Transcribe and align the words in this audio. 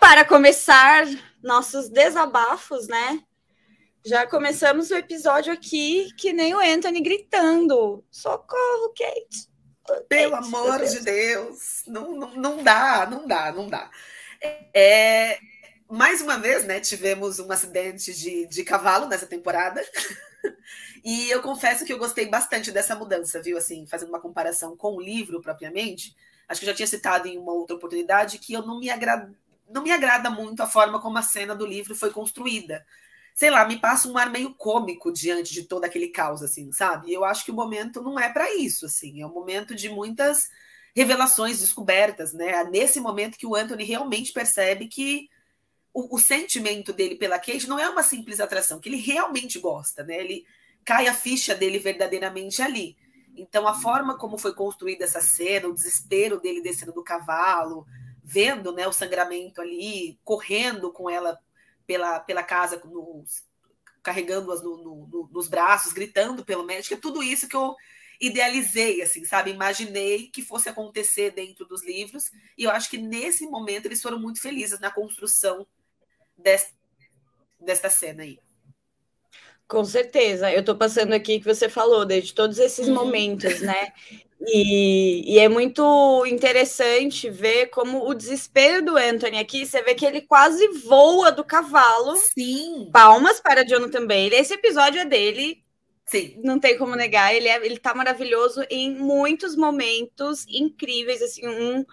para 0.00 0.24
começar 0.24 1.06
nossos 1.42 1.90
desabafos, 1.90 2.88
né? 2.88 3.22
Já 4.04 4.26
começamos 4.26 4.90
o 4.90 4.96
episódio 4.96 5.52
aqui 5.52 6.10
que 6.16 6.32
nem 6.32 6.54
o 6.54 6.58
Anthony 6.58 7.02
gritando: 7.02 8.02
Socorro, 8.10 8.94
Kate! 8.96 9.50
Pelo 10.08 10.36
amor 10.36 10.78
Deus. 10.78 10.92
de 10.92 11.00
Deus! 11.00 11.82
Não, 11.86 12.14
não, 12.14 12.34
não 12.34 12.62
dá, 12.62 13.06
não 13.08 13.28
dá, 13.28 13.52
não 13.52 13.68
dá. 13.68 13.90
É, 14.74 15.38
mais 15.86 16.22
uma 16.22 16.38
vez, 16.38 16.64
né? 16.64 16.80
Tivemos 16.80 17.38
um 17.38 17.52
acidente 17.52 18.14
de, 18.14 18.46
de 18.46 18.64
cavalo 18.64 19.06
nessa 19.06 19.26
temporada. 19.26 19.84
e 21.04 21.30
eu 21.30 21.42
confesso 21.42 21.84
que 21.84 21.92
eu 21.92 21.98
gostei 21.98 22.26
bastante 22.26 22.72
dessa 22.72 22.94
mudança, 22.94 23.42
viu? 23.42 23.58
Assim, 23.58 23.86
fazendo 23.86 24.08
uma 24.08 24.20
comparação 24.20 24.74
com 24.74 24.96
o 24.96 25.00
livro 25.00 25.42
propriamente. 25.42 26.16
Acho 26.48 26.60
que 26.60 26.66
eu 26.66 26.70
já 26.70 26.76
tinha 26.76 26.86
citado 26.86 27.28
em 27.28 27.36
uma 27.36 27.52
outra 27.52 27.76
oportunidade 27.76 28.38
que 28.38 28.54
eu 28.54 28.62
não 28.66 28.80
me 28.80 28.88
agrada, 28.88 29.30
não 29.72 29.82
me 29.82 29.90
agrada 29.90 30.30
muito 30.30 30.62
a 30.62 30.66
forma 30.66 31.00
como 31.00 31.18
a 31.18 31.22
cena 31.22 31.54
do 31.54 31.66
livro 31.66 31.94
foi 31.94 32.10
construída 32.10 32.84
sei 33.40 33.50
lá, 33.50 33.66
me 33.66 33.78
passa 33.78 34.06
um 34.06 34.18
ar 34.18 34.30
meio 34.30 34.54
cômico 34.54 35.10
diante 35.12 35.52
de 35.54 35.62
todo 35.64 35.84
aquele 35.84 36.08
caos, 36.08 36.42
assim, 36.42 36.70
sabe? 36.72 37.10
Eu 37.10 37.24
acho 37.24 37.42
que 37.42 37.50
o 37.50 37.54
momento 37.54 38.02
não 38.02 38.18
é 38.18 38.30
para 38.30 38.54
isso, 38.54 38.84
assim, 38.86 39.22
é 39.22 39.26
um 39.26 39.32
momento 39.32 39.74
de 39.74 39.88
muitas 39.88 40.50
revelações, 40.94 41.60
descobertas, 41.60 42.32
né? 42.32 42.50
É 42.50 42.64
nesse 42.64 43.00
momento 43.00 43.38
que 43.38 43.46
o 43.46 43.54
Anthony 43.54 43.84
realmente 43.84 44.32
percebe 44.32 44.88
que 44.88 45.28
o, 45.94 46.16
o, 46.16 46.18
sentimento 46.18 46.92
dele 46.92 47.16
pela 47.16 47.38
Kate 47.38 47.66
não 47.66 47.78
é 47.78 47.88
uma 47.88 48.02
simples 48.02 48.40
atração, 48.40 48.78
que 48.78 48.88
ele 48.88 48.98
realmente 48.98 49.58
gosta, 49.58 50.04
né? 50.04 50.20
Ele 50.20 50.44
cai 50.84 51.08
a 51.08 51.14
ficha 51.14 51.54
dele 51.54 51.78
verdadeiramente 51.78 52.60
ali. 52.60 52.96
Então, 53.34 53.66
a 53.66 53.72
forma 53.72 54.18
como 54.18 54.36
foi 54.36 54.52
construída 54.52 55.04
essa 55.04 55.20
cena, 55.20 55.68
o 55.68 55.72
desespero 55.72 56.38
dele 56.40 56.60
descendo 56.60 56.92
do 56.92 57.02
cavalo, 57.02 57.86
vendo 58.32 58.72
né, 58.72 58.86
o 58.86 58.92
sangramento 58.92 59.60
ali, 59.60 60.16
correndo 60.22 60.92
com 60.92 61.10
ela 61.10 61.36
pela, 61.84 62.20
pela 62.20 62.44
casa, 62.44 62.80
carregando-as 64.04 64.62
no, 64.62 64.76
no, 64.76 65.28
nos 65.32 65.48
braços, 65.48 65.92
gritando 65.92 66.44
pelo 66.44 66.62
médico, 66.62 66.94
é 66.94 66.96
tudo 66.96 67.24
isso 67.24 67.48
que 67.48 67.56
eu 67.56 67.74
idealizei, 68.20 69.02
assim, 69.02 69.24
sabe? 69.24 69.50
Imaginei 69.50 70.28
que 70.28 70.42
fosse 70.42 70.68
acontecer 70.68 71.32
dentro 71.32 71.66
dos 71.66 71.82
livros, 71.82 72.30
e 72.56 72.62
eu 72.62 72.70
acho 72.70 72.88
que 72.88 72.98
nesse 72.98 73.46
momento 73.46 73.86
eles 73.86 74.00
foram 74.00 74.20
muito 74.20 74.40
felizes 74.40 74.78
na 74.78 74.92
construção 74.92 75.66
desta, 76.38 76.72
desta 77.58 77.90
cena 77.90 78.22
aí. 78.22 78.38
Com 79.70 79.84
certeza, 79.84 80.52
eu 80.52 80.60
estou 80.60 80.74
passando 80.74 81.12
aqui 81.12 81.38
que 81.38 81.44
você 81.44 81.68
falou, 81.68 82.04
desde 82.04 82.34
todos 82.34 82.58
esses 82.58 82.88
uhum. 82.88 82.94
momentos, 82.94 83.60
né? 83.60 83.92
E, 84.44 85.36
e, 85.36 85.38
é 85.38 85.48
muito 85.48 86.26
interessante 86.26 87.30
ver 87.30 87.66
como 87.66 88.08
o 88.08 88.12
desespero 88.12 88.84
do 88.84 88.96
Anthony 88.96 89.38
aqui, 89.38 89.64
você 89.64 89.80
vê 89.80 89.94
que 89.94 90.04
ele 90.04 90.22
quase 90.22 90.66
voa 90.84 91.30
do 91.30 91.44
cavalo. 91.44 92.16
Sim. 92.16 92.90
Palmas 92.92 93.38
para 93.38 93.64
Jonathan 93.64 94.08
Bailey. 94.08 94.40
Esse 94.40 94.54
episódio 94.54 95.02
é 95.02 95.04
dele. 95.04 95.62
Sim. 96.04 96.40
Não 96.42 96.58
tem 96.58 96.76
como 96.76 96.96
negar. 96.96 97.32
Ele, 97.32 97.46
é, 97.46 97.64
ele 97.64 97.78
tá 97.78 97.94
maravilhoso 97.94 98.64
em 98.68 98.92
muitos 98.96 99.54
momentos 99.54 100.44
incríveis. 100.48 101.22
Assim, 101.22 101.46
um, 101.46 101.84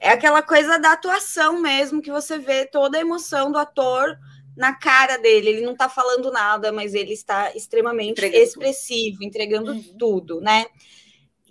é 0.00 0.08
aquela 0.08 0.40
coisa 0.40 0.78
da 0.78 0.92
atuação 0.92 1.60
mesmo, 1.60 2.00
que 2.00 2.10
você 2.10 2.38
vê 2.38 2.64
toda 2.64 2.96
a 2.96 3.02
emoção 3.02 3.52
do 3.52 3.58
ator 3.58 4.16
na 4.56 4.74
cara 4.74 5.16
dele. 5.16 5.50
Ele 5.50 5.66
não 5.66 5.74
tá 5.74 5.88
falando 5.88 6.30
nada, 6.30 6.72
mas 6.72 6.94
ele 6.94 7.12
está 7.12 7.54
extremamente 7.54 8.12
entregando 8.12 8.42
expressivo, 8.42 9.24
entregando 9.24 9.72
uhum. 9.72 9.96
tudo, 9.98 10.40
né? 10.40 10.66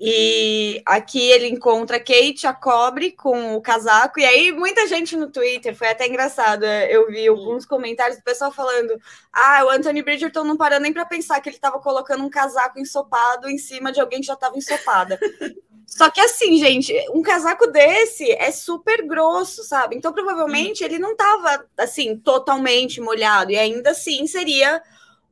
E 0.04 0.82
aqui 0.84 1.22
ele 1.30 1.48
encontra 1.48 2.00
Kate, 2.00 2.48
a 2.48 2.54
cobre, 2.54 3.12
com 3.12 3.56
o 3.56 3.62
casaco. 3.62 4.20
E 4.20 4.26
aí, 4.26 4.52
muita 4.52 4.88
gente 4.88 5.16
no 5.16 5.30
Twitter, 5.30 5.76
foi 5.76 5.90
até 5.90 6.08
engraçado. 6.08 6.64
É, 6.64 6.92
eu 6.92 7.06
vi 7.06 7.28
alguns 7.28 7.68
comentários 7.68 8.18
do 8.18 8.24
pessoal 8.24 8.52
falando: 8.52 9.00
ah, 9.32 9.64
o 9.64 9.70
Anthony 9.70 10.02
Bridgerton 10.02 10.44
não 10.44 10.58
parou 10.58 10.80
nem 10.80 10.92
para 10.92 11.06
pensar 11.06 11.40
que 11.40 11.50
ele 11.50 11.56
estava 11.56 11.80
colocando 11.80 12.24
um 12.24 12.32
casaco 12.32 12.80
ensopado 12.80 13.48
em 13.48 13.60
cima 13.60 13.92
de 13.92 14.02
alguém 14.02 14.22
que 14.22 14.26
já 14.26 14.34
estava 14.34 14.58
ensopada. 14.58 15.20
Só 15.92 16.10
que 16.10 16.22
assim, 16.22 16.58
gente, 16.58 16.94
um 17.14 17.22
casaco 17.22 17.68
desse 17.68 18.32
é 18.32 18.50
super 18.50 19.06
grosso, 19.06 19.62
sabe? 19.64 19.96
Então, 19.96 20.14
provavelmente, 20.14 20.84
ele 20.84 20.98
não 20.98 21.12
estava 21.12 21.66
assim, 21.78 22.18
totalmente 22.18 23.02
molhado. 23.02 23.52
E 23.52 23.58
ainda 23.58 23.92
assim 23.92 24.26
seria 24.26 24.82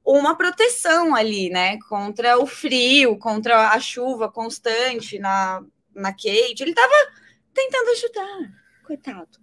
uma 0.05 0.35
proteção 0.35 1.15
ali, 1.15 1.49
né? 1.49 1.79
Contra 1.87 2.37
o 2.37 2.45
frio, 2.45 3.17
contra 3.17 3.69
a 3.69 3.79
chuva 3.79 4.29
constante 4.29 5.17
na, 5.17 5.63
na 5.95 6.11
Kate. 6.11 6.61
Ele 6.61 6.71
estava 6.71 6.93
tentando 7.53 7.89
ajudar, 7.91 8.51
coitado. 8.85 9.39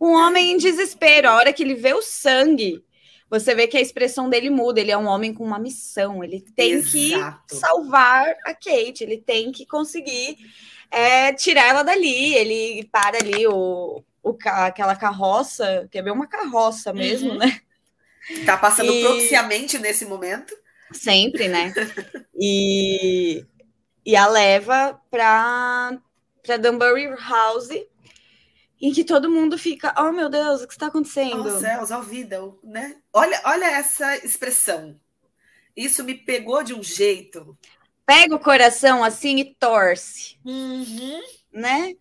Um 0.00 0.12
homem 0.12 0.52
em 0.52 0.56
desespero, 0.56 1.28
a 1.28 1.36
hora 1.36 1.52
que 1.52 1.62
ele 1.62 1.74
vê 1.74 1.94
o 1.94 2.02
sangue, 2.02 2.84
você 3.30 3.54
vê 3.54 3.66
que 3.66 3.76
a 3.76 3.80
expressão 3.80 4.28
dele 4.28 4.50
muda. 4.50 4.80
Ele 4.80 4.90
é 4.90 4.96
um 4.96 5.06
homem 5.06 5.34
com 5.34 5.44
uma 5.44 5.58
missão. 5.58 6.24
Ele 6.24 6.40
tem 6.56 6.72
Exato. 6.72 7.42
que 7.46 7.56
salvar 7.56 8.26
a 8.44 8.54
Kate. 8.54 9.02
Ele 9.02 9.18
tem 9.18 9.52
que 9.52 9.66
conseguir 9.66 10.38
é, 10.90 11.32
tirar 11.32 11.66
ela 11.66 11.82
dali. 11.82 12.34
Ele 12.34 12.88
para 12.90 13.18
ali 13.18 13.46
o, 13.46 14.02
o 14.22 14.36
aquela 14.44 14.96
carroça, 14.96 15.86
que 15.90 15.98
é 15.98 16.02
bem 16.02 16.12
uma 16.12 16.26
carroça 16.26 16.92
mesmo, 16.92 17.32
uhum. 17.32 17.38
né? 17.38 17.60
Tá 18.44 18.56
passando 18.56 18.92
e... 18.92 19.02
propiciamente 19.02 19.78
nesse 19.78 20.04
momento. 20.04 20.54
Sempre, 20.92 21.48
né? 21.48 21.72
e, 22.34 23.44
e 24.04 24.16
a 24.16 24.26
leva 24.26 25.00
para 25.10 25.98
para 26.42 26.56
Dunbury 26.56 27.14
House, 27.28 27.68
em 28.80 28.92
que 28.92 29.04
todo 29.04 29.30
mundo 29.30 29.58
fica, 29.58 29.94
oh 29.98 30.12
meu 30.12 30.28
Deus, 30.28 30.62
o 30.62 30.66
que 30.66 30.72
está 30.72 30.86
acontecendo? 30.86 31.46
Oh 31.46 31.58
céus, 31.58 31.90
ó 31.90 32.00
vida, 32.00 32.40
né? 32.62 32.96
Olha, 33.12 33.40
olha 33.44 33.66
essa 33.66 34.16
expressão. 34.18 34.98
Isso 35.76 36.04
me 36.04 36.14
pegou 36.14 36.62
de 36.62 36.74
um 36.74 36.82
jeito. 36.82 37.56
Pega 38.06 38.34
o 38.34 38.40
coração 38.40 39.04
assim 39.04 39.38
e 39.38 39.54
torce, 39.54 40.38
uhum. 40.44 41.20
né? 41.52 41.94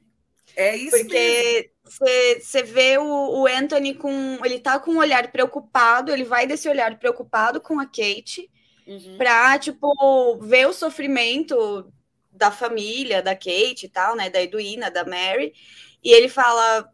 É 0.55 0.75
isso 0.75 0.97
Porque 0.97 1.69
você 1.83 2.63
vê 2.63 2.97
o, 2.97 3.41
o, 3.41 3.47
Anthony 3.47 3.93
com. 3.93 4.39
Ele 4.43 4.59
tá 4.59 4.79
com 4.79 4.91
um 4.91 4.97
olhar 4.97 5.31
preocupado, 5.31 6.11
ele 6.11 6.23
vai 6.23 6.47
desse 6.47 6.67
olhar 6.67 6.97
preocupado 6.97 7.61
com 7.61 7.79
a 7.79 7.85
Kate 7.85 8.49
uhum. 8.87 9.17
pra, 9.17 9.59
tipo, 9.59 10.39
ver 10.41 10.67
o 10.67 10.73
sofrimento 10.73 11.91
da 12.31 12.49
família, 12.49 13.21
da 13.21 13.35
Kate 13.35 13.85
e 13.85 13.89
tal, 13.89 14.15
né? 14.15 14.31
Da 14.31 14.41
Edwina, 14.41 14.89
da 14.89 15.05
Mary. 15.05 15.53
E 16.07 16.11
ele 16.13 16.29
fala: 16.29 16.89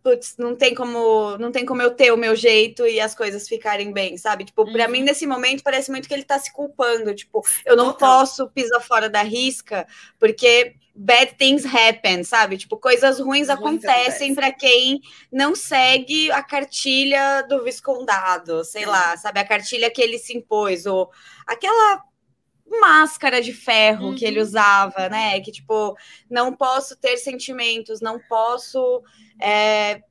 Putz, 0.00 0.36
não 0.38 0.54
tem 0.54 0.76
como, 0.76 1.36
não 1.38 1.50
tem 1.50 1.66
como 1.66 1.82
eu 1.82 1.90
ter 1.90 2.12
o 2.12 2.16
meu 2.16 2.36
jeito 2.36 2.86
e 2.86 3.00
as 3.00 3.16
coisas 3.16 3.48
ficarem 3.48 3.92
bem, 3.92 4.16
sabe? 4.16 4.44
Tipo, 4.44 4.62
uhum. 4.62 4.72
para 4.72 4.86
mim 4.86 5.02
nesse 5.02 5.26
momento 5.26 5.64
parece 5.64 5.90
muito 5.90 6.06
que 6.06 6.14
ele 6.14 6.22
tá 6.22 6.38
se 6.38 6.52
culpando, 6.52 7.12
tipo, 7.16 7.44
eu 7.66 7.76
não 7.76 7.86
Total. 7.86 8.20
posso 8.20 8.48
pisar 8.50 8.80
fora 8.80 9.10
da 9.10 9.22
risca, 9.22 9.88
porque 10.20 10.76
bad 10.94 11.34
things 11.34 11.64
happen, 11.66 12.22
sabe? 12.22 12.56
Tipo, 12.56 12.76
coisas 12.76 13.18
ruins 13.18 13.48
acontecem 13.48 14.36
para 14.36 14.52
quem 14.52 15.00
não 15.32 15.56
segue 15.56 16.30
a 16.30 16.44
cartilha 16.44 17.42
do 17.48 17.64
Viscondado, 17.64 18.64
sei 18.64 18.84
é. 18.84 18.86
lá, 18.86 19.16
sabe? 19.16 19.40
A 19.40 19.44
cartilha 19.44 19.90
que 19.90 20.00
ele 20.00 20.16
se 20.16 20.36
impôs, 20.36 20.86
ou 20.86 21.10
aquela 21.44 22.04
máscara 22.66 23.40
de 23.40 23.52
ferro 23.52 24.08
uhum. 24.08 24.14
que 24.14 24.24
ele 24.24 24.38
uhum. 24.38 24.44
usava, 24.44 25.08
né? 25.08 25.40
Que 25.40 25.52
tipo, 25.52 25.96
não 26.30 26.54
posso 26.54 26.96
ter 26.96 27.16
sentimentos, 27.16 28.00
não 28.00 28.18
posso 28.18 29.02
é, 29.40 30.02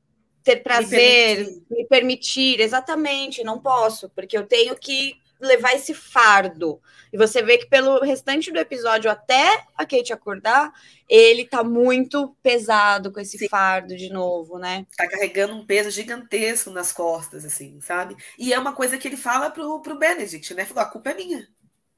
ter 0.44 0.58
prazer, 0.58 1.40
me 1.40 1.46
permitir. 1.46 1.66
me 1.70 1.88
permitir, 1.88 2.60
exatamente, 2.62 3.44
não 3.44 3.60
posso, 3.60 4.10
porque 4.10 4.38
eu 4.38 4.46
tenho 4.46 4.76
que 4.76 5.16
levar 5.40 5.74
esse 5.74 5.94
fardo. 5.94 6.82
E 7.12 7.18
você 7.18 7.44
vê 7.44 7.58
que 7.58 7.68
pelo 7.68 8.00
restante 8.00 8.52
do 8.52 8.60
episódio, 8.60 9.12
até 9.12 9.66
a 9.78 9.86
Kate 9.86 10.14
acordar, 10.14 10.72
ele 11.08 11.46
tá 11.46 11.64
muito 11.64 12.36
pesado 12.42 13.12
com 13.12 13.20
esse 13.20 13.38
Sim. 13.38 13.50
fardo 13.50 13.96
de 13.96 14.10
novo, 14.10 14.58
né? 14.58 14.88
Tá 14.98 15.08
carregando 15.08 15.54
um 15.54 15.66
peso 15.66 15.92
gigantesco 15.92 16.72
nas 16.72 16.92
costas, 16.92 17.46
assim, 17.46 17.80
sabe? 17.82 18.16
E 18.40 18.54
é 18.54 18.58
uma 18.58 18.74
coisa 18.74 18.98
que 18.98 19.08
ele 19.08 19.18
fala 19.18 19.50
pro, 19.50 19.82
pro 19.82 19.98
Benedict, 19.98 20.54
né? 20.54 20.66
Falou, 20.66 20.84
a 20.84 20.90
culpa 20.90 21.12
é 21.12 21.14
minha. 21.14 21.48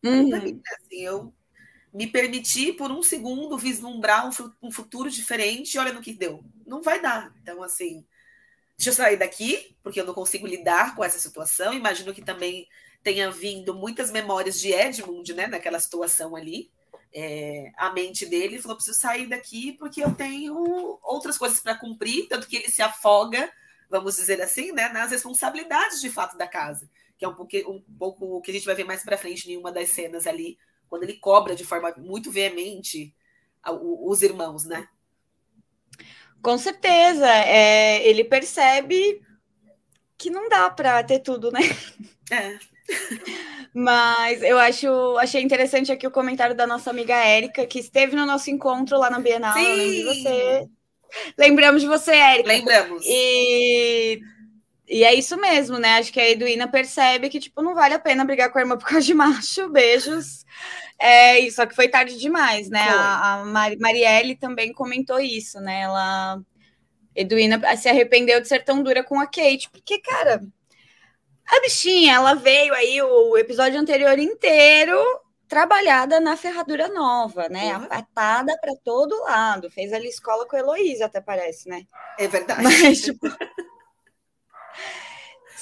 Uhum. 0.05 0.61
Assim, 0.73 1.01
eu 1.01 1.33
me 1.93 2.07
permiti 2.07 2.73
por 2.73 2.91
um 2.91 3.01
segundo 3.01 3.57
vislumbrar 3.57 4.27
um, 4.27 4.51
um 4.61 4.71
futuro 4.71 5.09
diferente 5.09 5.73
e 5.73 5.79
olha 5.79 5.93
no 5.93 6.01
que 6.01 6.13
deu. 6.13 6.43
Não 6.65 6.81
vai 6.81 7.01
dar. 7.01 7.33
Então, 7.41 7.63
assim, 7.63 8.05
deixa 8.77 8.89
eu 8.89 8.93
sair 8.93 9.17
daqui, 9.17 9.75
porque 9.81 9.99
eu 10.01 10.05
não 10.05 10.13
consigo 10.13 10.45
lidar 10.45 10.93
com 10.95 11.03
essa 11.03 11.17
situação. 11.17 11.73
Imagino 11.73 12.13
que 12.13 12.21
também 12.21 12.67
tenha 13.01 13.31
vindo 13.31 13.73
muitas 13.73 14.11
memórias 14.11 14.59
de 14.59 14.73
Edmund, 14.73 15.33
né, 15.33 15.47
naquela 15.47 15.79
situação 15.79 16.35
ali. 16.35 16.69
É, 17.13 17.71
a 17.77 17.91
mente 17.93 18.25
dele 18.25 18.61
falou: 18.61 18.75
preciso 18.75 18.99
sair 18.99 19.27
daqui 19.27 19.71
porque 19.73 20.03
eu 20.03 20.13
tenho 20.13 20.99
outras 21.01 21.37
coisas 21.37 21.61
para 21.61 21.75
cumprir, 21.75 22.27
tanto 22.27 22.45
que 22.45 22.57
ele 22.57 22.69
se 22.69 22.81
afoga, 22.81 23.49
vamos 23.89 24.17
dizer 24.17 24.41
assim, 24.41 24.73
né, 24.73 24.89
nas 24.89 25.11
responsabilidades 25.11 26.01
de 26.01 26.09
fato 26.09 26.37
da 26.37 26.45
casa, 26.45 26.89
que 27.17 27.25
é 27.25 27.27
um 27.27 27.33
pouco, 27.33 27.55
um 27.71 27.81
pouco 27.97 28.25
o 28.37 28.41
que 28.41 28.51
a 28.51 28.53
gente 28.53 28.65
vai 28.65 28.75
ver 28.75 28.83
mais 28.83 29.03
para 29.03 29.17
frente 29.17 29.51
em 29.51 29.57
uma 29.57 29.71
das 29.71 29.89
cenas 29.89 30.27
ali, 30.27 30.57
quando 30.87 31.03
ele 31.03 31.13
cobra 31.13 31.55
de 31.55 31.63
forma 31.63 31.93
muito 31.97 32.31
veemente 32.31 33.13
os 33.67 34.21
irmãos, 34.21 34.65
né? 34.65 34.87
Com 36.41 36.57
certeza, 36.57 37.27
é, 37.27 38.07
ele 38.07 38.23
percebe 38.23 39.21
que 40.17 40.29
não 40.29 40.47
dá 40.47 40.69
para 40.69 41.03
ter 41.03 41.19
tudo, 41.19 41.51
né? 41.51 41.61
É. 42.31 42.59
Mas 43.73 44.41
eu 44.41 44.57
acho, 44.57 45.17
achei 45.17 45.41
interessante 45.41 45.91
aqui 45.91 46.07
o 46.07 46.11
comentário 46.11 46.55
da 46.55 46.65
nossa 46.65 46.89
amiga 46.89 47.15
Érica, 47.15 47.65
que 47.65 47.79
esteve 47.79 48.15
no 48.15 48.25
nosso 48.25 48.49
encontro 48.49 48.97
lá 48.97 49.09
na 49.09 49.19
Bienal. 49.19 49.53
Sim. 49.53 49.63
Lembro 49.63 49.91
de 49.91 50.03
você. 50.03 50.69
Lembramos 51.37 51.81
de 51.81 51.87
você, 51.87 52.11
Érica. 52.11 52.47
Lembramos. 52.47 53.03
E, 53.05 54.21
e 54.87 55.03
é 55.03 55.13
isso 55.13 55.37
mesmo, 55.37 55.77
né? 55.79 55.97
Acho 55.97 56.11
que 56.13 56.19
a 56.19 56.29
Eduína 56.29 56.67
percebe 56.67 57.29
que, 57.29 57.39
tipo, 57.39 57.61
não 57.61 57.73
vale 57.75 57.93
a 57.95 57.99
pena 57.99 58.25
brigar 58.25 58.51
com 58.51 58.57
a 58.59 58.61
irmã 58.61 58.77
por 58.77 58.87
causa 58.87 59.05
de 59.05 59.13
macho. 59.13 59.69
Beijos. 59.71 60.45
É, 60.99 61.39
isso, 61.39 61.57
só 61.57 61.65
que 61.65 61.75
foi 61.75 61.87
tarde 61.89 62.17
demais, 62.17 62.69
né? 62.69 62.85
Foi. 62.85 62.97
A, 62.97 63.33
a 63.33 63.45
Mari- 63.45 63.77
Marielle 63.79 64.35
também 64.35 64.73
comentou 64.73 65.19
isso, 65.19 65.59
né? 65.59 65.81
Ela. 65.81 66.39
Eduína 67.15 67.61
se 67.77 67.87
arrependeu 67.89 68.41
de 68.41 68.47
ser 68.47 68.63
tão 68.63 68.83
dura 68.83 69.03
com 69.03 69.19
a 69.19 69.25
Kate, 69.25 69.69
porque, 69.71 69.99
cara, 69.99 70.43
a 71.47 71.61
bichinha, 71.61 72.15
ela 72.15 72.33
veio 72.33 72.73
aí 72.73 73.01
o 73.01 73.37
episódio 73.37 73.79
anterior 73.79 74.17
inteiro 74.19 74.97
trabalhada 75.47 76.19
na 76.19 76.35
ferradura 76.35 76.87
nova, 76.89 77.47
né? 77.49 77.77
Uhum. 77.77 77.83
Apatada 77.85 78.57
para 78.59 78.73
todo 78.83 79.21
lado. 79.23 79.69
Fez 79.69 79.93
ali 79.93 80.09
escola 80.09 80.45
com 80.47 80.55
a 80.55 80.59
Heloísa, 80.59 81.05
até 81.05 81.21
parece, 81.21 81.69
né? 81.69 81.83
É 82.17 82.27
verdade. 82.27 82.63
Mas, 82.63 83.01
tipo. 83.01 83.27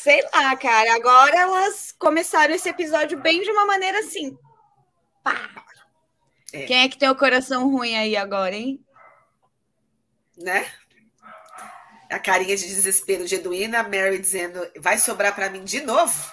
Sei 0.04 0.22
lá, 0.34 0.56
cara. 0.58 0.96
Agora 0.96 1.40
elas 1.40 1.94
começaram 1.98 2.54
esse 2.54 2.68
episódio 2.68 3.18
bem 3.20 3.42
de 3.42 3.50
uma 3.52 3.66
maneira 3.66 4.00
assim. 4.00 4.38
Pá. 5.24 5.50
É. 6.52 6.66
Quem 6.66 6.84
é 6.84 6.90
que 6.90 6.98
tem 6.98 7.10
o 7.10 7.16
coração 7.16 7.72
ruim 7.72 7.96
aí 7.96 8.16
agora, 8.16 8.56
hein? 8.56 8.84
né? 10.38 10.72
A 12.10 12.20
carinha 12.20 12.56
de 12.56 12.68
desespero 12.68 13.26
de 13.26 13.36
Eduína, 13.36 13.80
a 13.80 13.84
Mary 13.84 14.20
dizendo, 14.20 14.60
vai 14.78 14.98
sobrar 14.98 15.34
para 15.34 15.50
mim 15.50 15.64
de 15.64 15.82
novo? 15.82 16.32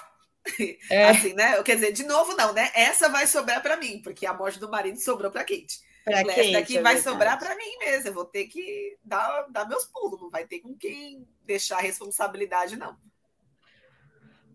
É. 0.91 1.09
Assim, 1.11 1.33
né? 1.33 1.63
Quer 1.63 1.77
dizer, 1.77 1.93
de 1.93 2.05
novo 2.05 2.35
não, 2.37 2.53
né? 2.53 2.71
Essa 2.75 3.09
vai 3.09 3.27
sobrar 3.27 3.63
para 3.63 3.77
mim, 3.77 4.01
porque 4.03 4.27
a 4.27 4.35
morte 4.35 4.59
do 4.59 4.71
marido 4.71 4.99
sobrou 4.99 5.31
para 5.31 5.45
Kate. 5.45 5.81
Pra 6.05 6.21
Essa 6.21 6.35
Kate, 6.35 6.53
daqui 6.53 6.79
é 6.79 6.83
vai 6.83 6.95
verdade. 6.95 7.03
sobrar 7.03 7.39
para 7.39 7.55
mim 7.55 7.79
mesmo. 7.79 8.09
Eu 8.09 8.15
vou 8.15 8.25
ter 8.25 8.47
que 8.47 8.99
dar, 9.03 9.47
dar 9.51 9.69
meus 9.69 9.87
pulos, 9.87 10.21
não 10.21 10.31
vai 10.31 10.47
ter 10.47 10.61
com 10.61 10.77
quem 10.77 11.27
deixar 11.45 11.79
a 11.79 11.83
responsabilidade, 11.83 12.77
não. 12.77 12.97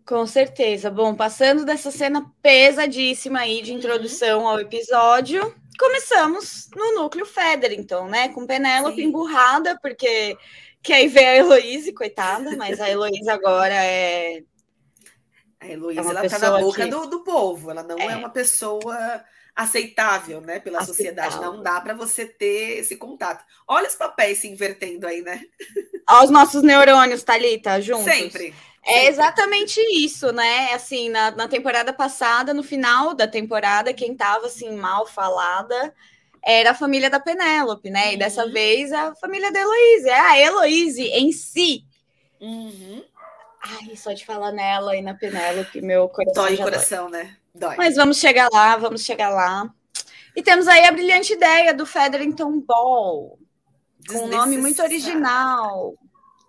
Com 0.06 0.26
certeza. 0.28 0.92
Bom, 0.92 1.16
passando 1.16 1.66
dessa 1.66 1.90
cena 1.90 2.32
pesadíssima 2.42 3.40
aí 3.40 3.62
de 3.62 3.74
introdução 3.74 4.48
ao 4.48 4.60
episódio, 4.60 5.56
começamos 5.80 6.70
no 6.76 6.94
núcleo 6.94 7.26
Featherington, 7.26 8.08
né? 8.08 8.30
Com 8.30 8.46
Penélope 8.46 8.98
Sim. 8.98 9.06
emburrada, 9.08 9.78
porque 9.82 10.38
quer 10.84 11.08
ver 11.08 11.26
a 11.26 11.36
Heloíse, 11.38 11.92
coitada, 11.92 12.56
mas 12.56 12.80
a 12.80 12.88
Heloíse 12.90 13.28
agora 13.30 13.74
é. 13.74 14.44
A 15.60 15.68
Heloísa, 15.68 16.02
É 16.02 16.06
ela 16.06 16.30
tá 16.30 16.38
na 16.38 16.60
boca 16.60 16.84
que- 16.84 16.90
do, 16.92 17.08
do 17.08 17.24
povo. 17.24 17.72
Ela 17.72 17.82
não 17.82 17.98
é. 17.98 18.06
É. 18.06 18.16
uma 18.16 18.30
pessoa 18.30 19.24
aceitável, 19.56 20.40
né, 20.42 20.60
pela 20.60 20.84
sociedade. 20.86 21.30
Aceitável. 21.30 21.54
Não 21.58 21.64
dá 21.64 21.82
para 21.82 21.94
você 21.96 22.26
ter 22.26 22.78
esse 22.78 22.96
contato. 22.98 23.44
Olha 23.68 23.88
os 23.88 23.96
papéis 23.96 24.38
se 24.40 24.48
invertendo 24.50 25.08
aí, 25.08 25.22
né? 25.22 25.42
Aos 26.06 26.30
nossos 26.30 26.62
neurônios, 26.62 27.24
Thalita, 27.24 27.82
juntos. 27.82 28.04
Sempre. 28.14 28.54
É 28.86 29.08
exatamente 29.08 29.82
isso, 29.92 30.32
né? 30.32 30.72
Assim, 30.74 31.10
na, 31.10 31.32
na 31.32 31.48
temporada 31.48 31.92
passada, 31.92 32.54
no 32.54 32.62
final 32.62 33.16
da 33.16 33.28
temporada, 33.28 33.94
quem 33.94 34.16
tava 34.16 34.46
assim 34.46 34.76
mal 34.76 35.08
falada 35.08 35.94
era 36.44 36.72
a 36.72 36.76
família 36.76 37.10
da 37.10 37.20
Penélope, 37.20 37.90
né? 37.90 38.14
E 38.14 38.18
dessa 38.18 38.46
Uhum. 38.46 38.52
vez 38.52 38.94
a 38.94 39.16
família 39.16 39.52
da 39.52 39.60
Heloíse. 39.60 40.08
É 40.08 40.20
a 40.20 40.40
Heloíse 40.40 41.02
em 41.02 41.32
si. 41.32 41.84
Uhum. 42.40 43.04
Ai, 43.60 43.96
só 43.96 44.14
de 44.14 44.24
falar 44.24 44.52
nela 44.52 44.96
e 44.96 45.02
na 45.02 45.16
Penélope, 45.16 45.82
meu 45.82 46.08
coração 46.08 46.44
Dói 46.44 46.54
o 46.54 46.58
coração, 46.58 47.10
né? 47.10 47.36
Dói. 47.56 47.76
Mas 47.78 47.96
vamos 47.96 48.20
chegar 48.20 48.48
lá, 48.54 48.78
vamos 48.78 49.04
chegar 49.04 49.30
lá. 49.30 49.68
E 50.36 50.44
temos 50.44 50.68
aí 50.68 50.86
a 50.86 50.92
brilhante 50.92 51.34
ideia 51.34 51.74
do 51.74 51.86
Featherington 51.88 52.60
Ball, 52.60 53.40
com 54.08 54.26
um 54.26 54.28
nome 54.28 54.58
muito 54.58 54.84
original. 54.84 55.96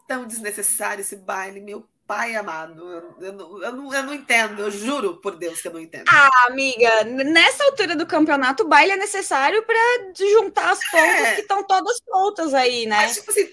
Tão 0.06 0.26
desnecessário 0.26 1.00
esse 1.00 1.16
baile, 1.16 1.60
meu 1.60 1.86
pai 2.06 2.34
amado. 2.36 2.88
Eu, 2.88 3.14
eu 3.20 3.32
não, 3.32 3.62
eu, 3.62 3.72
não, 3.72 3.94
eu 3.94 4.02
não 4.02 4.14
entendo, 4.14 4.60
eu 4.60 4.70
juro 4.70 5.16
por 5.20 5.36
Deus 5.36 5.60
que 5.60 5.68
eu 5.68 5.72
não 5.72 5.80
entendo. 5.80 6.04
Ah, 6.08 6.46
amiga, 6.48 7.04
nessa 7.04 7.64
altura 7.64 7.96
do 7.96 8.06
campeonato, 8.06 8.62
o 8.62 8.68
baile 8.68 8.92
é 8.92 8.96
necessário 8.96 9.62
para 9.64 10.12
juntar 10.14 10.70
as 10.70 10.90
pontas 10.90 11.26
É. 11.26 11.34
que 11.34 11.40
estão 11.42 11.62
todas 11.64 12.00
soltas 12.08 12.54
aí, 12.54 12.86
né? 12.86 12.96
Mas, 12.96 13.16
tipo 13.16 13.30
assim, 13.30 13.48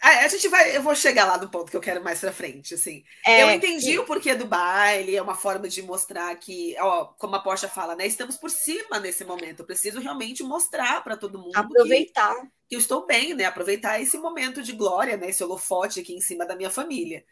a, 0.00 0.28
gente 0.28 0.46
vai. 0.48 0.76
Eu 0.76 0.82
vou 0.82 0.94
chegar 0.94 1.24
lá 1.24 1.36
no 1.36 1.48
ponto 1.48 1.70
que 1.70 1.76
eu 1.76 1.80
quero 1.80 2.02
mais 2.02 2.20
pra 2.20 2.32
frente, 2.32 2.74
assim. 2.74 3.02
É, 3.26 3.42
eu 3.42 3.50
entendi 3.50 3.98
o 3.98 4.04
porquê 4.04 4.34
do 4.34 4.46
baile, 4.46 5.16
é 5.16 5.20
uma 5.20 5.34
forma 5.34 5.68
de 5.68 5.82
mostrar 5.82 6.34
que, 6.36 6.76
ó, 6.78 7.06
como 7.18 7.34
a 7.34 7.40
Porsche 7.40 7.66
fala, 7.68 7.96
né? 7.96 8.06
Estamos 8.06 8.36
por 8.36 8.50
cima 8.50 9.00
nesse 9.00 9.24
momento. 9.24 9.60
Eu 9.60 9.66
preciso 9.66 10.00
realmente 10.00 10.42
mostrar 10.42 11.02
para 11.02 11.16
todo 11.16 11.38
mundo 11.38 11.52
que, 11.52 11.58
aproveitar. 11.58 12.34
que 12.68 12.76
eu 12.76 12.78
estou 12.78 13.06
bem, 13.06 13.34
né? 13.34 13.44
Aproveitar 13.44 14.00
esse 14.00 14.16
momento 14.18 14.62
de 14.62 14.72
glória, 14.72 15.16
né? 15.16 15.30
Esse 15.30 15.42
holofote 15.42 16.00
aqui 16.00 16.14
em 16.14 16.20
cima 16.20 16.46
da 16.46 16.54
minha 16.54 16.70
família. 16.70 17.24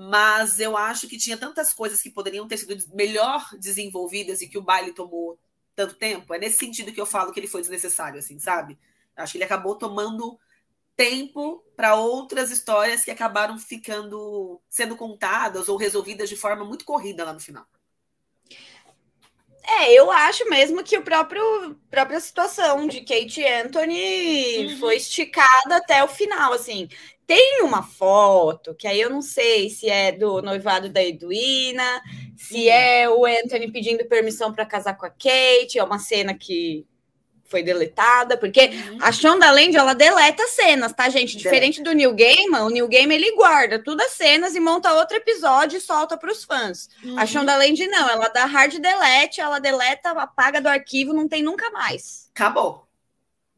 Mas 0.00 0.60
eu 0.60 0.76
acho 0.76 1.08
que 1.08 1.18
tinha 1.18 1.36
tantas 1.36 1.72
coisas 1.72 2.00
que 2.00 2.08
poderiam 2.08 2.46
ter 2.46 2.56
sido 2.56 2.76
melhor 2.94 3.44
desenvolvidas 3.58 4.40
e 4.40 4.46
que 4.46 4.56
o 4.56 4.62
baile 4.62 4.92
tomou 4.92 5.36
tanto 5.74 5.96
tempo. 5.96 6.32
É 6.32 6.38
nesse 6.38 6.56
sentido 6.56 6.92
que 6.92 7.00
eu 7.00 7.04
falo 7.04 7.32
que 7.32 7.40
ele 7.40 7.48
foi 7.48 7.62
desnecessário, 7.62 8.16
assim, 8.16 8.38
sabe? 8.38 8.78
Acho 9.16 9.32
que 9.32 9.38
ele 9.38 9.44
acabou 9.44 9.74
tomando 9.74 10.38
tempo 10.96 11.64
para 11.74 11.96
outras 11.96 12.52
histórias 12.52 13.04
que 13.04 13.10
acabaram 13.10 13.58
ficando 13.58 14.60
sendo 14.70 14.94
contadas 14.94 15.68
ou 15.68 15.76
resolvidas 15.76 16.28
de 16.28 16.36
forma 16.36 16.64
muito 16.64 16.84
corrida 16.84 17.24
lá 17.24 17.32
no 17.32 17.40
final. 17.40 17.66
É, 19.64 19.92
eu 19.92 20.12
acho 20.12 20.48
mesmo 20.48 20.82
que 20.84 20.96
o 20.96 21.02
próprio 21.02 21.74
própria 21.90 22.20
situação 22.20 22.86
de 22.86 23.00
Kate 23.00 23.44
Anthony 23.44 24.66
Uhum. 24.68 24.78
foi 24.78 24.96
esticada 24.96 25.76
até 25.76 26.04
o 26.04 26.08
final, 26.08 26.52
assim. 26.52 26.88
Tem 27.28 27.60
uma 27.62 27.82
foto 27.82 28.74
que 28.74 28.88
aí 28.88 28.98
eu 28.98 29.10
não 29.10 29.20
sei 29.20 29.68
se 29.68 29.86
é 29.90 30.10
do 30.10 30.40
noivado 30.40 30.88
da 30.88 31.04
Edwina, 31.04 32.00
se 32.34 32.54
Uhum. 32.68 32.72
é 32.72 33.08
o 33.10 33.26
Anthony 33.26 33.70
pedindo 33.70 34.02
permissão 34.06 34.50
para 34.50 34.64
casar 34.64 34.94
com 34.96 35.04
a 35.04 35.10
Kate, 35.10 35.78
é 35.78 35.84
uma 35.84 35.98
cena 35.98 36.32
que 36.32 36.86
foi 37.44 37.62
deletada, 37.62 38.36
porque 38.38 38.68
Uhum. 38.68 38.98
a 39.02 39.12
Shonda 39.12 39.50
Land, 39.50 39.76
ela 39.76 39.92
deleta 39.94 40.46
cenas, 40.48 40.92
tá, 40.94 41.10
gente? 41.10 41.36
Diferente 41.36 41.82
do 41.82 41.92
Neil 41.92 42.14
Gaiman, 42.14 42.62
o 42.64 42.70
Neil 42.70 42.88
Gaiman, 42.88 43.16
ele 43.16 43.34
guarda 43.36 43.78
todas 43.78 44.06
as 44.06 44.12
cenas 44.14 44.54
e 44.54 44.60
monta 44.60 44.94
outro 44.94 45.18
episódio 45.18 45.76
e 45.76 45.80
solta 45.82 46.16
para 46.16 46.32
os 46.32 46.44
fãs. 46.44 46.88
A 47.04 47.08
Uhum. 47.20 47.26
Shonda 47.26 47.56
Land 47.56 47.86
não, 47.88 48.08
ela 48.08 48.28
dá 48.28 48.46
hard 48.46 48.74
delete, 48.78 49.38
ela 49.40 49.58
deleta, 49.58 50.12
apaga 50.12 50.62
do 50.62 50.66
arquivo, 50.68 51.12
não 51.12 51.28
tem 51.28 51.42
nunca 51.42 51.70
mais. 51.70 52.30
Acabou. 52.34 52.87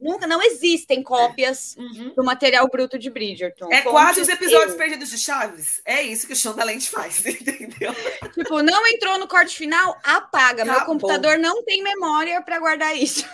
Nunca, 0.00 0.26
não 0.26 0.42
existem 0.42 1.02
cópias 1.02 1.76
Uhum. 1.76 2.14
do 2.14 2.24
material 2.24 2.66
bruto 2.68 2.98
de 2.98 3.10
Bridgerton. 3.10 3.70
É 3.72 3.82
quase 3.82 4.20
os 4.20 4.28
episódios 4.28 4.72
eu. 4.72 4.76
perdidos 4.78 5.10
de 5.10 5.18
Chaves. 5.18 5.80
É 5.84 6.00
isso 6.02 6.26
que 6.26 6.32
o 6.32 6.36
Shonda 6.36 6.64
Land 6.64 6.88
faz, 6.88 7.24
entendeu? 7.26 7.92
Tipo, 8.32 8.62
não 8.62 8.86
entrou 8.86 9.18
no 9.18 9.28
corte 9.28 9.56
final, 9.56 9.98
apaga. 10.02 10.64
Meu 10.64 10.74
Acabou. 10.74 10.94
computador 10.94 11.38
não 11.38 11.62
tem 11.64 11.82
memória 11.82 12.40
para 12.42 12.58
guardar 12.58 12.96
isso. 12.96 13.24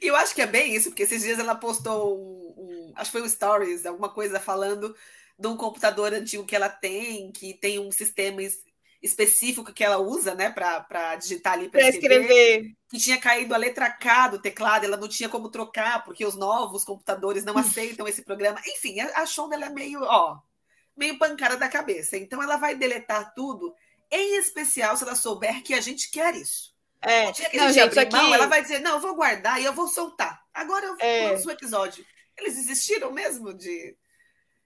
E 0.00 0.06
eu 0.06 0.14
acho 0.16 0.34
que 0.34 0.42
é 0.42 0.46
bem 0.46 0.74
isso, 0.74 0.90
porque 0.90 1.02
esses 1.02 1.22
dias 1.22 1.38
ela 1.38 1.54
postou 1.54 2.16
um, 2.18 2.54
um- 2.62 2.92
acho 2.94 3.10
que 3.10 3.18
foi 3.18 3.22
um 3.26 3.28
stories, 3.28 3.84
alguma 3.84 4.08
coisa 4.08 4.38
falando 4.38 4.94
de 5.38 5.48
um 5.48 5.56
computador 5.56 6.12
antigo 6.14 6.44
que 6.44 6.54
ela 6.54 6.68
tem, 6.68 7.32
que 7.32 7.54
tem 7.54 7.78
um 7.80 7.90
sistema 7.90 8.40
específico 9.04 9.72
que 9.72 9.84
ela 9.84 9.98
usa, 9.98 10.34
né, 10.34 10.48
para 10.50 11.14
digitar 11.16 11.52
ali, 11.52 11.68
para 11.68 11.86
escrever, 11.88 12.22
escrever. 12.22 12.76
que 12.88 12.98
tinha 12.98 13.18
caído 13.20 13.54
a 13.54 13.58
letra 13.58 13.90
K 13.90 14.28
do 14.28 14.38
teclado, 14.40 14.84
ela 14.84 14.96
não 14.96 15.06
tinha 15.06 15.28
como 15.28 15.50
trocar, 15.50 16.02
porque 16.04 16.24
os 16.24 16.34
novos 16.34 16.84
computadores 16.84 17.44
não 17.44 17.58
aceitam 17.58 18.08
esse 18.08 18.22
programa. 18.22 18.58
Enfim, 18.66 19.00
a, 19.00 19.26
Shonda 19.26 19.54
ela 19.56 19.66
é 19.66 19.68
meio, 19.70 20.02
ó, 20.02 20.38
meio 20.96 21.18
pancada 21.18 21.56
da 21.56 21.68
cabeça. 21.68 22.16
Então 22.16 22.42
ela 22.42 22.56
vai 22.56 22.74
deletar 22.74 23.34
tudo, 23.34 23.74
em 24.10 24.38
especial 24.38 24.96
se 24.96 25.04
ela 25.04 25.14
souber 25.14 25.62
que 25.62 25.74
a 25.74 25.80
gente 25.82 26.10
quer 26.10 26.34
isso. 26.34 26.72
É. 27.02 27.28
O 27.28 27.32
dia 27.32 27.50
que 27.50 27.58
a 27.58 27.64
Não, 27.64 27.68
gente 27.68 27.80
abrir 27.82 28.08
isso 28.08 28.16
aqui- 28.16 28.32
ela 28.32 28.46
vai 28.46 28.62
dizer, 28.62 28.78
não, 28.78 28.92
eu 28.94 29.00
vou 29.00 29.14
guardar 29.14 29.60
e 29.60 29.64
eu 29.66 29.74
vou 29.74 29.86
soltar. 29.86 30.42
Agora 30.54 30.86
eu 30.86 30.96
É. 30.98 31.30
lanço 31.30 31.46
o 31.46 31.52
episódio. 31.52 32.02
Eles 32.38 32.54
desistiram 32.56 33.12
mesmo 33.12 33.52
de... 33.52 33.94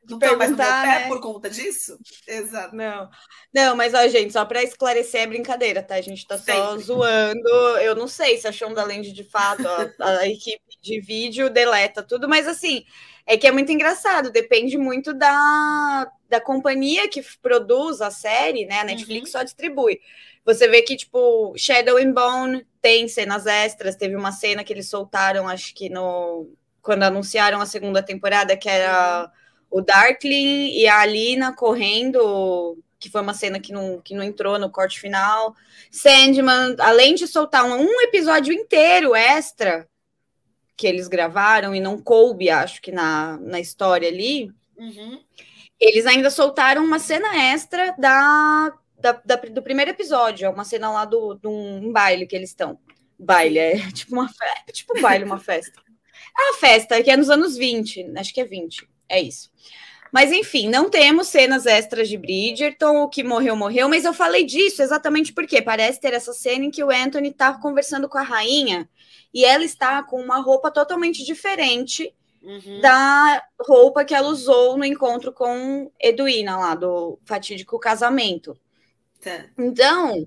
Não 0.08 0.16
estão 0.16 0.36
mais 0.36 0.50
no 0.50 0.56
meu 0.56 0.66
pé 0.66 0.86
né? 0.86 1.08
por 1.08 1.20
conta 1.20 1.50
disso? 1.50 1.98
Exato. 2.26 2.74
Não, 2.74 3.10
não, 3.52 3.76
mas 3.76 3.94
ó, 3.94 4.06
gente, 4.08 4.32
só 4.32 4.44
para 4.44 4.62
esclarecer 4.62 5.22
é 5.22 5.26
brincadeira, 5.26 5.82
tá? 5.82 5.96
A 5.96 6.00
gente 6.00 6.26
tá 6.26 6.38
só 6.38 6.70
Sempre. 6.70 6.84
zoando. 6.84 7.48
Eu 7.82 7.94
não 7.94 8.08
sei 8.08 8.38
se 8.38 8.48
a 8.48 8.52
Shonda 8.52 8.84
Land 8.84 9.12
de 9.12 9.24
fato, 9.24 9.66
a, 9.66 9.90
a 10.20 10.28
equipe 10.28 10.62
de 10.80 11.00
vídeo 11.00 11.50
deleta 11.50 12.02
tudo, 12.02 12.28
mas 12.28 12.46
assim, 12.46 12.84
é 13.26 13.36
que 13.36 13.46
é 13.46 13.52
muito 13.52 13.70
engraçado, 13.70 14.30
depende 14.30 14.78
muito 14.78 15.12
da, 15.12 16.10
da 16.28 16.40
companhia 16.40 17.08
que 17.08 17.22
produz 17.42 18.00
a 18.00 18.10
série, 18.10 18.64
né? 18.64 18.80
A 18.80 18.84
Netflix 18.84 19.32
só 19.32 19.42
distribui. 19.42 20.00
Você 20.46 20.66
vê 20.66 20.80
que, 20.80 20.96
tipo, 20.96 21.52
Shadow 21.58 21.98
and 21.98 22.12
Bone 22.12 22.66
tem 22.80 23.06
cenas 23.06 23.46
extras, 23.46 23.96
teve 23.96 24.16
uma 24.16 24.32
cena 24.32 24.64
que 24.64 24.72
eles 24.72 24.88
soltaram, 24.88 25.46
acho 25.46 25.74
que 25.74 25.90
no 25.90 26.50
quando 26.80 27.02
anunciaram 27.02 27.60
a 27.60 27.66
segunda 27.66 28.02
temporada, 28.02 28.56
que 28.56 28.66
era 28.66 29.30
o 29.70 29.80
Darkling 29.80 30.70
e 30.70 30.87
a 30.87 31.00
Alina 31.00 31.54
correndo, 31.54 32.78
que 32.98 33.10
foi 33.10 33.20
uma 33.20 33.34
cena 33.34 33.60
que 33.60 33.72
não, 33.72 34.00
que 34.00 34.14
não 34.14 34.22
entrou 34.22 34.58
no 34.58 34.70
corte 34.70 34.98
final. 34.98 35.54
Sandman, 35.90 36.76
além 36.78 37.14
de 37.14 37.26
soltar 37.26 37.64
um, 37.64 37.75
um 37.75 38.00
episódio 38.02 38.52
inteiro 38.52 39.14
extra 39.14 39.88
que 40.76 40.87
eles 40.87 41.08
gravaram 41.08 41.75
e 41.75 41.80
não 41.80 42.00
coube, 42.00 42.48
acho 42.48 42.80
que 42.80 42.92
na, 42.92 43.37
na 43.38 43.58
história 43.58 44.08
ali, 44.08 44.52
uhum. 44.76 45.20
eles 45.78 46.06
ainda 46.06 46.30
soltaram 46.30 46.84
uma 46.84 47.00
cena 47.00 47.37
extra 47.52 47.96
da, 47.98 48.72
da, 48.96 49.12
da, 49.25 49.37
do 49.37 49.60
primeiro 49.60 49.90
episódio, 49.90 50.46
é 50.46 50.48
uma 50.48 50.64
cena 50.64 50.88
lá 50.90 51.04
do, 51.04 51.34
de 51.34 51.48
um 51.48 51.92
baile 51.92 52.26
que 52.26 52.37
eles 52.37 52.50
estão. 52.50 52.78
Baile, 53.18 53.58
é 53.58 53.90
tipo 53.90 54.12
uma 54.12 54.28
festa, 54.28 54.72
tipo 54.72 54.96
um 54.96 55.02
baile, 55.02 55.25
uma 55.25 55.38
festa. 55.38 55.82
É 56.37 56.50
uma 56.50 56.58
festa 56.58 57.02
que 57.02 57.10
é 57.10 57.16
nos 57.16 57.30
anos 57.30 57.56
20, 57.56 58.12
acho 58.16 58.32
que 58.32 58.40
é 58.40 58.44
20, 58.44 58.88
é 59.08 59.20
isso. 59.20 59.50
Mas 60.12 60.32
enfim, 60.32 60.68
não 60.68 60.88
temos 60.88 61.28
cenas 61.28 61.66
extras 61.66 62.08
de 62.08 62.16
Bridgerton, 62.16 63.02
o 63.02 63.08
que 63.08 63.22
morreu, 63.22 63.54
morreu, 63.54 63.88
mas 63.88 64.04
eu 64.04 64.14
falei 64.14 64.44
disso 64.44 64.82
exatamente 64.82 65.32
porque 65.32 65.60
parece 65.60 66.00
ter 66.00 66.14
essa 66.14 66.32
cena 66.32 66.64
em 66.64 66.70
que 66.70 66.82
o 66.82 66.90
Anthony 66.90 67.32
tá 67.32 67.52
conversando 67.58 68.08
com 68.08 68.16
a 68.16 68.22
rainha 68.22 68.88
e 69.32 69.44
ela 69.44 69.64
está 69.64 70.02
com 70.02 70.20
uma 70.20 70.38
roupa 70.38 70.70
totalmente 70.70 71.24
diferente 71.24 72.14
uhum. 72.42 72.80
da 72.80 73.42
roupa 73.60 74.04
que 74.04 74.14
ela 74.14 74.28
usou 74.28 74.76
no 74.76 74.84
encontro 74.84 75.32
com 75.32 75.90
Edwina 76.00 76.56
lá 76.56 76.74
do 76.74 77.18
fatídico 77.24 77.78
casamento. 77.78 78.58
Tá. 79.20 79.44
Então, 79.58 80.26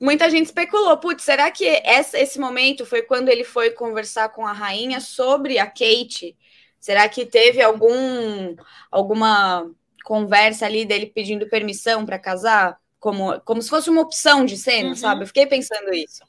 muita 0.00 0.30
gente 0.30 0.46
especulou, 0.46 0.96
putz, 0.98 1.24
será 1.24 1.50
que 1.50 1.66
essa, 1.66 2.18
esse 2.18 2.38
momento 2.38 2.86
foi 2.86 3.02
quando 3.02 3.28
ele 3.28 3.44
foi 3.44 3.70
conversar 3.70 4.28
com 4.28 4.46
a 4.46 4.52
rainha 4.52 5.00
sobre 5.00 5.58
a 5.58 5.66
Kate? 5.66 6.36
Será 6.80 7.08
que 7.08 7.26
teve 7.26 7.60
algum 7.60 8.56
alguma 8.90 9.70
conversa 10.02 10.64
ali 10.64 10.84
dele 10.86 11.06
pedindo 11.06 11.48
permissão 11.48 12.06
para 12.06 12.18
casar? 12.18 12.78
Como, 12.98 13.40
como 13.40 13.62
se 13.62 13.70
fosse 13.70 13.88
uma 13.88 14.02
opção 14.02 14.44
de 14.44 14.56
cena, 14.56 14.90
uhum. 14.90 14.94
sabe? 14.94 15.22
Eu 15.22 15.26
fiquei 15.26 15.46
pensando 15.46 15.92
isso. 15.94 16.22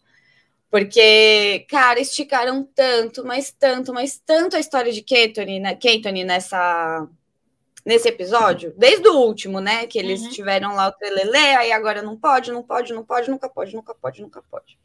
Porque, 0.69 1.65
cara, 1.69 1.99
esticaram 1.99 2.63
tanto, 2.63 3.25
mas 3.25 3.51
tanto, 3.51 3.93
mas 3.93 4.17
tanto 4.25 4.55
a 4.55 4.59
história 4.59 4.91
de 4.91 5.01
Keitone, 5.01 5.59
né, 5.59 5.75
Keitone 5.75 6.23
nessa, 6.23 7.09
nesse 7.85 8.07
episódio, 8.07 8.73
desde 8.77 9.05
o 9.09 9.17
último, 9.17 9.59
né? 9.59 9.85
Que 9.85 9.99
eles 9.99 10.21
uhum. 10.21 10.29
tiveram 10.29 10.73
lá 10.73 10.87
o 10.87 10.91
Trelelê, 10.93 11.55
aí 11.55 11.71
agora 11.73 12.01
não 12.01 12.15
pode, 12.15 12.51
não 12.53 12.63
pode, 12.63 12.93
não 12.93 13.03
pode, 13.03 13.29
nunca 13.29 13.49
pode, 13.49 13.75
nunca 13.75 13.93
pode, 13.93 14.21
nunca 14.21 14.41
pode. 14.49 14.79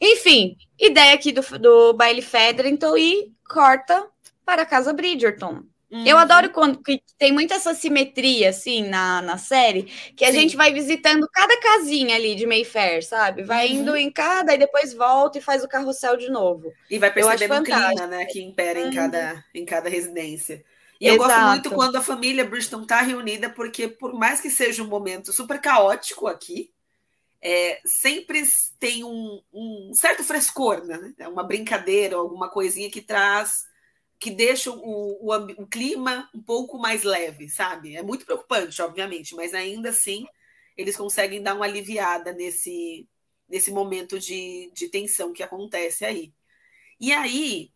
Enfim, 0.00 0.56
ideia 0.78 1.14
aqui 1.14 1.32
do, 1.32 1.42
do 1.58 1.92
baile 1.92 2.22
Federington 2.22 2.96
e 2.96 3.32
corta 3.48 4.04
para 4.48 4.62
a 4.62 4.66
casa 4.66 4.94
Bridgerton. 4.94 5.62
Uhum. 5.90 6.06
Eu 6.06 6.16
adoro 6.16 6.48
quando 6.48 6.80
tem 7.18 7.30
muita 7.30 7.56
essa 7.56 7.74
simetria, 7.74 8.48
assim, 8.48 8.88
na, 8.88 9.20
na 9.20 9.36
série, 9.36 9.82
que 10.16 10.24
a 10.24 10.28
Sim. 10.32 10.40
gente 10.40 10.56
vai 10.56 10.72
visitando 10.72 11.28
cada 11.30 11.54
casinha 11.60 12.16
ali 12.16 12.34
de 12.34 12.46
Mayfair, 12.46 13.04
sabe? 13.04 13.42
Vai 13.42 13.68
uhum. 13.68 13.74
indo 13.74 13.96
em 13.96 14.10
cada 14.10 14.54
e 14.54 14.58
depois 14.58 14.94
volta 14.94 15.36
e 15.36 15.42
faz 15.42 15.62
o 15.62 15.68
carrossel 15.68 16.16
de 16.16 16.30
novo. 16.30 16.72
E 16.90 16.98
vai 16.98 17.12
percebendo 17.12 17.60
o 17.60 17.62
clima, 17.62 18.06
né, 18.06 18.24
que 18.24 18.40
impera 18.40 18.80
uhum. 18.80 18.88
em, 18.88 18.94
cada, 18.94 19.44
em 19.54 19.64
cada 19.66 19.90
residência. 19.90 20.64
E 20.98 21.08
Exato. 21.08 21.22
eu 21.22 21.28
gosto 21.28 21.46
muito 21.46 21.70
quando 21.70 21.96
a 21.96 22.02
família 22.02 22.44
Bridgerton 22.46 22.86
tá 22.86 23.02
reunida, 23.02 23.50
porque 23.50 23.86
por 23.86 24.14
mais 24.14 24.40
que 24.40 24.48
seja 24.48 24.82
um 24.82 24.88
momento 24.88 25.30
super 25.30 25.60
caótico 25.60 26.26
aqui, 26.26 26.70
é, 27.42 27.80
sempre 27.84 28.42
tem 28.80 29.04
um, 29.04 29.42
um 29.52 29.90
certo 29.92 30.24
frescor, 30.24 30.86
né? 30.86 31.12
É 31.18 31.28
uma 31.28 31.44
brincadeira, 31.44 32.16
alguma 32.16 32.48
coisinha 32.48 32.90
que 32.90 33.02
traz 33.02 33.68
que 34.18 34.30
deixam 34.30 34.76
o, 34.78 35.30
o, 35.30 35.62
o, 35.62 35.66
clima 35.66 36.28
um 36.34 36.42
pouco 36.42 36.78
mais 36.78 37.04
leve, 37.04 37.48
sabe? 37.48 37.96
É 37.96 38.02
muito 38.02 38.24
preocupante, 38.24 38.82
obviamente, 38.82 39.34
mas 39.34 39.54
ainda 39.54 39.90
assim 39.90 40.26
eles 40.76 40.96
conseguem 40.96 41.42
dar 41.42 41.54
uma 41.54 41.64
aliviada 41.64 42.32
nesse, 42.32 43.08
nesse 43.48 43.70
momento 43.70 44.18
de, 44.18 44.70
de 44.74 44.88
tensão 44.88 45.32
que 45.32 45.42
acontece 45.42 46.04
aí. 46.04 46.32
E 47.00 47.12
aí 47.12 47.70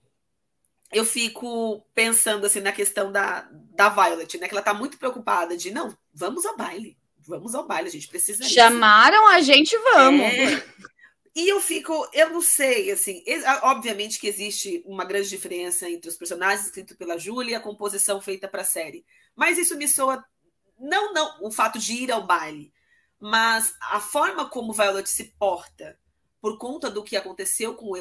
eu 0.92 1.04
fico 1.04 1.84
pensando 1.94 2.46
assim 2.46 2.60
na 2.60 2.72
questão 2.72 3.10
da, 3.10 3.48
da 3.50 3.88
Violet, 3.88 4.38
né? 4.38 4.48
Que 4.48 4.54
ela 4.54 4.62
tá 4.62 4.74
muito 4.74 4.98
preocupada 4.98 5.56
de 5.56 5.70
não, 5.70 5.96
vamos 6.12 6.44
ao 6.44 6.56
baile, 6.56 6.98
vamos 7.18 7.54
ao 7.54 7.66
baile, 7.66 7.88
a 7.88 7.92
gente 7.92 8.08
precisa. 8.08 8.44
Chamaram 8.44 9.28
a 9.28 9.40
gente, 9.40 9.76
vamos. 9.78 10.26
É, 10.26 10.64
e 11.34 11.48
eu 11.48 11.60
fico, 11.60 12.06
eu 12.12 12.28
não 12.28 12.42
sei, 12.42 12.90
assim, 12.90 13.24
obviamente 13.62 14.20
que 14.20 14.26
existe 14.26 14.82
uma 14.84 15.04
grande 15.04 15.30
diferença 15.30 15.88
entre 15.88 16.10
os 16.10 16.16
personagens 16.16 16.66
escritos 16.66 16.94
pela 16.94 17.16
Júlia 17.16 17.52
e 17.52 17.54
a 17.54 17.60
composição 17.60 18.20
feita 18.20 18.46
para 18.46 18.60
a 18.60 18.66
série. 18.66 19.04
Mas 19.34 19.56
isso 19.56 19.76
me 19.76 19.88
soa, 19.88 20.22
não, 20.78 21.14
não 21.14 21.38
o 21.42 21.50
fato 21.50 21.78
de 21.78 21.94
ir 21.94 22.12
ao 22.12 22.26
baile, 22.26 22.70
mas 23.18 23.74
a 23.80 23.98
forma 23.98 24.46
como 24.50 24.74
Violet 24.74 25.08
se 25.08 25.32
porta 25.38 25.98
por 26.38 26.58
conta 26.58 26.90
do 26.90 27.02
que 27.02 27.16
aconteceu 27.16 27.74
com 27.74 27.92
o 27.92 27.96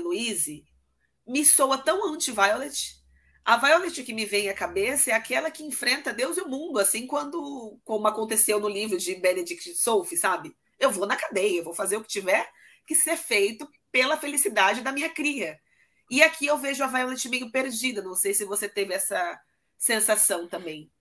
me 1.25 1.45
soa 1.45 1.77
tão 1.77 2.13
anti-Violet. 2.13 2.99
A 3.45 3.55
Violet 3.55 4.03
que 4.03 4.13
me 4.13 4.25
vem 4.25 4.49
à 4.49 4.53
cabeça 4.53 5.11
é 5.11 5.13
aquela 5.13 5.49
que 5.49 5.63
enfrenta 5.63 6.13
Deus 6.13 6.37
e 6.37 6.41
o 6.41 6.49
mundo, 6.49 6.79
assim, 6.79 7.07
quando, 7.07 7.79
como 7.85 8.07
aconteceu 8.07 8.59
no 8.59 8.67
livro 8.67 8.97
de 8.97 9.15
Benedict 9.15 9.73
Sophie, 9.75 10.17
sabe? 10.17 10.53
Eu 10.77 10.91
vou 10.91 11.05
na 11.05 11.15
cadeia, 11.15 11.59
eu 11.59 11.63
vou 11.63 11.73
fazer 11.73 11.95
o 11.95 12.01
que 12.01 12.09
tiver 12.09 12.51
que 12.85 12.95
ser 12.95 13.17
feito 13.17 13.67
pela 13.91 14.17
felicidade 14.17 14.81
da 14.81 14.91
minha 14.91 15.09
cria. 15.09 15.59
E 16.09 16.21
aqui 16.21 16.45
eu 16.45 16.57
vejo 16.57 16.83
a 16.83 16.87
Violet 16.87 17.29
meio 17.29 17.51
perdida. 17.51 18.01
Não 18.01 18.15
sei 18.15 18.33
se 18.33 18.45
você 18.45 18.67
teve 18.67 18.93
essa 18.93 19.39
sensação 19.77 20.47
também. 20.47 20.91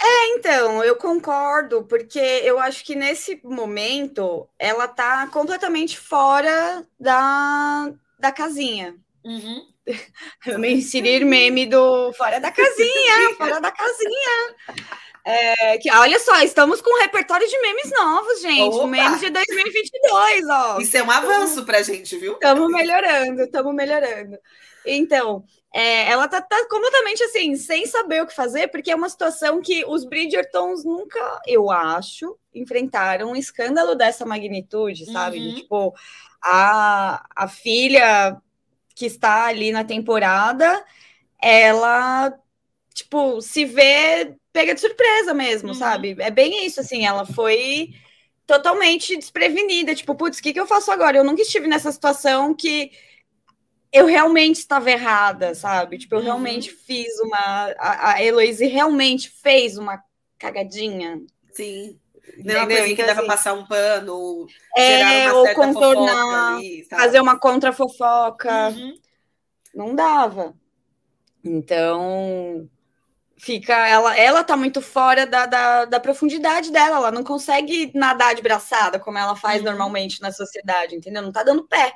É, 0.00 0.34
então, 0.34 0.84
eu 0.84 0.96
concordo, 0.96 1.84
porque 1.84 2.18
eu 2.18 2.58
acho 2.58 2.84
que 2.84 2.94
nesse 2.94 3.40
momento 3.42 4.46
ela 4.58 4.86
tá 4.86 5.26
completamente 5.28 5.98
fora 5.98 6.86
da, 7.00 7.92
da 8.18 8.30
casinha. 8.30 8.94
Uhum. 9.24 9.66
Eu 10.46 10.58
me 10.58 10.72
inserir 10.72 11.24
meme 11.24 11.66
do 11.66 12.12
fora 12.12 12.40
da 12.40 12.50
casinha, 12.50 13.34
fora 13.36 13.60
da 13.60 13.70
casinha. 13.70 14.54
É, 15.28 15.76
que, 15.78 15.90
olha 15.90 16.20
só, 16.20 16.40
estamos 16.42 16.80
com 16.80 16.88
um 16.88 17.00
repertório 17.00 17.48
de 17.48 17.60
memes 17.60 17.90
novos, 17.90 18.40
gente. 18.40 18.76
Opa! 18.76 18.86
Memes 18.86 19.18
de 19.18 19.28
2022, 19.28 20.48
ó. 20.48 20.78
Isso 20.78 20.96
é 20.96 21.02
um 21.02 21.10
avanço 21.10 21.64
pra 21.66 21.82
gente, 21.82 22.16
viu? 22.16 22.34
Estamos 22.34 22.70
melhorando, 22.70 23.42
estamos 23.42 23.74
melhorando. 23.74 24.38
Então, 24.86 25.42
é, 25.74 26.08
ela 26.08 26.28
tá, 26.28 26.40
tá, 26.40 26.56
completamente 26.70 27.24
assim, 27.24 27.56
sem 27.56 27.86
saber 27.86 28.22
o 28.22 28.26
que 28.28 28.36
fazer, 28.36 28.68
porque 28.68 28.92
é 28.92 28.94
uma 28.94 29.08
situação 29.08 29.60
que 29.60 29.84
os 29.84 30.04
Bridgertons 30.04 30.84
nunca, 30.84 31.18
eu 31.44 31.72
acho, 31.72 32.38
enfrentaram 32.54 33.32
um 33.32 33.36
escândalo 33.36 33.96
dessa 33.96 34.24
magnitude, 34.24 35.06
sabe? 35.10 35.38
Uhum. 35.38 35.48
De, 35.48 35.54
tipo, 35.62 35.92
a, 36.40 37.26
a 37.34 37.48
filha 37.48 38.40
que 38.94 39.06
está 39.06 39.46
ali 39.46 39.72
na 39.72 39.82
temporada, 39.82 40.84
ela, 41.42 42.32
tipo, 42.94 43.40
se 43.40 43.64
vê 43.64 44.36
pega 44.56 44.74
de 44.74 44.80
surpresa 44.80 45.34
mesmo, 45.34 45.68
uhum. 45.68 45.74
sabe? 45.74 46.16
É 46.18 46.30
bem 46.30 46.64
isso, 46.64 46.80
assim, 46.80 47.04
ela 47.04 47.26
foi 47.26 47.90
totalmente 48.46 49.14
desprevenida, 49.14 49.94
tipo, 49.94 50.14
putz, 50.14 50.38
o 50.38 50.42
que, 50.42 50.54
que 50.54 50.58
eu 50.58 50.66
faço 50.66 50.90
agora? 50.90 51.18
Eu 51.18 51.24
nunca 51.24 51.42
estive 51.42 51.68
nessa 51.68 51.92
situação 51.92 52.54
que 52.54 52.90
eu 53.92 54.06
realmente 54.06 54.56
estava 54.56 54.90
errada, 54.90 55.54
sabe? 55.54 55.98
Tipo, 55.98 56.14
eu 56.14 56.20
uhum. 56.20 56.24
realmente 56.24 56.70
fiz 56.70 57.18
uma. 57.20 57.36
A, 57.78 58.14
a 58.14 58.24
Heloise 58.24 58.64
realmente 58.66 59.28
fez 59.28 59.76
uma 59.76 60.02
cagadinha. 60.38 61.20
Sim. 61.52 61.98
Não 62.38 62.54
é 62.54 62.58
uma 62.58 62.66
coisa 62.66 62.82
então, 62.84 62.96
que 62.96 63.02
dava 63.02 63.20
assim, 63.20 63.28
passar 63.28 63.52
um 63.52 63.66
pano, 63.66 64.14
ou, 64.14 64.46
é, 64.74 65.32
ou 65.32 65.54
contornar, 65.54 66.56
ali, 66.56 66.86
fazer 66.88 67.20
uma 67.20 67.38
contra-fofoca. 67.38 68.70
Uhum. 68.70 68.98
Não 69.74 69.94
dava. 69.94 70.54
Então, 71.44 72.68
fica 73.38 73.74
ela 73.86 74.16
ela 74.16 74.42
tá 74.42 74.56
muito 74.56 74.80
fora 74.80 75.26
da, 75.26 75.46
da, 75.46 75.84
da, 75.84 76.00
profundidade 76.00 76.72
dela, 76.72 76.96
ela 76.96 77.10
não 77.10 77.22
consegue 77.22 77.90
nadar 77.94 78.34
de 78.34 78.42
braçada 78.42 78.98
como 78.98 79.18
ela 79.18 79.36
faz 79.36 79.60
uhum. 79.60 79.68
normalmente 79.68 80.20
na 80.22 80.32
sociedade, 80.32 80.94
entendeu? 80.94 81.22
Não 81.22 81.32
tá 81.32 81.42
dando 81.42 81.66
pé. 81.66 81.92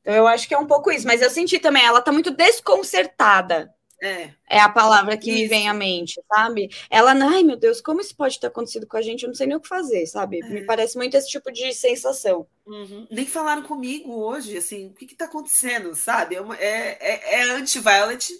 Então 0.00 0.14
eu 0.14 0.26
acho 0.26 0.46
que 0.46 0.54
é 0.54 0.58
um 0.58 0.66
pouco 0.66 0.90
isso, 0.90 1.06
mas 1.06 1.22
eu 1.22 1.30
senti 1.30 1.58
também, 1.58 1.84
ela 1.84 2.02
tá 2.02 2.12
muito 2.12 2.30
desconcertada. 2.30 3.74
É, 4.02 4.30
é 4.50 4.60
a 4.60 4.68
palavra 4.68 5.16
que 5.16 5.30
isso. 5.30 5.40
me 5.40 5.48
vem 5.48 5.66
à 5.66 5.72
mente, 5.72 6.20
sabe? 6.28 6.68
Ela, 6.90 7.12
ai 7.12 7.42
meu 7.42 7.56
Deus, 7.56 7.80
como 7.80 8.02
isso 8.02 8.14
pode 8.14 8.38
ter 8.38 8.48
acontecido 8.48 8.86
com 8.86 8.98
a 8.98 9.02
gente? 9.02 9.22
Eu 9.22 9.28
não 9.28 9.34
sei 9.34 9.46
nem 9.46 9.56
o 9.56 9.60
que 9.60 9.68
fazer, 9.68 10.04
sabe? 10.06 10.40
É. 10.42 10.48
Me 10.48 10.66
parece 10.66 10.98
muito 10.98 11.16
esse 11.16 11.28
tipo 11.28 11.50
de 11.50 11.72
sensação. 11.72 12.46
Uhum. 12.66 13.06
Nem 13.10 13.24
falaram 13.24 13.62
comigo 13.62 14.12
hoje, 14.12 14.58
assim, 14.58 14.88
o 14.88 14.94
que 14.94 15.06
que 15.06 15.14
tá 15.14 15.24
acontecendo, 15.24 15.94
sabe? 15.94 16.34
É, 16.34 16.40
uma, 16.40 16.54
é, 16.56 16.98
é, 17.00 17.40
é 17.40 17.42
anti-Violet, 17.52 18.30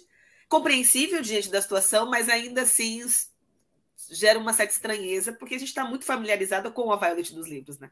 compreensível 0.47 1.21
diante 1.21 1.49
da 1.49 1.61
situação, 1.61 2.09
mas 2.09 2.29
ainda 2.29 2.61
assim 2.61 3.03
gera 4.11 4.37
uma 4.37 4.53
certa 4.53 4.73
estranheza, 4.73 5.33
porque 5.33 5.55
a 5.55 5.57
gente 5.57 5.69
está 5.69 5.83
muito 5.83 6.05
familiarizada 6.05 6.69
com 6.69 6.91
a 6.91 6.97
Violet 6.97 7.33
dos 7.33 7.47
livros, 7.47 7.79
né? 7.79 7.89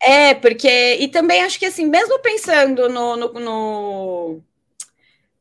É, 0.00 0.34
porque. 0.34 0.96
E 0.96 1.08
também 1.08 1.42
acho 1.42 1.58
que 1.58 1.66
assim, 1.66 1.86
mesmo 1.86 2.18
pensando 2.18 2.88
no, 2.88 3.16
no, 3.16 3.32
no 3.32 4.42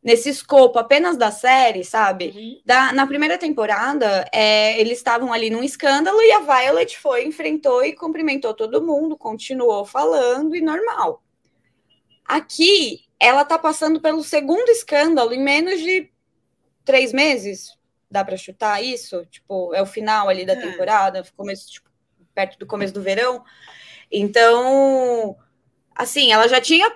nesse 0.03 0.29
escopo 0.29 0.77
apenas 0.77 1.17
da 1.17 1.31
série, 1.31 1.83
sabe? 1.83 2.33
Uhum. 2.35 2.61
Da, 2.65 2.91
na 2.91 3.07
primeira 3.07 3.37
temporada, 3.37 4.27
é, 4.31 4.79
eles 4.79 4.97
estavam 4.97 5.31
ali 5.31 5.49
num 5.49 5.63
escândalo 5.63 6.21
e 6.21 6.31
a 6.31 6.39
Violet 6.39 6.97
foi, 6.97 7.25
enfrentou 7.25 7.83
e 7.83 7.93
cumprimentou 7.93 8.53
todo 8.53 8.83
mundo, 8.83 9.17
continuou 9.17 9.85
falando 9.85 10.55
e 10.55 10.61
normal. 10.61 11.23
Aqui, 12.25 13.05
ela 13.19 13.45
tá 13.45 13.57
passando 13.57 14.01
pelo 14.01 14.23
segundo 14.23 14.69
escândalo 14.69 15.33
em 15.33 15.41
menos 15.41 15.79
de 15.79 16.12
três 16.83 17.13
meses. 17.13 17.77
Dá 18.09 18.23
para 18.23 18.37
chutar 18.37 18.83
isso? 18.83 19.25
Tipo, 19.25 19.73
é 19.73 19.81
o 19.81 19.85
final 19.87 20.29
ali 20.29 20.45
da 20.45 20.53
é. 20.53 20.61
temporada, 20.61 21.23
começo, 21.35 21.71
tipo, 21.71 21.89
perto 22.33 22.57
do 22.59 22.65
começo 22.65 22.93
do 22.93 23.01
verão. 23.01 23.43
Então, 24.11 25.35
assim, 25.95 26.31
ela 26.31 26.47
já 26.47 26.61
tinha 26.61 26.95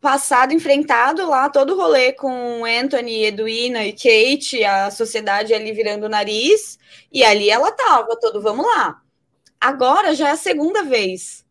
passado, 0.00 0.52
enfrentado 0.52 1.26
lá 1.28 1.48
todo 1.48 1.74
o 1.74 1.76
rolê 1.76 2.12
com 2.12 2.64
Anthony, 2.64 3.24
Edwina 3.24 3.84
e 3.84 3.92
Kate, 3.92 4.64
a 4.64 4.90
sociedade 4.90 5.52
ali 5.52 5.72
virando 5.72 6.04
o 6.04 6.08
nariz, 6.08 6.78
e 7.10 7.24
ali 7.24 7.50
ela 7.50 7.72
tava, 7.72 8.16
todo, 8.20 8.40
vamos 8.40 8.64
lá. 8.64 9.02
Agora 9.60 10.14
já 10.14 10.28
é 10.28 10.32
a 10.32 10.36
segunda 10.36 10.84
vez. 10.84 11.44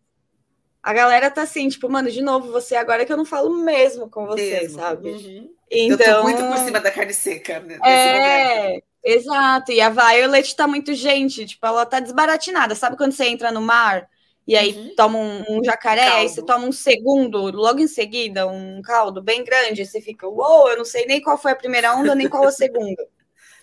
A 0.81 0.93
galera 0.93 1.29
tá 1.29 1.41
assim, 1.41 1.67
tipo, 1.67 1.89
mano, 1.89 2.09
de 2.09 2.21
novo, 2.21 2.51
você 2.51 2.75
agora 2.75 3.05
que 3.05 3.11
eu 3.11 3.17
não 3.17 3.25
falo 3.25 3.49
mesmo 3.49 4.09
com 4.09 4.25
você, 4.25 4.61
mesmo. 4.61 4.79
sabe? 4.79 5.09
Uhum. 5.09 5.56
Então, 5.69 6.07
eu 6.07 6.15
tô 6.15 6.23
muito 6.23 6.43
por 6.43 6.57
cima 6.59 6.79
da 6.79 6.91
carne 6.91 7.13
seca, 7.13 7.59
né? 7.59 7.77
É, 7.83 8.67
momento. 8.67 8.83
exato. 9.03 9.71
E 9.71 9.81
a 9.81 9.89
Violet 9.89 10.55
tá 10.55 10.67
muito 10.67 10.93
gente, 10.93 11.45
tipo, 11.45 11.65
ela 11.65 11.85
tá 11.85 11.99
desbaratinada. 11.99 12.73
Sabe 12.75 12.97
quando 12.97 13.11
você 13.11 13.25
entra 13.25 13.51
no 13.51 13.61
mar 13.61 14.07
e 14.47 14.55
aí 14.55 14.73
uhum. 14.73 14.95
toma 14.95 15.19
um, 15.19 15.43
um 15.49 15.63
jacaré, 15.63 16.05
caldo. 16.05 16.17
aí 16.17 16.29
você 16.29 16.41
toma 16.41 16.65
um 16.65 16.71
segundo, 16.71 17.51
logo 17.51 17.79
em 17.79 17.87
seguida, 17.87 18.47
um 18.47 18.81
caldo 18.81 19.21
bem 19.21 19.43
grande, 19.43 19.85
você 19.85 19.99
fica, 19.99 20.25
uou, 20.25 20.37
wow, 20.37 20.69
eu 20.69 20.77
não 20.77 20.85
sei 20.85 21.05
nem 21.05 21.21
qual 21.21 21.37
foi 21.37 21.51
a 21.51 21.55
primeira 21.55 21.93
onda, 21.93 22.15
nem 22.15 22.29
qual 22.29 22.47
a 22.47 22.51
segunda. 22.51 23.05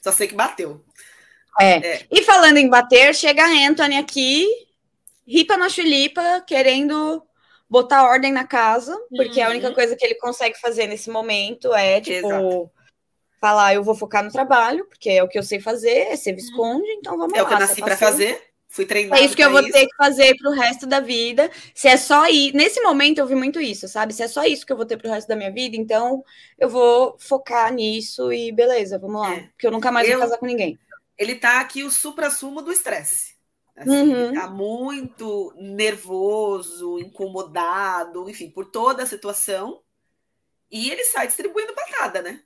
Só 0.02 0.12
sei 0.12 0.28
que 0.28 0.34
bateu. 0.34 0.84
É. 1.58 1.76
é. 1.76 2.06
E 2.11 2.23
falando 2.23 2.58
em 2.58 2.68
bater, 2.68 3.14
chega 3.14 3.42
a 3.42 3.68
Anthony 3.68 3.96
aqui, 3.96 4.46
ripa 5.26 5.56
na 5.56 5.70
chulipa, 5.70 6.42
querendo 6.46 7.23
botar 7.74 8.04
ordem 8.04 8.32
na 8.32 8.46
casa, 8.46 8.96
porque 9.16 9.40
uhum. 9.40 9.46
a 9.46 9.50
única 9.50 9.68
uhum. 9.68 9.74
coisa 9.74 9.96
que 9.96 10.04
ele 10.04 10.14
consegue 10.14 10.56
fazer 10.60 10.86
nesse 10.86 11.10
momento 11.10 11.74
é, 11.74 12.00
tipo, 12.00 12.28
Exato. 12.28 12.70
falar, 13.40 13.74
eu 13.74 13.82
vou 13.82 13.96
focar 13.96 14.22
no 14.22 14.30
trabalho, 14.30 14.84
porque 14.84 15.10
é 15.10 15.24
o 15.24 15.28
que 15.28 15.36
eu 15.36 15.42
sei 15.42 15.58
fazer, 15.58 16.12
é 16.12 16.16
ser 16.16 16.30
uhum. 16.30 16.36
visconde, 16.36 16.88
então 16.92 17.18
vamos 17.18 17.34
é 17.34 17.36
lá. 17.36 17.40
É 17.40 17.42
o 17.42 17.48
que 17.48 17.54
eu 17.54 17.58
nasci 17.58 17.82
para 17.82 17.96
fazer. 17.96 18.40
Fui 18.68 18.86
treinada. 18.86 19.20
É 19.20 19.24
isso 19.24 19.34
que 19.34 19.42
eu 19.42 19.50
vou 19.50 19.60
isso. 19.60 19.72
ter 19.72 19.86
que 19.86 19.96
fazer 19.96 20.36
pro 20.36 20.50
resto 20.50 20.86
da 20.86 20.98
vida. 20.98 21.50
Se 21.74 21.86
é 21.86 21.96
só 21.96 22.28
ir. 22.28 22.52
Nesse 22.54 22.80
momento 22.80 23.18
eu 23.18 23.26
vi 23.26 23.36
muito 23.36 23.60
isso, 23.60 23.86
sabe? 23.86 24.12
Se 24.12 24.22
é 24.22 24.28
só 24.28 24.44
isso 24.44 24.66
que 24.66 24.72
eu 24.72 24.76
vou 24.76 24.86
ter 24.86 24.96
pro 24.96 25.10
resto 25.10 25.28
da 25.28 25.36
minha 25.36 25.50
vida, 25.52 25.76
então 25.76 26.24
eu 26.58 26.68
vou 26.68 27.16
focar 27.20 27.72
nisso 27.72 28.32
e 28.32 28.50
beleza, 28.50 28.98
vamos 28.98 29.20
lá. 29.20 29.34
É. 29.34 29.40
Porque 29.42 29.66
eu 29.66 29.70
nunca 29.70 29.92
mais 29.92 30.08
eu... 30.08 30.14
vou 30.14 30.22
casar 30.22 30.38
com 30.38 30.46
ninguém. 30.46 30.78
Ele 31.16 31.36
tá 31.36 31.60
aqui 31.60 31.84
o 31.84 31.90
supra-sumo 31.90 32.62
do 32.62 32.72
estresse. 32.72 33.33
Assim, 33.76 34.14
uhum. 34.14 34.34
Tá 34.34 34.48
muito 34.48 35.52
nervoso, 35.56 36.98
incomodado, 36.98 38.28
enfim, 38.30 38.50
por 38.50 38.66
toda 38.66 39.02
a 39.02 39.06
situação. 39.06 39.80
E 40.70 40.90
ele 40.90 41.04
sai 41.04 41.26
distribuindo 41.26 41.74
patada, 41.74 42.22
né? 42.22 42.40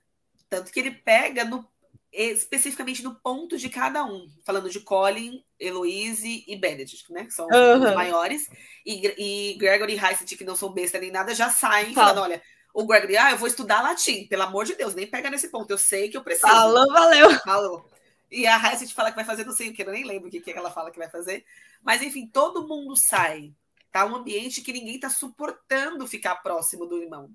Tanto 0.49 0.73
que 0.73 0.80
ele 0.80 0.90
pega 0.90 1.44
no 1.44 1.66
especificamente 2.11 3.02
no 3.02 3.14
ponto 3.14 3.58
de 3.58 3.68
cada 3.68 4.02
um, 4.02 4.26
falando 4.44 4.70
de 4.70 4.80
Colin, 4.80 5.44
Eloise 5.61 6.42
e 6.49 6.56
Benedict, 6.56 7.12
né? 7.12 7.25
Que 7.25 7.35
são 7.35 7.47
uhum. 7.47 7.85
os 7.85 7.94
maiores, 7.94 8.49
e, 8.85 9.52
e 9.52 9.58
Gregory 9.58 9.94
e 9.94 9.99
Heisett, 9.99 10.37
que 10.37 10.44
não 10.44 10.56
são 10.56 10.73
besta 10.73 10.99
nem 10.99 11.11
nada, 11.11 11.35
já 11.35 11.50
saem 11.50 11.94
Fala. 11.94 12.08
falando: 12.08 12.25
olha, 12.25 12.42
o 12.73 12.87
Gregory, 12.87 13.16
ah, 13.16 13.30
eu 13.32 13.37
vou 13.37 13.47
estudar 13.47 13.82
latim, 13.82 14.26
pelo 14.26 14.42
amor 14.42 14.64
de 14.64 14.75
Deus, 14.75 14.94
nem 14.94 15.06
pega 15.06 15.30
nesse 15.30 15.49
ponto, 15.49 15.70
eu 15.70 15.78
sei 15.78 16.08
que 16.08 16.16
eu 16.16 16.25
preciso. 16.25 16.47
Falou, 16.47 16.87
valeu. 16.92 17.30
Falou. 17.40 17.90
E 18.30 18.47
a 18.47 18.56
Heisett 18.56 18.92
fala 18.94 19.11
que 19.11 19.16
vai 19.16 19.25
fazer 19.25 19.44
não 19.44 19.52
sei 19.52 19.70
o 19.70 19.73
que, 19.73 19.82
eu 19.82 19.92
nem 19.92 20.04
lembro 20.04 20.28
o 20.28 20.30
que, 20.30 20.40
que 20.40 20.50
ela 20.50 20.70
fala 20.70 20.90
que 20.90 20.99
vai 20.99 21.08
fazer. 21.08 21.44
Mas, 21.82 22.02
enfim, 22.02 22.26
todo 22.26 22.66
mundo 22.66 22.97
sai. 22.97 23.54
Tá 23.91 24.04
um 24.04 24.17
ambiente 24.17 24.60
que 24.60 24.73
ninguém 24.73 25.00
tá 25.00 25.08
suportando 25.08 26.06
ficar 26.06 26.36
próximo 26.36 26.86
do 26.86 27.02
irmão. 27.02 27.30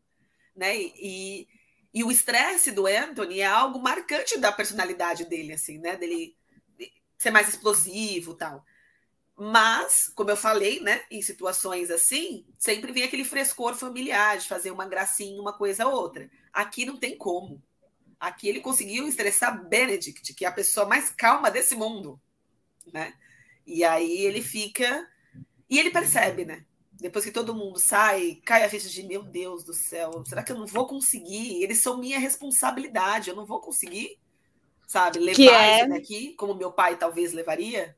Né? 0.55 0.77
E, 0.77 1.47
e 1.93 2.03
o 2.03 2.11
estresse 2.11 2.71
do 2.71 2.85
Anthony 2.85 3.39
é 3.39 3.45
algo 3.45 3.79
marcante 3.79 4.37
da 4.37 4.51
personalidade 4.51 5.25
dele, 5.25 5.53
assim, 5.53 5.79
né? 5.79 5.95
Dele 5.95 6.35
ser 7.17 7.31
mais 7.31 7.47
explosivo 7.49 8.35
tal. 8.35 8.63
Mas, 9.35 10.09
como 10.09 10.29
eu 10.29 10.37
falei, 10.37 10.79
né, 10.79 11.03
em 11.09 11.21
situações 11.21 11.89
assim, 11.89 12.45
sempre 12.57 12.91
vem 12.91 13.03
aquele 13.03 13.25
frescor 13.25 13.73
familiar 13.73 14.37
de 14.37 14.47
fazer 14.47 14.69
uma 14.69 14.85
gracinha, 14.85 15.41
uma 15.41 15.53
coisa 15.53 15.87
ou 15.87 15.93
outra. 15.93 16.29
Aqui 16.51 16.85
não 16.85 16.97
tem 16.97 17.17
como. 17.17 17.61
Aqui 18.19 18.47
ele 18.47 18.61
conseguiu 18.61 19.07
estressar 19.07 19.67
Benedict, 19.67 20.33
que 20.33 20.45
é 20.45 20.47
a 20.47 20.51
pessoa 20.51 20.85
mais 20.87 21.09
calma 21.09 21.51
desse 21.51 21.75
mundo, 21.75 22.19
né? 22.91 23.13
E 23.65 23.83
aí 23.83 24.21
ele 24.21 24.41
fica 24.41 25.07
e 25.69 25.79
ele 25.79 25.91
percebe, 25.91 26.45
né? 26.45 26.65
depois 27.03 27.25
que 27.25 27.31
todo 27.31 27.53
mundo 27.53 27.77
sai, 27.79 28.39
cai 28.45 28.63
a 28.63 28.69
ficha 28.69 28.87
de 28.87 29.03
meu 29.03 29.23
Deus 29.23 29.65
do 29.65 29.73
céu, 29.73 30.23
será 30.25 30.41
que 30.41 30.53
eu 30.53 30.57
não 30.57 30.65
vou 30.65 30.87
conseguir? 30.87 31.61
Eles 31.61 31.79
são 31.79 31.97
minha 31.97 32.17
responsabilidade, 32.17 33.29
eu 33.29 33.35
não 33.35 33.45
vou 33.45 33.59
conseguir, 33.59 34.17
sabe, 34.87 35.19
levar 35.19 35.35
que 35.35 35.49
é... 35.49 35.79
isso 35.81 35.89
daqui, 35.89 36.33
como 36.35 36.55
meu 36.55 36.71
pai 36.71 36.95
talvez 36.95 37.33
levaria. 37.33 37.93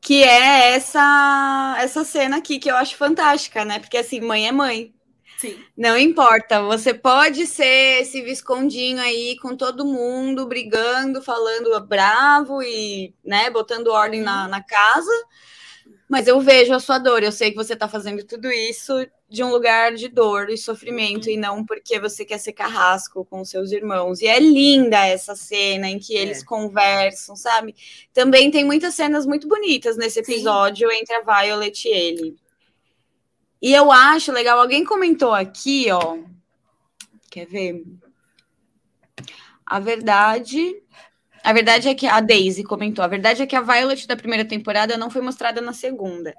Que 0.00 0.24
é 0.24 0.74
essa 0.74 1.76
essa 1.78 2.04
cena 2.04 2.38
aqui 2.38 2.58
que 2.58 2.68
eu 2.68 2.74
acho 2.74 2.96
fantástica, 2.96 3.64
né? 3.64 3.78
Porque 3.78 3.96
assim, 3.96 4.20
mãe 4.20 4.48
é 4.48 4.52
mãe. 4.52 4.92
Sim. 5.38 5.62
Não 5.76 5.98
importa, 5.98 6.62
você 6.62 6.94
pode 6.94 7.46
ser 7.46 8.00
esse 8.00 8.22
viscondinho 8.22 8.98
aí 9.00 9.36
com 9.40 9.54
todo 9.54 9.84
mundo 9.84 10.46
brigando, 10.46 11.20
falando 11.20 11.78
bravo 11.86 12.62
e, 12.62 13.14
né, 13.22 13.50
botando 13.50 13.88
ordem 13.88 14.22
na, 14.22 14.44
uhum. 14.44 14.50
na 14.50 14.62
casa, 14.62 15.12
mas 16.08 16.26
eu 16.26 16.40
vejo 16.40 16.72
a 16.72 16.80
sua 16.80 16.98
dor, 16.98 17.22
eu 17.22 17.32
sei 17.32 17.50
que 17.50 17.56
você 17.56 17.74
está 17.74 17.88
fazendo 17.88 18.24
tudo 18.24 18.50
isso 18.50 18.94
de 19.28 19.42
um 19.42 19.50
lugar 19.50 19.94
de 19.94 20.08
dor 20.08 20.48
e 20.50 20.56
sofrimento, 20.56 21.28
e 21.28 21.36
não 21.36 21.64
porque 21.66 21.98
você 21.98 22.24
quer 22.24 22.38
ser 22.38 22.52
carrasco 22.52 23.24
com 23.24 23.44
seus 23.44 23.72
irmãos. 23.72 24.20
E 24.20 24.26
é 24.26 24.38
linda 24.38 25.04
essa 25.04 25.34
cena 25.34 25.88
em 25.88 25.98
que 25.98 26.16
é. 26.16 26.22
eles 26.22 26.44
conversam, 26.44 27.34
sabe? 27.34 27.74
Também 28.14 28.50
tem 28.52 28.64
muitas 28.64 28.94
cenas 28.94 29.26
muito 29.26 29.48
bonitas 29.48 29.96
nesse 29.96 30.20
episódio 30.20 30.88
Sim. 30.88 30.96
entre 30.96 31.16
a 31.16 31.22
Violet 31.22 31.88
e 31.88 31.90
ele. 31.90 32.45
E 33.66 33.72
eu 33.72 33.90
acho 33.90 34.30
legal, 34.30 34.60
alguém 34.60 34.84
comentou 34.84 35.34
aqui, 35.34 35.90
ó. 35.90 36.18
Quer 37.28 37.46
ver? 37.46 37.82
A 39.66 39.80
verdade 39.80 40.80
a 41.42 41.52
verdade 41.52 41.88
é 41.88 41.94
que 41.96 42.06
a 42.06 42.20
Daisy 42.20 42.62
comentou, 42.62 43.04
a 43.04 43.08
verdade 43.08 43.42
é 43.42 43.46
que 43.46 43.56
a 43.56 43.60
Violet 43.60 44.06
da 44.06 44.14
primeira 44.14 44.44
temporada 44.44 44.96
não 44.96 45.10
foi 45.10 45.20
mostrada 45.20 45.60
na 45.60 45.72
segunda. 45.72 46.32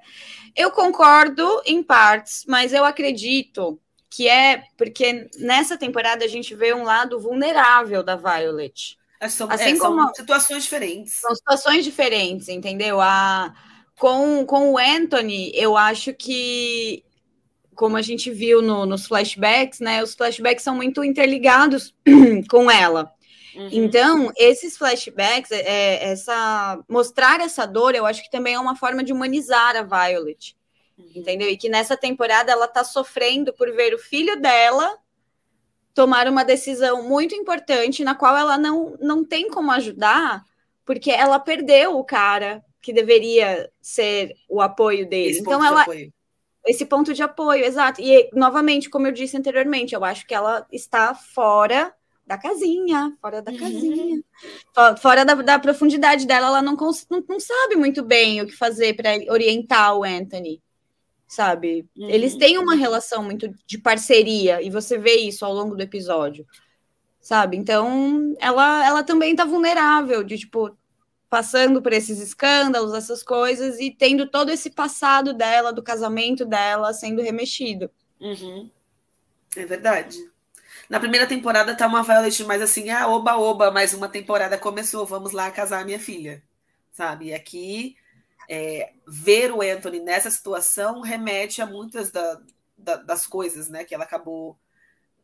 Eu 0.56 0.70
concordo 0.70 1.46
em 1.66 1.82
partes, 1.82 2.46
mas 2.48 2.72
eu 2.72 2.82
acredito 2.82 3.78
que 4.08 4.26
é 4.26 4.62
porque 4.78 5.28
nessa 5.36 5.76
temporada 5.76 6.24
a 6.24 6.28
gente 6.28 6.54
vê 6.54 6.72
um 6.72 6.82
lado 6.82 7.20
vulnerável 7.20 8.02
da 8.02 8.16
Violet. 8.16 8.96
É, 9.20 9.28
são, 9.28 9.50
assim 9.50 9.74
é, 9.74 9.78
como, 9.78 10.00
são 10.00 10.14
situações 10.14 10.62
diferentes. 10.62 11.12
São 11.12 11.34
situações 11.34 11.84
diferentes, 11.84 12.48
entendeu? 12.48 13.02
A, 13.02 13.54
com, 13.98 14.46
com 14.46 14.72
o 14.72 14.78
Anthony, 14.78 15.52
eu 15.54 15.76
acho 15.76 16.14
que 16.14 17.04
como 17.78 17.96
a 17.96 18.02
gente 18.02 18.28
viu 18.32 18.60
no, 18.60 18.84
nos 18.84 19.06
flashbacks, 19.06 19.78
né? 19.78 20.02
Os 20.02 20.12
flashbacks 20.12 20.64
são 20.64 20.74
muito 20.74 21.04
interligados 21.04 21.94
com 22.50 22.68
ela. 22.68 23.14
Uhum. 23.54 23.68
Então, 23.70 24.32
esses 24.36 24.76
flashbacks, 24.76 25.52
é, 25.52 25.60
é, 25.60 26.10
essa 26.10 26.84
mostrar 26.88 27.40
essa 27.40 27.64
dor, 27.66 27.94
eu 27.94 28.04
acho 28.04 28.20
que 28.24 28.30
também 28.32 28.54
é 28.54 28.58
uma 28.58 28.74
forma 28.74 29.04
de 29.04 29.12
humanizar 29.12 29.76
a 29.76 29.82
Violet. 29.84 30.56
Uhum. 30.98 31.12
Entendeu? 31.14 31.48
E 31.48 31.56
que 31.56 31.68
nessa 31.68 31.96
temporada 31.96 32.50
ela 32.50 32.66
tá 32.66 32.82
sofrendo 32.82 33.52
por 33.52 33.70
ver 33.70 33.94
o 33.94 33.98
filho 33.98 34.40
dela 34.40 34.98
tomar 35.94 36.26
uma 36.26 36.44
decisão 36.44 37.04
muito 37.04 37.32
importante 37.36 38.02
na 38.02 38.16
qual 38.16 38.36
ela 38.36 38.58
não, 38.58 38.96
não 39.00 39.24
tem 39.24 39.48
como 39.48 39.70
ajudar, 39.70 40.42
porque 40.84 41.12
ela 41.12 41.38
perdeu 41.38 41.96
o 41.96 42.02
cara 42.02 42.60
que 42.82 42.92
deveria 42.92 43.70
ser 43.80 44.34
o 44.48 44.60
apoio 44.60 45.08
dele. 45.08 45.30
Esse 45.30 45.40
então 45.40 45.64
ela 45.64 45.84
de 45.84 46.12
esse 46.68 46.84
ponto 46.84 47.14
de 47.14 47.22
apoio, 47.22 47.64
exato. 47.64 48.00
E 48.00 48.28
novamente, 48.32 48.90
como 48.90 49.06
eu 49.06 49.12
disse 49.12 49.36
anteriormente, 49.36 49.94
eu 49.94 50.04
acho 50.04 50.26
que 50.26 50.34
ela 50.34 50.66
está 50.70 51.14
fora 51.14 51.92
da 52.26 52.36
casinha, 52.36 53.16
fora 53.22 53.40
da 53.40 53.50
uhum. 53.50 53.58
casinha, 53.58 54.24
fora 55.00 55.24
da, 55.24 55.34
da, 55.34 55.58
profundidade 55.58 56.26
dela, 56.26 56.48
ela 56.48 56.62
não, 56.62 56.76
não, 56.76 57.24
não, 57.26 57.40
sabe 57.40 57.74
muito 57.74 58.04
bem 58.04 58.42
o 58.42 58.46
que 58.46 58.52
fazer 58.52 58.94
para 58.94 59.16
orientar 59.32 59.96
o 59.96 60.04
Anthony, 60.04 60.62
sabe? 61.26 61.88
Uhum. 61.96 62.10
Eles 62.10 62.36
têm 62.36 62.58
uma 62.58 62.74
relação 62.74 63.22
muito 63.22 63.50
de 63.66 63.78
parceria 63.78 64.60
e 64.60 64.68
você 64.68 64.98
vê 64.98 65.16
isso 65.16 65.42
ao 65.42 65.54
longo 65.54 65.74
do 65.74 65.82
episódio, 65.82 66.46
sabe? 67.18 67.56
Então, 67.56 68.34
ela, 68.38 68.86
ela 68.86 69.02
também 69.02 69.34
tá 69.34 69.46
vulnerável 69.46 70.22
de 70.22 70.36
tipo 70.36 70.76
passando 71.28 71.82
por 71.82 71.92
esses 71.92 72.18
escândalos, 72.20 72.94
essas 72.94 73.22
coisas 73.22 73.78
e 73.78 73.90
tendo 73.90 74.28
todo 74.28 74.50
esse 74.50 74.70
passado 74.70 75.34
dela, 75.34 75.72
do 75.72 75.82
casamento 75.82 76.44
dela 76.44 76.92
sendo 76.92 77.22
remexido. 77.22 77.90
Uhum. 78.20 78.70
É 79.56 79.66
verdade. 79.66 80.18
Na 80.88 80.98
primeira 80.98 81.26
temporada 81.26 81.76
tá 81.76 81.86
uma 81.86 82.02
Violet 82.02 82.44
mais 82.44 82.62
assim, 82.62 82.88
ah, 82.90 83.08
oba, 83.08 83.36
oba, 83.36 83.70
mais 83.70 83.92
uma 83.92 84.08
temporada 84.08 84.56
começou, 84.56 85.04
vamos 85.04 85.32
lá 85.32 85.50
casar 85.50 85.84
minha 85.84 86.00
filha, 86.00 86.42
sabe? 86.92 87.26
E 87.26 87.34
aqui, 87.34 87.96
é, 88.48 88.92
ver 89.06 89.52
o 89.52 89.60
Anthony 89.60 90.00
nessa 90.00 90.30
situação 90.30 91.02
remete 91.02 91.60
a 91.60 91.66
muitas 91.66 92.10
da, 92.10 92.40
da, 92.76 92.96
das 92.96 93.26
coisas, 93.26 93.68
né, 93.68 93.84
que 93.84 93.94
ela 93.94 94.04
acabou 94.04 94.58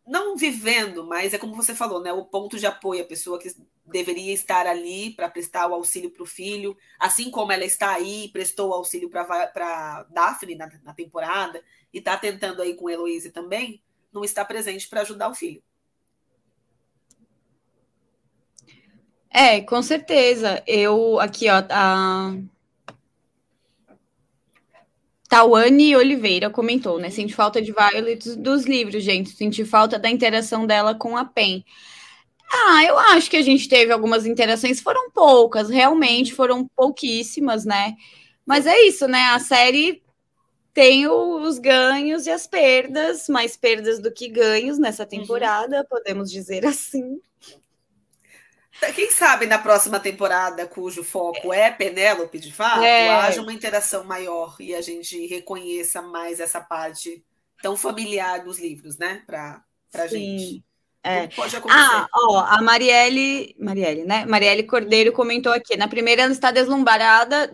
não 0.07 0.37
vivendo, 0.37 1.05
mas 1.07 1.33
é 1.33 1.39
como 1.39 1.55
você 1.55 1.75
falou, 1.75 2.01
né? 2.01 2.13
O 2.13 2.25
ponto 2.25 2.59
de 2.59 2.67
apoio, 2.67 3.03
a 3.03 3.07
pessoa 3.07 3.39
que 3.39 3.55
deveria 3.87 4.33
estar 4.33 4.67
ali 4.67 5.11
para 5.11 5.31
prestar 5.31 5.67
o 5.67 5.75
auxílio 5.75 6.11
para 6.11 6.23
o 6.23 6.27
filho, 6.27 6.77
assim 6.99 7.31
como 7.31 7.53
ela 7.53 7.65
está 7.65 7.93
aí, 7.93 8.29
prestou 8.29 8.71
o 8.71 8.75
auxílio 8.75 9.09
para 9.09 10.07
Daphne 10.11 10.55
na, 10.55 10.71
na, 10.83 10.93
temporada, 10.93 11.63
e 11.93 11.99
está 11.99 12.17
tentando 12.17 12.61
aí 12.61 12.75
com 12.75 12.91
Heloise 12.91 13.31
também, 13.31 13.83
não 14.13 14.25
está 14.25 14.45
presente 14.45 14.89
para 14.89 15.01
ajudar 15.01 15.29
o 15.29 15.35
filho. 15.35 15.63
É, 19.31 19.61
com 19.63 19.83
certeza. 19.83 20.63
Eu 20.67 21.19
aqui, 21.19 21.49
ó, 21.49 21.65
a 21.71 22.37
Tawane 25.35 25.97
Oliveira 25.97 26.49
comentou, 26.49 27.01
né? 27.01 27.11
Senti 27.11 27.35
falta 27.35 27.61
de 27.61 27.73
Violet 27.73 28.37
dos 28.37 28.67
livros, 28.67 29.03
gente. 29.03 29.31
Senti 29.31 29.65
falta 29.65 29.99
da 29.99 30.09
interação 30.09 30.65
dela 30.65 30.95
com 30.95 31.17
a 31.17 31.25
Pen. 31.25 31.65
Ah, 32.53 32.85
eu 32.85 32.97
acho 32.97 33.29
que 33.29 33.37
a 33.37 33.43
gente 33.43 33.69
teve 33.69 33.93
algumas 33.93 34.27
interações, 34.27 34.81
foram 34.81 35.11
poucas, 35.11 35.69
realmente 35.69 36.33
foram 36.33 36.69
pouquíssimas, 36.77 37.65
né? 37.65 37.97
Mas 38.47 38.65
é 38.65 38.81
isso, 38.83 39.09
né? 39.09 39.23
A 39.33 39.41
série 39.41 40.05
tem 40.73 41.09
os 41.09 41.59
ganhos 41.59 42.27
e 42.27 42.31
as 42.31 42.47
perdas, 42.47 43.29
mais 43.29 43.57
perdas 43.57 43.99
do 43.99 44.13
que 44.13 44.29
ganhos 44.29 44.79
nessa 44.79 45.03
uhum. 45.03 45.09
temporada, 45.09 45.79
uhum. 45.79 45.87
podemos 45.91 46.31
dizer 46.31 46.65
assim. 46.65 47.21
Quem 48.93 49.11
sabe 49.11 49.47
na 49.47 49.59
próxima 49.59 50.01
temporada, 50.01 50.67
cujo 50.67 51.05
foco 51.05 51.53
é 51.53 51.71
Penélope, 51.71 52.39
de 52.39 52.53
fato, 52.53 52.83
é. 52.83 53.09
haja 53.09 53.43
uma 53.43 53.53
interação 53.53 54.05
maior 54.05 54.57
e 54.61 54.75
a 54.75 54.81
gente 54.81 55.27
reconheça 55.27 56.03
mais 56.03 56.41
essa 56.41 56.61
parte 56.61 57.25
tão 57.63 57.77
familiar 57.77 58.45
dos 58.45 58.59
livros, 58.59 58.99
né? 58.99 59.23
Para 59.27 59.63
a 59.95 60.07
gente. 60.07 60.63
É. 61.03 61.27
Pode 61.29 61.55
acontecer. 61.55 61.81
Ah, 61.81 62.07
ó, 62.15 62.39
a 62.39 62.63
Marielle, 62.63 63.55
Marielle, 63.59 64.05
né? 64.05 64.25
Marielle 64.25 64.63
Cordeiro 64.63 65.13
comentou 65.13 65.53
aqui. 65.53 65.77
Na 65.77 65.87
primeira, 65.87 66.23
ela 66.23 66.33
está 66.33 66.51
deslumbrada, 66.51 67.51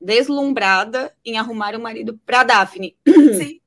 deslumbrada 0.00 1.14
em 1.24 1.38
arrumar 1.38 1.74
o 1.74 1.78
um 1.78 1.82
marido 1.82 2.20
para 2.26 2.44
Daphne. 2.44 2.96
Sim. 3.06 3.59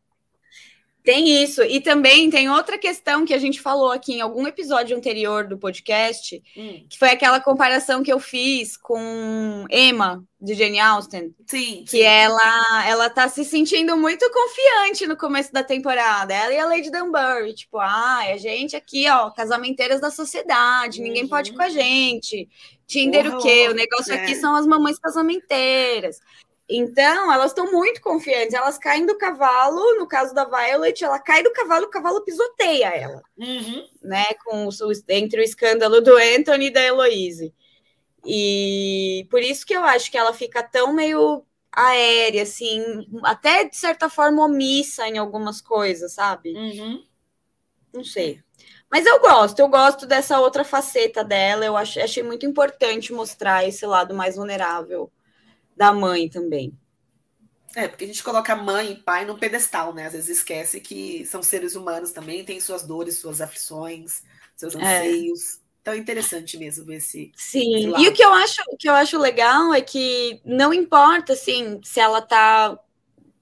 Tem 1.04 1.44
isso. 1.44 1.62
E 1.64 1.82
também 1.82 2.30
tem 2.30 2.50
outra 2.50 2.78
questão 2.78 3.26
que 3.26 3.34
a 3.34 3.38
gente 3.38 3.60
falou 3.60 3.92
aqui 3.92 4.14
em 4.14 4.22
algum 4.22 4.48
episódio 4.48 4.96
anterior 4.96 5.46
do 5.46 5.58
podcast, 5.58 6.42
hum. 6.56 6.86
que 6.90 6.98
foi 6.98 7.10
aquela 7.10 7.42
comparação 7.42 8.02
que 8.02 8.12
eu 8.12 8.22
fiz 8.22 8.78
com 8.78 9.66
Emma, 9.70 10.24
de 10.40 10.54
Jane 10.54 10.80
Austen. 10.80 11.36
Sim. 11.46 11.84
Que 11.88 12.02
ela 12.02 12.88
ela 12.88 13.10
tá 13.10 13.28
se 13.28 13.44
sentindo 13.44 13.98
muito 13.98 14.30
confiante 14.32 15.06
no 15.06 15.18
começo 15.18 15.52
da 15.52 15.64
temporada. 15.64 16.34
Ela 16.34 16.54
e 16.54 16.60
a 16.60 16.66
Lady 16.66 16.90
Dunbury, 16.90 17.54
tipo, 17.54 17.80
ah, 17.80 18.20
a 18.20 18.38
gente 18.38 18.76
aqui, 18.76 19.10
ó, 19.10 19.30
casamenteiras 19.30 20.00
da 20.00 20.10
sociedade, 20.10 21.00
uhum. 21.00 21.08
ninguém 21.08 21.28
pode 21.28 21.52
ir 21.52 21.56
com 21.56 21.64
a 21.64 21.70
gente. 21.70 22.48
Tinder 22.88 23.28
uhum. 23.28 23.38
o 23.38 23.42
quê? 23.42 23.68
O 23.70 23.74
negócio 23.74 24.14
é. 24.14 24.24
aqui 24.24 24.36
são 24.36 24.56
as 24.56 24.66
mamães 24.66 24.98
casamenteiras. 25.00 26.20
Então, 26.76 27.32
elas 27.32 27.52
estão 27.52 27.72
muito 27.72 28.02
confiantes. 28.02 28.56
Elas 28.56 28.80
caem 28.80 29.06
do 29.06 29.16
cavalo. 29.16 29.96
No 30.00 30.08
caso 30.08 30.34
da 30.34 30.44
Violet, 30.44 31.04
ela 31.04 31.20
cai 31.20 31.44
do 31.44 31.54
cavalo, 31.54 31.86
o 31.86 31.90
cavalo 31.90 32.22
pisoteia 32.22 32.88
ela. 32.88 33.22
Uhum. 33.38 33.88
Né? 34.02 34.26
Com 34.44 34.68
o, 34.68 34.70
entre 35.10 35.40
o 35.40 35.44
escândalo 35.44 36.02
do 36.02 36.18
Anthony 36.18 36.68
e 36.68 36.72
da 36.72 36.82
Heloise. 36.82 37.54
E 38.26 39.28
por 39.30 39.44
isso 39.44 39.68
que 39.68 39.76
eu 39.76 39.84
acho 39.84 40.10
que 40.10 40.18
ela 40.18 40.34
fica 40.34 40.64
tão 40.64 40.92
meio 40.94 41.46
aérea, 41.72 42.42
assim, 42.42 42.84
até 43.24 43.66
de 43.66 43.76
certa 43.76 44.10
forma 44.10 44.44
omissa 44.44 45.08
em 45.08 45.20
algumas 45.20 45.62
coisas, 45.62 46.14
sabe? 46.14 46.56
Uhum. 46.56 47.04
Não 47.94 48.04
sei. 48.04 48.42
Mas 48.90 49.06
eu 49.06 49.20
gosto, 49.20 49.60
eu 49.60 49.68
gosto 49.68 50.08
dessa 50.08 50.40
outra 50.40 50.64
faceta 50.64 51.24
dela. 51.24 51.64
Eu 51.64 51.78
achei, 51.78 52.02
achei 52.02 52.24
muito 52.24 52.48
importante 52.48 53.14
mostrar 53.14 53.68
esse 53.68 53.86
lado 53.86 54.16
mais 54.16 54.38
vulnerável 54.38 55.12
da 55.76 55.94
mãe 55.94 56.30
também. 56.30 56.78
É, 57.76 57.88
porque 57.88 58.04
a 58.04 58.08
gente 58.08 58.24
coloca 58.24 58.56
mãe 58.56 58.92
e 58.92 58.96
pai 58.96 59.26
num 59.26 59.38
pedestal, 59.38 59.94
né? 59.94 60.06
Às 60.06 60.14
vezes 60.14 60.38
esquece 60.38 60.80
que 60.80 61.26
são 61.26 61.42
seres 61.42 61.76
humanos 61.76 62.12
também, 62.12 62.46
têm 62.46 62.60
suas 62.60 62.84
dores, 62.84 63.18
suas 63.18 63.42
aflições, 63.42 64.22
seus 64.56 64.76
é. 64.76 64.78
anseios. 64.78 65.56
É. 65.56 65.64
Então 65.82 65.94
é 65.94 65.98
interessante 65.98 66.58
mesmo 66.58 66.86
ver 66.86 66.98
esse. 66.98 67.32
Sim, 67.36 67.76
esse 67.76 68.02
e 68.02 68.08
o 68.08 68.14
que 68.14 68.24
eu 68.24 68.32
acho, 68.32 68.62
o 68.70 68.78
que 68.78 68.88
eu 68.88 68.94
acho 68.94 69.18
legal 69.18 69.74
é 69.74 69.82
que 69.82 70.40
não 70.46 70.74
importa 70.74 71.34
assim 71.34 71.82
se 71.84 72.00
ela 72.00 72.22
tá 72.22 72.80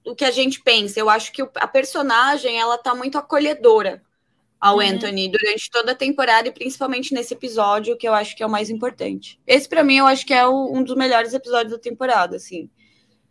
o 0.04 0.14
que 0.16 0.24
a 0.24 0.30
gente 0.30 0.60
pensa, 0.60 0.98
eu 0.98 1.08
acho 1.08 1.30
que 1.30 1.42
a 1.42 1.68
personagem 1.68 2.58
ela 2.58 2.76
tá 2.76 2.94
muito 2.94 3.16
acolhedora 3.16 4.02
ao 4.62 4.76
uhum. 4.76 4.82
Anthony 4.82 5.28
durante 5.28 5.68
toda 5.68 5.90
a 5.90 5.94
temporada 5.94 6.46
e 6.46 6.52
principalmente 6.52 7.12
nesse 7.12 7.34
episódio, 7.34 7.96
que 7.96 8.06
eu 8.06 8.14
acho 8.14 8.36
que 8.36 8.44
é 8.44 8.46
o 8.46 8.50
mais 8.50 8.70
importante. 8.70 9.40
Esse, 9.44 9.68
para 9.68 9.82
mim, 9.82 9.96
eu 9.96 10.06
acho 10.06 10.24
que 10.24 10.32
é 10.32 10.46
o, 10.46 10.72
um 10.72 10.84
dos 10.84 10.94
melhores 10.94 11.34
episódios 11.34 11.72
da 11.72 11.80
temporada, 11.80 12.36
assim. 12.36 12.70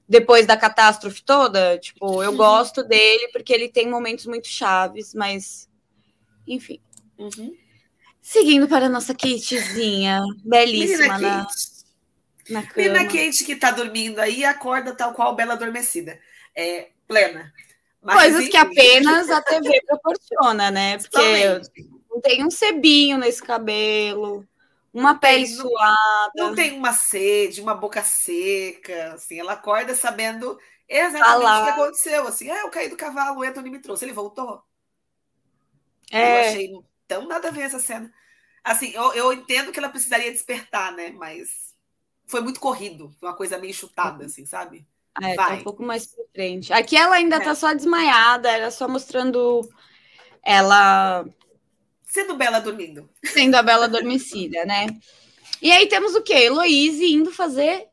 Depois 0.09 0.45
da 0.45 0.57
catástrofe 0.57 1.23
toda, 1.23 1.77
tipo, 1.77 2.21
eu 2.21 2.31
uhum. 2.31 2.35
gosto 2.35 2.83
dele 2.83 3.29
porque 3.31 3.53
ele 3.53 3.69
tem 3.69 3.89
momentos 3.89 4.25
muito 4.25 4.49
chaves, 4.49 5.13
mas. 5.13 5.69
Enfim. 6.45 6.81
Uhum. 7.17 7.55
Seguindo 8.21 8.67
para 8.67 8.87
a 8.87 8.89
nossa 8.89 9.13
Katezinha, 9.13 10.19
belíssima 10.43 11.17
Menina 11.17 11.47
na, 12.49 12.61
cama. 12.63 13.05
Kate 13.05 13.45
que 13.45 13.55
tá 13.55 13.71
dormindo 13.71 14.19
aí 14.19 14.43
acorda 14.43 14.93
tal 14.93 15.13
qual 15.13 15.33
Bela 15.33 15.53
Adormecida. 15.53 16.19
É, 16.53 16.89
plena. 17.07 17.53
Coisas 18.01 18.49
que 18.49 18.57
apenas 18.57 19.29
a 19.29 19.41
TV 19.41 19.81
proporciona, 19.85 20.71
né? 20.71 20.97
Porque 20.97 21.61
não 22.09 22.19
tem 22.19 22.43
um 22.45 22.49
sebinho 22.49 23.17
nesse 23.17 23.41
cabelo, 23.41 24.45
uma 24.93 25.15
pele 25.15 25.45
tem, 25.45 25.55
suada. 25.55 26.31
Não, 26.35 26.47
não, 26.47 26.55
tem 26.55 26.77
uma 26.77 26.93
sede, 26.93 27.61
uma 27.61 27.75
boca 27.75 28.03
seca, 28.03 29.13
assim, 29.13 29.39
ela 29.39 29.53
acorda 29.53 29.95
sabendo 29.95 30.59
exatamente 30.87 31.61
o 31.61 31.63
que 31.63 31.69
aconteceu, 31.69 32.27
assim, 32.27 32.49
ah, 32.49 32.61
eu 32.61 32.69
caí 32.69 32.89
do 32.89 32.97
cavalo, 32.97 33.39
o 33.39 33.43
Anthony 33.43 33.69
me 33.69 33.79
trouxe, 33.79 34.03
ele 34.03 34.13
voltou. 34.13 34.61
É. 36.11 36.45
Eu 36.45 36.49
achei 36.49 36.71
tão 37.07 37.27
nada 37.27 37.47
a 37.47 37.51
ver 37.51 37.61
essa 37.61 37.79
cena. 37.79 38.11
Assim, 38.63 38.91
eu, 38.93 39.13
eu 39.13 39.33
entendo 39.33 39.71
que 39.71 39.79
ela 39.79 39.89
precisaria 39.89 40.31
despertar, 40.31 40.91
né? 40.91 41.11
Mas 41.11 41.73
foi 42.27 42.41
muito 42.41 42.59
corrido, 42.59 43.15
uma 43.21 43.33
coisa 43.33 43.57
meio 43.57 43.73
chutada, 43.73 44.25
assim, 44.25 44.45
sabe? 44.45 44.85
É, 45.21 45.35
tá 45.35 45.53
um 45.53 45.63
pouco 45.63 45.83
mais 45.83 46.07
pra 46.07 46.23
frente. 46.33 46.71
Aqui 46.71 46.95
ela 46.95 47.15
ainda 47.15 47.37
é. 47.37 47.39
tá 47.39 47.53
só 47.53 47.73
desmaiada, 47.73 48.49
era 48.49 48.71
só 48.71 48.87
mostrando 48.87 49.67
ela. 50.43 51.25
Sendo 52.03 52.35
Bela 52.35 52.59
dormindo. 52.59 53.09
Sendo 53.23 53.55
a 53.55 53.63
Bela 53.63 53.85
adormecida, 53.85 54.65
né? 54.65 54.87
E 55.61 55.71
aí 55.71 55.87
temos 55.87 56.15
o 56.15 56.21
quê? 56.21 56.33
Heloise 56.33 57.05
indo 57.05 57.31
fazer 57.31 57.87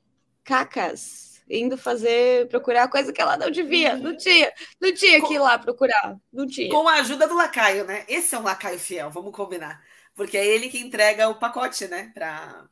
cacas. 0.44 1.28
Indo 1.50 1.78
fazer, 1.78 2.46
procurar 2.48 2.88
coisa 2.88 3.12
que 3.12 3.20
ela 3.20 3.36
não 3.36 3.50
devia. 3.50 3.96
Não 3.96 4.16
tinha, 4.16 4.52
não 4.80 4.92
tinha 4.92 5.20
que 5.26 5.34
ir 5.34 5.38
lá 5.38 5.58
procurar. 5.58 6.16
Não 6.32 6.46
tinha. 6.46 6.70
Com 6.70 6.86
a 6.86 6.94
ajuda 6.94 7.26
do 7.26 7.34
lacaio, 7.34 7.84
né? 7.84 8.04
Esse 8.06 8.34
é 8.34 8.38
um 8.38 8.42
lacaio 8.42 8.78
fiel, 8.78 9.10
vamos 9.10 9.32
combinar. 9.34 9.82
Porque 10.14 10.36
é 10.36 10.46
ele 10.46 10.68
que 10.68 10.78
entrega 10.78 11.28
o 11.28 11.38
pacote, 11.38 11.86
né? 11.88 12.10
Pra, 12.12 12.66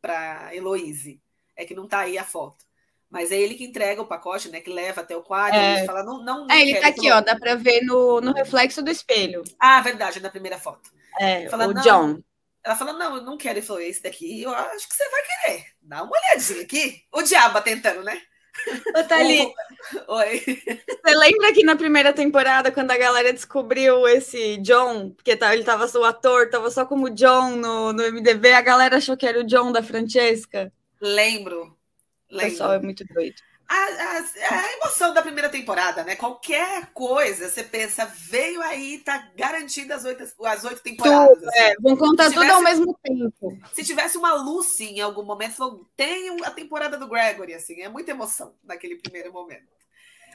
pra 0.00 0.54
Heloise. 0.54 1.20
É 1.56 1.64
que 1.64 1.74
não 1.74 1.88
tá 1.88 2.00
aí 2.00 2.16
a 2.18 2.24
foto. 2.24 2.64
Mas 3.10 3.32
é 3.32 3.36
ele 3.36 3.54
que 3.54 3.64
entrega 3.64 4.00
o 4.00 4.06
pacote, 4.06 4.48
né? 4.48 4.60
Que 4.60 4.70
leva 4.70 5.00
até 5.00 5.16
o 5.16 5.22
quadro. 5.22 5.58
É. 5.58 5.84
fala, 5.84 6.04
não, 6.04 6.22
não, 6.22 6.46
não 6.46 6.54
é, 6.54 6.62
ele 6.62 6.80
tá 6.80 6.88
aqui, 6.88 7.10
ó. 7.10 7.20
Dá 7.20 7.36
para 7.36 7.56
ver 7.56 7.82
no, 7.82 8.20
no 8.20 8.32
reflexo 8.32 8.82
do 8.82 8.90
espelho. 8.90 9.42
Ah, 9.58 9.80
verdade, 9.80 10.20
na 10.20 10.30
primeira 10.30 10.58
foto. 10.58 10.90
É, 11.18 11.48
fala, 11.48 11.66
o 11.66 11.74
John. 11.74 12.22
Ela 12.62 12.76
fala, 12.76 12.92
não, 12.92 13.16
eu 13.16 13.22
não 13.22 13.36
quero. 13.36 13.58
Ele 13.58 13.66
falou, 13.66 13.82
esse 13.82 14.00
daqui, 14.00 14.42
eu 14.42 14.54
acho 14.54 14.88
que 14.88 14.94
você 14.94 15.08
vai 15.10 15.22
querer. 15.22 15.66
Dá 15.82 16.04
uma 16.04 16.12
olhadinha 16.12 16.62
aqui. 16.62 17.02
O 17.12 17.22
diabo 17.22 17.60
tentando, 17.62 18.04
né? 18.04 18.22
Ô, 18.96 19.04
Thalita, 19.04 19.54
Oi. 20.08 20.40
Você 20.40 21.14
lembra 21.16 21.52
que 21.52 21.64
na 21.64 21.74
primeira 21.74 22.12
temporada, 22.12 22.70
quando 22.70 22.90
a 22.90 22.98
galera 22.98 23.32
descobriu 23.32 24.06
esse 24.06 24.58
John, 24.58 25.10
porque 25.10 25.36
tá, 25.36 25.54
ele 25.54 25.64
tava 25.64 25.86
o 25.98 26.04
ator, 26.04 26.50
tava 26.50 26.70
só 26.70 26.84
como 26.84 27.10
John 27.10 27.56
no, 27.56 27.92
no 27.92 28.12
MDB, 28.12 28.52
a 28.52 28.60
galera 28.60 28.98
achou 28.98 29.16
que 29.16 29.26
era 29.26 29.40
o 29.40 29.44
John 29.44 29.72
da 29.72 29.82
Francesca? 29.82 30.72
Lembro. 31.00 31.76
O 32.30 32.38
pessoal 32.38 32.72
é 32.72 32.78
muito 32.80 33.04
doido. 33.04 33.36
A, 33.68 33.74
a, 33.74 34.56
a, 34.56 34.72
emoção 34.72 35.14
da 35.14 35.22
primeira 35.22 35.48
temporada, 35.48 36.02
né? 36.02 36.16
Qualquer 36.16 36.86
coisa, 36.92 37.48
você 37.48 37.62
pensa, 37.62 38.04
veio 38.04 38.60
aí, 38.62 38.98
tá 38.98 39.30
garantida 39.36 39.94
as 39.94 40.04
oito, 40.04 40.24
as 40.44 40.64
oito 40.64 40.82
temporadas. 40.82 41.38
Tudo, 41.38 41.48
assim. 41.48 41.58
é, 41.58 41.74
vão 41.80 41.96
contar 41.96 42.30
tivesse, 42.30 42.48
tudo 42.48 42.56
ao 42.56 42.62
mesmo 42.62 42.98
tempo. 43.00 43.58
Se 43.72 43.84
tivesse 43.84 44.18
uma 44.18 44.34
Lucy 44.34 44.86
em 44.86 45.00
algum 45.00 45.22
momento, 45.22 45.54
falou, 45.54 45.88
tem 45.96 46.36
a 46.44 46.50
temporada 46.50 46.98
do 46.98 47.06
Gregory, 47.06 47.54
assim, 47.54 47.80
é 47.80 47.88
muita 47.88 48.10
emoção 48.10 48.56
naquele 48.64 48.96
primeiro 48.96 49.32
momento. 49.32 49.68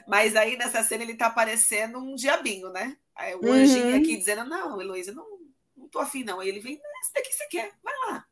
Mas 0.06 0.34
aí 0.34 0.56
nessa 0.56 0.82
cena 0.82 1.02
ele 1.02 1.14
tá 1.14 1.28
parecendo 1.28 1.98
um 1.98 2.14
diabinho, 2.14 2.70
né? 2.70 2.96
Aí 3.14 3.34
o 3.34 3.44
uhum. 3.44 3.52
anjinho 3.52 3.96
aqui 3.96 4.16
dizendo, 4.16 4.44
não, 4.44 4.80
Heloísa, 4.80 5.12
não, 5.12 5.26
não 5.76 5.88
tô 5.88 5.98
afim, 5.98 6.24
não. 6.24 6.40
Aí 6.40 6.48
ele 6.48 6.60
vem, 6.60 6.80
esse 7.02 7.12
daqui 7.12 7.32
você 7.32 7.46
quer, 7.48 7.72
vai 7.82 7.94
lá. 8.08 8.24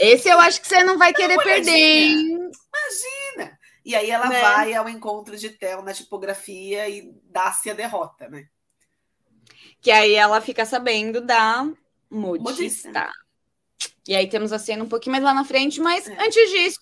Esse 0.00 0.30
eu 0.30 0.40
acho 0.40 0.62
que 0.62 0.66
você 0.66 0.82
não 0.82 0.96
vai 0.96 1.12
querer 1.12 1.36
perder, 1.36 1.70
hein? 1.70 2.50
Imagina! 2.72 3.58
E 3.84 3.94
aí 3.94 4.10
ela 4.10 4.28
né? 4.28 4.40
vai 4.40 4.72
ao 4.72 4.88
encontro 4.88 5.36
de 5.36 5.50
Theo 5.50 5.82
na 5.82 5.92
tipografia 5.92 6.88
e 6.88 7.12
dá-se 7.24 7.68
a 7.68 7.74
derrota, 7.74 8.26
né? 8.26 8.46
Que 9.78 9.90
aí 9.90 10.14
ela 10.14 10.40
fica 10.40 10.64
sabendo 10.64 11.20
da 11.20 11.68
modista. 12.10 12.50
modista. 12.50 13.10
E 14.08 14.16
aí 14.16 14.26
temos 14.26 14.54
a 14.54 14.58
cena 14.58 14.82
um 14.82 14.88
pouquinho 14.88 15.12
mais 15.12 15.24
lá 15.24 15.34
na 15.34 15.44
frente, 15.44 15.80
mas 15.80 16.08
é. 16.08 16.16
antes 16.24 16.50
disso, 16.50 16.80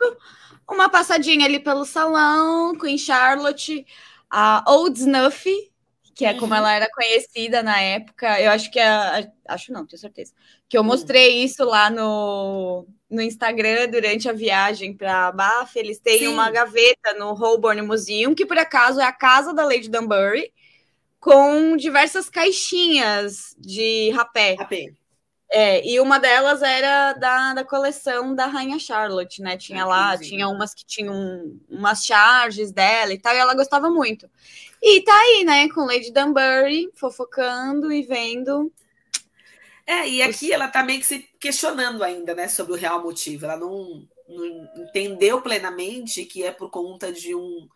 uma 0.69 0.89
passadinha 0.89 1.47
ali 1.47 1.59
pelo 1.59 1.85
salão, 1.85 2.79
Queen 2.79 2.99
Charlotte, 2.99 3.85
a 4.31 4.65
Old 4.67 4.97
Snuffy, 4.97 5.73
que 6.15 6.25
é 6.25 6.35
como 6.35 6.53
uhum. 6.53 6.59
ela 6.59 6.73
era 6.73 6.89
conhecida 6.91 7.65
na 7.65 7.81
época. 7.81 8.41
Eu 8.41 8.53
acho 8.53 8.71
que 8.71 8.79
a, 8.79 9.29
acho 9.49 9.73
não, 9.73 9.87
tenho 9.87 10.01
certeza. 10.01 10.33
Que 10.69 10.77
eu 10.77 10.83
hum. 10.83 10.85
mostrei 10.85 11.43
isso 11.43 11.65
lá 11.65 11.91
no, 11.91 12.87
no 13.11 13.23
Instagram 13.23 13.89
durante 13.89 14.29
a 14.29 14.33
viagem 14.33 14.93
para 14.95 15.33
Bath. 15.33 15.77
Eles 15.77 15.99
têm 15.99 16.21
Sim. 16.21 16.29
uma 16.29 16.51
gaveta 16.51 17.15
no 17.19 17.33
Holborn 17.33 17.83
Museum, 17.83 18.35
que 18.35 18.47
por 18.47 18.59
acaso 18.59 19.01
é 19.01 19.05
a 19.05 19.13
casa 19.13 19.53
da 19.55 19.65
Lady 19.65 19.89
Dunbury, 19.89 20.53
com 21.19 21.77
diversas 21.77 22.29
caixinhas 22.29 23.55
de 23.59 24.11
rapé. 24.11 24.57
Rapé. 24.59 24.93
É, 25.51 25.87
e 25.89 25.99
uma 25.99 26.19
delas 26.19 26.61
era 26.61 27.15
da, 27.15 27.55
da 27.55 27.65
coleção 27.65 28.35
da 28.35 28.45
Rainha 28.47 28.79
Charlotte, 28.79 29.41
né? 29.41 29.57
Tinha 29.57 29.87
lá, 29.87 30.17
tinha 30.19 30.47
umas 30.47 30.75
que 30.75 30.85
tinham 30.85 31.59
umas 31.71 32.05
charges 32.05 32.71
dela 32.71 33.15
e 33.15 33.19
tal, 33.19 33.35
e 33.35 33.39
ela 33.39 33.55
gostava 33.55 33.89
muito. 33.89 34.29
E 34.83 35.01
tá 35.03 35.15
aí, 35.15 35.45
né, 35.45 35.69
com 35.71 35.87
Lady 35.87 36.13
Dunbury, 36.13 36.91
fofocando 36.95 37.91
e 37.91 38.03
vendo. 38.03 38.71
É, 39.89 40.07
e 40.07 40.23
aqui 40.23 40.53
ela 40.53 40.69
tá 40.69 40.83
meio 40.83 41.01
que 41.01 41.07
se 41.07 41.21
questionando 41.41 42.05
ainda, 42.05 42.35
né, 42.35 42.47
sobre 42.47 42.75
o 42.75 42.77
real 42.77 43.03
motivo. 43.03 43.47
Ela 43.47 43.57
não, 43.57 44.07
não 44.29 44.85
entendeu 44.85 45.41
plenamente 45.41 46.27
que 46.27 46.45
é 46.45 46.53
por 46.53 46.69
conta 46.69 47.11
de 47.11 47.35
um 47.35 47.67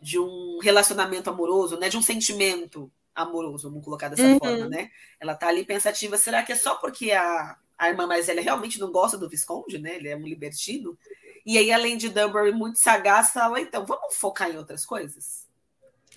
de 0.00 0.18
um 0.18 0.58
relacionamento 0.60 1.30
amoroso, 1.30 1.78
né, 1.78 1.88
de 1.88 1.96
um 1.96 2.02
sentimento 2.02 2.92
amoroso, 3.14 3.70
vamos 3.70 3.82
colocar 3.82 4.08
dessa 4.08 4.22
uhum. 4.22 4.38
forma, 4.38 4.68
né? 4.68 4.90
Ela 5.18 5.34
tá 5.34 5.48
ali 5.48 5.64
pensativa, 5.64 6.18
será 6.18 6.42
que 6.42 6.52
é 6.52 6.56
só 6.56 6.74
porque 6.74 7.12
a, 7.12 7.56
a 7.78 7.88
irmã 7.88 8.06
mais 8.06 8.26
velha 8.26 8.42
realmente 8.42 8.78
não 8.78 8.92
gosta 8.92 9.16
do 9.16 9.30
Visconde, 9.30 9.78
né? 9.78 9.94
Ele 9.94 10.08
é 10.08 10.16
um 10.16 10.26
libertino. 10.26 10.98
E 11.46 11.56
aí, 11.56 11.72
além 11.72 11.96
de 11.96 12.10
Dunbury 12.10 12.52
muito 12.52 12.78
sagaz, 12.80 13.30
fala, 13.30 13.60
então, 13.60 13.86
vamos 13.86 14.14
focar 14.16 14.50
em 14.50 14.58
outras 14.58 14.84
coisas? 14.84 15.46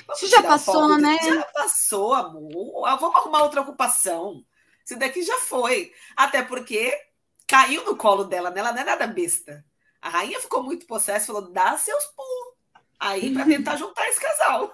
Vamos 0.06 0.22
Isso 0.22 0.32
já 0.32 0.44
passou, 0.44 0.98
né? 0.98 1.18
Já 1.24 1.44
passou, 1.54 2.14
amor. 2.14 2.98
Vamos 3.00 3.16
arrumar 3.16 3.44
outra 3.44 3.62
ocupação. 3.62 4.44
Isso 4.88 4.98
daqui 4.98 5.22
já 5.22 5.38
foi. 5.40 5.92
Até 6.16 6.42
porque 6.42 6.98
caiu 7.46 7.84
no 7.84 7.98
colo 7.98 8.24
dela, 8.24 8.50
né? 8.50 8.62
Ela 8.62 8.72
não 8.72 8.82
é 8.82 8.86
nada 8.86 9.06
besta. 9.06 9.66
A 10.02 10.08
rainha 10.08 10.40
ficou 10.40 10.64
muito 10.64 10.88
possessa 10.88 11.26
e 11.26 11.28
falou: 11.28 11.52
dá 11.52 11.78
seus 11.78 12.06
pulos 12.06 12.54
aí 12.98 13.34
para 13.34 13.44
tentar 13.46 13.76
juntar 13.76 14.08
esse 14.08 14.20
casal. 14.20 14.74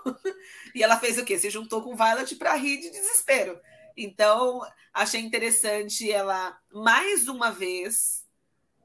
E 0.76 0.84
ela 0.84 1.00
fez 1.00 1.18
o 1.18 1.26
quê? 1.26 1.40
Se 1.40 1.50
juntou 1.50 1.82
com 1.82 1.96
Violet 1.96 2.36
para 2.36 2.54
rir 2.54 2.78
de 2.78 2.92
desespero. 2.92 3.60
Então, 3.98 4.62
achei 4.94 5.20
interessante 5.20 6.12
ela, 6.12 6.60
mais 6.72 7.28
uma 7.28 7.52
vez, 7.52 8.24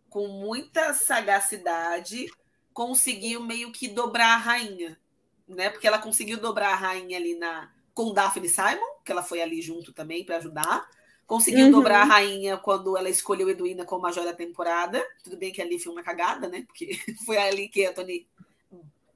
com 0.08 0.28
muita 0.28 0.94
sagacidade, 0.94 2.30
conseguiu 2.72 3.42
meio 3.42 3.70
que 3.70 3.88
dobrar 3.88 4.34
a 4.34 4.38
rainha, 4.38 4.98
né? 5.46 5.68
Porque 5.68 5.86
ela 5.86 5.98
conseguiu 5.98 6.38
dobrar 6.38 6.72
a 6.72 6.76
rainha 6.76 7.18
ali 7.18 7.34
na 7.34 7.70
com 7.92 8.14
Daphne 8.14 8.48
Simon, 8.48 9.00
que 9.04 9.10
ela 9.10 9.22
foi 9.22 9.42
ali 9.42 9.60
junto 9.60 9.92
também 9.92 10.24
para 10.24 10.36
ajudar. 10.36 10.88
Conseguiu 11.28 11.66
uhum. 11.66 11.70
dobrar 11.70 12.00
a 12.00 12.04
rainha 12.04 12.56
quando 12.56 12.96
ela 12.96 13.10
escolheu 13.10 13.50
Edwina 13.50 13.84
como 13.84 14.00
major 14.00 14.24
da 14.24 14.32
temporada. 14.32 15.04
Tudo 15.22 15.36
bem 15.36 15.52
que 15.52 15.60
ali 15.60 15.78
foi 15.78 15.92
uma 15.92 16.02
cagada, 16.02 16.48
né? 16.48 16.64
Porque 16.66 16.98
foi 17.26 17.36
ali 17.36 17.68
que 17.68 17.84
a 17.84 17.92
Tony 17.92 18.26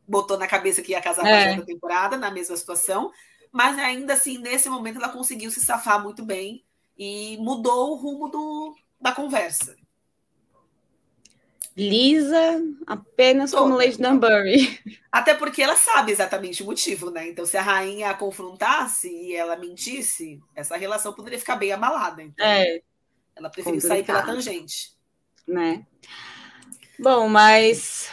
botou 0.07 0.37
na 0.37 0.47
cabeça 0.47 0.83
que 0.83 0.93
ia 0.93 1.01
casar 1.01 1.25
é. 1.27 1.55
com 1.55 1.63
a 1.63 1.65
temporada, 1.65 2.19
na 2.19 2.31
mesma 2.31 2.55
situação. 2.55 3.11
Mas 3.51 3.79
ainda 3.79 4.13
assim, 4.13 4.37
nesse 4.37 4.69
momento, 4.69 4.99
ela 4.99 5.09
conseguiu 5.09 5.51
se 5.51 5.65
safar 5.65 6.03
muito 6.03 6.23
bem 6.23 6.63
e 6.99 7.39
mudou 7.39 7.93
o 7.93 7.95
rumo 7.95 8.29
do, 8.29 8.77
da 9.01 9.13
conversa. 9.13 9.75
Lisa, 11.77 12.63
apenas 12.87 13.51
Toda. 13.51 13.63
como 13.63 13.77
Lady 13.77 13.97
Dunbury. 13.97 14.79
Até 15.11 15.35
porque 15.35 15.63
ela 15.63 15.77
sabe 15.77 16.13
exatamente 16.13 16.63
o 16.63 16.67
motivo, 16.67 17.11
né? 17.11 17.29
Então, 17.29 17.47
se 17.47 17.57
a 17.57 17.63
rainha 17.63 18.11
a 18.11 18.15
confrontasse 18.15 19.09
e 19.09 19.35
ela 19.35 19.57
mentisse, 19.57 20.41
essa 20.55 20.77
relação 20.77 21.13
poderia 21.13 21.39
ficar 21.39 21.57
bem 21.57 21.73
abalada. 21.73 22.23
Então, 22.23 22.45
é. 22.45 22.83
Ela 23.35 23.49
preferiu 23.49 23.81
Complicado. 23.81 23.97
sair 23.97 24.05
pela 24.05 24.23
tangente. 24.23 24.93
Né? 25.49 25.87
Bom, 26.99 27.29
mas 27.29 28.11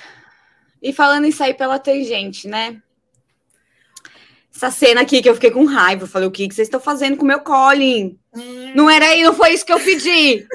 e 0.82 0.94
falando 0.94 1.26
em 1.26 1.32
sair 1.32 1.54
pela 1.56 1.78
tangente, 1.78 2.48
né? 2.48 2.82
Essa 4.60 4.72
cena 4.72 5.02
aqui 5.02 5.22
que 5.22 5.30
eu 5.30 5.36
fiquei 5.36 5.52
com 5.52 5.64
raiva. 5.64 6.04
Eu 6.04 6.08
falei, 6.08 6.28
o 6.28 6.32
que, 6.32 6.46
que 6.46 6.54
vocês 6.54 6.68
estão 6.68 6.82
fazendo 6.82 7.16
com 7.16 7.24
o 7.24 7.28
meu 7.28 7.40
Colin? 7.40 8.20
Hum. 8.34 8.74
Não 8.76 8.90
era 8.90 9.06
aí, 9.06 9.24
não 9.24 9.34
foi 9.34 9.54
isso 9.54 9.66
que 9.66 9.72
eu 9.72 9.80
pedi. 9.80 10.46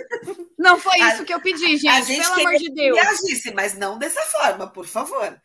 Não 0.58 0.78
foi 0.78 1.00
a, 1.00 1.14
isso 1.14 1.24
que 1.24 1.32
eu 1.32 1.40
pedi, 1.40 1.78
gente. 1.78 2.06
gente 2.06 2.22
pelo 2.22 2.48
amor 2.48 2.58
de 2.58 2.70
Deus. 2.70 2.98
Agisse, 2.98 3.52
mas 3.54 3.78
não 3.78 3.98
dessa 3.98 4.20
forma, 4.22 4.66
por 4.66 4.86
favor. 4.86 5.40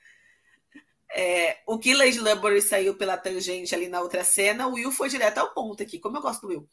É, 1.16 1.60
o 1.66 1.80
que 1.80 1.94
Lady 1.94 2.20
Lumbury 2.20 2.62
saiu 2.62 2.96
pela 2.96 3.16
tangente 3.18 3.74
ali 3.74 3.88
na 3.88 4.02
outra 4.02 4.26
cena, 4.26 4.68
o 4.68 4.74
Will 4.74 4.92
foi 4.92 5.08
direto 5.08 5.38
ao 5.38 5.54
ponto 5.54 5.82
aqui. 5.82 5.98
Como 5.98 6.18
eu 6.18 6.22
gosto 6.22 6.42
do 6.42 6.48
Will. 6.50 6.70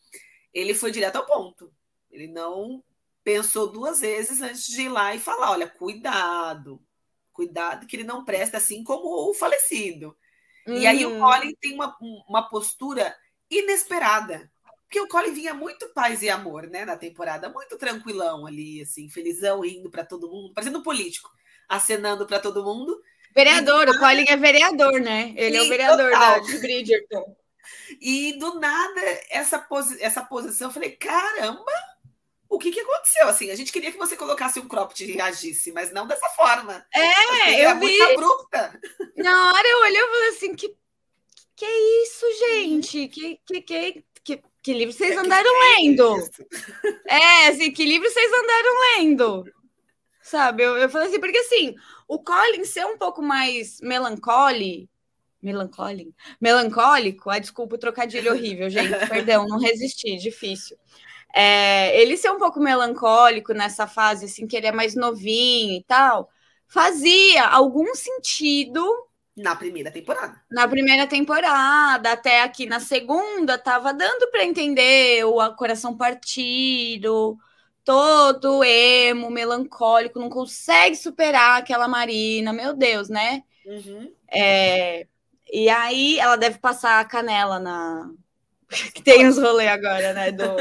Ele 0.53 0.75
foi 0.75 0.91
direto 0.91 1.17
ao 1.17 1.25
ponto. 1.27 1.73
Ele 2.11 2.27
não 2.27 2.83
pensou 3.23 3.69
duas 3.69 4.01
vezes 4.01 4.43
antes 4.43 4.67
de 4.67 4.83
ir 4.83 4.89
lá 4.89 5.15
e 5.15 5.21
falar: 5.21 5.53
olha, 5.53 5.69
cuidado, 5.69 6.81
Cuidado 7.37 7.87
que 7.87 7.95
ele 7.95 8.03
não 8.03 8.25
presta 8.25 8.57
assim 8.57 8.83
como 8.83 9.31
o 9.31 9.35
falecido. 9.35 10.17
Uhum. 10.67 10.77
E 10.77 10.87
aí 10.87 11.07
o 11.07 11.11
uhum. 11.11 11.21
Colin 11.21 11.55
tem 11.61 11.75
uma, 11.75 11.97
uma 12.29 12.49
postura 12.49 13.15
inesperada. 13.51 14.51
Porque 14.87 15.01
o 15.01 15.09
Colin 15.09 15.33
vinha 15.33 15.53
muito 15.53 15.89
paz 15.93 16.23
e 16.23 16.31
amor, 16.31 16.69
né, 16.69 16.85
na 16.85 16.97
temporada, 16.97 17.49
muito 17.49 17.77
tranquilão 17.77 18.47
ali, 18.47 18.83
assim, 18.83 19.09
felizão, 19.09 19.65
indo 19.65 19.91
para 19.91 20.05
todo 20.05 20.31
mundo, 20.31 20.55
parecendo 20.55 20.79
um 20.79 20.83
político, 20.83 21.29
acenando 21.69 22.27
para 22.27 22.39
todo 22.39 22.65
mundo. 22.65 23.01
Vereador, 23.35 23.89
o 23.89 23.99
Colin 23.99 24.25
é 24.29 24.37
vereador, 24.37 25.01
né? 25.01 25.35
Ele 25.37 25.57
é 25.57 25.63
o 25.63 25.69
vereador 25.69 26.11
da, 26.11 26.39
de 26.39 26.59
Bridgerton. 26.59 27.37
E 28.01 28.39
do 28.39 28.61
nada, 28.61 29.01
essa, 29.29 29.59
posi 29.59 30.01
essa 30.01 30.23
posição, 30.25 30.69
eu 30.69 30.73
falei, 30.73 30.93
caramba, 30.93 31.73
o 32.49 32.59
que, 32.59 32.71
que 32.71 32.81
aconteceu? 32.81 33.29
Assim, 33.29 33.51
a 33.51 33.55
gente 33.55 33.73
queria 33.73 33.91
que 33.91 33.99
você 33.99 34.17
colocasse 34.17 34.61
um 34.61 34.69
cropped 34.69 35.05
e 35.05 35.13
reagisse, 35.13 35.73
mas 35.73 35.93
não 35.93 36.07
dessa 36.07 36.29
forma. 36.31 36.85
É, 36.95 37.67
eu 37.67 37.75
vi. 37.79 37.87
Muito 37.87 38.03
abrupta. 38.03 38.81
Na 39.17 39.53
hora 39.53 39.69
eu 39.69 39.79
olhei 39.81 40.01
e 40.01 40.07
falei 40.07 40.29
assim: 40.29 40.55
que, 40.55 40.75
que 41.55 41.65
é 41.65 42.03
isso, 42.03 42.27
gente? 42.39 42.99
Uhum. 43.01 43.09
Que, 43.09 43.41
que, 43.45 43.61
que, 43.63 44.05
que, 44.25 44.43
que 44.63 44.73
livro 44.73 44.93
vocês 44.93 45.17
é, 45.17 45.19
andaram 45.19 45.51
que 45.51 45.83
lendo? 45.83 46.17
É, 47.07 47.17
é, 47.45 47.49
assim, 47.49 47.73
que 47.73 47.85
livro 47.85 48.09
vocês 48.09 48.33
andaram 48.33 48.81
lendo? 48.81 49.45
Sabe? 50.23 50.63
Eu, 50.63 50.77
eu 50.77 50.89
falei 50.89 51.09
assim, 51.09 51.21
porque 51.21 51.39
assim, 51.39 51.75
o 52.09 52.19
Colin 52.19 52.65
ser 52.65 52.85
um 52.85 52.99
pouco 52.99 53.23
mais 53.23 53.81
melancólico, 53.81 54.89
melancólico, 55.41 56.13
melancólico, 56.41 57.31
ah, 57.31 57.39
desculpa 57.39 57.77
o 57.77 57.79
trocadilho 57.79 58.33
horrível, 58.33 58.69
gente, 58.69 58.91
perdão, 59.09 59.47
não 59.47 59.59
resisti, 59.59 60.17
difícil. 60.17 60.77
É, 61.35 62.01
ele 62.01 62.17
ser 62.17 62.31
um 62.31 62.39
pouco 62.39 62.61
melancólico 62.61 63.53
nessa 63.53 63.87
fase, 63.87 64.25
assim, 64.25 64.47
que 64.47 64.57
ele 64.57 64.67
é 64.67 64.73
mais 64.73 64.95
novinho 64.95 65.75
e 65.75 65.85
tal, 65.85 66.31
fazia 66.67 67.47
algum 67.47 67.95
sentido. 67.95 68.85
Na 69.37 69.55
primeira 69.55 69.91
temporada. 69.91 70.41
Na 70.51 70.67
primeira 70.67 71.07
temporada, 71.07 72.13
até 72.13 72.43
aqui 72.43 72.65
na 72.67 72.81
segunda, 72.81 73.59
tava 73.59 73.93
dando 73.93 74.31
para 74.31 74.45
entender 74.45 75.25
o 75.25 75.55
coração 75.55 75.95
partido, 75.97 77.37
todo 77.85 78.65
emo, 78.65 79.31
melancólico, 79.31 80.19
não 80.19 80.29
consegue 80.29 80.97
superar 80.97 81.61
aquela 81.61 81.87
Marina, 81.87 82.53
meu 82.53 82.75
Deus, 82.75 83.09
né? 83.09 83.45
Uhum. 83.65 84.13
É, 84.29 85.07
e 85.53 85.69
aí 85.69 86.19
ela 86.19 86.37
deve 86.37 86.59
passar 86.59 87.01
a 87.01 87.05
canela 87.05 87.59
na. 87.59 88.11
Tem 89.05 89.27
os 89.29 89.39
rolês 89.39 89.71
agora, 89.71 90.13
né? 90.13 90.33
Do, 90.33 90.57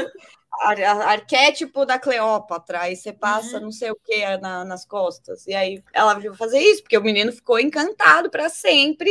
ar, 0.60 0.80
arquétipo 0.82 1.84
da 1.84 1.98
Cleópatra, 1.98 2.82
aí 2.82 2.96
você 2.96 3.12
passa 3.12 3.56
uhum. 3.56 3.64
não 3.64 3.72
sei 3.72 3.90
o 3.90 3.96
que 3.96 4.36
na, 4.38 4.64
nas 4.64 4.84
costas. 4.84 5.46
E 5.46 5.54
aí 5.54 5.82
ela 5.92 6.14
vai 6.14 6.34
fazer 6.34 6.58
isso, 6.58 6.82
porque 6.82 6.98
o 6.98 7.02
menino 7.02 7.32
ficou 7.32 7.58
encantado 7.58 8.30
para 8.30 8.48
sempre 8.48 9.10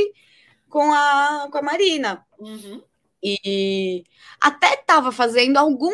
com 0.70 0.92
a, 0.92 1.48
com 1.52 1.58
a 1.58 1.62
Marina. 1.62 2.26
Uhum. 2.40 2.82
E 3.24 4.04
até 4.40 4.76
tava 4.78 5.12
fazendo 5.12 5.58
algum 5.58 5.92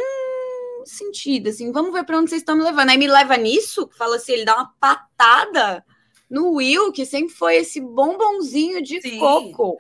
sentido, 0.86 1.50
assim, 1.50 1.72
vamos 1.72 1.94
ver 1.94 2.04
para 2.04 2.18
onde 2.18 2.30
vocês 2.30 2.42
estão 2.42 2.56
me 2.56 2.64
levando. 2.64 2.90
Aí 2.90 2.98
me 2.98 3.08
leva 3.08 3.38
nisso, 3.38 3.90
fala 3.98 4.16
assim, 4.16 4.34
ele 4.34 4.46
dá 4.46 4.56
uma 4.56 4.74
patada 4.80 5.86
no 6.30 6.54
Will, 6.54 6.92
que 6.92 7.06
sempre 7.06 7.34
foi 7.34 7.58
esse 7.58 7.80
bombonzinho 7.80 8.82
de 8.82 9.02
Sim. 9.02 9.20
coco. 9.20 9.78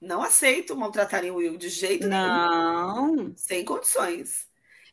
Não 0.00 0.22
aceito 0.22 0.76
maltratarem 0.76 1.30
o 1.30 1.36
Will 1.36 1.56
de 1.56 1.68
jeito 1.68 2.06
não. 2.06 3.14
nenhum. 3.14 3.32
Sem 3.36 3.64
condições. 3.64 4.45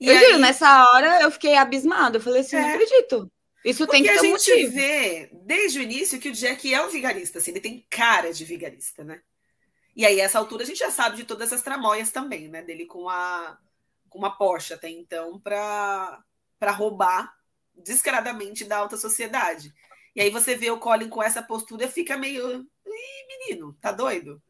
E 0.04 0.08
eu 0.08 0.18
aí... 0.18 0.26
juro, 0.26 0.40
nessa 0.40 0.90
hora 0.90 1.22
eu 1.22 1.32
fiquei 1.32 1.56
abismada. 1.56 2.18
Eu 2.18 2.22
falei 2.22 2.42
assim, 2.42 2.58
é. 2.58 2.62
não 2.62 2.70
acredito. 2.72 3.32
Isso 3.64 3.86
Porque 3.86 3.94
tem 3.94 4.04
que 4.04 4.10
ter 4.10 4.20
a 4.20 4.22
gente 4.22 4.68
vê 4.68 5.30
desde 5.32 5.80
o 5.80 5.82
início 5.82 6.20
que 6.20 6.28
o 6.28 6.34
Jack 6.34 6.74
é 6.74 6.86
um 6.86 6.90
vigarista, 6.90 7.40
assim, 7.40 7.52
ele 7.52 7.62
tem 7.62 7.88
cara 7.90 8.34
de 8.34 8.44
vigarista, 8.44 9.06
né? 9.06 9.22
E 9.96 10.06
aí, 10.06 10.20
essa 10.20 10.38
altura, 10.38 10.64
a 10.64 10.66
gente 10.66 10.80
já 10.80 10.92
sabe 10.92 11.16
de 11.16 11.24
todas 11.24 11.54
as 11.54 11.62
tramóias 11.62 12.12
também, 12.12 12.50
né? 12.50 12.62
Dele 12.62 12.86
com 12.86 13.08
a 13.08 13.58
com 14.10 14.20
uma 14.20 14.38
Porsche 14.38 14.74
até 14.74 14.90
então 14.90 15.40
para 15.40 16.22
roubar 16.72 17.34
descaradamente 17.74 18.66
da 18.66 18.78
alta 18.78 18.98
sociedade. 18.98 19.74
E 20.16 20.22
aí 20.22 20.30
você 20.30 20.56
vê 20.56 20.70
o 20.70 20.80
Colin 20.80 21.10
com 21.10 21.24
essa 21.24 21.42
postura, 21.42 21.88
fica 21.88 22.18
meio. 22.18 22.68
Ih, 22.86 23.28
menino, 23.28 23.74
tá 23.80 23.92
doido? 23.92 24.42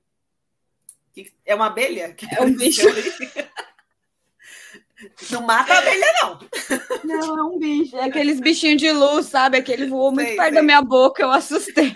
É 1.46 1.54
uma 1.54 1.68
abelha? 1.68 2.16
é 2.32 2.42
um 2.42 2.52
bicho. 2.58 2.82
Não 5.30 5.42
mata 5.42 5.74
a 5.74 5.78
abelha, 5.80 6.06
não. 6.22 6.40
Não, 7.04 7.40
é 7.40 7.44
um 7.44 7.60
bicho. 7.60 7.96
É 7.98 8.06
aqueles 8.06 8.40
bichinhos 8.40 8.82
de 8.82 8.92
luz, 8.92 9.28
sabe? 9.28 9.58
Aquele 9.58 9.88
voou 9.88 10.12
muito 10.12 10.28
sei, 10.28 10.38
perto 10.38 10.50
sei. 10.50 10.56
da 10.56 10.64
minha 10.64 10.82
boca, 10.82 11.22
eu 11.22 11.32
assustei. 11.32 11.92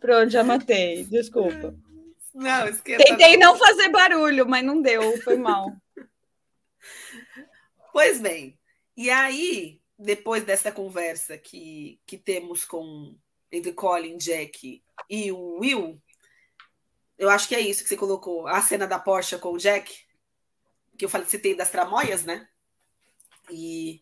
Pronto, 0.00 0.30
já 0.30 0.42
matei. 0.42 1.04
Desculpa. 1.04 1.74
Não, 2.34 2.66
esquenta. 2.68 3.04
Tentei 3.04 3.36
não 3.36 3.56
fazer 3.56 3.88
barulho, 3.90 4.48
mas 4.48 4.64
não 4.64 4.80
deu, 4.80 5.20
foi 5.22 5.36
mal. 5.36 5.72
Pois 7.92 8.18
bem, 8.18 8.58
e 8.96 9.10
aí, 9.10 9.80
depois 9.98 10.44
dessa 10.44 10.72
conversa 10.72 11.36
que, 11.36 12.00
que 12.06 12.16
temos 12.16 12.64
com 12.64 13.14
entre 13.50 13.72
Colin, 13.72 14.16
Jack 14.16 14.82
e 15.10 15.30
o 15.30 15.58
Will, 15.58 16.00
eu 17.18 17.28
acho 17.28 17.46
que 17.46 17.54
é 17.54 17.60
isso 17.60 17.82
que 17.82 17.88
você 17.90 17.96
colocou, 17.96 18.46
a 18.46 18.60
cena 18.62 18.86
da 18.86 18.98
Porsche 18.98 19.38
com 19.38 19.52
o 19.52 19.58
Jack, 19.58 19.94
que 21.02 21.06
eu 21.06 21.10
falei, 21.10 21.26
citei 21.26 21.56
das 21.56 21.68
tramóias, 21.68 22.22
né? 22.22 22.48
E 23.50 24.00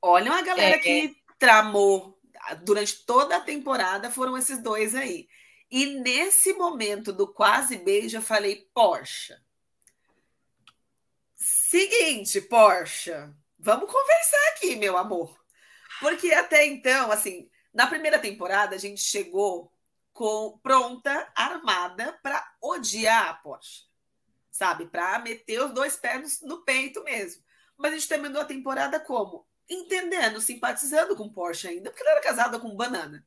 olha 0.00 0.32
a 0.32 0.40
galera 0.40 0.76
é, 0.76 0.78
que 0.78 0.90
é. 0.90 1.14
tramou 1.38 2.18
durante 2.62 3.04
toda 3.04 3.36
a 3.36 3.40
temporada 3.40 4.10
foram 4.10 4.38
esses 4.38 4.62
dois 4.62 4.94
aí. 4.94 5.28
E 5.70 5.84
nesse 6.00 6.54
momento 6.54 7.12
do 7.12 7.30
quase 7.30 7.76
beijo, 7.76 8.16
eu 8.16 8.22
falei, 8.22 8.66
Porsche. 8.72 9.36
Seguinte, 11.34 12.40
Porsche, 12.40 13.12
vamos 13.58 13.92
conversar 13.92 14.48
aqui, 14.52 14.74
meu 14.76 14.96
amor. 14.96 15.38
Porque 16.00 16.32
até 16.32 16.64
então, 16.64 17.12
assim, 17.12 17.50
na 17.74 17.86
primeira 17.86 18.18
temporada, 18.18 18.74
a 18.74 18.78
gente 18.78 19.02
chegou 19.02 19.70
com 20.14 20.58
pronta, 20.62 21.30
armada 21.34 22.18
para 22.22 22.42
odiar 22.62 23.28
a 23.28 23.34
Porsche. 23.34 23.84
Sabe? 24.56 24.86
Para 24.86 25.18
meter 25.18 25.60
os 25.60 25.74
dois 25.74 25.96
pés 25.96 26.40
no 26.40 26.64
peito 26.64 27.04
mesmo. 27.04 27.42
Mas 27.76 27.92
a 27.92 27.94
gente 27.96 28.08
terminou 28.08 28.40
a 28.40 28.46
temporada 28.46 28.98
como? 28.98 29.46
Entendendo, 29.68 30.40
simpatizando 30.40 31.14
com 31.14 31.30
Porsche 31.30 31.68
ainda, 31.68 31.90
porque 31.90 32.02
ela 32.02 32.12
era 32.12 32.22
casada 32.22 32.58
com 32.58 32.74
Banana. 32.74 33.22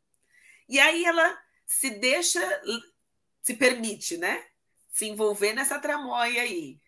E 0.67 0.79
aí 0.79 1.05
ela 1.05 1.39
se 1.67 1.91
deixa, 1.91 2.41
se 3.43 3.53
permite, 3.53 4.17
né? 4.17 4.43
Se 4.89 5.05
envolver 5.05 5.53
nessa 5.53 5.77
tramóia 5.77 6.41
aí. 6.41 6.81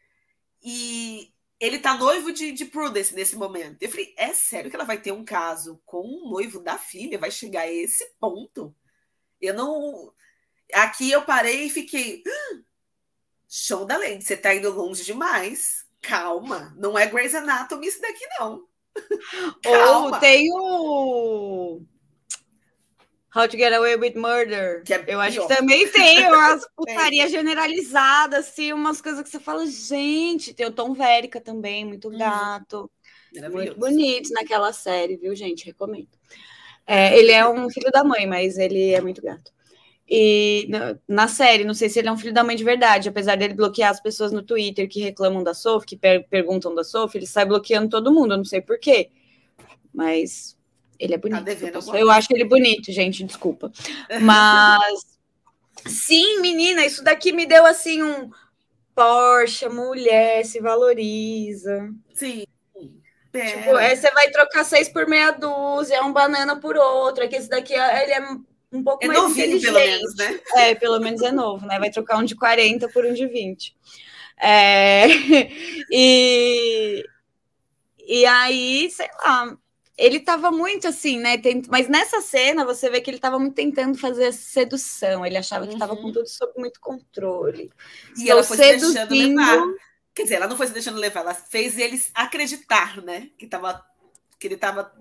E 0.59 1.31
ele 1.59 1.77
tá 1.77 1.95
noivo 1.95 2.31
de, 2.31 2.51
de 2.51 2.65
Prudence 2.65 3.13
nesse 3.13 3.35
momento. 3.35 3.83
Eu 3.83 3.91
falei, 3.91 4.11
é 4.17 4.33
sério 4.33 4.71
que 4.71 4.75
ela 4.75 4.85
vai 4.85 4.99
ter 4.99 5.11
um 5.11 5.23
caso 5.23 5.79
com 5.85 6.01
um 6.01 6.31
noivo 6.31 6.59
da 6.59 6.79
filha? 6.79 7.19
Vai 7.19 7.29
chegar 7.29 7.61
a 7.61 7.71
esse 7.71 8.11
ponto? 8.19 8.75
Eu 9.39 9.53
não. 9.53 10.11
Aqui 10.73 11.11
eu 11.11 11.21
parei 11.21 11.65
e 11.65 11.69
fiquei. 11.69 12.23
Ah, 12.27 12.70
show 13.53 13.85
da 13.85 13.97
lente, 13.97 14.23
você 14.23 14.37
tá 14.37 14.55
indo 14.55 14.71
longe 14.71 15.03
demais. 15.03 15.85
Calma, 16.01 16.73
não 16.77 16.97
é 16.97 17.05
Grey's 17.05 17.35
Anatomy 17.35 17.85
isso 17.85 18.01
daqui, 18.01 18.25
não. 18.39 18.65
Ou 19.65 20.19
tem 20.19 20.49
o 20.53 21.81
How 23.35 23.47
to 23.47 23.57
Get 23.57 23.73
Away 23.73 23.97
with 23.97 24.15
Murder. 24.15 24.83
É 24.89 25.13
eu 25.13 25.19
acho 25.19 25.41
que 25.41 25.53
também 25.53 25.87
tem 25.89 26.25
umas 26.27 26.65
putaria 26.75 27.27
generalizadas, 27.27 28.47
assim, 28.47 28.71
umas 28.71 29.01
coisas 29.01 29.21
que 29.21 29.29
você 29.29 29.39
fala, 29.39 29.65
gente, 29.67 30.53
tem 30.53 30.65
o 30.65 30.71
Tom 30.71 30.93
Verica 30.93 31.41
também, 31.41 31.85
muito 31.85 32.09
uhum. 32.09 32.17
gato. 32.17 32.89
Muito 33.51 33.77
bonito 33.77 34.31
naquela 34.31 34.73
série, 34.73 35.17
viu, 35.17 35.35
gente? 35.35 35.65
Recomendo. 35.65 36.09
É, 36.87 37.17
ele 37.17 37.31
é 37.31 37.47
um 37.47 37.69
filho 37.69 37.91
da 37.91 38.03
mãe, 38.03 38.25
mas 38.25 38.57
ele 38.57 38.91
é 38.91 38.99
muito 38.99 39.21
gato. 39.21 39.51
E 40.07 40.67
na, 40.69 40.97
na, 41.07 41.27
série, 41.27 41.63
não 41.63 41.73
sei 41.73 41.87
se 41.87 41.99
ele 41.99 42.09
é 42.09 42.11
um 42.11 42.17
filho 42.17 42.33
da 42.33 42.43
mãe 42.43 42.55
de 42.55 42.63
verdade, 42.63 43.07
apesar 43.07 43.35
dele 43.37 43.53
bloquear 43.53 43.91
as 43.91 44.01
pessoas 44.01 44.31
no 44.31 44.41
Twitter 44.41 44.87
que 44.89 44.99
reclamam 44.99 45.43
da 45.43 45.53
Sophie, 45.53 45.87
que 45.87 45.97
per 45.97 46.27
perguntam 46.27 46.75
da 46.75 46.83
Sophie, 46.83 47.19
ele 47.19 47.27
sai 47.27 47.45
bloqueando 47.45 47.89
todo 47.89 48.11
mundo, 48.11 48.33
eu 48.33 48.37
não 48.37 48.45
sei 48.45 48.61
porquê. 48.61 49.09
Mas 49.93 50.57
ele 50.99 51.15
é 51.15 51.17
tá 51.17 51.41
bonito. 51.41 51.71
Tá 51.71 51.97
eu, 51.97 52.01
eu 52.01 52.11
acho 52.11 52.27
ele 52.31 52.43
bonito, 52.43 52.91
gente, 52.91 53.23
desculpa. 53.23 53.71
Mas 54.21 55.17
sim, 55.87 56.41
menina, 56.41 56.85
isso 56.85 57.03
daqui 57.03 57.31
me 57.31 57.45
deu 57.45 57.65
assim 57.65 58.03
um 58.03 58.29
Porsche, 58.93 59.69
mulher, 59.69 60.45
se 60.45 60.59
valoriza. 60.59 61.89
Sim. 62.13 62.43
Tipo, 63.31 63.77
aí 63.77 63.95
você 63.95 64.11
vai 64.11 64.29
trocar 64.29 64.65
seis 64.65 64.89
por 64.89 65.07
meia 65.07 65.31
dúzia, 65.31 65.95
é 65.95 66.01
um 66.01 66.11
banana 66.11 66.59
por 66.59 66.75
outro. 66.75 67.23
Aqui 67.23 67.37
esse 67.37 67.49
daqui 67.49 67.73
ele 67.73 68.11
é 68.11 68.50
um 68.71 68.83
pouco 68.83 69.03
é 69.03 69.07
mais 69.07 69.19
novinho, 69.19 69.59
pelo 69.59 69.79
menos, 69.79 70.15
né? 70.15 70.39
É, 70.55 70.75
pelo 70.75 70.99
menos 70.99 71.21
é 71.21 71.31
novo, 71.31 71.65
né? 71.65 71.77
Vai 71.77 71.89
trocar 71.89 72.17
um 72.17 72.23
de 72.23 72.35
40 72.35 72.87
por 72.89 73.05
um 73.05 73.13
de 73.13 73.27
20. 73.27 73.75
É... 74.39 75.07
e... 75.91 77.03
e 77.99 78.25
aí, 78.25 78.89
sei 78.89 79.09
lá, 79.23 79.57
ele 79.97 80.17
estava 80.17 80.51
muito 80.51 80.87
assim, 80.87 81.19
né? 81.19 81.37
Tent... 81.37 81.67
Mas 81.69 81.87
nessa 81.87 82.21
cena 82.21 82.65
você 82.65 82.89
vê 82.89 83.01
que 83.01 83.09
ele 83.09 83.17
estava 83.17 83.37
muito 83.37 83.55
tentando 83.55 83.97
fazer 83.97 84.31
sedução. 84.31 85.25
Ele 85.25 85.37
achava 85.37 85.67
que 85.67 85.73
estava 85.73 85.95
com 85.95 86.07
uhum. 86.07 86.11
tudo 86.11 86.27
sob 86.27 86.53
muito 86.57 86.79
controle. 86.79 87.71
E 88.17 88.21
Estou 88.21 88.31
ela 88.31 88.43
foi 88.43 88.57
seduzindo... 88.57 88.87
se 88.87 89.05
deixando 89.07 89.37
levar. 89.37 89.67
Quer 90.13 90.23
dizer, 90.23 90.35
ela 90.35 90.47
não 90.47 90.57
foi 90.57 90.67
se 90.67 90.73
deixando 90.73 90.97
levar, 90.97 91.21
ela 91.21 91.33
fez 91.33 91.77
eles 91.77 92.11
acreditar, 92.13 93.01
né? 93.01 93.29
Que, 93.37 93.47
tava... 93.47 93.85
que 94.39 94.47
ele 94.47 94.55
estava 94.55 94.91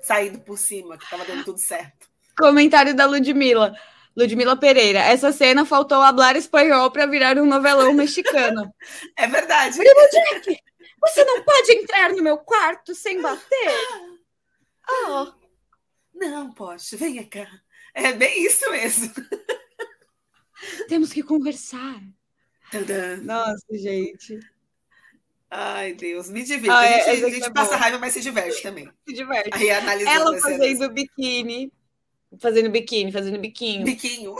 saindo 0.00 0.38
por 0.40 0.58
cima, 0.58 0.98
que 0.98 1.04
estava 1.04 1.24
dando 1.24 1.44
tudo 1.44 1.58
certo. 1.58 2.05
Comentário 2.38 2.94
da 2.94 3.06
Ludmilla. 3.06 3.74
Ludmila 4.16 4.56
Pereira, 4.56 5.00
essa 5.00 5.30
cena 5.30 5.64
faltou 5.66 6.00
hablar 6.00 6.36
espanhol 6.36 6.90
para 6.90 7.06
virar 7.06 7.36
um 7.38 7.44
novelão 7.46 7.92
mexicano. 7.92 8.72
É 9.16 9.26
verdade. 9.26 9.76
Primo 9.76 10.10
Jack, 10.10 10.58
você 11.00 11.24
não 11.24 11.42
pode 11.42 11.72
entrar 11.72 12.10
no 12.12 12.22
meu 12.22 12.38
quarto 12.38 12.94
sem 12.94 13.20
bater. 13.20 14.18
Oh, 14.88 15.26
não, 16.14 16.52
poxa, 16.52 16.96
venha 16.96 17.26
cá. 17.26 17.46
É 17.94 18.12
bem 18.12 18.44
isso 18.44 18.70
mesmo. 18.70 19.12
Temos 20.88 21.12
que 21.12 21.22
conversar. 21.22 22.00
Tadã. 22.70 23.16
Nossa, 23.18 23.66
gente. 23.72 24.38
Ai, 25.50 25.94
Deus, 25.94 26.28
me 26.28 26.42
divirta. 26.42 26.76
Ah, 26.76 26.84
é, 26.84 27.10
a 27.10 27.14
gente, 27.14 27.24
a 27.24 27.30
gente 27.30 27.46
é 27.46 27.50
passa 27.50 27.70
boa. 27.70 27.80
raiva, 27.80 27.98
mas 27.98 28.12
se 28.12 28.20
diverte 28.20 28.62
também. 28.62 28.90
Se 29.06 29.14
diverte. 29.14 29.50
Aí 29.52 29.70
analisando 29.70 30.10
Ela 30.10 30.40
fazendo 30.40 30.90
biquíni. 30.90 31.72
Fazendo 32.40 32.70
biquíni, 32.70 33.12
fazendo 33.12 33.38
biquinho. 33.38 33.84
Biquinho. 33.84 34.32
Uh, 34.34 34.36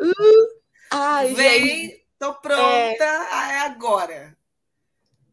ai, 0.90 1.34
Vem, 1.34 1.66
gente. 1.66 2.04
tô 2.18 2.34
pronta. 2.34 2.60
É... 2.60 2.96
é 2.96 3.58
agora. 3.60 4.36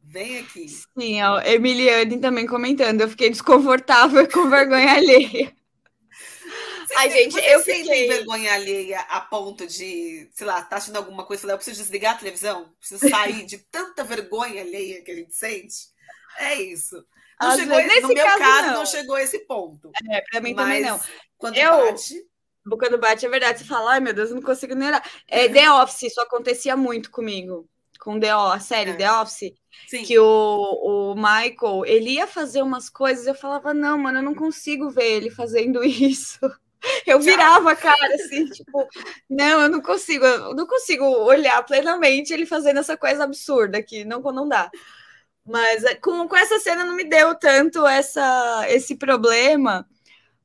Vem 0.04 0.40
aqui. 0.40 0.68
Sim, 0.68 1.22
a 1.22 1.48
Emiliane 1.48 2.20
também 2.20 2.48
comentando. 2.48 3.02
Eu 3.02 3.10
fiquei 3.10 3.30
desconfortável 3.30 4.28
com 4.32 4.50
vergonha 4.50 4.94
alheia. 4.94 5.56
Você 6.88 6.96
Ai, 6.98 7.12
gente, 7.12 7.38
eu 7.38 7.60
fiquei... 7.60 8.08
vergonha 8.08 8.54
alheia 8.54 9.02
a 9.02 9.22
ponto 9.22 9.68
de, 9.68 10.28
sei 10.34 10.48
lá, 10.48 10.64
tá 10.64 10.78
assistindo 10.78 10.98
alguma 10.98 11.24
coisa 11.24 11.48
eu 11.48 11.56
preciso 11.56 11.84
desligar 11.84 12.16
a 12.16 12.18
televisão? 12.18 12.74
Preciso 12.80 13.08
sair 13.08 13.46
de 13.46 13.60
tanta 13.60 14.04
vergonha 14.04 14.62
alheia 14.62 15.04
que 15.04 15.12
a 15.12 15.16
gente 15.16 15.36
sente? 15.36 15.90
É 16.40 16.56
isso. 16.56 17.06
Não 17.40 17.56
chegou 17.56 17.78
vezes, 17.78 17.92
esse, 17.94 18.02
no 18.02 18.08
meu 18.10 18.26
caso, 18.26 18.40
caso 18.40 18.68
não. 18.68 18.74
não. 18.74 18.86
chegou 18.86 19.16
a 19.16 19.22
esse 19.22 19.40
ponto. 19.40 19.92
É, 20.10 20.22
pra 20.30 20.42
mim 20.42 20.54
Mas 20.54 20.66
também 20.66 20.82
não. 20.82 21.00
Quando 21.40 21.58
eu... 21.58 21.86
bate... 21.86 22.30
Quando 22.78 23.00
bate, 23.00 23.26
é 23.26 23.30
verdade. 23.30 23.60
Você 23.60 23.66
fala, 23.66 23.94
ai 23.94 24.00
meu 24.00 24.14
Deus, 24.14 24.30
não 24.30 24.44
consigo 24.44 24.76
nem 24.76 24.90
olhar. 24.90 25.04
É, 25.28 25.50
The 25.50 25.72
Office, 25.72 26.04
isso 26.04 26.22
acontecia 26.22 26.78
muito 26.78 27.10
comigo. 27.10 27.68
Com 28.00 28.20
The 28.20 28.36
Office, 28.36 28.56
a 28.56 28.60
série 28.60 28.92
é. 28.92 28.96
The 28.96 29.12
Office 29.12 29.54
Sim. 29.88 30.04
que 30.04 30.20
o, 30.20 30.26
o 30.26 31.16
Michael, 31.16 31.86
ele 31.86 32.12
ia 32.12 32.28
fazer 32.28 32.62
umas 32.62 32.90
coisas, 32.90 33.26
eu 33.26 33.34
falava, 33.34 33.74
não, 33.74 33.98
mano, 33.98 34.20
eu 34.20 34.24
não 34.24 34.36
consigo 34.36 34.90
ver 34.90 35.16
ele 35.16 35.32
fazendo 35.32 35.82
isso. 35.84 36.40
Eu 37.06 37.20
virava 37.20 37.72
a 37.72 37.76
cara 37.76 38.16
assim, 38.16 38.46
tipo, 38.52 38.88
não, 39.30 39.62
eu 39.62 39.70
não 39.70 39.82
consigo, 39.82 40.26
eu 40.26 40.56
não 40.56 40.66
consigo 40.66 41.04
olhar 41.06 41.62
plenamente 41.66 42.34
ele 42.34 42.46
fazendo 42.46 42.80
essa 42.80 42.96
coisa 42.96 43.24
absurda 43.24 43.78
aqui, 43.78 44.06
não, 44.06 44.22
não 44.22 44.48
dá. 44.48 44.70
Mas 45.46 45.84
é, 45.84 45.96
com, 45.96 46.28
com 46.28 46.38
essa 46.38 46.60
cena 46.60 46.86
não 46.86 46.96
me 46.96 47.04
deu 47.04 47.36
tanto 47.36 47.86
essa, 47.88 48.66
esse 48.70 48.96
problema, 48.96 49.86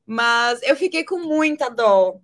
mas 0.05 0.61
eu 0.63 0.75
fiquei 0.75 1.03
com 1.03 1.19
muita 1.19 1.69
dó 1.69 2.19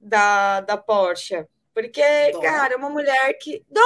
da, 0.00 0.60
da 0.60 0.76
Porsche, 0.76 1.46
porque, 1.74 2.32
dó. 2.32 2.40
cara, 2.40 2.74
é 2.74 2.76
uma 2.76 2.90
mulher 2.90 3.32
que. 3.38 3.64
Dó! 3.70 3.80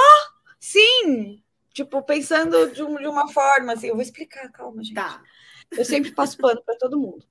Sim! 0.59 1.41
tipo, 1.77 2.01
pensando 2.01 2.71
de, 2.71 2.81
um, 2.81 2.97
de, 2.97 3.07
uma 3.07 3.31
forma, 3.31 3.73
assim, 3.73 3.87
eu 3.87 3.93
vou 3.93 4.01
explicar, 4.01 4.51
calma, 4.51 4.83
gente. 4.83 4.95
Tá. 4.95 5.21
Eu 5.71 5.85
sempre 5.85 6.11
passo 6.11 6.37
pano 6.37 6.61
para 6.65 6.75
todo 6.75 6.99
mundo. 6.99 7.23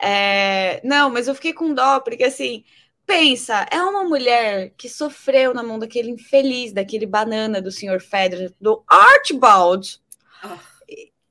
É, 0.00 0.80
não, 0.84 1.08
mas 1.08 1.28
eu 1.28 1.34
fiquei 1.34 1.52
com 1.52 1.72
dó, 1.72 2.00
porque 2.00 2.24
assim, 2.24 2.64
pensa, 3.06 3.66
é 3.70 3.80
uma 3.80 4.04
mulher 4.04 4.72
que 4.76 4.88
sofreu 4.88 5.54
na 5.54 5.62
mão 5.62 5.78
daquele 5.78 6.10
infeliz, 6.10 6.72
daquele 6.72 7.06
banana 7.06 7.62
do 7.62 7.70
Sr. 7.70 8.00
Federer, 8.00 8.52
do 8.60 8.82
Archibald. 8.88 10.00
Oh. 10.44 10.58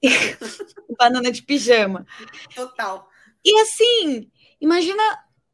banana 0.97 1.31
de 1.31 1.41
pijama. 1.41 2.05
Total. 2.55 3.09
E 3.45 3.59
assim, 3.61 4.29
imagina 4.59 5.03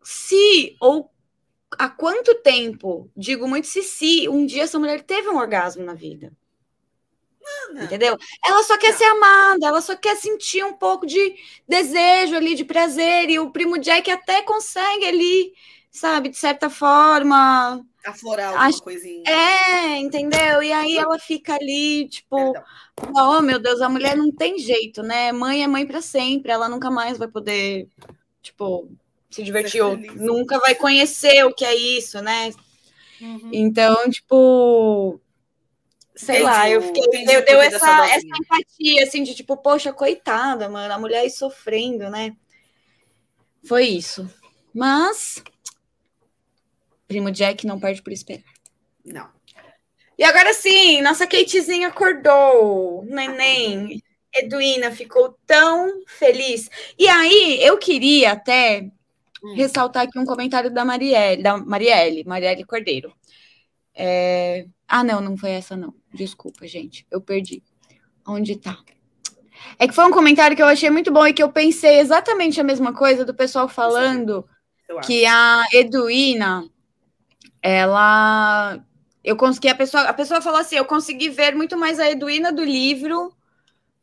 se 0.03 0.75
ou 0.79 1.11
há 1.71 1.89
quanto 1.89 2.35
tempo, 2.35 3.11
digo 3.15 3.47
muito 3.47 3.67
se 3.67 3.83
se 3.83 4.27
um 4.29 4.45
dia 4.45 4.63
essa 4.63 4.79
mulher 4.79 5.03
teve 5.03 5.29
um 5.29 5.37
orgasmo 5.37 5.83
na 5.83 5.93
vida. 5.93 6.31
Entendeu? 7.71 8.17
Ela 8.45 8.63
só 8.63 8.77
quer 8.77 8.91
não. 8.91 8.97
ser 8.97 9.03
amada, 9.05 9.67
ela 9.67 9.81
só 9.81 9.95
quer 9.95 10.15
sentir 10.15 10.63
um 10.63 10.73
pouco 10.73 11.05
de 11.05 11.35
desejo 11.67 12.35
ali, 12.35 12.55
de 12.55 12.65
prazer, 12.65 13.29
e 13.29 13.39
o 13.39 13.51
primo 13.51 13.77
Jack 13.77 14.09
até 14.11 14.41
consegue 14.41 15.05
ali, 15.05 15.53
sabe, 15.91 16.29
de 16.29 16.37
certa 16.37 16.69
forma. 16.69 17.85
Aflorar 18.03 18.47
alguma 18.47 18.65
acho... 18.65 18.81
coisinha. 18.81 19.23
É, 19.27 19.97
entendeu? 19.97 20.63
E 20.63 20.71
aí 20.71 20.97
ela 20.97 21.19
fica 21.19 21.53
ali, 21.53 22.07
tipo, 22.07 22.53
Perdão. 22.53 22.63
oh 23.15 23.41
meu 23.41 23.59
Deus, 23.59 23.81
a 23.81 23.89
mulher 23.89 24.15
não 24.15 24.31
tem 24.31 24.57
jeito, 24.57 25.03
né? 25.03 25.31
Mãe 25.31 25.63
é 25.63 25.67
mãe 25.67 25.85
para 25.85 26.01
sempre, 26.01 26.51
ela 26.51 26.67
nunca 26.67 26.89
mais 26.89 27.17
vai 27.17 27.27
poder, 27.27 27.87
tipo, 28.41 28.89
se 29.29 29.43
divertir, 29.43 29.81
ou 29.81 29.95
nunca 29.97 30.57
vai 30.59 30.73
conhecer 30.73 31.45
o 31.45 31.53
que 31.53 31.65
é 31.65 31.75
isso, 31.75 32.21
né? 32.21 32.51
Uhum. 33.21 33.49
Então, 33.53 34.09
tipo, 34.09 35.21
sei 36.15 36.37
entendi, 36.37 36.51
lá, 36.51 36.69
eu 36.69 36.81
fiquei, 36.81 37.25
deu, 37.25 37.45
deu 37.45 37.61
essa, 37.61 38.05
essa 38.07 38.25
empatia, 38.25 39.03
assim, 39.03 39.21
de 39.21 39.35
tipo, 39.35 39.55
poxa, 39.57 39.93
coitada, 39.93 40.67
mano, 40.67 40.91
a 40.91 40.97
mulher 40.97 41.19
aí 41.19 41.29
sofrendo, 41.29 42.09
né? 42.09 42.35
Foi 43.63 43.85
isso. 43.85 44.27
Mas, 44.73 45.43
primo 47.11 47.29
Jack 47.29 47.67
não 47.67 47.77
perde 47.77 48.01
por 48.01 48.13
esperar. 48.13 48.43
Não. 49.03 49.27
E 50.17 50.23
agora 50.23 50.53
sim, 50.53 51.01
nossa 51.01 51.27
Katezinha 51.27 51.89
acordou, 51.89 53.03
neném. 53.03 54.01
Edwina 54.33 54.91
ficou 54.91 55.37
tão 55.45 56.03
feliz. 56.07 56.69
E 56.97 57.05
aí, 57.05 57.59
eu 57.61 57.77
queria 57.77 58.31
até 58.31 58.89
hum. 59.43 59.55
ressaltar 59.55 60.03
aqui 60.03 60.17
um 60.17 60.25
comentário 60.25 60.71
da 60.71 60.85
Marielle, 60.85 61.43
da 61.43 61.57
Marielle, 61.57 62.23
Marielle 62.23 62.63
Cordeiro. 62.63 63.13
É... 63.93 64.65
Ah, 64.87 65.03
não, 65.03 65.19
não 65.19 65.35
foi 65.35 65.51
essa, 65.51 65.75
não. 65.75 65.93
Desculpa, 66.13 66.65
gente. 66.65 67.05
Eu 67.11 67.19
perdi. 67.19 67.61
Onde 68.25 68.55
tá? 68.55 68.77
É 69.77 69.85
que 69.85 69.93
foi 69.93 70.05
um 70.05 70.11
comentário 70.11 70.55
que 70.55 70.61
eu 70.61 70.67
achei 70.67 70.89
muito 70.89 71.11
bom 71.11 71.27
e 71.27 71.33
que 71.33 71.43
eu 71.43 71.51
pensei 71.51 71.99
exatamente 71.99 72.61
a 72.61 72.63
mesma 72.63 72.93
coisa 72.93 73.25
do 73.25 73.33
pessoal 73.33 73.67
falando 73.67 74.47
que 75.05 75.25
a 75.25 75.63
Eduína, 75.73 76.69
ela. 77.61 78.79
Eu 79.23 79.35
consegui, 79.35 79.69
a 79.69 79.75
pessoa, 79.75 80.03
a 80.03 80.13
pessoa 80.13 80.41
falou 80.41 80.59
assim: 80.59 80.75
eu 80.75 80.85
consegui 80.85 81.29
ver 81.29 81.55
muito 81.55 81.77
mais 81.77 81.99
a 81.99 82.09
Eduína 82.09 82.51
do 82.51 82.63
livro 82.63 83.33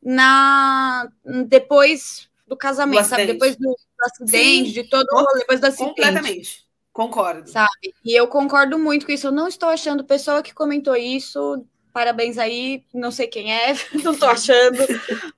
na 0.02 1.09
depois 1.46 2.28
do 2.46 2.56
casamento, 2.56 3.04
sabe? 3.04 3.26
Depois 3.26 3.56
do, 3.56 3.68
do 3.68 3.76
acidente, 4.04 4.68
Sim, 4.68 4.72
de 4.72 4.84
todo 4.84 5.06
o 5.12 5.38
depois 5.38 5.61
do 5.61 5.66
acidente. 5.66 5.88
Completamente. 5.88 6.68
Concordo. 6.92 7.48
Sabe? 7.48 7.94
E 8.04 8.12
eu 8.18 8.26
concordo 8.26 8.78
muito 8.78 9.06
com 9.06 9.12
isso. 9.12 9.28
Eu 9.28 9.32
não 9.32 9.46
estou 9.46 9.68
achando 9.68 10.04
pessoa 10.04 10.42
que 10.42 10.54
comentou 10.54 10.96
isso. 10.96 11.64
Parabéns 11.92 12.38
aí, 12.38 12.84
não 12.92 13.11
sei 13.11 13.26
quem 13.26 13.52
é, 13.52 13.74
não 14.04 14.12
estou 14.12 14.28
achando, 14.28 14.78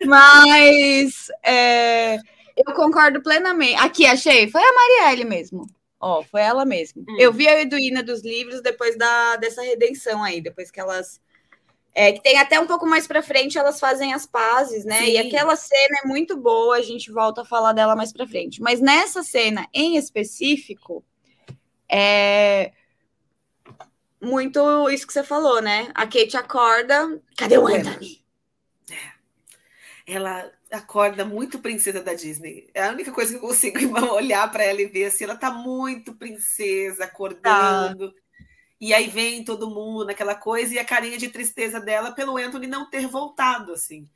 mas 0.05 1.29
é, 1.43 2.17
eu 2.57 2.75
concordo 2.75 3.23
plenamente. 3.23 3.77
Aqui, 3.77 4.05
achei, 4.05 4.51
foi 4.51 4.61
a 4.61 4.73
Marielle 4.73 5.25
mesmo. 5.25 5.67
Ó, 6.01 6.23
foi 6.23 6.41
ela 6.41 6.65
mesmo. 6.65 7.05
Hum. 7.07 7.17
Eu 7.19 7.33
vi 7.33 7.47
a 7.47 7.61
Eduína 7.61 8.03
dos 8.03 8.23
livros 8.23 8.63
depois 8.63 8.97
da, 8.97 9.37
dessa 9.37 9.63
redenção 9.63 10.25
aí, 10.25 10.41
depois 10.41 10.71
que 10.71 10.81
elas. 10.81 11.21
É, 11.93 12.13
que 12.13 12.23
tem 12.23 12.39
até 12.39 12.59
um 12.59 12.67
pouco 12.67 12.87
mais 12.87 13.07
para 13.07 13.23
frente, 13.23 13.59
elas 13.59 13.81
fazem 13.81 14.15
as 14.15 14.25
pazes, 14.25 14.85
né? 14.85 15.01
Sim. 15.01 15.11
E 15.11 15.19
aquela 15.19 15.57
cena 15.57 15.99
é 16.05 16.07
muito 16.07 16.37
boa, 16.37 16.77
a 16.77 16.83
gente 16.83 17.11
volta 17.11 17.43
a 17.43 17.45
falar 17.45 17.73
dela 17.73 17.97
mais 17.97 18.13
para 18.13 18.29
frente. 18.29 18.63
Mas 18.63 18.81
nessa 18.81 19.25
cena 19.25 19.67
em 19.75 19.97
específico, 19.97 21.05
é 21.91 22.73
muito 24.21 24.89
isso 24.89 25.07
que 25.07 25.13
você 25.13 25.25
falou, 25.25 25.61
né? 25.61 25.91
A 25.95 26.07
Kate 26.07 26.37
acorda. 26.37 27.21
Cadê 27.37 27.59
o 27.59 27.67
Anthony? 27.67 28.25
É. 28.91 30.15
Ela 30.15 30.53
acorda 30.71 31.25
muito 31.25 31.59
princesa 31.59 32.03
da 32.03 32.15
Disney. 32.15 32.71
É 32.73 32.85
a 32.85 32.91
única 32.91 33.13
coisa 33.13 33.31
que 33.31 33.37
eu 33.37 33.49
consigo 33.49 33.79
olhar 34.15 34.51
para 34.51 34.65
ela 34.65 34.81
e 34.81 34.87
ver 34.87 35.07
assim, 35.07 35.25
ela 35.25 35.37
tá 35.37 35.51
muito 35.51 36.15
princesa 36.15 37.05
acordando. 37.05 38.13
Tá. 38.13 38.21
E 38.81 38.95
aí 38.95 39.09
vem 39.09 39.45
todo 39.45 39.71
mundo 39.71 40.07
naquela 40.07 40.35
coisa 40.35 40.75
e 40.75 40.79
a 40.79 40.85
carinha 40.85 41.19
de 41.19 41.29
tristeza 41.29 41.79
dela 41.79 42.13
pelo 42.13 42.37
Anthony 42.37 42.67
não 42.67 42.89
ter 42.89 43.07
voltado 43.07 43.73
assim. 43.73 44.09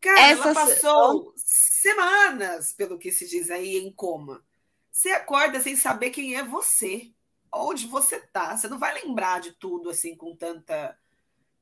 Cara, 0.00 0.20
Essa 0.20 0.42
ela 0.42 0.54
passou 0.54 1.32
se... 1.36 1.82
semanas, 1.82 2.72
pelo 2.72 2.98
que 2.98 3.12
se 3.12 3.28
diz 3.28 3.50
aí, 3.50 3.76
em 3.76 3.92
coma. 3.92 4.42
Você 4.90 5.10
acorda 5.10 5.60
sem 5.60 5.76
saber 5.76 6.10
quem 6.10 6.34
é 6.34 6.42
você 6.42 7.12
onde 7.52 7.86
você 7.86 8.18
tá. 8.18 8.56
Você 8.56 8.68
não 8.68 8.78
vai 8.78 8.94
lembrar 8.94 9.40
de 9.40 9.52
tudo 9.52 9.90
assim 9.90 10.16
com 10.16 10.34
tanta 10.34 10.98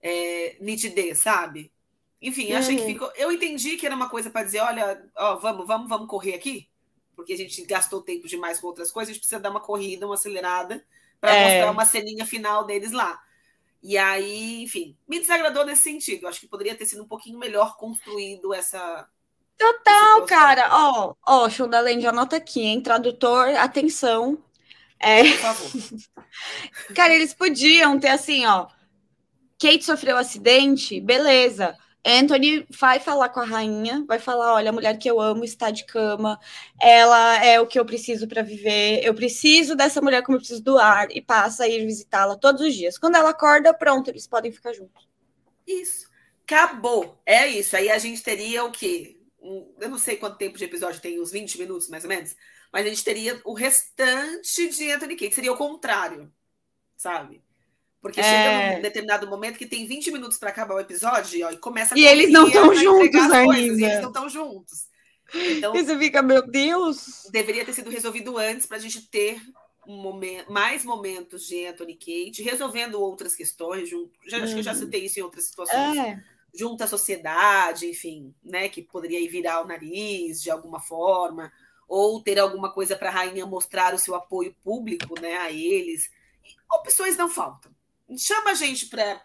é, 0.00 0.56
nitidez, 0.60 1.18
sabe? 1.18 1.72
Enfim, 2.20 2.52
uhum. 2.52 2.58
achei 2.58 2.76
que 2.76 2.86
ficou. 2.86 3.10
Eu 3.16 3.30
entendi 3.30 3.76
que 3.76 3.86
era 3.86 3.94
uma 3.94 4.08
coisa 4.08 4.30
para 4.30 4.44
dizer, 4.44 4.60
olha, 4.60 5.02
ó, 5.16 5.36
vamos, 5.36 5.66
vamos, 5.66 5.88
vamos 5.88 6.08
correr 6.08 6.34
aqui, 6.34 6.68
porque 7.14 7.32
a 7.32 7.36
gente 7.36 7.64
gastou 7.64 8.02
tempo 8.02 8.26
demais 8.26 8.58
com 8.58 8.66
outras 8.66 8.90
coisas, 8.90 9.10
a 9.10 9.12
gente 9.12 9.20
precisa 9.20 9.40
dar 9.40 9.50
uma 9.50 9.60
corrida, 9.60 10.06
uma 10.06 10.14
acelerada 10.14 10.84
para 11.20 11.34
é... 11.34 11.44
mostrar 11.44 11.70
uma 11.70 11.84
ceninha 11.84 12.24
final 12.24 12.64
deles 12.64 12.92
lá. 12.92 13.20
E 13.82 13.96
aí, 13.96 14.62
enfim, 14.62 14.96
me 15.06 15.20
desagradou 15.20 15.64
nesse 15.64 15.82
sentido. 15.82 16.26
Acho 16.26 16.40
que 16.40 16.48
poderia 16.48 16.74
ter 16.74 16.86
sido 16.86 17.02
um 17.04 17.08
pouquinho 17.08 17.38
melhor 17.38 17.76
construído 17.76 18.52
essa. 18.52 19.08
Total, 19.56 20.24
cara. 20.26 20.68
Ó, 20.72 21.14
ó, 21.24 21.48
Shondaland, 21.48 22.04
anota 22.06 22.36
aqui, 22.36 22.62
hein? 22.62 22.80
Tradutor, 22.80 23.48
atenção. 23.56 24.42
É... 24.98 25.22
Por 25.22 25.38
favor. 25.38 25.70
Cara, 26.94 27.14
eles 27.14 27.32
podiam 27.32 27.98
ter 27.98 28.08
assim, 28.08 28.44
ó. 28.44 28.66
Kate 29.58 29.84
sofreu 29.84 30.16
um 30.16 30.18
acidente, 30.18 31.00
beleza. 31.00 31.76
Anthony 32.06 32.66
vai 32.70 33.00
falar 33.00 33.28
com 33.30 33.40
a 33.40 33.44
rainha, 33.44 34.04
vai 34.06 34.18
falar: 34.18 34.54
olha, 34.54 34.70
a 34.70 34.72
mulher 34.72 34.96
que 34.98 35.10
eu 35.10 35.20
amo 35.20 35.44
está 35.44 35.70
de 35.70 35.84
cama, 35.84 36.38
ela 36.80 37.44
é 37.44 37.60
o 37.60 37.66
que 37.66 37.78
eu 37.78 37.84
preciso 37.84 38.28
para 38.28 38.42
viver, 38.42 39.00
eu 39.04 39.14
preciso 39.14 39.74
dessa 39.74 40.00
mulher 40.00 40.22
como 40.22 40.36
eu 40.36 40.40
preciso 40.40 40.62
do 40.62 40.78
ar, 40.78 41.08
e 41.10 41.20
passa 41.20 41.64
a 41.64 41.68
ir 41.68 41.84
visitá-la 41.84 42.36
todos 42.36 42.62
os 42.62 42.74
dias. 42.74 42.98
Quando 42.98 43.16
ela 43.16 43.30
acorda, 43.30 43.74
pronto, 43.74 44.08
eles 44.08 44.26
podem 44.26 44.52
ficar 44.52 44.72
juntos. 44.72 45.08
Isso. 45.66 46.08
Acabou. 46.44 47.20
É 47.26 47.46
isso. 47.46 47.76
Aí 47.76 47.90
a 47.90 47.98
gente 47.98 48.22
teria 48.22 48.64
o 48.64 48.70
quê? 48.70 49.14
eu 49.80 49.88
não 49.88 49.98
sei 49.98 50.16
quanto 50.16 50.38
tempo 50.38 50.58
de 50.58 50.64
episódio 50.64 51.00
tem, 51.00 51.20
uns 51.20 51.30
20 51.30 51.58
minutos 51.58 51.88
mais 51.88 52.02
ou 52.02 52.08
menos 52.08 52.34
mas 52.76 52.84
a 52.84 52.88
gente 52.90 53.04
teria 53.04 53.40
o 53.44 53.54
restante 53.54 54.68
de 54.68 54.90
Anthony 54.90 55.16
Kate, 55.16 55.34
seria 55.34 55.52
o 55.52 55.56
contrário, 55.56 56.30
sabe? 56.96 57.42
Porque 58.06 58.20
é... 58.20 58.24
chega 58.24 58.76
num 58.76 58.82
determinado 58.82 59.26
momento 59.26 59.58
que 59.58 59.66
tem 59.66 59.86
20 59.86 60.12
minutos 60.12 60.38
para 60.38 60.50
acabar 60.50 60.74
o 60.74 60.80
episódio 60.80 61.46
ó, 61.46 61.50
e 61.50 61.56
começa 61.56 61.94
a 61.94 61.98
E 61.98 62.04
eles 62.04 62.30
não 62.30 62.46
estão 62.46 62.74
juntos 62.74 63.20
ainda. 63.30 63.44
Coisas, 63.44 63.78
eles 63.78 64.00
não 64.00 64.08
estão 64.08 64.28
juntos. 64.28 64.86
Então, 65.34 65.74
e 65.74 65.84
você 65.84 65.98
fica, 65.98 66.22
meu 66.22 66.46
Deus. 66.46 67.28
Deveria 67.32 67.64
ter 67.64 67.72
sido 67.72 67.90
resolvido 67.90 68.38
antes 68.38 68.64
para 68.64 68.76
a 68.76 68.80
gente 68.80 69.08
ter 69.08 69.40
um 69.86 69.96
momento, 70.00 70.52
mais 70.52 70.84
momentos 70.84 71.46
de 71.46 71.66
Anthony 71.66 71.94
Kate, 71.94 72.42
resolvendo 72.42 73.00
outras 73.00 73.34
questões. 73.34 73.88
Junto, 73.88 74.12
já, 74.26 74.38
hum. 74.38 74.44
Acho 74.44 74.52
que 74.52 74.60
eu 74.60 74.64
já 74.64 74.72
uhum. 74.72 74.78
citei 74.78 75.04
isso 75.04 75.18
em 75.18 75.22
outras 75.22 75.44
situações. 75.44 75.98
É. 75.98 76.22
Junto 76.54 76.84
à 76.84 76.86
sociedade, 76.86 77.90
enfim, 77.90 78.32
né? 78.42 78.68
Que 78.68 78.82
poderia 78.82 79.28
virar 79.28 79.62
o 79.62 79.66
nariz 79.66 80.40
de 80.40 80.50
alguma 80.50 80.80
forma 80.80 81.52
ou 81.88 82.20
ter 82.22 82.38
alguma 82.38 82.72
coisa 82.72 82.96
para 82.96 83.08
a 83.08 83.12
rainha 83.12 83.46
mostrar 83.46 83.94
o 83.94 83.98
seu 83.98 84.14
apoio 84.14 84.54
público 84.62 85.20
né, 85.20 85.36
a 85.36 85.50
eles. 85.50 86.10
Opções 86.70 87.16
não 87.16 87.28
faltam. 87.28 87.74
Chama 88.16 88.50
a 88.50 88.54
gente 88.54 88.86
para 88.86 89.20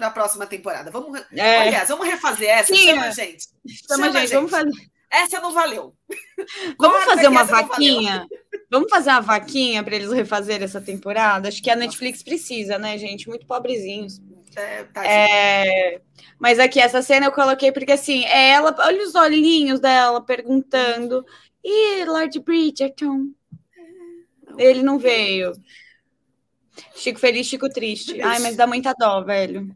a 0.00 0.10
próxima 0.10 0.46
temporada. 0.46 0.90
Vamos, 0.90 1.20
é. 1.32 1.58
Aliás, 1.60 1.88
vamos 1.88 2.06
refazer 2.06 2.48
essa. 2.48 2.74
Sim, 2.74 2.86
chama 2.86 3.04
a 3.06 3.10
gente. 3.10 3.44
Chama, 3.66 4.06
chama 4.06 4.18
a 4.18 4.20
gente. 4.20 4.34
Vamos 4.34 4.50
fazer. 4.50 4.70
Essa 5.10 5.40
não 5.40 5.52
valeu. 5.52 5.94
Vamos 6.78 7.04
fazer 7.04 7.28
uma 7.28 7.42
vaquinha? 7.42 8.26
Vamos 8.70 8.90
fazer 8.90 9.08
uma 9.08 9.22
vaquinha 9.22 9.82
para 9.82 9.96
eles 9.96 10.12
refazer 10.12 10.62
essa 10.62 10.82
temporada? 10.82 11.48
Acho 11.48 11.62
que 11.62 11.70
a 11.70 11.76
Netflix 11.76 12.22
precisa, 12.22 12.78
né, 12.78 12.98
gente? 12.98 13.26
Muito 13.26 13.46
pobrezinhos. 13.46 14.20
É, 14.54 14.84
tá 14.84 15.06
é... 15.06 16.02
Mas 16.38 16.58
aqui, 16.58 16.78
essa 16.78 17.00
cena 17.00 17.26
eu 17.26 17.32
coloquei 17.32 17.72
porque 17.72 17.92
assim, 17.92 18.24
é 18.26 18.50
ela, 18.50 18.74
olha 18.80 19.02
os 19.02 19.14
olhinhos 19.14 19.80
dela 19.80 20.20
perguntando. 20.20 21.24
E 21.64 22.04
Lord 22.04 22.38
Bridgerton? 22.40 23.28
Ele 24.58 24.82
não 24.82 24.98
veio. 24.98 25.52
Chico 26.94 27.18
feliz, 27.18 27.46
Chico 27.46 27.68
triste. 27.68 28.20
Ai, 28.20 28.38
mas 28.40 28.56
dá 28.56 28.66
muita 28.66 28.92
dó, 28.92 29.22
velho. 29.22 29.74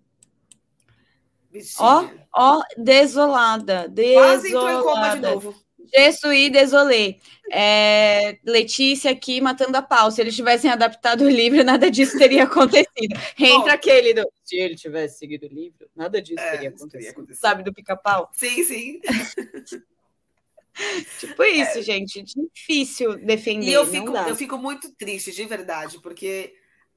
Ó, 1.78 2.08
ó, 2.34 2.62
desolada, 2.78 3.86
desolada. 3.88 4.30
Quase 4.30 4.48
entrou 4.48 4.70
em 4.70 4.82
coma 4.82 5.14
de 5.14 5.20
novo. 5.20 5.62
Jesuí, 5.94 6.48
desolê. 6.48 7.18
É, 7.50 8.38
Letícia 8.44 9.10
aqui 9.10 9.40
matando 9.40 9.76
a 9.76 9.82
pau. 9.82 10.10
Se 10.10 10.22
eles 10.22 10.34
tivessem 10.34 10.70
adaptado 10.70 11.22
o 11.22 11.28
livro, 11.28 11.62
nada 11.62 11.90
disso 11.90 12.16
teria 12.16 12.44
acontecido. 12.44 13.14
Entra 13.38 13.74
aquele 13.74 14.14
do. 14.14 14.26
Se 14.42 14.56
ele 14.56 14.74
tivesse 14.74 15.18
seguido 15.18 15.46
o 15.46 15.50
livro, 15.50 15.88
nada 15.94 16.22
disso 16.22 16.40
é, 16.40 16.52
teria, 16.52 16.68
acontecido. 16.70 16.92
teria, 16.92 17.10
acontecido. 17.10 17.40
Sabe, 17.40 17.62
do 17.62 17.74
pica-pau? 17.74 18.30
Sim, 18.32 18.64
sim. 18.64 19.00
tipo 21.20 21.44
isso, 21.44 21.78
é. 21.78 21.82
gente. 21.82 22.24
Difícil 22.54 23.18
defender. 23.18 23.66
E 23.66 23.72
eu 23.72 23.86
fico, 23.86 24.16
eu 24.16 24.36
fico 24.36 24.56
muito 24.56 24.90
triste, 24.94 25.32
de 25.32 25.44
verdade, 25.44 26.00
porque 26.00 26.54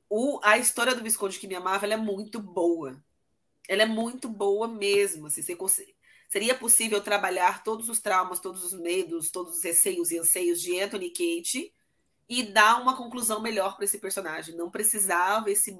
o, 0.10 0.40
a 0.44 0.58
história 0.58 0.96
do 0.96 1.04
Visconde 1.04 1.40
que 1.40 1.48
me 1.48 1.56
amava 1.56 1.86
é 1.88 1.98
muito 1.98 2.40
boa. 2.40 3.02
Ela 3.68 3.84
é 3.84 3.86
muito 3.86 4.30
boa 4.30 4.68
mesmo. 4.68 5.28
Assim, 5.28 5.42
você 5.42 5.96
Seria 6.30 6.56
possível 6.56 7.02
trabalhar 7.02 7.64
todos 7.64 7.88
os 7.88 8.02
traumas, 8.02 8.40
todos 8.40 8.64
os 8.64 8.74
medos, 8.74 9.32
todos 9.32 9.58
os 9.58 9.64
receios 9.64 10.12
e 10.12 10.18
anseios 10.18 10.62
de 10.62 10.80
Anthony 10.80 11.10
Kate 11.10 11.74
e 12.28 12.44
dar 12.44 12.82
uma 12.82 12.98
conclusão 12.98 13.42
melhor 13.42 13.76
para 13.76 13.86
esse 13.86 14.00
personagem. 14.00 14.56
Não 14.56 14.70
precisava 14.70 15.52
esse 15.52 15.80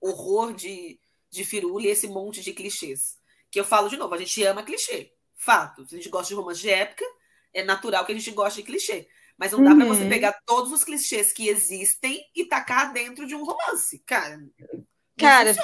horror 0.00 0.52
de, 0.52 1.00
de 1.30 1.44
firula 1.44 1.82
e 1.82 1.88
esse 1.88 2.06
monte 2.06 2.42
de 2.42 2.52
clichês. 2.52 3.18
Que 3.50 3.58
eu 3.58 3.64
falo 3.64 3.88
de 3.88 3.96
novo, 3.96 4.14
a 4.14 4.18
gente 4.18 4.42
ama 4.44 4.62
clichê. 4.62 5.12
Fato. 5.34 5.82
A 5.82 5.96
gente 5.96 6.08
gosta 6.08 6.28
de 6.28 6.34
romance 6.34 6.60
de 6.60 6.70
época, 6.70 7.04
é 7.52 7.64
natural 7.64 8.04
que 8.04 8.12
a 8.12 8.14
gente 8.14 8.30
goste 8.30 8.60
de 8.60 8.66
clichê. 8.66 9.08
Mas 9.38 9.52
não 9.52 9.62
dá 9.62 9.70
uhum. 9.70 9.78
para 9.78 9.86
você 9.86 10.04
pegar 10.06 10.40
todos 10.46 10.72
os 10.72 10.82
clichês 10.82 11.32
que 11.32 11.48
existem 11.48 12.24
e 12.34 12.44
tacar 12.46 12.92
dentro 12.92 13.26
de 13.26 13.34
um 13.34 13.44
romance. 13.44 13.98
Cara, 14.06 14.38
Cara, 15.18 15.54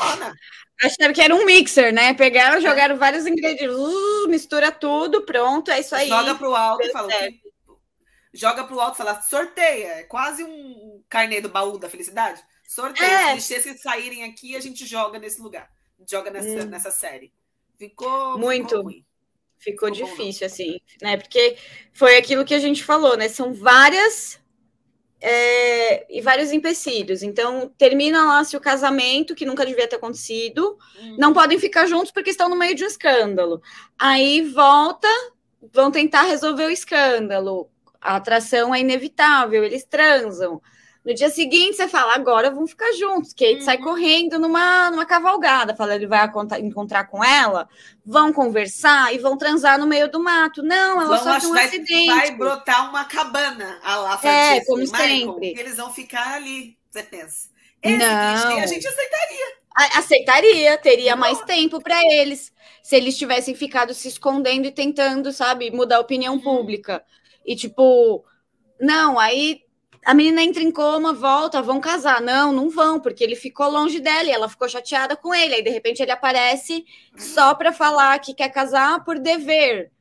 acharam 0.83 1.13
que 1.13 1.21
era 1.21 1.35
um 1.35 1.45
mixer, 1.45 1.93
né? 1.93 2.15
Pegaram, 2.15 2.59
é. 2.59 2.61
jogaram 2.61 2.97
vários 2.97 3.27
ingredientes, 3.27 3.77
uh, 3.77 4.29
mistura 4.29 4.73
tudo, 4.73 5.23
pronto, 5.23 5.71
é 5.71 5.81
isso 5.81 5.95
aí. 5.95 6.09
Joga 6.09 6.35
pro 6.35 6.55
alto 6.55 6.87
e 6.87 6.91
fala. 6.91 7.09
Joga 8.33 8.65
pro 8.65 8.81
alto 8.81 8.95
e 8.95 8.99
fala, 8.99 9.21
sorteia. 9.21 9.89
É 9.89 10.03
quase 10.05 10.43
um 10.43 11.03
carnê 11.09 11.41
do 11.41 11.51
baú 11.51 11.79
da 11.79 11.89
felicidade. 11.89 12.43
Sorteia. 12.67 13.11
É. 13.11 13.37
Os 13.37 13.47
clichês 13.47 13.65
que 13.65 13.79
saírem 13.79 14.25
aqui, 14.25 14.57
a 14.57 14.61
gente 14.61 14.87
joga 14.87 15.19
nesse 15.19 15.41
lugar. 15.41 15.71
Joga 16.11 16.31
nessa, 16.31 16.65
hum. 16.65 16.69
nessa 16.69 16.91
série. 16.91 17.33
Ficou. 17.79 18.39
Muito. 18.39 18.77
Ficou, 18.77 19.05
ficou, 19.63 19.91
difícil, 19.91 20.47
bom, 20.49 20.53
assim, 20.53 20.81
né? 21.01 21.17
Porque 21.17 21.57
foi 21.93 22.17
aquilo 22.17 22.45
que 22.45 22.55
a 22.55 22.59
gente 22.59 22.83
falou, 22.83 23.17
né? 23.17 23.29
São 23.29 23.55
várias 23.55 24.41
é, 25.21 26.05
e 26.13 26.21
vários 26.21 26.51
empecilhos. 26.51 27.23
Então, 27.23 27.73
termina 27.79 28.25
lá 28.27 28.45
se 28.45 28.57
o 28.57 28.61
casamento, 28.61 29.35
que 29.35 29.47
nunca 29.47 29.65
devia 29.65 29.87
ter 29.87 29.97
acontecido, 29.97 30.77
uhum. 30.99 31.17
não 31.17 31.33
podem 31.33 31.59
ficar 31.59 31.87
juntos 31.87 32.11
porque 32.11 32.31
estão 32.31 32.49
no 32.49 32.57
meio 32.57 32.75
de 32.75 32.83
um 32.83 32.89
escândalo. 32.89 33.63
Aí 33.97 34.43
volta, 34.43 35.09
vão 35.73 35.93
tentar 35.93 36.23
resolver 36.23 36.65
o 36.65 36.71
escândalo. 36.71 37.71
A 38.01 38.17
atração 38.17 38.75
é 38.75 38.81
inevitável, 38.81 39.63
eles 39.63 39.85
transam. 39.85 40.61
No 41.05 41.13
dia 41.13 41.31
seguinte, 41.31 41.77
você 41.77 41.89
fala, 41.89 42.15
agora 42.15 42.51
vamos 42.51 42.71
ficar 42.71 42.93
juntos. 42.93 43.33
Kate 43.33 43.55
uhum. 43.55 43.61
sai 43.63 43.79
correndo 43.79 44.39
numa, 44.39 44.89
numa 44.91 45.05
cavalgada. 45.05 45.75
Fala, 45.75 45.97
ele 45.97 46.07
vai 46.07 46.31
encontrar 46.61 47.05
com 47.05 47.25
ela, 47.25 47.69
vão 48.07 48.33
conversar 48.33 49.13
e 49.13 49.19
vão 49.19 49.37
transar 49.37 49.79
no 49.79 49.87
meio 49.87 50.09
do 50.09 50.23
mato. 50.23 50.63
Não, 50.63 51.01
ela 51.01 51.19
vão, 51.19 51.33
sofre 51.33 51.49
um 51.49 51.55
vai, 51.55 51.65
acidente. 51.67 52.07
Vai 52.07 52.31
brotar 52.37 52.89
uma 52.89 53.05
cabana 53.05 53.81
a 53.83 53.97
lá 53.97 54.21
É, 54.23 54.65
como 54.65 54.87
sempre. 54.87 55.55
eles 55.59 55.77
vão 55.77 55.93
ficar 55.93 56.35
ali, 56.35 56.79
você 56.89 57.03
pensa. 57.03 57.51
Esse 57.83 57.97
Não. 57.97 58.59
a 58.59 58.67
gente 58.67 58.87
aceitaria. 58.87 59.63
Aceitaria, 59.97 60.79
teria 60.79 61.17
mais 61.17 61.41
tempo 61.43 61.81
para 61.83 62.01
eles 62.15 62.53
se 62.83 62.95
eles 62.95 63.17
tivessem 63.19 63.55
ficado 63.55 63.95
se 63.95 64.07
escondendo 64.07 64.67
e 64.67 64.73
tentando, 64.73 65.33
sabe, 65.33 65.71
mudar 65.71 65.97
a 65.97 66.01
opinião 66.01 66.35
uhum. 66.35 66.41
pública. 66.41 67.03
E 67.45 67.57
tipo, 67.57 68.25
não, 68.81 69.19
aí 69.19 69.63
a 70.05 70.15
menina 70.15 70.43
entra 70.43 70.63
em 70.63 70.71
coma, 70.71 71.13
volta, 71.13 71.63
vão 71.63 71.81
casar. 71.81 72.21
Não, 72.21 72.53
não 72.53 72.69
vão, 72.69 72.99
porque 72.99 73.23
ele 73.23 73.37
ficou 73.37 73.71
longe 73.71 74.01
dela 74.01 74.25
e 74.25 74.33
ela 74.33 74.49
ficou 74.49 74.69
chateada 74.69 75.17
com 75.17 75.35
ele. 75.35 75.55
Aí, 75.55 75.63
de 75.63 75.71
repente, 75.71 76.03
ele 76.03 76.11
aparece 76.11 76.85
só 77.17 77.55
para 77.55 77.73
falar 77.73 78.19
que 78.19 78.35
quer 78.35 78.49
casar 78.49 79.05
por 79.05 79.19
dever. 79.19 79.93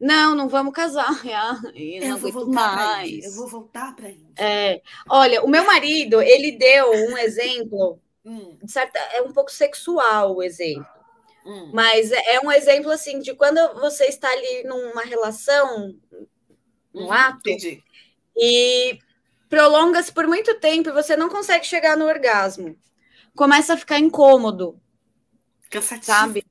Não, 0.00 0.34
não 0.34 0.48
vamos 0.48 0.72
casar. 0.72 1.10
Eu, 1.74 2.02
eu 2.02 2.16
vou 2.16 2.32
voltar 2.32 2.76
mais. 2.76 3.24
Eu 3.24 3.32
vou 3.32 3.46
voltar 3.46 3.94
para 3.94 4.08
ele. 4.08 4.26
É. 4.38 4.80
Olha, 5.08 5.42
o 5.42 5.48
meu 5.48 5.64
marido, 5.66 6.22
ele 6.22 6.52
deu 6.52 6.90
um 6.90 7.18
exemplo, 7.18 8.00
hum. 8.24 8.56
certa, 8.66 8.98
é 9.12 9.20
um 9.20 9.32
pouco 9.32 9.52
sexual 9.52 10.36
o 10.36 10.42
exemplo. 10.42 10.86
Hum. 11.44 11.70
Mas 11.74 12.10
é, 12.12 12.36
é 12.36 12.40
um 12.40 12.50
exemplo 12.50 12.90
assim 12.90 13.18
de 13.20 13.34
quando 13.34 13.58
você 13.74 14.06
está 14.06 14.30
ali 14.30 14.64
numa 14.64 15.02
relação, 15.02 15.94
no 16.94 17.06
hum, 17.06 17.12
ato, 17.12 17.50
entendi. 17.50 17.82
e 18.36 18.98
prolonga-se 19.50 20.12
por 20.12 20.26
muito 20.26 20.54
tempo 20.54 20.88
e 20.88 20.92
você 20.92 21.16
não 21.16 21.28
consegue 21.28 21.66
chegar 21.66 21.96
no 21.96 22.06
orgasmo. 22.06 22.76
Começa 23.36 23.74
a 23.74 23.76
ficar 23.76 23.98
incômodo. 23.98 24.80
Cansativo. 25.68 26.06
Sabe? 26.06 26.46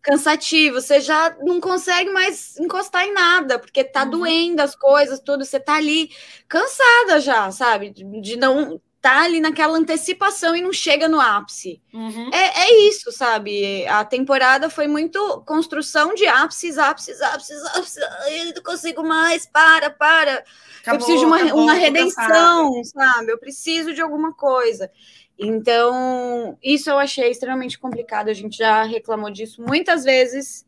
Cansativo. 0.00 0.80
Você 0.80 1.00
já 1.00 1.36
não 1.40 1.60
consegue 1.60 2.10
mais 2.10 2.56
encostar 2.58 3.04
em 3.04 3.12
nada, 3.12 3.58
porque 3.58 3.82
tá 3.82 4.04
uhum. 4.04 4.10
doendo 4.10 4.62
as 4.62 4.76
coisas, 4.76 5.20
tudo. 5.20 5.44
Você 5.44 5.58
tá 5.58 5.74
ali 5.74 6.10
cansada 6.48 7.20
já, 7.20 7.50
sabe? 7.50 7.90
De 7.90 8.36
não 8.36 8.80
tá 9.04 9.20
ali 9.20 9.38
naquela 9.38 9.76
antecipação 9.76 10.56
e 10.56 10.62
não 10.62 10.72
chega 10.72 11.06
no 11.06 11.20
ápice. 11.20 11.82
Uhum. 11.92 12.30
É, 12.32 12.62
é, 12.62 12.88
isso, 12.88 13.12
sabe? 13.12 13.86
A 13.86 14.02
temporada 14.02 14.70
foi 14.70 14.88
muito 14.88 15.42
construção 15.42 16.14
de 16.14 16.26
ápices, 16.26 16.78
ápices, 16.78 17.20
ápices, 17.20 17.62
ápices. 17.66 18.02
Eu 18.28 18.54
não 18.54 18.62
consigo 18.62 19.02
mais, 19.02 19.44
para, 19.44 19.90
para. 19.90 20.42
Acabou, 20.84 21.00
eu 21.00 21.06
preciso 21.06 21.18
de 21.18 21.24
uma, 21.24 21.36
acabou, 21.38 21.62
uma 21.62 21.72
redenção, 21.72 22.84
sabe? 22.84 23.32
Eu 23.32 23.38
preciso 23.38 23.94
de 23.94 24.02
alguma 24.02 24.34
coisa. 24.34 24.90
Então, 25.38 26.58
isso 26.62 26.90
eu 26.90 26.98
achei 26.98 27.30
extremamente 27.30 27.78
complicado. 27.78 28.28
A 28.28 28.34
gente 28.34 28.58
já 28.58 28.82
reclamou 28.82 29.30
disso 29.30 29.62
muitas 29.62 30.04
vezes. 30.04 30.66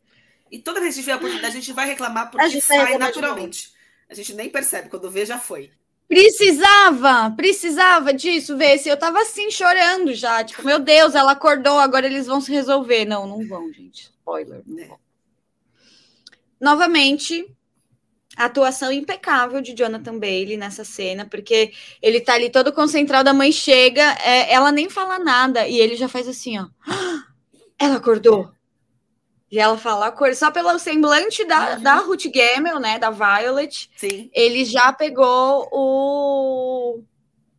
E 0.51 0.57
toda 0.57 0.79
vez 0.79 0.95
que 0.95 1.01
a 1.01 1.01
gente 1.01 1.03
tiver 1.03 1.13
a 1.13 1.17
oportunidade, 1.17 1.55
a 1.55 1.59
gente 1.59 1.71
vai 1.71 1.85
reclamar 1.85 2.31
porque 2.31 2.59
sai 2.59 2.97
naturalmente. 2.97 3.71
A 4.09 4.15
gente 4.15 4.33
nem 4.33 4.49
percebe, 4.49 4.89
quando 4.89 5.11
vê, 5.11 5.23
já 5.23 5.37
foi. 5.37 5.71
Precisava, 6.07 7.31
precisava 7.35 8.11
disso, 8.13 8.57
ver 8.57 8.79
se 8.79 8.89
eu 8.89 8.97
tava 8.97 9.21
assim 9.21 9.51
chorando 9.51 10.13
já, 10.13 10.41
tipo, 10.41 10.65
meu 10.65 10.79
Deus, 10.79 11.13
ela 11.13 11.33
acordou, 11.33 11.77
agora 11.77 12.05
eles 12.05 12.25
vão 12.25 12.39
se 12.39 12.51
resolver. 12.51 13.05
Não, 13.05 13.27
não 13.27 13.45
vão, 13.45 13.71
gente. 13.73 14.03
Spoiler, 14.03 14.63
não 14.65 14.87
vão. 14.87 14.99
Novamente, 16.59 17.45
atuação 18.45 18.91
impecável 18.91 19.61
de 19.61 19.73
Jonathan 19.73 20.19
Bailey 20.19 20.57
nessa 20.57 20.83
cena, 20.83 21.25
porque 21.25 21.73
ele 22.01 22.21
tá 22.21 22.35
ali 22.35 22.49
todo 22.49 22.71
concentrado, 22.71 23.29
a 23.29 23.33
mãe 23.33 23.51
chega, 23.51 24.15
é, 24.23 24.53
ela 24.53 24.71
nem 24.71 24.89
fala 24.89 25.17
nada, 25.17 25.67
e 25.67 25.79
ele 25.79 25.95
já 25.95 26.07
faz 26.07 26.27
assim, 26.27 26.57
ó. 26.59 26.67
Ela 27.79 27.97
acordou. 27.97 28.51
E 29.51 29.59
ela 29.59 29.77
fala 29.77 30.07
a 30.07 30.33
só 30.33 30.51
pelo 30.51 30.77
semblante 30.77 31.45
da, 31.45 31.75
uhum. 31.75 31.81
da 31.83 31.95
Ruth 31.97 32.25
Gamel, 32.25 32.79
né? 32.79 32.99
Da 32.99 33.09
Violet. 33.09 33.89
Sim. 33.95 34.29
Ele 34.33 34.65
já 34.65 34.91
pegou 34.91 35.69
o, 35.71 37.03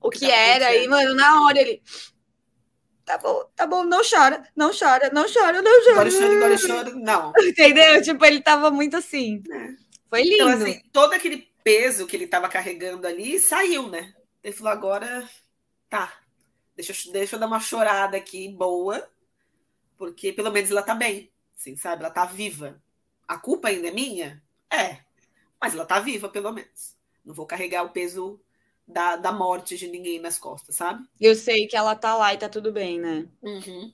o 0.01 0.11
que, 0.11 0.19
que 0.19 0.31
era. 0.31 0.75
E, 0.75 0.87
mano, 0.87 1.15
na 1.15 1.43
hora 1.43 1.59
ele. 1.59 1.81
Tá 3.07 3.17
bom, 3.17 3.43
tá 3.57 3.67
bom, 3.67 3.85
não 3.85 4.03
chora, 4.03 4.43
não 4.55 4.71
chora, 4.71 5.09
não 5.15 5.25
chora, 5.33 5.63
não 5.63 5.83
chora. 5.83 5.93
Agora 5.93 6.11
chora, 6.11 6.37
agora 6.37 6.57
chora, 6.59 6.91
não. 6.95 7.33
Entendeu? 7.41 8.03
Tipo, 8.03 8.23
ele 8.27 8.43
tava 8.43 8.71
muito 8.71 8.99
assim. 8.99 9.43
É. 9.51 9.88
Foi 10.09 10.23
lindo. 10.23 10.35
Então, 10.35 10.49
assim, 10.49 10.83
todo 10.93 11.13
aquele 11.13 11.49
peso 11.63 12.07
que 12.07 12.17
ele 12.17 12.27
tava 12.27 12.49
carregando 12.49 13.07
ali 13.07 13.39
saiu, 13.39 13.89
né? 13.89 14.15
Ele 14.43 14.55
falou, 14.55 14.73
agora 14.73 15.29
tá. 15.89 16.13
Deixa 16.77 16.93
eu, 16.93 17.13
deixa 17.13 17.37
eu 17.37 17.41
dar 17.41 17.47
uma 17.47 17.61
chorada 17.61 18.17
aqui 18.17 18.49
boa, 18.49 19.09
porque 19.97 20.33
pelo 20.33 20.51
menos 20.51 20.71
ela 20.71 20.83
tá 20.83 20.95
bem 20.95 21.31
assim, 21.59 21.77
sabe? 21.77 22.03
Ela 22.03 22.13
tá 22.13 22.25
viva. 22.25 22.81
A 23.27 23.37
culpa 23.37 23.69
ainda 23.69 23.89
é 23.89 23.91
minha? 23.91 24.43
É. 24.71 24.99
Mas 25.61 25.75
ela 25.75 25.85
tá 25.85 25.99
viva, 25.99 26.29
pelo 26.29 26.53
menos. 26.53 26.97
Não 27.25 27.35
vou 27.35 27.45
carregar 27.45 27.83
o 27.83 27.91
peso 27.91 28.41
da, 28.87 29.17
da 29.17 29.33
morte 29.33 29.77
de 29.77 29.89
ninguém 29.89 30.21
nas 30.21 30.39
costas, 30.39 30.77
sabe? 30.77 31.05
Eu 31.21 31.35
sei 31.35 31.67
que 31.67 31.77
ela 31.77 31.95
tá 31.97 32.17
lá 32.17 32.33
e 32.33 32.39
tá 32.39 32.49
tudo 32.49 32.73
bem, 32.73 32.99
né? 32.99 33.27
Uhum. 33.43 33.93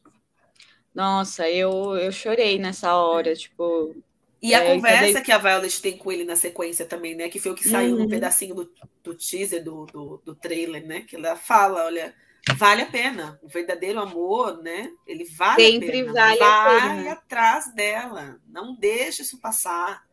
Nossa, 0.94 1.48
eu, 1.50 1.96
eu 1.96 2.12
chorei 2.12 2.58
nessa 2.58 2.94
hora, 2.94 3.32
é. 3.32 3.34
tipo. 3.34 3.96
E 4.44 4.54
a 4.54 4.62
é, 4.62 4.74
conversa 4.74 5.22
que 5.22 5.32
a 5.32 5.38
Violet 5.38 5.80
tem 5.80 5.96
com 5.96 6.12
ele 6.12 6.22
na 6.22 6.36
sequência 6.36 6.84
também, 6.84 7.14
né? 7.14 7.30
Que 7.30 7.40
foi 7.40 7.52
o 7.52 7.54
que 7.54 7.66
saiu 7.66 7.96
uhum. 7.96 8.02
no 8.02 8.08
pedacinho 8.10 8.54
do, 8.54 8.70
do 9.02 9.14
teaser, 9.14 9.64
do, 9.64 9.86
do, 9.86 10.20
do 10.22 10.34
trailer, 10.34 10.86
né? 10.86 11.00
Que 11.00 11.16
ela 11.16 11.34
fala, 11.34 11.86
olha, 11.86 12.14
vale 12.54 12.82
a 12.82 12.86
pena. 12.86 13.40
O 13.42 13.48
verdadeiro 13.48 13.98
amor, 13.98 14.62
né? 14.62 14.92
Ele 15.06 15.24
vale 15.24 15.64
Sempre 15.64 15.88
a 15.88 15.92
pena. 15.92 16.12
vale 16.12 16.38
Vai 16.38 16.76
a 16.76 16.94
pena. 16.94 17.12
atrás 17.12 17.74
dela. 17.74 18.38
Não 18.46 18.74
deixe 18.74 19.22
isso 19.22 19.40
passar. 19.40 20.06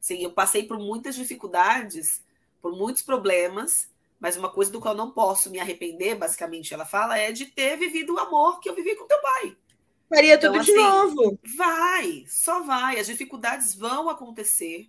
Sim, 0.00 0.20
eu 0.20 0.32
passei 0.32 0.64
por 0.64 0.80
muitas 0.80 1.14
dificuldades, 1.14 2.24
por 2.60 2.76
muitos 2.76 3.02
problemas, 3.02 3.88
mas 4.18 4.36
uma 4.36 4.50
coisa 4.50 4.72
do 4.72 4.80
qual 4.80 4.96
não 4.96 5.12
posso 5.12 5.48
me 5.48 5.60
arrepender, 5.60 6.16
basicamente, 6.16 6.74
ela 6.74 6.84
fala, 6.84 7.16
é 7.16 7.30
de 7.30 7.46
ter 7.46 7.76
vivido 7.76 8.14
o 8.14 8.18
amor 8.18 8.58
que 8.58 8.68
eu 8.68 8.74
vivi 8.74 8.96
com 8.96 9.06
teu 9.06 9.20
pai. 9.22 9.56
Faria 10.08 10.34
então, 10.34 10.52
tudo 10.52 10.62
assim, 10.62 10.72
de 10.72 10.78
novo. 10.78 11.38
Vai, 11.56 12.24
só 12.28 12.62
vai. 12.62 12.98
As 12.98 13.06
dificuldades 13.06 13.74
vão 13.74 14.08
acontecer. 14.08 14.88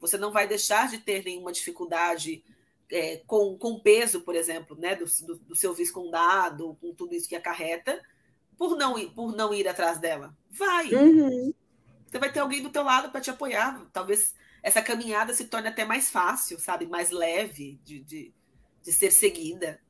Você 0.00 0.18
não 0.18 0.32
vai 0.32 0.46
deixar 0.46 0.88
de 0.88 0.98
ter 0.98 1.24
nenhuma 1.24 1.52
dificuldade 1.52 2.44
é, 2.90 3.18
com, 3.26 3.56
com 3.56 3.78
peso, 3.78 4.20
por 4.20 4.34
exemplo, 4.34 4.76
né, 4.78 4.94
do, 4.94 5.04
do, 5.04 5.36
do 5.36 5.56
seu 5.56 5.72
viscondado, 5.72 6.76
com 6.80 6.92
tudo 6.94 7.14
isso 7.14 7.28
que 7.28 7.36
acarreta, 7.36 8.00
por 8.56 8.76
não 8.76 8.98
ir, 8.98 9.10
por 9.10 9.34
não 9.34 9.54
ir 9.54 9.68
atrás 9.68 9.98
dela. 9.98 10.36
Vai. 10.50 10.92
Uhum. 10.92 11.52
Você 12.06 12.18
vai 12.18 12.32
ter 12.32 12.40
alguém 12.40 12.62
do 12.62 12.70
teu 12.70 12.82
lado 12.82 13.10
para 13.10 13.20
te 13.20 13.30
apoiar. 13.30 13.86
Talvez 13.92 14.34
essa 14.62 14.82
caminhada 14.82 15.34
se 15.34 15.44
torne 15.44 15.68
até 15.68 15.84
mais 15.84 16.10
fácil, 16.10 16.58
sabe? 16.58 16.86
Mais 16.86 17.10
leve 17.10 17.78
de, 17.84 18.00
de, 18.00 18.34
de 18.82 18.92
ser 18.92 19.10
seguida. 19.10 19.80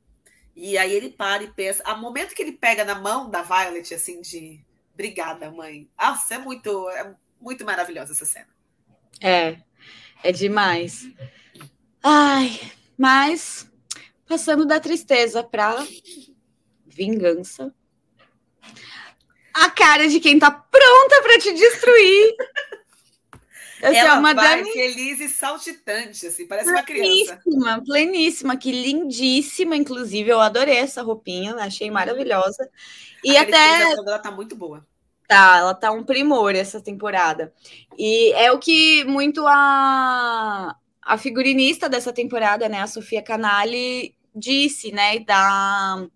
E 0.54 0.78
aí 0.78 0.92
ele 0.92 1.10
para 1.10 1.42
e 1.42 1.52
pensa. 1.52 1.82
A 1.84 1.94
momento 1.94 2.34
que 2.34 2.42
ele 2.42 2.52
pega 2.52 2.84
na 2.84 2.94
mão 2.94 3.28
da 3.30 3.42
Violet, 3.42 3.94
assim, 3.94 4.22
de 4.22 4.64
obrigada, 4.97 5.51
mãe. 5.51 5.88
Nossa, 6.01 6.36
é 6.36 6.38
muito, 6.38 6.88
é 6.88 7.14
muito 7.38 7.64
maravilhosa 7.66 8.12
essa 8.12 8.24
cena. 8.24 8.49
É, 9.20 9.59
é 10.22 10.32
demais. 10.32 11.07
Ai, 12.03 12.59
mas 12.97 13.70
passando 14.26 14.64
da 14.64 14.80
tristeza 14.80 15.44
para 15.44 15.86
vingança. 16.86 17.72
A 19.53 19.70
cara 19.70 20.09
de 20.09 20.18
quem 20.18 20.38
tá 20.38 20.51
pronta 20.51 21.22
para 21.22 21.38
te 21.38 21.53
destruir. 21.53 22.34
Assim, 23.82 23.96
Ela 23.96 24.18
uma 24.18 24.32
vai 24.32 24.62
Dani... 24.62 24.72
feliz 24.72 25.20
e 25.20 25.28
saltitante, 25.28 26.26
assim, 26.26 26.46
parece 26.46 26.70
uma 26.70 26.82
criança. 26.82 27.36
Pleníssima, 27.36 27.84
pleníssima, 27.84 28.56
que 28.56 28.72
lindíssima, 28.72 29.76
inclusive, 29.76 30.30
eu 30.30 30.40
adorei 30.40 30.76
essa 30.76 31.02
roupinha, 31.02 31.54
achei 31.56 31.90
maravilhosa. 31.90 32.68
E 33.22 33.36
a 33.36 33.42
até... 33.42 33.92
Ela 33.92 34.18
tá 34.18 34.30
muito 34.30 34.56
boa. 34.56 34.86
Tá, 35.28 35.58
ela 35.58 35.74
tá 35.74 35.90
um 35.90 36.04
primor 36.04 36.54
essa 36.54 36.80
temporada. 36.80 37.52
E 37.98 38.32
é 38.34 38.50
o 38.52 38.58
que 38.58 39.04
muito 39.04 39.44
a, 39.46 40.76
a 41.02 41.18
figurinista 41.18 41.88
dessa 41.88 42.12
temporada, 42.12 42.68
né, 42.68 42.80
a 42.80 42.86
Sofia 42.86 43.22
Canali, 43.22 44.14
disse, 44.34 44.92
né, 44.92 45.18
da 45.18 46.06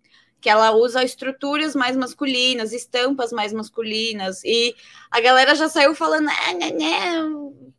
que 0.41 0.49
ela 0.49 0.72
usa 0.72 1.05
estruturas 1.05 1.74
mais 1.74 1.97
masculinas, 1.97 2.72
estampas 2.72 3.32
mais 3.32 3.53
masculinas, 3.53 4.43
e 4.45 4.74
a 5.11 5.20
galera 5.20 5.55
já 5.55 5.68
saiu 5.68 5.95
falando, 5.95 6.26
né, 6.26 6.34
né, 6.59 6.70
né, 6.72 7.22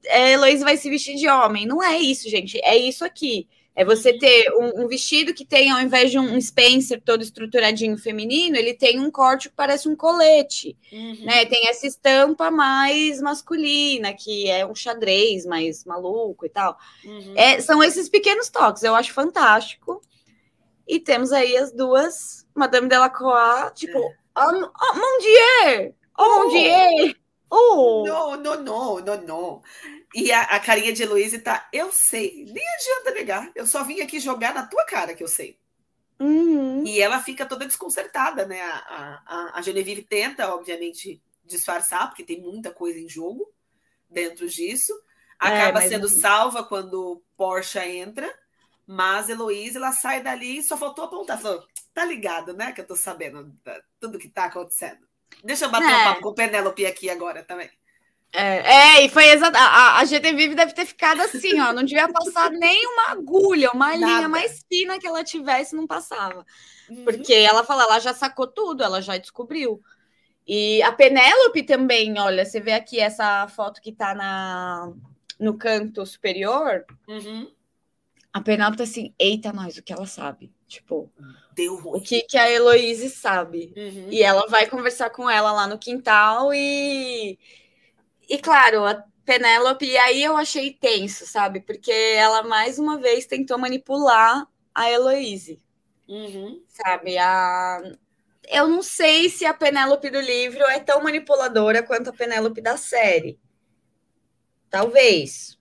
é, 0.06 0.34
Heloísa 0.34 0.66
vai 0.66 0.78
se 0.78 0.90
vestir 0.90 1.16
de 1.16 1.28
homem. 1.28 1.66
Não 1.66 1.82
é 1.82 1.98
isso, 1.98 2.30
gente, 2.30 2.60
é 2.64 2.78
isso 2.78 3.04
aqui. 3.04 3.48
É 3.74 3.86
você 3.86 4.12
uhum. 4.12 4.20
ter 4.20 4.54
um, 4.54 4.84
um, 4.84 4.88
vestido 4.88 5.34
que 5.34 5.46
tem, 5.46 5.72
ao 5.72 5.80
invés 5.80 6.12
de 6.12 6.20
um 6.20 6.40
Spencer 6.42 7.02
todo 7.02 7.24
estruturadinho 7.24 7.98
feminino, 7.98 8.58
ele 8.58 8.74
tem 8.74 9.00
um 9.00 9.10
corte 9.10 9.48
que 9.48 9.56
parece 9.56 9.88
um 9.88 9.96
colete, 9.96 10.78
uhum. 10.92 11.24
né? 11.24 11.46
Tem 11.46 11.70
essa 11.70 11.88
estampa 11.88 12.52
mais 12.52 13.22
masculina, 13.22 14.14
que 14.14 14.50
é 14.50 14.66
um 14.66 14.76
xadrez 14.76 15.46
mais 15.46 15.86
maluco 15.86 16.46
e 16.46 16.50
tal. 16.50 16.78
Uhum. 17.06 17.34
É, 17.38 17.62
são 17.62 17.82
esses 17.82 18.10
pequenos 18.10 18.50
toques, 18.50 18.84
eu 18.84 18.94
acho 18.94 19.14
fantástico. 19.14 20.02
E 20.92 21.00
temos 21.00 21.32
aí 21.32 21.56
as 21.56 21.72
duas, 21.72 22.46
Madame 22.54 22.90
Delacroix, 22.90 23.72
tipo, 23.76 23.98
é. 23.98 24.18
oh, 24.36 24.72
oh, 24.78 24.94
mon 24.94 25.20
Dieu! 25.22 25.96
Oh, 26.18 26.44
mon. 26.44 26.50
Dieu! 26.50 27.16
Oh! 27.50 28.04
Não, 28.06 28.36
não, 28.36 28.62
não, 28.62 29.00
não, 29.00 29.22
não. 29.22 29.62
E 30.14 30.34
a, 30.34 30.42
a 30.42 30.60
carinha 30.60 30.92
de 30.92 31.02
Heloísa 31.02 31.40
tá, 31.40 31.70
eu 31.72 31.94
sei, 31.94 32.44
nem 32.44 32.64
adianta 32.76 33.12
negar, 33.12 33.50
eu 33.56 33.66
só 33.66 33.86
vim 33.86 34.02
aqui 34.02 34.20
jogar 34.20 34.54
na 34.54 34.68
tua 34.68 34.84
cara 34.84 35.14
que 35.14 35.24
eu 35.24 35.30
sei. 35.30 35.58
Uhum. 36.20 36.84
E 36.86 37.00
ela 37.00 37.22
fica 37.22 37.46
toda 37.46 37.66
desconcertada, 37.66 38.46
né? 38.46 38.62
A, 38.62 39.24
a, 39.26 39.52
a 39.60 39.62
Genevieve 39.62 40.02
tenta, 40.02 40.54
obviamente, 40.54 41.24
disfarçar, 41.46 42.10
porque 42.10 42.26
tem 42.26 42.42
muita 42.42 42.70
coisa 42.70 43.00
em 43.00 43.08
jogo 43.08 43.50
dentro 44.10 44.46
disso. 44.46 44.92
É, 45.42 45.48
Acaba 45.48 45.86
é, 45.86 45.88
sendo 45.88 46.10
salva 46.10 46.66
quando 46.66 47.24
Porsche 47.38 47.80
entra, 47.80 48.30
mas 48.92 49.30
Heloísa 49.30 49.80
ela 49.80 49.94
sai 49.94 50.22
dali 50.22 50.58
e 50.58 50.64
só 50.64 50.76
faltou 50.76 51.06
apontar. 51.06 51.40
Falou, 51.40 51.64
tá 51.94 52.04
ligado, 52.04 52.54
né? 52.54 52.74
Que 52.74 52.82
eu 52.82 52.86
tô 52.86 52.94
sabendo 52.94 53.50
tudo 54.02 54.20
que 54.20 54.28
tá 54.28 54.46
acontecendo. 54.46 55.00
Deixa 55.42 55.64
eu 55.64 55.70
bater 55.70 55.90
é. 55.90 55.96
um 55.96 56.04
papo 56.04 56.22
com 56.22 56.30
o 56.30 56.34
Penélope 56.34 56.86
aqui 56.86 57.10
agora 57.10 57.42
também. 57.42 57.70
É, 58.34 58.98
é, 59.00 59.06
e 59.06 59.10
foi 59.10 59.30
exato. 59.30 59.58
A, 59.58 60.00
a 60.00 60.04
GT 60.04 60.34
Vive 60.34 60.56
deve 60.56 60.74
ter 60.74 60.86
ficado 60.86 61.22
assim, 61.22 61.58
ó. 61.62 61.72
Não 61.72 61.84
devia 61.84 62.12
passar 62.12 62.52
nem 62.52 62.86
uma 62.86 63.12
agulha, 63.12 63.72
uma 63.72 63.96
Nada. 63.96 63.98
linha 63.98 64.28
mais 64.28 64.66
fina 64.68 65.00
que 65.00 65.08
ela 65.08 65.24
tivesse, 65.24 65.74
não 65.74 65.88
passava. 65.88 66.46
Uhum. 66.90 67.06
Porque 67.06 67.34
ela 67.34 67.64
fala, 67.64 67.84
ela 67.84 68.00
já 68.00 68.14
sacou 68.14 68.46
tudo, 68.46 68.84
ela 68.84 69.02
já 69.02 69.16
descobriu. 69.16 69.82
E 70.46 70.84
a 70.84 70.92
Penélope 70.92 71.64
também, 71.64 72.20
olha, 72.20 72.44
você 72.44 72.60
vê 72.60 72.74
aqui 72.74 73.00
essa 73.00 73.48
foto 73.48 73.82
que 73.82 73.94
tá 73.94 74.14
na, 74.14 74.92
no 75.40 75.58
canto 75.58 76.06
superior. 76.06 76.86
Uhum. 77.08 77.50
A 78.34 78.40
Penélope 78.40 78.78
tá 78.78 78.84
assim, 78.84 79.14
eita, 79.20 79.52
nós, 79.52 79.78
o 79.78 79.84
que 79.84 79.92
ela 79.92 80.06
sabe? 80.06 80.54
Tipo, 80.68 81.12
Deu 81.54 81.76
ruim. 81.76 82.00
o 82.00 82.02
que, 82.02 82.22
que 82.22 82.38
a 82.38 82.50
Heloíse 82.50 83.10
sabe. 83.10 83.74
Uhum. 83.76 84.08
E 84.10 84.24
ela 84.24 84.48
vai 84.48 84.68
conversar 84.68 85.10
com 85.10 85.30
ela 85.30 85.52
lá 85.52 85.68
no 85.68 85.78
quintal 85.78 86.54
e 86.54 87.38
e 88.30 88.38
claro, 88.38 88.86
a 88.86 89.04
Penélope, 89.26 89.86
e 89.86 89.98
aí 89.98 90.24
eu 90.24 90.38
achei 90.38 90.72
tenso, 90.72 91.26
sabe? 91.28 91.60
Porque 91.60 91.92
ela 91.92 92.44
mais 92.44 92.80
uma 92.80 92.98
vez 92.98 93.26
tentou 93.26 93.58
manipular 93.58 94.48
a 94.74 94.90
Heloíse. 94.90 95.62
Uhum. 96.08 96.64
Sabe? 96.68 97.18
A... 97.18 97.82
Eu 98.48 98.68
não 98.70 98.82
sei 98.82 99.30
se 99.30 99.46
a 99.46 99.54
Penélope 99.54 100.10
do 100.10 100.22
livro 100.22 100.64
é 100.64 100.80
tão 100.80 101.04
manipuladora 101.04 101.84
quanto 101.84 102.10
a 102.10 102.14
Penélope 102.14 102.62
da 102.62 102.78
série. 102.78 103.38
Talvez. 104.70 105.58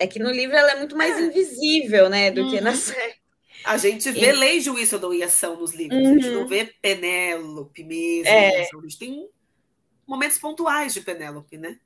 É 0.00 0.06
que 0.06 0.18
no 0.18 0.30
livro 0.30 0.56
ela 0.56 0.72
é 0.72 0.76
muito 0.76 0.96
mais 0.96 1.14
é. 1.18 1.20
invisível, 1.20 2.08
né, 2.08 2.30
do 2.30 2.40
uhum. 2.40 2.50
que 2.50 2.60
na 2.62 2.70
uhum. 2.70 2.76
série. 2.76 3.20
A 3.62 3.76
gente 3.76 4.10
vê 4.10 4.30
e... 4.30 4.32
lei, 4.32 4.58
juízo 4.58 5.12
e 5.12 5.22
ação 5.22 5.60
nos 5.60 5.74
livros. 5.74 6.00
Uhum. 6.00 6.06
A 6.06 6.14
gente 6.14 6.30
não 6.30 6.40
uhum. 6.40 6.48
vê 6.48 6.74
Penélope 6.80 7.84
mesmo. 7.84 8.26
É. 8.26 8.62
A 8.62 8.80
gente 8.80 8.98
tem 8.98 9.28
momentos 10.06 10.38
pontuais 10.38 10.94
de 10.94 11.02
Penélope, 11.02 11.58
né? 11.58 11.78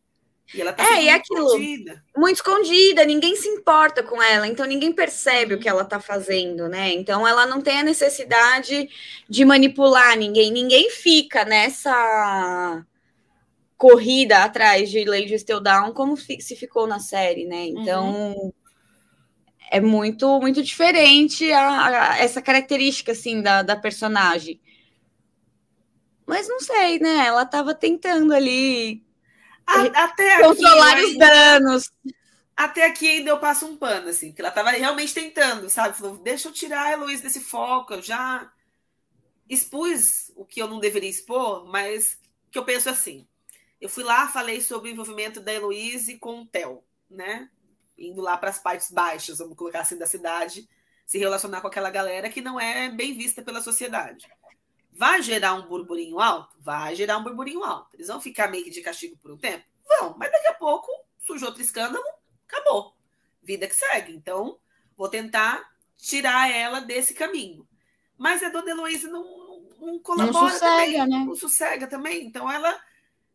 E 0.52 0.60
ela 0.60 0.72
tá 0.72 0.84
é, 0.84 1.04
e 1.04 1.08
aquilo, 1.08 1.46
escondida. 1.46 2.04
Muito 2.16 2.36
escondida, 2.36 3.04
ninguém 3.04 3.34
se 3.34 3.48
importa 3.48 4.02
com 4.02 4.22
ela, 4.22 4.46
então 4.46 4.66
ninguém 4.66 4.92
percebe 4.92 5.54
o 5.54 5.58
que 5.58 5.68
ela 5.68 5.84
tá 5.84 5.98
fazendo, 5.98 6.68
né? 6.68 6.92
Então 6.92 7.26
ela 7.26 7.46
não 7.46 7.60
tem 7.60 7.78
a 7.78 7.82
necessidade 7.82 8.88
de 9.28 9.44
manipular 9.44 10.16
ninguém, 10.16 10.52
ninguém 10.52 10.90
fica 10.90 11.44
nessa 11.44 12.84
corrida 13.76 14.44
atrás 14.44 14.90
de 14.90 15.04
Lady 15.04 15.36
Down 15.62 15.92
como 15.92 16.16
se 16.16 16.56
ficou 16.56 16.86
na 16.86 16.98
série, 16.98 17.44
né? 17.44 17.66
Então 17.66 18.32
uhum. 18.32 18.52
é 19.70 19.80
muito 19.80 20.40
muito 20.40 20.62
diferente 20.62 21.50
a, 21.52 22.12
a, 22.12 22.18
essa 22.18 22.40
característica 22.40 23.12
assim 23.12 23.42
da, 23.42 23.62
da 23.62 23.76
personagem. 23.76 24.60
Mas 26.26 26.48
não 26.48 26.60
sei, 26.60 26.98
né? 26.98 27.26
Ela 27.26 27.42
estava 27.42 27.74
tentando 27.74 28.32
ali 28.32 29.04
até 29.66 30.42
controlar 30.42 30.92
aqui, 30.92 31.04
os 31.04 31.18
danos. 31.18 31.92
Até 32.56 32.86
aqui 32.86 33.08
ainda 33.08 33.30
eu 33.30 33.38
passo 33.38 33.66
um 33.66 33.76
pano, 33.76 34.08
assim, 34.08 34.32
que 34.32 34.40
ela 34.40 34.48
estava 34.48 34.70
realmente 34.70 35.12
tentando, 35.12 35.68
sabe? 35.68 35.96
Falou, 35.96 36.16
deixa 36.18 36.48
eu 36.48 36.52
tirar 36.52 36.84
a 36.84 36.92
Heloísa 36.92 37.24
desse 37.24 37.40
foco, 37.40 37.94
eu 37.94 38.02
já 38.02 38.50
expus 39.48 40.32
o 40.36 40.44
que 40.44 40.62
eu 40.62 40.68
não 40.68 40.78
deveria 40.78 41.10
expor, 41.10 41.66
mas 41.66 42.18
que 42.50 42.58
eu 42.58 42.64
penso 42.64 42.88
assim. 42.88 43.26
Eu 43.85 43.91
fui 43.91 44.03
lá, 44.03 44.26
falei 44.28 44.62
sobre 44.62 44.89
o 44.89 44.93
envolvimento 44.93 45.43
da 45.43 45.53
Heloísa 45.53 46.16
com 46.16 46.41
o 46.41 46.47
Theo, 46.47 46.82
né? 47.11 47.51
Indo 47.99 48.22
lá 48.22 48.35
para 48.35 48.49
as 48.49 48.59
partes 48.59 48.91
baixas, 48.91 49.37
vamos 49.37 49.59
colocar 49.59 49.80
assim, 49.80 49.99
da 49.99 50.07
cidade, 50.07 50.66
se 51.05 51.18
relacionar 51.18 51.61
com 51.61 51.66
aquela 51.66 51.91
galera 51.91 52.30
que 52.30 52.41
não 52.41 52.59
é 52.59 52.89
bem 52.89 53.14
vista 53.14 53.43
pela 53.43 53.61
sociedade. 53.61 54.26
Vai 54.91 55.20
gerar 55.20 55.53
um 55.53 55.68
burburinho 55.68 56.18
alto? 56.18 56.57
Vai 56.61 56.97
gerar 56.97 57.18
um 57.18 57.22
burburinho 57.22 57.62
alto. 57.62 57.95
Eles 57.95 58.07
vão 58.07 58.22
ficar 58.22 58.51
meio 58.51 58.64
que 58.64 58.70
de 58.70 58.80
castigo 58.80 59.18
por 59.18 59.30
um 59.30 59.37
tempo? 59.37 59.66
Vão, 59.87 60.16
mas 60.16 60.32
daqui 60.32 60.47
a 60.47 60.55
pouco 60.55 60.91
surge 61.18 61.45
outro 61.45 61.61
escândalo, 61.61 62.07
acabou. 62.49 62.97
Vida 63.43 63.66
que 63.66 63.74
segue. 63.74 64.14
Então, 64.16 64.59
vou 64.97 65.11
tentar 65.11 65.62
tirar 65.99 66.51
ela 66.51 66.80
desse 66.80 67.12
caminho. 67.12 67.68
Mas 68.16 68.43
a 68.43 68.49
dona 68.49 68.70
Heloísa 68.70 69.09
não, 69.09 69.24
não, 69.24 69.61
não 69.78 69.99
colabora 69.99 70.32
não 70.32 70.49
sossega, 70.49 70.70
também, 70.70 71.07
né? 71.07 71.24
não 71.26 71.35
sossega 71.35 71.87
também. 71.87 72.24
Então, 72.24 72.51
ela 72.51 72.80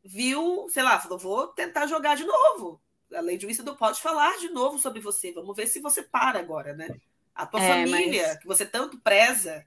viu, 0.09 0.67
sei 0.69 0.81
lá, 0.81 0.99
falou: 0.99 1.19
vou 1.19 1.47
tentar 1.47 1.85
jogar 1.85 2.15
de 2.15 2.25
novo. 2.25 2.81
A 3.13 3.21
lei 3.21 3.37
de 3.37 3.63
não 3.63 3.75
pode 3.75 4.01
falar 4.01 4.37
de 4.37 4.49
novo 4.49 4.79
sobre 4.79 4.99
você. 4.99 5.31
Vamos 5.31 5.55
ver 5.55 5.67
se 5.67 5.79
você 5.79 6.01
para 6.01 6.39
agora, 6.39 6.73
né? 6.73 6.99
A 7.33 7.45
tua 7.45 7.61
é, 7.61 7.67
família, 7.67 8.27
mas... 8.27 8.39
que 8.39 8.47
você 8.47 8.65
tanto 8.65 8.99
preza, 8.99 9.65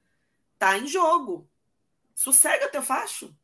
tá 0.58 0.76
em 0.76 0.86
jogo 0.86 1.48
sossega 2.14 2.68
teu 2.68 2.82
facho. 2.82 3.34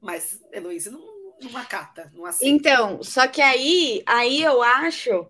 Mas 0.00 0.40
Heloísa 0.52 0.90
não, 0.90 1.00
não 1.40 1.56
acata, 1.56 2.12
não 2.14 2.26
aceita. 2.26 2.54
Então, 2.54 3.02
só 3.02 3.26
que 3.26 3.40
aí, 3.40 4.02
aí 4.06 4.42
eu 4.42 4.62
acho 4.62 5.26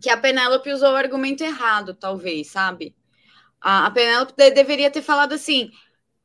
que 0.00 0.10
a 0.10 0.16
Penélope 0.16 0.70
usou 0.70 0.92
o 0.92 0.96
argumento 0.96 1.42
errado, 1.42 1.94
talvez, 1.94 2.48
sabe? 2.48 2.94
A, 3.60 3.86
a 3.86 3.90
Penélope 3.90 4.34
deveria 4.50 4.90
ter 4.90 5.02
falado 5.02 5.32
assim: 5.32 5.70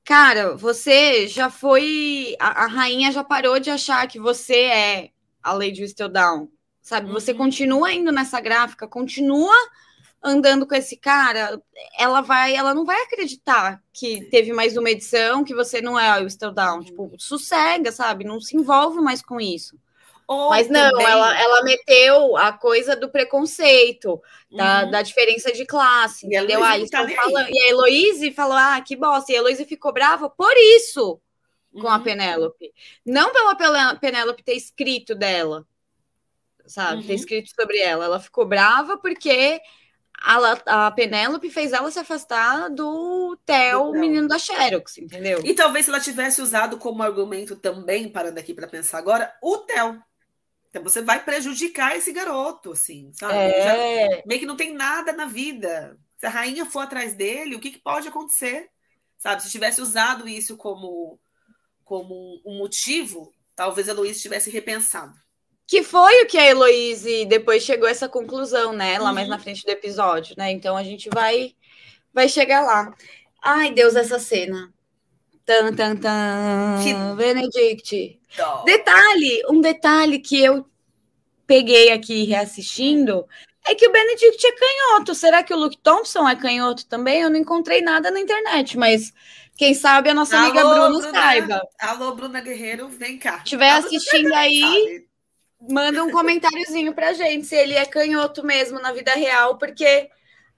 cara, 0.03 0.55
você 0.55 1.27
já 1.27 1.49
foi. 1.49 2.35
A, 2.39 2.65
a, 2.65 2.67
rainha 2.67 3.11
já 3.11 3.23
parou 3.23 3.59
de 3.59 3.69
achar 3.69 4.07
que 4.07 4.19
você 4.19 4.55
é 4.55 5.09
a 5.41 5.53
Lady 5.53 5.81
Whistledown, 5.81 6.49
sabe? 6.81 7.07
Uhum. 7.07 7.13
Você 7.13 7.33
continua 7.33 7.91
indo 7.91 8.11
nessa 8.11 8.39
gráfica, 8.39 8.87
continua 8.87 9.53
andando 10.23 10.65
com 10.65 10.73
esse 10.73 10.95
cara, 10.95 11.61
ela 11.99 12.21
vai, 12.21 12.55
ela 12.55 12.73
não 12.73 12.85
vai 12.85 13.01
acreditar 13.03 13.83
que 13.91 14.23
teve 14.29 14.53
mais 14.53 14.77
uma 14.77 14.89
edição, 14.89 15.43
que 15.43 15.53
você 15.53 15.81
não 15.81 15.99
é 15.99 16.19
o 16.19 16.23
Whistledown. 16.23 16.77
Uhum. 16.77 16.83
Tipo, 16.83 17.11
sossega, 17.17 17.91
sabe? 17.91 18.23
Não 18.23 18.39
se 18.39 18.55
envolve 18.55 19.01
mais 19.01 19.21
com 19.21 19.39
isso. 19.39 19.77
Ou 20.27 20.49
Mas 20.49 20.69
não, 20.69 20.89
também... 20.91 21.05
ela, 21.05 21.41
ela 21.41 21.63
meteu 21.63 22.37
a 22.37 22.53
coisa 22.53 22.95
do 22.95 23.09
preconceito, 23.09 24.21
da, 24.51 24.83
uhum. 24.83 24.91
da 24.91 25.01
diferença 25.01 25.51
de 25.51 25.65
classe, 25.65 26.25
e 26.25 26.29
entendeu? 26.29 26.63
Ah, 26.63 26.73
tá 26.89 27.07
falando... 27.07 27.49
E 27.49 27.59
a 27.59 27.69
Heloíse 27.69 28.31
falou: 28.31 28.57
ah, 28.57 28.79
que 28.81 28.95
bosta. 28.95 29.31
E 29.31 29.35
a 29.35 29.39
Heloíse 29.39 29.65
ficou 29.65 29.91
brava 29.91 30.29
por 30.29 30.53
isso 30.57 31.21
com 31.73 31.87
uhum. 31.87 31.89
a 31.89 31.99
Penélope. 31.99 32.71
Não 33.05 33.31
pela 33.31 33.95
Penélope 33.95 34.43
ter 34.43 34.53
escrito 34.53 35.15
dela, 35.15 35.65
sabe? 36.65 37.01
Uhum. 37.01 37.07
Ter 37.07 37.13
escrito 37.15 37.49
sobre 37.53 37.79
ela. 37.79 38.05
Ela 38.05 38.19
ficou 38.19 38.45
brava 38.45 38.97
porque 38.97 39.59
a, 40.23 40.85
a 40.87 40.91
Penélope 40.91 41.49
fez 41.49 41.73
ela 41.73 41.91
se 41.91 41.99
afastar 41.99 42.69
do 42.69 43.37
Theo, 43.45 43.89
o 43.89 43.91
menino 43.91 44.27
da 44.27 44.37
Xerox, 44.37 44.97
entendeu? 44.97 45.41
E 45.43 45.53
talvez 45.53 45.85
se 45.85 45.91
ela 45.91 45.99
tivesse 45.99 46.41
usado 46.41 46.77
como 46.77 47.03
argumento 47.03 47.55
também, 47.55 48.07
parando 48.07 48.39
aqui 48.39 48.53
para 48.53 48.67
pensar 48.67 48.99
agora, 48.99 49.33
o 49.41 49.57
Theo. 49.59 50.01
Então 50.73 50.81
você 50.81 51.03
vai 51.03 51.23
prejudicar 51.23 51.95
esse 51.95 52.11
garoto, 52.11 52.71
assim, 52.71 53.11
sabe? 53.13 53.35
É... 53.35 54.09
Já, 54.09 54.23
meio 54.25 54.39
que 54.39 54.45
não 54.47 54.57
tem 54.57 54.73
nada 54.73 55.13
na 55.13 55.27
vida. 55.27 55.95
Se 56.17 56.25
a 56.25 56.29
rainha 56.29 56.65
for 56.65 56.79
atrás 56.79 57.13
dele, 57.13 57.55
o 57.55 57.59
que, 57.59 57.69
que 57.69 57.77
pode 57.77 58.07
acontecer? 58.07 58.67
Sabe? 59.19 59.43
Se 59.43 59.51
tivesse 59.51 59.79
usado 59.79 60.27
isso 60.27 60.57
como, 60.57 61.19
como 61.83 62.41
um 62.43 62.57
motivo, 62.57 63.31
talvez 63.55 63.87
a 63.87 63.93
Luísa 63.93 64.19
tivesse 64.19 64.49
repensado. 64.49 65.13
Que 65.67 65.83
foi 65.83 66.23
o 66.23 66.25
que 66.25 66.39
a 66.39 66.47
Heloíse 66.47 67.25
depois 67.25 67.61
chegou 67.61 67.87
a 67.87 67.91
essa 67.91 68.09
conclusão, 68.09 68.73
né? 68.73 68.97
Lá 68.97 69.09
uhum. 69.09 69.15
mais 69.15 69.27
na 69.27 69.37
frente 69.37 69.63
do 69.63 69.69
episódio, 69.69 70.33
né? 70.39 70.49
Então 70.49 70.75
a 70.75 70.83
gente 70.83 71.07
vai, 71.13 71.53
vai 72.11 72.27
chegar 72.27 72.61
lá. 72.61 72.91
Ai, 73.43 73.71
Deus, 73.71 73.95
essa 73.95 74.17
cena. 74.17 74.73
Tan, 75.45 75.75
tan, 75.75 75.95
tan. 75.97 76.83
Que... 76.83 76.93
Benedict. 77.15 78.19
Detalhe, 78.65 79.43
um 79.49 79.61
detalhe 79.61 80.19
que 80.19 80.41
eu 80.41 80.65
peguei 81.45 81.91
aqui 81.91 82.23
reassistindo 82.23 83.27
é 83.65 83.75
que 83.75 83.87
o 83.87 83.91
Benedict 83.91 84.45
é 84.45 84.51
canhoto. 84.51 85.13
Será 85.13 85.43
que 85.43 85.53
o 85.53 85.57
Luke 85.57 85.77
Thompson 85.77 86.27
é 86.27 86.35
canhoto 86.35 86.85
também? 86.85 87.21
Eu 87.21 87.29
não 87.29 87.37
encontrei 87.37 87.81
nada 87.81 88.09
na 88.09 88.19
internet, 88.19 88.77
mas 88.77 89.13
quem 89.57 89.73
sabe 89.73 90.09
a 90.09 90.13
nossa 90.13 90.35
Alô, 90.35 90.45
amiga 90.45 90.61
Bruna, 90.63 90.89
Bruna 90.89 91.11
saiba. 91.11 91.61
Alô, 91.79 92.15
Bruna 92.15 92.41
Guerreiro, 92.41 92.87
vem 92.87 93.17
cá. 93.17 93.37
Se 93.37 93.43
estiver 93.43 93.71
assistindo 93.71 94.33
aí, 94.33 95.05
manda 95.69 96.03
um 96.03 96.11
comentáriozinho 96.11 96.93
pra 96.93 97.13
gente 97.13 97.45
se 97.45 97.55
ele 97.55 97.73
é 97.73 97.85
canhoto 97.85 98.45
mesmo 98.45 98.79
na 98.79 98.91
vida 98.91 99.13
real, 99.13 99.57
porque 99.57 100.09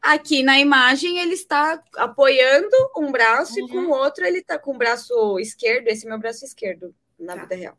aqui 0.06 0.44
na 0.44 0.60
imagem 0.60 1.20
ele 1.20 1.34
está 1.34 1.82
apoiando 1.98 2.76
um 2.98 3.12
braço 3.12 3.60
uhum. 3.60 3.66
e 3.66 3.70
com 3.70 3.78
o 3.78 3.90
outro 3.92 4.26
ele 4.26 4.40
está 4.40 4.58
com 4.58 4.74
o 4.74 4.78
braço 4.78 5.40
esquerdo, 5.40 5.88
esse 5.88 6.06
é 6.06 6.10
meu 6.10 6.20
braço 6.20 6.46
esquerdo 6.46 6.94
na 7.20 7.36
tá. 7.36 7.42
vida 7.42 7.56
real. 7.56 7.78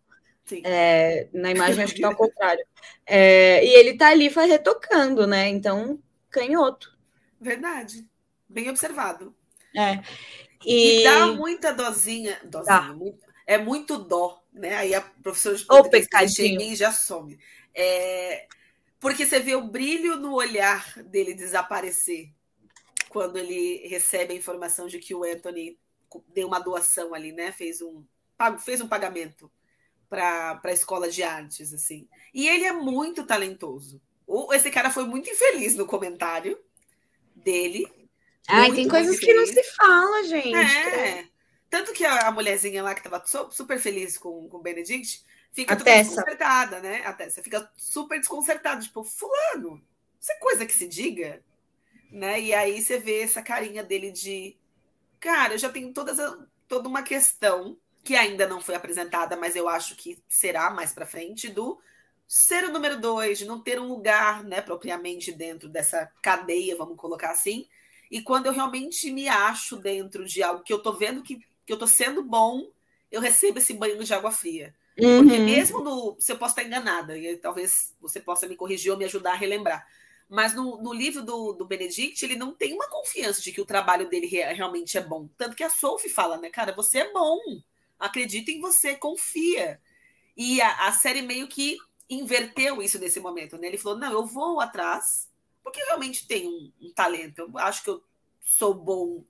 É, 0.64 1.28
na 1.32 1.50
imagem 1.50 1.82
acho 1.82 1.94
que 1.94 2.00
tá 2.00 2.08
ao 2.08 2.14
contrário. 2.16 2.64
É, 3.04 3.64
e 3.64 3.74
ele 3.74 3.96
tá 3.96 4.08
ali 4.08 4.28
retocando, 4.28 5.26
né? 5.26 5.48
Então, 5.48 5.98
canhoto. 6.30 6.96
Verdade. 7.40 8.08
Bem 8.48 8.68
observado. 8.70 9.34
É. 9.74 10.02
E, 10.64 11.00
e 11.00 11.04
dá 11.04 11.26
muita 11.28 11.72
dozinha. 11.72 12.38
dozinha 12.44 12.92
muito, 12.92 13.18
é 13.46 13.58
muito 13.58 13.98
dó, 13.98 14.42
né? 14.52 14.76
Aí 14.76 14.94
a 14.94 15.00
professora 15.00 15.56
de 15.56 15.64
português 15.66 16.78
já 16.78 16.92
some. 16.92 17.38
É, 17.74 18.46
porque 18.98 19.26
você 19.26 19.38
vê 19.40 19.54
o 19.54 19.66
brilho 19.66 20.16
no 20.16 20.34
olhar 20.34 21.02
dele 21.02 21.34
desaparecer 21.34 22.30
quando 23.08 23.38
ele 23.38 23.86
recebe 23.88 24.34
a 24.34 24.36
informação 24.36 24.86
de 24.86 24.98
que 24.98 25.14
o 25.14 25.24
Anthony 25.24 25.78
deu 26.28 26.46
uma 26.46 26.58
doação 26.58 27.14
ali, 27.14 27.32
né? 27.32 27.52
Fez 27.52 27.80
um, 27.80 28.04
fez 28.64 28.80
um 28.80 28.88
pagamento 28.88 29.50
para 30.08 30.60
a 30.62 30.72
escola 30.72 31.10
de 31.10 31.22
artes, 31.22 31.72
assim. 31.72 32.08
E 32.32 32.48
ele 32.48 32.64
é 32.64 32.72
muito 32.72 33.24
talentoso. 33.24 34.00
O, 34.26 34.52
esse 34.52 34.70
cara 34.70 34.90
foi 34.90 35.04
muito 35.04 35.30
infeliz 35.30 35.74
no 35.74 35.86
comentário 35.86 36.58
dele. 37.34 37.86
Ai, 38.48 38.68
muito, 38.68 38.76
tem 38.76 38.88
coisas 38.88 39.18
que 39.18 39.34
não 39.34 39.46
se 39.46 39.62
fala, 39.74 40.24
gente. 40.24 40.54
É. 40.54 41.28
Tanto 41.68 41.92
que 41.92 42.04
a, 42.04 42.28
a 42.28 42.30
mulherzinha 42.30 42.82
lá 42.82 42.94
que 42.94 43.00
estava 43.00 43.22
super 43.50 43.78
feliz 43.78 44.16
com, 44.16 44.48
com 44.48 44.58
o 44.58 44.62
Benedict 44.62 45.24
fica 45.56 45.72
a 45.72 45.76
Tessa. 45.76 46.10
desconcertada, 46.10 46.80
né? 46.80 47.02
A 47.06 47.14
Tessa 47.14 47.42
fica 47.42 47.72
super 47.76 48.18
desconcertada, 48.20 48.82
tipo, 48.82 49.02
fulano, 49.02 49.82
isso 50.20 50.30
é 50.30 50.34
coisa 50.36 50.66
que 50.66 50.74
se 50.74 50.86
diga? 50.86 51.42
Né? 52.12 52.40
E 52.42 52.54
aí 52.54 52.80
você 52.80 52.98
vê 52.98 53.22
essa 53.22 53.42
carinha 53.42 53.82
dele 53.82 54.12
de 54.12 54.56
cara, 55.18 55.54
eu 55.54 55.58
já 55.58 55.70
tenho 55.70 55.92
todas 55.92 56.18
toda 56.68 56.88
uma 56.88 57.02
questão 57.02 57.78
que 58.04 58.14
ainda 58.14 58.46
não 58.46 58.60
foi 58.60 58.74
apresentada, 58.74 59.36
mas 59.36 59.56
eu 59.56 59.68
acho 59.68 59.96
que 59.96 60.22
será 60.28 60.70
mais 60.70 60.92
para 60.92 61.06
frente, 61.06 61.48
do 61.48 61.80
ser 62.28 62.64
o 62.64 62.72
número 62.72 63.00
dois, 63.00 63.38
de 63.38 63.44
não 63.44 63.60
ter 63.60 63.80
um 63.80 63.88
lugar, 63.88 64.44
né, 64.44 64.60
propriamente 64.60 65.32
dentro 65.32 65.68
dessa 65.68 66.06
cadeia, 66.22 66.76
vamos 66.76 66.96
colocar 66.96 67.30
assim. 67.30 67.66
E 68.10 68.20
quando 68.20 68.46
eu 68.46 68.52
realmente 68.52 69.10
me 69.10 69.28
acho 69.28 69.76
dentro 69.76 70.24
de 70.24 70.42
algo 70.42 70.62
que 70.62 70.72
eu 70.72 70.80
tô 70.80 70.92
vendo 70.92 71.22
que, 71.22 71.40
que 71.64 71.72
eu 71.72 71.78
tô 71.78 71.86
sendo 71.86 72.22
bom, 72.22 72.70
eu 73.10 73.20
recebo 73.20 73.58
esse 73.58 73.74
banho 73.74 74.02
de 74.02 74.14
água 74.14 74.30
fria. 74.30 74.74
Uhum. 74.98 75.24
Porque 75.24 75.38
mesmo 75.38 75.80
no. 75.80 76.16
Se 76.18 76.32
eu 76.32 76.38
posso 76.38 76.52
estar 76.52 76.64
enganada, 76.64 77.16
e 77.18 77.36
talvez 77.36 77.94
você 78.00 78.20
possa 78.20 78.46
me 78.46 78.56
corrigir 78.56 78.90
ou 78.90 78.98
me 78.98 79.04
ajudar 79.04 79.32
a 79.32 79.36
relembrar. 79.36 79.86
Mas 80.28 80.54
no, 80.54 80.82
no 80.82 80.92
livro 80.92 81.22
do, 81.22 81.52
do 81.52 81.64
Benedict, 81.64 82.24
ele 82.24 82.34
não 82.34 82.52
tem 82.52 82.74
uma 82.74 82.88
confiança 82.88 83.40
de 83.40 83.52
que 83.52 83.60
o 83.60 83.66
trabalho 83.66 84.08
dele 84.08 84.26
realmente 84.26 84.98
é 84.98 85.00
bom. 85.00 85.28
Tanto 85.38 85.54
que 85.54 85.62
a 85.62 85.70
Sophie 85.70 86.10
fala, 86.10 86.36
né, 86.36 86.50
cara, 86.50 86.72
você 86.72 86.98
é 86.98 87.12
bom 87.12 87.38
acredita 87.98 88.50
em 88.50 88.60
você, 88.60 88.94
confia. 88.94 89.80
E 90.36 90.60
a, 90.60 90.88
a 90.88 90.92
série 90.92 91.22
meio 91.22 91.48
que 91.48 91.78
inverteu 92.08 92.82
isso 92.82 92.98
nesse 92.98 93.18
momento, 93.20 93.56
né? 93.58 93.66
Ele 93.66 93.78
falou: 93.78 93.98
não, 93.98 94.12
eu 94.12 94.26
vou 94.26 94.60
atrás, 94.60 95.28
porque 95.62 95.80
eu 95.80 95.86
realmente 95.86 96.26
tenho 96.26 96.50
um, 96.50 96.72
um 96.82 96.92
talento. 96.92 97.38
Eu 97.40 97.58
acho 97.58 97.82
que 97.82 97.90
eu 97.90 98.02
sou 98.42 98.74
bom 98.74 99.24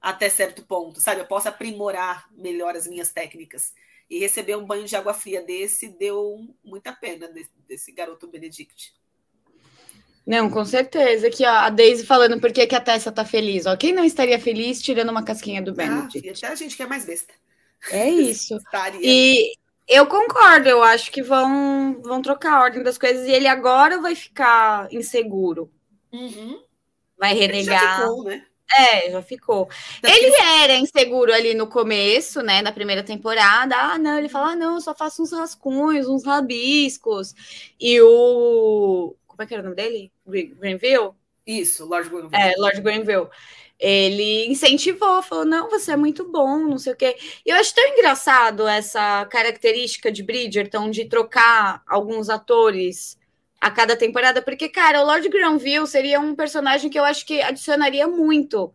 até 0.00 0.28
certo 0.28 0.64
ponto, 0.64 1.00
sabe? 1.00 1.20
Eu 1.20 1.26
posso 1.26 1.48
aprimorar 1.48 2.28
melhor 2.32 2.76
as 2.76 2.86
minhas 2.86 3.12
técnicas. 3.12 3.72
E 4.08 4.18
receber 4.18 4.56
um 4.56 4.64
banho 4.64 4.86
de 4.86 4.96
água 4.96 5.12
fria 5.12 5.42
desse 5.42 5.88
deu 5.88 6.38
muita 6.64 6.92
pena 6.92 7.28
desse, 7.28 7.50
desse 7.68 7.92
garoto 7.92 8.26
Benedict. 8.26 8.94
Não, 10.26 10.50
com 10.50 10.64
certeza. 10.64 11.28
Aqui, 11.28 11.44
ó, 11.44 11.50
a 11.50 11.70
Daisy 11.70 12.04
falando 12.04 12.38
por 12.38 12.52
que, 12.52 12.74
a 12.74 12.80
Tessa 12.80 13.10
tá 13.10 13.24
feliz. 13.24 13.64
Ó, 13.64 13.74
quem 13.76 13.94
não 13.94 14.04
estaria 14.04 14.38
feliz 14.38 14.80
tirando 14.82 15.08
uma 15.08 15.24
casquinha 15.24 15.62
do 15.62 15.70
ah, 15.70 15.74
Benedict? 15.74 16.28
Ah, 16.28 16.32
até 16.32 16.46
a 16.48 16.54
gente 16.54 16.76
que 16.76 16.82
é 16.82 16.86
mais 16.86 17.06
besta. 17.06 17.32
É 17.90 18.08
isso. 18.10 18.58
e 19.00 19.54
eu 19.88 20.06
concordo, 20.06 20.68
eu 20.68 20.82
acho 20.82 21.10
que 21.10 21.22
vão, 21.22 22.02
vão 22.02 22.20
trocar 22.20 22.52
a 22.52 22.60
ordem 22.60 22.82
das 22.82 22.98
coisas 22.98 23.26
e 23.26 23.30
ele 23.30 23.48
agora 23.48 23.98
vai 24.02 24.14
ficar 24.14 24.92
inseguro. 24.92 25.72
Uhum. 26.12 26.62
Vai 27.18 27.32
renegar. 27.32 27.80
já 27.80 28.00
ficou, 28.02 28.24
né? 28.24 28.44
É, 28.76 29.10
já 29.10 29.22
ficou. 29.22 29.68
ele 30.02 30.36
era 30.62 30.74
inseguro 30.76 31.32
ali 31.32 31.54
no 31.54 31.66
começo, 31.66 32.42
né, 32.42 32.60
na 32.60 32.70
primeira 32.70 33.02
temporada. 33.02 33.74
Ah, 33.74 33.98
não, 33.98 34.18
ele 34.18 34.28
fala, 34.28 34.52
ah, 34.52 34.56
não, 34.56 34.74
eu 34.74 34.80
só 34.80 34.94
faço 34.94 35.22
uns 35.22 35.32
rascunhos, 35.32 36.08
uns 36.08 36.24
rabiscos. 36.24 37.34
E 37.80 38.00
o. 38.00 39.14
Como 39.26 39.42
é 39.42 39.46
que 39.46 39.54
era 39.54 39.62
o 39.62 39.64
nome 39.64 39.76
dele? 39.76 40.12
Greenville? 40.26 41.12
Isso, 41.46 41.86
Lord 41.86 42.10
Greenville. 42.10 42.34
É, 42.34 42.54
Lord 42.58 42.80
Greenville 42.80 43.28
ele 43.78 44.46
incentivou, 44.48 45.22
falou: 45.22 45.44
não, 45.44 45.70
você 45.70 45.92
é 45.92 45.96
muito 45.96 46.28
bom, 46.28 46.58
não 46.58 46.78
sei 46.78 46.92
o 46.92 46.96
quê. 46.96 47.16
E 47.46 47.50
eu 47.50 47.56
acho 47.56 47.74
tão 47.74 47.86
engraçado 47.86 48.66
essa 48.66 49.24
característica 49.26 50.10
de 50.10 50.22
Bridgerton 50.22 50.90
de 50.90 51.04
trocar 51.04 51.82
alguns 51.86 52.28
atores 52.28 53.16
a 53.60 53.70
cada 53.70 53.96
temporada, 53.96 54.40
porque, 54.40 54.68
cara, 54.68 55.02
o 55.02 55.06
Lord 55.06 55.28
Granville 55.28 55.86
seria 55.86 56.20
um 56.20 56.34
personagem 56.34 56.88
que 56.88 56.98
eu 56.98 57.04
acho 57.04 57.26
que 57.26 57.40
adicionaria 57.42 58.06
muito. 58.06 58.72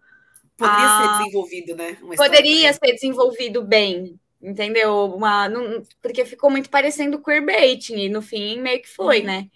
Poderia 0.58 0.86
a... 0.86 1.02
ser 1.02 1.18
desenvolvido, 1.24 1.76
né? 1.76 1.98
Poderia 2.16 2.74
ser 2.74 2.94
desenvolvido 2.94 3.64
bem, 3.64 4.20
entendeu? 4.42 5.06
Uma, 5.16 5.48
não, 5.48 5.84
porque 6.02 6.26
ficou 6.26 6.50
muito 6.50 6.70
parecendo 6.70 7.22
queerbaiting, 7.22 7.98
e 7.98 8.10
no 8.10 8.22
fim 8.22 8.60
meio 8.60 8.82
que 8.82 8.90
foi, 8.90 9.20
uhum. 9.20 9.26
né? 9.26 9.48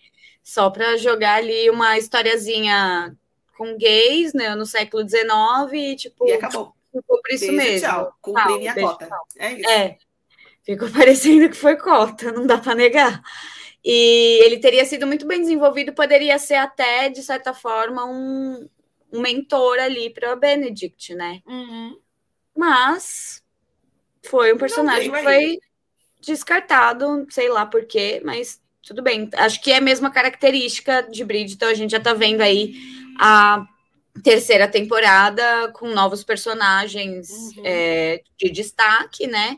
Só 0.43 0.69
para 0.69 0.95
jogar 0.95 1.35
ali 1.35 1.69
uma 1.69 1.97
historiazinha 1.97 3.13
com 3.57 3.77
gays, 3.77 4.33
né, 4.33 4.55
no 4.55 4.65
século 4.65 5.07
XIX, 5.07 5.25
e 5.73 5.95
tipo. 5.95 6.25
E 6.27 6.33
acabou. 6.33 6.73
Ficou 6.91 7.21
por 7.21 7.31
isso 7.31 7.47
beijo, 7.47 7.57
mesmo. 7.57 7.87
Tchau. 7.87 8.13
Cumpri 8.21 8.57
minha 8.59 8.73
cota. 8.73 9.09
É 9.37 9.53
isso. 9.53 9.69
É. 9.69 9.97
Ficou 10.63 10.89
parecendo 10.91 11.49
que 11.49 11.55
foi 11.55 11.75
cota, 11.75 12.31
não 12.31 12.47
dá 12.47 12.57
para 12.57 12.75
negar. 12.75 13.21
E 13.89 14.41
ele 14.43 14.59
teria 14.59 14.83
sido 14.83 15.07
muito 15.07 15.25
bem 15.25 15.39
desenvolvido, 15.39 15.93
poderia 15.93 16.37
ser 16.37 16.55
até, 16.55 17.07
de 17.07 17.23
certa 17.23 17.53
forma, 17.53 18.03
um, 18.03 18.67
um 19.13 19.21
mentor 19.21 19.79
ali 19.79 20.09
para 20.09 20.35
Benedict, 20.35 21.15
né? 21.15 21.41
Uhum. 21.47 21.97
Mas 22.53 23.41
foi 24.25 24.53
um 24.53 24.57
personagem 24.57 25.09
que 25.09 25.23
foi 25.23 25.57
descartado, 26.19 27.25
sei 27.29 27.47
lá 27.47 27.65
por 27.65 27.85
quê, 27.85 28.21
mas 28.25 28.61
tudo 28.85 29.01
bem. 29.01 29.29
Acho 29.35 29.61
que 29.61 29.71
é 29.71 29.77
a 29.77 29.81
mesma 29.81 30.11
característica 30.11 31.03
de 31.03 31.23
Bridge, 31.23 31.53
então 31.53 31.69
a 31.69 31.73
gente 31.73 31.91
já 31.91 31.99
tá 32.01 32.13
vendo 32.13 32.41
aí 32.41 32.75
a 33.17 33.65
terceira 34.21 34.67
temporada 34.67 35.71
com 35.71 35.87
novos 35.93 36.25
personagens 36.25 37.29
uhum. 37.55 37.63
é, 37.63 38.21
de 38.37 38.49
destaque, 38.49 39.27
né? 39.27 39.57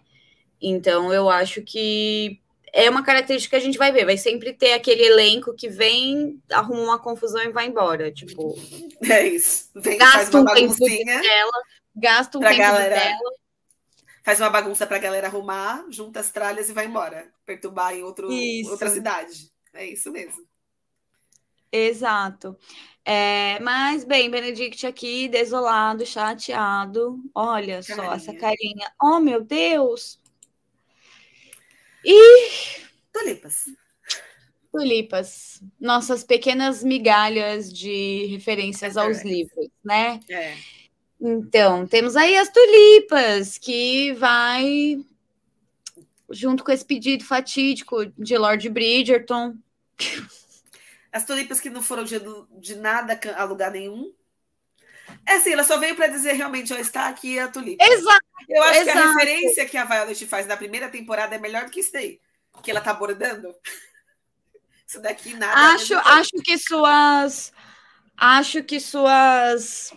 Então 0.62 1.12
eu 1.12 1.28
acho 1.32 1.64
que 1.64 2.40
é 2.74 2.90
uma 2.90 3.04
característica 3.04 3.58
que 3.58 3.62
a 3.62 3.66
gente 3.66 3.78
vai 3.78 3.92
ver. 3.92 4.06
Vai 4.06 4.18
sempre 4.18 4.54
ter 4.54 4.74
aquele 4.74 5.04
elenco 5.04 5.54
que 5.54 5.70
vem, 5.70 6.42
arruma 6.52 6.82
uma 6.82 7.00
confusão 7.00 7.42
e 7.42 7.52
vai 7.52 7.68
embora. 7.68 8.12
Tipo. 8.12 8.56
É 9.02 9.26
isso. 9.26 9.70
Vem, 9.76 9.98
gasta 9.98 10.38
um 10.38 10.46
tempo 10.46 10.76
dela, 10.78 11.64
gasta 11.96 12.38
um 12.38 12.42
tempo 12.42 12.58
galera, 12.58 12.96
dela. 12.96 13.32
Faz 14.22 14.42
uma 14.42 14.50
bagunça 14.50 14.86
pra 14.86 14.98
galera 14.98 15.28
arrumar, 15.28 15.86
junta 15.90 16.20
as 16.20 16.30
tralhas 16.30 16.70
e 16.70 16.74
vai 16.74 16.86
embora. 16.86 17.32
Perturbar 17.46 17.96
em 17.96 18.04
outro, 18.04 18.30
outra 18.70 18.90
cidade. 18.90 19.50
É 19.74 19.86
isso 19.86 20.12
mesmo. 20.12 20.46
Exato. 21.72 22.58
É, 23.06 23.60
mas, 23.62 24.04
bem, 24.04 24.30
Benedict 24.30 24.86
aqui, 24.86 25.28
desolado, 25.28 26.06
chateado. 26.06 27.20
Olha 27.34 27.82
carinha. 27.82 27.96
só 27.96 28.14
essa 28.14 28.34
carinha. 28.34 28.92
Oh, 29.02 29.20
meu 29.20 29.44
Deus! 29.44 30.20
E. 32.06 32.82
Tulipas. 33.12 33.66
Tulipas. 34.72 35.62
Nossas 35.80 36.24
pequenas 36.24 36.84
migalhas 36.84 37.72
de 37.72 38.26
referências 38.28 38.96
é 38.96 39.00
aos 39.00 39.24
livros, 39.24 39.68
né? 39.84 40.20
É. 40.30 40.56
Então, 41.20 41.86
temos 41.86 42.16
aí 42.16 42.38
as 42.38 42.50
tulipas, 42.50 43.58
que 43.58 44.14
vai 44.14 45.04
junto 46.30 46.64
com 46.64 46.72
esse 46.72 46.86
pedido 46.86 47.26
fatídico 47.26 48.06
de 48.18 48.38
Lord 48.38 48.70
Bridgerton. 48.70 49.56
As 51.12 51.26
tulipas 51.26 51.60
que 51.60 51.70
não 51.70 51.82
foram 51.82 52.04
de, 52.04 52.20
de 52.60 52.76
nada 52.76 53.20
a 53.36 53.44
lugar 53.44 53.72
nenhum. 53.72 54.14
É 55.26 55.36
assim, 55.36 55.54
ela 55.54 55.64
só 55.64 55.78
veio 55.78 55.96
para 55.96 56.08
dizer 56.08 56.34
realmente, 56.34 56.74
ó, 56.74 56.78
está 56.78 57.08
aqui 57.08 57.38
a 57.40 57.48
tulipa. 57.48 57.84
Exato. 57.84 58.20
Eu 58.48 58.64
acho 58.64 58.80
exato. 58.80 58.98
que 58.98 59.04
a 59.04 59.12
referência 59.12 59.66
que 59.66 59.78
a 59.78 59.86
Violet 59.86 60.26
faz 60.26 60.48
na 60.48 60.58
primeira 60.58 60.90
temporada 60.90 61.36
é 61.36 61.40
melhor 61.40 61.66
do 61.66 61.72
que 61.72 61.82
isso 61.82 61.94
daí. 61.94 62.20
Que 62.64 62.72
ela 62.72 62.82
tá 62.82 62.92
abordando. 62.92 63.54
Isso 64.86 65.00
daqui 65.00 65.36
nada. 65.36 65.76
Acho, 65.76 65.94
acho 65.96 66.32
que 66.44 66.58
suas. 66.58 67.54
Acho 68.18 68.64
que 68.64 68.80
suas 68.80 69.94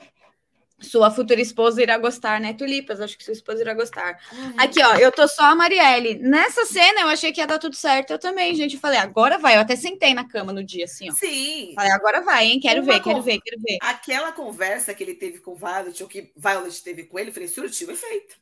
sua 0.82 1.10
futura 1.10 1.40
esposa 1.40 1.82
irá 1.82 1.96
gostar, 1.98 2.40
né? 2.40 2.52
Tulipas, 2.52 3.00
acho 3.00 3.16
que 3.16 3.24
sua 3.24 3.32
esposa 3.32 3.60
irá 3.60 3.74
gostar. 3.74 4.20
Uhum. 4.32 4.54
Aqui, 4.58 4.82
ó, 4.82 4.94
eu 4.96 5.10
tô 5.12 5.26
só 5.28 5.44
a 5.44 5.54
Marielle. 5.54 6.18
Nessa 6.18 6.66
cena 6.66 7.02
eu 7.02 7.08
achei 7.08 7.32
que 7.32 7.40
ia 7.40 7.46
dar 7.46 7.58
tudo 7.58 7.74
certo. 7.74 8.12
Eu 8.12 8.18
também, 8.18 8.54
gente. 8.54 8.74
Eu 8.74 8.80
falei, 8.80 8.98
agora 8.98 9.38
vai. 9.38 9.56
Eu 9.56 9.60
até 9.60 9.76
sentei 9.76 10.14
na 10.14 10.28
cama 10.28 10.52
no 10.52 10.62
dia, 10.62 10.84
assim, 10.84 11.10
ó. 11.10 11.14
Sim. 11.14 11.72
Falei, 11.74 11.92
agora 11.92 12.20
vai, 12.20 12.46
hein? 12.46 12.60
Quero 12.60 12.82
Uma 12.82 12.92
ver, 12.92 13.02
quero 13.02 13.22
ver, 13.22 13.40
quero 13.40 13.60
ver. 13.60 13.78
Aquela 13.80 14.32
conversa 14.32 14.92
que 14.94 15.02
ele 15.02 15.14
teve 15.14 15.38
com 15.38 15.52
o 15.52 15.56
Violet, 15.56 16.02
ou 16.02 16.08
que 16.08 16.32
Violet 16.36 16.82
teve 16.82 17.04
com 17.04 17.18
ele, 17.18 17.30
eu 17.30 17.34
falei, 17.34 17.48
surtiu 17.48 17.90
efeito. 17.90 18.36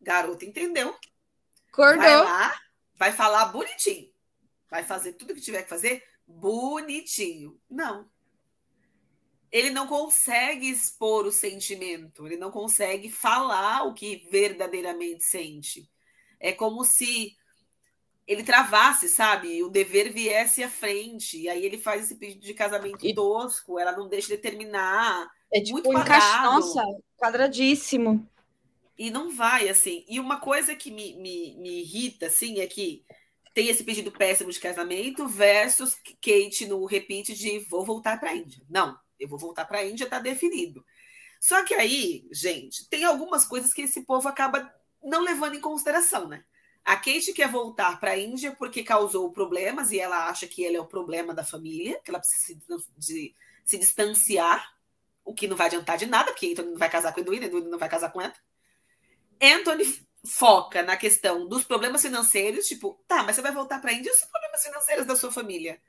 Garota 0.00 0.44
entendeu. 0.44 0.94
Acordou. 1.72 2.02
Vai 2.02 2.16
lá, 2.16 2.54
vai 2.96 3.12
falar 3.12 3.46
bonitinho. 3.46 4.08
Vai 4.70 4.84
fazer 4.84 5.14
tudo 5.14 5.34
que 5.34 5.40
tiver 5.40 5.62
que 5.62 5.68
fazer 5.68 6.02
bonitinho. 6.26 7.58
Não 7.68 8.08
ele 9.50 9.70
não 9.70 9.86
consegue 9.86 10.68
expor 10.68 11.26
o 11.26 11.32
sentimento, 11.32 12.26
ele 12.26 12.36
não 12.36 12.50
consegue 12.50 13.10
falar 13.10 13.84
o 13.84 13.94
que 13.94 14.28
verdadeiramente 14.30 15.24
sente. 15.24 15.90
É 16.38 16.52
como 16.52 16.84
se 16.84 17.36
ele 18.26 18.44
travasse, 18.44 19.08
sabe? 19.08 19.62
O 19.62 19.68
dever 19.68 20.12
viesse 20.12 20.62
à 20.62 20.70
frente, 20.70 21.36
e 21.36 21.48
aí 21.48 21.64
ele 21.64 21.78
faz 21.78 22.04
esse 22.04 22.14
pedido 22.14 22.40
de 22.40 22.54
casamento 22.54 23.04
e... 23.04 23.12
tosco, 23.12 23.78
ela 23.78 23.92
não 23.92 24.08
deixa 24.08 24.32
ele 24.32 24.40
terminar. 24.40 25.28
É 25.52 25.60
tipo 25.60 25.74
muito 25.74 25.92
encaixa, 25.92 26.42
nossa, 26.42 26.82
quadradíssimo. 27.18 28.24
E 28.96 29.10
não 29.10 29.34
vai, 29.34 29.68
assim. 29.68 30.04
E 30.08 30.20
uma 30.20 30.38
coisa 30.38 30.76
que 30.76 30.92
me, 30.92 31.16
me, 31.16 31.56
me 31.56 31.80
irrita, 31.80 32.26
assim, 32.26 32.60
é 32.60 32.66
que 32.68 33.04
tem 33.52 33.66
esse 33.68 33.82
pedido 33.82 34.12
péssimo 34.12 34.52
de 34.52 34.60
casamento 34.60 35.26
versus 35.26 35.96
Kate 36.22 36.66
no 36.66 36.84
repeat 36.84 37.34
de 37.34 37.58
vou 37.60 37.84
voltar 37.84 38.20
para 38.20 38.30
a 38.30 38.36
Índia. 38.36 38.62
Não, 38.68 38.96
eu 39.20 39.28
vou 39.28 39.38
voltar 39.38 39.64
para 39.66 39.78
a 39.78 39.86
Índia, 39.86 40.04
está 40.04 40.18
definido. 40.18 40.84
Só 41.40 41.64
que 41.64 41.74
aí, 41.74 42.28
gente, 42.32 42.88
tem 42.88 43.04
algumas 43.04 43.44
coisas 43.44 43.72
que 43.72 43.82
esse 43.82 44.02
povo 44.02 44.28
acaba 44.28 44.72
não 45.02 45.22
levando 45.22 45.54
em 45.54 45.60
consideração, 45.60 46.28
né? 46.28 46.44
A 46.84 46.96
Kate 46.96 47.32
quer 47.32 47.48
voltar 47.48 48.00
para 48.00 48.12
a 48.12 48.18
Índia 48.18 48.54
porque 48.56 48.82
causou 48.82 49.30
problemas 49.30 49.92
e 49.92 50.00
ela 50.00 50.28
acha 50.28 50.46
que 50.46 50.62
ele 50.62 50.76
é 50.76 50.80
o 50.80 50.86
problema 50.86 51.34
da 51.34 51.44
família, 51.44 52.00
que 52.02 52.10
ela 52.10 52.18
precisa 52.18 52.58
de, 52.96 53.34
se 53.64 53.78
distanciar, 53.78 54.74
o 55.24 55.34
que 55.34 55.46
não 55.46 55.56
vai 55.56 55.66
adiantar 55.66 55.96
de 55.96 56.06
nada, 56.06 56.32
porque 56.32 56.50
Anthony 56.50 56.70
não 56.70 56.78
vai 56.78 56.90
casar 56.90 57.12
com 57.12 57.20
Edwina, 57.20 57.46
Edwina 57.46 57.68
não 57.68 57.78
vai 57.78 57.88
casar 57.88 58.10
com 58.10 58.20
Anthony. 58.20 58.44
Anthony 59.40 60.06
foca 60.24 60.82
na 60.82 60.96
questão 60.96 61.46
dos 61.46 61.64
problemas 61.64 62.02
financeiros, 62.02 62.66
tipo, 62.66 63.02
tá, 63.06 63.22
mas 63.22 63.36
você 63.36 63.42
vai 63.42 63.52
voltar 63.52 63.80
para 63.80 63.90
a 63.90 63.94
Índia 63.94 64.10
e 64.10 64.12
os 64.12 64.22
problemas 64.22 64.62
financeiros 64.62 65.06
da 65.06 65.16
sua 65.16 65.30
família. 65.30 65.80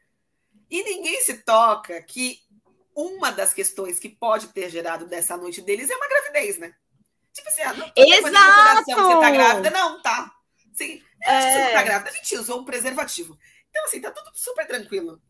E 0.70 0.84
ninguém 0.84 1.22
se 1.22 1.40
toca 1.40 2.02
que 2.04 2.40
uma 2.96 3.32
das 3.32 3.54
questões 3.54 4.00
que 4.00 4.10
pode 4.10 4.48
ter 4.50 4.70
gerado 4.70 5.06
dessa 5.06 5.38
noite 5.38 5.62
deles 5.62 5.90
é 5.90 5.96
uma 5.96 6.08
gravidez, 6.08 6.58
né? 6.58 6.76
Tipo 7.34 7.48
assim, 7.48 7.62
ah, 7.62 7.74
não 7.74 7.92
Exato! 7.96 8.86
Você 8.86 9.20
tá 9.20 9.32
grávida, 9.32 9.70
não, 9.70 10.02
tá. 10.02 10.32
Sim, 10.74 11.02
é... 11.24 11.42
você 11.42 11.64
não 11.66 11.72
tá 11.72 11.84
grávida, 11.84 12.10
a 12.10 12.14
gente 12.14 12.38
usou 12.38 12.62
um 12.62 12.66
preservativo. 12.66 13.38
Então, 13.70 13.86
assim, 13.86 14.02
tá 14.02 14.12
tudo 14.12 14.32
super 14.34 14.68
tranquilo. 14.68 15.22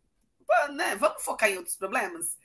Pô, 0.45 0.73
né? 0.73 0.95
Vamos 0.95 1.23
focar 1.23 1.49
em 1.49 1.57
outros 1.57 1.75
problemas? 1.75 2.37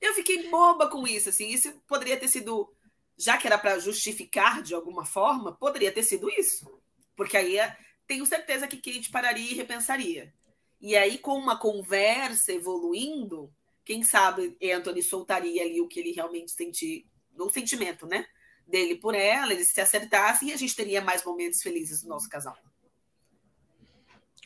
Eu 0.00 0.14
fiquei 0.14 0.50
boba 0.50 0.88
com 0.88 1.06
isso, 1.06 1.28
assim. 1.28 1.48
Isso 1.48 1.72
poderia 1.86 2.18
ter 2.18 2.28
sido, 2.28 2.72
já 3.16 3.38
que 3.38 3.46
era 3.46 3.56
para 3.56 3.78
justificar 3.78 4.62
de 4.62 4.74
alguma 4.74 5.04
forma, 5.04 5.56
poderia 5.56 5.92
ter 5.92 6.02
sido 6.02 6.28
isso. 6.28 6.68
Porque 7.16 7.36
aí 7.36 7.58
é, 7.58 7.76
tenho 8.06 8.26
certeza 8.26 8.66
que 8.66 8.76
Kate 8.76 9.10
pararia 9.10 9.52
e 9.52 9.54
repensaria. 9.54 10.34
E 10.80 10.96
aí, 10.96 11.16
com 11.16 11.38
uma 11.38 11.58
conversa 11.58 12.52
evoluindo, 12.52 13.50
quem 13.84 14.02
sabe 14.02 14.56
Anthony 14.62 15.02
soltaria 15.02 15.62
ali 15.62 15.80
o 15.80 15.88
que 15.88 16.00
ele 16.00 16.12
realmente 16.12 16.50
sentir, 16.50 17.06
o 17.38 17.50
sentimento, 17.50 18.06
né? 18.06 18.26
Dele 18.66 18.96
por 18.96 19.14
ela, 19.14 19.52
eles 19.52 19.68
se 19.68 19.80
acertassem 19.80 20.48
e 20.48 20.52
a 20.52 20.56
gente 20.56 20.74
teria 20.74 21.02
mais 21.02 21.22
momentos 21.22 21.62
felizes 21.62 22.02
no 22.02 22.08
nosso 22.08 22.28
casal. 22.28 22.56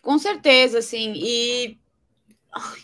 Com 0.03 0.19
certeza, 0.19 0.83
sim. 0.83 1.13
E 1.17 1.79
Ai, 2.53 2.81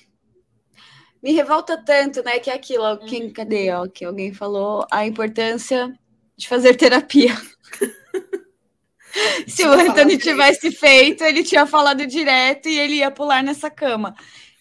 me 1.23 1.33
revolta 1.33 1.77
tanto, 1.77 2.23
né? 2.23 2.39
Que 2.39 2.51
é 2.51 2.55
aquilo, 2.55 2.85
ó, 2.85 2.97
quem, 2.97 3.33
cadê? 3.33 3.73
Ó, 3.73 3.89
que 3.89 4.05
alguém 4.05 4.33
falou 4.33 4.87
a 4.91 5.07
importância 5.07 5.93
de 6.37 6.47
fazer 6.47 6.77
terapia. 6.77 7.35
Se 9.47 9.65
o 9.65 9.73
Anthony 9.73 10.19
tivesse 10.19 10.73
feito, 10.73 11.23
ele 11.23 11.45
tinha 11.45 11.67
falado 11.67 12.07
direto 12.07 12.69
e 12.69 12.79
ele 12.79 12.97
ia 12.97 13.11
pular 13.11 13.43
nessa 13.43 13.71
cama. 13.71 14.15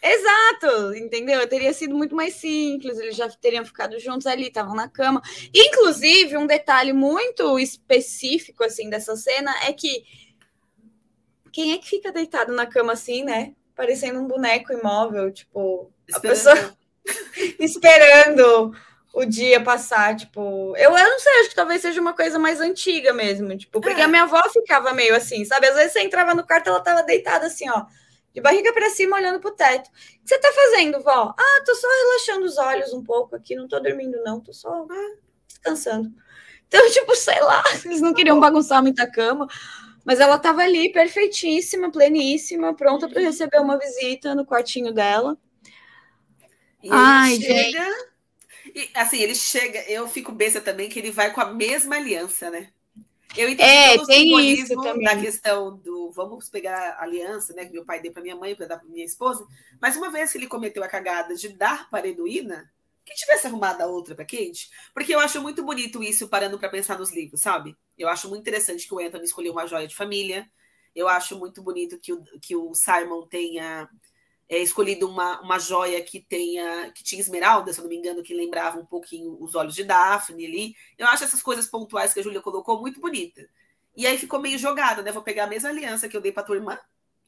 Exato, 0.06 0.94
entendeu? 0.96 1.48
Teria 1.48 1.72
sido 1.72 1.96
muito 1.96 2.14
mais 2.14 2.36
simples, 2.36 3.00
eles 3.00 3.16
já 3.16 3.30
teriam 3.30 3.64
ficado 3.64 3.98
juntos 4.00 4.28
ali, 4.28 4.48
estavam 4.48 4.76
na 4.76 4.90
cama. 4.90 5.22
Inclusive, 5.54 6.36
um 6.36 6.46
detalhe 6.46 6.92
muito 6.92 7.58
específico 7.58 8.66
assim 8.66 8.90
dessa 8.90 9.16
cena 9.16 9.56
é 9.66 9.72
que 9.72 10.04
quem 11.54 11.72
é 11.72 11.78
que 11.78 11.88
fica 11.88 12.12
deitado 12.12 12.52
na 12.52 12.66
cama 12.66 12.92
assim, 12.92 13.24
né? 13.24 13.54
Parecendo 13.74 14.20
um 14.20 14.28
boneco 14.28 14.74
imóvel, 14.74 15.32
tipo, 15.32 15.90
esperando. 16.06 16.18
a 16.18 16.30
pessoa 16.30 16.78
esperando 17.60 18.76
o 19.14 19.24
dia 19.24 19.64
passar, 19.64 20.16
tipo, 20.16 20.76
eu, 20.76 20.98
eu 20.98 21.10
não 21.10 21.20
sei, 21.20 21.40
acho 21.40 21.50
que 21.50 21.56
talvez 21.56 21.82
seja 21.82 22.02
uma 22.02 22.14
coisa 22.14 22.38
mais 22.40 22.60
antiga 22.60 23.14
mesmo, 23.14 23.56
tipo, 23.56 23.80
porque 23.80 24.02
é. 24.02 24.04
a 24.04 24.08
minha 24.08 24.24
avó 24.24 24.42
ficava 24.50 24.92
meio 24.92 25.16
assim, 25.16 25.46
sabe? 25.46 25.68
Às 25.68 25.76
vezes 25.76 25.94
você 25.94 26.02
entrava 26.02 26.34
no 26.34 26.46
quarto, 26.46 26.68
ela 26.68 26.82
tava 26.82 27.04
deitada 27.04 27.46
assim, 27.46 27.70
ó, 27.70 27.86
de 28.34 28.42
barriga 28.42 28.74
para 28.74 28.90
cima, 28.90 29.18
olhando 29.18 29.40
para 29.40 29.52
o 29.52 29.56
teto. 29.56 29.88
O 29.88 29.92
que 29.92 30.22
você 30.26 30.36
está 30.36 30.52
fazendo, 30.52 31.02
vó? 31.02 31.34
Ah, 31.38 31.64
tô 31.66 31.76
só 31.76 31.88
relaxando 31.88 32.46
os 32.46 32.58
olhos 32.58 32.94
um 32.94 33.04
pouco 33.04 33.36
aqui, 33.36 33.56
não 33.56 33.68
tô 33.68 33.80
dormindo, 33.80 34.22
não, 34.24 34.40
tô 34.40 34.52
só 34.52 34.88
ah, 34.90 35.16
descansando. 35.48 36.12
Então, 36.68 36.82
tipo, 36.92 37.16
sei 37.16 37.40
lá, 37.42 37.64
eles 37.86 38.02
não 38.02 38.14
queriam 38.14 38.40
bagunçar 38.40 38.82
muita 38.82 39.10
cama, 39.10 39.48
mas 40.04 40.20
ela 40.20 40.36
estava 40.36 40.64
ali, 40.64 40.92
perfeitíssima, 40.92 41.92
pleníssima, 41.92 42.74
pronta 42.76 43.08
para 43.08 43.22
receber 43.22 43.62
uma 43.62 43.78
visita 43.78 44.34
no 44.34 44.46
quartinho 44.46 44.92
dela. 44.92 45.38
E 46.82 46.90
Ai, 46.92 47.36
chega. 47.40 47.84
Gente. 47.84 48.14
E, 48.76 48.90
assim, 48.96 49.22
ele 49.22 49.36
chega, 49.36 49.80
eu 49.90 50.08
fico 50.08 50.32
besta 50.32 50.60
também 50.60 50.90
que 50.90 50.98
ele 50.98 51.12
vai 51.12 51.32
com 51.32 51.40
a 51.40 51.54
mesma 51.54 51.96
aliança, 51.96 52.50
né? 52.50 52.70
Eu 53.36 53.50
entendi 53.50 53.70
é, 53.70 53.98
todo 53.98 54.04
o 54.04 54.14
simbolismo 54.14 55.02
da 55.02 55.18
questão 55.20 55.78
do 55.78 56.12
vamos 56.12 56.50
pegar 56.50 56.92
a 56.92 57.04
aliança, 57.04 57.54
né, 57.54 57.66
que 57.66 57.74
meu 57.74 57.84
pai 57.84 58.00
deu 58.00 58.12
para 58.12 58.22
minha 58.22 58.36
mãe 58.36 58.56
para 58.56 58.68
dar 58.68 58.78
para 58.78 58.88
minha 58.88 59.04
esposa, 59.04 59.46
mas 59.82 59.96
uma 59.96 60.12
vez 60.12 60.32
que 60.32 60.38
ele 60.38 60.48
cometeu 60.48 60.84
a 60.84 60.88
cagada 60.88 61.36
de 61.36 61.50
dar 61.50 61.90
para 61.90 62.08
Eduína, 62.08 62.72
que 63.06 63.14
tivesse 63.16 63.48
arrumado 63.48 63.82
a 63.82 63.88
outra 63.88 64.16
para 64.16 64.24
Kate, 64.24 64.70
porque 64.94 65.14
eu 65.14 65.20
acho 65.20 65.42
muito 65.42 65.64
bonito 65.64 66.02
isso 66.02 66.30
parando 66.30 66.58
para 66.58 66.70
pensar 66.70 66.98
nos 66.98 67.14
livros, 67.14 67.42
sabe? 67.42 67.76
Eu 67.98 68.08
acho 68.08 68.30
muito 68.30 68.42
interessante 68.42 68.88
que 68.88 68.94
o 68.94 69.00
Anthony 69.00 69.26
escolheu 69.26 69.52
uma 69.52 69.68
joia 69.68 69.88
de 69.88 69.96
família. 69.96 70.50
Eu 70.96 71.08
acho 71.08 71.38
muito 71.38 71.62
bonito 71.62 72.00
que 72.00 72.14
o, 72.14 72.24
que 72.40 72.56
o 72.56 72.74
Simon 72.74 73.28
tenha 73.28 73.90
é, 74.50 74.60
escolhido 74.60 75.08
uma, 75.08 75.42
uma 75.42 75.60
joia 75.60 76.02
que 76.02 76.20
tenha 76.20 76.92
que 76.92 77.04
tinha 77.04 77.22
esmeralda, 77.22 77.72
se 77.72 77.80
eu 77.80 77.84
não 77.84 77.90
me 77.90 77.98
engano, 77.98 78.24
que 78.24 78.34
lembrava 78.34 78.80
um 78.80 78.86
pouquinho 78.86 79.38
os 79.40 79.56
olhos 79.56 79.76
de 79.76 79.84
Daphne 79.84 80.46
ali. 80.46 80.76
Eu 80.98 81.08
acho 81.08 81.24
essas 81.24 81.42
coisas 81.42 81.68
pontuais 81.68 82.14
que 82.14 82.20
a 82.20 82.24
Júlia 82.24 82.42
colocou 82.42 82.80
muito 82.80 83.00
bonita. 83.00 83.48
E 83.96 84.08
aí 84.08 84.18
ficou 84.18 84.40
meio 84.40 84.58
jogada, 84.58 85.02
né? 85.02 85.12
Vou 85.12 85.22
pegar 85.22 85.46
a 85.46 85.48
mesma 85.48 85.70
aliança 85.70 86.10
que 86.10 86.18
eu 86.18 86.22
dei 86.22 86.32
para 86.32 86.44
tua 86.44 86.56
irmã 86.56 86.78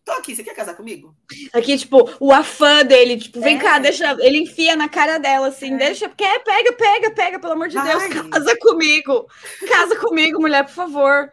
tô 0.05 0.11
aqui, 0.11 0.35
você 0.35 0.43
quer 0.43 0.53
casar 0.53 0.75
comigo? 0.75 1.15
Aqui, 1.51 1.75
tipo, 1.77 2.07
o 2.19 2.31
afã 2.31 2.85
dele, 2.85 3.17
tipo, 3.17 3.41
vem 3.41 3.57
é. 3.57 3.59
cá, 3.59 3.79
deixa. 3.79 4.15
Ele 4.19 4.43
enfia 4.43 4.75
na 4.75 4.87
cara 4.87 5.17
dela, 5.17 5.47
assim, 5.47 5.73
é. 5.73 5.77
deixa. 5.77 6.07
Quer, 6.07 6.43
pega, 6.43 6.71
pega, 6.73 7.11
pega, 7.11 7.39
pelo 7.39 7.53
amor 7.53 7.67
de 7.67 7.75
Vai. 7.75 7.87
Deus, 7.87 8.29
casa 8.29 8.55
comigo. 8.59 9.27
Casa 9.67 9.95
comigo, 9.97 10.39
mulher, 10.39 10.63
por 10.63 10.73
favor. 10.73 11.31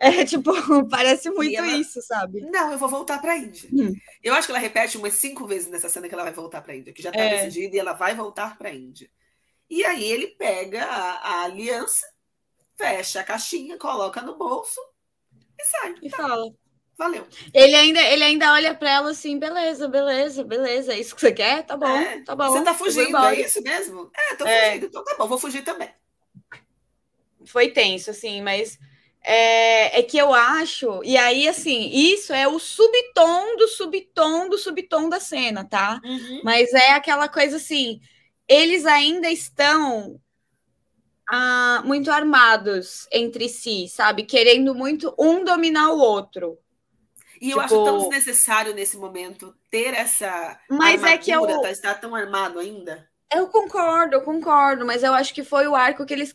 É 0.02 0.24
tipo, 0.24 0.50
parece 0.88 1.28
muito 1.30 1.58
ela... 1.58 1.76
isso, 1.76 2.00
sabe? 2.00 2.40
Não, 2.40 2.72
eu 2.72 2.78
vou 2.78 2.88
voltar 2.88 3.20
para 3.20 3.32
a 3.32 3.36
Índia. 3.36 3.68
Hum. 3.70 3.94
Eu 4.22 4.32
acho 4.32 4.48
que 4.48 4.52
ela 4.52 4.58
repete 4.58 4.96
umas 4.96 5.12
cinco 5.12 5.46
vezes 5.46 5.68
nessa 5.68 5.90
cena 5.90 6.08
que 6.08 6.14
ela 6.14 6.24
vai 6.24 6.32
voltar 6.32 6.62
para 6.62 6.72
a 6.72 6.76
Índia, 6.76 6.92
que 6.92 7.02
já 7.02 7.10
está 7.10 7.20
é. 7.20 7.44
decidida 7.44 7.76
e 7.76 7.78
ela 7.78 7.92
vai 7.92 8.14
voltar 8.14 8.56
para 8.56 8.70
a 8.70 8.74
Índia. 8.74 9.10
E 9.68 9.84
aí 9.84 10.10
ele 10.10 10.28
pega 10.28 10.86
a, 10.86 11.12
a, 11.12 11.42
aliança, 11.44 12.06
fecha 12.78 13.20
a 13.20 13.24
caixinha, 13.24 13.76
coloca 13.76 14.22
no 14.22 14.38
bolso 14.38 14.80
e 15.58 15.64
sai. 15.66 15.94
E 16.00 16.08
tá. 16.08 16.16
fala: 16.16 16.50
Valeu. 16.96 17.26
Ele 17.52 17.74
ainda, 17.74 18.00
ele 18.00 18.24
ainda 18.24 18.52
olha 18.54 18.74
para 18.74 18.90
ela 18.90 19.10
assim, 19.10 19.38
beleza, 19.38 19.86
beleza, 19.86 20.42
beleza. 20.42 20.94
É 20.94 20.98
isso 20.98 21.14
que 21.14 21.20
você 21.20 21.32
quer? 21.32 21.62
Tá 21.66 21.76
bom, 21.76 21.86
é, 21.86 22.22
tá 22.22 22.34
bom. 22.34 22.48
Você 22.48 22.64
tá 22.64 22.72
fugindo, 22.72 23.16
é 23.18 23.40
isso 23.40 23.62
mesmo? 23.62 24.10
É, 24.16 24.34
tô 24.34 24.46
é. 24.46 24.68
fugindo, 24.68 24.86
então 24.86 25.04
tá 25.04 25.14
bom, 25.18 25.28
vou 25.28 25.38
fugir 25.38 25.62
também. 25.62 25.90
Foi 27.44 27.70
tenso, 27.70 28.10
assim, 28.10 28.40
mas 28.40 28.78
é, 29.22 30.00
é, 30.00 30.02
que 30.02 30.16
eu 30.16 30.32
acho, 30.32 31.02
e 31.04 31.16
aí, 31.16 31.46
assim, 31.46 31.90
isso 31.92 32.32
é 32.32 32.48
o 32.48 32.58
subtom 32.58 33.56
do 33.56 33.68
subtom 33.68 34.48
do 34.48 34.56
subtom 34.56 35.08
da 35.08 35.20
cena, 35.20 35.64
tá? 35.64 36.00
Uhum. 36.02 36.40
Mas 36.42 36.72
é 36.72 36.92
aquela 36.92 37.28
coisa 37.28 37.56
assim, 37.56 38.00
eles 38.48 38.86
ainda 38.86 39.30
estão 39.30 40.18
ah, 41.28 41.82
muito 41.84 42.10
armados 42.10 43.06
entre 43.12 43.48
si, 43.48 43.88
sabe? 43.88 44.24
Querendo 44.24 44.74
muito 44.74 45.14
um 45.18 45.44
dominar 45.44 45.90
o 45.90 45.98
outro. 45.98 46.58
E 47.40 47.48
tipo... 47.48 47.58
eu 47.58 47.60
acho 47.60 47.84
tão 47.84 47.98
tipo 47.98 48.10
desnecessário 48.10 48.74
nesse 48.74 48.96
momento 48.96 49.54
ter 49.70 49.94
essa 49.94 50.60
mas 50.68 51.02
é 51.02 51.16
que 51.16 51.30
eu... 51.30 51.46
tá, 51.46 51.70
estar 51.70 51.94
tão 51.94 52.14
armado 52.14 52.58
ainda. 52.58 53.09
Eu 53.32 53.46
concordo, 53.46 54.16
eu 54.16 54.22
concordo, 54.22 54.84
mas 54.84 55.02
eu 55.02 55.14
acho 55.14 55.32
que 55.32 55.44
foi 55.44 55.68
o 55.68 55.76
arco 55.76 56.04
que 56.04 56.12
eles 56.12 56.34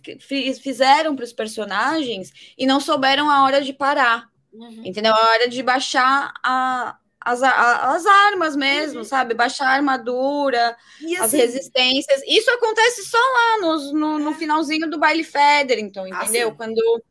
fizeram 0.60 1.16
para 1.16 1.26
os 1.26 1.34
personagens 1.34 2.32
e 2.58 2.66
não 2.66 2.80
souberam 2.80 3.30
a 3.30 3.44
hora 3.44 3.62
de 3.62 3.74
parar. 3.74 4.30
Uhum. 4.54 4.84
Entendeu? 4.86 5.14
A 5.14 5.30
hora 5.32 5.50
de 5.50 5.62
baixar 5.62 6.34
a, 6.42 6.98
as, 7.20 7.44
a, 7.44 7.94
as 7.94 8.06
armas 8.06 8.56
mesmo, 8.56 9.00
uhum. 9.00 9.04
sabe? 9.04 9.34
Baixar 9.34 9.68
a 9.68 9.74
armadura, 9.74 10.78
assim, 10.98 11.18
as 11.18 11.32
resistências. 11.34 12.22
Isso 12.26 12.50
acontece 12.52 13.04
só 13.04 13.18
lá 13.18 13.60
no, 13.60 13.94
no, 13.94 14.20
no 14.20 14.32
é. 14.32 14.36
finalzinho 14.36 14.90
do 14.90 14.98
baile 14.98 15.24
Federington, 15.24 16.08
entendeu? 16.08 16.50
Ah, 16.50 16.56
Quando 16.56 17.04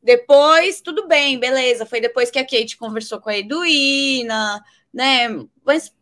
depois, 0.00 0.80
tudo 0.80 1.08
bem, 1.08 1.36
beleza. 1.36 1.84
Foi 1.84 2.00
depois 2.00 2.30
que 2.30 2.38
a 2.38 2.44
Kate 2.44 2.76
conversou 2.76 3.20
com 3.20 3.28
a 3.28 3.36
Eduina, 3.36 4.62
né? 4.94 5.28
Mas. 5.64 5.92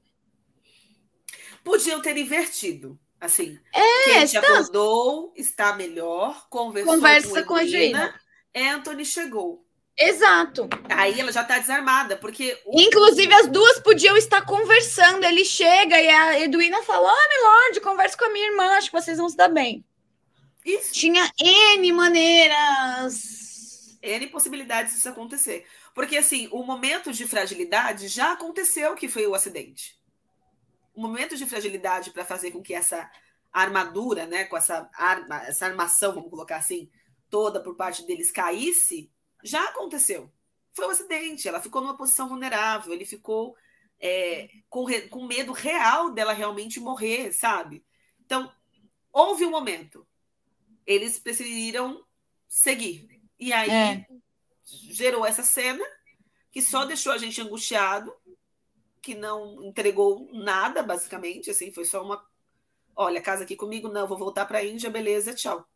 Podiam 1.64 2.02
ter 2.02 2.14
invertido. 2.18 3.00
Assim, 3.20 3.58
é, 3.72 4.12
Kate 4.12 4.36
está... 4.36 4.40
acordou, 4.40 5.32
está 5.36 5.74
melhor, 5.74 6.46
conversou 6.50 6.94
Conversa 6.94 7.42
com 7.42 7.54
a 7.54 7.64
Eduina, 7.64 8.14
Anthony 8.54 9.04
chegou. 9.04 9.64
Exato. 9.96 10.68
Aí 10.90 11.18
ela 11.20 11.30
já 11.30 11.42
está 11.42 11.58
desarmada, 11.58 12.16
porque. 12.16 12.60
O... 12.66 12.80
Inclusive, 12.80 13.32
as 13.32 13.46
duas 13.46 13.78
podiam 13.80 14.16
estar 14.16 14.42
conversando. 14.44 15.24
Ele 15.24 15.44
chega 15.44 16.00
e 16.00 16.08
a 16.08 16.40
Eduina 16.40 16.82
fala: 16.82 17.10
Ah, 17.10 17.28
Milord, 17.28 17.80
converse 17.80 18.16
com 18.16 18.24
a 18.24 18.30
minha 18.30 18.48
irmã, 18.48 18.64
acho 18.72 18.90
que 18.90 19.00
vocês 19.00 19.18
vão 19.18 19.28
se 19.28 19.36
dar 19.36 19.48
bem. 19.48 19.84
Isso. 20.64 20.92
Tinha 20.92 21.30
N 21.38 21.92
maneiras 21.92 23.44
N 24.02 24.26
possibilidades 24.28 24.94
disso 24.94 25.08
acontecer. 25.08 25.64
Porque, 25.94 26.16
assim, 26.16 26.48
o 26.50 26.64
momento 26.64 27.12
de 27.12 27.26
fragilidade 27.26 28.08
já 28.08 28.32
aconteceu 28.32 28.94
que 28.94 29.08
foi 29.08 29.26
o 29.26 29.34
acidente. 29.34 29.96
O 30.94 31.00
momento 31.00 31.36
de 31.36 31.46
fragilidade 31.46 32.10
para 32.10 32.24
fazer 32.24 32.52
com 32.52 32.62
que 32.62 32.72
essa 32.72 33.10
armadura, 33.52 34.26
né, 34.26 34.44
com 34.44 34.56
essa 34.56 34.88
arma, 34.94 35.42
essa 35.44 35.66
armação, 35.66 36.14
vamos 36.14 36.30
colocar 36.30 36.56
assim, 36.56 36.90
toda 37.28 37.60
por 37.60 37.76
parte 37.76 38.04
deles 38.06 38.30
caísse, 38.30 39.10
já 39.42 39.64
aconteceu. 39.68 40.32
Foi 40.72 40.86
um 40.86 40.90
acidente, 40.90 41.46
ela 41.46 41.60
ficou 41.60 41.80
numa 41.80 41.96
posição 41.96 42.28
vulnerável, 42.28 42.92
ele 42.92 43.04
ficou 43.04 43.56
é, 44.00 44.48
com, 44.68 44.86
com 45.08 45.26
medo 45.26 45.52
real 45.52 46.12
dela 46.12 46.32
realmente 46.32 46.80
morrer, 46.80 47.32
sabe? 47.32 47.84
Então, 48.24 48.52
houve 49.12 49.44
um 49.46 49.50
momento. 49.50 50.06
Eles 50.86 51.18
preferiram 51.18 52.04
seguir. 52.48 53.08
E 53.38 53.52
aí 53.52 53.70
é. 53.70 54.06
gerou 54.64 55.24
essa 55.24 55.42
cena 55.42 55.84
que 56.50 56.62
só 56.62 56.84
deixou 56.84 57.12
a 57.12 57.18
gente 57.18 57.40
angustiado, 57.40 58.14
que 59.04 59.14
não 59.14 59.62
entregou 59.62 60.28
nada, 60.32 60.82
basicamente. 60.82 61.50
Assim, 61.50 61.70
foi 61.70 61.84
só 61.84 62.02
uma. 62.02 62.24
Olha, 62.96 63.20
casa 63.20 63.44
aqui 63.44 63.54
comigo, 63.54 63.88
não, 63.88 64.06
vou 64.06 64.16
voltar 64.16 64.46
para 64.46 64.58
a 64.58 64.64
Índia, 64.64 64.88
beleza, 64.90 65.34
tchau. 65.34 65.66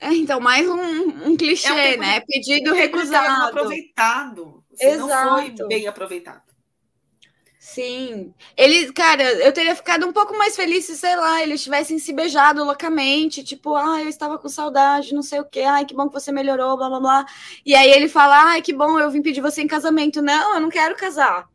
É, 0.00 0.12
então, 0.14 0.40
mais 0.40 0.68
um, 0.68 1.28
um 1.28 1.36
clichê, 1.36 1.68
é 1.68 1.96
um 1.96 2.00
né? 2.00 2.20
Pedido 2.20 2.72
recusado. 2.72 3.48
aproveitado. 3.48 4.64
Assim, 4.72 4.86
Exato. 4.86 5.08
Não 5.08 5.56
foi 5.56 5.68
bem 5.68 5.86
aproveitado. 5.86 6.42
Sim. 7.58 8.32
Ele, 8.56 8.92
cara, 8.92 9.24
eu 9.24 9.52
teria 9.52 9.74
ficado 9.74 10.06
um 10.06 10.12
pouco 10.12 10.38
mais 10.38 10.54
feliz 10.54 10.84
se, 10.84 10.96
sei 10.96 11.16
lá, 11.16 11.42
eles 11.42 11.62
tivessem 11.64 11.98
se 11.98 12.12
beijado 12.12 12.62
loucamente, 12.62 13.42
tipo, 13.42 13.74
ah, 13.74 14.00
eu 14.00 14.08
estava 14.08 14.38
com 14.38 14.48
saudade, 14.48 15.12
não 15.12 15.22
sei 15.22 15.40
o 15.40 15.44
quê, 15.44 15.62
ai, 15.62 15.84
que 15.84 15.94
bom 15.94 16.06
que 16.06 16.14
você 16.14 16.30
melhorou, 16.30 16.76
blá 16.76 16.88
blá 16.88 17.00
blá. 17.00 17.26
E 17.64 17.74
aí 17.74 17.90
ele 17.90 18.08
fala, 18.08 18.52
ai, 18.52 18.62
que 18.62 18.72
bom, 18.72 19.00
eu 19.00 19.10
vim 19.10 19.20
pedir 19.20 19.40
você 19.40 19.62
em 19.62 19.66
casamento. 19.66 20.22
Não, 20.22 20.54
eu 20.54 20.60
não 20.60 20.68
quero 20.68 20.94
casar. 20.94 21.48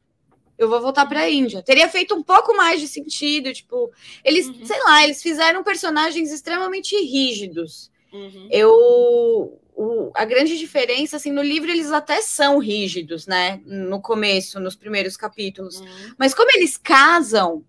Eu 0.63 0.69
vou 0.69 0.81
voltar 0.81 1.05
para 1.05 1.21
a 1.21 1.29
Índia. 1.29 1.63
Teria 1.63 1.89
feito 1.89 2.15
um 2.15 2.23
pouco 2.23 2.55
mais 2.55 2.79
de 2.79 2.87
sentido, 2.87 3.53
tipo, 3.53 3.91
eles, 4.23 4.47
uhum. 4.47 4.65
sei 4.65 4.79
lá, 4.83 5.03
eles 5.03 5.21
fizeram 5.21 5.63
personagens 5.63 6.31
extremamente 6.31 6.95
rígidos. 6.95 7.91
Uhum. 8.13 8.47
Eu 8.51 9.59
o, 9.75 10.11
a 10.13 10.25
grande 10.25 10.57
diferença, 10.57 11.15
assim, 11.17 11.31
no 11.31 11.41
livro 11.41 11.71
eles 11.71 11.91
até 11.91 12.21
são 12.21 12.59
rígidos, 12.59 13.25
né? 13.25 13.61
No 13.65 14.01
começo, 14.01 14.59
nos 14.59 14.75
primeiros 14.75 15.17
capítulos. 15.17 15.79
Uhum. 15.79 16.13
Mas 16.17 16.33
como 16.33 16.51
eles 16.51 16.77
casam, 16.77 17.63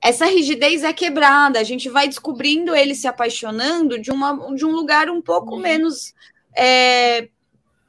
essa 0.00 0.26
rigidez 0.26 0.82
é 0.84 0.92
quebrada. 0.92 1.58
A 1.58 1.64
gente 1.64 1.88
vai 1.88 2.08
descobrindo 2.08 2.74
eles 2.74 2.98
se 2.98 3.06
apaixonando 3.06 3.98
de, 3.98 4.10
uma, 4.10 4.54
de 4.54 4.64
um 4.64 4.70
lugar 4.70 5.10
um 5.10 5.20
pouco 5.20 5.56
uhum. 5.56 5.60
menos 5.60 6.14
é, 6.56 7.28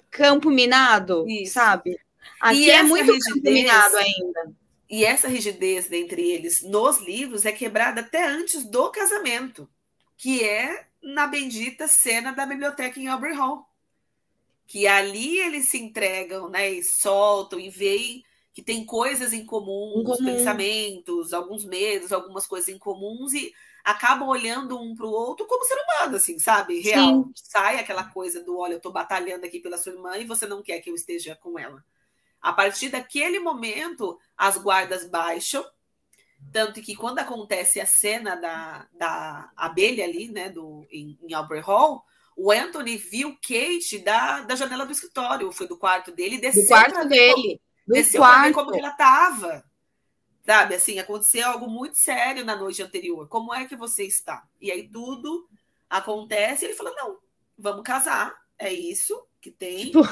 campo 0.09 0.49
minado, 0.49 1.25
Isso. 1.27 1.53
sabe? 1.53 1.97
Aqui 2.49 2.69
é 2.69 2.83
muito 2.83 3.11
rigidez, 3.11 3.71
ainda. 3.95 4.53
E 4.89 5.03
essa 5.03 5.27
rigidez 5.27 5.91
entre 5.91 6.21
eles 6.29 6.61
nos 6.61 6.99
livros 6.99 7.45
é 7.45 7.51
quebrada 7.51 8.01
até 8.01 8.27
antes 8.27 8.63
do 8.63 8.89
casamento, 8.91 9.67
que 10.15 10.43
é 10.43 10.85
na 11.01 11.25
bendita 11.25 11.87
cena 11.87 12.31
da 12.31 12.45
biblioteca 12.45 12.99
em 12.99 13.07
Aubrey 13.07 13.33
Hall. 13.33 13.67
Que 14.67 14.87
ali 14.87 15.39
eles 15.39 15.69
se 15.69 15.79
entregam, 15.79 16.49
né? 16.49 16.71
E 16.71 16.83
soltam 16.83 17.59
e 17.59 17.69
veem 17.69 18.23
que 18.53 18.61
tem 18.61 18.85
coisas 18.85 19.33
em 19.33 19.45
comum, 19.45 20.03
os 20.07 20.17
pensamentos, 20.19 21.33
alguns 21.33 21.65
medos, 21.65 22.13
algumas 22.13 22.47
coisas 22.47 22.69
em 22.69 22.77
comuns 22.77 23.33
e 23.33 23.53
acabam 23.83 24.29
olhando 24.29 24.79
um 24.79 24.95
para 24.95 25.05
o 25.05 25.11
outro 25.11 25.45
como 25.45 25.65
ser 25.65 25.75
humano, 25.75 26.15
assim, 26.15 26.39
sabe? 26.39 26.79
Real. 26.79 27.23
Sim. 27.23 27.31
Sai 27.35 27.79
aquela 27.79 28.05
coisa 28.05 28.41
do 28.41 28.57
olha, 28.57 28.73
eu 28.73 28.77
estou 28.77 28.91
batalhando 28.91 29.45
aqui 29.45 29.59
pela 29.59 29.77
sua 29.77 29.91
irmã 29.91 30.17
e 30.17 30.25
você 30.25 30.47
não 30.47 30.63
quer 30.63 30.79
que 30.79 30.89
eu 30.89 30.95
esteja 30.95 31.35
com 31.35 31.59
ela. 31.59 31.83
A 32.45 32.53
partir 32.53 32.89
daquele 32.89 33.39
momento, 33.39 34.19
as 34.37 34.55
guardas 34.55 35.09
baixam 35.09 35.65
tanto 36.51 36.79
que 36.79 36.95
quando 36.95 37.17
acontece 37.17 37.79
a 37.81 37.87
cena 37.87 38.35
da, 38.35 38.87
da 38.93 39.51
abelha 39.55 40.03
ali, 40.03 40.29
né, 40.29 40.49
do, 40.49 40.85
em, 40.91 41.17
em 41.27 41.33
Albert 41.33 41.63
Hall, 41.65 42.03
o 42.37 42.51
Anthony 42.51 42.97
viu 42.97 43.35
Kate 43.41 43.97
da, 43.97 44.41
da 44.41 44.55
janela 44.55 44.85
do 44.85 44.91
escritório, 44.91 45.51
foi 45.51 45.67
do 45.67 45.75
quarto 45.75 46.11
dele, 46.11 46.37
desceu. 46.37 46.63
Do 46.63 46.67
quarto 46.67 47.07
dele. 47.07 47.61
Do 47.87 47.93
desceu 47.93 48.21
quarto. 48.21 48.43
ver 48.43 48.53
como 48.53 48.75
ela 48.75 48.89
estava. 48.89 49.63
Sabe, 50.45 50.75
assim, 50.75 50.99
aconteceu 50.99 51.47
algo 51.47 51.67
muito 51.67 51.97
sério 51.97 52.45
na 52.45 52.55
noite 52.55 52.83
anterior. 52.83 53.27
Como 53.27 53.51
é 53.51 53.65
que 53.65 53.75
você 53.75 54.05
está? 54.05 54.47
E 54.61 54.71
aí 54.71 54.87
tudo 54.87 55.49
acontece 55.89 56.63
e 56.63 56.67
ele 56.67 56.75
falou: 56.75 56.93
não, 56.95 57.17
vamos 57.57 57.81
casar, 57.81 58.35
é 58.59 58.71
isso 58.71 59.25
que 59.41 59.49
tem. 59.49 59.87
Tipo... 59.87 60.07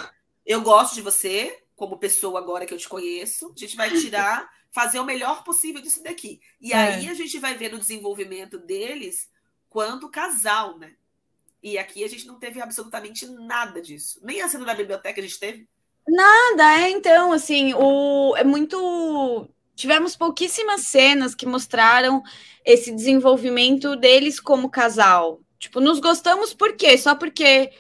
Eu 0.46 0.62
gosto 0.62 0.96
de 0.96 1.02
você, 1.02 1.63
como 1.84 1.98
pessoa 1.98 2.40
agora 2.40 2.66
que 2.66 2.74
eu 2.74 2.78
te 2.78 2.88
conheço. 2.88 3.54
A 3.54 3.60
gente 3.60 3.76
vai 3.76 3.92
tirar, 4.00 4.50
fazer 4.72 5.00
o 5.00 5.04
melhor 5.04 5.44
possível 5.44 5.82
disso 5.82 6.02
daqui. 6.02 6.40
E 6.62 6.72
é. 6.72 6.78
aí 6.78 7.10
a 7.10 7.14
gente 7.14 7.38
vai 7.40 7.58
ver 7.58 7.74
o 7.74 7.80
desenvolvimento 7.80 8.58
deles 8.58 9.30
quanto 9.70 10.10
casal, 10.10 10.80
né? 10.80 10.94
E 11.62 11.78
aqui 11.78 12.04
a 12.04 12.08
gente 12.08 12.26
não 12.26 12.40
teve 12.40 12.62
absolutamente 12.62 13.26
nada 13.26 13.82
disso. 13.82 14.20
Nem 14.24 14.42
a 14.42 14.48
cena 14.48 14.64
da 14.64 14.74
biblioteca 14.74 15.20
a 15.20 15.24
gente 15.24 15.40
teve. 15.40 15.68
Nada, 16.08 16.80
é 16.80 16.90
então, 16.90 17.34
assim, 17.34 17.74
o 17.74 18.34
é 18.38 18.44
muito 18.44 19.50
tivemos 19.76 20.16
pouquíssimas 20.16 20.82
cenas 20.82 21.34
que 21.36 21.46
mostraram 21.46 22.22
esse 22.64 22.92
desenvolvimento 22.92 23.96
deles 23.96 24.40
como 24.40 24.70
casal. 24.70 25.42
Tipo, 25.60 25.82
nos 25.82 26.00
gostamos 26.00 26.54
por 26.54 26.76
quê? 26.76 26.98
Só 26.98 27.16
porque 27.16 27.72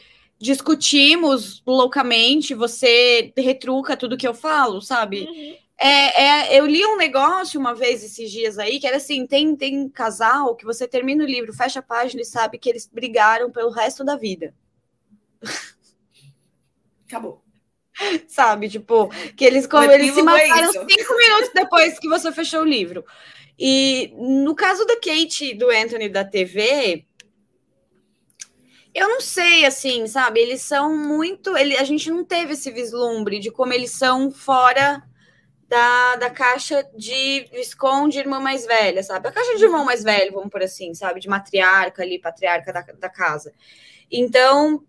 discutimos 0.44 1.64
loucamente, 1.66 2.54
você 2.54 3.32
retruca 3.38 3.96
tudo 3.96 4.18
que 4.18 4.28
eu 4.28 4.34
falo, 4.34 4.82
sabe? 4.82 5.22
Uhum. 5.22 5.56
É, 5.78 6.24
é, 6.24 6.60
eu 6.60 6.66
li 6.66 6.86
um 6.86 6.98
negócio 6.98 7.58
uma 7.58 7.74
vez 7.74 8.04
esses 8.04 8.30
dias 8.30 8.60
aí, 8.60 8.78
que 8.78 8.86
era 8.86 8.98
assim: 8.98 9.26
tem, 9.26 9.56
tem 9.56 9.88
casal 9.88 10.54
que 10.56 10.66
você 10.66 10.86
termina 10.86 11.24
o 11.24 11.28
livro, 11.28 11.54
fecha 11.54 11.80
a 11.80 11.84
página 11.84 12.22
e 12.22 12.26
sabe 12.26 12.58
que 12.58 12.70
eles 12.70 12.90
brigaram 12.92 13.50
pelo 13.50 13.72
resto 13.72 14.04
da 14.04 14.18
vida. 14.18 14.54
Acabou. 17.08 17.42
Sabe, 18.28 18.68
tipo, 18.68 19.10
que 19.38 19.46
eles, 19.46 19.66
como, 19.66 19.90
eles 19.90 20.14
se 20.14 20.20
é 20.20 20.24
mataram 20.24 20.72
cinco 20.74 21.18
minutos 21.18 21.52
depois 21.54 21.98
que 22.00 22.10
você 22.10 22.32
fechou 22.34 22.64
o 22.64 22.66
livro. 22.66 23.06
E 23.58 24.12
no 24.18 24.56
caso 24.56 24.86
da 24.86 24.96
Kate 24.96 25.54
do 25.54 25.70
Anthony 25.70 26.10
da 26.10 26.26
TV, 26.26 27.06
eu 28.94 29.10
não 29.10 29.22
sei, 29.22 29.66
assim, 29.66 30.06
sabe? 30.08 30.40
Eles 30.40 30.62
são 30.62 30.96
muito. 30.96 31.58
Ele, 31.58 31.76
a 31.78 31.84
gente 31.84 32.10
não 32.12 32.24
teve 32.24 32.54
esse 32.54 32.72
vislumbre 32.72 33.40
de 33.40 33.50
como 33.50 33.74
eles 33.74 33.92
são 33.92 34.32
fora 34.32 35.02
da, 35.68 36.16
da 36.18 36.30
caixa 36.30 36.88
de 36.96 37.48
Visconde, 37.52 38.20
irmã 38.20 38.40
mais 38.40 38.66
velha, 38.66 39.02
sabe? 39.02 39.28
A 39.28 39.32
caixa 39.32 39.56
de 39.58 39.64
irmão 39.64 39.84
mais 39.84 40.04
velho, 40.04 40.34
vamos 40.34 40.50
por 40.50 40.62
assim, 40.62 40.94
sabe? 40.94 41.20
De 41.20 41.28
matriarca 41.28 42.04
ali, 42.04 42.20
patriarca 42.20 42.72
da, 42.72 42.82
da 42.82 43.10
casa. 43.10 43.52
Então, 44.12 44.84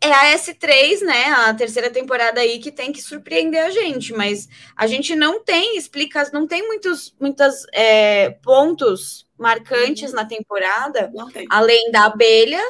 é 0.00 0.12
a 0.12 0.32
S3, 0.36 1.00
né? 1.00 1.24
A 1.32 1.52
terceira 1.52 1.90
temporada 1.90 2.40
aí 2.40 2.60
que 2.60 2.70
tem 2.70 2.92
que 2.92 3.02
surpreender 3.02 3.64
a 3.64 3.70
gente, 3.70 4.12
mas 4.12 4.48
a 4.76 4.86
gente 4.86 5.16
não 5.16 5.42
tem 5.42 5.76
explicas, 5.76 6.30
não 6.30 6.46
tem 6.46 6.66
muitos 6.66 7.14
muitos 7.20 7.66
é, 7.72 8.30
pontos 8.42 9.28
marcantes 9.36 10.10
uhum. 10.10 10.16
na 10.16 10.24
temporada, 10.24 11.12
além 11.50 11.90
da 11.90 12.04
abelha 12.04 12.62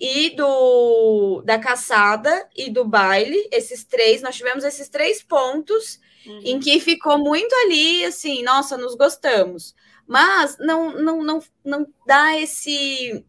e 0.00 0.30
do 0.30 1.42
da 1.44 1.58
caçada 1.58 2.48
e 2.56 2.70
do 2.70 2.84
baile. 2.84 3.46
Esses 3.52 3.84
três, 3.84 4.22
nós 4.22 4.36
tivemos 4.36 4.64
esses 4.64 4.88
três 4.88 5.22
pontos 5.22 6.00
uhum. 6.26 6.40
em 6.42 6.58
que 6.58 6.80
ficou 6.80 7.18
muito 7.18 7.54
ali, 7.66 8.04
assim, 8.06 8.42
nossa, 8.42 8.78
nos 8.78 8.94
gostamos. 8.94 9.74
Mas 10.06 10.56
não, 10.58 10.92
não, 10.94 11.22
não, 11.22 11.42
não 11.62 11.86
dá 12.06 12.36
esse 12.38 13.24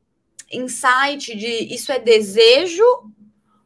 insight 0.51 1.35
de 1.35 1.73
isso 1.73 1.91
é 1.91 1.99
desejo 1.99 2.83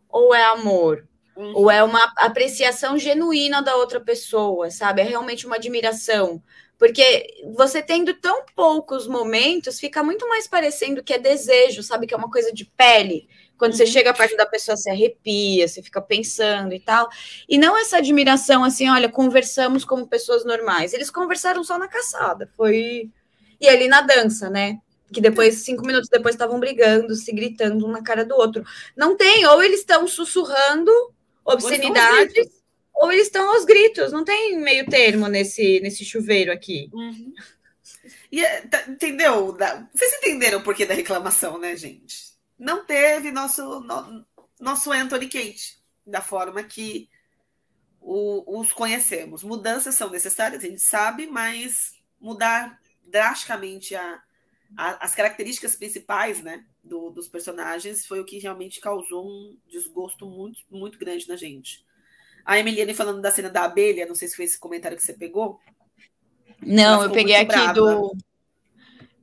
ou 0.10 0.34
é 0.34 0.44
amor? 0.44 1.08
Uhum. 1.36 1.54
Ou 1.56 1.72
é 1.72 1.84
uma 1.84 2.02
apreciação 2.18 2.98
genuína 2.98 3.62
da 3.62 3.76
outra 3.76 4.00
pessoa, 4.00 4.72
sabe? 4.72 5.02
É 5.02 5.04
realmente 5.04 5.46
uma 5.46 5.58
admiração. 5.58 6.42
Porque 6.78 7.44
você 7.56 7.82
tendo 7.82 8.14
tão 8.16 8.44
poucos 8.56 9.08
momentos, 9.08 9.80
fica 9.80 10.04
muito 10.04 10.28
mais 10.28 10.48
parecendo 10.48 11.04
que 11.04 11.14
é 11.14 11.18
desejo, 11.18 11.82
sabe? 11.82 12.06
Que 12.06 12.14
é 12.14 12.18
uma 12.18 12.30
coisa 12.30 12.52
de 12.52 12.66
pele. 12.66 13.28
Quando 13.58 13.72
uhum. 13.72 13.78
você 13.78 13.86
chega 13.86 14.14
perto 14.14 14.36
da 14.36 14.46
pessoa, 14.46 14.76
você 14.76 14.90
arrepia, 14.90 15.68
você 15.68 15.82
fica 15.82 16.02
pensando 16.02 16.74
e 16.74 16.80
tal. 16.80 17.08
E 17.48 17.58
não 17.58 17.78
essa 17.78 17.98
admiração 17.98 18.64
assim, 18.64 18.90
olha, 18.90 19.10
conversamos 19.10 19.86
como 19.86 20.08
pessoas 20.08 20.44
normais. 20.44 20.94
Eles 20.94 21.10
conversaram 21.10 21.64
só 21.64 21.78
na 21.78 21.88
caçada, 21.88 22.50
foi. 22.58 23.10
E 23.60 23.70
ali 23.70 23.88
na 23.88 24.02
dança, 24.02 24.50
né? 24.50 24.80
Que 25.14 25.22
depois, 25.22 25.64
cinco 25.64 25.86
minutos 25.86 26.10
depois, 26.10 26.36
estavam 26.36 26.60
brigando, 26.60 27.16
se 27.16 27.32
gritando 27.32 27.88
um 27.88 27.92
na 27.92 28.04
cara 28.04 28.26
do 28.26 28.36
outro. 28.36 28.66
Não 28.98 29.16
tem, 29.16 29.46
ou 29.46 29.64
eles 29.64 29.80
estão 29.80 30.06
sussurrando 30.08 30.92
obscenidades, 31.46 32.50
ou 32.96 33.12
estão 33.12 33.54
aos 33.54 33.66
gritos. 33.66 34.12
Não 34.12 34.24
tem 34.24 34.58
meio 34.58 34.86
termo 34.88 35.28
nesse, 35.28 35.80
nesse 35.82 36.06
chuveiro 36.06 36.52
aqui. 36.52 36.90
Uhum. 36.94 37.34
E, 38.32 38.44
é, 38.44 38.62
tá, 38.62 38.84
entendeu? 38.88 39.56
Vocês 39.94 40.14
entenderam 40.14 40.60
o 40.60 40.64
porquê 40.64 40.86
da 40.86 40.94
reclamação, 40.94 41.58
né, 41.58 41.76
gente? 41.76 42.36
não 42.58 42.86
teve 42.86 43.32
nosso, 43.32 43.80
no, 43.82 44.26
nosso 44.60 44.92
Anthony 44.92 45.28
Kate, 45.28 45.78
da 46.06 46.22
forma 46.22 46.64
que 46.64 47.10
o, 48.00 48.60
os 48.60 48.72
conhecemos. 48.72 49.44
Mudanças 49.44 49.96
são 49.96 50.10
necessárias, 50.10 50.64
a 50.64 50.68
gente 50.68 50.82
sabe, 50.82 51.28
mas 51.28 51.94
mudar 52.20 52.80
drasticamente 53.04 53.96
a, 53.96 54.24
a, 54.78 55.06
as 55.06 55.14
características 55.14 55.76
principais 55.76 56.42
né, 56.42 56.66
do, 56.84 57.10
dos 57.10 57.28
personagens 57.28 58.06
foi 58.06 58.20
o 58.20 58.26
que 58.26 58.40
realmente 58.40 58.80
causou 58.80 59.28
um 59.28 59.58
desgosto 59.68 60.26
muito, 60.26 60.60
muito 60.70 60.98
grande 60.98 61.28
na 61.28 61.36
gente. 61.36 61.85
A 62.46 62.60
Emiliane 62.60 62.94
falando 62.94 63.22
da 63.22 63.32
cena 63.32 63.50
da 63.50 63.64
abelha, 63.64 64.06
não 64.06 64.16
sei 64.16 64.28
se 64.28 64.36
foi 64.36 64.46
esse 64.46 64.60
comentário 64.60 64.96
que 64.96 65.04
você 65.04 65.14
pegou. 65.14 65.60
Não, 66.62 67.04
eu 67.04 67.12
peguei 67.12 67.36
aqui 67.36 67.48
brava. 67.48 67.74
do 67.74 68.16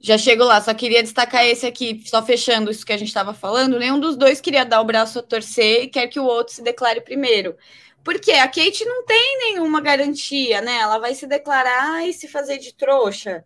já 0.02 0.18
chego 0.18 0.42
lá, 0.42 0.60
só 0.60 0.74
queria 0.74 1.00
destacar 1.00 1.46
esse 1.46 1.64
aqui, 1.64 2.02
só 2.04 2.20
fechando 2.20 2.72
isso 2.72 2.84
que 2.84 2.92
a 2.92 2.96
gente 2.96 3.06
estava 3.06 3.32
falando. 3.32 3.78
Nenhum 3.78 4.00
dos 4.00 4.16
dois 4.16 4.40
queria 4.40 4.64
dar 4.64 4.80
o 4.80 4.84
braço 4.84 5.20
a 5.20 5.22
torcer 5.22 5.84
e 5.84 5.88
quer 5.88 6.08
que 6.08 6.18
o 6.18 6.24
outro 6.24 6.52
se 6.52 6.60
declare 6.60 7.00
primeiro. 7.00 7.56
Porque 8.02 8.32
a 8.32 8.48
Kate 8.48 8.84
não 8.84 9.04
tem 9.06 9.38
nenhuma 9.38 9.80
garantia, 9.80 10.60
né? 10.60 10.78
Ela 10.78 10.98
vai 10.98 11.14
se 11.14 11.24
declarar 11.24 12.04
e 12.04 12.12
se 12.12 12.26
fazer 12.26 12.58
de 12.58 12.74
trouxa. 12.74 13.44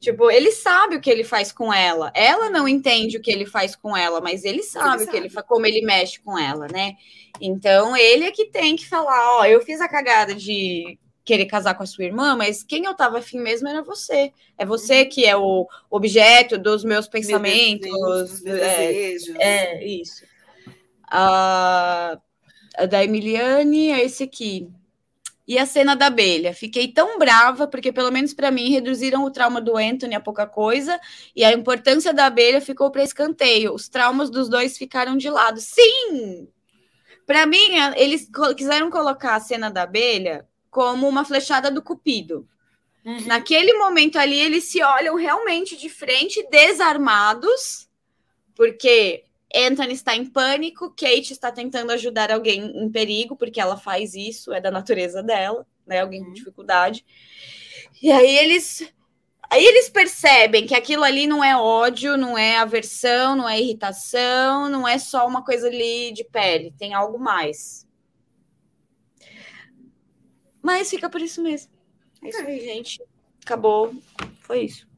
Tipo, 0.00 0.32
ele 0.32 0.50
sabe 0.50 0.96
o 0.96 1.00
que 1.00 1.08
ele 1.08 1.22
faz 1.22 1.52
com 1.52 1.72
ela. 1.72 2.10
Ela 2.12 2.50
não 2.50 2.66
entende 2.66 3.16
o 3.16 3.22
que 3.22 3.30
ele 3.30 3.46
faz 3.46 3.76
com 3.76 3.96
ela, 3.96 4.20
mas 4.20 4.44
ele 4.44 4.64
sabe, 4.64 5.04
ele 5.04 5.10
que 5.10 5.16
ele 5.16 5.30
como 5.46 5.64
ele 5.64 5.80
mexe 5.82 6.18
com 6.20 6.36
ela, 6.36 6.66
né? 6.66 6.96
Então 7.40 7.96
ele 7.96 8.24
é 8.24 8.30
que 8.30 8.46
tem 8.46 8.76
que 8.76 8.86
falar, 8.86 9.38
ó, 9.38 9.44
eu 9.44 9.60
fiz 9.60 9.80
a 9.80 9.88
cagada 9.88 10.34
de 10.34 10.98
querer 11.24 11.46
casar 11.46 11.74
com 11.74 11.82
a 11.82 11.86
sua 11.86 12.04
irmã, 12.04 12.36
mas 12.36 12.62
quem 12.62 12.84
eu 12.84 12.94
tava 12.94 13.18
afim 13.18 13.40
mesmo 13.40 13.66
era 13.66 13.82
você. 13.82 14.30
É 14.58 14.66
você 14.66 15.02
uhum. 15.02 15.08
que 15.08 15.24
é 15.24 15.36
o 15.36 15.66
objeto 15.90 16.58
dos 16.58 16.84
meus 16.84 17.08
pensamentos. 17.08 17.90
Meus 17.90 18.42
meus 18.42 18.60
é, 18.60 18.86
desejos. 18.86 19.36
É, 19.38 19.84
isso. 19.84 20.24
A, 21.10 22.18
a 22.76 22.86
da 22.86 23.02
Emiliane 23.02 23.90
é 23.90 24.04
esse 24.04 24.22
aqui. 24.22 24.68
E 25.46 25.58
a 25.58 25.66
cena 25.66 25.94
da 25.94 26.06
abelha. 26.06 26.54
Fiquei 26.54 26.88
tão 26.88 27.18
brava, 27.18 27.66
porque 27.66 27.92
pelo 27.92 28.10
menos 28.10 28.32
para 28.32 28.50
mim 28.50 28.70
reduziram 28.70 29.24
o 29.24 29.30
trauma 29.30 29.60
do 29.60 29.76
Anthony 29.76 30.14
a 30.14 30.20
pouca 30.20 30.46
coisa, 30.46 30.98
e 31.36 31.44
a 31.44 31.52
importância 31.52 32.14
da 32.14 32.26
abelha 32.26 32.60
ficou 32.60 32.90
para 32.90 33.02
escanteio. 33.02 33.74
Os 33.74 33.88
traumas 33.88 34.30
dos 34.30 34.48
dois 34.48 34.76
ficaram 34.76 35.16
de 35.16 35.28
lado. 35.28 35.60
Sim! 35.60 36.48
Para 37.26 37.46
mim, 37.46 37.76
eles 37.96 38.28
quiseram 38.56 38.90
colocar 38.90 39.34
a 39.34 39.40
cena 39.40 39.70
da 39.70 39.82
abelha 39.82 40.46
como 40.70 41.08
uma 41.08 41.24
flechada 41.24 41.70
do 41.70 41.82
Cupido. 41.82 42.48
Uhum. 43.04 43.26
Naquele 43.26 43.74
momento 43.74 44.18
ali, 44.18 44.38
eles 44.38 44.64
se 44.64 44.82
olham 44.82 45.14
realmente 45.14 45.76
de 45.76 45.88
frente, 45.88 46.46
desarmados, 46.50 47.88
porque 48.54 49.24
Anthony 49.54 49.92
está 49.92 50.16
em 50.16 50.24
pânico, 50.24 50.90
Kate 50.90 51.32
está 51.32 51.52
tentando 51.52 51.92
ajudar 51.92 52.32
alguém 52.32 52.62
em 52.82 52.90
perigo, 52.90 53.36
porque 53.36 53.60
ela 53.60 53.76
faz 53.76 54.14
isso, 54.14 54.52
é 54.52 54.60
da 54.60 54.70
natureza 54.70 55.22
dela, 55.22 55.66
né? 55.86 56.00
Alguém 56.00 56.22
com 56.22 56.28
uhum. 56.28 56.34
dificuldade. 56.34 57.04
E 58.02 58.10
aí 58.10 58.36
eles. 58.38 58.92
Aí 59.54 59.64
eles 59.64 59.88
percebem 59.88 60.66
que 60.66 60.74
aquilo 60.74 61.04
ali 61.04 61.28
não 61.28 61.44
é 61.44 61.56
ódio, 61.56 62.16
não 62.16 62.36
é 62.36 62.56
aversão, 62.56 63.36
não 63.36 63.48
é 63.48 63.60
irritação, 63.60 64.68
não 64.68 64.86
é 64.86 64.98
só 64.98 65.24
uma 65.28 65.44
coisa 65.44 65.68
ali 65.68 66.12
de 66.12 66.24
pele, 66.24 66.74
tem 66.76 66.92
algo 66.92 67.20
mais. 67.20 67.86
Mas 70.60 70.90
fica 70.90 71.08
por 71.08 71.22
isso 71.22 71.40
mesmo. 71.40 71.70
É 72.24 72.30
isso 72.30 72.40
aí, 72.40 72.60
gente. 72.62 73.00
Acabou. 73.44 73.94
Foi 74.40 74.62
isso. 74.62 74.88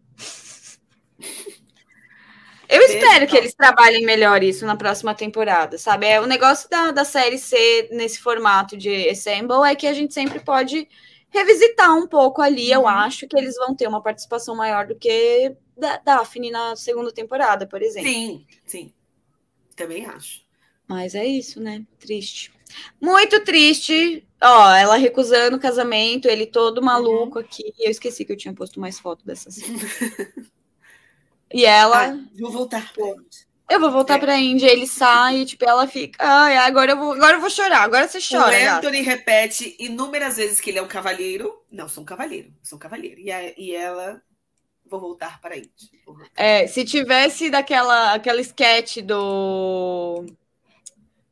Eu 2.66 2.80
espero 2.80 3.26
que 3.26 3.36
eles 3.36 3.54
trabalhem 3.54 4.06
melhor 4.06 4.42
isso 4.42 4.64
na 4.64 4.74
próxima 4.74 5.14
temporada, 5.14 5.76
sabe? 5.76 6.06
É 6.06 6.18
o 6.18 6.26
negócio 6.26 6.70
da, 6.70 6.92
da 6.92 7.04
série 7.04 7.36
ser 7.36 7.90
nesse 7.90 8.20
formato 8.20 8.74
de 8.74 9.06
Assemble 9.10 9.68
é 9.68 9.74
que 9.74 9.86
a 9.86 9.92
gente 9.92 10.14
sempre 10.14 10.40
pode 10.40 10.88
revisitar 11.36 11.94
um 11.96 12.06
pouco 12.06 12.42
ali. 12.42 12.70
Eu 12.70 12.82
uhum. 12.82 12.88
acho 12.88 13.26
que 13.28 13.36
eles 13.36 13.54
vão 13.56 13.74
ter 13.74 13.86
uma 13.86 14.02
participação 14.02 14.56
maior 14.56 14.86
do 14.86 14.94
que 14.94 15.54
da 15.76 15.98
Daphne 15.98 16.50
na 16.50 16.74
segunda 16.76 17.12
temporada, 17.12 17.66
por 17.66 17.82
exemplo. 17.82 18.10
Sim, 18.10 18.46
sim. 18.64 18.92
Também 19.74 20.06
acho. 20.06 20.44
Mas 20.88 21.14
é 21.14 21.24
isso, 21.24 21.60
né? 21.60 21.84
Triste. 21.98 22.52
Muito 23.00 23.44
triste. 23.44 24.26
Ó, 24.42 24.74
ela 24.74 24.96
recusando 24.96 25.56
o 25.56 25.60
casamento, 25.60 26.28
ele 26.28 26.46
todo 26.46 26.82
maluco 26.82 27.38
uhum. 27.38 27.44
aqui. 27.44 27.72
Eu 27.78 27.90
esqueci 27.90 28.24
que 28.24 28.32
eu 28.32 28.36
tinha 28.36 28.54
posto 28.54 28.80
mais 28.80 28.98
foto 28.98 29.24
dessa 29.24 29.50
cena. 29.50 29.78
e 31.52 31.64
ela. 31.64 32.12
Ah, 32.12 32.18
vou 32.38 32.50
voltar. 32.50 32.92
Eu 33.68 33.80
vou 33.80 33.90
voltar 33.90 34.16
é. 34.16 34.18
pra 34.18 34.38
Índia, 34.38 34.70
ele 34.70 34.86
sai, 34.86 35.44
tipo, 35.44 35.64
ela 35.68 35.88
fica, 35.88 36.24
ai, 36.24 36.56
agora 36.56 36.93
eu 36.93 36.97
vou, 36.97 37.12
agora 37.12 37.36
eu 37.36 37.40
vou 37.40 37.51
chorar, 37.51 37.82
agora 37.82 38.06
você 38.06 38.18
chora. 38.20 38.56
O 38.56 38.76
Anthony 38.76 39.02
gata. 39.02 39.10
repete 39.10 39.76
inúmeras 39.80 40.36
vezes 40.36 40.60
que 40.60 40.70
ele 40.70 40.78
é 40.78 40.82
um 40.82 40.86
cavalheiro. 40.86 41.52
Não, 41.70 41.88
sou 41.88 42.05
um 42.05 42.06
cavalheiro, 42.06 42.52
sou 42.62 42.76
um 42.76 42.80
cavalheiro. 42.80 43.20
E, 43.20 43.32
a, 43.32 43.52
e 43.59 43.74
ela, 43.74 44.22
vou 44.88 45.01
voltar 45.01 45.40
para 45.40 45.55
a 45.55 45.59
Índia. 45.59 45.70
É, 46.36 46.66
se 46.68 46.84
tivesse 46.84 47.51
daquela 47.51 48.14
aquela 48.14 48.40
sketch 48.40 48.98
do 48.98 50.24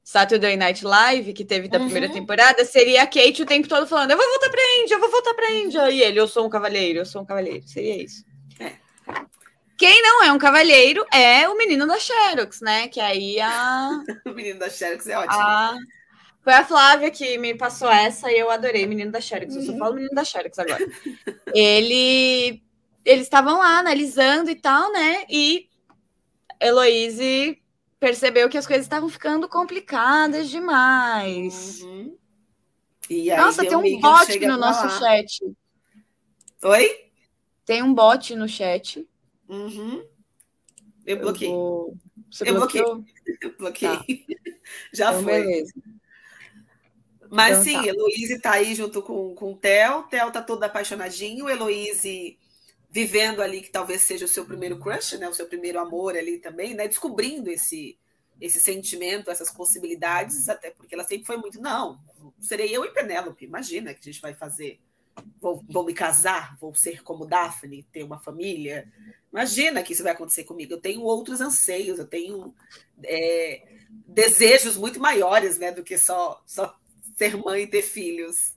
Saturday 0.02 0.56
Night 0.56 0.85
Live, 0.85 1.32
que 1.32 1.44
teve 1.44 1.69
da 1.69 1.78
uhum. 1.78 1.85
primeira 1.85 2.12
temporada, 2.12 2.65
seria 2.65 3.05
a 3.05 3.06
Kate 3.06 3.43
o 3.43 3.47
tempo 3.47 3.69
todo 3.69 3.86
falando: 3.86 4.11
Eu 4.11 4.16
vou 4.16 4.28
voltar 4.28 4.51
pra 4.51 4.81
Índia, 4.82 4.94
eu 4.97 5.01
vou 5.01 5.11
voltar 5.11 5.35
pra 5.35 5.52
Índia. 5.52 5.90
E 5.90 6.02
ele, 6.02 6.19
eu 6.19 6.27
sou 6.27 6.44
um 6.44 6.51
cavalheiro, 6.51 6.98
eu 6.98 7.06
sou 7.06 7.23
um 7.23 7.24
cavalheiro. 7.24 7.66
Seria 7.66 8.02
isso. 8.02 8.24
Quem 9.76 10.02
não 10.02 10.22
é 10.22 10.32
um 10.32 10.38
cavalheiro 10.38 11.05
é 11.12 11.48
o 11.48 11.56
menino 11.56 11.86
da 11.86 11.98
Xerox, 11.98 12.60
né? 12.60 12.88
Que 12.88 13.01
aí 13.01 13.40
a. 13.40 14.02
o 14.24 14.30
menino 14.30 14.59
da 14.59 14.70
Xerox 14.70 15.06
é 15.06 15.18
ótimo. 15.18 15.40
A... 15.40 15.76
Foi 16.42 16.52
a 16.52 16.64
Flávia 16.64 17.10
que 17.10 17.38
me 17.38 17.55
passou 17.55 17.90
essa 17.90 18.30
e 18.30 18.38
eu 18.38 18.51
adorei, 18.51 18.86
menino 18.86 19.10
da 19.10 19.20
Xerox. 19.20 19.56
Eu 19.56 19.62
só 19.62 19.72
uhum. 19.72 19.78
falo 19.78 19.94
menino 19.94 20.14
da 20.14 20.24
Xerox 20.24 20.59
agora. 20.59 20.86
ele. 21.55 22.62
Eles 23.05 23.24
estavam 23.24 23.59
lá 23.59 23.78
analisando 23.78 24.51
e 24.51 24.55
tal, 24.55 24.92
né? 24.92 25.24
E 25.28 25.68
Heloise 26.60 27.60
percebeu 28.01 28.48
que 28.48 28.56
as 28.56 28.66
coisas 28.66 28.86
estavam 28.86 29.09
ficando 29.09 29.48
complicadas 29.48 30.48
demais. 30.48 31.82
Uhum. 31.82 32.16
Nossa, 33.36 33.62
tem 33.62 33.76
um 33.76 34.01
bot 34.01 34.38
no 34.46 34.56
nosso 34.56 34.84
lá. 34.84 34.98
chat. 34.98 35.40
Oi? 36.62 37.10
Tem 37.66 37.82
um 37.82 37.92
bot 37.92 38.34
no 38.34 38.48
chat. 38.48 39.06
Uhum. 39.49 40.07
Eu 41.07 41.19
bloqueei. 41.19 41.51
Eu, 41.51 41.55
vou... 41.55 41.97
Eu 42.45 42.55
bloqueei. 42.55 42.83
Eu 43.41 43.57
bloqueei. 43.57 43.97
Tá. 44.45 44.55
Já 44.93 45.11
então, 45.11 45.23
foi. 45.23 45.43
Beleza. 45.43 45.75
Mas 47.31 47.51
então, 47.59 47.65
sim, 47.65 47.75
tá. 47.75 47.87
Heloíse 47.87 48.39
tá 48.39 48.53
aí 48.53 48.75
junto 48.75 49.03
com, 49.03 49.35
com 49.35 49.53
o 49.53 49.57
Theo. 49.57 49.99
O 49.99 50.03
Theo 50.05 50.31
tá 50.31 50.41
todo 50.41 50.62
apaixonadinho. 50.62 51.49
Heloíse 51.49 52.39
vivendo 52.91 53.43
ali 53.43 53.61
que 53.61 53.71
talvez 53.71 54.03
seja 54.03 54.25
o 54.25 54.29
seu 54.29 54.47
primeiro 54.47 54.79
crush, 54.79 55.19
né? 55.19 55.29
O 55.29 55.35
seu 55.35 55.47
primeiro 55.47 55.79
amor 55.79 56.16
ali 56.16 56.39
também, 56.39 56.75
né? 56.75 56.89
Descobrindo 56.89 57.51
esse 57.51 57.99
esse 58.41 58.61
sentimento, 58.61 59.31
essas 59.31 59.51
possibilidades, 59.51 60.49
até 60.49 60.71
porque 60.71 60.95
ela 60.95 61.05
sempre 61.05 61.27
foi 61.27 61.37
muito, 61.37 61.61
não, 61.61 62.01
serei 62.41 62.75
eu 62.75 62.85
e 62.85 62.93
Penélope, 62.93 63.45
imagina 63.45 63.95
que 63.95 64.01
a 64.01 64.12
gente 64.12 64.21
vai 64.21 64.35
fazer, 64.35 64.81
vou, 65.41 65.65
vou 65.69 65.85
me 65.85 65.95
casar, 65.95 66.57
vou 66.59 66.75
ser 66.75 67.03
como 67.03 67.27
Daphne, 67.27 67.85
ter 67.93 68.03
uma 68.03 68.19
família, 68.19 68.91
imagina 69.35 69.82
que 69.82 69.93
isso 69.93 70.05
vai 70.05 70.12
acontecer 70.12 70.44
comigo, 70.44 70.73
eu 70.73 70.81
tenho 70.81 71.02
outros 71.02 71.40
anseios, 71.40 71.98
eu 71.98 72.06
tenho 72.06 72.55
é, 73.02 73.66
desejos 74.06 74.77
muito 74.77 75.01
maiores, 75.01 75.59
né, 75.59 75.73
do 75.73 75.82
que 75.82 75.98
só, 75.98 76.40
só 76.47 76.73
ser 77.16 77.36
mãe 77.36 77.65
e 77.65 77.66
ter 77.66 77.82
filhos. 77.82 78.55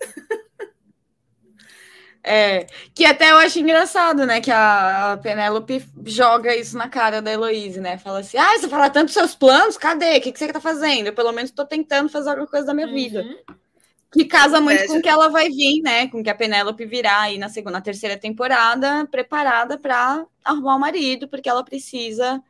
É, 2.23 2.67
que 2.93 3.05
até 3.05 3.31
eu 3.31 3.37
acho 3.37 3.57
engraçado, 3.57 4.25
né? 4.25 4.41
Que 4.41 4.51
a 4.51 5.17
Penélope 5.23 5.81
joga 6.05 6.53
isso 6.53 6.77
na 6.77 6.89
cara 6.89 7.21
da 7.21 7.31
Heloíse, 7.31 7.79
né? 7.79 7.97
Fala 7.97 8.19
assim: 8.19 8.37
ah, 8.37 8.57
você 8.57 8.67
fala 8.67 8.89
tanto 8.89 9.05
dos 9.05 9.13
seus 9.13 9.33
planos, 9.33 9.77
cadê? 9.77 10.17
O 10.17 10.21
que, 10.21 10.33
que 10.33 10.37
você 10.37 10.51
tá 10.51 10.59
fazendo? 10.59 11.07
Eu, 11.07 11.13
pelo 11.13 11.31
menos, 11.31 11.51
tô 11.51 11.65
tentando 11.65 12.09
fazer 12.09 12.31
alguma 12.31 12.47
coisa 12.47 12.65
da 12.65 12.73
minha 12.73 12.87
uhum. 12.87 12.93
vida. 12.93 13.25
Que 14.11 14.25
casa 14.25 14.61
muito 14.61 14.87
com 14.87 14.97
o 14.97 15.01
que 15.01 15.09
ela 15.09 15.27
vai 15.27 15.49
vir, 15.49 15.81
né? 15.81 16.07
Com 16.07 16.23
que 16.23 16.29
a 16.29 16.35
Penélope 16.35 16.85
virá 16.85 17.21
aí 17.21 17.37
na 17.37 17.49
segunda, 17.49 17.73
na 17.73 17.81
terceira 17.81 18.17
temporada, 18.17 19.05
preparada 19.11 19.77
para 19.77 20.25
arrumar 20.43 20.75
o 20.75 20.79
marido, 20.79 21.27
porque 21.27 21.49
ela 21.49 21.63
precisa 21.63 22.41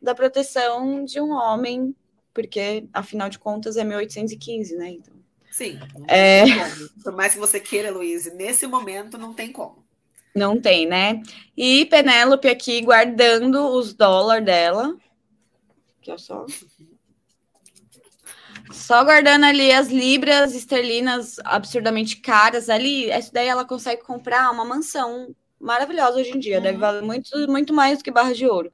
da 0.00 0.14
proteção 0.14 1.04
de 1.04 1.20
um 1.20 1.32
homem, 1.32 1.94
porque, 2.32 2.86
afinal 2.92 3.28
de 3.28 3.38
contas, 3.38 3.76
é 3.76 3.84
1815, 3.84 4.76
né? 4.76 4.90
Então. 4.90 5.14
Sim. 5.50 5.78
É... 6.06 6.44
Por 7.02 7.12
mais 7.12 7.34
que 7.34 7.40
você 7.40 7.58
queira, 7.58 7.90
Luiz, 7.90 8.32
nesse 8.34 8.66
momento 8.66 9.18
não 9.18 9.34
tem 9.34 9.50
como. 9.50 9.84
Não 10.34 10.60
tem, 10.60 10.86
né? 10.86 11.20
E 11.56 11.86
Penélope 11.86 12.48
aqui 12.48 12.80
guardando 12.82 13.66
os 13.66 13.92
dólares 13.92 14.44
dela. 14.44 14.96
Aqui, 16.00 16.12
ó, 16.12 16.16
só. 16.16 16.46
Só 18.70 19.04
guardando 19.04 19.44
ali 19.44 19.72
as 19.72 19.88
libras 19.88 20.54
esterlinas 20.54 21.36
absurdamente 21.44 22.16
caras 22.16 22.68
ali. 22.68 23.10
Essa 23.10 23.32
daí 23.32 23.48
ela 23.48 23.64
consegue 23.64 24.02
comprar 24.02 24.50
uma 24.50 24.64
mansão 24.64 25.34
maravilhosa 25.60 26.20
hoje 26.20 26.30
em 26.30 26.38
dia. 26.38 26.56
Uhum. 26.58 26.62
Deve 26.62 26.78
valer 26.78 27.02
muito, 27.02 27.30
muito 27.48 27.74
mais 27.74 27.98
do 27.98 28.04
que 28.04 28.10
barra 28.10 28.32
de 28.32 28.46
ouro. 28.46 28.72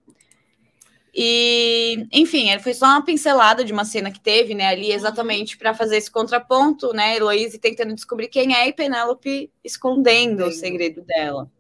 E, 1.18 2.06
enfim, 2.12 2.47
foi 2.59 2.74
só 2.74 2.85
uma 2.85 3.02
pincelada 3.02 3.64
de 3.64 3.73
uma 3.73 3.86
cena 3.86 4.10
que 4.10 4.20
teve, 4.20 4.55
né, 4.55 4.66
ali, 4.66 4.93
exatamente 4.93 5.56
para 5.56 5.73
fazer 5.73 5.97
esse 5.97 6.10
contraponto, 6.10 6.93
né, 6.93 7.16
Heloísa 7.16 7.59
tentando 7.59 7.94
descobrir 7.94 8.28
quem 8.28 8.55
é 8.55 8.68
e 8.68 8.73
Penélope 8.74 9.51
escondendo 9.64 10.43
Sim. 10.43 10.48
o 10.51 10.52
segredo 10.52 11.01
dela. 11.01 11.51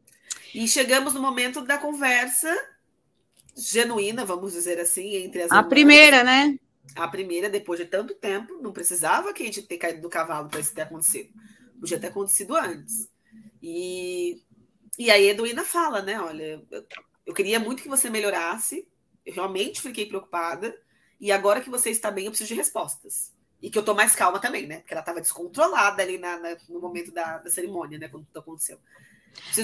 E 0.54 0.68
chegamos 0.68 1.14
no 1.14 1.22
momento 1.22 1.62
da 1.62 1.78
conversa 1.78 2.54
genuína, 3.56 4.26
vamos 4.26 4.52
dizer 4.52 4.78
assim, 4.78 5.16
entre 5.16 5.44
as 5.44 5.50
A 5.50 5.56
irmãs. 5.56 5.68
primeira, 5.70 6.22
né? 6.22 6.58
A 6.94 7.08
primeira, 7.08 7.50
depois 7.50 7.78
de 7.78 7.86
tanto 7.86 8.14
tempo, 8.14 8.60
não 8.62 8.72
precisava 8.72 9.32
que 9.32 9.42
a 9.42 9.46
gente 9.46 9.62
ter 9.62 9.78
caído 9.78 10.00
do 10.00 10.08
cavalo 10.08 10.48
para 10.48 10.60
isso 10.60 10.74
ter 10.74 10.82
acontecido. 10.82 11.32
Podia 11.78 11.98
ter 11.98 12.08
acontecido 12.08 12.56
antes. 12.56 13.10
E, 13.62 14.42
e 14.98 15.10
aí 15.10 15.28
a 15.28 15.32
Eduína 15.32 15.64
fala, 15.64 16.00
né, 16.00 16.20
olha, 16.20 16.62
eu, 17.26 17.34
queria 17.34 17.58
muito 17.58 17.82
que 17.82 17.88
você 17.88 18.08
melhorasse, 18.08 18.88
eu 19.24 19.34
realmente 19.34 19.82
fiquei 19.82 20.06
preocupada. 20.06 20.74
E 21.20 21.32
agora 21.32 21.60
que 21.60 21.70
você 21.70 21.90
está 21.90 22.10
bem, 22.10 22.26
eu 22.26 22.30
preciso 22.30 22.48
de 22.48 22.54
respostas. 22.54 23.34
E 23.60 23.70
que 23.70 23.78
eu 23.78 23.84
tô 23.84 23.94
mais 23.94 24.14
calma 24.14 24.38
também, 24.38 24.66
né? 24.66 24.80
Porque 24.80 24.92
ela 24.92 25.00
estava 25.00 25.20
descontrolada 25.20 26.02
ali 26.02 26.18
na, 26.18 26.38
na, 26.38 26.56
no 26.68 26.78
momento 26.78 27.10
da, 27.10 27.38
da, 27.38 27.50
cerimônia, 27.50 27.98
né? 27.98 28.08
Quando 28.08 28.26
tudo 28.26 28.38
aconteceu. 28.38 28.78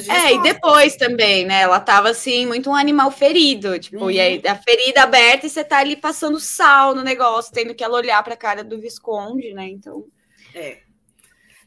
É, 0.09 0.35
e 0.35 0.43
depois 0.43 0.97
também, 0.97 1.45
né? 1.45 1.63
Ela 1.63 1.81
tava 1.81 2.11
assim, 2.11 2.47
muito 2.47 2.71
um 2.71 2.75
animal 2.75 3.11
ferido, 3.11 3.79
tipo, 3.79 4.05
uhum. 4.05 4.11
e 4.11 4.21
aí 4.21 4.37
uhum. 4.37 4.51
a 4.51 4.55
ferida 4.55 5.03
aberta 5.03 5.47
e 5.47 5.51
você 5.51 5.63
tá 5.63 5.79
ali 5.79 5.97
passando 5.97 6.41
sal 6.41 6.95
no 6.95 7.03
negócio, 7.03 7.53
tendo 7.53 7.75
que 7.75 7.85
ela 7.85 7.99
olhar 7.99 8.23
pra 8.23 8.37
cara 8.37 8.65
do 8.65 8.81
Visconde, 8.81 9.53
né? 9.53 9.69
Então. 9.69 10.07
É. 10.55 10.81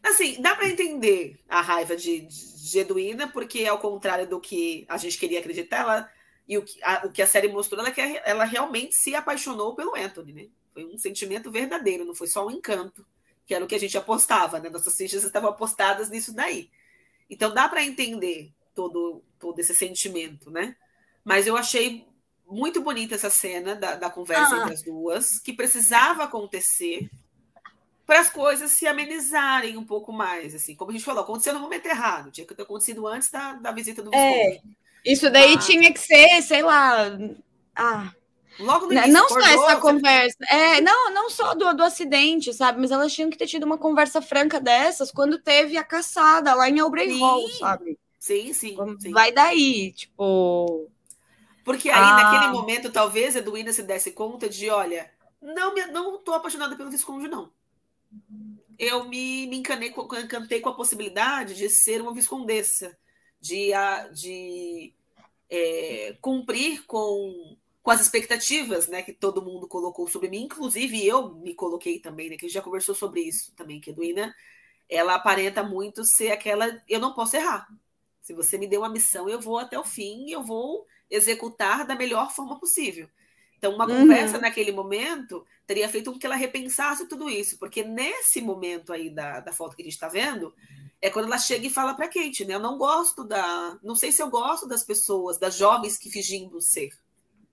Assim, 0.03 0.41
dá 0.41 0.55
para 0.55 0.69
entender 0.69 1.37
a 1.49 1.61
raiva 1.61 1.95
de, 1.95 2.21
de, 2.21 2.71
de 2.71 2.79
Eduína, 2.79 3.27
porque 3.27 3.65
ao 3.65 3.79
contrário 3.79 4.27
do 4.27 4.39
que 4.39 4.85
a 4.87 4.97
gente 4.97 5.17
queria 5.17 5.39
acreditar, 5.39 5.81
ela 5.81 6.09
e 6.47 6.57
o 6.57 6.61
que 6.63 6.83
a, 6.83 7.05
o 7.05 7.11
que 7.11 7.21
a 7.21 7.27
série 7.27 7.47
mostrou 7.47 7.85
é 7.85 7.91
que 7.91 8.01
ela 8.23 8.43
realmente 8.43 8.95
se 8.95 9.15
apaixonou 9.15 9.75
pelo 9.75 9.95
Anthony, 9.95 10.33
né? 10.33 10.47
Foi 10.73 10.85
um 10.85 10.97
sentimento 10.97 11.51
verdadeiro, 11.51 12.05
não 12.05 12.13
foi 12.13 12.27
só 12.27 12.45
um 12.45 12.51
encanto, 12.51 13.05
que 13.45 13.53
era 13.55 13.63
o 13.63 13.67
que 13.67 13.75
a 13.75 13.79
gente 13.79 13.97
apostava, 13.97 14.59
né? 14.59 14.69
Nossas 14.69 14.95
fichas 14.95 15.23
estavam 15.23 15.49
apostadas 15.49 16.09
nisso 16.09 16.33
daí. 16.33 16.69
Então 17.29 17.53
dá 17.53 17.67
para 17.67 17.83
entender 17.83 18.51
todo, 18.73 19.23
todo 19.39 19.59
esse 19.59 19.73
sentimento, 19.73 20.51
né? 20.51 20.75
Mas 21.23 21.47
eu 21.47 21.57
achei 21.57 22.05
muito 22.47 22.81
bonita 22.81 23.15
essa 23.15 23.29
cena 23.29 23.75
da, 23.75 23.95
da 23.95 24.09
conversa 24.09 24.55
ah. 24.55 24.59
entre 24.59 24.73
as 24.73 24.83
duas, 24.83 25.39
que 25.39 25.53
precisava 25.53 26.23
acontecer 26.23 27.09
para 28.05 28.19
as 28.19 28.29
coisas 28.29 28.71
se 28.71 28.85
amenizarem 28.85 29.77
um 29.77 29.83
pouco 29.83 30.13
mais, 30.13 30.53
assim, 30.53 30.75
como 30.75 30.91
a 30.91 30.93
gente 30.93 31.03
falou, 31.03 31.23
aconteceu 31.23 31.53
no 31.53 31.59
momento 31.59 31.87
errado, 31.87 32.31
tinha 32.31 32.45
que 32.45 32.53
ter 32.53 32.61
acontecido 32.61 33.07
antes 33.07 33.31
da, 33.31 33.53
da 33.53 33.71
visita 33.71 34.03
do 34.03 34.11
Visconde. 34.11 34.57
É. 34.57 34.61
Isso 35.03 35.29
daí 35.29 35.55
ah. 35.55 35.59
tinha 35.59 35.91
que 35.91 35.99
ser, 35.99 36.41
sei 36.43 36.61
lá. 36.61 37.17
Ah. 37.75 38.13
Logo 38.59 38.85
no 38.85 38.93
início, 38.93 39.11
não 39.11 39.27
só 39.27 39.39
essa 39.39 39.75
conversa, 39.77 40.37
é, 40.49 40.79
não, 40.79 41.11
não 41.11 41.29
só 41.29 41.53
do, 41.53 41.73
do 41.73 41.83
acidente, 41.83 42.53
sabe? 42.53 42.79
Mas 42.79 42.91
elas 42.91 43.13
tinham 43.13 43.29
que 43.29 43.37
ter 43.37 43.47
tido 43.47 43.63
uma 43.63 43.77
conversa 43.77 44.21
franca 44.21 44.59
dessas 44.59 45.11
quando 45.11 45.39
teve 45.39 45.77
a 45.77 45.83
caçada 45.83 46.53
lá 46.53 46.69
em 46.69 46.79
Albury 46.79 47.19
Hall, 47.19 47.49
sabe? 47.49 47.99
Sim, 48.17 48.53
sim, 48.53 48.77
sim. 48.99 49.11
Vai 49.11 49.31
daí, 49.31 49.91
tipo. 49.91 50.89
Porque 51.63 51.89
aí, 51.89 52.01
ah. 52.01 52.15
naquele 52.15 52.53
momento, 52.53 52.91
talvez 52.91 53.35
a 53.35 53.39
Edwina 53.39 53.73
se 53.73 53.83
desse 53.83 54.11
conta 54.11 54.47
de: 54.47 54.69
olha, 54.69 55.11
não, 55.41 55.73
me, 55.73 55.85
não 55.87 56.17
tô 56.17 56.33
apaixonada 56.33 56.75
pelo 56.75 56.89
Visconde, 56.89 57.27
não. 57.27 57.51
Eu 58.79 59.05
me, 59.05 59.47
me 59.47 59.57
encanei, 59.57 59.93
encantei 60.23 60.59
com 60.59 60.69
a 60.69 60.75
possibilidade 60.75 61.55
de 61.55 61.69
ser 61.69 62.01
uma 62.01 62.13
viscondessa 62.13 62.97
de, 63.39 63.71
de 64.13 64.93
é, 65.49 66.17
cumprir 66.19 66.85
com, 66.85 67.57
com 67.85 67.91
as 67.91 68.01
expectativas 68.01 68.87
né, 68.87 69.03
que 69.03 69.13
todo 69.13 69.43
mundo 69.43 69.67
colocou 69.67 70.07
sobre 70.07 70.27
mim, 70.27 70.45
inclusive 70.45 71.05
eu 71.05 71.35
me 71.35 71.53
coloquei 71.53 71.99
também, 71.99 72.31
né, 72.31 72.35
que 72.35 72.43
a 72.43 72.47
gente 72.47 72.55
já 72.55 72.61
conversou 72.63 72.95
sobre 72.95 73.21
isso 73.21 73.53
também, 73.55 73.79
que 73.79 73.91
a 73.91 73.93
Eduína, 73.93 74.35
ela 74.89 75.13
aparenta 75.13 75.61
muito 75.61 76.03
ser 76.03 76.31
aquela, 76.31 76.81
eu 76.89 76.99
não 76.99 77.13
posso 77.13 77.35
errar. 77.35 77.67
Se 78.23 78.33
você 78.33 78.57
me 78.57 78.65
deu 78.65 78.81
uma 78.81 78.89
missão, 78.89 79.29
eu 79.29 79.39
vou 79.39 79.59
até 79.59 79.77
o 79.77 79.83
fim, 79.83 80.31
eu 80.31 80.43
vou 80.43 80.87
executar 81.11 81.85
da 81.85 81.95
melhor 81.95 82.31
forma 82.31 82.59
possível. 82.59 83.07
Então, 83.55 83.75
uma 83.75 83.87
uhum. 83.87 83.99
conversa 83.99 84.39
naquele 84.39 84.71
momento 84.71 85.45
teria 85.67 85.87
feito 85.87 86.11
com 86.11 86.17
que 86.17 86.25
ela 86.25 86.35
repensasse 86.35 87.07
tudo 87.07 87.29
isso, 87.29 87.59
porque 87.59 87.83
nesse 87.83 88.41
momento 88.41 88.93
aí 88.93 89.11
da, 89.11 89.41
da 89.41 89.53
foto 89.53 89.75
que 89.75 89.83
a 89.83 89.85
gente 89.85 89.93
está 89.93 90.07
vendo, 90.07 90.51
é 90.99 91.11
quando 91.11 91.25
ela 91.25 91.37
chega 91.37 91.67
e 91.67 91.69
fala 91.69 91.93
para 91.93 92.07
Kate, 92.07 92.45
né? 92.45 92.55
Eu 92.55 92.59
não 92.59 92.79
gosto 92.79 93.23
da. 93.23 93.77
Não 93.83 93.93
sei 93.93 94.11
se 94.11 94.23
eu 94.23 94.29
gosto 94.31 94.67
das 94.67 94.83
pessoas, 94.83 95.37
das 95.37 95.55
jovens 95.55 95.99
que 95.99 96.09
fingindo 96.09 96.59
ser. 96.59 96.89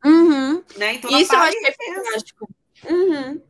Uhum. 0.05 0.63
Né? 0.77 0.95
Então, 0.95 1.11
Isso 1.19 1.35
eu 1.35 1.39
achei 1.41 1.73
fantástico. 1.73 2.49
Uhum. 2.89 3.41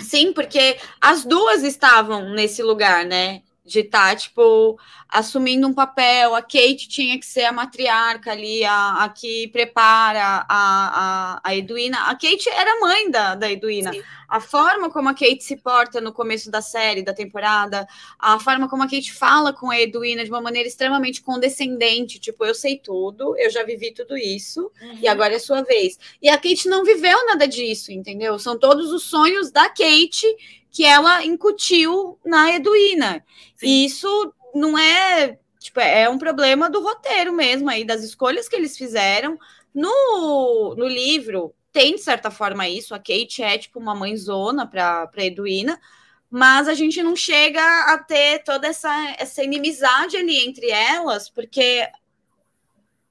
Sim, 0.00 0.32
porque 0.32 0.78
as 1.00 1.24
duas 1.24 1.62
estavam 1.62 2.30
nesse 2.30 2.62
lugar, 2.62 3.04
né? 3.04 3.42
De 3.64 3.80
estar, 3.80 4.10
tá, 4.10 4.16
tipo, 4.16 4.78
assumindo 5.08 5.66
um 5.66 5.72
papel. 5.72 6.34
A 6.34 6.42
Kate 6.42 6.88
tinha 6.88 7.18
que 7.18 7.24
ser 7.24 7.44
a 7.44 7.52
matriarca 7.52 8.32
ali, 8.32 8.62
a, 8.64 9.04
a 9.04 9.08
que 9.08 9.48
prepara 9.48 10.44
a, 10.48 10.48
a, 10.48 11.40
a 11.42 11.56
Edwina. 11.56 11.98
A 12.10 12.14
Kate 12.14 12.48
era 12.50 12.78
mãe 12.80 13.10
da, 13.10 13.34
da 13.34 13.50
Edwina. 13.50 13.92
Sim. 13.92 14.02
A 14.28 14.40
forma 14.40 14.90
como 14.90 15.08
a 15.08 15.14
Kate 15.14 15.44
se 15.44 15.56
porta 15.56 16.00
no 16.00 16.12
começo 16.12 16.50
da 16.50 16.60
série, 16.60 17.02
da 17.02 17.14
temporada, 17.14 17.86
a 18.18 18.38
forma 18.40 18.68
como 18.68 18.82
a 18.82 18.88
Kate 18.88 19.12
fala 19.12 19.52
com 19.52 19.70
a 19.70 19.80
Edwina 19.80 20.24
de 20.24 20.30
uma 20.30 20.40
maneira 20.40 20.68
extremamente 20.68 21.22
condescendente. 21.22 22.18
Tipo, 22.18 22.44
eu 22.44 22.54
sei 22.54 22.76
tudo, 22.78 23.36
eu 23.38 23.50
já 23.50 23.62
vivi 23.62 23.92
tudo 23.92 24.16
isso, 24.16 24.70
uhum. 24.82 24.98
e 25.00 25.06
agora 25.06 25.34
é 25.34 25.38
sua 25.38 25.62
vez. 25.62 25.98
E 26.20 26.28
a 26.28 26.36
Kate 26.36 26.68
não 26.68 26.84
viveu 26.84 27.26
nada 27.26 27.46
disso, 27.46 27.92
entendeu? 27.92 28.38
São 28.38 28.58
todos 28.58 28.90
os 28.92 29.04
sonhos 29.04 29.50
da 29.50 29.68
Kate 29.68 30.26
que 30.74 30.84
ela 30.84 31.24
incutiu 31.24 32.18
na 32.26 32.52
Edwina. 32.52 33.24
Sim. 33.54 33.66
E 33.66 33.84
isso 33.86 34.34
não 34.52 34.76
é. 34.76 35.38
Tipo, 35.60 35.78
é 35.78 36.08
um 36.08 36.18
problema 36.18 36.68
do 36.68 36.82
roteiro 36.82 37.32
mesmo 37.32 37.70
aí, 37.70 37.84
das 37.84 38.02
escolhas 38.02 38.48
que 38.48 38.56
eles 38.56 38.76
fizeram. 38.76 39.38
No, 39.72 40.74
no 40.76 40.86
livro, 40.86 41.54
tem, 41.72 41.94
de 41.94 42.02
certa 42.02 42.28
forma, 42.28 42.68
isso. 42.68 42.92
A 42.92 42.98
Kate 42.98 43.40
é 43.40 43.56
tipo 43.56 43.78
uma 43.78 43.94
mãezona 43.94 44.66
para 44.66 45.08
Edwina, 45.18 45.80
mas 46.28 46.66
a 46.66 46.74
gente 46.74 47.00
não 47.04 47.14
chega 47.14 47.62
a 47.62 47.96
ter 47.96 48.42
toda 48.42 48.66
essa, 48.66 49.14
essa 49.16 49.44
inimizade 49.44 50.16
ali 50.16 50.44
entre 50.44 50.70
elas, 50.70 51.30
porque 51.30 51.88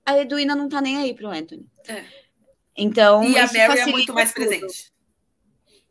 a 0.05 0.19
Edwina 0.19 0.53
não 0.53 0.67
tá 0.67 0.81
nem 0.81 0.97
aí 0.97 1.13
pro 1.13 1.29
Anthony. 1.29 1.65
É. 1.87 2.03
Então. 2.75 3.23
E 3.23 3.37
a 3.37 3.47
Mary 3.47 3.79
é 3.79 3.85
muito 3.85 4.13
mais 4.13 4.33
tudo. 4.33 4.47
presente. 4.47 4.92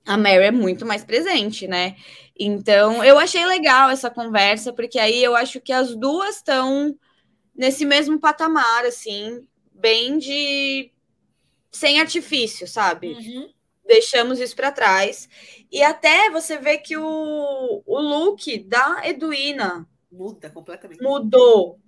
A 0.04 0.16
Mary 0.16 0.44
é 0.44 0.50
muito 0.50 0.84
mais 0.84 1.04
presente, 1.04 1.68
né? 1.68 1.96
Então, 2.38 3.04
eu 3.04 3.18
achei 3.18 3.44
legal 3.46 3.90
essa 3.90 4.10
conversa, 4.10 4.72
porque 4.72 4.98
aí 4.98 5.22
eu 5.22 5.36
acho 5.36 5.60
que 5.60 5.72
as 5.72 5.94
duas 5.94 6.36
estão 6.36 6.96
nesse 7.54 7.84
mesmo 7.84 8.18
patamar, 8.18 8.84
assim, 8.84 9.46
bem 9.72 10.18
de. 10.18 10.90
sem 11.70 12.00
artifício, 12.00 12.66
sabe? 12.66 13.12
Uhum. 13.12 13.52
Deixamos 13.86 14.40
isso 14.40 14.56
para 14.56 14.72
trás. 14.72 15.28
E 15.70 15.82
até 15.82 16.30
você 16.30 16.56
vê 16.58 16.78
que 16.78 16.96
o, 16.96 17.82
o 17.84 18.00
look 18.00 18.58
da 18.64 19.02
Edwina 19.04 19.86
muda 20.10 20.50
completamente. 20.50 21.02
Mudou 21.02 21.78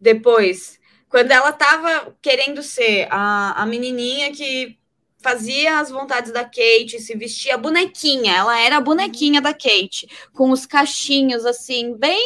depois. 0.00 0.78
Quando 1.08 1.30
ela 1.30 1.52
tava 1.52 2.16
querendo 2.20 2.62
ser 2.62 3.06
a, 3.10 3.62
a 3.62 3.66
menininha 3.66 4.32
que 4.32 4.78
fazia 5.26 5.80
as 5.80 5.90
vontades 5.90 6.30
da 6.30 6.44
Kate, 6.44 7.00
se 7.00 7.16
vestia 7.16 7.58
bonequinha, 7.58 8.32
ela 8.32 8.60
era 8.60 8.76
a 8.76 8.80
bonequinha 8.80 9.40
da 9.40 9.52
Kate, 9.52 10.08
com 10.32 10.50
os 10.50 10.64
cachinhos 10.64 11.44
assim, 11.44 11.96
bem 11.96 12.22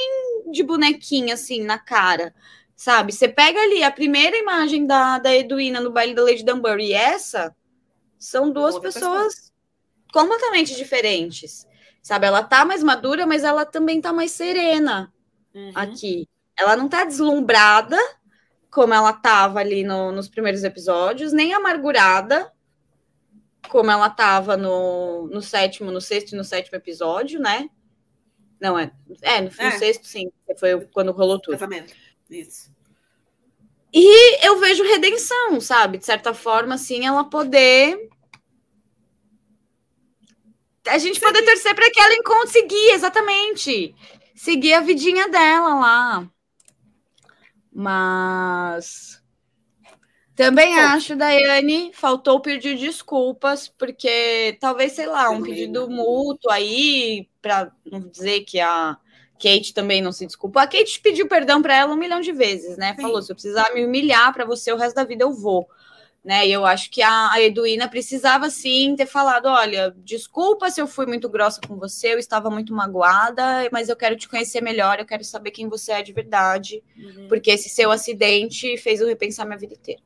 de 0.53 0.63
bonequinha 0.63 1.33
assim 1.33 1.65
na 1.65 1.79
cara. 1.79 2.35
Sabe? 2.77 3.11
Você 3.13 3.27
pega 3.27 3.59
ali 3.59 3.83
a 3.83 3.91
primeira 3.91 4.37
imagem 4.37 4.87
da, 4.87 5.19
da 5.19 5.35
Edwina 5.35 5.81
no 5.81 5.91
baile 5.91 6.13
da 6.13 6.23
Lady 6.23 6.45
Dunbury 6.45 6.89
e 6.89 6.93
essa 6.93 7.57
são 8.19 8.51
duas 8.51 8.79
pessoas 8.79 9.35
pessoa. 9.35 9.53
completamente 10.13 10.77
diferentes. 10.77 11.67
Sabe? 12.03 12.27
Ela 12.27 12.43
tá 12.43 12.67
mais 12.67 12.83
madura, 12.83 13.27
mas 13.27 13.45
ela 13.45 13.65
também 13.65 13.99
tá 13.99 14.13
mais 14.13 14.31
serena 14.31 15.11
uhum. 15.55 15.73
aqui. 15.75 16.29
Ela 16.59 16.77
não 16.77 16.87
tá 16.87 17.05
deslumbrada 17.05 17.99
como 18.71 18.93
ela 18.93 19.13
tava 19.15 19.59
ali 19.59 19.85
no, 19.85 20.13
nos 20.13 20.29
primeiros 20.29 20.65
episódios, 20.65 21.33
nem 21.33 21.55
amargurada, 21.55 22.53
como 23.69 23.91
ela 23.91 24.07
estava 24.07 24.57
no, 24.57 25.29
no 25.29 25.43
sétimo, 25.43 25.91
no 25.91 26.01
sexto 26.01 26.33
e 26.33 26.37
no 26.37 26.45
sétimo 26.45 26.77
episódio, 26.77 27.41
né? 27.41 27.69
Não, 28.61 28.79
é. 28.79 28.93
É, 29.23 29.41
no, 29.41 29.49
é. 29.59 29.71
sexto, 29.79 30.07
sim. 30.07 30.31
Foi 30.59 30.87
quando 30.93 31.13
rolou 31.13 31.39
tudo. 31.39 31.53
Casamento. 31.53 31.95
Isso. 32.29 32.71
E 33.93 34.47
eu 34.47 34.61
vejo 34.61 34.85
redenção, 34.85 35.61
sabe? 35.61 35.99
De 35.99 36.07
certa 36.07 36.33
forma, 36.33 36.75
assim, 36.75 37.07
ela 37.07 37.25
poder. 37.25 38.09
A 40.87 40.99
gente 40.99 41.21
poder 41.21 41.43
torcer 41.43 41.75
para 41.75 41.91
que 41.91 42.01
ela 42.01 42.23
conseguir, 42.23 42.91
exatamente. 42.93 43.95
Seguir 44.35 44.75
a 44.75 44.81
vidinha 44.81 45.29
dela 45.29 45.75
lá. 45.75 46.31
Mas. 47.73 49.20
Também 50.41 50.79
acho, 50.79 51.15
Daiane, 51.15 51.91
faltou 51.93 52.41
pedir 52.41 52.75
desculpas, 52.75 53.69
porque 53.69 54.57
talvez, 54.59 54.93
sei 54.93 55.05
lá, 55.05 55.29
um 55.29 55.43
pedido 55.43 55.87
mútuo 55.91 56.51
aí, 56.51 57.29
para 57.43 57.71
não 57.85 58.01
dizer 58.09 58.41
que 58.45 58.59
a 58.59 58.97
Kate 59.35 59.75
também 59.75 60.01
não 60.01 60.13
se 60.13 60.25
desculpou. 60.25 60.63
A 60.63 60.67
Kate 60.67 60.99
pediu 61.01 61.29
perdão 61.29 61.61
para 61.61 61.77
ela 61.77 61.93
um 61.93 61.97
milhão 61.97 62.23
de 62.23 62.33
vezes, 62.33 62.79
né? 62.79 62.95
Sim. 62.97 63.03
Falou: 63.03 63.21
se 63.21 63.31
eu 63.31 63.37
precisar 63.37 63.75
me 63.75 63.85
humilhar 63.85 64.33
para 64.33 64.47
você 64.47 64.73
o 64.73 64.79
resto 64.79 64.97
da 64.97 65.05
vida, 65.05 65.25
eu 65.25 65.33
vou. 65.35 65.69
Né? 66.25 66.49
E 66.49 66.53
eu 66.53 66.65
acho 66.65 66.91
que 66.91 67.03
a, 67.03 67.33
a 67.33 67.43
Eduína 67.43 67.87
precisava 67.87 68.49
sim 68.49 68.97
ter 68.97 69.05
falado: 69.05 69.45
olha, 69.45 69.95
desculpa 69.99 70.71
se 70.71 70.81
eu 70.81 70.87
fui 70.87 71.05
muito 71.05 71.29
grossa 71.29 71.61
com 71.69 71.77
você, 71.77 72.15
eu 72.15 72.19
estava 72.19 72.49
muito 72.49 72.73
magoada, 72.73 73.69
mas 73.71 73.91
eu 73.91 73.97
quero 73.97 74.17
te 74.17 74.27
conhecer 74.27 74.63
melhor, 74.63 74.99
eu 74.99 75.07
quero 75.07 75.23
saber 75.23 75.51
quem 75.51 75.69
você 75.69 75.93
é 75.93 76.03
de 76.03 76.15
verdade, 76.15 76.83
uhum. 76.97 77.29
porque 77.29 77.51
esse 77.51 77.69
seu 77.69 77.91
acidente 77.91 78.79
fez 78.79 79.03
eu 79.03 79.07
repensar 79.07 79.45
minha 79.45 79.59
vida 79.59 79.75
inteira. 79.75 80.01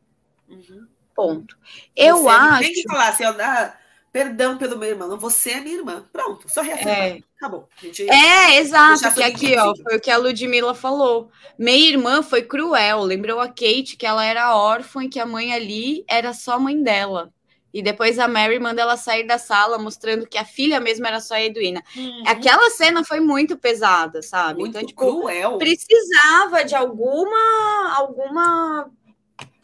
Uhum. 0.54 0.86
Ponto. 1.14 1.56
Eu 1.96 2.18
você 2.18 2.28
acho. 2.28 2.62
Tem 2.62 2.72
que 2.72 2.82
falar 2.82 3.08
assim, 3.08 3.24
ah, 3.24 3.76
perdão 4.12 4.56
pelo 4.56 4.78
meu 4.78 4.88
irmão, 4.88 5.18
você 5.18 5.50
é 5.50 5.60
minha 5.60 5.76
irmã. 5.76 6.04
Pronto, 6.12 6.48
só 6.48 6.62
reafirmar. 6.62 6.98
É. 6.98 7.20
Acabou. 7.36 7.68
Gente, 7.82 8.08
é, 8.08 8.58
exato. 8.58 9.14
Que 9.14 9.22
aqui, 9.22 9.56
ó, 9.58 9.74
foi 9.76 9.96
o 9.96 10.00
que 10.00 10.10
a 10.10 10.16
Ludmilla 10.16 10.74
falou. 10.74 11.30
Minha 11.58 11.90
irmã 11.90 12.22
foi 12.22 12.42
cruel. 12.42 13.02
Lembrou 13.02 13.38
a 13.38 13.48
Kate 13.48 13.96
que 13.98 14.06
ela 14.06 14.24
era 14.24 14.56
órfã 14.56 15.04
e 15.04 15.08
que 15.08 15.20
a 15.20 15.26
mãe 15.26 15.52
ali 15.52 16.04
era 16.08 16.32
só 16.32 16.58
mãe 16.58 16.82
dela. 16.82 17.32
E 17.74 17.82
depois 17.82 18.20
a 18.20 18.28
Mary 18.28 18.60
manda 18.60 18.80
ela 18.80 18.96
sair 18.96 19.26
da 19.26 19.36
sala, 19.36 19.78
mostrando 19.78 20.28
que 20.28 20.38
a 20.38 20.44
filha 20.44 20.78
mesmo 20.78 21.04
era 21.08 21.18
só 21.18 21.34
a 21.34 21.42
Edwina. 21.42 21.82
Uhum. 21.96 22.22
Aquela 22.24 22.70
cena 22.70 23.02
foi 23.02 23.18
muito 23.18 23.58
pesada, 23.58 24.22
sabe? 24.22 24.60
Muito 24.60 24.76
então, 24.76 24.86
tipo, 24.86 25.20
cruel. 25.20 25.58
precisava 25.58 26.64
de 26.64 26.76
alguma 26.76 27.96
alguma 27.96 28.88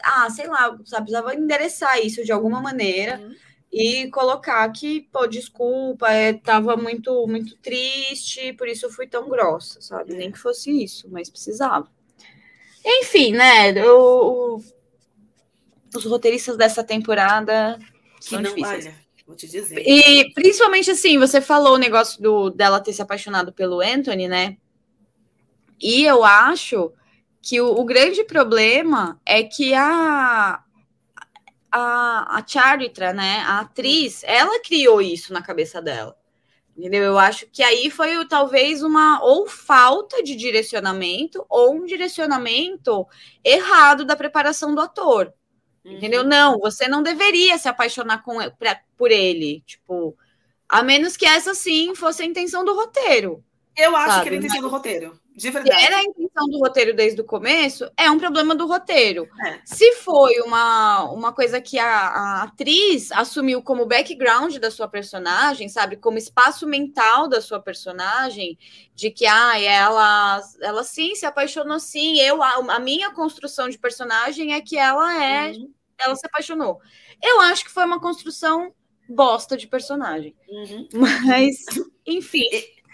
ah, 0.02 0.28
sei 0.30 0.46
lá, 0.46 0.76
sabe, 0.84 1.04
precisava 1.04 1.34
endereçar 1.34 1.98
isso 1.98 2.24
de 2.24 2.32
alguma 2.32 2.60
maneira 2.60 3.18
uhum. 3.18 3.34
e 3.72 4.10
colocar 4.10 4.68
que, 4.70 5.08
pô, 5.12 5.26
desculpa, 5.26 6.10
é, 6.10 6.32
tava 6.32 6.76
muito, 6.76 7.26
muito 7.26 7.56
triste, 7.56 8.52
por 8.54 8.68
isso 8.68 8.86
eu 8.86 8.90
fui 8.90 9.06
tão 9.06 9.28
grossa, 9.28 9.80
sabe? 9.80 10.14
Nem 10.14 10.30
que 10.30 10.38
fosse 10.38 10.70
isso, 10.70 11.08
mas 11.10 11.30
precisava. 11.30 11.88
Enfim, 12.84 13.32
né? 13.32 13.70
Eu, 13.78 14.62
os 15.94 16.04
roteiristas 16.04 16.56
dessa 16.56 16.82
temporada 16.82 17.78
que 18.18 18.26
são 18.26 18.40
não, 18.40 18.50
difíceis. 18.50 18.86
Olha, 18.86 18.94
vou 19.26 19.36
te 19.36 19.46
dizer. 19.46 19.82
E 19.86 20.32
principalmente 20.34 20.90
assim, 20.90 21.18
você 21.18 21.40
falou 21.40 21.74
o 21.74 21.78
negócio 21.78 22.22
do, 22.22 22.50
dela 22.50 22.80
ter 22.80 22.92
se 22.92 23.02
apaixonado 23.02 23.52
pelo 23.52 23.80
Anthony, 23.80 24.28
né? 24.28 24.56
E 25.80 26.04
eu 26.04 26.24
acho 26.24 26.92
que 27.42 27.60
o, 27.60 27.68
o 27.68 27.84
grande 27.84 28.24
problema 28.24 29.20
é 29.24 29.42
que 29.42 29.74
a, 29.74 30.62
a, 31.70 32.36
a 32.38 32.44
Charitra, 32.46 33.12
né, 33.12 33.42
a 33.46 33.60
atriz, 33.60 34.22
ela 34.24 34.60
criou 34.60 35.00
isso 35.00 35.32
na 35.32 35.42
cabeça 35.42 35.80
dela. 35.80 36.16
Entendeu? 36.76 37.02
Eu 37.02 37.18
acho 37.18 37.46
que 37.46 37.62
aí 37.62 37.90
foi 37.90 38.26
talvez 38.26 38.82
uma 38.82 39.22
ou 39.22 39.46
falta 39.46 40.22
de 40.22 40.34
direcionamento 40.34 41.44
ou 41.48 41.74
um 41.74 41.84
direcionamento 41.84 43.06
errado 43.44 44.04
da 44.04 44.16
preparação 44.16 44.74
do 44.74 44.80
ator. 44.80 45.32
Uhum. 45.84 45.92
Entendeu? 45.92 46.24
Não, 46.24 46.58
você 46.58 46.88
não 46.88 47.02
deveria 47.02 47.58
se 47.58 47.68
apaixonar 47.68 48.22
com, 48.22 48.38
pra, 48.52 48.80
por 48.96 49.10
ele. 49.10 49.62
Tipo, 49.66 50.16
a 50.68 50.82
menos 50.82 51.16
que 51.16 51.26
essa 51.26 51.54
sim 51.54 51.94
fosse 51.94 52.22
a 52.22 52.26
intenção 52.26 52.64
do 52.64 52.74
roteiro. 52.74 53.44
Eu 53.76 53.96
acho 53.96 54.16
sabe? 54.16 54.28
que 54.28 54.34
a 54.34 54.38
intenção 54.38 54.60
do 54.60 54.68
roteiro. 54.68 55.20
De 55.34 55.50
verdade. 55.50 55.80
Se 55.80 55.86
era 55.86 55.96
a 55.96 56.02
intenção 56.02 56.46
do 56.48 56.58
roteiro 56.58 56.94
desde 56.94 57.20
o 57.20 57.24
começo, 57.24 57.90
é 57.96 58.10
um 58.10 58.18
problema 58.18 58.54
do 58.54 58.66
roteiro. 58.66 59.26
É. 59.46 59.60
Se 59.64 59.92
foi 59.94 60.38
uma, 60.40 61.04
uma 61.04 61.32
coisa 61.32 61.60
que 61.60 61.78
a, 61.78 61.88
a, 61.88 62.42
atriz 62.42 63.10
assumiu 63.12 63.62
como 63.62 63.86
background 63.86 64.56
da 64.58 64.70
sua 64.70 64.86
personagem, 64.86 65.68
sabe? 65.68 65.96
Como 65.96 66.18
espaço 66.18 66.66
mental 66.66 67.28
da 67.28 67.40
sua 67.40 67.60
personagem, 67.60 68.58
de 68.94 69.10
que 69.10 69.24
ah, 69.24 69.58
ela, 69.58 70.42
ela 70.60 70.84
sim 70.84 71.14
se 71.14 71.24
apaixonou 71.24 71.80
sim. 71.80 72.20
Eu, 72.20 72.42
a, 72.42 72.56
a 72.74 72.78
minha 72.78 73.10
construção 73.12 73.68
de 73.68 73.78
personagem 73.78 74.52
é 74.52 74.60
que 74.60 74.76
ela 74.76 75.24
é. 75.24 75.52
Uhum. 75.52 75.72
Ela 75.98 76.16
se 76.16 76.26
apaixonou. 76.26 76.80
Eu 77.22 77.40
acho 77.40 77.64
que 77.64 77.70
foi 77.70 77.84
uma 77.84 78.00
construção 78.00 78.74
bosta 79.08 79.56
de 79.56 79.66
personagem. 79.66 80.34
Uhum. 80.48 80.88
Mas, 80.92 81.56
enfim. 82.06 82.48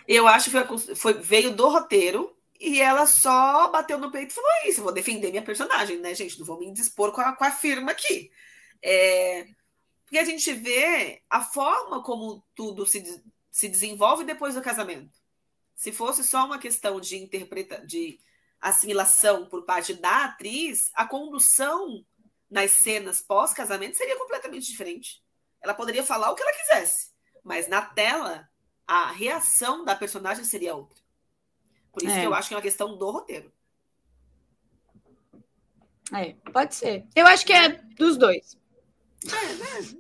Eu 0.07 0.29
acho 0.29 0.51
que 0.51 0.95
foi, 0.95 1.15
veio 1.15 1.55
do 1.55 1.69
roteiro 1.69 2.37
e 2.61 2.81
ela 2.81 3.07
só 3.07 3.69
bateu 3.69 3.99
no 3.99 4.11
peito 4.11 4.31
e 4.31 4.35
falou: 4.35 4.51
é 4.51 4.69
isso, 4.69 4.83
vou 4.83 4.93
defender 4.93 5.31
minha 5.31 5.43
personagem, 5.43 5.99
né, 5.99 6.15
gente? 6.15 6.39
Não 6.39 6.47
vou 6.47 6.59
me 6.59 6.73
dispor 6.73 7.13
com 7.13 7.21
a, 7.21 7.33
com 7.33 7.45
a 7.45 7.51
firma 7.51 7.93
aqui. 7.93 8.31
É, 8.83 9.47
porque 10.05 10.19
a 10.19 10.25
gente 10.25 10.53
vê 10.53 11.23
a 11.29 11.43
forma 11.43 12.03
como 12.03 12.43
tudo 12.55 12.87
se, 12.87 13.23
se 13.51 13.69
desenvolve 13.69 14.25
depois 14.25 14.55
do 14.55 14.63
casamento. 14.63 15.19
Se 15.75 15.93
fosse 15.93 16.23
só 16.25 16.47
uma 16.47 16.59
questão 16.59 17.01
de 17.01 17.17
interpreta, 17.17 17.85
de 17.85 18.19
assimilação 18.61 19.47
por 19.47 19.65
parte 19.65 19.93
da 19.95 20.25
atriz, 20.25 20.91
a 20.95 21.05
condução 21.05 22.05
nas 22.51 22.71
cenas 22.71 23.21
pós-casamento 23.21 23.97
seria 23.97 24.17
completamente 24.17 24.67
diferente. 24.67 25.23
Ela 25.61 25.75
poderia 25.75 26.05
falar 26.05 26.31
o 26.31 26.35
que 26.35 26.43
ela 26.43 26.53
quisesse, 26.53 27.11
mas 27.43 27.69
na 27.69 27.83
tela 27.83 28.49
a 28.87 29.11
reação 29.11 29.85
da 29.85 29.95
personagem 29.95 30.45
seria 30.45 30.75
outra. 30.75 30.97
Por 31.93 32.03
isso 32.03 32.15
é. 32.15 32.21
que 32.21 32.27
eu 32.27 32.35
acho 32.35 32.49
que 32.49 32.55
é 32.55 32.57
uma 32.57 32.63
questão 32.63 32.97
do 32.97 33.11
roteiro. 33.11 33.53
É, 36.15 36.35
pode 36.53 36.75
ser. 36.75 37.07
Eu 37.15 37.27
acho 37.27 37.45
que 37.45 37.53
é 37.53 37.69
dos 37.69 38.17
dois. 38.17 38.57
É, 39.25 39.55
né? 39.55 39.97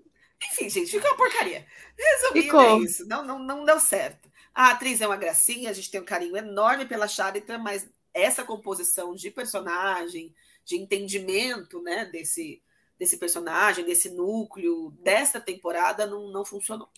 Enfim, 0.52 0.68
gente, 0.68 0.90
ficou 0.90 1.10
uma 1.10 1.16
porcaria. 1.16 1.66
Resumindo, 1.98 2.60
é 2.60 2.78
isso. 2.78 3.06
Não, 3.08 3.24
não, 3.24 3.38
não 3.38 3.64
deu 3.64 3.80
certo. 3.80 4.30
A 4.54 4.70
atriz 4.70 5.00
é 5.00 5.06
uma 5.06 5.16
gracinha, 5.16 5.70
a 5.70 5.72
gente 5.72 5.90
tem 5.90 6.00
um 6.00 6.04
carinho 6.04 6.36
enorme 6.36 6.86
pela 6.86 7.08
Charita, 7.08 7.58
mas 7.58 7.88
essa 8.14 8.44
composição 8.44 9.14
de 9.14 9.30
personagem, 9.30 10.34
de 10.64 10.76
entendimento 10.76 11.82
né, 11.82 12.06
desse, 12.06 12.62
desse 12.98 13.18
personagem, 13.18 13.84
desse 13.84 14.10
núcleo, 14.10 14.90
dessa 15.02 15.40
temporada, 15.40 16.06
não, 16.06 16.30
não 16.30 16.44
funcionou. 16.44 16.88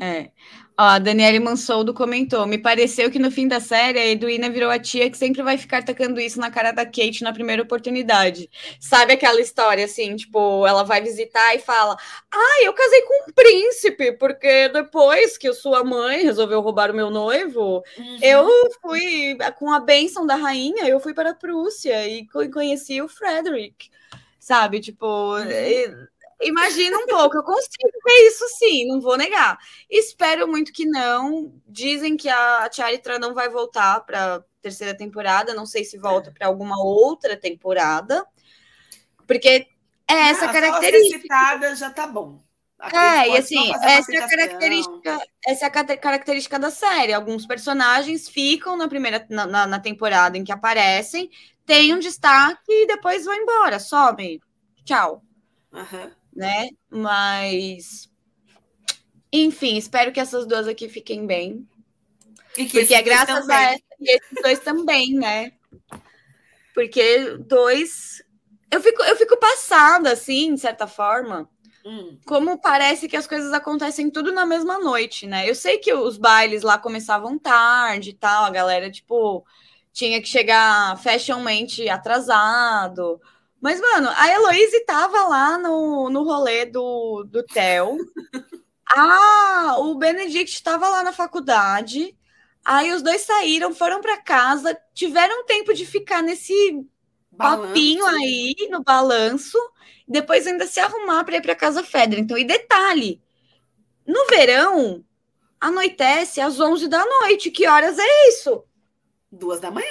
É. 0.00 0.30
Ó, 0.78 0.82
a 0.82 0.98
Daniele 0.98 1.38
Mansoldo 1.38 1.92
comentou: 1.92 2.46
me 2.46 2.56
pareceu 2.56 3.10
que 3.10 3.18
no 3.18 3.30
fim 3.30 3.46
da 3.46 3.60
série 3.60 3.98
a 3.98 4.06
Eduína 4.06 4.48
virou 4.48 4.70
a 4.70 4.78
tia 4.78 5.10
que 5.10 5.18
sempre 5.18 5.42
vai 5.42 5.58
ficar 5.58 5.84
tacando 5.84 6.18
isso 6.18 6.40
na 6.40 6.50
cara 6.50 6.72
da 6.72 6.86
Kate 6.86 7.22
na 7.22 7.34
primeira 7.34 7.62
oportunidade. 7.62 8.48
Sabe 8.80 9.12
aquela 9.12 9.38
história 9.42 9.84
assim, 9.84 10.16
tipo, 10.16 10.66
ela 10.66 10.82
vai 10.82 11.02
visitar 11.02 11.54
e 11.54 11.58
fala: 11.58 11.98
Ah, 12.32 12.64
eu 12.64 12.72
casei 12.72 13.02
com 13.02 13.28
um 13.28 13.32
príncipe, 13.34 14.12
porque 14.12 14.70
depois 14.70 15.36
que 15.36 15.52
sua 15.52 15.84
mãe 15.84 16.22
resolveu 16.22 16.62
roubar 16.62 16.90
o 16.90 16.94
meu 16.94 17.10
noivo, 17.10 17.84
uhum. 17.98 18.18
eu 18.22 18.48
fui 18.80 19.36
com 19.58 19.70
a 19.70 19.80
bênção 19.80 20.26
da 20.26 20.36
rainha, 20.36 20.88
eu 20.88 20.98
fui 20.98 21.12
para 21.12 21.32
a 21.32 21.34
Prússia 21.34 22.08
e 22.08 22.26
conheci 22.50 23.02
o 23.02 23.08
Frederick. 23.08 23.90
Sabe, 24.38 24.80
tipo, 24.80 25.36
uhum. 25.36 26.06
Imagina 26.40 26.96
um 26.96 27.06
pouco, 27.06 27.36
eu 27.36 27.42
consigo 27.42 27.90
ver 28.04 28.26
isso 28.26 28.46
sim, 28.58 28.86
não 28.86 29.00
vou 29.00 29.16
negar. 29.16 29.58
Espero 29.90 30.48
muito 30.48 30.72
que 30.72 30.86
não. 30.86 31.52
Dizem 31.66 32.16
que 32.16 32.28
a 32.30 32.68
Charitra 32.72 33.18
não 33.18 33.34
vai 33.34 33.50
voltar 33.50 34.00
para 34.00 34.42
terceira 34.62 34.96
temporada, 34.96 35.54
não 35.54 35.66
sei 35.66 35.84
se 35.84 35.98
volta 35.98 36.32
para 36.32 36.46
alguma 36.46 36.82
outra 36.82 37.36
temporada, 37.36 38.26
porque 39.26 39.66
é 40.08 40.14
essa 40.30 40.46
não, 40.46 40.52
característica. 40.52 41.20
Citada 41.20 41.76
já 41.76 41.90
tá 41.90 42.06
bom. 42.06 42.40
é, 42.90 43.28
e 43.28 43.36
assim, 43.36 43.74
essa 43.82 44.10
é, 44.10 44.18
a 44.18 44.28
característica, 44.28 45.18
essa 45.46 45.66
é 45.66 45.68
a 45.68 45.96
característica 45.98 46.58
da 46.58 46.70
série. 46.70 47.12
Alguns 47.12 47.46
personagens 47.46 48.30
ficam 48.30 48.78
na 48.78 48.88
primeira 48.88 49.26
na, 49.28 49.46
na, 49.46 49.66
na 49.66 49.78
temporada 49.78 50.38
em 50.38 50.44
que 50.44 50.52
aparecem, 50.52 51.30
têm 51.66 51.94
um 51.94 51.98
destaque 51.98 52.62
e 52.66 52.86
depois 52.86 53.26
vão 53.26 53.34
embora, 53.34 53.78
sobem. 53.78 54.40
Tchau. 54.86 55.22
Uhum 55.70 56.19
né? 56.34 56.68
Mas 56.88 58.10
enfim, 59.32 59.76
espero 59.76 60.12
que 60.12 60.20
essas 60.20 60.46
duas 60.46 60.66
aqui 60.66 60.88
fiquem 60.88 61.26
bem. 61.26 61.66
porque 62.54 62.94
é 62.94 63.02
graças 63.02 63.48
a 63.48 63.62
essa 63.62 63.82
e 64.00 64.16
esses 64.16 64.42
dois 64.42 64.58
também, 64.58 65.14
né? 65.14 65.52
Porque 66.74 67.36
dois. 67.38 68.22
Eu 68.70 68.80
fico, 68.80 69.02
eu 69.02 69.16
fico 69.16 69.36
passada, 69.36 70.12
assim, 70.12 70.54
de 70.54 70.60
certa 70.60 70.86
forma. 70.86 71.48
Hum. 71.84 72.18
Como 72.26 72.60
parece 72.60 73.08
que 73.08 73.16
as 73.16 73.26
coisas 73.26 73.52
acontecem 73.52 74.10
tudo 74.10 74.32
na 74.32 74.44
mesma 74.44 74.78
noite, 74.78 75.26
né? 75.26 75.48
Eu 75.48 75.54
sei 75.54 75.78
que 75.78 75.92
os 75.94 76.18
bailes 76.18 76.62
lá 76.62 76.78
começavam 76.78 77.38
tarde 77.38 78.10
e 78.10 78.14
tal, 78.14 78.44
a 78.44 78.50
galera, 78.50 78.90
tipo, 78.90 79.44
tinha 79.92 80.20
que 80.20 80.28
chegar 80.28 80.98
fashionmente 80.98 81.88
atrasado. 81.88 83.20
Mas, 83.60 83.80
mano, 83.80 84.08
a 84.16 84.28
Heloísa 84.32 84.82
tava 84.86 85.24
lá 85.28 85.58
no, 85.58 86.08
no 86.08 86.22
rolê 86.22 86.64
do, 86.64 87.24
do 87.24 87.42
Theo. 87.42 87.98
Ah, 88.92 89.76
o 89.78 89.94
Benedict 89.94 90.52
estava 90.52 90.88
lá 90.88 91.04
na 91.04 91.12
faculdade. 91.12 92.16
Aí 92.64 92.92
os 92.92 93.02
dois 93.02 93.22
saíram, 93.22 93.74
foram 93.74 94.00
para 94.00 94.20
casa, 94.20 94.76
tiveram 94.92 95.44
tempo 95.44 95.72
de 95.72 95.86
ficar 95.86 96.22
nesse 96.22 96.84
balanço. 97.30 97.68
papinho 97.68 98.04
aí, 98.06 98.54
no 98.70 98.82
balanço, 98.82 99.58
depois 100.08 100.46
ainda 100.46 100.66
se 100.66 100.80
arrumar 100.80 101.24
para 101.24 101.36
ir 101.36 101.42
para 101.42 101.54
casa 101.54 101.84
Fedra. 101.84 102.18
Então, 102.18 102.36
e 102.36 102.44
detalhe, 102.44 103.22
no 104.06 104.26
verão, 104.26 105.04
anoitece 105.60 106.40
às 106.40 106.58
11 106.58 106.88
da 106.88 107.04
noite. 107.04 107.50
Que 107.50 107.66
horas 107.66 107.98
é 107.98 108.28
isso? 108.28 108.64
Duas 109.30 109.60
da 109.60 109.70
manhã. 109.70 109.86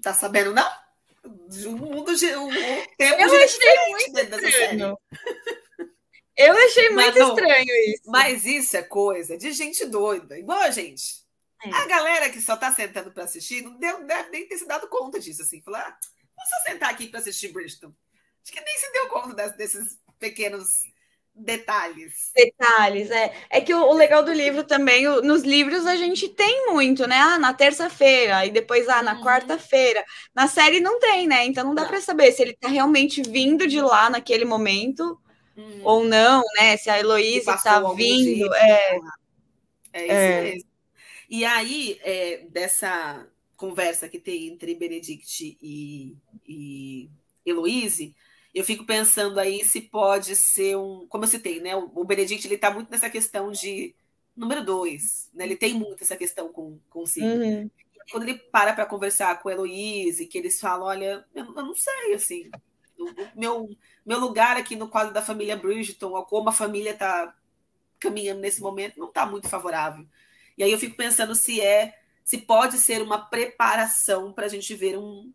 Tá 0.00 0.14
sabendo, 0.14 0.52
não? 0.54 0.70
O 1.66 1.72
mundo, 1.72 2.12
o 2.12 2.96
tempo 2.96 3.22
eu 3.22 3.44
achei 3.44 3.88
muito 3.88 4.18
estranho. 4.18 4.98
Eu 6.36 6.56
achei 6.56 6.88
muito 6.90 7.18
não, 7.18 7.28
estranho 7.28 7.68
isso. 7.88 8.02
Mas 8.06 8.46
isso 8.46 8.76
é 8.76 8.82
coisa 8.82 9.36
de 9.36 9.52
gente 9.52 9.84
doida, 9.84 10.38
igual 10.38 10.60
a 10.60 10.70
gente. 10.70 11.20
É. 11.62 11.70
A 11.70 11.86
galera 11.86 12.30
que 12.30 12.40
só 12.40 12.56
tá 12.56 12.72
sentando 12.72 13.12
para 13.12 13.24
assistir 13.24 13.62
não 13.62 13.78
deu, 13.78 14.06
deve 14.06 14.30
nem 14.30 14.48
ter 14.48 14.56
se 14.56 14.66
dado 14.66 14.88
conta 14.88 15.20
disso, 15.20 15.42
assim. 15.42 15.60
Falar, 15.60 15.86
ah, 15.86 15.98
vamos 16.34 16.50
só 16.50 16.70
sentar 16.70 16.90
aqui 16.90 17.08
para 17.08 17.20
assistir 17.20 17.52
Bristol. 17.52 17.94
Acho 18.42 18.52
que 18.52 18.60
nem 18.60 18.78
se 18.78 18.92
deu 18.92 19.08
conta 19.08 19.50
desses 19.50 19.98
pequenos 20.18 20.84
detalhes. 21.40 22.30
Detalhes, 22.34 23.10
é. 23.10 23.32
É 23.48 23.60
que 23.60 23.74
o, 23.74 23.80
o 23.80 23.94
legal 23.94 24.22
do 24.22 24.32
livro 24.32 24.64
também, 24.64 25.06
o, 25.08 25.22
nos 25.22 25.42
livros 25.42 25.86
a 25.86 25.96
gente 25.96 26.28
tem 26.28 26.66
muito, 26.66 27.06
né? 27.06 27.16
Ah, 27.16 27.38
na 27.38 27.54
terça-feira, 27.54 28.44
e 28.46 28.50
depois, 28.50 28.88
ah, 28.88 29.02
na 29.02 29.14
uhum. 29.14 29.24
quarta-feira. 29.24 30.04
Na 30.34 30.46
série 30.46 30.80
não 30.80 30.98
tem, 30.98 31.26
né? 31.26 31.44
Então 31.46 31.64
não 31.64 31.74
dá 31.74 31.84
para 31.84 32.00
saber 32.00 32.32
se 32.32 32.42
ele 32.42 32.54
tá 32.54 32.68
realmente 32.68 33.22
vindo 33.22 33.66
de 33.66 33.80
lá 33.80 34.10
naquele 34.10 34.44
momento 34.44 35.18
uhum. 35.56 35.80
ou 35.82 36.04
não, 36.04 36.42
né? 36.56 36.76
Se 36.76 36.90
a 36.90 36.98
Heloísa 36.98 37.56
tá 37.56 37.80
vindo. 37.92 38.54
É, 38.54 38.98
é 39.92 40.04
isso 40.04 40.14
é. 40.14 40.42
mesmo. 40.42 40.70
E 41.28 41.44
aí, 41.44 41.98
é, 42.02 42.44
dessa 42.50 43.26
conversa 43.56 44.08
que 44.08 44.18
tem 44.18 44.48
entre 44.48 44.74
Benedict 44.74 45.56
e, 45.62 46.16
e 46.48 47.10
Heloíse, 47.44 48.14
eu 48.54 48.64
fico 48.64 48.84
pensando 48.84 49.38
aí 49.38 49.64
se 49.64 49.80
pode 49.80 50.34
ser 50.34 50.76
um. 50.76 51.06
Como 51.08 51.24
eu 51.24 51.28
citei, 51.28 51.60
né? 51.60 51.76
O, 51.76 52.04
Benedict 52.04 52.46
ele 52.46 52.56
está 52.56 52.70
muito 52.70 52.90
nessa 52.90 53.08
questão 53.08 53.52
de 53.52 53.94
número 54.36 54.64
dois, 54.64 55.30
né? 55.32 55.44
Ele 55.44 55.56
tem 55.56 55.74
muito 55.74 56.02
essa 56.02 56.16
questão 56.16 56.52
com, 56.52 56.78
com 56.88 57.00
o 57.00 57.22
Uhum. 57.22 57.70
Quando 58.10 58.24
ele 58.24 58.38
para 58.38 58.72
para 58.72 58.86
conversar 58.86 59.40
com 59.40 59.48
a 59.48 59.52
Heloíse, 59.52 60.26
que 60.26 60.36
eles 60.36 60.58
falam: 60.58 60.88
olha, 60.88 61.24
eu, 61.32 61.44
eu 61.44 61.52
não 61.54 61.74
sei, 61.74 62.14
assim, 62.14 62.50
o, 62.98 63.04
o, 63.04 63.28
meu, 63.36 63.70
meu 64.04 64.18
lugar 64.18 64.56
aqui 64.56 64.74
no 64.74 64.88
quadro 64.88 65.14
da 65.14 65.22
família 65.22 65.56
Bridgeton, 65.56 66.10
ou 66.10 66.24
como 66.24 66.48
a 66.48 66.52
família 66.52 66.90
está 66.90 67.36
caminhando 68.00 68.40
nesse 68.40 68.60
momento, 68.60 68.98
não 68.98 69.08
está 69.08 69.24
muito 69.26 69.48
favorável. 69.48 70.04
E 70.58 70.64
aí 70.64 70.72
eu 70.72 70.78
fico 70.78 70.96
pensando 70.96 71.36
se 71.36 71.60
é, 71.60 71.96
se 72.24 72.38
pode 72.38 72.78
ser 72.78 73.00
uma 73.00 73.18
preparação 73.18 74.32
para 74.32 74.46
a 74.46 74.48
gente 74.48 74.74
ver 74.74 74.98
um, 74.98 75.32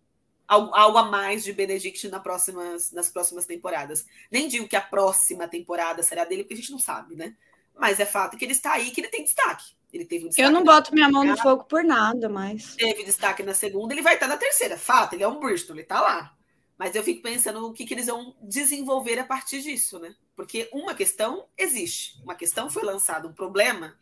algo 0.47 0.97
a 0.97 1.03
mais 1.03 1.43
de 1.43 1.53
Benedict 1.53 2.07
na 2.09 2.19
próximas, 2.19 2.91
nas 2.91 3.09
próximas 3.09 3.45
temporadas. 3.45 4.05
Nem 4.31 4.47
digo 4.47 4.67
que 4.67 4.75
a 4.75 4.81
próxima 4.81 5.47
temporada 5.47 6.03
será 6.03 6.25
dele, 6.25 6.43
porque 6.43 6.53
a 6.53 6.57
gente 6.57 6.71
não 6.71 6.79
sabe, 6.79 7.15
né? 7.15 7.35
Mas 7.77 7.99
é 7.99 8.05
fato 8.05 8.37
que 8.37 8.45
ele 8.45 8.53
está 8.53 8.73
aí, 8.73 8.91
que 8.91 9.01
ele 9.01 9.09
tem 9.09 9.23
destaque. 9.23 9.75
Ele 9.91 10.05
teve 10.05 10.25
um 10.25 10.29
destaque 10.29 10.47
Eu 10.47 10.51
não 10.51 10.63
boto 10.63 10.93
minha 10.93 11.09
mão 11.09 11.23
no 11.23 11.37
fogo 11.37 11.63
por 11.63 11.83
nada, 11.83 12.29
mas. 12.29 12.75
Teve 12.75 13.03
destaque 13.03 13.43
na 13.43 13.53
segunda, 13.53 13.93
ele 13.93 14.01
vai 14.01 14.15
estar 14.15 14.27
na 14.27 14.37
terceira. 14.37 14.77
Fato, 14.77 15.13
ele 15.13 15.23
é 15.23 15.27
um 15.27 15.39
Bristol, 15.39 15.75
ele 15.75 15.83
está 15.83 16.01
lá. 16.01 16.35
Mas 16.77 16.93
eu 16.93 17.03
fico 17.03 17.21
pensando 17.21 17.65
o 17.65 17.73
que, 17.73 17.85
que 17.85 17.93
eles 17.93 18.07
vão 18.07 18.35
desenvolver 18.41 19.17
a 19.19 19.23
partir 19.23 19.61
disso, 19.61 19.97
né? 19.99 20.13
Porque 20.35 20.69
uma 20.73 20.93
questão 20.93 21.47
existe. 21.57 22.21
Uma 22.21 22.35
questão 22.35 22.69
foi 22.69 22.83
lançada, 22.83 23.27
um 23.27 23.33
problema 23.33 23.97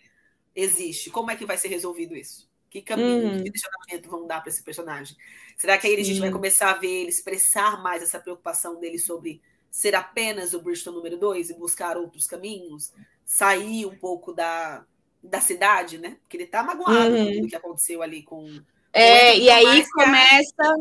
existe. 0.56 1.12
Como 1.12 1.30
é 1.30 1.36
que 1.36 1.46
vai 1.46 1.58
ser 1.58 1.68
resolvido 1.68 2.16
isso? 2.16 2.50
Que 2.74 2.82
caminho, 2.82 3.28
uhum. 3.28 3.44
que 3.44 3.52
direcionamento 3.52 4.10
vão 4.10 4.26
dar 4.26 4.42
para 4.42 4.50
esse 4.50 4.64
personagem? 4.64 5.16
Será 5.56 5.78
que 5.78 5.86
aí 5.86 5.96
a 5.96 6.04
gente 6.04 6.20
vai 6.20 6.32
começar 6.32 6.72
a 6.72 6.74
ver 6.74 7.02
ele 7.02 7.10
expressar 7.10 7.84
mais 7.84 8.02
essa 8.02 8.20
preocupação 8.20 8.80
dele 8.80 8.98
sobre 8.98 9.40
ser 9.70 9.94
apenas 9.94 10.56
o 10.56 10.60
Bristol 10.60 10.92
número 10.92 11.16
dois 11.16 11.52
e 11.52 11.54
buscar 11.54 11.98
outros 11.98 12.26
caminhos? 12.26 12.92
Sair 13.24 13.86
um 13.86 13.96
pouco 13.96 14.34
da, 14.34 14.84
da 15.22 15.40
cidade, 15.40 16.00
né? 16.00 16.18
Porque 16.22 16.36
ele 16.36 16.48
tá 16.48 16.64
magoado 16.64 17.14
uhum. 17.14 17.28
com 17.28 17.34
tudo 17.34 17.48
que 17.48 17.56
aconteceu 17.56 18.02
ali 18.02 18.24
com. 18.24 18.60
É, 18.92 19.38
e 19.38 19.52
aí 19.52 19.88
começa. 19.92 20.76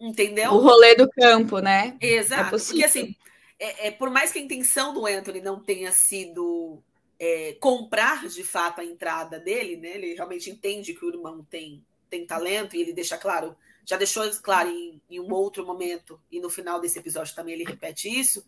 Entendeu? 0.00 0.50
O 0.50 0.58
rolê 0.58 0.96
do 0.96 1.08
campo, 1.08 1.60
né? 1.60 1.96
Exato. 2.00 2.56
É 2.56 2.58
porque 2.58 2.82
assim, 2.82 3.14
é, 3.56 3.86
é, 3.86 3.90
por 3.92 4.10
mais 4.10 4.32
que 4.32 4.40
a 4.40 4.42
intenção 4.42 4.92
do 4.92 5.06
Anthony 5.06 5.40
não 5.40 5.60
tenha 5.60 5.92
sido 5.92 6.82
é, 7.20 7.52
comprar 7.60 8.26
de 8.26 8.42
fato 8.42 8.80
a 8.80 8.84
entrada 8.84 9.38
dele, 9.38 9.76
né? 9.76 9.90
Ele 9.90 10.14
realmente 10.14 10.48
entende 10.48 10.94
que 10.94 11.04
o 11.04 11.10
irmão 11.10 11.46
tem, 11.50 11.84
tem 12.08 12.26
talento 12.26 12.74
e 12.74 12.80
ele 12.80 12.94
deixa 12.94 13.18
claro, 13.18 13.54
já 13.84 13.98
deixou 13.98 14.28
claro 14.42 14.70
em, 14.70 14.98
em 15.10 15.20
um 15.20 15.30
outro 15.30 15.66
momento, 15.66 16.18
e 16.32 16.40
no 16.40 16.48
final 16.48 16.80
desse 16.80 16.98
episódio 16.98 17.34
também 17.34 17.54
ele 17.54 17.64
repete 17.64 18.08
isso. 18.08 18.42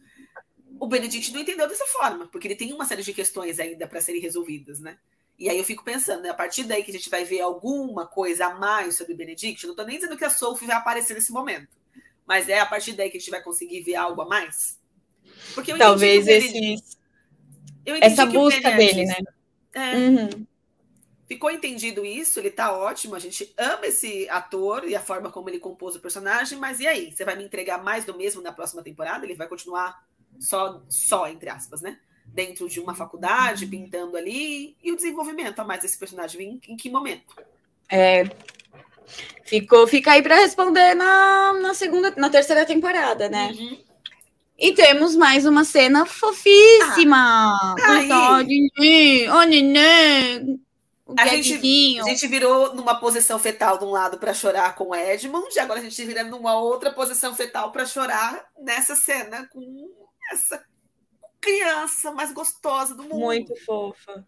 o 0.81 0.87
Benedict 0.87 1.33
não 1.33 1.41
entendeu 1.41 1.69
dessa 1.69 1.85
forma, 1.87 2.27
porque 2.29 2.49
ele 2.49 2.57
tem 2.57 2.73
uma 2.73 2.87
série 2.87 3.03
de 3.03 3.13
questões 3.13 3.61
ainda 3.61 3.87
para 3.87 4.01
serem 4.01 4.23
resolvidas, 4.23 4.81
né? 4.81 4.99
E 5.39 5.51
aí 5.51 5.59
eu 5.59 5.65
fico 5.65 5.85
pensando, 5.85 6.23
né, 6.23 6.31
a 6.31 6.35
partir 6.35 6.65
daí 6.65 6.83
que 6.83 6.91
a 6.91 6.95
gente 6.95 7.11
vai 7.11 7.25
ver 7.25 7.41
alguma 7.41 8.07
coisa 8.07 8.47
a 8.47 8.55
mais 8.55 8.97
sobre 8.97 9.13
o 9.13 9.17
Benedict, 9.17 9.65
não 9.65 9.73
estou 9.73 9.85
nem 9.87 9.99
dizendo 9.99 10.17
que 10.17 10.25
a 10.25 10.31
Sophie 10.31 10.67
vai 10.67 10.77
aparecer 10.77 11.15
nesse 11.15 11.33
momento, 11.33 11.69
mas 12.25 12.49
é 12.49 12.59
a 12.59 12.67
partir 12.67 12.95
daí 12.95 13.11
que 13.11 13.19
a 13.19 13.21
gente 13.21 13.31
vai 13.31 13.43
conseguir 13.43 13.83
ver 13.83 13.97
algo 13.97 14.23
a 14.23 14.27
mais? 14.27 14.79
Porque 15.55 15.77
Talvez 15.77 16.27
esse, 16.27 16.77
essa 17.87 18.27
busca 18.27 18.71
dele, 18.73 19.07
né? 19.07 19.17
É. 19.75 19.97
Uhum. 19.97 20.47
Ficou 21.27 21.51
entendido 21.51 22.05
isso, 22.05 22.39
ele 22.39 22.51
tá 22.51 22.77
ótimo, 22.77 23.15
a 23.15 23.19
gente 23.19 23.55
ama 23.57 23.87
esse 23.87 24.29
ator 24.29 24.87
e 24.87 24.95
a 24.95 25.01
forma 25.01 25.31
como 25.31 25.49
ele 25.49 25.59
compôs 25.59 25.97
o 25.97 26.01
personagem, 26.01 26.59
mas 26.59 26.79
e 26.79 26.87
aí? 26.87 27.11
Você 27.11 27.25
vai 27.25 27.37
me 27.37 27.45
entregar 27.45 27.83
mais 27.83 28.05
do 28.05 28.15
mesmo 28.15 28.43
na 28.43 28.53
próxima 28.53 28.83
temporada? 28.83 29.25
Ele 29.25 29.35
vai 29.35 29.49
continuar 29.49 30.05
só, 30.39 30.83
só 30.89 31.27
entre 31.27 31.49
aspas, 31.49 31.81
né? 31.81 31.99
Dentro 32.27 32.69
de 32.69 32.81
uma 32.81 32.95
faculdade, 32.95 33.67
pintando 33.67 34.17
ali, 34.17 34.77
e 34.83 34.93
o 34.93 34.97
desenvolvimento 34.97 35.59
a 35.59 35.65
mais 35.65 35.81
desse 35.81 35.99
personagem, 35.99 36.61
em, 36.67 36.73
em 36.73 36.77
que 36.77 36.91
momento? 36.91 37.35
É, 37.89 38.25
ficou, 39.45 39.87
fica 39.87 40.13
aí 40.13 40.23
para 40.23 40.37
responder 40.37 40.95
na, 40.95 41.55
na 41.55 41.75
segunda, 41.75 42.13
na 42.17 42.29
terceira 42.29 42.67
temporada, 42.67 43.29
né? 43.29 43.53
Uhum. 43.53 43.92
E 44.59 44.73
temos 44.73 45.17
mais 45.17 45.45
uma 45.45 45.65
cena 45.65 46.07
fofíssima. 46.07 47.17
Ah, 47.55 47.75
tá 48.09 48.39
oh, 48.39 48.43
neném, 49.45 50.61
a 51.17 51.27
gente, 51.27 52.01
a 52.01 52.05
gente 52.05 52.27
virou 52.27 52.75
numa 52.75 52.99
posição 52.99 53.39
fetal 53.39 53.79
de 53.79 53.85
um 53.85 53.91
lado 53.91 54.19
para 54.19 54.33
chorar 54.33 54.75
com 54.75 54.95
Edmund, 54.95 55.55
e 55.55 55.59
agora 55.59 55.81
a 55.81 55.83
gente 55.83 56.05
vira 56.05 56.25
numa 56.25 56.59
outra 56.59 56.91
posição 56.91 57.35
fetal 57.35 57.71
para 57.73 57.85
chorar 57.85 58.47
nessa 58.59 58.95
cena 58.95 59.47
com 59.49 59.91
essa 60.33 60.65
criança 61.41 62.13
mais 62.13 62.33
gostosa 62.33 62.95
do 62.95 63.03
mundo. 63.03 63.19
Muito 63.19 63.55
fofa. 63.65 64.27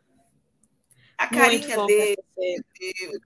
A 1.16 1.26
carinha 1.28 1.74
fofa 1.74 1.86
dele. 1.86 2.18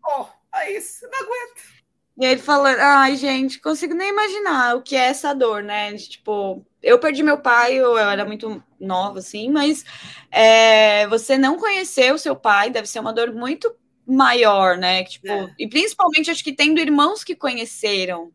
Oh, 0.07 0.27
é 0.55 0.77
isso, 0.77 1.09
não 1.09 1.19
aguento. 1.19 1.79
E 2.21 2.27
ele 2.27 2.41
falando, 2.41 2.81
ai, 2.81 3.17
gente, 3.17 3.61
consigo 3.61 3.95
nem 3.95 4.11
imaginar 4.11 4.77
o 4.77 4.83
que 4.83 4.95
é 4.95 5.07
essa 5.07 5.33
dor, 5.33 5.63
né? 5.63 5.97
Tipo, 5.97 6.67
eu 6.83 6.99
perdi 6.99 7.23
meu 7.23 7.39
pai, 7.39 7.75
eu 7.75 7.97
era 7.99 8.25
muito 8.25 8.63
nova, 8.79 9.19
assim, 9.19 9.51
mas 9.51 9.85
é, 10.31 11.07
você 11.09 11.37
não 11.37 11.59
conhecer 11.59 12.13
o 12.13 12.19
seu 12.19 12.37
pai 12.37 12.71
deve 12.71 12.87
ser 12.87 13.01
uma 13.01 13.13
dor 13.13 13.33
muito 13.33 13.75
maior, 14.07 14.77
né? 14.77 15.05
Tipo, 15.05 15.29
é. 15.29 15.55
e 15.59 15.69
principalmente 15.69 16.31
acho 16.31 16.43
que 16.43 16.53
tendo 16.53 16.81
irmãos 16.81 17.23
que 17.23 17.35
conheceram. 17.35 18.33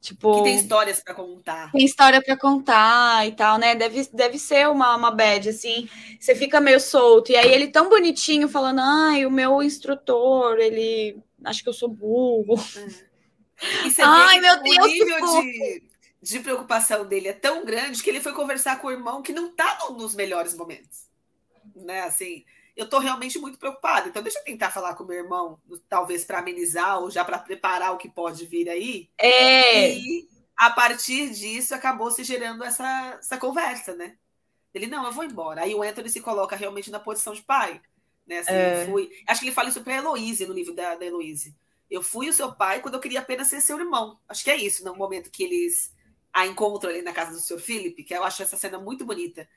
Tipo, 0.00 0.38
que 0.38 0.44
tem 0.44 0.56
histórias 0.56 1.02
para 1.02 1.14
contar. 1.14 1.70
Tem 1.72 1.84
história 1.84 2.22
para 2.22 2.36
contar 2.36 3.28
e 3.28 3.32
tal, 3.32 3.58
né? 3.58 3.74
Deve, 3.74 4.08
deve 4.14 4.38
ser 4.38 4.66
uma, 4.66 4.96
uma 4.96 5.10
bad, 5.10 5.50
assim. 5.50 5.88
Você 6.18 6.34
fica 6.34 6.58
meio 6.58 6.80
solto. 6.80 7.30
E 7.30 7.36
aí 7.36 7.52
ele 7.52 7.68
tão 7.68 7.90
bonitinho 7.90 8.48
falando: 8.48 8.80
ai, 8.80 9.26
o 9.26 9.30
meu 9.30 9.62
instrutor, 9.62 10.58
ele. 10.58 11.18
Acho 11.44 11.62
que 11.62 11.68
eu 11.68 11.74
sou 11.74 11.88
burro. 11.88 12.54
É. 12.76 13.10
Ai, 14.02 14.40
meu 14.40 14.62
Deus, 14.62 14.86
nível 14.86 15.42
de, 15.42 15.82
de 16.22 16.40
preocupação 16.40 17.06
dele 17.06 17.28
é 17.28 17.32
tão 17.32 17.64
grande 17.64 18.02
que 18.02 18.10
ele 18.10 18.20
foi 18.20 18.32
conversar 18.32 18.80
com 18.80 18.88
o 18.88 18.92
irmão 18.92 19.22
que 19.22 19.32
não 19.32 19.48
está 19.48 19.78
nos 19.90 20.14
melhores 20.14 20.54
momentos. 20.54 21.06
Né? 21.74 22.02
Assim, 22.02 22.44
eu 22.76 22.84
estou 22.84 23.00
realmente 23.00 23.38
muito 23.38 23.58
preocupada. 23.58 24.08
Então, 24.08 24.22
deixa 24.22 24.38
eu 24.38 24.44
tentar 24.44 24.70
falar 24.70 24.94
com 24.94 25.04
o 25.04 25.06
meu 25.06 25.16
irmão, 25.16 25.58
talvez 25.88 26.24
para 26.24 26.38
amenizar 26.38 26.98
ou 26.98 27.10
já 27.10 27.24
para 27.24 27.38
preparar 27.38 27.92
o 27.92 27.96
que 27.98 28.08
pode 28.08 28.46
vir 28.46 28.68
aí. 28.68 29.08
É. 29.16 29.94
E 29.94 30.28
a 30.56 30.70
partir 30.70 31.30
disso 31.30 31.74
acabou 31.74 32.10
se 32.10 32.22
gerando 32.22 32.62
essa, 32.64 33.18
essa 33.18 33.38
conversa, 33.38 33.94
né? 33.94 34.16
Ele, 34.74 34.86
não, 34.86 35.04
eu 35.06 35.12
vou 35.12 35.24
embora. 35.24 35.62
Aí 35.62 35.74
o 35.74 35.82
Anthony 35.82 36.10
se 36.10 36.20
coloca 36.20 36.54
realmente 36.54 36.90
na 36.90 37.00
posição 37.00 37.32
de 37.32 37.42
pai. 37.42 37.80
Né? 38.26 38.38
Assim, 38.38 38.52
é. 38.52 38.86
fui... 38.86 39.10
Acho 39.26 39.40
que 39.40 39.46
ele 39.46 39.54
fala 39.54 39.70
isso 39.70 39.82
para 39.82 39.94
a 39.94 39.96
Heloíse, 39.96 40.46
no 40.46 40.52
livro 40.52 40.74
da, 40.74 40.94
da 40.94 41.04
Heloíse. 41.04 41.56
Eu 41.90 42.02
fui 42.02 42.28
o 42.28 42.32
seu 42.32 42.52
pai 42.52 42.80
quando 42.80 42.94
eu 42.94 43.00
queria 43.00 43.20
apenas 43.20 43.48
ser 43.48 43.60
seu 43.60 43.78
irmão. 43.78 44.18
Acho 44.28 44.44
que 44.44 44.50
é 44.50 44.56
isso, 44.56 44.84
no 44.84 44.94
momento 44.94 45.30
que 45.30 45.42
eles 45.42 45.92
a 46.32 46.46
encontro 46.46 46.88
ali 46.88 47.02
na 47.02 47.12
casa 47.12 47.32
do 47.32 47.40
Sr. 47.40 47.58
Philip, 47.58 48.04
que 48.04 48.14
eu 48.14 48.24
acho 48.24 48.42
essa 48.42 48.56
cena 48.56 48.78
muito 48.78 49.04
bonita, 49.04 49.48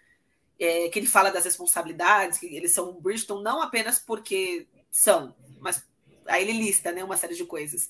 é, 0.60 0.90
que 0.90 1.00
ele 1.00 1.08
fala 1.08 1.32
das 1.32 1.46
responsabilidades, 1.46 2.40
que 2.40 2.48
eles 2.56 2.74
são 2.74 2.94
Bridgeton 2.94 3.42
não 3.42 3.62
apenas 3.62 4.00
porque 4.00 4.68
são, 4.92 5.36
mas 5.60 5.84
aí 6.26 6.44
ele 6.44 6.54
lista 6.54 6.92
né, 6.92 7.04
uma 7.04 7.18
série 7.18 7.36
de 7.36 7.46
coisas. 7.46 7.90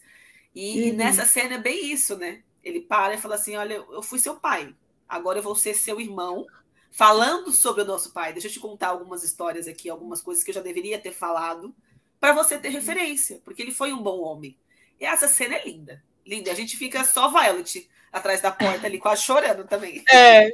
E, 0.55 0.91
uhum. 0.91 0.97
nessa 0.97 1.25
cena 1.25 1.55
é 1.55 1.59
bem 1.59 1.91
isso, 1.91 2.17
né? 2.17 2.43
Ele 2.63 2.79
para 2.79 3.15
e 3.15 3.17
fala 3.17 3.35
assim: 3.35 3.55
Olha, 3.55 3.73
eu 3.73 4.01
fui 4.01 4.19
seu 4.19 4.35
pai, 4.35 4.73
agora 5.07 5.39
eu 5.39 5.43
vou 5.43 5.55
ser 5.55 5.73
seu 5.73 5.99
irmão. 5.99 6.45
Falando 6.91 7.51
sobre 7.51 7.81
o 7.81 7.85
nosso 7.85 8.11
pai, 8.13 8.33
deixa 8.33 8.47
eu 8.47 8.51
te 8.51 8.59
contar 8.59 8.89
algumas 8.89 9.23
histórias 9.23 9.67
aqui, 9.67 9.89
algumas 9.89 10.21
coisas 10.21 10.43
que 10.43 10.51
eu 10.51 10.55
já 10.55 10.61
deveria 10.61 10.99
ter 10.99 11.11
falado, 11.11 11.75
para 12.19 12.33
você 12.33 12.55
ter 12.55 12.69
referência, 12.69 13.41
porque 13.43 13.63
ele 13.63 13.71
foi 13.71 13.91
um 13.91 14.01
bom 14.01 14.19
homem. 14.21 14.55
E 14.99 15.05
essa 15.05 15.27
cena 15.27 15.55
é 15.55 15.65
linda, 15.65 16.03
linda. 16.23 16.51
A 16.51 16.53
gente 16.53 16.77
fica 16.77 17.03
só 17.03 17.29
Violet 17.29 17.89
atrás 18.13 18.39
da 18.39 18.51
porta 18.51 18.85
ali, 18.85 18.99
quase 18.99 19.23
chorando 19.23 19.65
também. 19.65 20.03
É, 20.09 20.49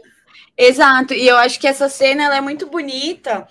exato. 0.57 1.13
E 1.13 1.27
eu 1.27 1.37
acho 1.37 1.59
que 1.59 1.67
essa 1.67 1.89
cena 1.89 2.23
ela 2.23 2.37
é 2.37 2.41
muito 2.41 2.67
bonita, 2.67 3.45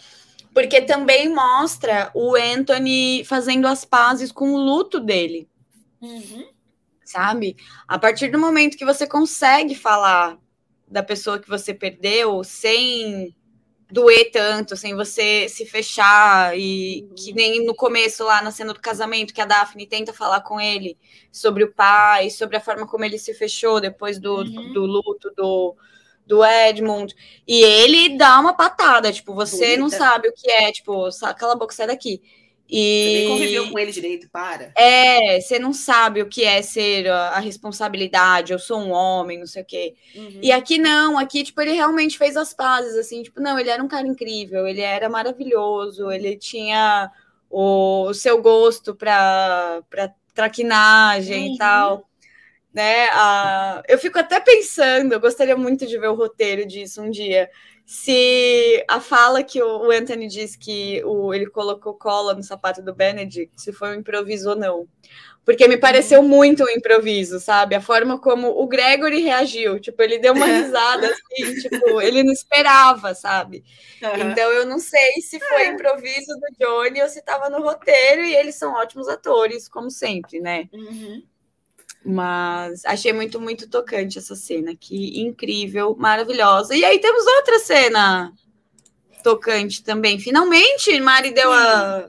porque 0.55 0.81
também 0.81 1.29
mostra 1.29 2.11
o 2.15 2.35
Anthony 2.35 3.23
fazendo 3.25 3.69
as 3.69 3.85
pazes 3.85 4.33
com 4.33 4.53
o 4.53 4.57
luto 4.57 4.99
dele. 4.99 5.47
Uhum. 6.01 6.49
Sabe? 7.05 7.57
A 7.87 7.99
partir 7.99 8.29
do 8.29 8.39
momento 8.39 8.77
que 8.77 8.85
você 8.85 9.07
consegue 9.07 9.75
falar 9.75 10.39
da 10.87 11.03
pessoa 11.03 11.39
que 11.39 11.49
você 11.49 11.75
perdeu 11.75 12.43
sem 12.43 13.35
doer 13.91 14.31
tanto, 14.31 14.77
sem 14.77 14.95
você 14.95 15.49
se 15.49 15.65
fechar 15.65 16.57
e 16.59 17.03
uhum. 17.03 17.15
que 17.15 17.33
nem 17.33 17.65
no 17.65 17.75
começo 17.75 18.23
lá 18.23 18.43
na 18.43 18.51
cena 18.51 18.75
do 18.75 18.81
casamento 18.81 19.33
que 19.33 19.41
a 19.41 19.47
Daphne 19.47 19.87
tenta 19.87 20.13
falar 20.13 20.43
com 20.43 20.61
ele 20.61 20.97
sobre 21.33 21.65
o 21.65 21.73
pai, 21.73 22.29
sobre 22.29 22.57
a 22.57 22.61
forma 22.61 22.87
como 22.87 23.05
ele 23.05 23.19
se 23.19 23.33
fechou 23.33 23.81
depois 23.81 24.19
do, 24.19 24.37
uhum. 24.37 24.73
do 24.73 24.85
luto 24.85 25.33
do, 25.35 25.75
do 26.27 26.45
Edmund 26.45 27.15
e 27.47 27.65
ele 27.65 28.17
dá 28.17 28.39
uma 28.39 28.53
patada, 28.53 29.11
tipo, 29.11 29.35
você 29.35 29.77
Bonita. 29.77 29.81
não 29.81 29.89
sabe 29.89 30.29
o 30.29 30.35
que 30.35 30.51
é, 30.51 30.71
tipo, 30.71 31.09
cala 31.37 31.55
a 31.55 31.57
boca, 31.57 31.75
sai 31.75 31.87
daqui. 31.87 32.21
E... 32.69 33.03
Você 33.03 33.19
nem 33.19 33.29
conviveu 33.29 33.71
com 33.71 33.79
ele 33.79 33.93
direito, 33.93 34.29
para. 34.31 34.73
É, 34.77 35.41
você 35.41 35.59
não 35.59 35.73
sabe 35.73 36.21
o 36.21 36.29
que 36.29 36.45
é 36.45 36.61
ser 36.61 37.09
a, 37.09 37.31
a 37.31 37.39
responsabilidade, 37.39 38.53
eu 38.53 38.59
sou 38.59 38.79
um 38.79 38.91
homem, 38.91 39.39
não 39.39 39.47
sei 39.47 39.63
o 39.63 39.65
quê. 39.65 39.95
Uhum. 40.15 40.41
E 40.43 40.53
aqui 40.53 40.77
não, 40.77 41.19
aqui, 41.19 41.43
tipo, 41.43 41.61
ele 41.63 41.73
realmente 41.73 42.19
fez 42.19 42.37
as 42.37 42.53
pazes, 42.53 42.95
assim, 42.97 43.23
tipo, 43.23 43.41
não, 43.41 43.59
ele 43.59 43.71
era 43.71 43.83
um 43.83 43.89
cara 43.89 44.07
incrível, 44.07 44.67
ele 44.67 44.83
era 44.83 45.09
maravilhoso, 45.09 46.11
ele 46.11 46.37
tinha 46.37 47.11
o, 47.49 48.09
o 48.09 48.15
seu 48.15 48.43
gosto 48.43 48.95
para 48.95 49.83
traquinagem 50.35 51.49
uhum. 51.49 51.55
e 51.55 51.59
tal. 51.59 52.09
Né? 52.73 53.09
Ah, 53.13 53.83
eu 53.89 53.99
fico 53.99 54.19
até 54.19 54.39
pensando, 54.41 55.15
eu 55.15 55.21
gostaria 55.21 55.57
muito 55.57 55.87
de 55.87 55.99
ver 55.99 56.09
o 56.09 56.15
roteiro 56.15 56.67
disso 56.67 57.01
um 57.01 57.11
dia 57.11 57.49
se 57.91 58.85
a 58.87 59.01
fala 59.01 59.43
que 59.43 59.63
o 59.63 59.91
Anthony 59.91 60.27
diz 60.27 60.55
que 60.55 61.03
o, 61.07 61.33
ele 61.33 61.47
colocou 61.47 61.95
cola 61.95 62.35
no 62.35 62.43
sapato 62.43 62.83
do 62.83 62.95
Benedict, 62.95 63.59
se 63.59 63.73
foi 63.73 63.97
um 63.97 64.01
improviso 64.01 64.51
ou 64.51 64.57
não. 64.57 64.87
Porque 65.43 65.67
me 65.67 65.79
pareceu 65.79 66.23
muito 66.23 66.63
um 66.63 66.69
improviso, 66.69 67.41
sabe? 67.41 67.75
A 67.75 67.81
forma 67.81 68.21
como 68.21 68.49
o 68.49 68.67
Gregory 68.67 69.23
reagiu. 69.23 69.81
Tipo, 69.81 70.03
ele 70.03 70.19
deu 70.19 70.35
uma 70.35 70.45
risada 70.45 71.07
assim, 71.07 71.55
tipo, 71.63 71.99
ele 72.03 72.23
não 72.23 72.33
esperava, 72.35 73.15
sabe? 73.15 73.65
Uhum. 74.03 74.33
Então 74.33 74.53
eu 74.53 74.67
não 74.67 74.79
sei 74.79 75.23
se 75.23 75.41
foi 75.41 75.63
é. 75.63 75.69
improviso 75.69 76.35
do 76.39 76.59
Johnny 76.61 77.01
ou 77.01 77.09
se 77.09 77.21
estava 77.21 77.49
no 77.49 77.63
roteiro, 77.63 78.21
e 78.21 78.37
eles 78.37 78.57
são 78.57 78.75
ótimos 78.75 79.09
atores, 79.09 79.67
como 79.67 79.91
sempre, 79.91 80.41
né? 80.41 80.69
Uhum. 80.75 81.23
Mas 82.05 82.85
achei 82.85 83.13
muito, 83.13 83.41
muito 83.41 83.69
tocante 83.69 84.19
essa 84.19 84.35
cena 84.35 84.73
aqui. 84.73 85.21
Incrível, 85.21 85.97
maravilhosa. 85.97 86.75
E 86.75 86.85
aí 86.85 86.99
temos 86.99 87.27
outra 87.27 87.59
cena 87.59 88.33
tocante 89.23 89.83
também. 89.83 90.19
Finalmente, 90.19 90.99
Mari 91.01 91.33
deu 91.33 91.53
a, 91.53 92.09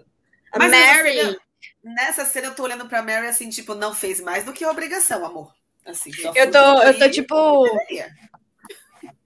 a 0.52 0.60
Mary. 0.60 0.70
Nessa 0.70 1.04
cena, 1.04 1.38
nessa 1.84 2.26
cena 2.26 2.48
eu 2.48 2.56
tô 2.56 2.64
olhando 2.64 2.88
pra 2.88 3.02
Mary 3.02 3.28
assim, 3.28 3.50
tipo, 3.50 3.76
não 3.76 3.94
fez 3.94 4.22
mais 4.22 4.44
do 4.44 4.54
que 4.54 4.66
obrigação, 4.66 5.26
amor. 5.26 5.52
Assim, 5.86 6.12
eu 6.36 6.52
tô, 6.52 6.82
eu 6.84 6.98
tô 6.98 7.10
tipo. 7.10 7.66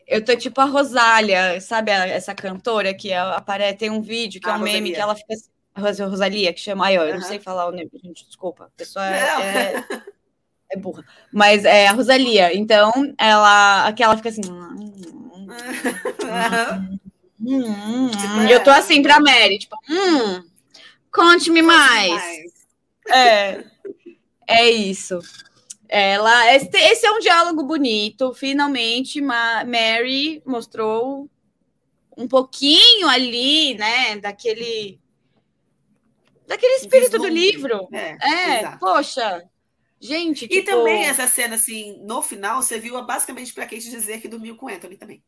Eu 0.06 0.23
tô 0.23 0.35
tipo 0.35 0.60
a 0.61 0.65
Rosália, 0.65 1.60
sabe 1.61 1.91
a, 1.91 2.07
essa 2.07 2.35
cantora 2.35 2.94
que 2.94 3.14
aparece, 3.14 3.77
tem 3.77 3.90
um 3.90 4.02
vídeo 4.02 4.40
que 4.40 4.48
é 4.48 4.52
um 4.52 4.57
Rosalia. 4.57 4.73
meme 4.81 4.94
que 4.94 4.99
ela 4.99 5.15
fica 5.15 5.34
assim, 5.34 6.03
Rosalia, 6.03 6.53
que 6.53 6.60
chama. 6.60 6.85
Ai, 6.85 6.98
eu 6.98 7.02
uhum. 7.03 7.14
não 7.15 7.22
sei 7.22 7.40
falar 7.40 7.68
o 7.68 7.72
nome, 7.72 7.90
gente, 8.03 8.26
desculpa. 8.26 8.65
A 8.65 8.69
pessoa 8.77 9.06
é, 9.06 9.76
é, 9.76 9.84
é 10.74 10.78
burra. 10.78 11.06
Mas 11.32 11.64
é 11.64 11.88
a 11.88 11.91
Rosalia. 11.91 12.56
Então, 12.56 12.91
ela. 13.18 13.88
Aqui 13.88 14.04
ela 14.04 14.18
fica 14.18 14.30
assim. 14.30 14.41
Hum, 17.45 18.10
eu 18.50 18.64
tô 18.64 18.70
assim 18.70 19.02
pra 19.02 19.20
Mary, 19.20 19.60
tipo, 19.60 19.76
hum, 19.90 20.44
conte-me 21.12 21.62
mais. 21.62 22.10
mais. 22.10 22.54
É, 23.12 23.64
é 24.48 24.72
isso. 24.72 25.20
Ela, 25.90 26.56
esse, 26.56 26.70
esse 26.74 27.06
é 27.06 27.12
um 27.12 27.20
diálogo 27.20 27.64
bonito. 27.64 28.34
Finalmente, 28.34 29.22
Mary 29.22 30.41
mostrou 30.45 31.30
um 32.18 32.28
pouquinho 32.28 33.08
ali, 33.08 33.76
né, 33.76 34.18
daquele 34.18 35.00
daquele 36.48 36.76
espírito 36.76 37.18
do 37.18 37.28
livro. 37.28 37.88
É, 37.91 38.62
é 38.62 38.78
poxa, 38.78 39.44
gente. 40.05 40.47
Tipo... 40.47 40.53
E 40.53 40.63
também 40.63 41.05
essa 41.05 41.27
cena 41.27 41.55
assim, 41.55 41.97
no 42.03 42.21
final, 42.21 42.61
você 42.61 42.80
viu 42.80 43.01
basicamente 43.03 43.53
para 43.53 43.65
Kate 43.65 43.89
dizer 43.89 44.21
que 44.21 44.27
dormiu 44.27 44.55
com 44.55 44.67
Anthony 44.67 44.97
também. 44.97 45.23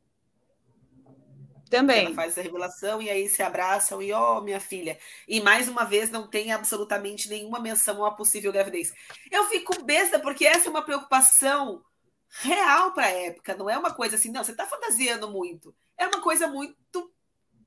Também. 1.69 2.05
Ela 2.05 2.15
faz 2.15 2.31
essa 2.31 2.41
revelação 2.41 3.01
e 3.01 3.09
aí 3.09 3.27
se 3.27 3.41
abraçam 3.41 4.01
e, 4.01 4.11
ó, 4.11 4.37
oh, 4.37 4.41
minha 4.41 4.59
filha. 4.59 4.97
E 5.27 5.41
mais 5.41 5.67
uma 5.67 5.83
vez 5.83 6.11
não 6.11 6.27
tem 6.27 6.51
absolutamente 6.51 7.27
nenhuma 7.27 7.59
menção 7.59 8.05
a 8.05 8.11
possível 8.11 8.51
gravidez. 8.51 8.93
Eu 9.31 9.45
fico 9.45 9.83
besta 9.83 10.19
porque 10.19 10.45
essa 10.45 10.67
é 10.67 10.69
uma 10.69 10.83
preocupação 10.83 11.83
real 12.41 12.93
para 12.93 13.07
a 13.07 13.11
época. 13.11 13.55
Não 13.55 13.69
é 13.69 13.77
uma 13.77 13.93
coisa 13.93 14.15
assim, 14.15 14.31
não, 14.31 14.43
você 14.43 14.51
está 14.51 14.65
fantasiando 14.65 15.29
muito. 15.29 15.75
É 15.97 16.07
uma 16.07 16.21
coisa 16.21 16.47
muito 16.47 17.11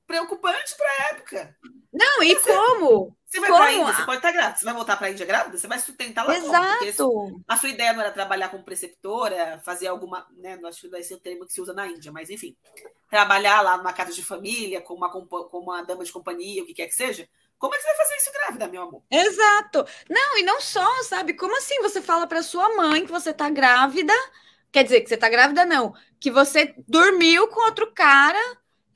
preocupante 0.08 0.74
para 0.74 0.88
a 0.88 1.10
época. 1.10 1.56
Não, 1.92 2.22
e 2.22 2.34
você, 2.34 2.52
como? 2.52 3.16
Você 3.26 3.40
vai 3.40 3.50
para 3.50 3.64
a 3.64 3.72
Índia, 3.72 3.94
você 3.94 4.04
pode 4.04 4.16
estar 4.16 4.32
grávida. 4.32 4.58
Você 4.58 4.64
vai 4.64 4.74
voltar 4.74 4.96
para 4.96 5.06
a 5.06 5.10
Índia 5.10 5.26
grávida, 5.26 5.58
você 5.58 5.66
vai 5.66 5.78
sustentar 5.78 6.26
lá 6.26 6.34
Exato. 6.34 6.96
Como? 6.96 7.44
a 7.46 7.56
sua 7.58 7.68
ideia 7.68 7.92
não 7.92 8.00
era 8.00 8.10
trabalhar 8.10 8.48
como 8.48 8.64
preceptora, 8.64 9.60
fazer 9.64 9.86
alguma, 9.86 10.26
né, 10.38 10.56
não 10.56 10.68
acho 10.68 10.80
que 10.80 10.88
vai 10.88 11.02
ser 11.02 11.14
o 11.14 11.20
termo 11.20 11.46
que 11.46 11.52
se 11.52 11.60
usa 11.60 11.74
na 11.74 11.86
Índia, 11.86 12.10
mas 12.10 12.30
enfim, 12.30 12.56
trabalhar 13.10 13.60
lá 13.60 13.76
numa 13.76 13.92
casa 13.92 14.12
de 14.12 14.24
família, 14.24 14.80
com 14.80 14.94
uma, 14.94 15.10
com 15.10 15.58
uma 15.58 15.82
dama 15.82 16.02
de 16.02 16.12
companhia, 16.12 16.62
o 16.62 16.66
que 16.66 16.74
quer 16.74 16.86
que 16.86 16.94
seja. 16.94 17.28
Como 17.58 17.74
é 17.74 17.76
que 17.76 17.82
você 17.82 17.88
vai 17.88 17.96
fazer 17.96 18.16
isso 18.16 18.32
grávida, 18.32 18.68
meu 18.68 18.82
amor? 18.82 19.02
Exato. 19.10 19.84
Não, 20.08 20.38
e 20.38 20.42
não 20.42 20.60
só, 20.60 21.02
sabe? 21.02 21.34
Como 21.34 21.56
assim 21.56 21.82
você 21.82 22.00
fala 22.00 22.26
para 22.26 22.42
sua 22.42 22.74
mãe 22.76 23.04
que 23.04 23.12
você 23.12 23.34
tá 23.34 23.50
grávida? 23.50 24.14
Quer 24.70 24.84
dizer, 24.84 25.00
que 25.00 25.08
você 25.08 25.16
tá 25.16 25.28
grávida, 25.28 25.66
não. 25.66 25.92
Que 26.20 26.30
você 26.30 26.74
dormiu 26.86 27.48
com 27.48 27.60
outro 27.66 27.92
cara 27.92 28.38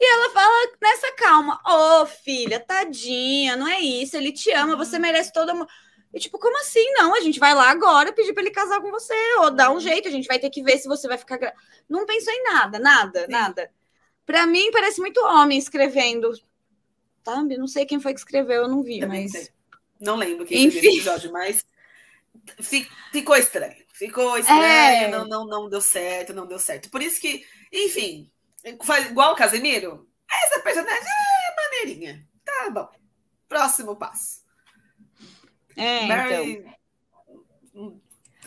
e 0.02 0.04
ela 0.04 0.30
fala 0.30 0.72
nessa 0.82 1.12
calma: 1.12 1.60
Ô, 1.64 2.02
oh, 2.02 2.06
filha, 2.06 2.58
tadinha, 2.58 3.54
não 3.54 3.68
é 3.68 3.78
isso. 3.78 4.16
Ele 4.16 4.32
te 4.32 4.50
ama, 4.50 4.74
você 4.74 4.96
uhum. 4.96 5.02
merece 5.02 5.32
todo 5.32 5.50
amor. 5.50 5.68
E 6.12 6.18
tipo, 6.18 6.40
como 6.40 6.58
assim? 6.58 6.84
Não, 6.94 7.14
a 7.14 7.20
gente 7.20 7.38
vai 7.38 7.54
lá 7.54 7.70
agora 7.70 8.12
pedir 8.12 8.32
para 8.32 8.42
ele 8.42 8.50
casar 8.50 8.80
com 8.80 8.90
você, 8.90 9.14
ou 9.38 9.52
dar 9.52 9.70
um 9.70 9.78
jeito, 9.78 10.08
a 10.08 10.10
gente 10.10 10.26
vai 10.26 10.40
ter 10.40 10.50
que 10.50 10.60
ver 10.60 10.76
se 10.78 10.88
você 10.88 11.06
vai 11.06 11.16
ficar. 11.16 11.36
Gra... 11.36 11.54
Não 11.88 12.04
pensou 12.04 12.32
em 12.34 12.42
nada, 12.42 12.80
nada, 12.80 13.20
Sim. 13.20 13.30
nada. 13.30 13.70
Para 14.26 14.44
mim, 14.44 14.72
parece 14.72 15.00
muito 15.00 15.24
homem 15.24 15.56
escrevendo. 15.56 16.32
Sabe? 17.24 17.56
Não 17.56 17.68
sei 17.68 17.86
quem 17.86 18.00
foi 18.00 18.12
que 18.12 18.18
escreveu, 18.18 18.62
eu 18.62 18.68
não 18.68 18.82
vi, 18.82 18.98
Também 18.98 19.22
mas. 19.22 19.30
Sei. 19.30 19.48
Não 20.00 20.16
lembro 20.16 20.44
quem 20.44 20.64
Enfim. 20.64 20.78
esse 20.78 20.88
episódio, 20.88 21.30
mas 21.30 21.64
ficou 23.12 23.36
estranho. 23.36 23.76
Ficou 23.92 24.36
estranho, 24.36 24.64
é... 24.64 25.08
não, 25.08 25.28
não, 25.28 25.46
não 25.46 25.68
deu 25.68 25.80
certo, 25.80 26.34
não 26.34 26.44
deu 26.44 26.58
certo. 26.58 26.90
Por 26.90 27.00
isso 27.00 27.20
que, 27.20 27.46
enfim, 27.72 28.28
faz 28.82 29.10
igual 29.10 29.32
o 29.32 29.36
Casemiro. 29.36 30.08
Essa 30.30 30.60
personagem 30.60 31.02
é 31.02 31.56
maneirinha. 31.56 32.26
Tá 32.44 32.70
bom. 32.70 32.88
Próximo 33.48 33.96
passo. 33.96 34.42
É, 35.76 36.06
Mary... 36.06 36.64
então. 37.74 38.00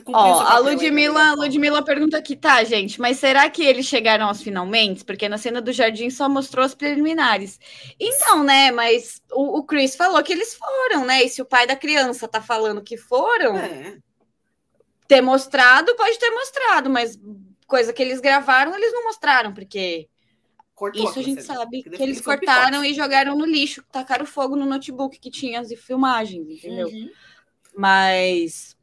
Ó, 0.07 0.41
a 0.41 0.59
Ludmilla, 0.59 1.33
Ludmilla 1.33 1.83
pergunta 1.83 2.17
aqui, 2.17 2.35
tá, 2.35 2.63
gente, 2.63 2.99
mas 2.99 3.17
será 3.17 3.49
que 3.49 3.63
eles 3.63 3.85
chegaram 3.85 4.27
aos 4.27 4.41
finalmente? 4.41 5.05
Porque 5.05 5.29
na 5.29 5.37
cena 5.37 5.61
do 5.61 5.71
jardim 5.71 6.09
só 6.09 6.27
mostrou 6.27 6.65
as 6.65 6.75
preliminares. 6.75 7.59
Então, 7.99 8.43
né, 8.43 8.71
mas 8.71 9.21
o, 9.31 9.59
o 9.59 9.63
Chris 9.63 9.95
falou 9.95 10.21
que 10.21 10.33
eles 10.33 10.53
foram, 10.53 11.05
né? 11.05 11.23
E 11.23 11.29
se 11.29 11.41
o 11.41 11.45
pai 11.45 11.65
da 11.65 11.75
criança 11.75 12.27
tá 12.27 12.41
falando 12.41 12.83
que 12.83 12.97
foram, 12.97 13.57
é. 13.57 13.97
ter 15.07 15.21
mostrado, 15.21 15.95
pode 15.95 16.19
ter 16.19 16.29
mostrado, 16.29 16.89
mas 16.89 17.17
coisa 17.65 17.93
que 17.93 18.01
eles 18.01 18.19
gravaram, 18.19 18.75
eles 18.75 18.93
não 18.93 19.05
mostraram, 19.05 19.53
porque 19.53 20.07
Cortou 20.75 21.09
isso 21.09 21.19
a 21.19 21.23
gente 21.23 21.41
sabe 21.41 21.83
que, 21.83 22.03
eles 22.03 22.19
cortaram 22.19 22.83
e 22.83 22.93
jogaram 22.93 23.37
no 23.37 23.45
lixo, 23.45 23.81
tacaram 23.89 24.25
fogo 24.25 24.57
no 24.57 24.65
notebook 24.65 25.17
que 25.17 25.31
tinha 25.31 25.61
as 25.61 25.71
filmagens, 25.73 26.49
entendeu? 26.49 26.89
Uhum. 26.89 27.09
Mas 27.77 28.75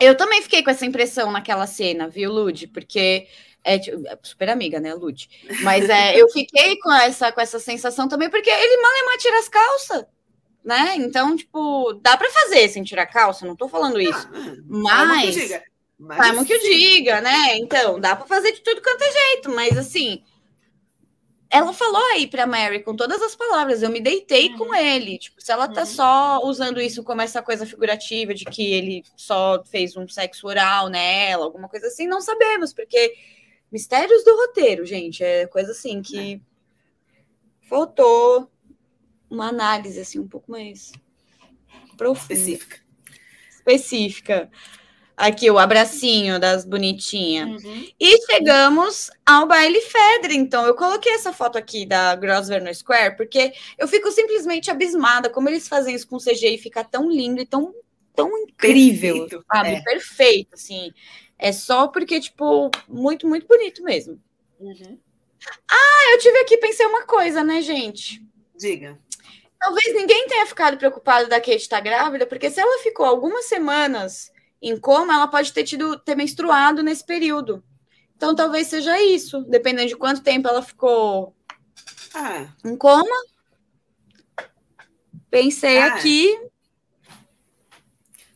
eu 0.00 0.16
também 0.16 0.42
fiquei 0.42 0.64
com 0.64 0.70
essa 0.70 0.84
impressão 0.84 1.30
naquela 1.30 1.64
cena, 1.68 2.08
viu, 2.08 2.32
Lud? 2.32 2.66
Porque 2.66 3.28
é, 3.62 3.78
tipo, 3.78 4.04
é 4.08 4.18
super 4.20 4.48
amiga, 4.48 4.80
né, 4.80 4.92
Lud? 4.94 5.28
Mas 5.62 5.88
é, 5.88 6.20
eu 6.20 6.28
fiquei 6.34 6.76
com 6.78 6.92
essa, 6.92 7.30
com 7.30 7.40
essa 7.40 7.60
sensação 7.60 8.08
também, 8.08 8.28
porque 8.28 8.50
ele 8.50 8.82
mal 8.82 9.18
tira 9.18 9.38
as 9.38 9.48
calças, 9.48 10.04
né? 10.64 10.94
Então, 10.96 11.36
tipo, 11.36 11.92
dá 12.02 12.16
para 12.16 12.30
fazer 12.30 12.68
sem 12.68 12.82
tirar 12.82 13.06
calça, 13.06 13.46
não 13.46 13.54
tô 13.54 13.68
falando 13.68 14.00
isso. 14.00 14.28
Ah, 14.90 15.04
mas. 15.04 15.36
Mas 16.02 16.46
que 16.46 16.54
o 16.54 16.60
diga, 16.60 17.20
né? 17.20 17.56
Então, 17.58 18.00
dá 18.00 18.16
para 18.16 18.26
fazer 18.26 18.52
de 18.52 18.60
tudo 18.60 18.82
quanto 18.82 19.02
é 19.02 19.12
jeito, 19.12 19.50
mas 19.50 19.78
assim, 19.78 20.22
ela 21.48 21.72
falou 21.72 22.02
aí 22.12 22.26
para 22.26 22.46
Mary 22.46 22.82
com 22.82 22.96
todas 22.96 23.22
as 23.22 23.36
palavras, 23.36 23.82
eu 23.82 23.90
me 23.90 24.00
deitei 24.00 24.48
uhum. 24.48 24.58
com 24.58 24.74
ele. 24.74 25.18
Tipo, 25.18 25.40
se 25.40 25.52
ela 25.52 25.68
tá 25.68 25.82
uhum. 25.82 25.86
só 25.86 26.40
usando 26.42 26.80
isso 26.80 27.04
como 27.04 27.20
essa 27.20 27.40
coisa 27.40 27.64
figurativa 27.64 28.34
de 28.34 28.44
que 28.44 28.72
ele 28.72 29.04
só 29.16 29.62
fez 29.64 29.96
um 29.96 30.08
sexo 30.08 30.48
oral 30.48 30.88
nela, 30.88 31.44
alguma 31.44 31.68
coisa 31.68 31.86
assim, 31.86 32.06
não 32.06 32.20
sabemos, 32.20 32.72
porque 32.72 33.14
mistérios 33.70 34.24
do 34.24 34.34
roteiro, 34.34 34.84
gente, 34.84 35.22
é 35.22 35.46
coisa 35.46 35.70
assim 35.70 36.02
que 36.02 36.34
é. 36.34 37.68
faltou 37.68 38.50
uma 39.30 39.48
análise 39.48 40.00
assim 40.00 40.18
um 40.18 40.28
pouco 40.28 40.50
mais 40.50 40.90
profunda. 41.96 42.32
Específica. 42.32 42.80
Específica. 43.50 44.50
Aqui 45.22 45.48
o 45.48 45.56
abracinho 45.56 46.40
das 46.40 46.64
bonitinhas. 46.64 47.62
Uhum. 47.62 47.86
E 48.00 48.26
chegamos 48.26 49.08
ao 49.24 49.46
baile 49.46 49.80
Fedra. 49.80 50.34
Então, 50.34 50.66
eu 50.66 50.74
coloquei 50.74 51.12
essa 51.12 51.32
foto 51.32 51.56
aqui 51.56 51.86
da 51.86 52.16
Grosvenor 52.16 52.74
Square, 52.74 53.16
porque 53.16 53.52
eu 53.78 53.86
fico 53.86 54.10
simplesmente 54.10 54.68
abismada 54.68 55.30
como 55.30 55.48
eles 55.48 55.68
fazem 55.68 55.94
isso 55.94 56.08
com 56.08 56.18
CGI 56.18 56.56
e 56.56 56.58
fica 56.58 56.82
tão 56.82 57.08
lindo 57.08 57.40
e 57.40 57.46
tão, 57.46 57.72
tão 58.16 58.36
incrível, 58.36 59.14
Perfeito, 59.14 59.44
sabe? 59.46 59.68
É. 59.68 59.80
Perfeito, 59.82 60.54
assim. 60.54 60.92
É 61.38 61.52
só 61.52 61.86
porque, 61.86 62.18
tipo, 62.18 62.68
muito, 62.88 63.24
muito 63.28 63.46
bonito 63.46 63.80
mesmo. 63.84 64.20
Uhum. 64.58 64.98
Ah, 65.70 66.12
eu 66.14 66.18
tive 66.18 66.38
aqui, 66.38 66.56
pensei 66.56 66.84
uma 66.84 67.06
coisa, 67.06 67.44
né, 67.44 67.62
gente? 67.62 68.20
Diga. 68.58 68.98
Talvez 69.60 69.94
ninguém 69.94 70.26
tenha 70.26 70.46
ficado 70.46 70.76
preocupado 70.76 71.28
da 71.28 71.40
Kate 71.40 71.58
estar 71.58 71.76
tá 71.76 71.80
grávida, 71.80 72.26
porque 72.26 72.50
se 72.50 72.58
ela 72.58 72.82
ficou 72.82 73.06
algumas 73.06 73.44
semanas 73.44 74.31
em 74.62 74.78
coma, 74.78 75.14
ela 75.14 75.26
pode 75.26 75.52
ter 75.52 75.64
tido 75.64 75.98
ter 75.98 76.14
menstruado 76.14 76.82
nesse 76.82 77.04
período. 77.04 77.62
Então 78.16 78.34
talvez 78.34 78.68
seja 78.68 79.02
isso, 79.02 79.42
dependendo 79.42 79.88
de 79.88 79.96
quanto 79.96 80.22
tempo 80.22 80.46
ela 80.46 80.62
ficou 80.62 81.34
ah. 82.14 82.46
em 82.64 82.76
coma. 82.76 83.16
Pensei 85.28 85.78
ah. 85.78 85.94
aqui. 85.94 86.38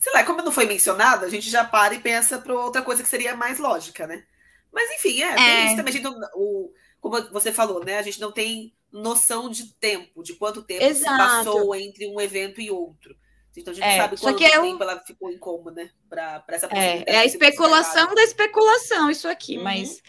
Sei 0.00 0.12
lá, 0.12 0.24
como 0.24 0.42
não 0.42 0.52
foi 0.52 0.66
mencionado, 0.66 1.24
a 1.24 1.28
gente 1.28 1.48
já 1.48 1.64
para 1.64 1.94
e 1.94 2.00
pensa 2.00 2.38
para 2.38 2.54
outra 2.54 2.82
coisa 2.82 3.02
que 3.02 3.08
seria 3.08 3.36
mais 3.36 3.58
lógica, 3.58 4.06
né? 4.06 4.24
Mas 4.72 4.90
enfim, 4.90 5.22
é, 5.22 5.36
é. 5.38 5.66
isso 5.66 5.76
também. 5.76 5.90
A 5.90 5.96
gente 5.96 6.04
não, 6.04 6.18
o, 6.34 6.72
como 7.00 7.30
você 7.30 7.52
falou, 7.52 7.84
né? 7.84 7.98
A 7.98 8.02
gente 8.02 8.20
não 8.20 8.32
tem 8.32 8.74
noção 8.92 9.48
de 9.48 9.72
tempo, 9.74 10.22
de 10.22 10.34
quanto 10.34 10.62
tempo 10.62 10.84
Exato. 10.84 11.16
passou 11.16 11.74
entre 11.74 12.08
um 12.08 12.20
evento 12.20 12.60
e 12.60 12.70
outro. 12.70 13.16
Então 13.60 13.72
a 13.72 13.74
gente 13.74 13.84
é, 13.84 13.96
sabe 13.96 14.18
quanto 14.18 14.42
é 14.42 14.60
tempo 14.60 14.82
ela 14.82 14.98
ficou 15.00 15.30
em 15.30 15.38
coma, 15.38 15.70
né? 15.70 15.90
Para 16.08 16.44
essa 16.48 16.66
é, 16.72 17.04
é 17.06 17.16
a 17.18 17.24
especulação 17.24 18.14
da 18.14 18.22
especulação, 18.22 19.10
isso 19.10 19.28
aqui, 19.28 19.56
uhum. 19.56 19.64
mas. 19.64 20.02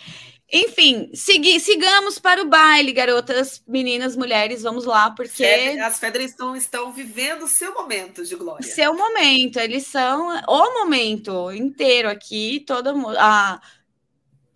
Enfim, 0.50 1.12
segui, 1.14 1.60
sigamos 1.60 2.20
para 2.20 2.42
o 2.42 2.48
baile, 2.48 2.94
garotas, 2.94 3.62
meninas, 3.68 4.16
mulheres, 4.16 4.64
vamos 4.64 4.86
lá, 4.86 5.12
porque. 5.12 5.44
As 5.84 6.00
Fedras 6.00 6.32
estão, 6.32 6.56
estão 6.56 6.92
vivendo 6.94 7.44
o 7.44 7.48
seu 7.50 7.74
momento 7.74 8.24
de 8.24 8.34
glória. 8.34 8.64
Seu 8.64 8.96
momento, 8.96 9.60
eles 9.60 9.88
são 9.88 10.30
o 10.48 10.74
momento 10.80 11.52
inteiro 11.52 12.10
aqui, 12.10 12.64
toda 12.66 12.94
a, 13.18 13.60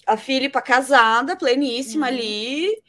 a 0.08 0.16
Filipa 0.16 0.62
casada, 0.62 1.36
pleníssima 1.36 2.08
uhum. 2.08 2.14
ali, 2.14 2.82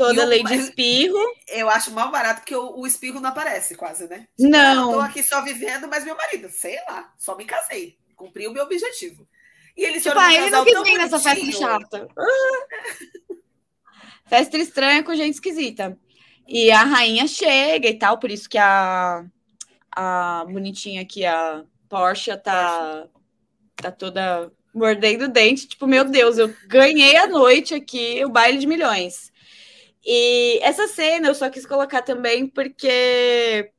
Toda 0.00 0.24
lei 0.24 0.42
de 0.42 0.54
espirro. 0.54 1.18
Eu 1.46 1.68
acho 1.68 1.90
mal 1.90 2.10
barato 2.10 2.40
porque 2.40 2.56
o, 2.56 2.78
o 2.78 2.86
espirro 2.86 3.20
não 3.20 3.28
aparece 3.28 3.74
quase, 3.74 4.08
né? 4.08 4.26
Não. 4.38 4.92
Eu 4.92 4.98
tô 4.98 5.00
aqui 5.00 5.22
só 5.22 5.42
vivendo, 5.42 5.86
mas 5.88 6.04
meu 6.04 6.16
marido, 6.16 6.48
sei 6.48 6.76
lá, 6.88 7.12
só 7.18 7.36
me 7.36 7.44
casei. 7.44 7.98
Cumpri 8.16 8.48
o 8.48 8.52
meu 8.52 8.64
objetivo. 8.64 9.28
E 9.76 9.84
eles 9.84 10.02
tipo, 10.02 10.18
ah, 10.18 10.32
ele 10.32 10.50
não 10.50 10.64
quis 10.64 10.82
vir 10.82 10.96
nessa 10.96 11.18
festa 11.18 11.52
chata. 11.52 12.08
festa 14.26 14.56
estranha 14.56 15.02
com 15.02 15.14
gente 15.14 15.34
esquisita. 15.34 15.98
E 16.48 16.70
a 16.70 16.82
rainha 16.82 17.28
chega 17.28 17.88
e 17.88 17.94
tal, 17.94 18.18
por 18.18 18.30
isso 18.30 18.48
que 18.48 18.58
a, 18.58 19.24
a 19.92 20.44
bonitinha 20.48 21.02
aqui, 21.02 21.24
a 21.24 21.62
Porsche, 21.88 22.36
tá, 22.38 23.06
tá 23.76 23.92
toda 23.92 24.50
mordendo 24.74 25.26
o 25.26 25.28
dente. 25.28 25.68
Tipo, 25.68 25.86
meu 25.86 26.04
Deus, 26.04 26.38
eu 26.38 26.54
ganhei 26.66 27.16
a 27.16 27.26
noite 27.26 27.74
aqui, 27.74 28.24
o 28.24 28.30
baile 28.30 28.58
de 28.58 28.66
milhões. 28.66 29.29
E 30.04 30.58
essa 30.62 30.86
cena 30.88 31.28
eu 31.28 31.34
só 31.34 31.50
quis 31.50 31.66
colocar 31.66 32.02
também 32.02 32.46
porque. 32.46 33.70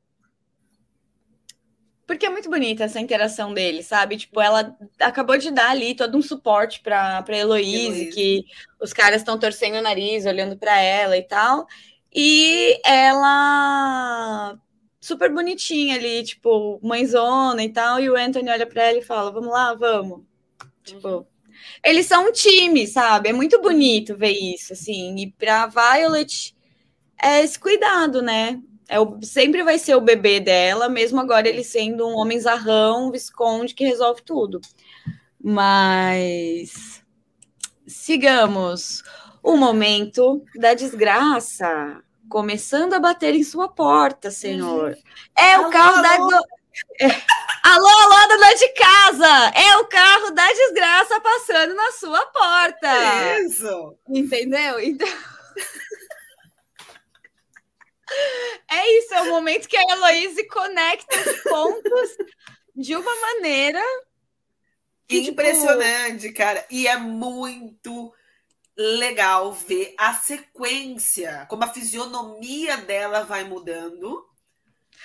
Porque 2.06 2.26
é 2.26 2.30
muito 2.30 2.50
bonita 2.50 2.84
essa 2.84 3.00
interação 3.00 3.54
dele, 3.54 3.82
sabe? 3.82 4.16
Tipo, 4.16 4.40
ela 4.40 4.76
acabou 5.00 5.38
de 5.38 5.50
dar 5.50 5.70
ali 5.70 5.94
todo 5.94 6.18
um 6.18 6.22
suporte 6.22 6.80
para 6.80 7.24
Heloíse, 7.28 8.06
que 8.06 8.44
os 8.80 8.92
caras 8.92 9.22
estão 9.22 9.38
torcendo 9.38 9.78
o 9.78 9.82
nariz, 9.82 10.26
olhando 10.26 10.56
para 10.56 10.78
ela 10.80 11.16
e 11.16 11.22
tal. 11.22 11.66
E 12.14 12.78
ela 12.84 14.58
super 15.00 15.32
bonitinha 15.32 15.96
ali, 15.96 16.22
tipo, 16.22 16.78
mãezona 16.82 17.62
e 17.64 17.72
tal, 17.72 17.98
e 18.00 18.10
o 18.10 18.16
Anthony 18.16 18.50
olha 18.50 18.66
para 18.66 18.82
ela 18.82 18.98
e 18.98 19.02
fala: 19.02 19.30
"Vamos 19.30 19.50
lá, 19.50 19.74
vamos". 19.74 20.22
Tipo, 20.84 21.08
uhum. 21.08 21.26
Eles 21.84 22.06
são 22.06 22.28
um 22.28 22.32
time, 22.32 22.86
sabe? 22.86 23.28
É 23.28 23.32
muito 23.32 23.60
bonito 23.60 24.16
ver 24.16 24.32
isso 24.32 24.72
assim. 24.72 25.16
E 25.16 25.30
para 25.32 25.66
Violet 25.66 26.54
é 27.20 27.42
esse 27.42 27.58
cuidado, 27.58 28.22
né? 28.22 28.60
É 28.88 29.00
o, 29.00 29.18
sempre 29.22 29.62
vai 29.62 29.78
ser 29.78 29.94
o 29.94 30.00
bebê 30.00 30.40
dela, 30.40 30.88
mesmo 30.88 31.20
agora 31.20 31.48
ele 31.48 31.64
sendo 31.64 32.06
um 32.06 32.16
homem 32.16 32.38
zarrão, 32.38 33.10
visconde 33.10 33.74
que 33.74 33.84
resolve 33.84 34.22
tudo. 34.22 34.60
Mas 35.42 37.02
sigamos. 37.86 39.02
O 39.42 39.56
momento 39.56 40.44
da 40.54 40.72
desgraça 40.72 42.00
começando 42.28 42.94
a 42.94 43.00
bater 43.00 43.34
em 43.34 43.44
sua 43.44 43.68
porta, 43.68 44.30
senhor. 44.30 44.92
Uhum. 44.92 45.02
É 45.36 45.54
alô, 45.54 45.68
o 45.68 45.70
carro 45.70 46.00
da. 46.00 46.40
É. 47.00 47.08
Alô, 47.62 47.86
alô, 47.86 48.28
dona 48.28 48.54
de 48.54 48.68
casa! 48.70 49.52
É 49.54 49.76
o 49.76 49.86
carro 49.86 50.30
da 50.32 50.46
desgraça 50.48 51.20
passando 51.20 51.74
na 51.74 51.92
sua 51.92 52.26
porta. 52.26 53.40
Isso! 53.40 53.96
Entendeu? 54.08 54.80
Então. 54.80 55.08
É 58.70 58.98
isso, 58.98 59.14
é 59.14 59.22
o 59.22 59.30
momento 59.30 59.66
que 59.66 59.76
a 59.76 59.82
Heloíse 59.82 60.46
conecta 60.46 61.16
os 61.18 61.42
pontos 61.44 62.10
de 62.76 62.94
uma 62.94 63.14
maneira. 63.20 63.82
Que, 65.08 65.20
tipo, 65.20 65.32
Impressionante, 65.32 66.28
tipo... 66.28 66.36
cara. 66.36 66.66
E 66.70 66.86
é 66.86 66.98
muito 66.98 68.12
legal 68.76 69.52
ver 69.52 69.94
a 69.98 70.12
sequência, 70.12 71.46
como 71.48 71.64
a 71.64 71.72
fisionomia 71.72 72.76
dela 72.78 73.24
vai 73.24 73.44
mudando, 73.44 74.26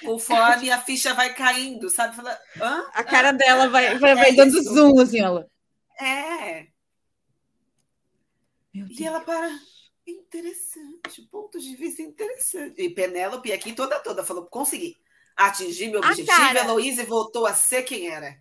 conforme 0.04 0.72
a 0.72 0.82
ficha 0.82 1.14
vai 1.14 1.34
caindo, 1.34 1.90
sabe? 1.90 2.16
Fala, 2.16 2.38
Hã? 2.60 2.86
A 2.94 3.04
cara 3.04 3.32
dela 3.32 3.70
vai, 3.70 3.98
vai, 3.98 4.16
vai 4.16 4.30
é 4.30 4.34
dando 4.34 4.58
isso. 4.58 4.74
zoom, 4.74 5.00
assim, 5.00 5.20
ela. 5.20 5.48
É. 6.00 6.68
E 8.74 9.06
ela 9.06 9.22
para. 9.22 9.50
Interessante, 10.06 11.22
ponto 11.30 11.60
de 11.60 11.76
vista 11.76 12.02
interessante. 12.02 12.82
E 12.82 12.90
Penélope 12.90 13.52
aqui 13.52 13.74
toda 13.74 14.00
toda 14.00 14.24
falou: 14.24 14.46
consegui. 14.46 14.96
Atingir 15.36 15.90
meu 15.90 16.00
objetivo. 16.00 16.32
A 16.32 16.56
Heloísa 16.56 17.04
voltou 17.04 17.46
a 17.46 17.54
ser 17.54 17.84
quem 17.84 18.08
era. 18.08 18.38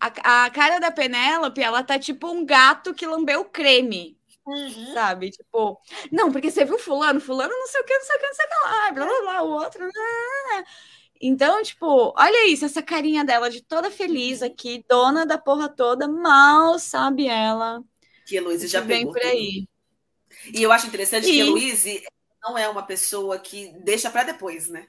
A, 0.00 0.44
a 0.44 0.50
cara 0.50 0.78
da 0.78 0.90
Penélope, 0.90 1.62
ela 1.62 1.82
tá 1.84 1.98
tipo 1.98 2.28
um 2.28 2.44
gato 2.44 2.92
que 2.94 3.06
lambeu 3.06 3.44
creme. 3.44 4.17
Uhum. 4.48 4.94
Sabe? 4.94 5.30
Tipo, 5.30 5.78
não, 6.10 6.32
porque 6.32 6.50
você 6.50 6.64
viu 6.64 6.78
fulano, 6.78 7.20
fulano 7.20 7.52
não 7.52 7.66
sei 7.66 7.80
o 7.82 7.84
que, 7.84 7.98
não 7.98 8.04
sei 8.04 8.16
o 8.16 8.18
que, 8.18 8.26
não 8.26 8.34
sei 8.34 8.46
o 8.46 8.48
que 8.48 8.54
lá, 8.64 8.92
blá 8.92 9.06
blá 9.06 9.20
blá, 9.20 9.42
o 9.42 9.50
outro. 9.50 9.78
Blá, 9.80 9.90
blá. 9.90 10.64
Então, 11.20 11.62
tipo, 11.62 12.14
olha 12.16 12.46
isso, 12.48 12.64
essa 12.64 12.82
carinha 12.82 13.24
dela 13.24 13.50
de 13.50 13.62
toda 13.62 13.90
feliz 13.90 14.42
aqui, 14.42 14.84
dona 14.88 15.26
da 15.26 15.36
porra 15.36 15.68
toda, 15.68 16.08
mal 16.08 16.78
sabe 16.78 17.26
ela. 17.26 17.82
Que 18.26 18.36
Heloísa 18.36 18.68
já 18.68 18.80
vem 18.80 19.06
por 19.06 19.20
aí. 19.22 19.68
E 20.54 20.62
eu 20.62 20.72
acho 20.72 20.86
interessante 20.86 21.28
e... 21.28 21.32
que 21.32 21.40
a 21.40 21.44
Luíse 21.44 22.04
não 22.42 22.56
é 22.56 22.68
uma 22.68 22.84
pessoa 22.84 23.38
que 23.38 23.72
deixa 23.82 24.10
para 24.10 24.22
depois, 24.32 24.68
né? 24.68 24.88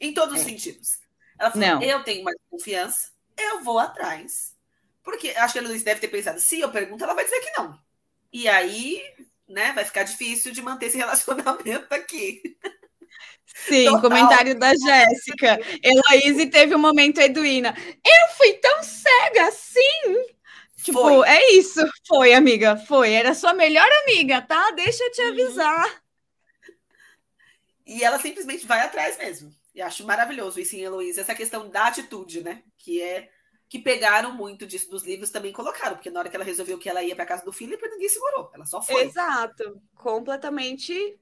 Em 0.00 0.12
todos 0.12 0.36
é. 0.36 0.38
os 0.38 0.44
sentidos. 0.44 0.98
Ela 1.38 1.50
falou: 1.50 1.68
não. 1.68 1.82
eu 1.82 2.02
tenho 2.02 2.24
mais 2.24 2.36
confiança, 2.50 3.10
eu 3.36 3.62
vou 3.62 3.78
atrás. 3.78 4.56
Porque 5.02 5.30
acho 5.30 5.52
que 5.52 5.58
a 5.60 5.62
Luíse 5.62 5.84
deve 5.84 6.00
ter 6.00 6.08
pensado: 6.08 6.40
se 6.40 6.60
eu 6.60 6.70
pergunto, 6.70 7.04
ela 7.04 7.14
vai 7.14 7.24
dizer 7.24 7.40
que 7.40 7.58
não. 7.58 7.78
E 8.32 8.48
aí, 8.48 9.02
né, 9.48 9.72
vai 9.72 9.84
ficar 9.84 10.02
difícil 10.02 10.52
de 10.52 10.62
manter 10.62 10.86
esse 10.86 10.96
relacionamento 10.98 11.92
aqui. 11.94 12.42
Sim, 13.66 13.86
Total. 13.86 14.00
comentário 14.00 14.58
da 14.58 14.72
Jéssica. 14.74 15.58
Heloíse 15.82 16.46
teve 16.46 16.74
um 16.74 16.78
momento 16.78 17.20
Eduína. 17.20 17.74
Eu 18.04 18.36
fui 18.36 18.52
tão 18.54 18.82
cega 18.82 19.48
assim. 19.48 20.36
Tipo, 20.82 21.00
foi. 21.00 21.28
é 21.28 21.52
isso. 21.54 21.80
Foi, 22.06 22.32
amiga, 22.32 22.76
foi. 22.76 23.12
Era 23.12 23.34
sua 23.34 23.52
melhor 23.52 23.88
amiga, 24.04 24.40
tá? 24.40 24.70
Deixa 24.70 25.02
eu 25.02 25.10
te 25.10 25.22
uhum. 25.22 25.28
avisar. 25.28 26.02
E 27.84 28.04
ela 28.04 28.18
simplesmente 28.18 28.66
vai 28.66 28.80
atrás 28.80 29.18
mesmo. 29.18 29.52
E 29.74 29.82
acho 29.82 30.06
maravilhoso 30.06 30.60
isso 30.60 30.76
em 30.76 30.82
Heloísa, 30.82 31.22
essa 31.22 31.34
questão 31.34 31.68
da 31.68 31.86
atitude, 31.86 32.42
né? 32.42 32.62
Que 32.76 33.02
é 33.02 33.28
que 33.68 33.78
pegaram 33.78 34.32
muito 34.32 34.66
disso 34.66 34.90
dos 34.90 35.04
livros 35.04 35.30
também 35.30 35.52
colocaram, 35.52 35.96
porque 35.96 36.10
na 36.10 36.20
hora 36.20 36.28
que 36.28 36.36
ela 36.36 36.44
resolveu 36.44 36.78
que 36.78 36.88
ela 36.88 37.02
ia 37.02 37.14
para 37.14 37.26
casa 37.26 37.44
do 37.44 37.52
Filipe, 37.52 37.86
ninguém 37.88 38.08
segurou, 38.08 38.50
ela 38.54 38.64
só 38.64 38.80
foi. 38.80 39.02
Exato, 39.02 39.80
completamente 39.94 41.18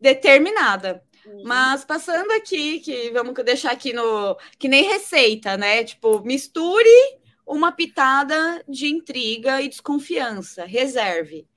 determinada. 0.00 1.02
Uhum. 1.26 1.42
Mas 1.44 1.84
passando 1.84 2.30
aqui, 2.32 2.80
que 2.80 3.10
vamos 3.10 3.34
deixar 3.44 3.72
aqui 3.72 3.92
no 3.92 4.36
que 4.58 4.68
nem 4.68 4.84
receita, 4.84 5.56
né? 5.56 5.82
Tipo, 5.82 6.20
misture 6.20 7.18
uma 7.44 7.72
pitada 7.72 8.62
de 8.68 8.86
intriga 8.86 9.60
e 9.60 9.68
desconfiança. 9.68 10.64
Reserve. 10.64 11.48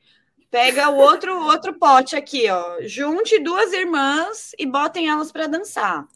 Pega 0.49 0.89
o 0.89 0.97
outro 0.97 1.37
outro 1.45 1.77
pote 1.77 2.15
aqui, 2.15 2.49
ó. 2.49 2.81
Junte 2.81 3.39
duas 3.39 3.71
irmãs 3.73 4.53
e 4.57 4.65
botem 4.65 5.07
elas 5.07 5.31
para 5.31 5.47
dançar. 5.47 6.07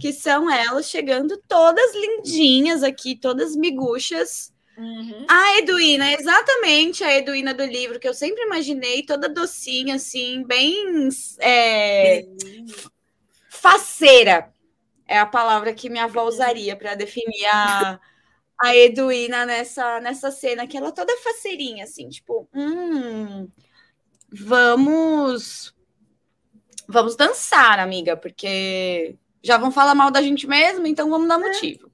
Que 0.00 0.12
são 0.12 0.50
elas 0.50 0.88
chegando 0.88 1.36
todas 1.48 1.94
lindinhas 1.94 2.82
aqui, 2.82 3.16
todas 3.16 3.56
miguxas. 3.56 4.52
Uhum. 4.78 5.26
A 5.28 5.58
Eduína, 5.58 6.12
exatamente 6.12 7.02
a 7.02 7.12
Eduína 7.16 7.52
do 7.52 7.64
livro, 7.64 7.98
que 7.98 8.08
eu 8.08 8.14
sempre 8.14 8.44
imaginei, 8.44 9.02
toda 9.02 9.28
docinha, 9.28 9.96
assim, 9.96 10.44
bem 10.44 11.08
é, 11.40 12.24
faceira. 13.50 14.52
É 15.06 15.18
a 15.18 15.26
palavra 15.26 15.74
que 15.74 15.90
minha 15.90 16.04
avó 16.04 16.22
usaria 16.28 16.76
para 16.76 16.94
definir 16.94 17.44
a, 17.46 17.98
a 18.60 18.76
Eduína 18.76 19.44
nessa, 19.44 20.00
nessa 20.00 20.30
cena, 20.30 20.66
que 20.66 20.76
ela 20.76 20.92
toda 20.92 21.16
faceirinha, 21.22 21.82
assim, 21.82 22.08
tipo, 22.08 22.48
hum, 22.54 23.48
vamos. 24.30 25.74
Vamos 26.86 27.16
dançar, 27.16 27.80
amiga, 27.80 28.16
porque 28.16 29.18
já 29.42 29.56
vão 29.56 29.70
falar 29.70 29.94
mal 29.94 30.10
da 30.10 30.22
gente 30.22 30.46
mesmo, 30.46 30.86
então 30.86 31.10
vamos 31.10 31.28
dar 31.28 31.40
é. 31.40 31.46
motivo. 31.46 31.90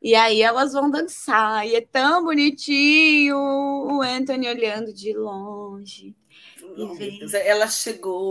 E 0.00 0.14
aí 0.14 0.42
elas 0.42 0.72
vão 0.72 0.90
dançar, 0.90 1.66
e 1.66 1.74
é 1.74 1.80
tão 1.80 2.22
bonitinho 2.22 3.36
o 3.36 4.00
Anthony 4.00 4.48
olhando 4.48 4.92
de 4.92 5.12
longe. 5.12 6.14
ela 7.44 7.66
chegou. 7.66 8.30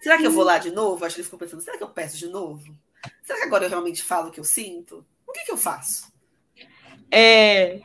Será 0.00 0.16
que 0.16 0.26
eu 0.26 0.30
vou 0.30 0.44
lá 0.44 0.58
de 0.58 0.70
novo? 0.70 1.04
Acho 1.04 1.16
que 1.16 1.20
ele 1.20 1.24
ficou 1.24 1.38
pensando: 1.38 1.62
será 1.62 1.76
que 1.76 1.84
eu 1.84 1.90
peço 1.90 2.16
de 2.16 2.28
novo? 2.28 2.74
Será 3.22 3.38
que 3.40 3.44
agora 3.44 3.66
eu 3.66 3.70
realmente 3.70 4.02
falo 4.02 4.28
o 4.28 4.30
que 4.30 4.40
eu 4.40 4.44
sinto? 4.44 5.04
que, 5.34 5.44
que 5.44 5.52
eu 5.52 5.56
faço? 5.56 6.12
É. 7.10 7.80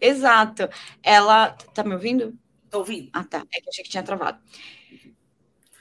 Exato. 0.00 0.68
Ela. 1.02 1.52
Tá 1.74 1.84
me 1.84 1.94
ouvindo? 1.94 2.36
Tô 2.68 2.78
ouvindo. 2.78 3.08
Ah, 3.12 3.24
tá. 3.24 3.46
É 3.52 3.60
que 3.60 3.68
eu 3.68 3.70
achei 3.70 3.84
que 3.84 3.90
tinha 3.90 4.02
travado. 4.02 4.38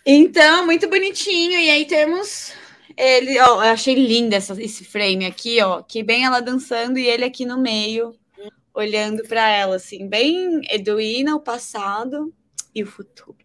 Então, 0.05 0.65
muito 0.65 0.89
bonitinho. 0.89 1.59
E 1.59 1.69
aí 1.69 1.85
temos 1.85 2.53
ele. 2.97 3.39
Ó, 3.39 3.63
eu 3.63 3.71
achei 3.71 3.95
lindo 3.95 4.35
essa, 4.35 4.61
esse 4.61 4.83
frame 4.83 5.25
aqui, 5.25 5.61
ó. 5.61 5.81
Que 5.81 6.03
bem 6.03 6.25
ela 6.25 6.41
dançando 6.41 6.97
e 6.97 7.07
ele 7.07 7.23
aqui 7.25 7.45
no 7.45 7.59
meio, 7.59 8.15
olhando 8.73 9.23
para 9.23 9.49
ela, 9.49 9.75
assim, 9.75 10.07
bem 10.07 10.61
Eduína, 10.69 11.35
o 11.35 11.41
passado 11.41 12.33
e 12.73 12.83
o 12.83 12.87
futuro. 12.87 13.37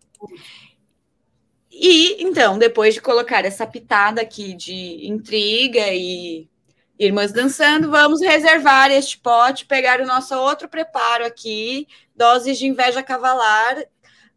E 1.70 2.22
então, 2.22 2.58
depois 2.58 2.94
de 2.94 3.00
colocar 3.00 3.44
essa 3.44 3.66
pitada 3.66 4.22
aqui 4.22 4.54
de 4.54 5.06
intriga 5.06 5.92
e 5.92 6.48
Irmãs 6.96 7.32
dançando, 7.32 7.90
vamos 7.90 8.20
reservar 8.20 8.90
este 8.92 9.18
pote, 9.18 9.66
pegar 9.66 10.00
o 10.00 10.06
nosso 10.06 10.36
outro 10.36 10.68
preparo 10.68 11.26
aqui, 11.26 11.88
doses 12.14 12.56
de 12.56 12.66
inveja 12.66 13.02
cavalar, 13.02 13.84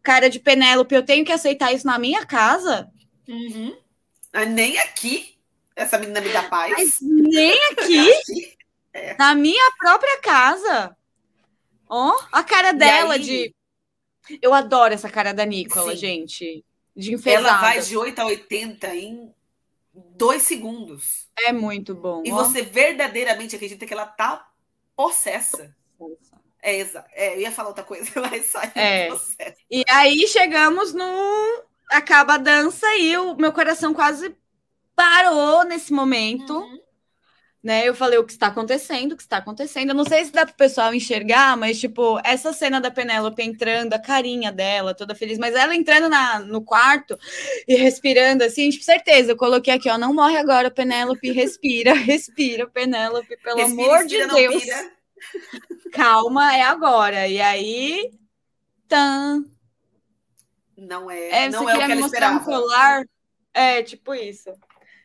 cara 0.08 0.30
de 0.30 0.40
Penélope, 0.40 0.94
eu 0.94 1.04
tenho 1.04 1.22
que 1.22 1.30
aceitar 1.30 1.70
isso 1.70 1.86
na 1.86 1.98
minha 1.98 2.24
casa? 2.24 2.90
Uhum. 3.28 3.76
Ah, 4.32 4.46
nem 4.46 4.78
aqui, 4.78 5.36
essa 5.76 5.98
menina 5.98 6.18
me 6.22 6.30
dá 6.30 6.44
paz. 6.44 6.72
Mas 6.72 6.98
nem 7.02 7.54
aqui, 7.72 8.56
é. 8.94 9.14
na 9.18 9.34
minha 9.34 9.70
própria 9.78 10.18
casa. 10.22 10.96
Ó, 11.86 12.10
oh, 12.10 12.24
a 12.32 12.42
cara 12.42 12.72
dela 12.72 13.14
aí... 13.14 13.20
de... 13.20 13.54
Eu 14.40 14.54
adoro 14.54 14.94
essa 14.94 15.10
cara 15.10 15.34
da 15.34 15.44
Nicola, 15.44 15.92
Sim. 15.92 15.98
gente. 15.98 16.64
De 16.96 17.12
enfesada. 17.12 17.48
Ela 17.48 17.60
vai 17.60 17.82
de 17.82 17.96
8 17.96 18.18
a 18.18 18.26
80 18.26 18.94
em 18.94 19.34
dois 19.92 20.42
segundos. 20.42 21.28
É 21.38 21.52
muito 21.52 21.94
bom. 21.94 22.22
E 22.24 22.32
ó. 22.32 22.36
você 22.36 22.62
verdadeiramente 22.62 23.56
acredita 23.56 23.84
que 23.84 23.92
ela 23.92 24.06
tá 24.06 24.48
possessa. 24.96 25.74
É, 26.62 26.76
exato. 26.76 27.08
É, 27.12 27.34
eu 27.34 27.40
ia 27.40 27.52
falar 27.52 27.68
outra 27.68 27.84
coisa, 27.84 28.10
mas 28.20 28.46
sai 28.46 28.72
é. 28.74 29.08
E 29.70 29.84
aí 29.88 30.26
chegamos 30.28 30.92
no. 30.92 31.64
Acaba 31.90 32.34
a 32.34 32.38
dança 32.38 32.86
e 32.96 33.16
o 33.16 33.34
meu 33.36 33.52
coração 33.52 33.94
quase 33.94 34.36
parou 34.94 35.64
nesse 35.64 35.92
momento. 35.92 36.52
Uhum 36.52 36.88
né? 37.62 37.86
Eu 37.86 37.94
falei 37.94 38.18
o 38.18 38.24
que 38.24 38.32
está 38.32 38.46
acontecendo, 38.46 39.12
o 39.12 39.16
que 39.16 39.22
está 39.22 39.38
acontecendo. 39.38 39.90
Eu 39.90 39.94
não 39.94 40.04
sei 40.04 40.24
se 40.24 40.32
dá 40.32 40.46
para 40.46 40.52
o 40.52 40.56
pessoal 40.56 40.94
enxergar, 40.94 41.56
mas 41.56 41.78
tipo, 41.78 42.20
essa 42.24 42.52
cena 42.52 42.80
da 42.80 42.90
Penélope 42.90 43.42
entrando, 43.42 43.94
a 43.94 43.98
carinha 43.98 44.52
dela, 44.52 44.94
toda 44.94 45.14
feliz, 45.14 45.38
mas 45.38 45.54
ela 45.54 45.74
entrando 45.74 46.08
na, 46.08 46.38
no 46.38 46.62
quarto 46.62 47.18
e 47.66 47.74
respirando 47.76 48.44
assim, 48.44 48.70
tipo, 48.70 48.84
certeza, 48.84 49.32
eu 49.32 49.36
coloquei 49.36 49.74
aqui, 49.74 49.90
ó, 49.90 49.98
não 49.98 50.14
morre 50.14 50.36
agora, 50.36 50.70
Penélope, 50.70 51.32
respira, 51.32 51.92
respira, 51.94 52.66
Penélope, 52.66 53.36
pelo 53.42 53.58
respira, 53.58 53.82
amor 53.82 54.06
de 54.06 54.26
Deus. 54.26 54.64
Calma, 55.92 56.56
é 56.56 56.62
agora. 56.62 57.26
E 57.26 57.40
aí, 57.40 58.10
tan. 58.86 59.44
Não 60.76 61.10
é, 61.10 61.44
é 61.44 61.48
não 61.48 61.68
é 61.68 61.74
o 61.74 61.76
que 61.76 61.92
ela 61.92 62.00
esperava. 62.00 62.40
Um 62.40 62.44
colar? 62.44 63.04
É, 63.52 63.82
tipo 63.82 64.14
isso. 64.14 64.50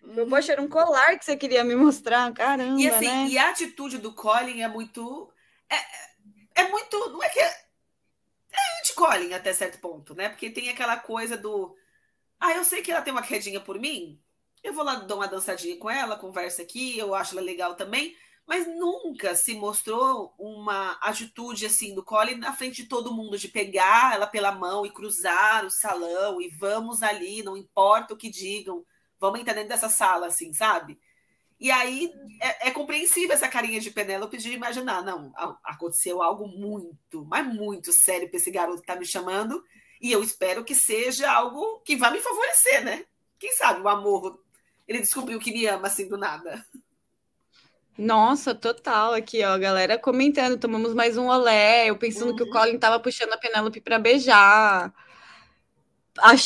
Meu, 0.03 0.27
poxa, 0.27 0.51
era 0.51 0.61
um 0.61 0.67
colar 0.67 1.17
que 1.17 1.25
você 1.25 1.35
queria 1.35 1.63
me 1.63 1.75
mostrar, 1.75 2.31
caramba. 2.33 2.79
E 2.79 2.87
assim, 2.87 3.07
né? 3.07 3.27
e 3.29 3.37
a 3.37 3.49
atitude 3.49 3.97
do 3.97 4.13
Colin 4.13 4.61
é 4.61 4.67
muito. 4.67 5.31
É, 5.69 6.61
é 6.61 6.67
muito. 6.69 7.09
Não 7.09 7.23
é 7.23 7.29
que. 7.29 7.39
É, 7.39 7.45
é 8.51 8.79
anti-Colin 8.79 9.33
até 9.33 9.53
certo 9.53 9.79
ponto, 9.79 10.13
né? 10.13 10.29
Porque 10.29 10.49
tem 10.49 10.69
aquela 10.69 10.97
coisa 10.97 11.37
do. 11.37 11.75
Ah, 12.39 12.53
eu 12.53 12.63
sei 12.63 12.81
que 12.81 12.91
ela 12.91 13.01
tem 13.01 13.13
uma 13.13 13.23
quedinha 13.23 13.59
por 13.59 13.79
mim. 13.79 14.21
Eu 14.61 14.73
vou 14.73 14.83
lá 14.83 14.95
dar 14.95 15.15
uma 15.15 15.27
dançadinha 15.27 15.77
com 15.77 15.89
ela, 15.89 16.17
conversa 16.17 16.61
aqui, 16.61 16.97
eu 16.97 17.15
acho 17.15 17.35
ela 17.35 17.45
legal 17.45 17.75
também. 17.75 18.15
Mas 18.45 18.67
nunca 18.67 19.35
se 19.35 19.53
mostrou 19.53 20.33
uma 20.37 20.91
atitude 21.01 21.65
assim 21.65 21.95
do 21.95 22.03
Colin 22.03 22.35
na 22.35 22.53
frente 22.53 22.83
de 22.83 22.89
todo 22.89 23.13
mundo, 23.13 23.37
de 23.37 23.47
pegar 23.47 24.15
ela 24.15 24.27
pela 24.27 24.51
mão 24.51 24.85
e 24.85 24.91
cruzar 24.91 25.65
o 25.65 25.69
salão 25.69 26.41
e 26.41 26.49
vamos 26.49 27.01
ali, 27.01 27.41
não 27.41 27.55
importa 27.55 28.13
o 28.13 28.17
que 28.17 28.29
digam 28.29 28.85
Vamos 29.23 29.39
entrar 29.39 29.53
dentro 29.53 29.69
dessa 29.69 29.87
sala, 29.87 30.27
assim, 30.27 30.51
sabe? 30.51 30.99
E 31.57 31.71
aí 31.71 32.13
é, 32.41 32.67
é 32.67 32.71
compreensível 32.71 33.31
essa 33.31 33.47
carinha 33.47 33.79
de 33.79 33.89
Penélope 33.89 34.35
de 34.35 34.51
imaginar, 34.51 35.01
não, 35.01 35.31
aconteceu 35.63 36.21
algo 36.21 36.45
muito, 36.45 37.23
mas 37.23 37.47
muito 37.47 37.93
sério 37.93 38.27
para 38.27 38.35
esse 38.35 38.51
garoto 38.51 38.81
que 38.81 38.87
tá 38.87 38.97
me 38.97 39.05
chamando, 39.05 39.63
e 40.01 40.11
eu 40.11 40.21
espero 40.21 40.65
que 40.65 40.75
seja 40.75 41.31
algo 41.31 41.79
que 41.85 41.95
vá 41.95 42.11
me 42.11 42.19
favorecer, 42.19 42.83
né? 42.83 43.05
Quem 43.39 43.53
sabe 43.53 43.79
o 43.79 43.87
amor, 43.87 44.43
ele 44.85 44.99
descobriu 44.99 45.39
que 45.39 45.53
me 45.53 45.65
ama 45.67 45.87
assim 45.87 46.09
do 46.09 46.17
nada. 46.17 46.61
Nossa, 47.97 48.55
total. 48.55 49.13
Aqui, 49.13 49.43
ó, 49.43 49.57
galera 49.57 49.97
comentando, 49.97 50.59
tomamos 50.59 50.93
mais 50.93 51.17
um 51.17 51.27
olé, 51.27 51.89
eu 51.89 51.97
pensando 51.97 52.31
uhum. 52.31 52.35
que 52.35 52.43
o 52.43 52.45
uhum. 52.47 52.51
Colin 52.51 52.79
tava 52.79 52.99
puxando 52.99 53.33
a 53.33 53.37
Penélope 53.37 53.81
para 53.81 53.99
beijar 53.99 54.93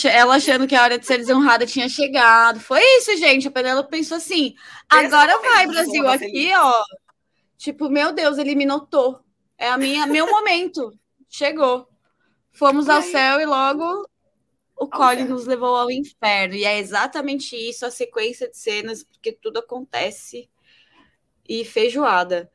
ela 0.10 0.36
achando 0.36 0.68
que 0.68 0.76
a 0.76 0.84
hora 0.84 0.98
de 0.98 1.06
ser 1.06 1.18
desonrada 1.18 1.65
tinha 1.65 1.90
chegado. 1.90 2.60
Foi 2.60 2.82
isso, 2.98 3.18
gente. 3.18 3.48
A 3.48 3.52
Penélope 3.52 3.90
pensou 3.90 4.18
assim: 4.18 4.56
agora 4.90 5.38
vai, 5.40 5.68
Brasil, 5.68 6.07
aqui, 6.07 6.52
ó. 6.56 6.74
Tipo, 7.57 7.90
meu 7.90 8.14
Deus, 8.14 8.38
ele 8.38 8.56
me 8.56 8.65
notou. 8.65 9.19
É 9.57 9.69
a 9.69 9.78
minha, 9.78 10.06
meu 10.06 10.28
momento. 10.28 10.94
Chegou. 11.28 11.88
Fomos 12.52 12.88
ao 12.88 13.02
céu 13.02 13.40
e 13.40 13.45
logo 13.45 14.07
o 14.76 14.88
Colin 14.88 15.26
nos 15.26 15.45
levou 15.45 15.76
ao 15.76 15.91
inferno. 15.91 16.53
E 16.53 16.64
é 16.64 16.78
exatamente 16.78 17.56
isso, 17.56 17.86
a 17.86 17.91
sequência 17.91 18.49
de 18.49 18.57
cenas, 18.57 19.03
porque 19.03 19.32
tudo 19.32 19.60
acontece. 19.60 20.49
E 21.48 21.64
feijoada. 21.65 22.49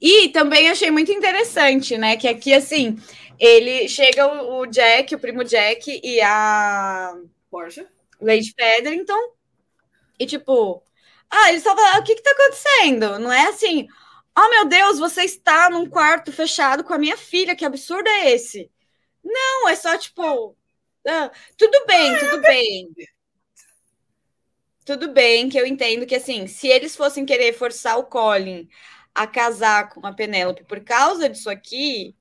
E 0.00 0.28
também 0.30 0.70
achei 0.70 0.90
muito 0.90 1.12
interessante, 1.12 1.98
né? 1.98 2.16
Que 2.16 2.26
aqui, 2.28 2.54
assim, 2.54 2.98
ele 3.38 3.88
chega 3.88 4.26
o, 4.26 4.66
Jack, 4.66 5.14
o 5.14 5.18
primo 5.18 5.44
Jack 5.44 6.00
e 6.02 6.20
a 6.20 7.14
Porsche. 7.50 7.86
Lady 8.20 8.52
Featherington. 8.54 9.34
E 10.18 10.26
tipo, 10.26 10.82
ah, 11.30 11.48
eles 11.50 11.62
só 11.62 11.74
falam, 11.74 12.00
o 12.00 12.04
que 12.04 12.14
que 12.16 12.22
tá 12.22 12.30
acontecendo? 12.32 13.18
Não 13.18 13.32
é 13.32 13.48
assim, 13.48 13.88
oh 14.38 14.50
meu 14.50 14.66
Deus, 14.66 14.98
você 14.98 15.22
está 15.24 15.70
num 15.70 15.88
quarto 15.88 16.32
fechado 16.32 16.84
com 16.84 16.92
a 16.92 16.98
minha 16.98 17.16
filha, 17.16 17.56
que 17.56 17.64
absurdo 17.64 18.08
é 18.08 18.30
esse? 18.32 18.70
Não, 19.24 19.68
é 19.68 19.76
só 19.76 19.96
tipo, 19.96 20.56
ah, 21.06 21.30
tudo 21.56 21.86
bem, 21.86 22.18
tudo 22.18 22.42
bem. 22.42 22.88
Tudo 24.90 25.12
bem 25.12 25.48
que 25.48 25.56
eu 25.56 25.64
entendo 25.64 26.04
que 26.04 26.16
assim, 26.16 26.48
se 26.48 26.66
eles 26.66 26.96
fossem 26.96 27.24
querer 27.24 27.52
forçar 27.52 27.96
o 27.96 28.02
Colin 28.02 28.68
a 29.14 29.24
casar 29.24 29.88
com 29.88 30.04
a 30.04 30.12
Penélope 30.12 30.64
por 30.64 30.80
causa 30.80 31.28
disso 31.28 31.48
aqui, 31.48 32.12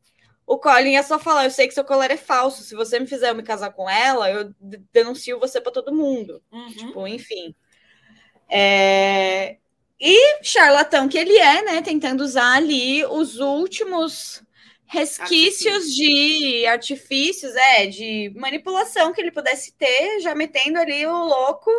o 0.46 0.56
Colin 0.56 0.96
é 0.96 1.02
só 1.02 1.18
falar: 1.18 1.46
eu 1.46 1.50
sei 1.50 1.68
que 1.68 1.74
seu 1.74 1.84
colar 1.84 2.12
é 2.12 2.16
falso. 2.16 2.62
Se 2.62 2.76
você 2.76 3.00
me 3.00 3.08
fizer 3.08 3.32
eu 3.32 3.36
me 3.36 3.42
casar 3.42 3.72
com 3.72 3.90
ela, 3.90 4.30
eu 4.30 4.54
denuncio 4.94 5.40
você 5.40 5.60
para 5.60 5.72
todo 5.72 5.92
mundo. 5.96 6.44
Uhum. 6.52 6.68
Tipo, 6.68 7.08
enfim. 7.08 7.56
É... 8.48 9.58
E 10.00 10.44
charlatão 10.44 11.10
que 11.10 11.18
ele 11.18 11.40
é, 11.40 11.64
né? 11.64 11.82
Tentando 11.82 12.22
usar 12.22 12.56
ali 12.56 13.04
os 13.04 13.40
últimos 13.40 14.44
resquícios 14.86 15.74
Artifício. 15.74 16.06
de 16.06 16.68
artifícios, 16.68 17.56
é, 17.56 17.88
de 17.88 18.32
manipulação 18.36 19.12
que 19.12 19.20
ele 19.20 19.32
pudesse 19.32 19.74
ter, 19.74 20.20
já 20.20 20.36
metendo 20.36 20.78
ali 20.78 21.04
o 21.08 21.26
louco 21.26 21.72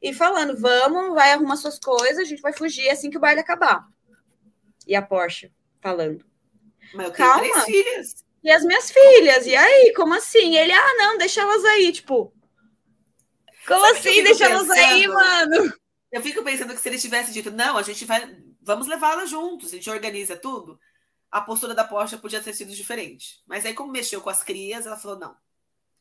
e 0.00 0.12
falando: 0.12 0.58
vamos, 0.58 1.14
vai 1.14 1.32
arrumar 1.32 1.56
suas 1.56 1.78
coisas, 1.78 2.18
a 2.18 2.24
gente 2.24 2.42
vai 2.42 2.52
fugir 2.52 2.88
assim 2.90 3.10
que 3.10 3.16
o 3.16 3.20
baile 3.20 3.40
acabar. 3.40 3.86
E 4.86 4.94
a 4.94 5.02
Porsche 5.02 5.52
falando. 5.80 6.24
Mas 6.94 7.06
eu 7.06 7.12
tenho 7.12 7.28
Calma. 7.28 7.42
três 7.42 7.64
filhas. 7.64 8.24
E 8.42 8.50
as 8.50 8.62
minhas 8.62 8.90
filhas, 8.90 9.46
e 9.46 9.56
aí? 9.56 9.92
Como 9.96 10.14
assim? 10.14 10.56
Ele, 10.56 10.72
ah, 10.72 10.94
não, 10.98 11.16
deixa 11.16 11.40
elas 11.40 11.64
aí, 11.64 11.92
tipo. 11.92 12.32
Como 13.66 13.80
Sabe 13.86 13.98
assim, 13.98 14.22
deixa 14.22 14.44
elas 14.44 14.68
aí, 14.68 15.08
mano? 15.08 15.72
Eu 16.12 16.22
fico 16.22 16.44
pensando 16.44 16.74
que 16.74 16.80
se 16.80 16.88
ele 16.88 16.98
tivesse 16.98 17.32
dito, 17.32 17.50
não, 17.50 17.78
a 17.78 17.82
gente 17.82 18.04
vai. 18.04 18.36
Vamos 18.60 18.86
levá-la 18.86 19.24
juntos, 19.24 19.72
a 19.72 19.76
gente 19.76 19.88
organiza 19.90 20.36
tudo. 20.36 20.78
A 21.30 21.40
postura 21.40 21.74
da 21.74 21.84
Porsche 21.84 22.18
podia 22.18 22.40
ter 22.40 22.52
sido 22.52 22.72
diferente. 22.72 23.42
Mas 23.46 23.64
aí, 23.64 23.74
como 23.74 23.90
mexeu 23.90 24.20
com 24.20 24.30
as 24.30 24.42
crias, 24.42 24.86
ela 24.86 24.96
falou: 24.96 25.18
não, 25.18 25.34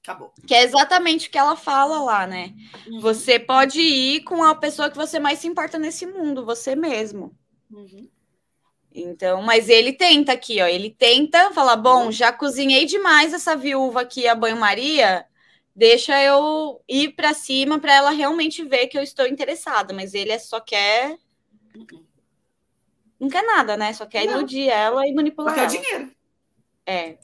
acabou. 0.04 0.34
Que 0.46 0.54
é 0.54 0.64
exatamente 0.64 1.28
o 1.28 1.32
que 1.32 1.38
ela 1.38 1.56
fala 1.56 2.02
lá, 2.02 2.28
né? 2.28 2.54
Uhum. 2.86 3.00
Você 3.00 3.40
pode 3.40 3.80
ir 3.80 4.24
com 4.24 4.44
a 4.44 4.54
pessoa 4.54 4.90
que 4.90 4.98
você 4.98 5.18
mais 5.20 5.40
se 5.40 5.48
importa 5.48 5.80
nesse 5.80 6.06
mundo, 6.06 6.46
você 6.46 6.76
mesmo. 6.76 7.36
Uhum. 7.72 8.10
Então, 8.94 9.42
mas 9.42 9.70
ele 9.70 9.94
tenta 9.94 10.34
aqui, 10.34 10.62
ó. 10.62 10.68
Ele 10.68 10.92
tenta 10.92 11.52
falar: 11.52 11.78
bom, 11.78 12.12
já 12.12 12.32
cozinhei 12.32 12.86
demais 12.86 13.34
essa 13.34 13.56
viúva 13.56 14.02
aqui 14.02 14.28
a 14.28 14.36
banho-maria, 14.36 15.26
deixa 15.76 16.22
eu 16.22 16.84
ir 16.88 17.14
para 17.16 17.34
cima 17.34 17.80
para 17.80 17.96
ela 17.96 18.12
realmente 18.12 18.64
ver 18.64 18.88
que 18.88 18.98
eu 18.98 19.02
estou 19.02 19.26
interessada. 19.26 19.94
Mas 19.94 20.14
ele 20.14 20.32
é 20.32 20.38
só 20.38 20.60
quer. 20.60 21.18
Não 23.20 23.30
quer 23.30 23.44
nada, 23.44 23.78
né? 23.78 23.94
Só 23.94 24.06
quer 24.06 24.26
Não. 24.26 24.40
iludir 24.40 24.68
ela 24.68 25.08
e 25.08 25.14
manipular. 25.14 25.56
Só 25.56 25.62
quer 25.62 25.68
dinheiro. 25.68 26.12
É. 26.86 27.18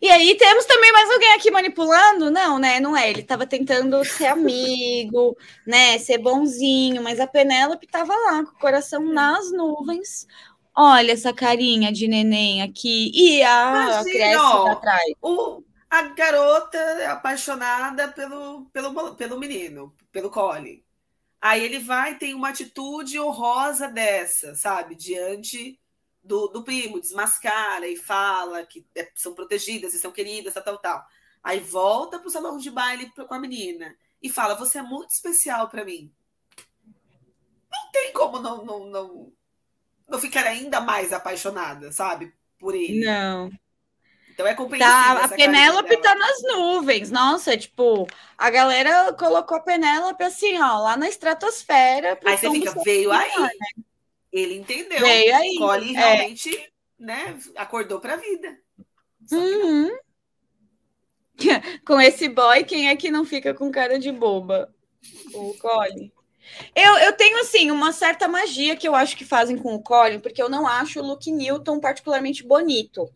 E 0.00 0.10
aí 0.10 0.36
temos 0.36 0.64
também 0.64 0.92
mais 0.92 1.10
alguém 1.10 1.32
aqui 1.34 1.50
manipulando? 1.50 2.30
Não, 2.30 2.58
né? 2.58 2.80
Não 2.80 2.96
é. 2.96 3.08
Ele 3.10 3.20
estava 3.20 3.46
tentando 3.46 4.04
ser 4.04 4.26
amigo, 4.26 5.36
né? 5.66 5.98
Ser 5.98 6.18
bonzinho, 6.18 7.02
mas 7.02 7.20
a 7.20 7.26
Penélope 7.26 7.86
estava 7.86 8.14
lá 8.14 8.44
com 8.44 8.50
o 8.50 8.58
coração 8.58 9.04
nas 9.04 9.52
nuvens, 9.52 10.26
Olha 10.74 11.12
essa 11.12 11.32
carinha 11.32 11.92
de 11.92 12.08
neném 12.08 12.62
aqui. 12.62 13.10
E 13.14 13.42
a 13.42 14.02
Imagina, 14.02 14.72
atrás. 14.72 15.12
O, 15.20 15.62
a 15.90 16.02
garota 16.02 17.12
apaixonada 17.12 18.08
pelo, 18.08 18.64
pelo, 18.72 19.14
pelo 19.14 19.38
menino, 19.38 19.94
pelo 20.10 20.30
Colin. 20.30 20.82
Aí 21.40 21.62
ele 21.62 21.78
vai 21.78 22.16
tem 22.16 22.34
uma 22.34 22.48
atitude 22.48 23.20
honrosa 23.20 23.88
dessa, 23.88 24.54
sabe? 24.54 24.94
Diante 24.94 25.78
do, 26.22 26.46
do 26.48 26.62
primo, 26.62 27.00
desmascara 27.00 27.88
e 27.88 27.96
fala 27.96 28.64
que 28.64 28.86
é, 28.94 29.10
são 29.14 29.34
protegidas 29.34 29.92
e 29.94 29.98
são 29.98 30.12
queridas, 30.12 30.54
tal, 30.54 30.62
tal, 30.62 30.78
tal. 30.78 31.06
Aí 31.42 31.58
volta 31.58 32.18
para 32.18 32.28
o 32.28 32.30
salão 32.30 32.56
de 32.56 32.70
baile 32.70 33.10
com 33.10 33.34
a 33.34 33.38
menina 33.38 33.96
e 34.22 34.30
fala: 34.30 34.54
Você 34.54 34.78
é 34.78 34.82
muito 34.82 35.10
especial 35.10 35.68
para 35.68 35.84
mim. 35.84 36.12
Não 37.70 37.90
tem 37.90 38.12
como 38.12 38.38
não, 38.38 38.64
não, 38.64 38.86
não, 38.86 39.32
não 40.08 40.18
ficar 40.18 40.44
ainda 40.44 40.80
mais 40.80 41.12
apaixonada, 41.12 41.90
sabe? 41.90 42.32
Por 42.58 42.74
ele. 42.74 43.04
Não. 43.04 43.50
Então 44.32 44.46
é 44.46 44.54
compreensível. 44.54 44.94
Tá, 44.94 45.24
a 45.24 45.28
Penélope 45.28 45.96
tá 45.98 46.14
nas 46.14 46.42
nuvens. 46.42 47.10
Nossa, 47.10 47.56
tipo, 47.56 48.06
a 48.38 48.50
galera 48.50 49.12
colocou 49.12 49.56
a 49.56 49.60
Penélope 49.60 50.22
assim, 50.22 50.58
ó, 50.60 50.78
lá 50.78 50.96
na 50.96 51.08
estratosfera. 51.08 52.18
Aí 52.24 52.38
você 52.38 52.50
fica, 52.50 52.74
veio 52.82 53.12
aí. 53.12 53.30
Né? 53.38 53.84
Ele 54.32 54.54
entendeu. 54.54 55.00
Veio 55.00 55.36
aí. 55.36 55.58
Colin 55.58 55.94
é. 55.94 55.98
realmente, 55.98 56.72
né, 56.98 57.38
acordou 57.56 58.00
pra 58.00 58.16
vida. 58.16 58.58
Uhum. 59.30 59.90
com 61.86 62.00
esse 62.00 62.28
boy, 62.28 62.64
quem 62.64 62.88
é 62.88 62.96
que 62.96 63.10
não 63.10 63.24
fica 63.24 63.52
com 63.52 63.70
cara 63.70 63.98
de 63.98 64.10
boba? 64.10 64.74
O 65.34 65.54
Colin. 65.58 66.10
Eu, 66.74 66.94
eu 66.98 67.12
tenho, 67.12 67.40
assim, 67.40 67.70
uma 67.70 67.92
certa 67.92 68.26
magia 68.28 68.76
que 68.76 68.86
eu 68.86 68.94
acho 68.94 69.16
que 69.16 69.24
fazem 69.24 69.56
com 69.56 69.74
o 69.74 69.82
Colin, 69.82 70.20
porque 70.20 70.42
eu 70.42 70.48
não 70.48 70.66
acho 70.66 71.00
o 71.00 71.06
Luke 71.06 71.30
Newton 71.30 71.80
particularmente 71.80 72.44
bonito. 72.44 73.12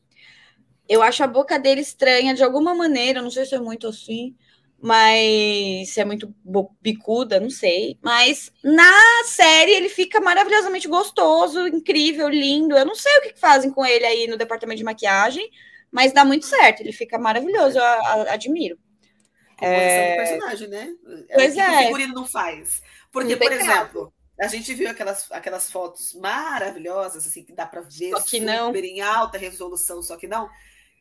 Eu 0.88 1.02
acho 1.02 1.24
a 1.24 1.26
boca 1.26 1.58
dele 1.58 1.80
estranha 1.80 2.34
de 2.34 2.44
alguma 2.44 2.74
maneira, 2.74 3.20
não 3.20 3.30
sei 3.30 3.44
se 3.44 3.54
é 3.54 3.58
muito 3.58 3.88
assim, 3.88 4.36
mas 4.80 5.96
é 5.96 6.04
muito 6.04 6.34
bicuda, 6.80 7.40
não 7.40 7.50
sei. 7.50 7.98
Mas 8.02 8.52
na 8.62 8.92
série 9.24 9.72
ele 9.72 9.88
fica 9.88 10.20
maravilhosamente 10.20 10.86
gostoso, 10.86 11.66
incrível, 11.66 12.28
lindo. 12.28 12.76
Eu 12.76 12.84
não 12.84 12.94
sei 12.94 13.18
o 13.18 13.22
que 13.22 13.40
fazem 13.40 13.70
com 13.70 13.84
ele 13.84 14.04
aí 14.04 14.26
no 14.26 14.36
departamento 14.36 14.78
de 14.78 14.84
maquiagem, 14.84 15.50
mas 15.90 16.12
dá 16.12 16.24
muito 16.24 16.46
certo. 16.46 16.80
Ele 16.80 16.92
fica 16.92 17.18
maravilhoso, 17.18 17.78
eu, 17.78 17.84
eu 17.84 18.30
admiro. 18.30 18.78
É... 19.60 20.10
do 20.10 20.16
personagem, 20.16 20.68
né? 20.68 20.88
É 21.28 21.34
pois 21.34 21.56
é. 21.56 21.68
O 21.68 21.82
figurino 21.84 22.14
não 22.14 22.26
faz. 22.26 22.82
Porque, 23.10 23.36
por 23.36 23.50
exemplo, 23.50 24.12
a 24.38 24.46
gente 24.48 24.74
viu 24.74 24.90
aquelas, 24.90 25.32
aquelas 25.32 25.70
fotos 25.70 26.12
maravilhosas, 26.14 27.26
assim, 27.26 27.42
que 27.42 27.54
dá 27.54 27.66
para 27.66 27.80
ver 27.80 28.10
só 28.10 28.20
que 28.20 28.38
não. 28.38 28.74
em 28.76 29.00
alta 29.00 29.38
resolução, 29.38 30.02
só 30.02 30.16
que 30.16 30.26
não. 30.26 30.50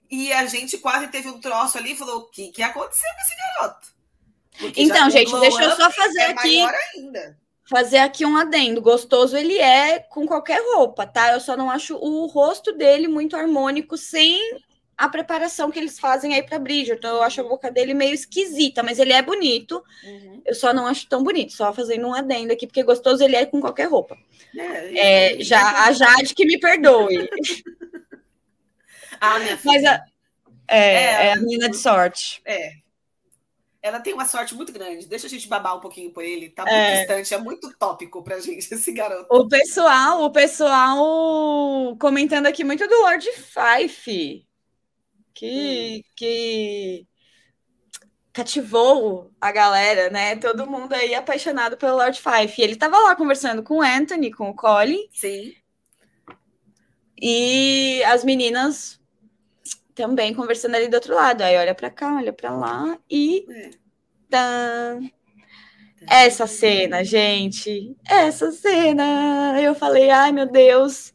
E 0.10 0.32
a 0.32 0.46
gente 0.46 0.78
quase 0.78 1.08
teve 1.08 1.30
um 1.30 1.40
troço 1.40 1.78
ali 1.78 1.94
e 1.94 1.98
falou: 1.98 2.20
o 2.20 2.26
que, 2.26 2.52
que 2.52 2.62
aconteceu 2.62 3.10
com 3.16 3.22
esse 3.22 3.36
garoto? 3.38 3.88
Porque 4.60 4.82
então, 4.82 5.10
gente, 5.10 5.38
deixa 5.40 5.64
eu 5.64 5.76
só 5.76 5.92
fazer 5.92 6.20
é 6.20 6.32
aqui. 6.32 6.60
Fazer 7.68 7.98
aqui 7.98 8.26
um 8.26 8.38
adendo. 8.38 8.82
Gostoso 8.82 9.36
ele 9.36 9.58
é 9.58 10.00
com 10.00 10.28
qualquer 10.28 10.62
roupa, 10.74 11.06
tá? 11.06 11.32
Eu 11.32 11.40
só 11.40 11.58
não 11.58 11.70
acho 11.70 11.96
o 11.96 12.28
rosto 12.28 12.72
dele 12.72 13.08
muito 13.08 13.36
harmônico 13.36 13.98
sem 13.98 14.40
a 14.98 15.10
preparação 15.10 15.70
que 15.70 15.78
eles 15.78 16.00
fazem 16.00 16.34
aí 16.34 16.44
para 16.44 16.60
Bridgerton. 16.60 17.08
Então, 17.08 17.18
eu 17.18 17.24
acho 17.24 17.42
a 17.42 17.44
boca 17.44 17.70
dele 17.70 17.94
meio 17.94 18.14
esquisita, 18.14 18.82
mas 18.82 19.00
ele 19.00 19.14
é 19.14 19.22
bonito. 19.22 19.84
Uhum. 20.04 20.42
Eu 20.46 20.56
só 20.56 20.74
não 20.74 20.88
acho 20.88 21.08
tão 21.08 21.24
bonito, 21.24 21.54
só 21.54 21.74
fazendo 21.74 22.08
um 22.08 22.14
adendo 22.14 22.54
aqui, 22.54 22.66
porque 22.66 22.84
gostoso 22.84 23.24
ele 23.24 23.36
é 23.36 23.46
com 23.46 23.60
qualquer 23.60 23.90
roupa. 23.90 24.18
É, 24.58 25.34
é, 25.38 25.44
já 25.44 25.86
a 25.86 25.92
Jade 25.92 26.34
que 26.34 26.46
me 26.46 26.58
perdoe. 26.58 27.30
ah, 29.34 29.40
minha 29.40 29.58
filha. 29.58 29.74
Mas 29.74 29.86
a, 29.86 30.06
é, 30.68 30.78
é, 30.78 31.26
é 31.28 31.34
a 31.34 31.36
menina 31.38 31.70
de 31.70 31.78
sorte. 31.78 32.42
É. 32.46 32.72
Ela 33.82 34.00
tem 34.00 34.14
uma 34.14 34.26
sorte 34.26 34.56
muito 34.56 34.74
grande. 34.74 35.06
Deixa 35.06 35.28
a 35.28 35.30
gente 35.30 35.48
babar 35.48 35.78
um 35.78 35.80
pouquinho 35.80 36.12
por 36.12 36.24
ele. 36.24 36.50
Tá 36.50 36.64
muito 36.64 36.76
é. 36.76 37.00
distante, 37.00 37.34
é 37.34 37.38
muito 37.38 37.72
tópico 37.78 38.24
pra 38.24 38.40
gente 38.40 38.68
esse 38.74 38.92
garoto. 38.92 39.28
O 39.30 39.48
pessoal, 39.48 40.24
o 40.24 40.32
pessoal 40.32 41.96
comentando 41.98 42.48
aqui 42.48 42.64
muito 42.64 42.88
do 42.88 43.02
Lord 43.02 43.30
Fife 43.32 44.46
que, 45.36 46.00
hum. 46.00 46.10
que 46.16 47.08
cativou 48.34 49.32
a 49.40 49.52
galera, 49.52 50.10
né? 50.10 50.36
Todo 50.38 50.66
mundo 50.66 50.94
aí 50.94 51.14
apaixonado 51.14 51.78
pelo 51.78 51.98
Lord 51.98 52.20
Fife. 52.20 52.62
Ele 52.62 52.74
estava 52.74 52.98
lá 52.98 53.16
conversando 53.16 53.62
com 53.62 53.76
o 53.78 53.82
Anthony, 53.84 54.32
com 54.32 54.50
o 54.50 54.56
Colin. 54.56 55.08
Sim. 55.12 55.54
E 57.22 58.04
as 58.06 58.24
meninas 58.24 59.00
também 59.96 60.34
conversando 60.34 60.76
ali 60.76 60.88
do 60.88 60.96
outro 60.96 61.16
lado. 61.16 61.42
Aí 61.42 61.58
olha 61.58 61.74
para 61.74 61.90
cá, 61.90 62.16
olha 62.18 62.34
para 62.34 62.52
lá 62.52 63.00
e 63.10 63.46
é. 63.50 63.70
Tá. 64.30 65.00
essa 66.10 66.46
cena, 66.46 67.04
gente, 67.04 67.96
essa 68.06 68.52
cena. 68.52 69.60
Eu 69.62 69.74
falei, 69.74 70.10
ai 70.10 70.32
meu 70.32 70.46
Deus. 70.46 71.14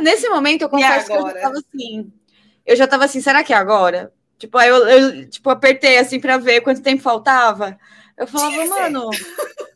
Nesse 0.00 0.28
momento 0.28 0.62
eu 0.62 0.68
confesso 0.68 1.06
que 1.06 1.12
eu 1.12 1.26
estava 1.26 1.54
assim, 1.58 2.12
eu 2.64 2.76
já 2.76 2.86
tava 2.86 3.04
assim, 3.04 3.20
será 3.20 3.42
que 3.42 3.52
é 3.52 3.56
agora? 3.56 4.12
Tipo, 4.38 4.56
aí 4.56 4.68
eu, 4.68 4.88
eu 4.88 5.28
tipo, 5.28 5.50
apertei 5.50 5.98
assim 5.98 6.20
para 6.20 6.38
ver 6.38 6.60
quanto 6.60 6.80
tempo 6.80 7.02
faltava. 7.02 7.76
Eu 8.18 8.26
falava, 8.26 8.64
mano, 8.66 9.10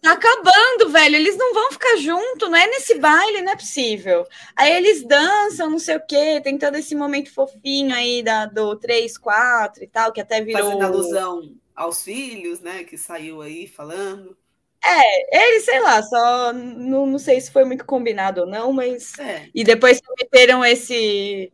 tá 0.02 0.12
acabando, 0.12 0.90
velho. 0.90 1.14
Eles 1.14 1.36
não 1.36 1.54
vão 1.54 1.70
ficar 1.70 1.96
junto, 1.96 2.48
não 2.48 2.56
é 2.56 2.66
nesse 2.66 2.98
baile, 2.98 3.40
não 3.40 3.52
é 3.52 3.56
possível. 3.56 4.26
Aí 4.56 4.72
eles 4.72 5.04
dançam, 5.04 5.70
não 5.70 5.78
sei 5.78 5.96
o 5.96 6.06
quê, 6.06 6.40
tem 6.42 6.58
todo 6.58 6.74
esse 6.74 6.94
momento 6.94 7.32
fofinho 7.32 7.94
aí 7.94 8.22
da, 8.22 8.46
do 8.46 8.74
3, 8.76 9.16
4 9.16 9.84
e 9.84 9.86
tal, 9.86 10.12
que 10.12 10.20
até 10.20 10.40
virou. 10.40 10.64
Fazendo 10.64 10.84
alusão 10.84 11.54
aos 11.74 12.02
filhos, 12.02 12.60
né? 12.60 12.82
Que 12.82 12.98
saiu 12.98 13.40
aí 13.40 13.68
falando. 13.68 14.36
É, 14.84 15.46
eles, 15.46 15.64
sei 15.64 15.80
lá, 15.80 16.02
só 16.02 16.52
não, 16.52 17.06
não 17.06 17.18
sei 17.18 17.40
se 17.40 17.52
foi 17.52 17.64
muito 17.64 17.84
combinado 17.84 18.40
ou 18.40 18.46
não, 18.48 18.72
mas. 18.72 19.16
É. 19.20 19.48
E 19.54 19.62
depois 19.62 20.00
meteram 20.18 20.64
esse 20.64 21.52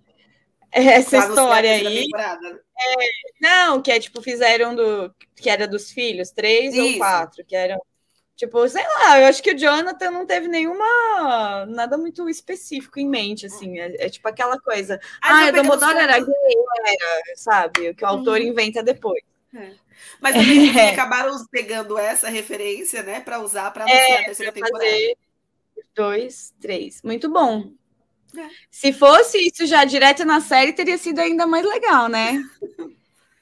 essa 0.71 1.19
história 1.19 1.71
aí. 1.71 2.07
É, 2.81 2.95
não, 3.41 3.83
que 3.83 3.91
é 3.91 3.99
tipo, 3.99 4.23
fizeram 4.23 4.75
do. 4.75 5.15
Que 5.37 5.51
era 5.51 5.67
dos 5.67 5.91
filhos, 5.91 6.31
três 6.31 6.75
Isso. 6.75 6.83
ou 6.83 6.99
quatro, 6.99 7.45
que 7.45 7.57
eram. 7.57 7.81
Tipo, 8.37 8.69
sei 8.69 8.85
lá, 8.85 9.21
eu 9.21 9.27
acho 9.27 9.43
que 9.43 9.53
o 9.53 9.59
Jonathan 9.59 10.13
não 10.13 10.25
teve 10.25 10.47
nenhuma. 10.47 11.67
nada 11.67 11.99
muito 11.99 12.29
específico 12.29 13.01
em 13.01 13.09
mente, 13.09 13.47
assim. 13.47 13.81
É, 13.81 14.07
é 14.07 14.09
tipo 14.09 14.29
aquela 14.29 14.59
coisa. 14.61 15.01
Ah, 15.21 15.47
ah 15.47 15.49
o 15.49 15.53
Dumbledore 15.53 15.99
era 15.99 16.21
gay, 16.21 16.55
era, 16.87 17.37
sabe? 17.37 17.91
O 17.91 17.95
que 17.95 18.05
o 18.05 18.09
autor 18.09 18.41
hum. 18.41 18.45
inventa 18.45 18.83
depois. 18.83 19.23
É. 19.55 19.73
Mas 20.21 20.35
também 20.35 20.79
é. 20.79 20.91
acabaram 20.91 21.35
pegando 21.51 21.99
essa 21.99 22.29
referência, 22.29 23.03
né, 23.03 23.21
para 23.21 23.41
usar 23.41 23.73
para 23.73 23.89
é, 23.91 24.21
a 24.21 24.25
terceira 24.27 24.53
temporada. 24.53 24.85
Dois, 25.95 26.55
três. 26.61 27.03
Muito 27.03 27.29
bom. 27.29 27.73
É. 28.37 28.49
Se 28.71 28.93
fosse 28.93 29.39
isso 29.39 29.67
já 29.67 29.85
direto 29.85 30.25
na 30.25 30.41
série, 30.41 30.73
teria 30.73 30.99
sido 30.99 31.19
ainda 31.19 31.47
mais 31.47 31.65
legal, 31.65 32.09
né? 32.09 32.43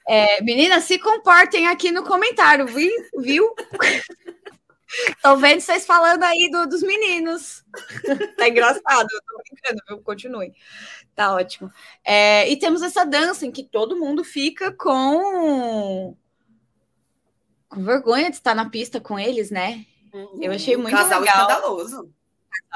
É, 0.08 0.40
meninas, 0.40 0.84
se 0.84 1.00
comportem 1.00 1.66
aqui 1.66 1.90
no 1.90 2.04
comentário, 2.04 2.64
viu? 2.64 2.92
viu? 3.18 3.52
Tô 5.20 5.36
vendo 5.36 5.60
vocês 5.60 5.84
falando 5.84 6.22
aí 6.22 6.48
do, 6.48 6.64
dos 6.64 6.80
meninos. 6.80 7.64
tá 8.36 8.48
engraçado, 8.48 9.08
eu 9.10 9.20
tô 9.26 9.42
brincando, 9.50 9.82
viu? 9.88 9.98
Continue. 10.02 10.52
Tá 11.12 11.34
ótimo. 11.34 11.72
É, 12.04 12.48
e 12.48 12.56
temos 12.56 12.82
essa 12.82 13.04
dança 13.04 13.44
em 13.44 13.50
que 13.50 13.64
todo 13.64 13.98
mundo 13.98 14.22
fica 14.22 14.70
com, 14.70 16.16
com 17.68 17.82
vergonha 17.82 18.30
de 18.30 18.36
estar 18.36 18.54
na 18.54 18.70
pista 18.70 19.00
com 19.00 19.18
eles, 19.18 19.50
né? 19.50 19.84
Eu 20.40 20.52
achei 20.52 20.76
muito 20.76 20.96
Casal 20.96 21.20
legal. 21.20 21.50
escandaloso 21.50 22.14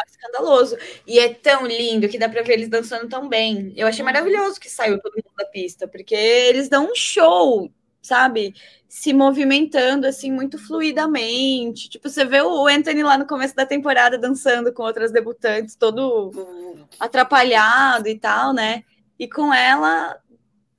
escandaloso. 0.06 0.76
E 1.06 1.18
é 1.18 1.32
tão 1.32 1.66
lindo 1.66 2.08
que 2.08 2.18
dá 2.18 2.28
para 2.28 2.42
ver 2.42 2.54
eles 2.54 2.68
dançando 2.68 3.08
tão 3.08 3.28
bem. 3.28 3.72
Eu 3.76 3.86
achei 3.86 4.00
uhum. 4.00 4.06
maravilhoso 4.06 4.60
que 4.60 4.70
saiu 4.70 5.00
todo 5.00 5.14
mundo 5.14 5.34
da 5.36 5.44
pista, 5.46 5.86
porque 5.88 6.14
eles 6.14 6.68
dão 6.68 6.90
um 6.90 6.94
show, 6.94 7.70
sabe? 8.02 8.54
Se 8.88 9.12
movimentando 9.12 10.06
assim 10.06 10.32
muito 10.32 10.58
fluidamente. 10.58 11.88
Tipo, 11.88 12.08
você 12.08 12.24
vê 12.24 12.40
o 12.42 12.66
Anthony 12.66 13.02
lá 13.02 13.16
no 13.16 13.26
começo 13.26 13.54
da 13.54 13.66
temporada 13.66 14.18
dançando 14.18 14.72
com 14.72 14.82
outras 14.82 15.12
debutantes, 15.12 15.76
todo 15.76 16.30
uhum. 16.34 16.84
atrapalhado 16.98 18.08
e 18.08 18.18
tal, 18.18 18.52
né? 18.52 18.84
E 19.18 19.28
com 19.28 19.52
ela 19.52 20.18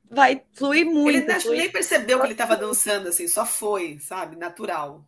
vai 0.10 0.44
fluir 0.54 0.86
muito. 0.86 1.30
Ele 1.32 1.58
nem 1.58 1.72
percebeu 1.72 2.20
que 2.20 2.26
ele 2.26 2.34
estava 2.34 2.56
dançando 2.58 3.08
assim, 3.08 3.28
só 3.28 3.46
foi, 3.46 3.98
sabe? 4.00 4.36
Natural. 4.36 5.06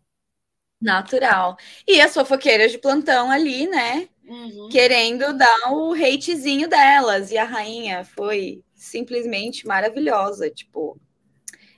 Natural. 0.83 1.57
E 1.87 2.01
as 2.01 2.13
fofoqueiras 2.13 2.71
de 2.71 2.77
plantão 2.77 3.31
ali, 3.31 3.67
né? 3.67 4.07
Uhum. 4.25 4.69
Querendo 4.69 5.33
dar 5.33 5.71
o 5.71 5.93
hatezinho 5.93 6.67
delas. 6.67 7.31
E 7.31 7.37
a 7.37 7.43
rainha 7.43 8.03
foi 8.03 8.61
simplesmente 8.75 9.65
maravilhosa. 9.65 10.49
Tipo, 10.49 10.99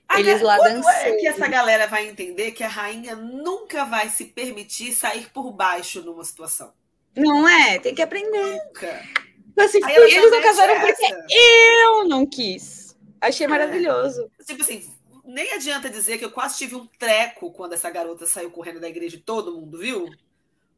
a 0.08 0.20
eles 0.20 0.42
lá 0.42 0.58
dançando. 0.58 0.88
é 0.88 1.14
que 1.14 1.28
essa 1.28 1.48
galera 1.48 1.88
vai 1.88 2.08
entender 2.08 2.52
que 2.52 2.64
a 2.64 2.68
rainha 2.68 3.16
nunca 3.16 3.86
vai 3.86 4.10
se 4.10 4.26
permitir 4.26 4.94
sair 4.94 5.30
por 5.32 5.52
baixo 5.52 6.02
numa 6.02 6.24
situação? 6.24 6.74
Não 7.16 7.48
é? 7.48 7.80
Tem 7.80 7.96
que 7.96 8.02
aprender. 8.02 8.62
Nunca. 8.66 9.04
Assim, 9.58 9.80
eles 9.90 10.32
não 10.32 10.42
casaram 10.42 10.82
porque 10.82 11.06
eu 11.30 12.08
não 12.08 12.26
quis. 12.26 12.96
Achei 13.22 13.46
é. 13.46 13.50
maravilhoso. 13.50 14.30
Tipo 14.46 14.62
assim, 14.62 14.86
nem 15.26 15.54
adianta 15.54 15.90
dizer 15.90 16.18
que 16.18 16.26
eu 16.26 16.32
quase 16.32 16.58
tive 16.58 16.76
um 16.76 16.86
treco 16.86 17.52
quando 17.52 17.74
essa 17.74 17.90
garota 17.90 18.26
saiu 18.26 18.52
correndo 18.52 18.80
da 18.80 18.90
igreja 18.90 19.16
e 19.16 19.22
todo 19.22 19.54
mundo 19.54 19.78
viu, 19.78 20.10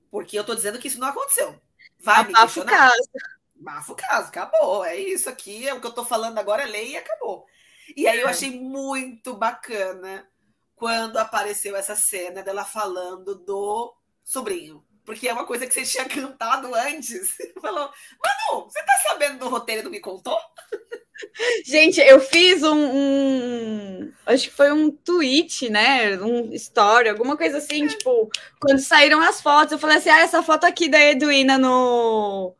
porque 0.09 0.37
eu 0.37 0.43
tô 0.43 0.55
dizendo 0.55 0.79
que 0.79 0.87
isso 0.87 0.99
não 0.99 1.07
aconteceu. 1.07 1.59
Vai 1.99 2.25
me 2.25 2.33
questionar. 2.33 2.91
Caso. 2.91 3.09
Bafo 3.59 3.95
caso, 3.95 4.27
acabou. 4.27 4.85
É 4.85 4.95
isso 4.95 5.29
aqui, 5.29 5.67
é 5.67 5.73
o 5.73 5.81
que 5.81 5.87
eu 5.87 5.93
tô 5.93 6.05
falando 6.05 6.37
agora, 6.37 6.63
é 6.63 6.67
lei 6.67 6.91
e 6.91 6.97
acabou. 6.97 7.45
E 7.95 8.07
aí 8.07 8.19
eu 8.19 8.27
é. 8.27 8.31
achei 8.31 8.51
muito 8.51 9.33
bacana 9.33 10.27
quando 10.75 11.17
apareceu 11.17 11.75
essa 11.75 11.95
cena 11.95 12.43
dela 12.43 12.63
falando 12.63 13.35
do 13.35 13.95
sobrinho. 14.23 14.85
Porque 15.07 15.25
é 15.25 15.31
uma 15.31 15.45
coisa 15.45 15.65
que 15.65 15.73
você 15.73 15.83
tinha 15.83 16.03
cantado 16.03 16.75
antes. 16.75 17.33
Falou, 17.61 17.89
Manu, 18.21 18.65
você 18.65 18.83
tá 18.83 18.93
sabendo 19.07 19.39
do 19.39 19.47
roteiro 19.47 19.81
do 19.81 19.89
Me 19.89 20.01
Contou? 20.01 20.37
Gente, 21.65 22.01
eu 22.01 22.19
fiz 22.19 22.61
um, 22.61 22.75
um, 22.75 24.13
Acho 24.25 24.49
que 24.49 24.53
foi 24.53 24.69
um 24.69 24.91
tweet, 24.91 25.69
né? 25.69 26.17
Um 26.21 26.53
story, 26.53 27.07
alguma 27.07 27.37
coisa 27.37 27.59
assim, 27.59 27.85
é. 27.85 27.87
tipo, 27.87 28.29
quando 28.59 28.79
saíram 28.79 29.21
as 29.21 29.41
fotos, 29.41 29.71
eu 29.71 29.79
falei 29.79 29.95
assim: 29.97 30.09
ah, 30.09 30.19
essa 30.19 30.43
foto 30.43 30.65
aqui 30.65 30.89
da 30.89 31.01
Edwina 31.01 31.57
no, 31.57 32.53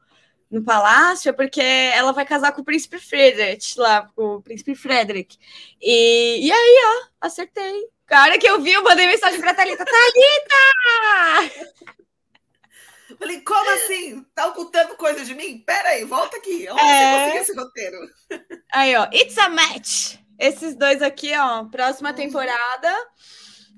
no 0.50 0.64
palácio 0.64 1.28
é 1.30 1.34
porque 1.34 1.62
ela 1.62 2.14
vai 2.14 2.26
casar 2.26 2.54
com 2.54 2.62
o 2.62 2.66
príncipe 2.66 2.98
Frederick, 2.98 3.78
lá, 3.78 4.10
com 4.16 4.36
o 4.36 4.42
príncipe 4.42 4.74
Frederick. 4.74 5.38
E, 5.82 6.48
e 6.48 6.52
aí, 6.52 6.78
ó, 6.86 7.08
acertei. 7.28 7.90
Cara 8.06 8.40
que 8.40 8.48
eu 8.48 8.62
vi, 8.62 8.72
eu 8.72 8.84
mandei 8.84 9.06
mensagem 9.06 9.42
pra 9.42 9.54
Thalita: 9.54 9.84
Thalita! 9.84 11.68
Falei, 13.18 13.42
como 13.42 13.70
assim? 13.72 14.26
Tá 14.36 14.48
ocultando 14.48 14.96
coisa 14.96 15.26
de 15.26 15.34
mim? 15.34 15.64
Pera 15.66 15.90
aí, 15.90 16.04
volta 16.04 16.38
aqui. 16.38 16.68
Onde 16.70 16.82
é... 16.82 17.12
você 17.12 17.18
conseguiu 17.18 17.42
esse 17.42 17.56
roteiro? 17.56 17.98
Aí, 18.74 18.96
ó, 18.96 19.08
it's 19.14 19.38
a 19.38 19.50
match. 19.50 20.16
Esses 20.40 20.76
dois 20.76 21.02
aqui, 21.02 21.36
ó, 21.36 21.66
próxima 21.66 22.10
uhum. 22.10 22.16
temporada. 22.16 22.94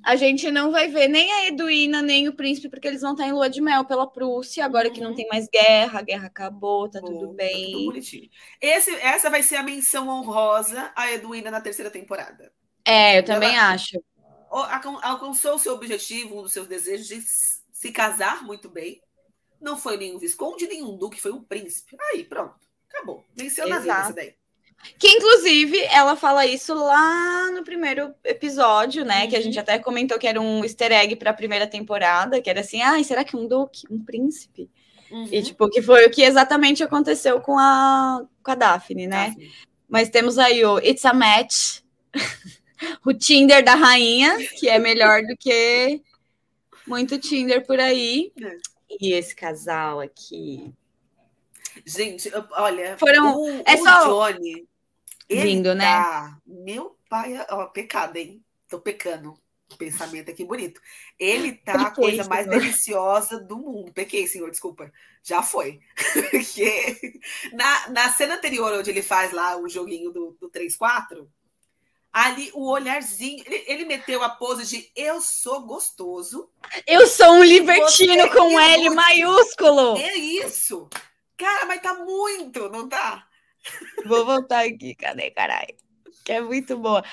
A 0.04 0.16
gente 0.16 0.50
não 0.50 0.72
vai 0.72 0.88
ver 0.88 1.08
nem 1.08 1.32
a 1.32 1.48
Eduína, 1.48 2.02
nem 2.02 2.28
o 2.28 2.34
príncipe, 2.34 2.70
porque 2.70 2.88
eles 2.88 3.02
vão 3.02 3.12
estar 3.12 3.28
em 3.28 3.34
lua 3.34 3.50
de 3.50 3.62
mel 3.62 3.84
pela 3.86 4.10
Prússia, 4.10 4.64
agora 4.64 4.88
uhum. 4.88 4.94
que 4.94 5.02
não 5.02 5.10
uhum. 5.12 5.16
tem 5.16 5.28
mais 5.28 5.48
guerra, 5.48 6.00
a 6.00 6.02
guerra 6.02 6.28
acabou, 6.28 6.90
tá 6.90 7.00
tudo 7.02 7.34
bem. 7.34 7.66
Tá 7.66 7.72
tudo 7.72 7.86
bonitinho. 7.86 8.30
Esse, 8.62 8.96
essa 8.96 9.30
vai 9.30 9.44
ser 9.44 9.58
a 9.58 9.64
menção 9.64 10.08
honrosa 10.08 10.92
a 10.96 11.12
Eduína 11.12 11.52
na 11.52 11.62
terceira 11.62 11.92
temporada. 11.92 12.52
É, 12.86 13.20
eu 13.20 13.26
também 13.26 13.56
Ela 13.56 13.74
acho. 13.74 14.02
Alcançou 14.50 15.56
o 15.56 15.60
seu 15.60 15.74
objetivo, 15.74 16.40
um 16.40 16.44
dos 16.44 16.54
seus 16.54 16.68
desejos 16.68 17.08
de 17.08 17.22
se 17.22 17.92
casar 17.92 18.44
muito 18.44 18.70
bem. 18.70 19.02
Não 19.62 19.78
foi 19.78 19.98
nenhum 19.98 20.18
visconde, 20.18 20.68
nenhum 20.68 20.98
duque, 20.98 21.22
foi 21.22 21.32
um 21.32 21.44
príncipe. 21.44 21.98
Aí, 22.12 22.24
pronto. 22.24 22.56
Acabou. 22.90 23.24
Venceu 23.36 23.68
na 23.68 23.80
vida 23.80 23.94
essa 23.94 24.14
daí. 24.14 24.34
Que 24.98 25.10
inclusive 25.10 25.78
ela 25.92 26.16
fala 26.16 26.46
isso 26.46 26.74
lá 26.74 27.52
no 27.52 27.64
primeiro 27.64 28.14
episódio, 28.24 29.04
né? 29.04 29.24
Uhum. 29.24 29.30
Que 29.30 29.36
a 29.36 29.42
gente 29.42 29.56
uhum. 29.56 29.62
até 29.62 29.78
comentou 29.78 30.18
que 30.18 30.28
era 30.28 30.40
um 30.40 30.64
easter 30.64 30.92
egg 30.92 31.16
para 31.18 31.32
a 31.32 31.34
primeira 31.34 31.68
temporada, 31.68 32.42
que 32.42 32.50
era 32.50 32.62
assim: 32.62 32.82
ai, 32.82 33.04
será 33.04 33.24
que 33.24 33.36
um 33.36 33.48
duque, 33.48 33.86
um 33.92 34.04
príncipe? 34.04 34.70
Uhum. 35.12 35.28
E 35.32 35.42
tipo, 35.42 35.70
que 35.70 35.82
foi 35.82 36.06
o 36.06 36.12
que 36.12 36.22
exatamente 36.22 36.84
aconteceu 36.84 37.42
com 37.42 37.58
a, 37.60 38.26
com 38.42 38.52
a 38.52 38.56
Daphne, 38.56 39.08
né? 39.08 39.28
Daphne. 39.28 39.52
Mas 39.88 40.10
temos 40.10 40.38
aí 40.38 40.64
o 40.64 40.80
It's 40.80 41.04
a 41.04 41.14
Match, 41.14 41.80
o 43.06 43.14
Tinder 43.14 43.64
da 43.64 43.76
rainha, 43.76 44.38
que 44.60 44.70
é 44.70 44.80
melhor 44.80 45.24
do 45.24 45.36
que 45.38 46.02
muito 46.88 47.18
Tinder 47.18 47.66
por 47.66 47.80
aí. 47.80 48.32
É. 48.42 48.58
E 48.90 49.14
esse 49.14 49.36
casal 49.36 50.00
aqui. 50.00 50.74
Gente, 51.86 52.32
olha, 52.52 52.98
Foram, 52.98 53.38
o, 53.38 53.64
é 53.66 53.76
o 53.76 53.84
só 53.84 54.32
Johnny, 54.32 54.68
lindo, 55.30 55.76
né? 55.76 55.86
Tá, 55.86 56.38
meu 56.46 56.98
pai, 57.10 57.46
ó, 57.50 57.68
pecado, 57.68 58.18
hein? 58.18 58.44
Tô 58.68 58.80
pecando. 58.80 59.40
Pensamento 59.78 60.32
aqui 60.32 60.44
bonito. 60.44 60.82
Ele 61.18 61.54
tá 61.54 61.74
Pequei, 61.74 61.86
a 61.86 61.92
coisa 61.92 62.24
mais 62.28 62.46
senhor. 62.46 62.60
deliciosa 62.60 63.40
do 63.40 63.58
mundo. 63.58 63.94
Pequei, 63.94 64.28
senhor, 64.28 64.50
desculpa. 64.50 64.92
Já 65.24 65.44
foi. 65.44 65.80
Porque 66.32 67.22
na, 67.54 67.90
na 67.90 68.14
cena 68.14 68.36
anterior, 68.36 68.74
onde 68.74 68.90
ele 68.90 69.04
faz 69.04 69.32
lá 69.32 69.58
o 69.58 69.70
joguinho 69.70 70.12
do, 70.12 70.36
do 70.40 70.50
3-4, 70.50 71.28
ali 72.12 72.52
o 72.54 72.70
olharzinho, 72.70 73.44
ele, 73.46 73.64
ele, 73.68 73.86
meteu 73.86 74.24
a 74.24 74.30
pose 74.30 74.66
de 74.66 74.92
eu 74.96 75.22
sou 75.22 75.62
gostoso. 75.62 76.50
Eu 76.86 77.08
sou 77.08 77.34
um 77.34 77.44
libertino 77.44 78.30
com 78.32 78.60
é 78.60 78.74
L 78.74 78.90
maiúsculo. 78.92 79.98
É 79.98 80.16
isso. 80.16 80.90
Cara, 81.38 81.66
mas 81.66 81.82
tá 81.82 81.94
muito, 81.94 82.70
não 82.70 82.90
tá? 82.90 83.26
Vou 84.06 84.26
voltar 84.26 84.66
aqui, 84.66 84.96
cadê, 84.96 85.32
caralho? 85.32 85.76
Que 86.24 86.34
é 86.34 86.42
muito 86.42 86.78
boa. 86.78 87.04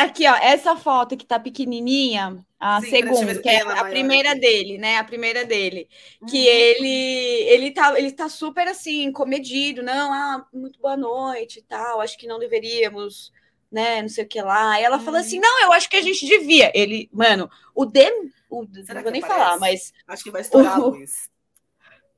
Aqui, 0.00 0.26
ó, 0.26 0.34
essa 0.34 0.76
foto 0.76 1.16
que 1.16 1.26
tá 1.26 1.38
pequenininha, 1.38 2.44
a 2.58 2.80
Sim, 2.80 2.90
segunda, 2.90 3.40
que 3.40 3.48
é 3.48 3.60
a 3.60 3.84
primeira 3.84 4.34
dele, 4.34 4.78
né? 4.78 4.98
A 4.98 5.04
primeira 5.04 5.44
dele. 5.44 5.88
Uhum. 6.20 6.28
Que 6.28 6.46
ele 6.46 7.44
ele 7.46 7.70
tá, 7.70 7.98
ele 7.98 8.10
tá 8.10 8.28
super 8.28 8.66
assim, 8.66 9.12
comedido, 9.12 9.82
não, 9.82 10.12
ah, 10.12 10.46
muito 10.52 10.80
boa 10.80 10.96
noite 10.96 11.58
e 11.58 11.62
tal, 11.62 12.00
acho 12.00 12.16
que 12.16 12.26
não 12.26 12.38
deveríamos, 12.38 13.32
né, 13.74 14.00
não 14.00 14.08
sei 14.08 14.24
o 14.24 14.28
que 14.28 14.40
lá. 14.40 14.80
E 14.80 14.84
ela 14.84 14.98
fala 14.98 15.18
assim: 15.18 15.36
uhum. 15.36 15.42
"Não, 15.42 15.62
eu 15.64 15.72
acho 15.72 15.90
que 15.90 15.96
a 15.96 16.02
gente 16.02 16.24
devia". 16.26 16.72
Ele, 16.74 17.10
mano, 17.12 17.50
o 17.74 17.84
de 17.84 18.10
o, 18.48 18.62
não 18.62 19.02
vou 19.02 19.10
nem 19.10 19.22
aparece? 19.22 19.26
falar, 19.26 19.58
mas 19.58 19.92
acho 20.06 20.24
que 20.24 20.30
vai 20.30 20.40
estourar 20.40 20.80
o, 20.80 20.90
Luiz. 20.90 21.28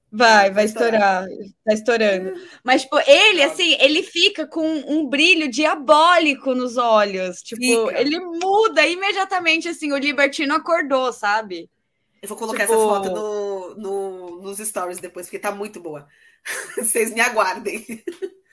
Vai, 0.09 0.51
vai 0.51 0.65
estourar. 0.65 1.27
Tá 1.65 1.75
estourando. 1.75 2.41
Mas, 2.65 2.83
tipo, 2.83 2.97
ele, 3.07 3.43
assim, 3.43 3.77
ele 3.81 4.03
fica 4.03 4.47
com 4.47 4.65
um 4.65 5.07
brilho 5.07 5.51
diabólico 5.51 6.55
nos 6.55 6.79
olhos. 6.79 7.43
Tipo, 7.43 7.61
fica. 7.61 8.01
ele 8.01 8.19
muda 8.21 8.87
imediatamente, 8.87 9.69
assim, 9.69 9.93
o 9.93 9.99
Libertino 9.99 10.55
acordou, 10.55 11.13
sabe? 11.13 11.69
Eu 12.23 12.29
vou 12.29 12.39
colocar 12.39 12.67
tipo... 12.67 12.73
essa 12.73 12.83
foto 12.83 13.11
no, 13.11 13.75
no, 13.75 14.43
nos 14.43 14.59
stories 14.59 15.01
depois, 15.01 15.27
porque 15.27 15.39
tá 15.39 15.53
muito 15.53 15.81
boa. 15.81 16.07
Vocês 16.79 17.13
me 17.13 17.21
aguardem. 17.21 17.85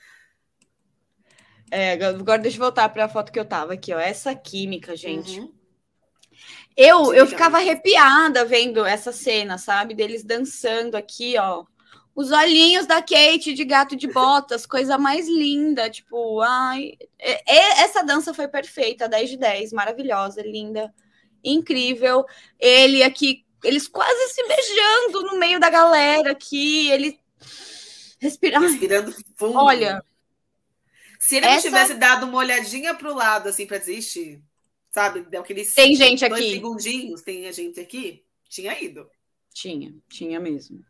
É, 1.76 1.92
agora 2.04 2.40
deixa 2.40 2.56
eu 2.56 2.60
voltar 2.62 2.88
para 2.88 3.06
a 3.06 3.08
foto 3.08 3.32
que 3.32 3.38
eu 3.38 3.44
tava 3.44 3.72
aqui, 3.72 3.92
ó. 3.92 3.98
Essa 3.98 4.32
química, 4.32 4.94
gente. 4.94 5.40
Uhum. 5.40 5.52
Eu, 6.76 7.12
eu 7.12 7.26
ficava 7.26 7.56
arrepiada 7.56 8.44
vendo 8.44 8.84
essa 8.84 9.10
cena, 9.10 9.58
sabe? 9.58 9.92
Deles 9.92 10.22
dançando 10.22 10.96
aqui, 10.96 11.36
ó. 11.36 11.64
Os 12.14 12.30
olhinhos 12.30 12.86
da 12.86 13.02
Kate 13.02 13.52
de 13.52 13.64
gato 13.64 13.96
de 13.96 14.06
botas, 14.06 14.64
coisa 14.66 14.96
mais 14.96 15.26
linda. 15.26 15.90
Tipo, 15.90 16.40
ai. 16.42 16.92
essa 17.44 18.04
dança 18.04 18.32
foi 18.32 18.46
perfeita, 18.46 19.08
10 19.08 19.30
de 19.30 19.36
10, 19.36 19.72
maravilhosa, 19.72 20.42
linda, 20.42 20.94
incrível. 21.42 22.24
Ele 22.56 23.02
aqui, 23.02 23.44
eles 23.64 23.88
quase 23.88 24.28
se 24.28 24.46
beijando 24.46 25.22
no 25.22 25.40
meio 25.40 25.58
da 25.58 25.70
galera 25.70 26.30
aqui, 26.30 26.88
ele 26.92 27.18
respirando. 28.20 28.64
Respirando 28.64 29.12
fundo. 29.36 29.58
Olha. 29.58 30.00
Se 31.26 31.36
ele 31.36 31.46
essa... 31.46 31.54
não 31.54 31.62
tivesse 31.62 31.94
dado 31.94 32.26
uma 32.26 32.38
olhadinha 32.38 32.94
para 32.94 33.10
o 33.10 33.14
lado, 33.14 33.48
assim, 33.48 33.66
para 33.66 33.78
desistir 33.78 34.42
sabe? 34.94 35.22
Deu 35.22 35.40
aqueles 35.40 35.74
tem 35.74 35.96
gente 35.96 36.26
dois 36.28 36.40
aqui. 36.40 36.52
segundinhos, 36.52 37.22
tem 37.22 37.48
a 37.48 37.52
gente 37.52 37.80
aqui. 37.80 38.24
Tinha 38.48 38.80
ido. 38.80 39.10
Tinha, 39.52 39.92
tinha 40.08 40.38
mesmo. 40.38 40.84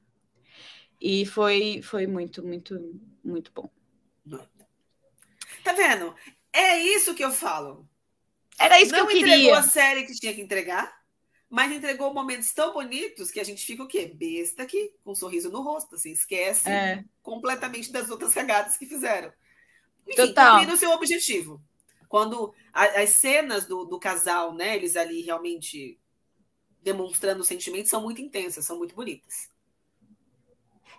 E 1.01 1.25
foi, 1.25 1.81
foi 1.83 2.07
muito, 2.07 2.45
muito, 2.45 3.01
muito 3.25 3.51
bom. 3.53 3.71
Tá 5.63 5.73
vendo? 5.73 6.15
É 6.53 6.79
isso 6.79 7.15
que 7.15 7.25
eu 7.25 7.33
falo. 7.33 7.89
Era 8.59 8.81
isso 8.81 8.93
Não 8.93 9.07
que 9.07 9.15
eu 9.15 9.19
queria. 9.19 9.27
Não 9.27 9.35
entregou 9.37 9.59
a 9.59 9.63
série 9.63 10.05
que 10.05 10.13
tinha 10.13 10.35
que 10.35 10.43
entregar, 10.43 10.95
mas 11.49 11.73
entregou 11.73 12.13
momentos 12.13 12.53
tão 12.53 12.75
bonitos 12.75 13.31
que 13.31 13.41
a 13.41 13.45
gente 13.45 13.65
fica 13.65 13.83
o 13.83 13.89
quê? 13.89 14.13
Besta 14.15 14.65
aqui, 14.65 14.95
com 15.03 15.13
um 15.13 15.15
sorriso 15.15 15.51
no 15.51 15.63
rosto, 15.63 15.95
assim, 15.95 16.13
esquece 16.13 16.69
é. 16.69 17.03
completamente 17.23 17.91
das 17.91 18.11
outras 18.11 18.35
cagadas 18.35 18.77
que 18.77 18.85
fizeram. 18.85 19.33
Enfim, 20.07 20.29
Total. 20.29 20.53
cumprindo 20.53 20.75
o 20.75 20.79
seu 20.79 20.91
objetivo. 20.91 21.63
Quando 22.09 22.55
a, 22.73 23.03
as 23.03 23.11
cenas 23.11 23.67
do, 23.67 23.85
do 23.85 23.99
casal, 23.99 24.55
né, 24.55 24.77
eles 24.77 24.97
ali 24.97 25.23
realmente 25.23 25.99
demonstrando 26.83 27.43
sentimentos, 27.43 27.91
são 27.91 28.03
muito 28.03 28.21
intensas, 28.21 28.65
são 28.65 28.77
muito 28.77 28.95
bonitas. 28.95 29.49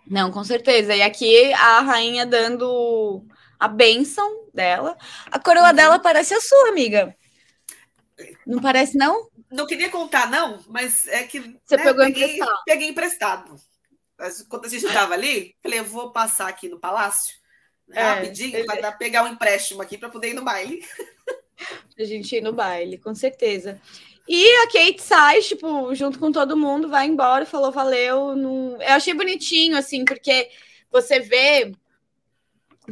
Não, 0.07 0.31
com 0.31 0.43
certeza. 0.43 0.95
E 0.95 1.01
aqui 1.01 1.53
a 1.53 1.81
rainha 1.81 2.25
dando 2.25 3.23
a 3.59 3.67
bênção 3.67 4.47
dela. 4.53 4.97
A 5.31 5.39
coroa 5.39 5.69
uhum. 5.69 5.75
dela 5.75 5.99
parece 5.99 6.33
a 6.33 6.41
sua, 6.41 6.69
amiga. 6.69 7.15
Não 8.45 8.61
parece, 8.61 8.97
não? 8.97 9.29
Não 9.51 9.65
queria 9.65 9.89
contar, 9.89 10.29
não, 10.29 10.63
mas 10.67 11.07
é 11.07 11.23
que. 11.23 11.39
Você 11.39 11.77
né, 11.77 11.83
pegou 11.83 12.05
peguei, 12.05 12.23
emprestado. 12.23 12.63
Peguei 12.65 12.89
emprestado. 12.89 13.55
Quando 14.49 14.65
a 14.65 14.69
gente 14.69 14.85
estava 14.85 15.13
ali, 15.13 15.55
falei, 15.61 15.79
eu 15.79 15.85
vou 15.85 16.11
passar 16.11 16.47
aqui 16.47 16.69
no 16.69 16.79
palácio 16.79 17.35
é, 17.91 18.01
rapidinho 18.01 18.55
ele... 18.55 18.65
para 18.65 18.91
pegar 18.91 19.23
um 19.23 19.27
empréstimo 19.27 19.81
aqui 19.81 19.97
para 19.97 20.09
poder 20.09 20.29
ir 20.29 20.33
no 20.33 20.43
baile. 20.43 20.83
a 21.97 22.03
gente 22.03 22.35
ir 22.35 22.41
no 22.41 22.53
baile, 22.53 22.97
com 22.97 23.13
certeza. 23.13 23.79
E 24.27 24.47
a 24.63 24.67
Kate 24.67 25.01
sai, 25.01 25.41
tipo, 25.41 25.93
junto 25.93 26.17
com 26.17 26.31
todo 26.31 26.57
mundo, 26.57 26.89
vai 26.89 27.05
embora, 27.05 27.45
falou 27.45 27.71
valeu. 27.71 28.35
Não... 28.35 28.81
Eu 28.81 28.93
achei 28.93 29.13
bonitinho, 29.13 29.77
assim, 29.77 30.03
porque 30.03 30.49
você 30.91 31.19
vê 31.19 31.71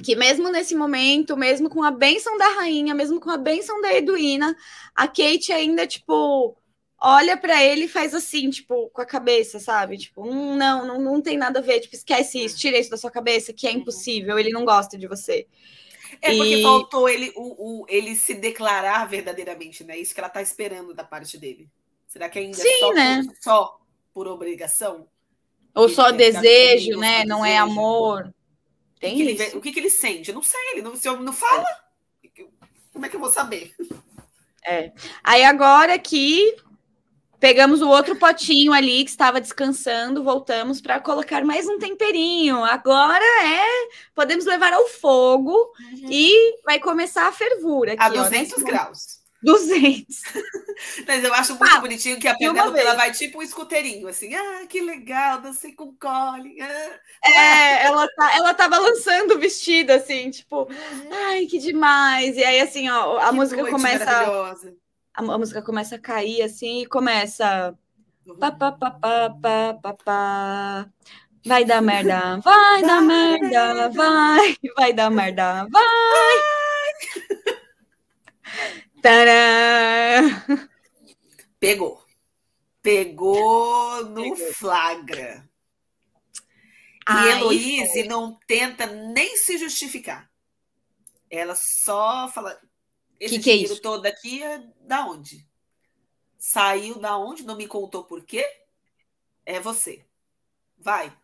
que 0.03 0.15
mesmo 0.15 0.49
nesse 0.49 0.75
momento, 0.75 1.37
mesmo 1.37 1.69
com 1.69 1.83
a 1.83 1.91
benção 1.91 2.37
da 2.37 2.47
rainha, 2.55 2.95
mesmo 2.95 3.19
com 3.19 3.29
a 3.29 3.37
benção 3.37 3.81
da 3.81 3.93
Eduína, 3.93 4.55
a 4.95 5.07
Kate 5.07 5.51
ainda, 5.51 5.85
tipo, 5.85 6.57
olha 7.03 7.35
para 7.35 7.61
ele 7.61 7.83
e 7.83 7.89
faz 7.89 8.15
assim, 8.15 8.49
tipo, 8.49 8.89
com 8.91 9.01
a 9.01 9.05
cabeça, 9.05 9.59
sabe? 9.59 9.97
Tipo, 9.97 10.25
hum, 10.25 10.55
não, 10.55 10.87
não, 10.87 11.01
não 11.01 11.21
tem 11.21 11.37
nada 11.37 11.59
a 11.59 11.61
ver, 11.61 11.81
tipo, 11.81 11.93
esquece 11.93 12.43
isso, 12.43 12.57
tira 12.57 12.79
isso 12.79 12.89
da 12.89 12.95
sua 12.95 13.11
cabeça, 13.11 13.51
que 13.51 13.67
é 13.67 13.71
uhum. 13.71 13.77
impossível, 13.79 14.39
ele 14.39 14.51
não 14.51 14.63
gosta 14.63 14.97
de 14.97 15.05
você. 15.05 15.45
É 16.21 16.33
porque 16.35 16.55
e... 16.55 16.63
faltou 16.63 17.09
ele, 17.09 17.33
o, 17.35 17.81
o, 17.81 17.85
ele 17.89 18.15
se 18.15 18.33
declarar 18.33 19.05
verdadeiramente, 19.05 19.83
né? 19.83 19.97
Isso 19.97 20.13
que 20.13 20.19
ela 20.21 20.29
tá 20.29 20.41
esperando 20.41 20.93
da 20.93 21.03
parte 21.03 21.37
dele. 21.37 21.69
Será 22.07 22.29
que 22.29 22.39
ainda 22.39 22.57
Sim, 22.57 22.79
só, 22.79 22.93
né? 22.93 23.23
por, 23.25 23.35
só 23.41 23.79
por 24.13 24.27
obrigação? 24.27 25.07
Ou 25.75 25.89
só 25.89 26.11
desejo, 26.11 26.97
né? 26.99 27.25
Não 27.25 27.43
é 27.43 27.49
desejo. 27.49 27.55
é 27.55 27.57
amor. 27.57 28.33
Tem 28.99 29.13
o 29.13 29.17
que, 29.17 29.31
isso. 29.31 29.41
Ele, 29.41 29.57
o 29.57 29.61
que, 29.61 29.71
que 29.73 29.79
ele 29.79 29.89
sente? 29.89 30.29
Eu 30.29 30.35
não 30.35 30.43
sei, 30.43 30.61
ele 30.71 30.83
não, 30.83 30.95
se 30.95 31.09
eu 31.09 31.19
não 31.19 31.33
fala, 31.33 31.65
como 32.93 33.05
é 33.05 33.09
que 33.09 33.15
eu 33.15 33.19
vou 33.19 33.31
saber? 33.31 33.75
É. 34.65 34.93
Aí 35.23 35.43
agora 35.43 35.99
que 35.99 36.55
Pegamos 37.43 37.81
o 37.81 37.89
outro 37.89 38.15
potinho 38.15 38.71
ali 38.71 39.03
que 39.03 39.09
estava 39.09 39.41
descansando, 39.41 40.23
voltamos 40.23 40.79
para 40.79 41.01
colocar 41.01 41.43
mais 41.43 41.67
um 41.67 41.77
temperinho. 41.77 42.63
Agora 42.63 43.21
é, 43.21 43.89
podemos 44.15 44.45
levar 44.45 44.71
ao 44.71 44.87
fogo 44.87 45.51
uhum. 45.51 46.07
e 46.09 46.61
vai 46.63 46.79
começar 46.79 47.27
a 47.27 47.33
fervura. 47.33 47.95
Aqui, 47.95 48.01
a 48.01 48.23
200 48.23 48.63
ó, 48.63 48.65
graus. 48.65 49.19
200. 49.43 50.21
Mas 51.05 51.21
eu 51.21 51.33
acho 51.33 51.57
muito 51.59 51.75
ah, 51.75 51.81
bonitinho 51.81 52.17
que 52.17 52.29
a 52.29 52.37
Penélope 52.37 52.79
ela 52.79 52.93
vai 52.93 53.11
tipo 53.11 53.39
um 53.39 53.41
escuteirinho, 53.41 54.07
assim, 54.07 54.33
ah, 54.33 54.65
que 54.69 54.79
legal, 54.79 55.41
dancei 55.41 55.73
com 55.73 55.93
Colin. 55.97 56.61
Ah. 56.61 56.99
É, 57.25 57.83
ela 57.91 58.07
tá, 58.07 58.35
ela 58.37 58.53
tá 58.53 58.69
balançando 58.69 59.35
o 59.35 59.39
vestido, 59.39 59.91
assim, 59.91 60.31
tipo, 60.31 60.59
uhum. 60.61 61.09
ai, 61.27 61.45
que 61.45 61.59
demais. 61.59 62.37
E 62.37 62.43
aí, 62.45 62.61
assim, 62.61 62.89
ó, 62.89 63.17
a 63.17 63.31
que 63.31 63.35
música 63.35 63.69
começa. 63.69 64.55
A 65.13 65.21
música 65.21 65.61
começa 65.61 65.95
a 65.95 65.99
cair 65.99 66.41
assim 66.41 66.81
e 66.81 66.85
começa. 66.85 67.77
Pá, 68.39 68.51
pá, 68.51 68.71
pá, 68.71 68.91
pá, 68.91 69.29
pá, 69.29 69.73
pá, 69.81 69.93
pá. 70.03 70.89
Vai 71.45 71.65
dar 71.65 71.81
merda, 71.81 72.37
vai 72.39 72.81
dar 72.81 73.01
merda, 73.01 73.89
vai, 73.89 74.55
vai 74.77 74.93
dar 74.93 75.11
merda, 75.11 75.67
vai. 75.69 76.53
Tadã! 79.01 80.69
Pegou. 81.59 82.01
Pegou 82.81 84.05
no 84.05 84.21
Pegou. 84.23 84.53
flagra. 84.53 85.49
E 87.09 87.27
Heloíse 87.29 88.03
não 88.03 88.39
tenta 88.47 88.85
nem 88.85 89.35
se 89.35 89.57
justificar. 89.57 90.29
Ela 91.29 91.55
só 91.55 92.29
fala: 92.33 92.57
esse 93.25 93.35
que 93.35 93.51
dinheiro 93.51 93.73
que 93.73 93.79
é 93.79 93.81
todo 93.81 94.05
aqui 94.05 94.43
é 94.43 94.63
da 94.81 95.05
onde? 95.05 95.47
Saiu 96.37 96.99
da 96.99 97.17
onde? 97.17 97.43
Não 97.43 97.55
me 97.55 97.67
contou 97.67 98.03
por 98.03 98.23
quê? 98.23 98.45
É 99.45 99.59
você. 99.59 100.05
Vai. 100.77 101.15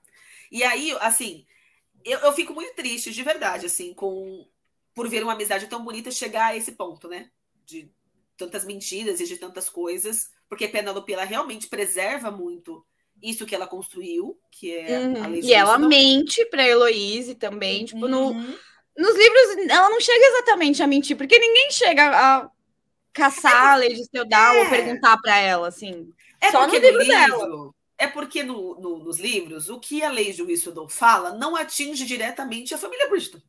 E 0.51 0.63
aí, 0.63 0.91
assim, 1.01 1.45
eu, 2.05 2.19
eu 2.19 2.33
fico 2.33 2.53
muito 2.53 2.73
triste, 2.75 3.11
de 3.11 3.23
verdade, 3.23 3.65
assim, 3.65 3.93
com 3.93 4.47
por 4.93 5.07
ver 5.07 5.23
uma 5.23 5.33
amizade 5.33 5.67
tão 5.67 5.83
bonita 5.83 6.11
chegar 6.11 6.47
a 6.47 6.55
esse 6.55 6.73
ponto, 6.73 7.07
né? 7.07 7.29
De 7.65 7.91
tantas 8.35 8.65
mentiras 8.65 9.19
e 9.19 9.25
de 9.25 9.37
tantas 9.37 9.69
coisas, 9.69 10.31
porque 10.47 10.67
Penelope 10.67 11.13
ela 11.13 11.23
realmente 11.23 11.67
preserva 11.67 12.31
muito 12.31 12.85
isso 13.21 13.45
que 13.45 13.53
ela 13.53 13.67
construiu, 13.67 14.39
que 14.49 14.73
é 14.73 14.99
uhum. 14.99 15.23
a 15.23 15.27
lei 15.27 15.41
E 15.41 15.53
ela 15.53 15.77
mente 15.77 16.45
para 16.45 16.67
Heloíse 16.67 17.35
também, 17.35 17.85
tipo, 17.85 18.05
uhum. 18.05 18.33
no 18.33 18.57
nos 18.99 19.17
livros, 19.17 19.69
ela 19.69 19.89
não 19.89 20.01
chega 20.01 20.25
exatamente 20.25 20.83
a 20.83 20.87
mentir, 20.87 21.15
porque 21.15 21.39
ninguém 21.39 21.71
chega 21.71 22.09
a 22.09 22.51
caçar 23.13 23.67
é 23.67 23.69
a 23.69 23.75
lei 23.75 23.93
de 23.93 24.05
feudal 24.09 24.55
é. 24.55 24.63
ou 24.63 24.69
perguntar 24.69 25.17
para 25.21 25.37
ela, 25.37 25.69
assim. 25.69 26.13
É 26.41 26.51
só 26.51 26.67
no 26.67 26.75
livro, 26.75 27.07
dela. 27.07 27.71
É 27.97 28.07
porque 28.07 28.43
no, 28.43 28.79
no, 28.79 28.99
nos 28.99 29.17
livros, 29.17 29.69
o 29.69 29.79
que 29.79 30.03
a 30.03 30.11
de 30.11 30.43
Whistledown 30.43 30.89
fala 30.89 31.31
não 31.31 31.55
atinge 31.55 32.05
diretamente 32.05 32.73
a 32.73 32.77
família 32.77 33.09
Bridgeton. 33.09 33.41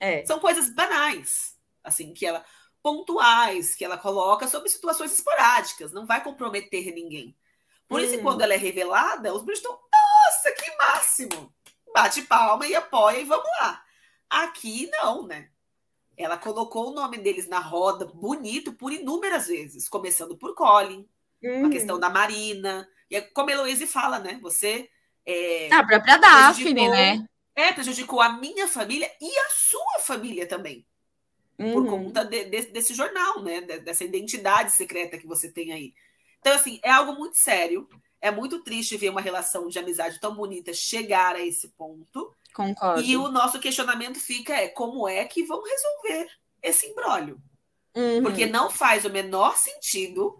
É. 0.00 0.24
São 0.24 0.38
coisas 0.38 0.74
banais, 0.74 1.54
assim, 1.82 2.14
que 2.14 2.24
ela 2.24 2.42
pontuais, 2.82 3.74
que 3.74 3.84
ela 3.84 3.96
coloca 3.96 4.46
sobre 4.46 4.68
situações 4.68 5.12
esporádicas, 5.12 5.92
não 5.92 6.06
vai 6.06 6.22
comprometer 6.22 6.94
ninguém. 6.94 7.34
Por 7.86 8.00
hum. 8.00 8.04
isso, 8.04 8.18
quando 8.20 8.40
ela 8.40 8.54
é 8.54 8.58
revelada, 8.58 9.34
os 9.34 9.42
Bridgeton, 9.42 9.68
nossa, 9.70 10.50
que 10.52 10.76
máximo! 10.76 11.54
Bate 11.94 12.22
palma 12.22 12.66
e 12.66 12.74
apoia 12.74 13.20
e 13.20 13.24
vamos 13.24 13.48
lá. 13.60 13.84
Aqui 14.28 14.88
não, 14.90 15.26
né? 15.26 15.48
Ela 16.16 16.38
colocou 16.38 16.90
o 16.90 16.94
nome 16.94 17.18
deles 17.18 17.48
na 17.48 17.58
roda 17.58 18.04
bonito 18.06 18.72
por 18.72 18.92
inúmeras 18.92 19.48
vezes, 19.48 19.88
começando 19.88 20.36
por 20.36 20.54
Colin, 20.54 21.08
uhum. 21.42 21.66
a 21.66 21.70
questão 21.70 21.98
da 21.98 22.08
Marina. 22.08 22.88
E 23.10 23.16
é 23.16 23.20
como 23.20 23.50
a 23.50 23.52
Heloise 23.52 23.86
fala, 23.86 24.18
né? 24.18 24.38
Você. 24.40 24.88
É, 25.26 25.72
a 25.72 25.84
própria 25.84 26.16
Daphne, 26.18 26.88
né? 26.88 27.26
É, 27.56 27.72
prejudicou 27.72 28.20
a 28.20 28.32
minha 28.38 28.66
família 28.66 29.10
e 29.20 29.38
a 29.38 29.50
sua 29.50 30.00
família 30.00 30.46
também. 30.46 30.86
Uhum. 31.58 31.72
Por 31.72 31.86
conta 31.86 32.24
de, 32.24 32.44
de, 32.44 32.62
desse 32.66 32.94
jornal, 32.94 33.42
né? 33.42 33.60
Dessa 33.60 34.04
identidade 34.04 34.72
secreta 34.72 35.18
que 35.18 35.26
você 35.26 35.50
tem 35.50 35.72
aí. 35.72 35.94
Então, 36.40 36.52
assim, 36.52 36.80
é 36.82 36.90
algo 36.90 37.14
muito 37.14 37.36
sério. 37.36 37.88
É 38.20 38.30
muito 38.30 38.62
triste 38.62 38.96
ver 38.96 39.10
uma 39.10 39.20
relação 39.20 39.68
de 39.68 39.78
amizade 39.78 40.20
tão 40.20 40.34
bonita 40.34 40.72
chegar 40.72 41.36
a 41.36 41.44
esse 41.44 41.68
ponto. 41.68 42.34
Concordo. 42.54 43.02
E 43.02 43.16
o 43.16 43.28
nosso 43.28 43.58
questionamento 43.58 44.18
fica 44.20 44.54
é 44.54 44.68
como 44.68 45.08
é 45.08 45.24
que 45.24 45.42
vão 45.42 45.60
resolver 45.62 46.28
esse 46.62 46.86
embrólio? 46.86 47.42
Uhum. 47.94 48.22
Porque 48.22 48.46
não 48.46 48.70
faz 48.70 49.04
o 49.04 49.10
menor 49.10 49.56
sentido, 49.56 50.38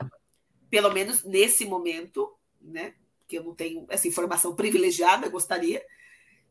pelo 0.70 0.92
menos 0.92 1.24
nesse 1.24 1.64
momento, 1.64 2.32
né? 2.62 2.94
Que 3.26 3.38
eu 3.38 3.42
não 3.42 3.54
tenho 3.54 3.84
essa 3.88 4.06
informação 4.06 4.54
privilegiada, 4.54 5.28
gostaria, 5.28 5.84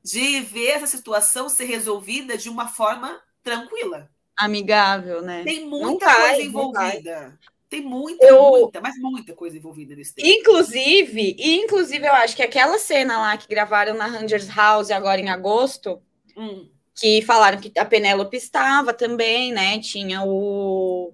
de 0.03 0.41
ver 0.41 0.72
essa 0.72 0.88
situação 0.88 1.48
ser 1.48 1.65
resolvida 1.65 2.38
de 2.38 2.49
uma 2.49 2.68
forma 2.68 3.22
tranquila. 3.41 4.10
Amigável, 4.35 5.22
né? 5.22 5.44
Tem 5.44 5.65
muita 5.65 6.06
vai, 6.06 6.30
coisa 6.30 6.41
envolvida. 6.41 7.40
Tem 7.74 7.82
muita, 7.82 8.24
eu... 8.24 8.52
muita, 8.52 8.80
mas 8.80 8.95
muita 9.00 9.34
coisa 9.34 9.58
envolvida 9.58 9.95
nesse 9.95 10.14
tema. 10.14 10.28
Inclusive, 10.30 11.36
inclusive, 11.40 12.06
eu 12.06 12.14
acho 12.14 12.36
que 12.36 12.44
aquela 12.44 12.78
cena 12.78 13.18
lá 13.18 13.36
que 13.36 13.48
gravaram 13.48 13.95
na 13.95 14.06
Rangers 14.06 14.48
House 14.48 14.91
agora 14.91 15.20
em 15.20 15.32
agosto, 15.32 16.00
hum. 16.38 16.70
que 16.94 17.24
falaram 17.24 17.60
que 17.60 17.72
a 17.76 17.84
Penélope 17.84 18.38
estava 18.38 18.94
também, 18.94 19.52
né? 19.52 19.80
Tinha 19.80 20.22
o. 20.24 21.14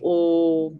O. 0.00 0.72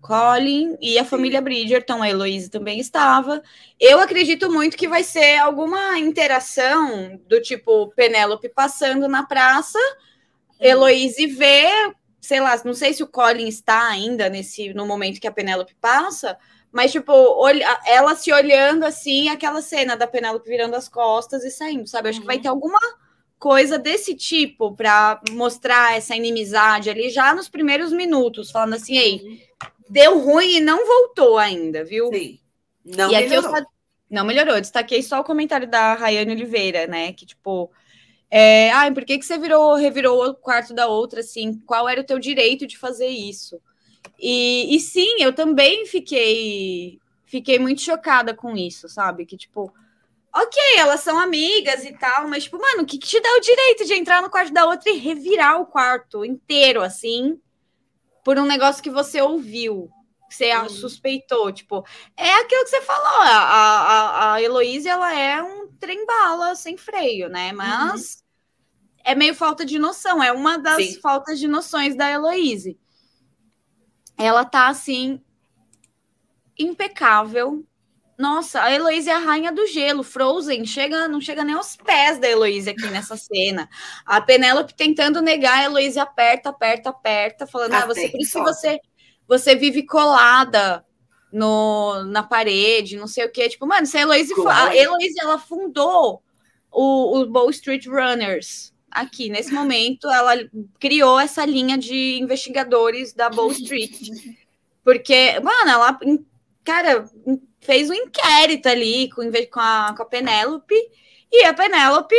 Colin 0.00 0.76
e 0.80 0.98
a 0.98 1.04
família 1.04 1.40
Bridgerton, 1.40 2.02
a 2.02 2.10
Heloise 2.10 2.50
também 2.50 2.80
estava. 2.80 3.40
Eu 3.78 4.00
acredito 4.00 4.50
muito 4.50 4.76
que 4.76 4.88
vai 4.88 5.04
ser 5.04 5.38
alguma 5.38 6.00
interação 6.00 7.20
do 7.28 7.40
tipo 7.40 7.92
Penélope 7.94 8.48
passando 8.48 9.06
na 9.06 9.24
praça, 9.24 9.78
hum. 9.78 10.56
Heloise 10.60 11.26
vê 11.28 11.94
sei 12.26 12.40
lá, 12.40 12.60
não 12.64 12.74
sei 12.74 12.92
se 12.92 13.02
o 13.02 13.06
Colin 13.06 13.46
está 13.46 13.88
ainda 13.88 14.28
nesse 14.28 14.74
no 14.74 14.84
momento 14.84 15.20
que 15.20 15.26
a 15.26 15.32
Penélope 15.32 15.74
passa, 15.80 16.36
mas 16.72 16.92
tipo, 16.92 17.12
olha, 17.12 17.80
ela 17.86 18.14
se 18.14 18.32
olhando 18.32 18.84
assim, 18.84 19.28
aquela 19.28 19.62
cena 19.62 19.96
da 19.96 20.06
Penélope 20.06 20.48
virando 20.48 20.74
as 20.74 20.88
costas 20.88 21.44
e 21.44 21.50
saindo, 21.50 21.86
sabe? 21.86 22.08
Acho 22.08 22.18
uhum. 22.18 22.22
que 22.22 22.26
vai 22.26 22.36
uhum. 22.36 22.42
ter 22.42 22.48
alguma 22.48 22.78
coisa 23.38 23.78
desse 23.78 24.14
tipo 24.14 24.74
para 24.74 25.20
mostrar 25.30 25.96
essa 25.96 26.16
inimizade 26.16 26.90
ali 26.90 27.10
já 27.10 27.34
nos 27.34 27.48
primeiros 27.48 27.92
minutos, 27.92 28.50
falando 28.50 28.74
assim, 28.74 28.96
ei, 28.96 29.20
uhum. 29.22 29.38
deu 29.88 30.18
ruim 30.18 30.56
e 30.56 30.60
não 30.60 30.86
voltou 30.86 31.38
ainda, 31.38 31.84
viu? 31.84 32.08
Sim. 32.08 32.40
Não 32.84 33.10
e 33.10 33.14
melhorou. 33.14 33.50
Aqui 33.54 33.62
eu, 33.62 33.66
não 34.10 34.24
melhorou. 34.24 34.60
Destaquei 34.60 35.02
só 35.02 35.20
o 35.20 35.24
comentário 35.24 35.68
da 35.68 35.94
Rayane 35.94 36.32
Oliveira, 36.32 36.86
né? 36.86 37.12
Que, 37.12 37.26
tipo, 37.26 37.70
é, 38.30 38.72
ah, 38.72 38.90
por 38.92 39.04
que, 39.04 39.18
que 39.18 39.24
você 39.24 39.38
virou, 39.38 39.74
revirou 39.74 40.24
o 40.24 40.34
quarto 40.34 40.74
da 40.74 40.86
outra, 40.88 41.20
assim? 41.20 41.60
Qual 41.66 41.88
era 41.88 42.00
o 42.00 42.04
teu 42.04 42.18
direito 42.18 42.66
de 42.66 42.76
fazer 42.76 43.08
isso? 43.08 43.60
E, 44.18 44.74
e 44.74 44.80
sim, 44.80 45.16
eu 45.20 45.32
também 45.32 45.86
fiquei 45.86 46.98
fiquei 47.26 47.58
muito 47.58 47.82
chocada 47.82 48.34
com 48.34 48.56
isso, 48.56 48.88
sabe? 48.88 49.26
Que, 49.26 49.36
tipo, 49.36 49.72
ok, 50.34 50.58
elas 50.78 51.00
são 51.00 51.18
amigas 51.18 51.84
e 51.84 51.92
tal, 51.92 52.28
mas, 52.28 52.44
tipo, 52.44 52.58
mano, 52.58 52.82
o 52.82 52.86
que, 52.86 52.98
que 52.98 53.06
te 53.06 53.20
dá 53.20 53.28
o 53.36 53.40
direito 53.40 53.84
de 53.84 53.94
entrar 53.94 54.22
no 54.22 54.30
quarto 54.30 54.52
da 54.52 54.64
outra 54.64 54.90
e 54.90 54.98
revirar 54.98 55.60
o 55.60 55.66
quarto 55.66 56.24
inteiro, 56.24 56.82
assim, 56.82 57.40
por 58.24 58.38
um 58.38 58.46
negócio 58.46 58.82
que 58.82 58.90
você 58.90 59.20
ouviu? 59.20 59.90
Que 60.28 60.34
você 60.34 60.56
hum. 60.56 60.68
suspeitou, 60.68 61.52
tipo, 61.52 61.84
é 62.16 62.32
aquilo 62.34 62.64
que 62.64 62.70
você 62.70 62.82
falou, 62.82 63.22
a, 63.22 63.38
a, 63.38 64.34
a 64.34 64.42
Heloísa, 64.42 64.90
ela 64.90 65.14
é 65.14 65.42
um 65.42 65.55
trem-bala 65.76 66.54
sem 66.54 66.76
freio, 66.76 67.28
né? 67.28 67.52
Mas 67.52 68.16
uhum 68.20 68.26
é 69.06 69.14
meio 69.14 69.36
falta 69.36 69.64
de 69.64 69.78
noção, 69.78 70.20
é 70.20 70.32
uma 70.32 70.58
das 70.58 70.84
Sim. 70.84 71.00
faltas 71.00 71.38
de 71.38 71.46
noções 71.46 71.94
da 71.94 72.10
Heloise. 72.10 72.76
Ela 74.18 74.44
tá 74.44 74.66
assim 74.66 75.22
impecável. 76.58 77.64
Nossa, 78.18 78.60
a 78.62 78.72
Heloise 78.72 79.08
é 79.08 79.14
a 79.14 79.18
rainha 79.18 79.52
do 79.52 79.64
gelo, 79.68 80.02
Frozen, 80.02 80.64
chega, 80.66 81.06
não 81.06 81.20
chega 81.20 81.44
nem 81.44 81.54
aos 81.54 81.76
pés 81.76 82.18
da 82.18 82.28
Heloise 82.28 82.70
aqui 82.70 82.88
nessa 82.88 83.14
cena. 83.16 83.68
A 84.04 84.20
Penélope 84.20 84.74
tentando 84.74 85.22
negar, 85.22 85.58
a 85.58 85.64
Heloise 85.64 86.00
aperta, 86.00 86.48
aperta, 86.48 86.90
aperta, 86.90 87.46
falando: 87.46 87.74
"Ah, 87.74 87.86
você 87.86 88.08
por 88.08 88.20
isso 88.20 88.38
que 88.38 88.44
você 88.44 88.80
você 89.28 89.54
vive 89.54 89.84
colada 89.84 90.84
no, 91.32 92.04
na 92.04 92.22
parede, 92.22 92.96
não 92.96 93.06
sei 93.06 93.24
o 93.24 93.32
que. 93.32 93.48
Tipo, 93.48 93.66
mano, 93.66 93.86
se 93.86 93.96
a 93.96 94.02
Heloise, 94.02 94.32
a 94.48 94.76
Heloise 94.76 95.20
ela 95.20 95.38
fundou 95.38 96.22
o, 96.70 97.18
o 97.18 97.26
Bow 97.26 97.50
Street 97.50 97.86
Runners 97.86 98.74
aqui, 98.96 99.28
nesse 99.28 99.52
momento, 99.52 100.10
ela 100.10 100.32
criou 100.80 101.20
essa 101.20 101.44
linha 101.44 101.76
de 101.76 102.18
investigadores 102.18 103.12
da 103.12 103.28
Wall 103.28 103.52
Street. 103.52 104.08
Porque, 104.82 105.38
mano, 105.40 105.70
ela, 105.70 105.98
cara, 106.64 107.08
fez 107.60 107.90
um 107.90 107.94
inquérito 107.94 108.68
ali 108.68 109.10
com, 109.10 109.22
com 109.50 109.60
a, 109.60 109.94
com 109.96 110.02
a 110.02 110.06
Penélope. 110.06 110.74
E 111.30 111.44
a 111.44 111.52
Penélope, 111.52 112.14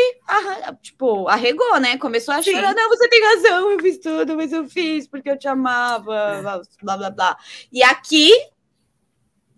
tipo, 0.81 1.27
arregou, 1.29 1.79
né? 1.79 1.97
Começou 1.97 2.33
a 2.33 2.41
chorar. 2.41 2.75
Não, 2.75 2.89
você 2.89 3.07
tem 3.07 3.23
razão, 3.23 3.71
eu 3.71 3.79
fiz 3.79 3.97
tudo, 3.99 4.35
mas 4.35 4.51
eu 4.51 4.67
fiz 4.67 5.07
porque 5.07 5.31
eu 5.31 5.39
te 5.39 5.47
amava, 5.47 6.61
blá, 6.83 6.97
blá, 6.97 7.09
blá. 7.09 7.37
E 7.71 7.81
aqui... 7.81 8.31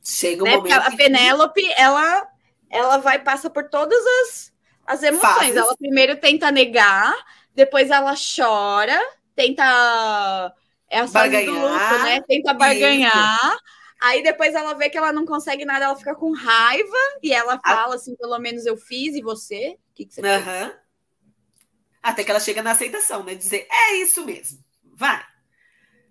Chega 0.04 0.44
o 0.44 0.46
né, 0.46 0.58
momento 0.58 0.74
A 0.74 0.92
Penélope, 0.96 1.62
ela, 1.78 2.28
ela 2.70 2.98
vai, 2.98 3.20
passa 3.24 3.50
por 3.50 3.70
todas 3.70 4.00
as 4.00 4.50
as 4.90 5.04
emoções. 5.04 5.36
Fases. 5.36 5.56
Ela 5.56 5.78
primeiro 5.78 6.16
tenta 6.20 6.52
negar, 6.52 7.16
depois 7.54 7.92
ela 7.92 8.16
chora, 8.16 9.00
tenta. 9.36 9.64
É 10.90 11.00
a 11.00 11.06
do 11.06 11.52
luto, 11.52 12.00
né? 12.04 12.20
Tenta 12.28 12.52
barganhar. 12.56 13.38
Isso. 13.38 13.64
Aí 14.02 14.24
depois 14.24 14.56
ela 14.56 14.74
vê 14.74 14.90
que 14.90 14.98
ela 14.98 15.14
não 15.14 15.26
consegue 15.26 15.64
nada, 15.64 15.86
ela 15.86 15.96
fica 15.96 16.16
com 16.16 16.34
raiva 16.34 16.98
e 17.22 17.32
ela 17.32 17.60
fala 17.64 17.96
assim: 17.96 18.16
pelo 18.16 18.40
menos 18.40 18.66
eu 18.66 18.76
fiz, 18.76 19.16
e 19.16 19.22
você? 19.22 19.78
O 19.92 19.94
que, 19.94 20.06
que 20.06 20.14
você 20.16 20.22
uhum. 20.22 20.44
fez? 20.44 20.74
Até 22.02 22.24
que 22.24 22.32
ela 22.32 22.40
chega 22.40 22.64
na 22.64 22.72
aceitação, 22.72 23.24
né? 23.24 23.36
Dizer, 23.36 23.68
é 23.70 23.98
isso 23.98 24.26
mesmo, 24.26 24.58
vai. 24.96 25.24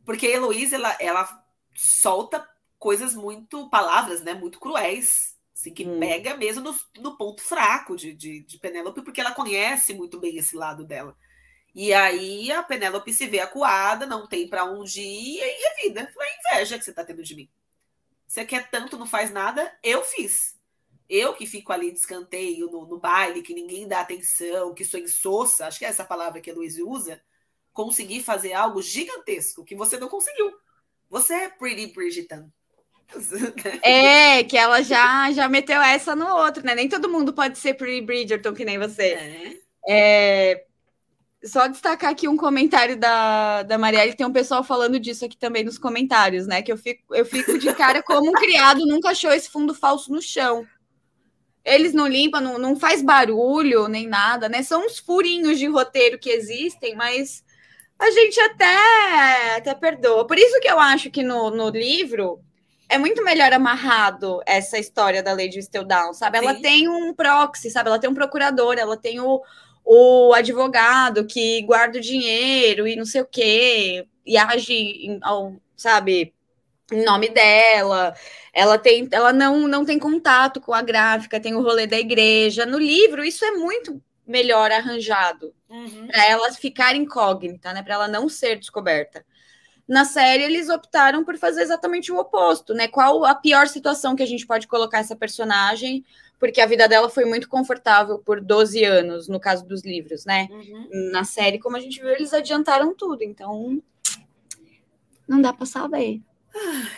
Porque 0.05 0.27
a 0.27 0.31
Heloísa, 0.31 0.77
ela, 0.77 0.97
ela 1.01 1.45
solta 1.75 2.47
coisas 2.79 3.15
muito, 3.15 3.69
palavras, 3.69 4.23
né, 4.23 4.35
muito 4.35 4.61
cruéis, 4.61 5.37
assim, 5.55 5.73
que 5.73 5.87
hum. 5.87 5.99
pega 5.99 6.37
mesmo 6.37 6.63
no, 6.63 6.79
no 6.99 7.17
ponto 7.17 7.43
fraco 7.43 7.97
de, 7.97 8.15
de, 8.15 8.41
de 8.45 8.59
Penélope, 8.59 9.03
porque 9.03 9.21
ela 9.21 9.33
conhece 9.33 9.95
muito 9.95 10.19
bem 10.21 10.37
esse 10.37 10.57
lado 10.57 10.85
dela. 10.85 11.17
E 11.75 11.93
aí 11.93 12.51
a 12.51 12.63
Penélope 12.63 13.13
se 13.13 13.27
vê 13.27 13.41
acuada, 13.41 14.07
não 14.07 14.27
tem 14.27 14.49
para 14.49 14.65
onde 14.65 15.01
ir, 15.01 15.39
e 15.39 15.67
a 15.67 15.83
vida. 15.83 16.13
É 16.19 16.57
inveja 16.57 16.79
que 16.79 16.85
você 16.85 16.93
tá 16.93 17.05
tendo 17.05 17.23
de 17.23 17.35
mim. 17.35 17.49
Você 18.27 18.45
quer 18.45 18.71
tanto, 18.71 18.99
não 18.99 19.07
faz 19.07 19.31
nada, 19.31 19.77
eu 19.83 20.03
fiz. 20.03 20.57
Eu 21.09 21.35
que 21.35 21.47
fico 21.47 21.73
ali 21.73 21.91
de 21.91 21.99
escanteio 21.99 22.71
no, 22.71 22.87
no 22.87 22.99
baile, 22.99 23.43
que 23.43 23.55
ninguém 23.55 23.89
dá 23.89 24.01
atenção, 24.01 24.75
que 24.75 24.85
sou 24.85 25.01
insossa, 25.01 25.67
acho 25.67 25.79
que 25.79 25.85
é 25.85 25.89
essa 25.89 26.05
palavra 26.05 26.41
que 26.41 26.51
a 26.51 26.55
Luiz 26.55 26.79
usa, 26.79 27.23
consegui 27.73 28.23
fazer 28.23 28.53
algo 28.53 28.83
gigantesco 28.83 29.65
que 29.65 29.75
você 29.75 29.97
não 29.99 30.09
conseguiu. 30.09 30.53
Você 31.09 31.33
é 31.33 31.49
Pretty 31.49 31.95
Bridgerton. 31.95 32.51
É, 33.83 34.43
que 34.45 34.57
ela 34.57 34.83
já, 34.83 35.31
já 35.33 35.49
meteu 35.49 35.81
essa 35.81 36.15
no 36.15 36.27
outro, 36.27 36.65
né? 36.65 36.75
Nem 36.75 36.89
todo 36.89 37.09
mundo 37.09 37.33
pode 37.33 37.59
ser 37.59 37.75
Pretty 37.75 38.01
Bridgerton 38.01 38.55
que 38.55 38.65
nem 38.65 38.79
você. 38.79 39.59
É. 39.87 40.53
é 40.53 40.65
só 41.45 41.69
destacar 41.69 42.11
aqui 42.11 42.27
um 42.27 42.37
comentário 42.37 42.97
da, 42.97 43.63
da 43.63 43.79
Marielle, 43.79 44.15
tem 44.15 44.27
um 44.27 44.33
pessoal 44.33 44.65
falando 44.65 44.99
disso 44.99 45.25
aqui 45.25 45.37
também 45.37 45.65
nos 45.65 45.79
comentários, 45.79 46.47
né? 46.47 46.63
Que 46.63 46.73
eu 46.73 46.77
fico, 46.77 47.15
eu 47.15 47.25
fico 47.25 47.59
de 47.59 47.73
cara 47.75 48.03
como 48.03 48.29
um 48.29 48.33
criado 48.33 48.85
nunca 48.85 49.11
achou 49.11 49.33
esse 49.33 49.49
fundo 49.49 49.73
falso 49.73 50.13
no 50.13 50.21
chão. 50.21 50.67
Eles 51.65 51.93
não 51.93 52.07
limpam, 52.09 52.41
não, 52.41 52.59
não 52.59 52.77
faz 52.77 53.03
barulho 53.03 53.89
nem 53.89 54.07
nada, 54.07 54.49
né? 54.49 54.63
São 54.63 54.87
uns 54.87 54.99
furinhos 54.99 55.59
de 55.59 55.67
roteiro 55.67 56.19
que 56.19 56.31
existem, 56.31 56.97
mas 56.97 57.45
a 57.99 58.11
gente 58.11 58.41
até, 58.41 59.57
até 59.57 59.75
perdoa. 59.75 60.27
Por 60.27 60.39
isso 60.39 60.61
que 60.61 60.69
eu 60.69 60.79
acho 60.79 61.11
que 61.11 61.23
no, 61.23 61.51
no 61.51 61.69
livro 61.69 62.41
é 62.89 62.99
muito 62.99 63.23
melhor 63.23 63.53
amarrado 63.53 64.41
essa 64.47 64.79
história 64.79 65.23
da 65.23 65.33
Lady 65.33 65.61
Down, 65.87 66.15
sabe? 66.15 66.39
Sim. 66.39 66.45
Ela 66.45 66.61
tem 66.61 66.89
um 66.89 67.13
proxy, 67.13 67.71
sabe? 67.71 67.89
Ela 67.89 67.99
tem 67.99 68.09
um 68.09 68.15
procurador, 68.15 68.79
ela 68.79 68.97
tem 68.97 69.21
o, 69.21 69.43
o 69.85 70.33
advogado 70.33 71.27
que 71.27 71.63
guarda 71.63 71.99
o 71.99 72.03
dinheiro 72.03 72.89
e 72.89 72.97
não 72.97 73.05
sei 73.05 73.21
o 73.21 73.27
quê, 73.27 74.07
e 74.25 74.37
age, 74.37 74.75
em, 74.75 75.21
sabe, 75.77 76.35
em 76.91 77.05
nome 77.05 77.29
dela. 77.29 78.15
Ela 78.53 78.79
tem, 78.79 79.07
ela 79.13 79.33
não, 79.33 79.69
não 79.69 79.85
tem 79.85 79.99
contato 79.99 80.61
com 80.61 80.73
a 80.73 80.83
gráfica, 80.83 81.41
tem 81.41 81.55
o 81.55 81.63
rolê 81.63 81.87
da 81.87 81.99
igreja. 81.99 82.65
No 82.65 82.79
livro, 82.79 83.23
isso 83.23 83.45
é 83.45 83.51
muito 83.53 84.03
melhor 84.27 84.71
arranjado 84.71 85.55
uhum. 85.69 86.07
para 86.07 86.27
ela 86.27 86.53
ficar 86.53 86.95
incógnita, 86.95 87.73
né? 87.73 87.83
Para 87.83 87.95
ela 87.95 88.09
não 88.09 88.29
ser 88.29 88.59
descoberta. 88.59 89.25
Na 89.89 90.05
série, 90.05 90.43
eles 90.43 90.69
optaram 90.69 91.25
por 91.25 91.39
fazer 91.39 91.63
exatamente 91.63 92.13
o 92.13 92.19
oposto, 92.19 92.75
né? 92.75 92.87
Qual 92.87 93.25
a 93.25 93.35
pior 93.35 93.67
situação 93.67 94.15
que 94.15 94.23
a 94.23 94.27
gente 94.27 94.47
pode 94.47 94.67
colocar 94.67 94.99
essa 94.99 95.17
personagem 95.17 96.05
porque 96.39 96.61
a 96.61 96.67
vida 96.67 96.87
dela 96.87 97.09
foi 97.09 97.25
muito 97.25 97.49
confortável 97.49 98.19
por 98.19 98.41
12 98.41 98.85
anos, 98.85 99.29
no 99.29 99.41
caso 99.41 99.67
dos 99.67 99.85
livros, 99.85 100.25
né? 100.25 100.49
Uhum. 100.51 101.11
Na 101.11 101.25
série, 101.25 101.59
como 101.59 101.77
a 101.77 101.81
gente 101.81 102.01
viu, 102.01 102.11
eles 102.11 102.33
adiantaram 102.33 102.95
tudo, 102.95 103.25
então 103.25 103.83
não 105.27 105.41
dá 105.41 105.53
para 105.53 105.67
saber. 105.67 106.21
Ai, 106.55 106.89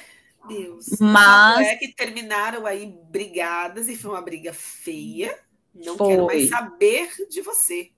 Deus. 0.49 0.87
Mas 1.01 1.67
é 1.67 1.77
que 1.77 1.95
terminaram 1.95 2.67
aí 2.67 2.95
brigadas 3.11 3.89
e 3.89 3.97
foi 3.97 4.11
uma 4.11 4.23
briga 4.23 4.53
feia. 4.53 5.39
Não 5.75 5.97
foi. 5.97 6.09
quero 6.09 6.27
mais 6.27 6.49
saber 6.49 7.09
de 7.31 7.41
você. 7.41 7.91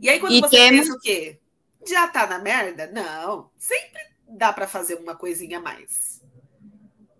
E 0.00 0.08
aí 0.08 0.20
quando 0.20 0.34
e 0.34 0.40
você 0.40 0.56
temos... 0.56 0.80
pensa 0.80 0.94
o 0.94 1.00
quê? 1.00 1.38
Já 1.86 2.06
tá 2.06 2.26
na 2.26 2.38
merda? 2.38 2.86
Não, 2.92 3.50
sempre 3.58 4.09
dá 4.30 4.52
para 4.52 4.66
fazer 4.66 4.94
uma 4.96 5.14
coisinha 5.14 5.58
a 5.58 5.62
mais. 5.62 6.22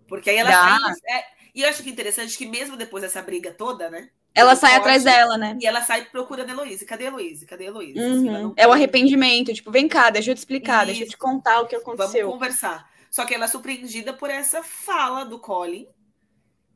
Porque 0.07 0.29
aí 0.29 0.37
ela 0.37 0.51
sai, 0.51 0.93
é, 1.09 1.25
e 1.53 1.61
eu 1.61 1.69
acho 1.69 1.83
que 1.83 1.89
interessante 1.89 2.37
que 2.37 2.45
mesmo 2.45 2.75
depois 2.75 3.03
dessa 3.03 3.21
briga 3.21 3.51
toda, 3.53 3.89
né? 3.89 4.09
Ela 4.33 4.55
sai 4.55 4.75
atrás 4.75 5.03
dela, 5.03 5.37
né? 5.37 5.57
E 5.61 5.65
ela 5.65 5.81
sai 5.81 6.05
procurando 6.05 6.49
a 6.49 6.53
Heloísa. 6.53 6.85
Cadê 6.85 7.05
a 7.05 7.07
Heloísa? 7.07 7.45
Cadê 7.45 7.65
a 7.65 7.67
Heloísa? 7.67 7.99
Uhum. 7.99 8.53
É 8.55 8.65
o 8.65 8.71
arrependimento. 8.71 9.53
Tipo, 9.53 9.71
vem 9.71 9.89
cá, 9.89 10.09
deixa 10.09 10.31
eu 10.31 10.35
te 10.35 10.39
explicar, 10.39 10.79
Isso. 10.79 10.85
deixa 10.87 11.03
eu 11.03 11.09
te 11.09 11.17
contar 11.17 11.61
o 11.61 11.67
que 11.67 11.75
aconteceu. 11.75 12.27
Vamos 12.27 12.35
conversar. 12.35 12.89
Só 13.09 13.25
que 13.25 13.35
ela 13.35 13.45
é 13.45 13.47
surpreendida 13.47 14.13
por 14.13 14.29
essa 14.29 14.63
fala 14.63 15.25
do 15.25 15.37
Colin. 15.37 15.85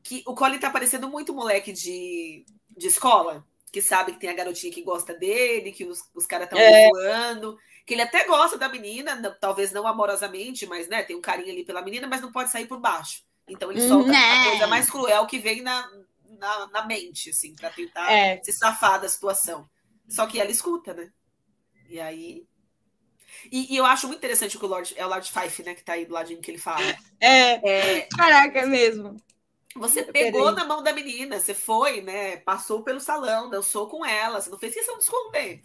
Que 0.02 0.22
o 0.26 0.34
Colin 0.34 0.58
tá 0.58 0.70
parecendo 0.70 1.08
muito 1.08 1.32
moleque 1.32 1.72
de, 1.72 2.44
de 2.76 2.86
escola. 2.86 3.44
Que 3.72 3.80
sabe 3.80 4.12
que 4.12 4.20
tem 4.20 4.30
a 4.30 4.34
garotinha 4.34 4.72
que 4.72 4.82
gosta 4.82 5.14
dele, 5.14 5.72
que 5.72 5.84
os, 5.84 6.00
os 6.14 6.26
caras 6.26 6.46
estão 6.46 6.58
é. 6.58 6.88
voando. 6.88 7.58
Que 7.86 7.94
ele 7.94 8.02
até 8.02 8.24
gosta 8.26 8.58
da 8.58 8.68
menina, 8.68 9.16
talvez 9.40 9.70
não 9.70 9.86
amorosamente, 9.86 10.66
mas 10.66 10.88
né, 10.88 11.04
tem 11.04 11.14
um 11.14 11.20
carinho 11.20 11.52
ali 11.52 11.64
pela 11.64 11.80
menina, 11.80 12.06
mas 12.08 12.20
não 12.20 12.32
pode 12.32 12.50
sair 12.50 12.66
por 12.66 12.80
baixo. 12.80 13.22
Então 13.48 13.70
ele 13.70 13.86
solta 13.86 14.10
né? 14.10 14.18
a 14.18 14.50
coisa 14.50 14.66
mais 14.66 14.90
cruel 14.90 15.24
que 15.26 15.38
vem 15.38 15.62
na, 15.62 15.88
na, 16.38 16.66
na 16.66 16.84
mente, 16.84 17.30
assim, 17.30 17.54
para 17.54 17.70
tentar 17.70 18.10
é. 18.10 18.42
se 18.42 18.52
safar 18.52 19.00
da 19.00 19.08
situação. 19.08 19.68
Só 20.08 20.26
que 20.26 20.40
ela 20.40 20.50
escuta, 20.50 20.94
né? 20.94 21.10
E 21.88 22.00
aí. 22.00 22.44
E, 23.52 23.74
e, 23.74 23.76
eu 23.76 23.84
acho 23.84 24.06
muito 24.06 24.18
interessante 24.18 24.56
o 24.56 24.60
que 24.60 24.66
o 24.66 24.68
Lord. 24.68 24.94
É 24.96 25.06
o 25.06 25.08
Lord 25.08 25.30
Fife, 25.30 25.62
né? 25.62 25.74
Que 25.74 25.84
tá 25.84 25.92
aí 25.92 26.06
do 26.06 26.14
ladinho 26.14 26.40
que 26.40 26.50
ele 26.50 26.58
fala. 26.58 26.96
É. 27.20 27.70
é 28.00 28.08
Caraca, 28.16 28.60
é 28.60 28.66
mesmo. 28.66 29.16
Você 29.76 30.02
pegou 30.04 30.52
na 30.52 30.64
mão 30.64 30.82
da 30.82 30.92
menina, 30.92 31.38
você 31.38 31.52
foi, 31.54 32.00
né? 32.00 32.38
Passou 32.38 32.82
pelo 32.82 32.98
salão, 32.98 33.50
dançou 33.50 33.88
com 33.88 34.04
ela, 34.04 34.40
você 34.40 34.48
não 34.48 34.58
fez 34.58 34.74
questão 34.74 34.96
de 34.96 35.04
esconder. 35.04 35.60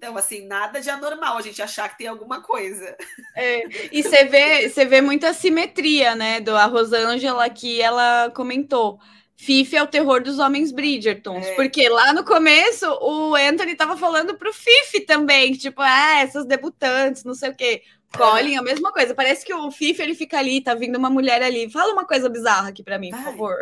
Então, 0.00 0.16
assim, 0.16 0.46
nada 0.46 0.80
de 0.80 0.88
anormal 0.88 1.36
a 1.36 1.42
gente 1.42 1.60
achar 1.60 1.86
que 1.90 1.98
tem 1.98 2.06
alguma 2.06 2.40
coisa. 2.40 2.96
É, 3.36 3.64
e 3.92 4.02
você 4.02 4.24
vê, 4.24 4.66
você 4.66 4.86
vê 4.86 5.02
muita 5.02 5.34
simetria, 5.34 6.14
né? 6.14 6.40
Do 6.40 6.56
a 6.56 6.64
Rosângela 6.64 7.50
que 7.50 7.82
ela 7.82 8.30
comentou. 8.30 8.98
Fife 9.36 9.76
é 9.76 9.82
o 9.82 9.86
terror 9.86 10.22
dos 10.22 10.38
homens 10.38 10.72
Bridgertons. 10.72 11.44
É. 11.44 11.54
Porque 11.54 11.86
lá 11.90 12.14
no 12.14 12.24
começo 12.24 12.86
o 13.02 13.34
Anthony 13.34 13.74
tava 13.74 13.94
falando 13.94 14.38
pro 14.38 14.54
Fife 14.54 15.00
também, 15.00 15.52
tipo, 15.52 15.82
ah, 15.82 16.20
essas 16.22 16.46
debutantes, 16.46 17.22
não 17.22 17.34
sei 17.34 17.50
o 17.50 17.54
quê. 17.54 17.82
Colin, 18.16 18.56
a 18.56 18.62
mesma 18.62 18.90
coisa. 18.94 19.14
Parece 19.14 19.44
que 19.44 19.52
o 19.52 19.70
Fife 19.70 20.00
ele 20.00 20.14
fica 20.14 20.38
ali, 20.38 20.62
tá 20.62 20.74
vindo 20.74 20.96
uma 20.96 21.10
mulher 21.10 21.42
ali. 21.42 21.70
Fala 21.70 21.92
uma 21.92 22.06
coisa 22.06 22.26
bizarra 22.30 22.70
aqui 22.70 22.82
para 22.82 22.98
mim, 22.98 23.10
vai, 23.10 23.22
por 23.22 23.32
favor. 23.32 23.58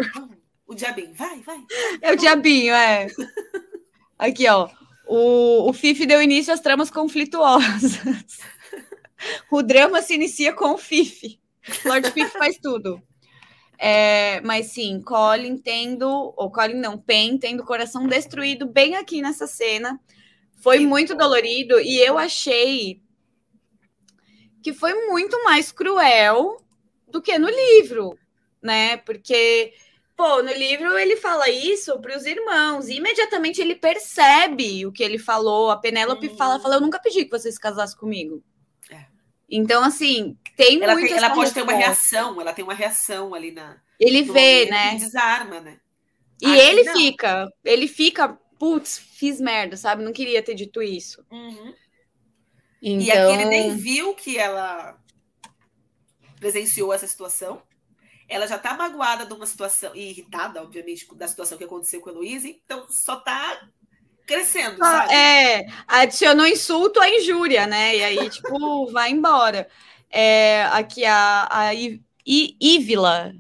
O 0.69 0.75
diabinho, 0.77 1.15
vai, 1.15 1.41
vai. 1.41 1.59
É 2.01 2.13
o 2.13 2.17
diabinho, 2.17 2.75
é. 2.75 3.09
Aqui, 4.17 4.49
ó 4.49 4.69
o, 5.09 5.69
o 5.69 5.73
FIF 5.73 6.05
deu 6.07 6.23
início 6.23 6.53
às 6.53 6.61
tramas 6.61 6.91
conflituosas. 6.91 7.99
o 9.51 9.63
drama 9.63 10.03
se 10.03 10.15
inicia 10.15 10.53
com 10.53 10.73
o 10.73 10.79
FIF. 10.79 11.41
Lord 11.85 12.11
Fif 12.13 12.31
faz 12.31 12.59
tudo. 12.59 13.03
É, 13.79 14.41
mas 14.43 14.67
sim, 14.67 15.01
Colin 15.01 15.57
tendo, 15.57 16.35
ou 16.37 16.51
Colin 16.51 16.75
não, 16.75 16.99
Pen 16.99 17.39
tendo 17.39 17.63
o 17.63 17.67
coração 17.67 18.07
destruído 18.07 18.67
bem 18.67 18.97
aqui 18.97 19.23
nessa 19.23 19.47
cena. 19.47 19.99
Foi 20.61 20.81
muito 20.81 21.15
dolorido 21.15 21.81
e 21.81 21.99
eu 22.01 22.19
achei 22.19 23.01
que 24.63 24.73
foi 24.75 24.93
muito 25.07 25.43
mais 25.45 25.71
cruel 25.71 26.57
do 27.07 27.23
que 27.23 27.39
no 27.39 27.49
livro, 27.49 28.19
né? 28.61 28.97
Porque 28.99 29.73
Pô, 30.19 30.43
no 30.43 30.53
livro 30.53 30.99
ele 30.99 31.15
fala 31.15 31.49
isso 31.49 31.97
para 32.01 32.17
os 32.17 32.27
irmãos, 32.27 32.89
e 32.89 32.97
imediatamente 32.97 33.61
ele 33.61 33.77
percebe 33.77 34.85
o 34.85 34.91
que 34.91 35.05
ele 35.05 35.17
falou. 35.17 35.71
A 35.71 35.77
Penélope 35.77 36.27
hum. 36.27 36.37
fala, 36.37 36.59
fala: 36.59 36.75
Eu 36.75 36.81
nunca 36.81 36.99
pedi 36.99 37.25
que 37.25 37.31
você 37.31 37.53
se 37.53 37.61
casasse 37.61 37.97
comigo. 37.97 38.43
É. 38.91 39.07
Então, 39.49 39.85
assim, 39.85 40.37
tem 40.57 40.83
ela 40.83 40.95
muito. 40.95 41.07
Tem, 41.07 41.19
ela 41.19 41.29
pode 41.29 41.43
resposta. 41.43 41.55
ter 41.55 41.63
uma 41.63 41.73
reação, 41.73 42.41
ela 42.41 42.53
tem 42.53 42.65
uma 42.65 42.75
reação 42.75 43.33
ali 43.33 43.53
na. 43.53 43.81
Ele 43.97 44.23
vê, 44.23 44.67
né? 44.67 44.97
Desarma, 44.97 45.61
né? 45.61 45.79
E 46.43 46.47
Aqui, 46.47 46.59
ele 46.59 46.83
não. 46.83 46.97
fica, 46.97 47.53
ele 47.65 47.87
fica, 47.87 48.37
putz, 48.59 48.99
fiz 48.99 49.41
merda, 49.41 49.77
sabe? 49.77 50.03
Não 50.03 50.13
queria 50.13 50.43
ter 50.43 50.57
dito 50.57 50.83
isso. 50.83 51.25
Uhum. 51.31 51.73
Então... 52.83 53.07
E 53.07 53.13
aqui 53.13 53.33
ele 53.35 53.45
nem 53.45 53.77
viu 53.77 54.17
que 54.17 54.37
ela 54.37 54.99
presenciou 56.41 56.93
essa 56.93 57.07
situação 57.07 57.63
ela 58.29 58.47
já 58.47 58.59
tá 58.59 58.75
magoada 58.75 59.25
de 59.25 59.33
uma 59.33 59.47
situação, 59.47 59.95
e 59.95 60.11
irritada, 60.11 60.63
obviamente, 60.63 61.07
da 61.15 61.27
situação 61.27 61.57
que 61.57 61.65
aconteceu 61.65 62.01
com 62.01 62.11
a 62.11 62.13
Heloísa, 62.13 62.49
então 62.49 62.87
só 62.91 63.17
tá 63.17 63.69
crescendo, 64.27 64.85
ah, 64.85 64.87
sabe? 64.87 65.15
É, 65.15 65.67
adicionou 65.87 66.47
insulto 66.47 67.01
à 67.01 67.09
injúria, 67.09 67.67
né? 67.67 67.97
E 67.97 68.05
aí, 68.05 68.31
tipo, 68.31 68.87
vai 68.93 69.11
embora. 69.11 69.67
É, 70.11 70.65
aqui 70.67 71.05
a, 71.07 71.49
a 71.51 71.71
Ívila, 72.27 73.33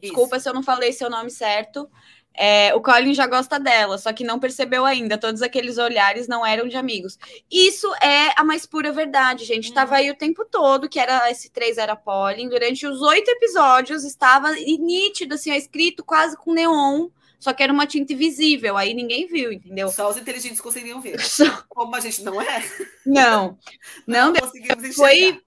desculpa 0.00 0.40
se 0.40 0.48
eu 0.48 0.54
não 0.54 0.62
falei 0.62 0.92
seu 0.92 1.08
nome 1.08 1.30
certo, 1.30 1.88
é, 2.34 2.74
o 2.74 2.80
Colin 2.80 3.14
já 3.14 3.26
gosta 3.26 3.58
dela, 3.58 3.98
só 3.98 4.12
que 4.12 4.24
não 4.24 4.38
percebeu 4.38 4.84
ainda. 4.84 5.18
Todos 5.18 5.42
aqueles 5.42 5.78
olhares 5.78 6.26
não 6.26 6.44
eram 6.44 6.66
de 6.66 6.76
amigos. 6.76 7.18
Isso 7.50 7.92
é 8.02 8.32
a 8.36 8.44
mais 8.44 8.66
pura 8.66 8.92
verdade, 8.92 9.44
gente. 9.44 9.68
Uhum. 9.68 9.74
Tava 9.74 9.96
aí 9.96 10.10
o 10.10 10.16
tempo 10.16 10.44
todo 10.44 10.88
que 10.88 10.98
era 10.98 11.30
esse 11.30 11.50
três 11.50 11.78
era 11.78 11.96
Colin. 11.96 12.48
Durante 12.48 12.86
os 12.86 13.02
oito 13.02 13.30
episódios 13.30 14.04
estava 14.04 14.52
nítido, 14.52 15.34
assim, 15.34 15.54
escrito 15.54 16.04
quase 16.04 16.36
com 16.36 16.52
neon. 16.52 17.08
Só 17.38 17.52
que 17.52 17.60
era 17.60 17.72
uma 17.72 17.88
tinta 17.88 18.12
invisível, 18.12 18.76
aí 18.76 18.94
ninguém 18.94 19.26
viu, 19.26 19.52
entendeu? 19.52 19.88
Só 19.88 20.08
os 20.08 20.16
inteligentes 20.16 20.60
conseguiam 20.60 21.00
ver. 21.00 21.18
Só... 21.26 21.64
Como 21.68 21.94
a 21.96 21.98
gente 21.98 22.22
não 22.22 22.40
é. 22.40 22.64
Não, 23.04 23.58
não, 24.06 24.32
não 24.32 24.40
conseguimos. 24.40 24.94
Foi 24.94 25.42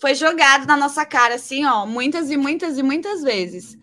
foi 0.00 0.14
jogado 0.14 0.66
na 0.66 0.76
nossa 0.76 1.04
cara, 1.04 1.34
assim, 1.34 1.66
ó, 1.66 1.84
muitas 1.84 2.30
e 2.30 2.36
muitas 2.36 2.78
e 2.78 2.82
muitas 2.82 3.22
vezes. 3.22 3.76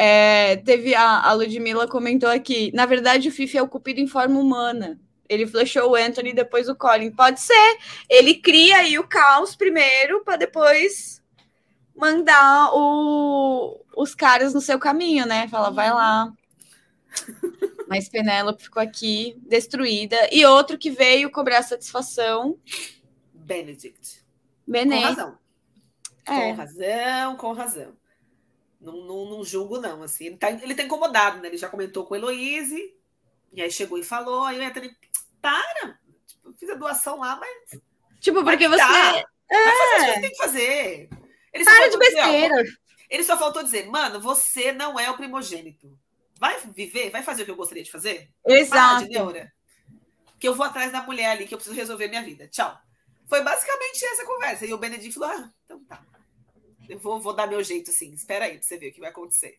É, 0.00 0.54
teve 0.58 0.94
a, 0.94 1.22
a 1.22 1.32
Ludmilla 1.32 1.88
comentou 1.88 2.30
aqui. 2.30 2.70
Na 2.72 2.86
verdade, 2.86 3.28
o 3.28 3.32
Fifi 3.32 3.58
é 3.58 3.62
o 3.62 3.66
cupido 3.66 3.98
em 3.98 4.06
forma 4.06 4.38
humana. 4.38 4.96
Ele 5.28 5.44
flechou 5.44 5.90
o 5.90 5.96
Anthony 5.96 6.32
depois 6.32 6.68
o 6.68 6.76
Colin. 6.76 7.10
Pode 7.10 7.40
ser. 7.40 7.78
Ele 8.08 8.36
cria 8.36 8.76
aí 8.76 8.96
o 8.96 9.08
caos 9.08 9.56
primeiro 9.56 10.22
para 10.22 10.36
depois 10.36 11.20
mandar 11.96 12.70
o, 12.74 13.84
os 13.96 14.14
caras 14.14 14.54
no 14.54 14.60
seu 14.60 14.78
caminho, 14.78 15.26
né? 15.26 15.48
Fala, 15.48 15.72
vai 15.72 15.90
lá. 15.90 16.32
Mas 17.90 18.08
Penélope 18.08 18.62
ficou 18.62 18.80
aqui 18.80 19.36
destruída. 19.48 20.28
E 20.30 20.46
outro 20.46 20.78
que 20.78 20.92
veio 20.92 21.28
cobrar 21.28 21.62
satisfação. 21.62 22.56
Benedict. 23.34 24.24
Benedict. 24.64 25.02
Com 25.02 25.08
razão. 25.08 25.38
É. 26.24 26.40
Com 26.40 26.52
razão, 26.52 27.36
com 27.36 27.52
razão. 27.52 28.07
Não, 28.80 29.04
não, 29.04 29.24
não, 29.30 29.44
julgo, 29.44 29.80
não. 29.80 30.02
Assim, 30.02 30.26
ele, 30.26 30.36
tá, 30.36 30.50
ele 30.50 30.74
tá 30.74 30.82
incomodado, 30.82 31.40
né? 31.40 31.48
Ele 31.48 31.56
já 31.56 31.68
comentou 31.68 32.06
com 32.06 32.14
a 32.14 32.18
Heloise, 32.18 32.94
e 33.52 33.62
aí 33.62 33.70
chegou 33.70 33.98
e 33.98 34.04
falou, 34.04 34.44
aí 34.44 34.58
o 34.58 34.62
Anthony, 34.62 34.96
para! 35.40 35.98
Tipo, 36.26 36.52
fiz 36.52 36.70
a 36.70 36.74
doação 36.74 37.18
lá, 37.20 37.36
mas. 37.36 37.80
Tipo, 38.20 38.44
porque 38.44 38.68
você. 38.68 38.78
Tá. 38.78 39.24
É. 39.50 39.64
Vai 39.64 39.76
fazer 39.76 40.10
o 40.10 40.14
que 40.14 40.20
tem 40.20 40.30
que 40.30 40.36
fazer. 40.36 41.10
Ele 41.52 41.64
para 41.64 41.88
de 41.88 41.98
besteira. 41.98 42.62
Dizer, 42.62 42.74
ó, 42.74 42.88
ele 43.08 43.24
só 43.24 43.38
faltou 43.38 43.62
dizer, 43.62 43.86
mano, 43.86 44.20
você 44.20 44.72
não 44.72 44.98
é 44.98 45.10
o 45.10 45.16
primogênito. 45.16 45.98
Vai 46.38 46.60
viver, 46.74 47.10
vai 47.10 47.22
fazer 47.22 47.42
o 47.42 47.44
que 47.46 47.50
eu 47.50 47.56
gostaria 47.56 47.82
de 47.82 47.90
fazer? 47.90 48.30
Exato. 48.46 49.08
Para. 49.10 49.52
Que 50.38 50.46
eu 50.46 50.54
vou 50.54 50.64
atrás 50.64 50.92
da 50.92 51.02
mulher 51.02 51.30
ali, 51.30 51.46
que 51.46 51.54
eu 51.54 51.58
preciso 51.58 51.74
resolver 51.74 52.08
minha 52.08 52.22
vida. 52.22 52.46
Tchau. 52.48 52.78
Foi 53.26 53.42
basicamente 53.42 54.04
essa 54.04 54.24
conversa. 54.24 54.66
E 54.66 54.72
o 54.72 54.78
Benedito 54.78 55.18
falou: 55.18 55.34
ah, 55.34 55.52
então 55.64 55.82
tá. 55.84 56.00
Eu 56.88 56.98
vou, 56.98 57.20
vou 57.20 57.34
dar 57.34 57.46
meu 57.46 57.62
jeito, 57.62 57.90
assim. 57.90 58.12
Espera 58.12 58.46
aí 58.46 58.58
pra 58.58 58.62
você 58.62 58.78
ver 58.78 58.88
o 58.88 58.92
que 58.92 59.00
vai 59.00 59.10
acontecer. 59.10 59.58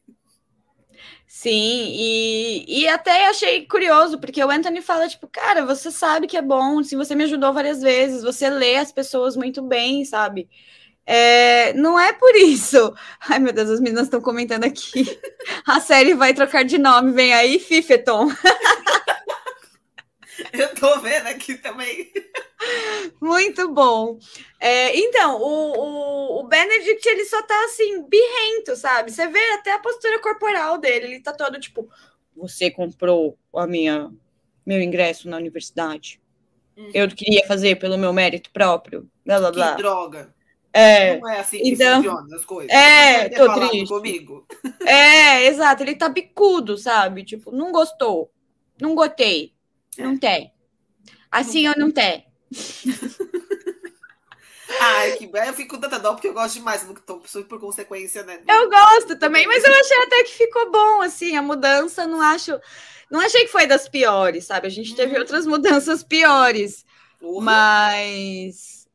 Sim, 1.27 1.51
e, 1.91 2.81
e 2.81 2.88
até 2.88 3.27
achei 3.27 3.65
curioso, 3.65 4.19
porque 4.19 4.43
o 4.43 4.49
Anthony 4.49 4.81
fala, 4.81 5.07
tipo, 5.07 5.27
cara, 5.27 5.65
você 5.65 5.91
sabe 5.91 6.27
que 6.27 6.35
é 6.35 6.41
bom, 6.41 6.84
se 6.84 6.95
você 6.95 7.15
me 7.15 7.23
ajudou 7.23 7.53
várias 7.53 7.81
vezes, 7.81 8.23
você 8.23 8.49
lê 8.49 8.76
as 8.76 8.91
pessoas 8.91 9.38
muito 9.38 9.61
bem, 9.61 10.03
sabe? 10.03 10.49
É, 11.06 11.73
não 11.73 11.99
é 11.99 12.14
por 12.14 12.35
isso. 12.35 12.93
Ai, 13.27 13.39
meu 13.39 13.53
Deus, 13.53 13.69
as 13.69 13.80
meninas 13.80 14.03
estão 14.03 14.22
comentando 14.22 14.65
aqui. 14.65 15.06
A 15.65 15.80
série 15.80 16.14
vai 16.14 16.34
trocar 16.34 16.64
de 16.64 16.77
nome, 16.77 17.11
vem 17.11 17.34
aí, 17.34 17.60
Fifeton. 17.60 18.27
Eu 20.53 20.74
tô 20.76 20.99
vendo 20.99 21.28
aqui 21.28 21.56
também. 21.56 22.11
Muito 23.22 23.72
bom. 23.74 24.20
É, 24.60 24.98
então, 24.98 25.41
o, 25.41 25.78
o, 25.78 26.40
o, 26.40 26.48
Benedict, 26.48 27.07
ele 27.07 27.26
só 27.26 27.41
tá 27.44 27.66
assim, 27.66 28.03
birrento, 28.03 28.76
sabe? 28.76 29.11
Você 29.11 29.28
vê 29.28 29.52
até 29.53 29.74
a 29.74 29.80
postura 29.80 30.20
corporal 30.20 30.78
dele, 30.78 31.06
ele 31.06 31.20
tá 31.22 31.34
todo 31.34 31.60
tipo: 31.60 31.90
Você 32.36 32.70
comprou 32.70 33.38
a 33.56 33.66
minha 33.66 34.11
meu 34.66 34.82
ingresso 34.82 35.28
na 35.28 35.38
universidade. 35.38 36.22
Uhum. 36.78 36.91
Eu 36.94 37.07
queria 37.10 37.45
fazer 37.48 37.78
pelo 37.78 37.98
meu 37.98 38.14
mérito 38.14 38.52
próprio. 38.52 39.10
Blá, 39.26 39.40
blá, 39.40 39.52
blá. 39.52 39.72
Que 39.76 39.82
droga. 39.82 40.34
É, 40.72 41.20
não 41.20 41.28
é 41.28 41.40
assim 41.40 41.57
que 41.57 41.70
então, 41.70 42.03
funciona 42.03 42.36
as 42.36 42.45
coisas. 42.45 42.72
É, 42.72 43.30
tô 43.30 43.53
triste. 43.56 43.88
Comigo. 43.88 44.48
É, 44.86 45.48
exato. 45.48 45.82
Ele 45.82 45.95
tá 45.95 46.07
bicudo, 46.07 46.78
sabe? 46.78 47.24
Tipo, 47.24 47.52
não 47.52 47.72
gostou. 47.72 48.32
Não 48.80 48.94
gostei. 48.94 49.53
É. 49.99 50.03
Não 50.03 50.17
tem. 50.17 50.53
Assim 51.30 51.65
não 51.65 51.73
eu 51.73 51.80
não 51.80 51.91
tem. 51.91 52.26
Ai, 54.81 55.13
que 55.13 55.30
eu 55.34 55.53
fico 55.53 55.76
com 55.76 55.81
tanta 55.81 55.99
dó 55.99 56.13
porque 56.13 56.27
eu 56.27 56.34
gosto 56.34 56.53
demais 56.55 56.84
do 56.84 56.93
Tom, 56.93 57.21
por 57.49 57.59
consequência, 57.59 58.23
né? 58.23 58.39
Eu 58.47 58.69
gosto 58.69 59.17
também, 59.17 59.45
mas 59.47 59.63
eu 59.63 59.73
achei 59.73 59.97
até 60.03 60.23
que 60.23 60.31
ficou 60.31 60.71
bom, 60.71 61.01
assim, 61.01 61.35
a 61.35 61.41
mudança, 61.41 62.07
não 62.07 62.21
acho. 62.21 62.57
Não 63.09 63.19
achei 63.19 63.41
que 63.41 63.51
foi 63.51 63.65
das 63.65 63.89
piores, 63.89 64.45
sabe? 64.45 64.67
A 64.67 64.69
gente 64.69 64.95
teve 64.95 65.13
uhum. 65.15 65.19
outras 65.19 65.45
mudanças 65.45 66.03
piores. 66.03 66.85
Uhum. 67.19 67.41
Mas 67.41 68.88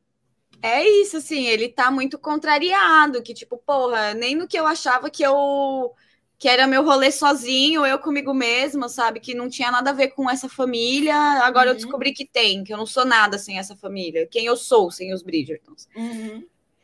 é 0.61 0.87
isso, 0.87 1.17
assim, 1.17 1.45
ele 1.45 1.69
tá 1.69 1.91
muito 1.91 2.17
contrariado, 2.17 3.21
que 3.21 3.33
tipo, 3.33 3.57
porra, 3.57 4.13
nem 4.13 4.33
no 4.33 4.47
que 4.47 4.57
eu 4.57 4.65
achava 4.65 5.09
que 5.09 5.23
eu 5.23 5.93
que 6.37 6.49
era 6.49 6.67
meu 6.67 6.83
rolê 6.83 7.11
sozinho, 7.11 7.85
eu 7.85 7.97
comigo 7.97 8.33
mesma, 8.33 8.89
sabe? 8.89 9.19
Que 9.19 9.33
não 9.33 9.49
tinha 9.49 9.71
nada 9.71 9.91
a 9.91 9.93
ver 9.93 10.09
com 10.09 10.29
essa 10.29 10.49
família. 10.49 11.15
Agora 11.15 11.67
uhum. 11.67 11.71
eu 11.71 11.75
descobri 11.75 12.13
que 12.13 12.25
tem, 12.25 12.63
que 12.63 12.73
eu 12.73 12.77
não 12.77 12.85
sou 12.85 13.05
nada 13.05 13.37
sem 13.37 13.57
essa 13.57 13.75
família. 13.75 14.27
Quem 14.29 14.45
eu 14.45 14.57
sou 14.57 14.91
sem 14.91 15.13
os 15.13 15.23
Bridgertons. 15.23 15.87
Uhum. 15.95 16.43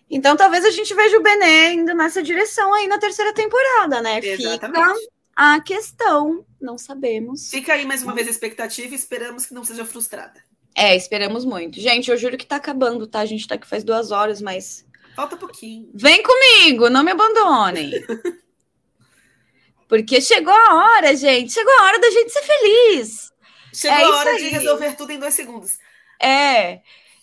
Então 0.09 0.35
talvez 0.35 0.65
a 0.65 0.71
gente 0.71 0.93
veja 0.93 1.17
o 1.17 1.23
Bené 1.23 1.73
indo 1.73 1.93
nessa 1.93 2.21
direção 2.21 2.73
aí 2.73 2.87
na 2.87 2.97
terceira 2.97 3.33
temporada, 3.33 4.01
né? 4.01 4.19
Exatamente. 4.19 4.99
Fica 4.99 5.11
a 5.35 5.59
questão, 5.61 6.45
não 6.61 6.77
sabemos. 6.77 7.49
Fica 7.49 7.73
aí 7.73 7.85
mais 7.85 8.03
uma 8.03 8.13
vez 8.13 8.27
a 8.27 8.31
expectativa 8.31 8.93
e 8.93 8.97
esperamos 8.97 9.45
que 9.45 9.53
não 9.53 9.63
seja 9.63 9.85
frustrada. 9.85 10.41
É, 10.75 10.95
esperamos 10.95 11.43
muito. 11.43 11.79
Gente, 11.79 12.09
eu 12.09 12.17
juro 12.17 12.37
que 12.37 12.45
tá 12.45 12.57
acabando, 12.57 13.07
tá? 13.07 13.19
A 13.19 13.25
gente 13.25 13.47
tá 13.47 13.55
aqui 13.55 13.67
faz 13.67 13.83
duas 13.83 14.11
horas, 14.11 14.41
mas. 14.41 14.85
Falta 15.15 15.35
pouquinho. 15.35 15.89
Vem 15.93 16.23
comigo, 16.23 16.89
não 16.89 17.03
me 17.03 17.11
abandonem. 17.11 17.91
Porque 19.91 20.21
chegou 20.21 20.53
a 20.53 20.73
hora, 20.73 21.13
gente. 21.17 21.51
Chegou 21.51 21.73
a 21.73 21.83
hora 21.83 21.99
da 21.99 22.09
gente 22.09 22.31
ser 22.31 22.43
feliz. 22.43 23.29
Chegou 23.73 23.97
é 23.97 24.03
a 24.03 24.09
hora 24.09 24.37
de 24.37 24.47
resolver 24.47 24.95
tudo 24.95 25.11
em 25.11 25.19
dois 25.19 25.33
segundos. 25.33 25.77
É. 26.17 26.79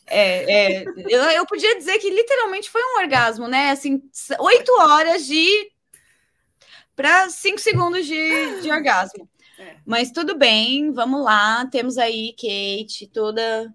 É, 0.07 0.83
é, 0.83 0.85
eu, 1.09 1.23
eu 1.31 1.47
podia 1.47 1.79
dizer 1.79 1.99
que 1.99 2.11
literalmente 2.11 2.69
foi 2.69 2.83
um 2.83 3.01
orgasmo, 3.01 3.49
né? 3.49 3.71
Assim, 3.71 4.03
oito 4.39 4.71
horas 4.83 5.25
de 5.25 5.73
para 6.95 7.31
cinco 7.31 7.59
segundos 7.59 8.05
de, 8.05 8.61
de 8.61 8.71
orgasmo. 8.71 9.27
É. 9.59 9.77
Mas 9.87 10.11
tudo 10.11 10.37
bem, 10.37 10.93
vamos 10.93 11.25
lá. 11.25 11.65
Temos 11.73 11.97
aí 11.97 12.35
Kate, 12.35 13.07
toda 13.11 13.73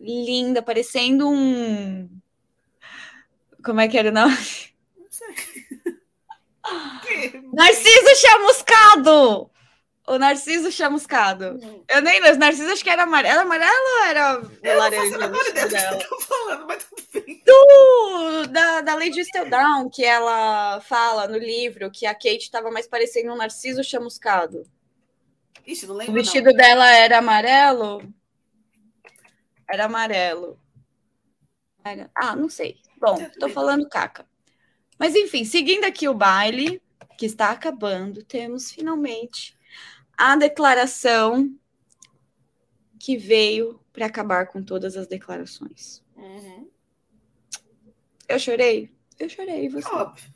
linda, 0.00 0.60
parecendo 0.60 1.28
um. 1.28 2.10
Como 3.64 3.80
é 3.80 3.86
que 3.86 3.96
era 3.96 4.08
o 4.08 4.12
nome? 4.12 4.36
Narciso 7.52 8.16
chamuscado! 8.16 9.50
O 10.06 10.18
Narciso 10.18 10.72
chamuscado. 10.72 11.58
Hum. 11.62 11.84
Eu 11.88 12.02
nem 12.02 12.20
lembro. 12.20 12.40
Narciso 12.40 12.72
acho 12.72 12.82
que 12.82 12.90
era 12.90 13.04
amarelo. 13.04 13.32
Era 13.32 13.42
amarelo 13.42 13.72
ou 13.72 14.04
era 14.04 14.42
eu 14.62 14.78
laranja? 14.78 15.18
Não 15.18 15.34
faço 15.34 15.50
ideia 15.50 15.90
do 15.90 15.98
que 15.98 16.24
falando, 16.24 16.66
mas 16.66 16.84
tudo 16.84 17.02
bem. 17.12 17.42
Do, 17.46 18.46
da, 18.48 18.80
da 18.80 18.94
Lady 18.96 19.22
Down, 19.48 19.88
que 19.88 20.04
ela 20.04 20.80
fala 20.80 21.28
no 21.28 21.38
livro 21.38 21.90
que 21.92 22.06
a 22.06 22.14
Kate 22.14 22.38
estava 22.38 22.72
mais 22.72 22.88
parecendo 22.88 23.32
um 23.32 23.36
Narciso 23.36 23.84
chamuscado. 23.84 24.64
Ixi, 25.64 25.86
não 25.86 25.94
lembro. 25.94 26.12
O 26.12 26.16
vestido 26.16 26.50
não. 26.50 26.56
dela 26.56 26.90
era 26.90 27.18
amarelo? 27.18 28.02
Era 29.70 29.84
amarelo. 29.84 30.58
Era... 31.84 32.10
Ah, 32.16 32.34
não 32.34 32.48
sei. 32.48 32.78
Bom, 32.98 33.16
tô 33.38 33.48
falando 33.48 33.88
caca. 33.88 34.26
Mas 35.00 35.14
enfim, 35.14 35.46
seguindo 35.46 35.84
aqui 35.84 36.06
o 36.06 36.12
baile, 36.12 36.82
que 37.16 37.24
está 37.24 37.50
acabando, 37.50 38.22
temos 38.22 38.70
finalmente 38.70 39.58
a 40.14 40.36
declaração 40.36 41.58
que 42.98 43.16
veio 43.16 43.80
para 43.94 44.04
acabar 44.04 44.48
com 44.48 44.62
todas 44.62 44.98
as 44.98 45.06
declarações. 45.06 46.04
Uhum. 46.14 46.68
Eu 48.28 48.38
chorei? 48.38 48.90
Eu 49.18 49.30
chorei, 49.30 49.70
você. 49.70 49.88
Óbvio. 49.88 50.34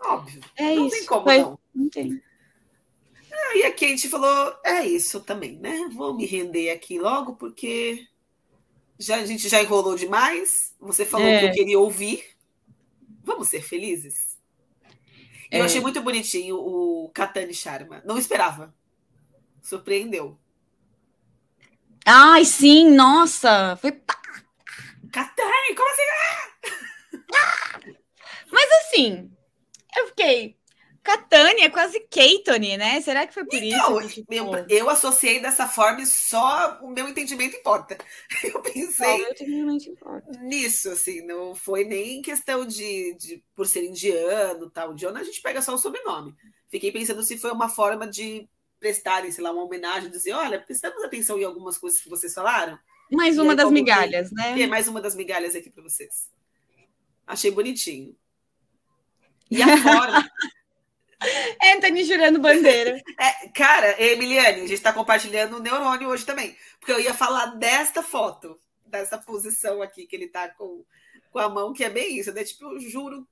Óbvio. 0.00 0.40
É 0.56 0.74
não 0.74 0.86
isso. 0.86 0.96
tem 0.96 1.06
como, 1.06 1.24
Foi... 1.24 1.38
não. 1.38 1.58
Não 1.74 1.90
tem. 1.90 2.22
e 3.54 3.62
a 3.64 3.70
Kate 3.70 4.08
falou: 4.08 4.56
é 4.64 4.86
isso 4.86 5.20
também, 5.20 5.58
né? 5.58 5.90
Vou 5.92 6.14
me 6.14 6.24
render 6.24 6.70
aqui 6.70 6.98
logo, 6.98 7.34
porque 7.36 8.06
já, 8.98 9.16
a 9.16 9.26
gente 9.26 9.46
já 9.46 9.62
enrolou 9.62 9.94
demais. 9.94 10.74
Você 10.80 11.04
falou 11.04 11.26
é. 11.26 11.38
que 11.38 11.46
eu 11.46 11.52
queria 11.52 11.78
ouvir. 11.78 12.37
Vamos 13.28 13.48
ser 13.48 13.60
felizes? 13.60 14.38
É. 15.50 15.60
Eu 15.60 15.64
achei 15.66 15.82
muito 15.82 16.00
bonitinho 16.00 16.56
o 16.56 17.10
Katani 17.12 17.52
Sharma. 17.52 18.02
Não 18.06 18.16
esperava. 18.16 18.74
Surpreendeu. 19.62 20.40
Ai, 22.06 22.46
sim, 22.46 22.90
nossa. 22.90 23.76
Foi. 23.76 23.92
Katani, 25.12 25.74
como 25.76 25.90
assim? 25.90 26.02
Mas 28.50 28.70
assim, 28.72 29.30
eu 29.94 30.06
fiquei. 30.08 30.57
Catânia 31.08 31.64
é 31.64 31.70
quase 31.70 32.00
Keitone, 32.00 32.76
né? 32.76 33.00
Será 33.00 33.26
que 33.26 33.32
foi 33.32 33.42
por 33.42 33.54
então, 33.54 33.98
isso? 34.02 34.22
Eu, 34.30 34.66
eu, 34.68 34.90
associei 34.90 35.40
dessa 35.40 35.66
forma 35.66 36.02
e 36.02 36.06
só 36.06 36.78
o 36.82 36.90
meu 36.90 37.08
entendimento 37.08 37.56
importa. 37.56 37.96
Eu 38.44 38.60
pensei 38.60 39.26
nisso, 40.42 40.90
assim, 40.90 41.24
não 41.24 41.54
foi 41.54 41.84
nem 41.84 42.20
questão 42.20 42.66
de, 42.66 43.14
de 43.14 43.42
por 43.54 43.66
ser 43.66 43.84
indiano, 43.84 44.68
tal. 44.68 44.92
John 44.92 45.16
a 45.16 45.24
gente 45.24 45.40
pega 45.40 45.62
só 45.62 45.72
o 45.72 45.78
sobrenome. 45.78 46.34
Fiquei 46.70 46.92
pensando 46.92 47.22
se 47.22 47.38
foi 47.38 47.52
uma 47.52 47.70
forma 47.70 48.06
de 48.06 48.46
prestarem, 48.78 49.32
sei 49.32 49.42
lá, 49.42 49.50
uma 49.50 49.64
homenagem, 49.64 50.10
dizer, 50.10 50.34
olha, 50.34 50.60
prestamos 50.60 51.02
atenção 51.02 51.38
em 51.38 51.44
algumas 51.44 51.78
coisas 51.78 52.02
que 52.02 52.10
vocês 52.10 52.34
falaram. 52.34 52.78
Mais 53.10 53.38
uma 53.38 53.56
das 53.56 53.70
migalhas, 53.70 54.30
né? 54.30 54.54
Tem 54.54 54.66
mais 54.66 54.86
uma 54.86 55.00
das 55.00 55.14
migalhas 55.14 55.56
aqui 55.56 55.70
para 55.70 55.82
vocês. 55.82 56.28
Achei 57.26 57.50
bonitinho. 57.50 58.14
E 59.50 59.62
a 59.62 59.68
forma. 59.82 60.30
Anthony 61.74 62.04
jurando 62.04 62.38
bandeira. 62.38 63.00
É, 63.18 63.48
cara, 63.48 64.00
Emiliane, 64.02 64.58
a 64.58 64.60
gente 64.60 64.74
está 64.74 64.92
compartilhando 64.92 65.56
o 65.56 65.60
neurônio 65.60 66.08
hoje 66.08 66.24
também. 66.24 66.56
Porque 66.78 66.92
eu 66.92 67.00
ia 67.00 67.14
falar 67.14 67.56
desta 67.56 68.02
foto, 68.02 68.60
dessa 68.86 69.18
posição 69.18 69.82
aqui 69.82 70.06
que 70.06 70.14
ele 70.14 70.26
está 70.26 70.48
com, 70.48 70.84
com 71.30 71.38
a 71.38 71.48
mão, 71.48 71.72
que 71.72 71.84
é 71.84 71.90
bem 71.90 72.18
isso, 72.18 72.32
né? 72.32 72.44
Tipo, 72.44 72.72
eu 72.72 72.80
juro 72.80 73.28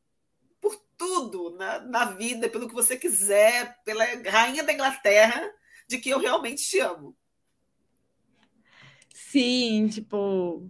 por 0.60 0.80
tudo 0.96 1.50
na, 1.56 1.80
na 1.80 2.04
vida, 2.06 2.48
pelo 2.48 2.68
que 2.68 2.74
você 2.74 2.96
quiser, 2.96 3.78
pela 3.84 4.04
rainha 4.28 4.64
da 4.64 4.72
Inglaterra, 4.72 5.48
de 5.86 5.98
que 5.98 6.10
eu 6.10 6.18
realmente 6.18 6.62
te 6.62 6.80
amo. 6.80 7.16
Sim, 9.14 9.88
tipo. 9.88 10.66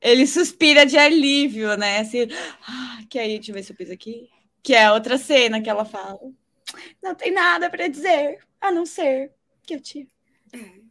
Ele 0.00 0.26
suspira 0.26 0.86
de 0.86 0.96
alívio, 0.96 1.76
né? 1.76 1.98
Assim, 1.98 2.28
ah, 2.66 3.00
que 3.10 3.18
aí, 3.18 3.34
deixa 3.34 3.50
eu 3.50 3.54
ver 3.54 3.62
se 3.64 3.72
eu 3.72 3.76
fiz 3.76 3.90
aqui. 3.90 4.28
Que 4.68 4.74
é 4.74 4.92
outra 4.92 5.16
cena 5.16 5.62
que 5.62 5.70
ela 5.70 5.86
fala. 5.86 6.20
Não 7.02 7.14
tem 7.14 7.32
nada 7.32 7.70
para 7.70 7.88
dizer, 7.88 8.38
a 8.60 8.70
não 8.70 8.84
ser 8.84 9.32
que 9.62 9.74
eu 9.74 9.80
te. 9.80 10.06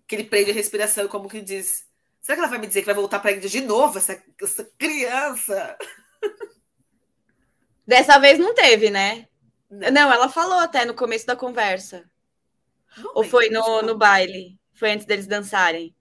Que 0.08 0.16
ele 0.16 0.24
prende 0.24 0.49
a 0.49 0.54
respiração, 0.56 1.08
como 1.08 1.30
que 1.30 1.41
diz. 1.41 1.86
Será 2.20 2.36
que 2.36 2.41
ela 2.41 2.49
vai 2.49 2.58
me 2.58 2.66
dizer 2.66 2.80
que 2.80 2.88
vai 2.88 2.95
voltar 2.95 3.20
para 3.20 3.30
a 3.30 3.34
Índia 3.36 3.48
de 3.48 3.62
novo, 3.62 3.99
essa, 3.99 4.20
essa 4.41 4.64
criança? 4.80 5.78
Dessa 7.86 8.18
vez 8.18 8.40
não 8.40 8.56
teve, 8.56 8.90
né? 8.90 9.28
Não. 9.70 9.91
não, 9.91 10.12
ela 10.12 10.28
falou 10.28 10.58
até 10.58 10.84
no 10.84 10.95
começo 10.95 11.28
da 11.28 11.36
conversa. 11.36 12.10
Ou 13.14 13.24
foi 13.24 13.52
no, 13.52 13.84
no 13.84 13.95
baile? 13.95 14.60
Foi 14.74 14.90
antes 14.90 15.06
deles 15.06 15.28
dançarem? 15.28 15.95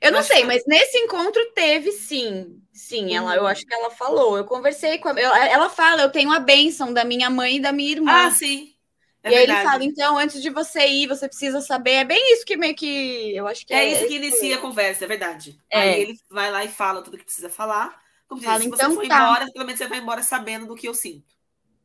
Eu 0.00 0.12
não 0.12 0.22
sei, 0.22 0.44
mas 0.44 0.64
nesse 0.66 0.96
encontro 0.98 1.44
teve 1.54 1.92
sim. 1.92 2.60
Sim, 2.72 3.14
ela, 3.14 3.36
eu 3.36 3.42
uhum. 3.42 3.48
acho 3.48 3.64
que 3.64 3.74
ela 3.74 3.90
falou. 3.90 4.36
Eu 4.36 4.44
conversei 4.44 4.98
com 4.98 5.10
ela. 5.10 5.46
Ela 5.46 5.70
fala, 5.70 6.02
eu 6.02 6.10
tenho 6.10 6.32
a 6.32 6.40
bênção 6.40 6.92
da 6.92 7.04
minha 7.04 7.30
mãe 7.30 7.56
e 7.56 7.60
da 7.60 7.72
minha 7.72 7.92
irmã. 7.92 8.26
Ah, 8.26 8.30
sim. 8.30 8.74
É 9.22 9.30
e 9.30 9.34
aí 9.36 9.42
ele 9.44 9.54
fala, 9.62 9.84
então, 9.84 10.18
antes 10.18 10.42
de 10.42 10.50
você 10.50 10.86
ir, 10.86 11.06
você 11.06 11.26
precisa 11.26 11.60
saber. 11.60 11.92
É 11.92 12.04
bem 12.04 12.34
isso 12.34 12.44
que 12.44 12.56
meio 12.56 12.74
que. 12.74 13.34
Eu 13.34 13.46
acho 13.46 13.66
que 13.66 13.72
é. 13.72 13.84
É 13.84 13.92
isso 13.92 14.08
que 14.08 14.16
inicia 14.16 14.56
a 14.56 14.60
conversa, 14.60 15.04
é 15.04 15.08
verdade. 15.08 15.58
É. 15.70 15.80
Aí 15.80 16.00
ele 16.02 16.18
vai 16.28 16.50
lá 16.50 16.64
e 16.64 16.68
fala 16.68 17.00
tudo 17.00 17.16
que 17.16 17.24
precisa 17.24 17.48
falar. 17.48 18.02
Como 18.28 18.42
fala, 18.42 18.58
diz, 18.58 18.68
se 18.68 18.74
então, 18.74 18.90
você 18.90 18.96
for 18.96 19.08
tá. 19.08 19.16
embora, 19.16 19.52
pelo 19.52 19.64
menos 19.64 19.78
você 19.78 19.86
vai 19.86 19.98
embora 19.98 20.22
sabendo 20.22 20.66
do 20.66 20.74
que 20.74 20.88
eu 20.88 20.94
sinto. 20.94 21.34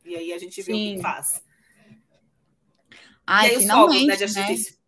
E 0.03 0.15
aí 0.15 0.33
a 0.33 0.37
gente 0.37 0.61
vê 0.61 0.73
sim. 0.73 0.93
o 0.93 0.95
que 0.95 1.01
faz. 1.01 1.41
Ai, 3.25 3.47
e 3.47 3.51
aí 3.51 3.59
finalmente, 3.59 4.11
os 4.11 4.33
fogos, 4.33 4.35
né, 4.35 4.53
de 4.53 4.61
né? 4.61 4.79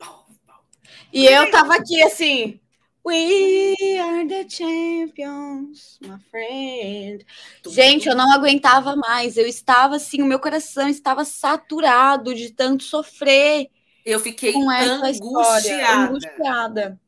E 1.14 1.26
eu 1.26 1.52
tava 1.52 1.76
aqui 1.76 2.02
assim, 2.02 2.61
We 3.04 3.98
are 4.00 4.28
the 4.28 4.48
champions, 4.48 5.98
my 6.02 6.20
friend. 6.30 7.26
Gente, 7.68 8.08
eu 8.08 8.16
não 8.16 8.32
aguentava 8.32 8.96
mais. 8.96 9.38
Eu 9.38 9.48
estava 9.48 9.96
assim, 9.96 10.22
o 10.22 10.26
meu 10.26 10.40
coração 10.40 10.88
estava 10.88 11.26
saturado 11.26 12.36
de 12.36 12.52
tanto 12.52 12.84
sofrer. 12.84 13.70
Eu 14.06 14.20
fiquei 14.20 14.54
com 14.54 14.72
essa 14.72 14.94
angustiada. 14.94 15.60
História, 15.60 15.98
angustiada. 15.98 17.02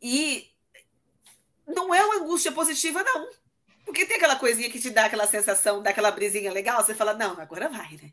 E 0.00 0.46
não 1.66 1.92
é 1.92 2.04
uma 2.04 2.16
angústia 2.16 2.52
positiva, 2.52 3.02
não. 3.02 3.28
Porque 3.84 4.06
tem 4.06 4.16
aquela 4.16 4.36
coisinha 4.36 4.70
que 4.70 4.78
te 4.78 4.90
dá 4.90 5.06
aquela 5.06 5.26
sensação, 5.26 5.82
dá 5.82 5.90
aquela 5.90 6.10
brisinha 6.10 6.52
legal, 6.52 6.84
você 6.84 6.94
fala, 6.94 7.14
não, 7.14 7.40
agora 7.40 7.68
vai, 7.68 7.98
né? 8.00 8.12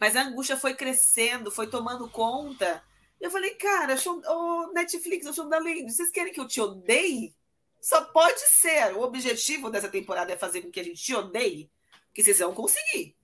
Mas 0.00 0.16
a 0.16 0.22
angústia 0.22 0.56
foi 0.56 0.74
crescendo, 0.74 1.50
foi 1.50 1.66
tomando 1.66 2.08
conta 2.08 2.82
eu 3.20 3.30
falei, 3.30 3.50
cara, 3.54 3.96
show, 3.96 4.20
oh, 4.26 4.72
Netflix, 4.72 5.26
o 5.26 5.32
show 5.32 5.48
da 5.48 5.58
Lady, 5.58 5.90
vocês 5.90 6.10
querem 6.10 6.32
que 6.32 6.40
eu 6.40 6.46
te 6.46 6.60
odeie? 6.60 7.34
Só 7.80 8.02
pode 8.02 8.40
ser. 8.40 8.94
O 8.94 9.02
objetivo 9.02 9.70
dessa 9.70 9.88
temporada 9.88 10.32
é 10.32 10.36
fazer 10.36 10.62
com 10.62 10.70
que 10.70 10.80
a 10.80 10.84
gente 10.84 11.02
te 11.02 11.14
odeie, 11.14 11.70
que 12.12 12.22
vocês 12.22 12.38
vão 12.38 12.54
conseguir. 12.54 13.16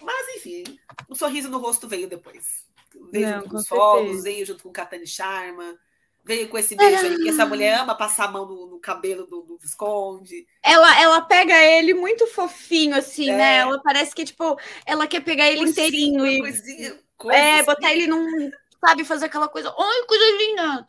Mas, 0.00 0.36
enfim, 0.36 0.64
o 1.08 1.14
sorriso 1.14 1.48
no 1.48 1.58
rosto 1.58 1.88
veio 1.88 2.08
depois. 2.08 2.66
Veio 3.10 3.28
Não, 3.28 3.36
junto 3.38 3.50
com, 3.50 3.56
os 3.56 3.68
fogos, 3.68 4.22
veio 4.22 4.46
junto 4.46 4.62
com 4.62 4.68
o 4.68 4.72
Katani 4.72 5.06
Sharma, 5.06 5.78
veio 6.24 6.48
com 6.48 6.58
esse 6.58 6.76
beijo 6.76 7.06
aí, 7.06 7.16
que 7.16 7.28
essa 7.30 7.46
mulher 7.46 7.78
ama 7.78 7.94
passar 7.94 8.26
a 8.26 8.30
mão 8.30 8.46
no, 8.46 8.66
no 8.66 8.78
cabelo 8.78 9.26
do, 9.26 9.42
do, 9.42 9.58
Visconde. 9.58 10.46
Ela, 10.62 11.00
ela 11.00 11.20
pega 11.22 11.54
ele 11.64 11.94
muito 11.94 12.26
fofinho, 12.26 12.94
assim, 12.94 13.30
é. 13.30 13.36
né? 13.36 13.56
Ela 13.58 13.80
parece 13.82 14.14
que, 14.14 14.24
tipo, 14.24 14.58
ela 14.84 15.06
quer 15.06 15.20
pegar 15.20 15.48
ele 15.48 15.68
inteirinho 15.68 16.26
e. 16.26 16.40
Coisinha, 16.40 16.98
é, 17.30 17.62
botar 17.62 17.92
ele 17.92 18.06
num 18.06 18.50
sabe, 18.80 19.04
fazer 19.04 19.26
aquela 19.26 19.48
coisa, 19.48 19.72
oi, 19.76 20.06
coisa 20.06 20.24
linda! 20.36 20.86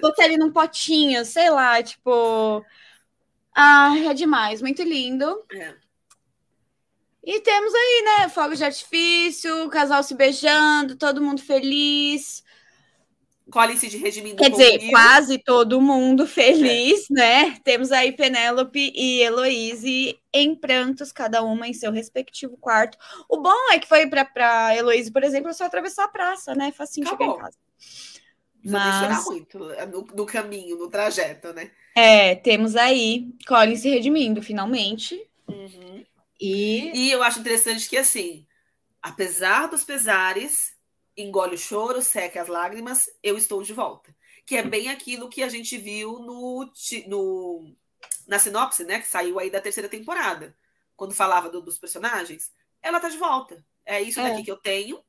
Botar 0.00 0.24
ele 0.24 0.36
num 0.36 0.52
potinho, 0.52 1.24
sei 1.24 1.50
lá, 1.50 1.82
tipo. 1.82 2.64
Ah, 3.54 3.94
é 3.98 4.14
demais, 4.14 4.62
muito 4.62 4.82
lindo. 4.82 5.44
É. 5.52 5.74
E 7.24 7.40
temos 7.40 7.72
aí, 7.72 8.02
né? 8.04 8.28
Fogos 8.28 8.58
de 8.58 8.64
artifício, 8.64 9.68
casal 9.68 10.02
se 10.02 10.14
beijando, 10.14 10.96
todo 10.96 11.22
mundo 11.22 11.40
feliz. 11.40 12.41
Colin 13.52 13.74
de 13.74 13.98
redimindo. 13.98 14.36
Quer 14.36 14.50
dizer, 14.50 14.88
quase 14.88 15.38
todo 15.38 15.80
mundo 15.80 16.26
feliz, 16.26 17.08
é. 17.10 17.14
né? 17.14 17.56
Temos 17.62 17.92
aí 17.92 18.10
Penélope 18.10 18.92
e 18.96 19.20
Heloíse 19.20 20.18
em 20.32 20.56
prantos, 20.56 21.12
cada 21.12 21.42
uma 21.42 21.68
em 21.68 21.74
seu 21.74 21.92
respectivo 21.92 22.56
quarto. 22.56 22.96
O 23.28 23.42
bom 23.42 23.70
é 23.70 23.78
que 23.78 23.86
foi 23.86 24.08
para 24.08 24.74
Heloíse, 24.74 25.12
por 25.12 25.22
exemplo, 25.22 25.50
é 25.50 25.52
só 25.52 25.64
atravessar 25.64 26.04
a 26.04 26.08
praça, 26.08 26.54
né? 26.54 26.72
Facinho 26.72 27.06
Acabou. 27.06 27.26
chegar 27.26 27.38
em 27.38 27.44
casa. 27.44 27.58
Mas... 28.64 29.00
chorar 29.00 29.24
muito 29.24 29.58
no, 29.58 30.16
no, 30.16 30.26
caminho, 30.26 30.78
no 30.78 30.88
trajeto, 30.88 31.52
né? 31.52 31.70
É, 31.94 32.34
temos 32.34 32.74
aí 32.74 33.28
Colin 33.46 33.76
se 33.76 33.90
redimindo, 33.90 34.40
finalmente. 34.40 35.22
Uhum. 35.46 36.02
E... 36.40 36.90
e 36.94 37.12
eu 37.12 37.22
acho 37.22 37.40
interessante 37.40 37.86
que, 37.86 37.98
assim, 37.98 38.46
apesar 39.02 39.66
dos 39.66 39.84
pesares, 39.84 40.71
engole 41.16 41.54
o 41.54 41.58
choro, 41.58 42.02
seca 42.02 42.42
as 42.42 42.48
lágrimas, 42.48 43.08
eu 43.22 43.36
estou 43.36 43.62
de 43.62 43.72
volta. 43.72 44.14
Que 44.44 44.56
é 44.56 44.62
bem 44.62 44.88
aquilo 44.88 45.28
que 45.28 45.42
a 45.42 45.48
gente 45.48 45.78
viu 45.78 46.18
no, 46.18 46.70
no 47.06 47.76
na 48.26 48.38
sinopse, 48.38 48.84
né? 48.84 49.00
Que 49.00 49.08
saiu 49.08 49.38
aí 49.38 49.50
da 49.50 49.60
terceira 49.60 49.88
temporada. 49.88 50.56
Quando 50.96 51.14
falava 51.14 51.48
do, 51.48 51.60
dos 51.60 51.78
personagens. 51.78 52.52
Ela 52.80 53.00
tá 53.00 53.08
de 53.08 53.18
volta. 53.18 53.64
É 53.84 54.00
isso 54.00 54.20
é. 54.20 54.28
daqui 54.28 54.44
que 54.44 54.50
eu 54.50 54.56
tenho. 54.56 55.02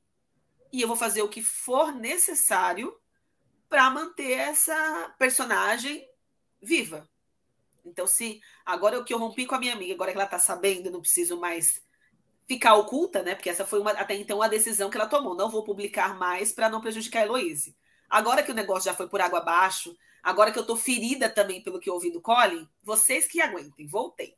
E 0.72 0.82
eu 0.82 0.88
vou 0.88 0.98
fazer 0.98 1.22
o 1.22 1.30
que 1.30 1.42
for 1.42 1.94
necessário 1.94 2.96
para 3.68 3.90
manter 3.90 4.34
essa 4.34 5.16
personagem 5.18 6.08
viva. 6.62 7.10
Então, 7.86 8.08
se 8.08 8.42
agora 8.66 9.00
o 9.00 9.04
que 9.04 9.14
eu 9.14 9.18
rompi 9.18 9.46
com 9.46 9.56
a 9.56 9.60
minha 9.60 9.74
amiga, 9.74 9.94
agora 9.94 10.12
que 10.12 10.18
ela 10.18 10.28
tá 10.28 10.40
sabendo, 10.40 10.90
não 10.90 11.02
preciso 11.02 11.40
mais 11.40 11.83
ficar 12.54 12.76
oculta, 12.76 13.24
né? 13.24 13.36
Porque 13.36 13.50
essa 13.50 13.66
foi 13.66 13.80
uma, 13.80 13.92
até 13.92 14.16
então 14.16 14.42
a 14.42 14.48
decisão 14.48 14.90
que 14.90 14.98
ela 14.98 15.08
tomou. 15.08 15.36
Não 15.36 15.50
vou 15.50 15.64
publicar 15.64 16.18
mais 16.18 16.52
para 16.52 16.70
não 16.70 16.82
prejudicar 16.82 17.22
a 17.22 17.26
Heloise. 17.26 17.76
Agora 18.10 18.44
que 18.44 18.52
o 18.52 18.56
negócio 18.56 18.86
já 18.86 18.94
foi 18.94 19.08
por 19.08 19.22
água 19.22 19.40
abaixo, 19.40 19.96
agora 20.22 20.52
que 20.52 20.60
eu 20.60 20.66
tô 20.66 20.76
ferida 20.76 21.30
também 21.30 21.62
pelo 21.62 21.80
que 21.80 21.90
eu 21.90 21.96
ouvi 21.96 22.12
do 22.12 22.22
Colin, 22.22 22.68
vocês 22.84 23.28
que 23.28 23.42
aguentem, 23.42 23.88
voltei. 23.88 24.36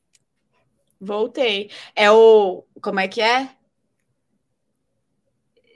Voltei. 0.99 1.69
É 1.95 2.09
o. 2.09 2.63
Como 2.81 2.99
é 2.99 3.07
que 3.07 3.21
é? 3.21 3.49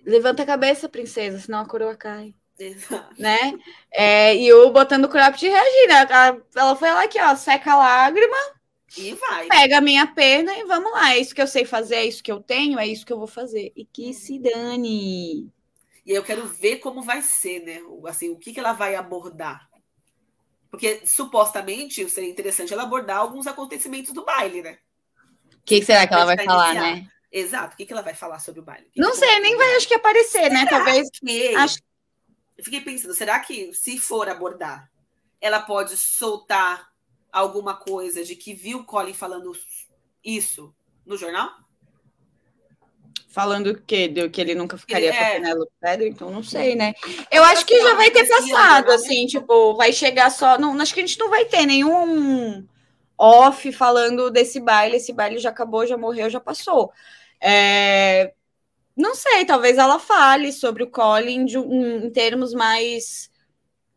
Levanta 0.05 0.43
a 0.43 0.45
cabeça, 0.45 0.87
princesa, 0.87 1.39
senão 1.39 1.59
a 1.59 1.67
coroa 1.67 1.95
cai. 1.95 2.33
Exato. 2.57 3.15
Né? 3.17 3.53
É, 3.91 4.35
e 4.35 4.51
o 4.51 4.69
botando 4.71 5.05
o 5.05 5.09
crop 5.09 5.37
de 5.37 5.47
Regina. 5.47 6.01
Ela, 6.09 6.41
ela 6.55 6.75
foi 6.75 6.89
lá 6.89 7.03
aqui, 7.03 7.19
ó, 7.21 7.35
seca 7.35 7.73
a 7.73 7.77
lágrima, 7.77 8.37
e 8.97 9.13
vai. 9.13 9.47
Pega 9.47 9.77
a 9.77 9.81
minha 9.81 10.07
perna 10.07 10.57
e 10.57 10.63
vamos 10.65 10.91
lá. 10.91 11.13
É 11.13 11.19
isso 11.19 11.35
que 11.35 11.41
eu 11.41 11.47
sei 11.47 11.65
fazer, 11.65 11.95
é 11.95 12.05
isso 12.05 12.23
que 12.23 12.31
eu 12.31 12.41
tenho, 12.41 12.79
é 12.79 12.87
isso 12.87 13.05
que 13.05 13.13
eu 13.13 13.17
vou 13.17 13.27
fazer. 13.27 13.71
E 13.75 13.85
que 13.85 14.13
se 14.13 14.39
dane. 14.39 15.51
E 16.05 16.11
eu 16.11 16.23
quero 16.23 16.47
ver 16.47 16.77
como 16.77 17.01
vai 17.01 17.21
ser, 17.21 17.59
né? 17.63 17.81
Assim, 18.07 18.29
o 18.29 18.37
que, 18.37 18.53
que 18.53 18.59
ela 18.59 18.73
vai 18.73 18.95
abordar. 18.95 19.69
Porque 20.69 21.01
supostamente 21.05 22.07
seria 22.09 22.29
interessante 22.29 22.73
ela 22.73 22.83
abordar 22.83 23.17
alguns 23.17 23.47
acontecimentos 23.47 24.13
do 24.13 24.25
baile, 24.25 24.61
né? 24.61 24.79
O 25.53 25.61
que, 25.65 25.79
que, 25.79 25.85
será 25.85 26.07
que 26.07 26.13
ela 26.13 26.25
vai 26.25 26.43
falar, 26.43 26.73
iniciar. 26.73 26.95
né? 26.95 27.07
Exato. 27.31 27.73
O 27.73 27.77
que, 27.77 27.85
que 27.85 27.93
ela 27.93 28.01
vai 28.01 28.15
falar 28.15 28.39
sobre 28.39 28.61
o 28.61 28.63
baile? 28.63 28.89
Que 28.91 28.99
não 28.99 29.11
que 29.11 29.17
sei, 29.17 29.39
nem 29.39 29.55
vai 29.55 29.75
acho 29.75 29.87
que 29.87 29.93
aparecer, 29.93 30.49
né? 30.51 30.61
será 30.61 30.63
né? 30.63 30.69
Talvez. 30.69 31.09
Que... 31.11 31.55
Acho... 31.55 31.79
Eu 32.57 32.63
fiquei 32.63 32.81
pensando, 32.81 33.13
será 33.13 33.39
que 33.39 33.73
se 33.73 33.97
for 33.97 34.27
abordar, 34.27 34.91
ela 35.39 35.61
pode 35.61 35.95
soltar 35.95 36.88
alguma 37.31 37.75
coisa 37.75 38.23
de 38.23 38.35
que 38.35 38.53
viu 38.53 38.83
Colin 38.83 39.13
falando 39.13 39.51
isso 40.23 40.73
no 41.05 41.17
jornal? 41.17 41.49
Falando 43.29 43.67
o 43.67 43.81
quê? 43.81 44.07
De 44.07 44.27
que 44.29 44.41
ele 44.41 44.55
nunca 44.55 44.77
ficaria 44.77 45.11
é... 45.11 45.15
com 45.15 45.23
a 45.23 45.31
Penélope 45.31 45.71
Pedro? 45.79 46.07
Então 46.07 46.31
não 46.31 46.43
sei, 46.43 46.75
né? 46.75 46.93
Eu 47.31 47.43
acho 47.43 47.65
que 47.65 47.79
já 47.79 47.93
vai 47.93 48.09
ter 48.09 48.27
passado, 48.27 48.91
assim, 48.91 49.27
tipo, 49.27 49.75
vai 49.75 49.93
chegar 49.93 50.31
só. 50.31 50.57
Não, 50.57 50.79
acho 50.81 50.93
que 50.93 50.99
a 50.99 51.05
gente 51.05 51.19
não 51.19 51.29
vai 51.29 51.45
ter 51.45 51.65
nenhum 51.65 52.65
off 53.17 53.71
falando 53.71 54.31
desse 54.31 54.59
baile. 54.59 54.97
Esse 54.97 55.13
baile 55.13 55.37
já 55.37 55.49
acabou, 55.49 55.85
já 55.85 55.97
morreu, 55.97 56.29
já 56.29 56.39
passou. 56.39 56.91
É... 57.39 58.33
Não 58.95 59.13
sei, 59.15 59.45
talvez 59.45 59.77
ela 59.77 59.99
fale 59.99 60.51
sobre 60.51 60.83
o 60.83 60.89
Colin 60.89 61.45
de, 61.45 61.57
um, 61.57 62.05
em 62.05 62.09
termos 62.09 62.53
mais 62.53 63.29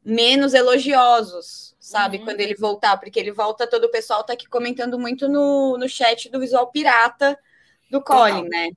menos 0.05 0.53
elogiosos, 0.53 1.72
sabe? 1.83 2.19
Uhum. 2.19 2.25
Quando 2.25 2.41
ele 2.41 2.55
voltar, 2.55 2.97
porque 2.97 3.19
ele 3.19 3.33
volta, 3.33 3.67
todo 3.67 3.85
o 3.85 3.91
pessoal 3.91 4.23
tá 4.23 4.35
aqui 4.35 4.49
comentando 4.49 4.99
muito 4.99 5.29
no, 5.29 5.77
no 5.77 5.89
chat 5.89 6.31
do 6.31 6.39
Visual 6.39 6.71
Pirata 6.71 7.37
do 7.91 8.01
Colin, 8.01 8.49
né? 8.49 8.69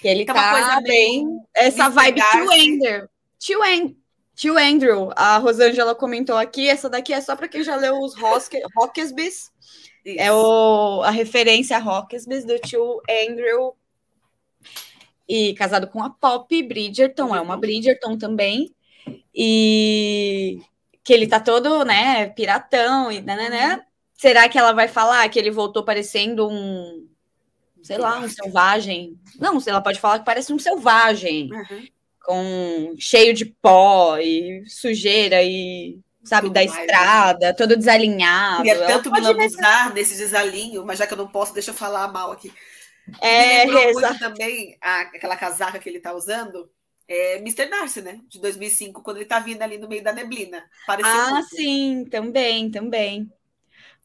Que 0.00 0.06
ele 0.06 0.24
tá, 0.24 0.34
tá 0.34 0.80
bem. 0.80 1.26
Essa 1.52 1.88
vibe 1.88 2.22
tio 2.30 2.52
Ender. 2.52 3.10
Tio, 3.38 3.62
An 3.62 3.94
tio 4.36 4.56
Andrew, 4.56 5.10
a 5.16 5.36
Rosângela 5.38 5.94
comentou 5.96 6.36
aqui. 6.36 6.68
Essa 6.68 6.88
daqui 6.88 7.12
é 7.12 7.20
só 7.20 7.34
para 7.34 7.48
quem 7.48 7.64
já 7.64 7.74
leu 7.74 7.98
os 7.98 8.14
Rockesbys. 8.76 9.50
É 10.06 10.32
o, 10.32 11.02
a 11.02 11.10
referência 11.10 11.76
a 11.76 11.80
Rockesbys 11.80 12.44
do 12.44 12.56
tio 12.60 13.02
Andrew. 13.28 13.74
E 15.28 15.54
casado 15.54 15.88
com 15.88 16.02
a 16.02 16.10
Pop 16.10 16.62
Bridgerton, 16.62 17.34
é 17.34 17.40
uma 17.40 17.56
Bridgerton 17.56 18.16
também. 18.16 18.72
E 19.34 20.60
que 21.04 21.12
ele 21.12 21.26
tá 21.26 21.38
todo, 21.38 21.84
né, 21.84 22.30
piratão 22.30 23.12
e 23.12 23.20
né, 23.20 23.36
né, 23.36 23.48
né. 23.50 23.86
Será 24.14 24.48
que 24.48 24.58
ela 24.58 24.72
vai 24.72 24.88
falar 24.88 25.28
que 25.28 25.38
ele 25.38 25.50
voltou 25.50 25.84
parecendo 25.84 26.48
um, 26.48 27.06
sei 27.82 27.98
lá, 27.98 28.18
um 28.18 28.28
selvagem? 28.28 29.18
Não, 29.38 29.58
ela 29.66 29.82
pode 29.82 30.00
falar 30.00 30.20
que 30.20 30.24
parece 30.24 30.52
um 30.52 30.58
selvagem, 30.58 31.50
uhum. 31.52 31.86
com 32.24 32.94
cheio 32.98 33.34
de 33.34 33.44
pó 33.44 34.16
e 34.16 34.64
sujeira 34.66 35.42
e 35.42 35.98
sabe, 36.24 36.46
Tudo 36.46 36.54
da 36.54 36.64
mais, 36.64 36.78
estrada, 36.78 37.46
né? 37.48 37.52
todo 37.52 37.76
desalinhado. 37.76 38.62
Queria 38.62 38.86
tanto 38.86 39.12
me 39.12 39.20
lambuzar 39.20 39.92
nesse 39.92 40.16
desalinho, 40.16 40.86
mas 40.86 40.98
já 40.98 41.06
que 41.06 41.12
eu 41.12 41.18
não 41.18 41.28
posso, 41.28 41.52
deixa 41.52 41.70
eu 41.70 41.74
falar 41.74 42.10
mal 42.10 42.32
aqui. 42.32 42.50
É, 43.20 43.66
muito 43.66 44.18
também 44.18 44.78
a, 44.80 45.00
aquela 45.00 45.36
casaca 45.36 45.78
que 45.78 45.88
ele 45.88 46.00
tá 46.00 46.14
usando, 46.14 46.70
é 47.08 47.36
Mr. 47.36 47.66
Darcy, 47.66 48.02
né? 48.02 48.20
De 48.28 48.40
2005, 48.40 49.02
quando 49.02 49.18
ele 49.18 49.26
tá 49.26 49.38
vindo 49.38 49.62
ali 49.62 49.78
no 49.78 49.88
meio 49.88 50.02
da 50.02 50.12
neblina. 50.12 50.64
Ah, 50.88 51.30
muito. 51.30 51.48
sim, 51.48 52.06
também, 52.10 52.70
também. 52.70 53.30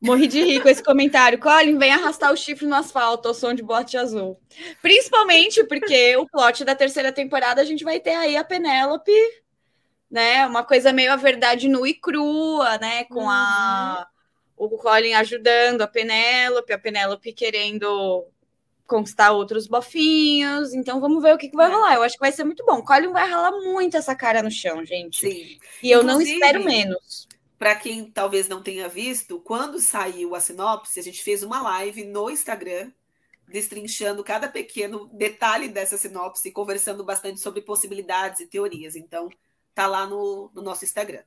Morri 0.02 0.28
de 0.28 0.42
rir 0.42 0.62
com 0.62 0.70
esse 0.70 0.84
comentário. 0.84 1.40
Colin, 1.42 1.78
vem 1.78 1.92
arrastar 1.92 2.32
o 2.32 2.38
chifre 2.38 2.66
no 2.66 2.76
asfalto 2.76 3.28
ao 3.28 3.34
som 3.34 3.54
de 3.54 3.62
bote 3.62 3.98
azul. 3.98 4.40
Principalmente 4.82 5.64
porque 5.66 6.16
o 6.18 6.28
plot 6.28 6.64
da 6.64 6.76
terceira 6.76 7.12
temporada 7.12 7.62
a 7.62 7.66
gente 7.66 7.84
vai 7.84 8.00
ter 8.00 8.16
aí 8.16 8.38
a 8.38 8.44
Penélope, 8.44 9.12
né? 10.10 10.46
Uma 10.48 10.64
coisa 10.64 10.94
meio 10.94 11.12
a 11.12 11.18
verdade 11.18 11.68
nua 11.68 11.90
e 11.90 11.94
crua, 11.94 12.78
né? 12.78 13.04
Com 13.06 13.24
uhum. 13.24 13.30
a 13.30 14.08
o 14.60 14.78
Colin 14.78 15.14
ajudando 15.14 15.82
a 15.82 15.88
Penélope, 15.88 16.74
a 16.74 16.78
Penélope 16.78 17.32
querendo 17.32 18.28
conquistar 18.90 19.32
outros 19.32 19.68
bofinhos. 19.68 20.74
Então 20.74 21.00
vamos 21.00 21.24
ver 21.24 21.34
o 21.34 21.38
que, 21.38 21.48
que 21.48 21.56
vai 21.56 21.70
é. 21.70 21.74
rolar. 21.74 21.96
Eu 21.96 22.04
acho 22.04 22.16
que 22.16 22.20
vai 22.20 22.32
ser 22.32 22.44
muito 22.44 22.66
bom. 22.66 22.82
Colin 22.82 23.12
vai 23.12 23.30
ralar 23.30 23.52
muito 23.52 23.96
essa 23.96 24.16
cara 24.16 24.44
no 24.44 24.52
chão, 24.52 24.84
gente. 24.84 25.30
Sim. 25.30 25.58
E 25.82 25.92
eu 25.92 26.04
não 26.04 26.22
espero 26.22 26.64
menos. 26.64 27.28
Para 27.58 27.76
quem 27.76 28.10
talvez 28.10 28.48
não 28.48 28.64
tenha 28.64 28.88
visto, 28.88 29.40
quando 29.42 29.80
saiu 29.80 30.34
a 30.34 30.40
sinopse, 30.40 31.00
a 31.00 31.04
gente 31.04 31.22
fez 31.22 31.44
uma 31.44 31.62
live 31.62 32.06
no 32.06 32.30
Instagram 32.30 32.92
destrinchando 33.50 34.24
cada 34.24 34.48
pequeno 34.48 35.10
detalhe 35.14 35.68
dessa 35.68 35.98
sinopse, 35.98 36.52
conversando 36.52 37.04
bastante 37.04 37.40
sobre 37.40 37.62
possibilidades 37.62 38.42
e 38.42 38.48
teorias. 38.48 38.96
Então, 38.96 39.30
tá 39.74 39.88
lá 39.88 40.06
no, 40.06 40.52
no 40.54 40.62
nosso 40.62 40.86
Instagram. 40.86 41.24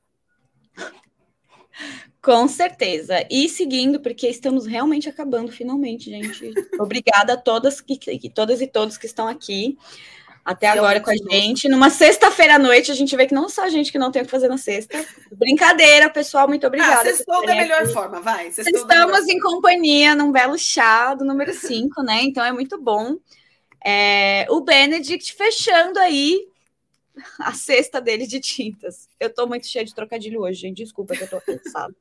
Com 2.21 2.47
certeza. 2.47 3.25
E 3.29 3.49
seguindo, 3.49 3.99
porque 3.99 4.27
estamos 4.27 4.65
realmente 4.65 5.09
acabando 5.09 5.51
finalmente, 5.51 6.09
gente. 6.09 6.53
Obrigada 6.79 7.33
a 7.33 7.37
todas, 7.37 7.81
que, 7.81 7.97
que, 7.97 8.29
todas 8.29 8.61
e 8.61 8.67
todos 8.67 8.97
que 8.97 9.05
estão 9.05 9.27
aqui 9.27 9.77
até 10.43 10.67
agora 10.67 10.99
com 10.99 11.09
a 11.09 11.15
gente. 11.15 11.69
Numa 11.69 11.89
sexta-feira 11.89 12.55
à 12.55 12.59
noite, 12.59 12.91
a 12.91 12.95
gente 12.95 13.15
vê 13.15 13.27
que 13.27 13.33
não 13.33 13.47
só 13.47 13.63
a 13.63 13.69
gente 13.69 13.91
que 13.91 13.97
não 13.97 14.11
tem 14.11 14.21
o 14.21 14.25
que 14.25 14.31
fazer 14.31 14.47
na 14.47 14.57
sexta. 14.57 15.03
Brincadeira, 15.31 16.09
pessoal, 16.09 16.47
muito 16.47 16.67
obrigada. 16.67 17.01
Ah, 17.01 17.13
sextou 17.13 17.45
da 17.45 17.55
melhor 17.55 17.83
aqui. 17.83 17.93
forma, 17.93 18.19
vai. 18.19 18.47
Estamos 18.47 19.27
em 19.27 19.39
companhia 19.39 20.15
num 20.15 20.31
belo 20.31 20.57
chá 20.57 21.13
do 21.13 21.23
número 21.23 21.53
5, 21.53 22.03
né? 22.03 22.21
Então 22.23 22.43
é 22.43 22.51
muito 22.51 22.81
bom. 22.81 23.15
É, 23.85 24.45
o 24.49 24.61
Benedict 24.61 25.33
fechando 25.33 25.99
aí 25.99 26.41
a 27.39 27.53
cesta 27.53 28.01
dele 28.01 28.27
de 28.27 28.39
tintas. 28.39 29.07
Eu 29.19 29.33
tô 29.33 29.47
muito 29.47 29.67
cheia 29.67 29.85
de 29.85 29.93
trocadilho 29.93 30.41
hoje, 30.41 30.61
gente. 30.61 30.83
Desculpa 30.83 31.15
que 31.15 31.23
eu 31.23 31.29
tô 31.29 31.41
cansada. 31.41 31.95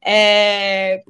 É, 0.00 1.02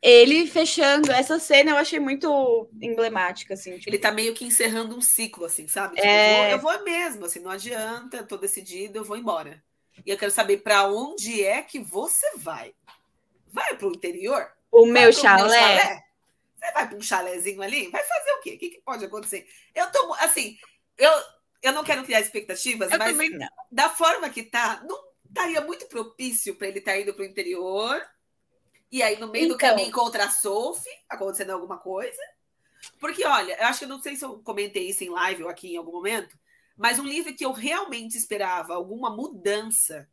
ele 0.00 0.46
fechando 0.46 1.10
essa 1.10 1.38
cena, 1.38 1.72
eu 1.72 1.76
achei 1.76 1.98
muito 1.98 2.68
emblemática, 2.80 3.54
assim. 3.54 3.78
Tipo... 3.78 3.90
Ele 3.90 3.98
tá 3.98 4.12
meio 4.12 4.34
que 4.34 4.44
encerrando 4.44 4.96
um 4.96 5.00
ciclo, 5.00 5.44
assim, 5.44 5.66
sabe? 5.66 5.96
Tipo, 5.96 6.06
é... 6.06 6.52
eu, 6.52 6.58
vou, 6.58 6.72
eu 6.72 6.78
vou 6.78 6.84
mesmo, 6.84 7.24
assim, 7.24 7.40
não 7.40 7.50
adianta, 7.50 8.22
tô 8.22 8.36
decidido, 8.36 8.98
eu 8.98 9.04
vou 9.04 9.16
embora. 9.16 9.62
E 10.06 10.10
eu 10.10 10.16
quero 10.16 10.30
saber 10.30 10.58
para 10.58 10.86
onde 10.86 11.44
é 11.44 11.62
que 11.62 11.80
você 11.80 12.36
vai. 12.36 12.72
Vai 13.48 13.76
para 13.76 13.88
o 13.88 13.92
interior? 13.92 14.52
O 14.70 14.86
meu 14.86 15.12
chalé? 15.12 15.42
meu 15.42 15.50
chalé? 15.50 16.04
Você 16.56 16.72
vai 16.72 16.88
para 16.88 16.98
um 16.98 17.02
chalézinho 17.02 17.62
ali? 17.62 17.88
Vai 17.88 18.02
fazer 18.02 18.30
o 18.32 18.40
quê? 18.40 18.54
O 18.54 18.58
que, 18.58 18.70
que 18.70 18.80
pode 18.82 19.04
acontecer? 19.04 19.46
Eu 19.74 19.90
tô, 19.90 20.14
assim, 20.14 20.56
eu 20.96 21.10
eu 21.62 21.72
não 21.72 21.84
quero 21.84 22.04
criar 22.04 22.20
expectativas, 22.20 22.90
eu 22.90 22.98
mas 22.98 23.16
da 23.70 23.90
forma 23.90 24.30
que 24.30 24.42
tá, 24.42 24.82
não 24.86 25.08
estaria 25.28 25.60
muito 25.60 25.86
propício 25.86 26.54
para 26.54 26.68
ele 26.68 26.78
estar 26.78 26.92
tá 26.92 26.98
indo 26.98 27.14
para 27.14 27.22
o 27.22 27.26
interior. 27.26 28.00
E 28.90 29.02
aí, 29.02 29.18
no 29.18 29.28
meio 29.28 29.44
então, 29.44 29.56
do 29.56 29.60
caminho, 29.60 29.88
encontra 29.88 30.24
a 30.24 30.30
Sophie, 30.30 30.90
acontecendo 31.08 31.50
alguma 31.50 31.78
coisa. 31.78 32.20
Porque, 32.98 33.24
olha, 33.26 33.56
eu 33.60 33.66
acho 33.66 33.80
que 33.80 33.84
eu 33.84 33.88
não 33.88 34.00
sei 34.00 34.16
se 34.16 34.24
eu 34.24 34.38
comentei 34.38 34.88
isso 34.88 35.04
em 35.04 35.10
live 35.10 35.42
ou 35.42 35.48
aqui 35.48 35.74
em 35.74 35.76
algum 35.76 35.92
momento, 35.92 36.38
mas 36.76 36.98
um 36.98 37.04
livro 37.04 37.34
que 37.34 37.44
eu 37.44 37.52
realmente 37.52 38.16
esperava 38.16 38.74
alguma 38.74 39.14
mudança 39.14 40.08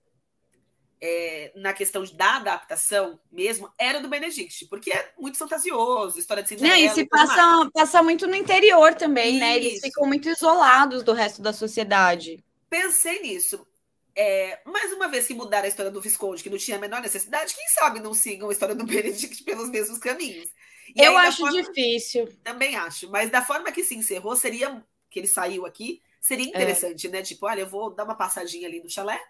é, 1.07 1.51
na 1.55 1.71
questão 1.71 2.03
da 2.15 2.37
adaptação 2.37 3.19
mesmo 3.31 3.71
era 3.77 3.99
do 3.99 4.07
Benedict, 4.07 4.65
porque 4.65 4.91
é 4.91 5.13
muito 5.19 5.37
fantasioso, 5.37 6.17
história 6.17 6.41
de 6.41 6.49
Cinderela. 6.49 6.75
Não, 6.75 6.83
e 6.83 6.89
se 6.89 7.05
passa, 7.05 7.69
passa 7.71 8.01
muito 8.01 8.25
no 8.25 8.35
interior 8.35 8.95
também, 8.95 9.33
Isso. 9.33 9.39
né? 9.39 9.55
Eles 9.57 9.81
ficam 9.81 10.07
muito 10.07 10.27
isolados 10.27 11.03
do 11.03 11.13
resto 11.13 11.43
da 11.43 11.53
sociedade. 11.53 12.43
Pensei 12.67 13.21
nisso. 13.21 13.67
É, 14.15 14.59
mais 14.65 14.91
uma 14.93 15.07
vez 15.07 15.27
que 15.27 15.35
mudaram 15.35 15.65
a 15.65 15.67
história 15.67 15.91
do 15.91 16.01
Visconde, 16.01 16.41
que 16.41 16.49
não 16.49 16.57
tinha 16.57 16.77
a 16.77 16.79
menor 16.79 17.01
necessidade, 17.01 17.53
quem 17.53 17.67
sabe 17.67 17.99
não 17.99 18.13
sigam 18.13 18.49
a 18.49 18.51
história 18.51 18.73
do 18.73 18.83
Benedict 18.87 19.43
pelos 19.43 19.69
mesmos 19.69 19.99
caminhos. 19.99 20.49
E 20.95 21.03
Eu 21.03 21.15
aí, 21.17 21.27
acho 21.27 21.37
forma, 21.37 21.61
difícil. 21.61 22.33
Também 22.43 22.75
acho, 22.75 23.11
mas 23.11 23.29
da 23.29 23.45
forma 23.45 23.71
que 23.71 23.83
se 23.83 23.95
encerrou, 23.95 24.35
seria 24.35 24.83
que 25.11 25.19
ele 25.19 25.27
saiu 25.27 25.67
aqui, 25.67 26.01
seria 26.19 26.45
é. 26.45 26.49
interessante, 26.49 27.05
é. 27.05 27.09
né? 27.11 27.21
Tipo, 27.21 27.45
olha, 27.45 27.61
eu 27.61 27.69
vou 27.69 27.93
dar 27.93 28.05
uma 28.05 28.15
passadinha 28.15 28.67
ali 28.67 28.81
no 28.81 28.89
chalé, 28.89 29.21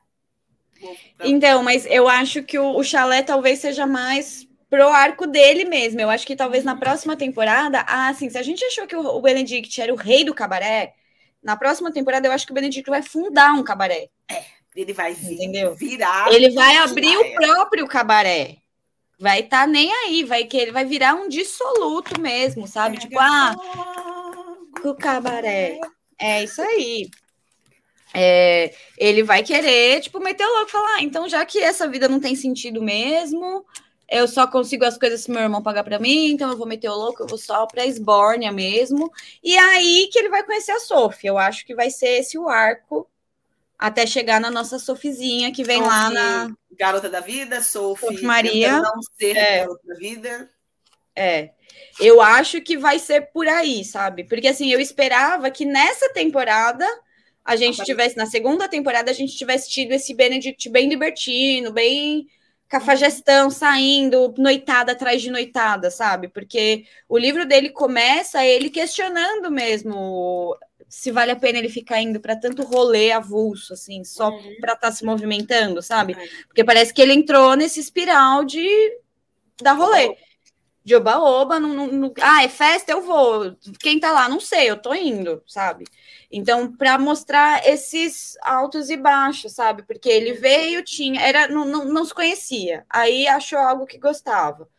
então, 1.24 1.64
mas 1.64 1.86
eu 1.86 2.08
acho 2.08 2.44
que 2.44 2.58
o, 2.60 2.78
o 2.78 2.84
chalé 2.84 3.22
talvez 3.22 3.60
seja 3.60 3.86
mais 3.88 4.48
pro 4.70 4.88
arco 4.90 5.26
dele 5.26 5.66
mesmo. 5.66 6.02
Eu 6.02 6.10
acho 6.10 6.26
que 6.26 6.36
talvez 6.36 6.64
na 6.64 6.76
próxima 6.76 7.16
temporada, 7.16 7.84
ah, 7.88 8.10
assim, 8.10 8.30
se 8.30 8.38
a 8.38 8.44
gente 8.44 8.64
achou 8.66 8.88
que 8.88 8.96
o, 8.96 9.02
o 9.02 9.22
Benedict 9.22 9.82
era 9.82 9.94
o 9.94 9.98
rei 9.98 10.24
do 10.24 10.34
cabaré, 10.34 10.94
na 11.42 11.56
próxima 11.56 11.92
temporada 11.92 12.28
eu 12.28 12.32
acho 12.32 12.46
que 12.46 12.52
o 12.52 12.56
Benedict 12.56 12.90
vai 12.90 13.02
fundar 13.02 13.54
um 13.54 13.64
cabaré. 13.64 14.10
É, 14.30 14.44
ele 14.76 14.94
vai 14.94 15.14
vir, 15.14 15.36
Entendeu? 15.36 15.76
virar. 15.76 16.32
Ele 16.32 16.52
vai 16.52 16.78
abrir 16.78 17.18
o 17.18 17.34
próprio 17.36 17.88
cabaré. 17.88 18.58
Vai 19.18 19.40
estar 19.40 19.62
tá 19.62 19.68
nem 19.68 19.92
aí, 19.94 20.24
vai 20.24 20.44
que 20.44 20.58
ele 20.58 20.72
vai 20.72 20.84
virar 20.84 21.16
um 21.16 21.30
dissoluto 21.30 22.20
mesmo, 22.20 22.68
sabe? 22.68 22.98
tipo, 22.98 23.18
ah, 23.18 23.56
o 24.84 24.94
cabaré. 24.94 25.80
É 26.20 26.44
isso 26.44 26.62
aí 26.62 27.10
é, 28.16 28.74
ele 28.98 29.24
vai 29.24 29.44
querer, 29.44 30.00
tipo, 30.02 30.20
meter 30.20 30.46
o 30.46 30.54
louco 30.54 30.70
e 30.70 30.72
falar, 30.72 30.96
ah, 30.96 31.04
então 31.04 31.28
já 31.28 31.46
que 31.46 31.60
essa 31.60 31.88
vida 31.88 32.08
não 32.08 32.20
tem 32.20 32.34
sentido 32.36 32.82
mesmo, 32.82 33.66
eu 34.10 34.28
só 34.28 34.48
consigo 34.48 34.86
as 34.86 34.98
coisas 34.98 35.22
se 35.22 35.32
meu 35.32 35.42
irmão 35.42 35.62
pagar 35.62 35.84
para 35.84 36.00
mim, 36.00 36.32
então 36.32 36.50
eu 36.50 36.58
vou 36.58 36.68
meter 36.68 36.90
o 36.90 36.96
louco, 36.96 37.24
eu 37.24 37.28
vou 37.28 37.38
só 37.38 37.66
pra 37.66 37.86
Esbórnia 37.86 38.52
mesmo. 38.52 39.12
E 39.44 39.58
aí 39.58 40.10
que 40.12 40.20
ele 40.20 40.30
vai 40.30 40.44
conhecer 40.44 40.72
a 40.72 40.80
Sophie. 40.80 41.28
Eu 41.28 41.38
acho 41.38 41.66
que 41.66 41.76
vai 41.76 41.90
ser 41.90 42.20
esse 42.20 42.38
o 42.38 42.48
arco 42.48 43.10
até 43.78 44.06
chegar 44.06 44.40
na 44.40 44.52
nossa 44.52 44.80
Sofizinha, 44.80 45.52
que 45.52 45.64
vem 45.64 45.78
Sophie, 45.78 45.90
lá 45.90 46.10
na. 46.10 46.56
Garota 46.78 47.10
da 47.10 47.20
Vida, 47.20 47.62
Sophie, 47.62 48.08
Sophie 48.08 48.26
Maria. 48.26 48.80
Não 48.80 49.02
ser 49.18 49.36
é. 49.36 49.60
Garota 49.60 49.88
da 49.88 49.96
Vida. 49.96 50.50
É. 51.16 51.52
Eu 52.00 52.22
acho 52.22 52.62
que 52.62 52.78
vai 52.78 53.00
ser 53.00 53.32
por 53.32 53.48
aí, 53.48 53.84
sabe? 53.84 54.24
Porque 54.24 54.48
assim, 54.48 54.72
eu 54.72 54.80
esperava 54.80 55.50
que 55.50 55.66
nessa 55.66 56.10
temporada 56.10 56.86
a 57.46 57.56
gente 57.56 57.84
tivesse, 57.84 58.18
na 58.18 58.26
segunda 58.26 58.68
temporada, 58.68 59.12
a 59.12 59.14
gente 59.14 59.38
tivesse 59.38 59.70
tido 59.70 59.92
esse 59.92 60.14
Benedict 60.16 60.68
bem 60.70 60.90
libertino, 60.90 61.72
bem 61.72 62.28
cafajestão, 62.68 63.52
saindo, 63.52 64.34
noitada 64.38 64.94
atrás 64.94 65.22
de 65.22 65.30
noitada, 65.30 65.92
sabe? 65.92 66.28
Porque 66.28 66.86
o 67.08 67.18
livro 67.18 67.46
dele 67.46 67.70
começa 67.70 68.44
ele 68.44 68.72
questionando 68.72 69.52
mesmo 69.52 70.58
se 70.90 71.12
vale 71.12 71.32
a 71.32 71.36
pena 71.36 71.60
ele 71.60 71.70
ficar 71.70 72.02
indo 72.02 72.20
para 72.20 72.36
tanto 72.36 72.64
rolê 72.64 73.12
avulso, 73.12 73.74
assim, 73.74 74.04
só 74.04 74.30
uhum. 74.30 74.56
para 74.60 74.74
estar 74.74 74.88
tá 74.88 74.92
se 74.92 75.04
movimentando, 75.04 75.82
sabe? 75.82 76.16
Porque 76.48 76.64
parece 76.64 76.94
que 76.94 77.02
ele 77.02 77.14
entrou 77.14 77.56
nesse 77.56 77.80
espiral 77.80 78.44
de 78.44 78.68
dar 79.62 79.74
rolê. 79.74 80.16
De 80.86 80.96
oba-oba. 80.96 81.58
Ah, 82.22 82.44
é 82.44 82.48
festa? 82.48 82.92
Eu 82.92 83.02
vou. 83.02 83.58
Quem 83.80 84.00
tá 84.00 84.12
lá? 84.12 84.30
Não 84.30 84.40
sei, 84.40 84.70
eu 84.70 84.78
tô 84.78 84.94
indo, 84.94 85.42
sabe? 85.48 85.86
Então, 86.32 86.72
para 86.72 87.00
mostrar 87.00 87.68
esses 87.68 88.38
altos 88.44 88.92
e 88.92 88.96
baixos, 88.96 89.54
sabe? 89.54 89.82
Porque 89.82 90.08
ele 90.08 90.34
veio, 90.34 90.84
tinha, 90.84 91.20
era, 91.20 91.48
não, 91.48 91.66
não, 91.66 91.86
não 91.86 92.06
se 92.06 92.14
conhecia, 92.14 92.86
aí 92.88 93.28
achou 93.28 93.58
algo 93.58 93.88
que 93.88 93.98
gostava. 93.98 94.70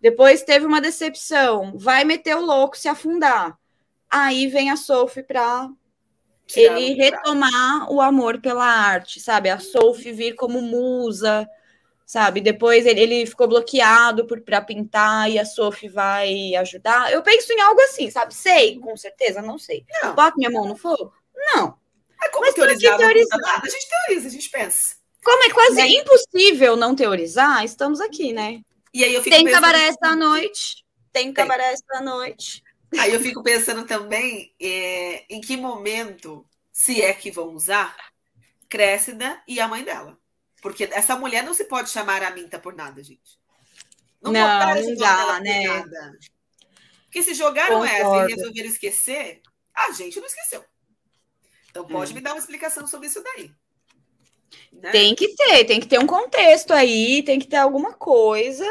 Depois 0.00 0.44
teve 0.44 0.64
uma 0.64 0.80
decepção, 0.80 1.76
vai 1.76 2.04
meter 2.04 2.36
o 2.36 2.40
louco, 2.40 2.78
se 2.78 2.88
afundar. 2.88 3.58
Aí 4.08 4.46
vem 4.46 4.70
a 4.70 4.76
Sophie 4.76 5.24
para 5.24 5.68
ele 6.54 6.94
retomar 6.94 7.92
o 7.92 8.00
amor 8.00 8.40
pela 8.40 8.64
arte, 8.64 9.18
sabe? 9.18 9.50
A 9.50 9.58
Sophie 9.58 10.12
vir 10.12 10.34
como 10.34 10.62
musa, 10.62 11.48
sabe? 12.08 12.40
Depois 12.40 12.86
ele, 12.86 13.00
ele 13.00 13.26
ficou 13.26 13.46
bloqueado 13.46 14.26
para 14.26 14.62
pintar 14.62 15.30
e 15.30 15.38
a 15.38 15.44
Sophie 15.44 15.90
vai 15.90 16.54
ajudar. 16.54 17.12
Eu 17.12 17.22
penso 17.22 17.52
em 17.52 17.60
algo 17.60 17.78
assim, 17.82 18.10
sabe? 18.10 18.34
Sei, 18.34 18.80
com 18.80 18.96
certeza, 18.96 19.42
não 19.42 19.58
sei. 19.58 19.84
Não. 20.02 20.14
Boto 20.14 20.38
minha 20.38 20.48
mão 20.48 20.66
no 20.66 20.74
fogo? 20.74 21.12
Não. 21.36 21.76
É 22.24 22.30
como 22.30 22.46
Mas 22.46 22.54
teorizar, 22.54 22.96
teorizar. 22.96 23.38
A 23.62 23.68
gente 23.68 23.86
teoriza, 23.90 24.26
a 24.26 24.30
gente 24.30 24.48
pensa. 24.48 24.96
Como 25.22 25.44
é 25.44 25.50
quase 25.50 25.76
né? 25.76 25.86
impossível 25.86 26.76
não 26.76 26.96
teorizar, 26.96 27.62
estamos 27.62 28.00
aqui, 28.00 28.32
né? 28.32 28.62
E 28.94 29.04
aí 29.04 29.12
eu 29.12 29.22
fico 29.22 29.36
tem 29.36 29.44
pensando... 29.44 29.60
cabaré 29.60 29.88
esta 29.88 30.16
noite, 30.16 30.84
tem 31.12 31.30
cabaré 31.30 31.72
esta 31.72 32.00
noite. 32.00 32.62
Aí 32.98 33.12
eu 33.12 33.20
fico 33.20 33.42
pensando 33.42 33.84
também 33.84 34.54
é, 34.58 35.24
em 35.28 35.42
que 35.42 35.58
momento, 35.58 36.46
se 36.72 37.02
é 37.02 37.12
que 37.12 37.30
vão 37.30 37.54
usar, 37.54 37.94
Crécida 38.66 39.42
e 39.46 39.60
a 39.60 39.68
mãe 39.68 39.84
dela. 39.84 40.18
Porque 40.60 40.88
essa 40.92 41.16
mulher 41.16 41.44
não 41.44 41.54
se 41.54 41.64
pode 41.64 41.90
chamar 41.90 42.22
a 42.22 42.30
Minta 42.30 42.58
por 42.58 42.74
nada, 42.74 43.02
gente. 43.02 43.38
Não, 44.20 44.32
não, 44.32 44.74
não 44.82 44.94
dá, 44.96 45.40
né? 45.40 45.66
Nada. 45.66 46.18
Porque 47.04 47.22
se 47.22 47.34
jogaram 47.34 47.80
Concordo. 47.80 47.94
essa 47.94 48.30
e 48.30 48.34
resolveram 48.34 48.68
esquecer, 48.68 49.40
a 49.74 49.92
gente 49.92 50.18
não 50.18 50.26
esqueceu. 50.26 50.64
Então 51.70 51.86
pode 51.86 52.12
hum. 52.12 52.14
me 52.16 52.20
dar 52.20 52.32
uma 52.32 52.38
explicação 52.38 52.86
sobre 52.86 53.06
isso 53.06 53.22
daí. 53.22 53.50
Né? 54.72 54.90
Tem 54.90 55.14
que 55.14 55.34
ter, 55.34 55.64
tem 55.64 55.80
que 55.80 55.86
ter 55.86 55.98
um 55.98 56.06
contexto 56.06 56.72
aí, 56.72 57.22
tem 57.22 57.38
que 57.38 57.46
ter 57.46 57.56
alguma 57.56 57.94
coisa. 57.94 58.66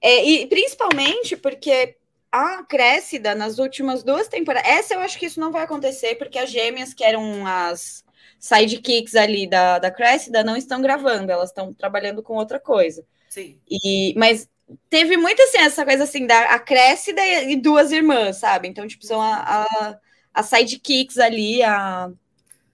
É, 0.00 0.24
e 0.24 0.46
principalmente 0.46 1.36
porque 1.36 1.96
a 2.32 2.62
Crécida, 2.64 3.34
nas 3.34 3.58
últimas 3.58 4.02
duas 4.02 4.28
temporadas, 4.28 4.68
essa 4.68 4.94
eu 4.94 5.00
acho 5.00 5.18
que 5.18 5.26
isso 5.26 5.40
não 5.40 5.50
vai 5.50 5.64
acontecer, 5.64 6.16
porque 6.16 6.38
as 6.38 6.50
gêmeas, 6.50 6.94
que 6.94 7.04
eram 7.04 7.46
as 7.46 8.04
sidekicks 8.40 9.14
ali 9.14 9.46
da, 9.46 9.78
da 9.78 9.90
Cressida 9.90 10.42
não 10.42 10.56
estão 10.56 10.80
gravando, 10.80 11.30
elas 11.30 11.50
estão 11.50 11.72
trabalhando 11.72 12.22
com 12.22 12.34
outra 12.34 12.58
coisa. 12.58 13.04
Sim. 13.28 13.60
E, 13.70 14.14
mas 14.16 14.48
teve 14.88 15.16
muito 15.16 15.40
assim, 15.42 15.58
essa 15.58 15.84
coisa 15.84 16.04
assim, 16.04 16.26
da 16.26 16.54
a 16.54 16.58
Cressida 16.58 17.24
e, 17.24 17.54
duas 17.54 17.92
irmãs, 17.92 18.38
sabe? 18.38 18.66
Então, 18.66 18.88
tipo, 18.88 19.04
são 19.04 19.20
a, 19.20 19.36
a, 19.44 19.98
a 20.32 20.42
sidekicks 20.42 21.18
ali, 21.18 21.62
a, 21.62 22.10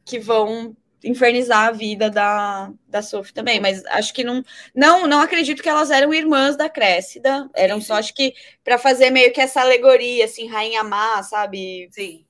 que 0.04 0.18
vão 0.20 0.74
infernizar 1.04 1.68
a 1.68 1.72
vida 1.72 2.10
da, 2.10 2.72
da 2.88 3.02
Sophie 3.02 3.32
também, 3.32 3.60
mas 3.60 3.84
acho 3.86 4.12
que 4.12 4.24
não, 4.24 4.42
não, 4.74 5.06
não 5.06 5.20
acredito 5.20 5.62
que 5.62 5.68
elas 5.68 5.90
eram 5.90 6.12
irmãs 6.12 6.56
da 6.56 6.68
Cressida, 6.68 7.48
eram 7.54 7.80
só, 7.80 7.94
acho 7.94 8.14
que 8.14 8.34
para 8.64 8.78
fazer 8.78 9.10
meio 9.10 9.32
que 9.32 9.40
essa 9.40 9.60
alegoria, 9.60 10.24
assim, 10.24 10.48
Rainha 10.48 10.82
Má, 10.82 11.22
sabe? 11.22 11.88
Sim. 11.92 12.24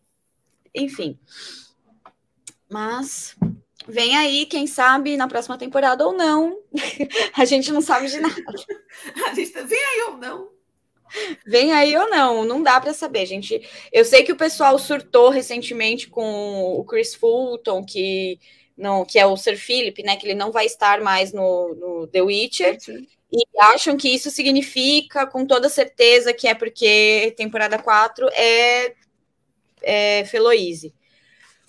Enfim. 0.75 1.19
Mas 2.69 3.36
vem 3.89 4.17
aí, 4.17 4.47
quem 4.47 4.67
sabe, 4.67 5.17
na 5.17 5.28
próxima 5.28 5.57
temporada 5.59 6.07
ou 6.07 6.12
não. 6.12 6.59
a 7.35 7.45
gente 7.45 7.73
não 7.73 7.81
sabe 7.81 8.09
de 8.09 8.20
nada. 8.20 8.35
a 9.28 9.35
gente 9.35 9.51
tá, 9.51 9.62
vem 9.62 9.78
aí 9.78 10.03
ou 10.09 10.17
não. 10.17 10.57
Vem 11.47 11.73
aí 11.73 11.97
ou 11.97 12.11
não, 12.11 12.45
não 12.45 12.62
dá 12.62 12.81
para 12.81 12.93
saber, 12.93 13.27
gente. 13.27 13.62
Eu 13.93 14.05
sei 14.05 14.25
que 14.25 14.33
o 14.33 14.36
pessoal 14.36 14.78
surtou 14.78 15.31
recentemente 15.31 16.09
com 16.09 16.75
o 16.78 16.85
Chris 16.85 17.15
Fulton, 17.15 17.85
que 17.85 18.41
não, 18.77 19.05
que 19.05 19.19
é 19.19 19.25
o 19.25 19.36
Sir 19.36 19.57
Philip, 19.57 20.03
né? 20.03 20.17
Que 20.17 20.27
ele 20.27 20.35
não 20.35 20.51
vai 20.51 20.67
estar 20.67 21.01
mais 21.01 21.33
no, 21.33 21.75
no 21.75 22.07
The 22.09 22.23
Witcher. 22.23 22.77
E 23.33 23.45
acham 23.59 23.97
que 23.97 24.09
isso 24.09 24.31
significa, 24.31 25.27
com 25.27 25.47
toda 25.47 25.69
certeza, 25.69 26.33
que 26.33 26.47
é 26.47 26.55
porque 26.55 27.35
temporada 27.36 27.78
4 27.78 28.28
é, 28.33 28.95
é 29.83 30.25
Feloise. 30.27 30.95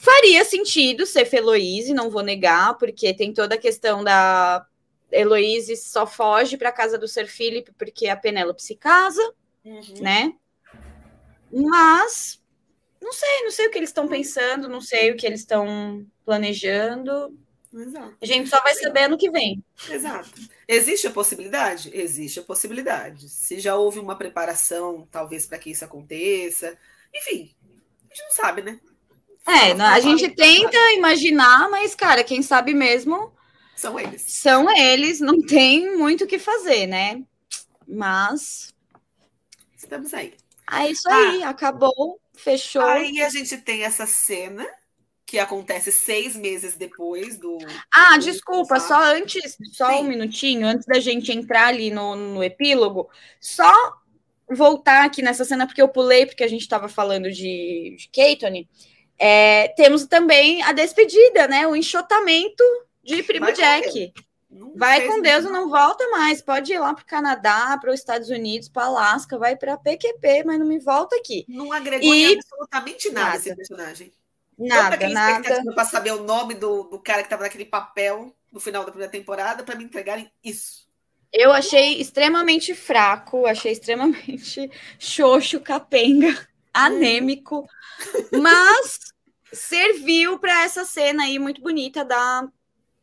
Faria 0.08 0.45
sentido 0.45 1.06
ser 1.06 1.26
Feloise, 1.26 1.94
não 1.94 2.10
vou 2.10 2.24
negar, 2.24 2.77
porque 2.77 3.14
tem 3.14 3.34
toda 3.34 3.56
a 3.56 3.58
questão 3.58 4.02
da 4.02 4.66
Heloise 5.11 5.76
só 5.76 6.08
foge 6.08 6.56
para 6.56 6.72
casa 6.72 6.98
do 6.98 7.10
Sir 7.10 7.27
Philip 7.27 7.74
porque 7.77 8.08
a 8.08 8.16
Penélope 8.16 8.64
se 8.64 8.76
casa, 8.76 9.22
uhum. 9.66 9.82
né? 10.00 10.34
Mas 11.52 12.42
não 13.02 13.11
sei, 13.11 13.44
não 13.44 13.52
sei 13.52 13.68
o 13.68 13.69
que 13.69 13.77
eles 13.77 13.90
estão 13.90 14.08
pensando, 14.08 14.69
não 14.69 14.80
sei 14.80 15.11
o 15.11 15.18
que 15.18 15.26
eles 15.26 15.42
estão 15.42 16.06
planejando. 16.24 17.38
Exato. 17.74 18.16
A 18.22 18.26
gente 18.26 18.50
só 18.50 18.61
vai 18.61 18.76
saber 18.76 19.03
ano 19.03 19.18
que 19.18 19.30
vem. 19.30 19.61
Exato. 19.90 20.32
Existe 20.66 21.08
a 21.08 21.11
possibilidade? 21.11 21.92
Existe 21.94 22.40
a 22.40 22.44
possibilidade. 22.44 23.27
Se 23.27 23.60
já 23.60 23.76
houve 23.76 24.00
uma 24.00 24.18
preparação, 24.18 25.06
talvez, 25.11 25.45
para 25.45 25.60
que 25.60 25.72
isso 25.72 25.84
aconteça. 25.84 26.77
Enfim, 27.14 27.53
a 28.10 28.16
gente 28.16 28.24
não 28.24 28.32
sabe, 28.32 28.61
né? 28.61 28.80
É, 29.48 29.72
a 29.82 30.00
gente 30.01 30.27
tenta 30.30 30.77
imaginar, 30.93 31.69
mas, 31.69 31.95
cara, 31.95 32.24
quem 32.24 32.42
sabe 32.42 32.74
mesmo. 32.74 33.32
São 33.76 33.98
eles. 33.98 34.22
São 34.24 34.69
eles, 34.76 35.22
não 35.22 35.42
tem 35.42 35.95
muito 35.95 36.26
o 36.26 36.27
que 36.27 36.38
fazer, 36.38 36.85
né? 36.85 37.24
Mas. 37.88 38.74
Estamos 39.77 40.14
aí. 40.14 40.34
É 40.69 40.92
isso 40.92 41.09
aí, 41.09 41.43
ah, 41.43 41.50
acabou, 41.50 42.19
fechou. 42.35 42.82
Aí 42.82 43.22
a 43.22 43.30
gente 43.30 43.58
tem 43.58 43.84
essa 43.84 44.06
cena 44.06 44.67
que 45.26 45.40
acontece 45.40 45.92
seis 45.93 46.35
meses 46.35 46.76
depois 46.76 47.38
do. 47.38 47.58
Ah, 47.93 48.17
do 48.17 48.26
desculpa, 48.26 48.80
só 48.82 49.01
antes, 49.01 49.58
só 49.72 49.92
Sim. 49.92 50.00
um 50.00 50.03
minutinho, 50.03 50.67
antes 50.67 50.85
da 50.85 51.00
gente 51.00 51.32
entrar 51.32 51.67
ali 51.67 51.90
no, 51.90 52.16
no 52.16 52.43
epílogo, 52.43 53.09
só 53.40 53.72
voltar 54.50 55.06
aqui 55.06 55.22
nessa 55.22 55.45
cena, 55.45 55.66
porque 55.66 55.82
eu 55.82 55.88
pulei, 55.88 56.26
porque 56.26 56.43
a 56.43 56.48
gente 56.48 56.61
estava 56.61 56.90
falando 56.90 57.32
de, 57.32 57.95
de 57.98 58.09
Keitone. 58.11 58.67
É, 59.20 59.70
temos 59.70 60.06
também 60.06 60.62
a 60.64 60.72
despedida, 60.72 61.48
né? 61.48 61.68
O 61.68 61.76
enxotamento 61.76 62.64
de 63.04 63.24
Primo 63.24 63.46
Vai 63.46 63.54
Jack. 63.54 64.14
Vai 64.76 65.08
com 65.08 65.22
Deus 65.22 65.46
e 65.46 65.50
não 65.50 65.70
volta 65.70 66.08
mais. 66.10 66.42
Pode 66.42 66.72
ir 66.72 66.80
lá 66.80 66.94
para 66.94 67.04
o 67.04 67.06
Canadá, 67.06 67.78
para 67.80 67.92
os 67.92 68.00
Estados 68.00 68.30
Unidos, 68.30 68.70
para 68.70 68.86
Alasca, 68.86 69.38
vai 69.38 69.56
para 69.56 69.78
PQP, 69.78 70.44
mas 70.46 70.60
não 70.60 70.66
me 70.66 70.80
volta 70.80 71.16
aqui. 71.16 71.46
Não 71.48 71.72
agregou 71.72 72.14
e... 72.14 72.36
absolutamente 72.36 73.12
nada, 73.12 73.26
nada 73.26 73.38
esse 73.38 73.56
personagem. 73.56 74.12
Nada, 74.58 75.10
nada. 75.10 75.64
Para 75.76 75.86
saber 75.86 76.14
o 76.14 76.24
nome 76.24 76.56
do, 76.56 76.84
do 76.84 77.00
cara 77.00 77.20
que 77.20 77.28
estava 77.28 77.44
naquele 77.44 77.66
papel 77.66 78.34
no 78.52 78.60
final 78.60 78.84
da 78.84 78.92
primeira 78.92 79.12
temporada, 79.12 79.64
para 79.64 79.76
me 79.76 79.84
entregarem 79.84 80.32
isso. 80.44 80.88
Eu 81.32 81.52
achei 81.52 82.00
extremamente 82.00 82.74
fraco, 82.74 83.46
achei 83.46 83.72
extremamente 83.72 84.72
xoxo, 84.98 85.60
capenga, 85.60 86.47
anêmico. 86.85 87.67
Mas 88.31 88.99
serviu 89.51 90.39
para 90.39 90.64
essa 90.64 90.85
cena 90.85 91.23
aí 91.23 91.39
muito 91.39 91.61
bonita 91.61 92.03
da, 92.03 92.47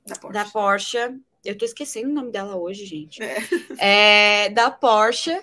da 0.07 0.17
Porsche. 0.17 0.33
da, 0.33 0.45
Porsche. 0.45 0.99
Eu 1.45 1.59
tô 1.59 1.65
esquecendo 1.65 2.09
o 2.09 2.15
nome 2.15 2.31
dela 2.31 2.57
hoje, 2.57 2.87
gente. 2.87 3.23
É. 3.23 3.37
É, 3.79 4.49
da 4.51 4.71
Porsche. 4.71 5.39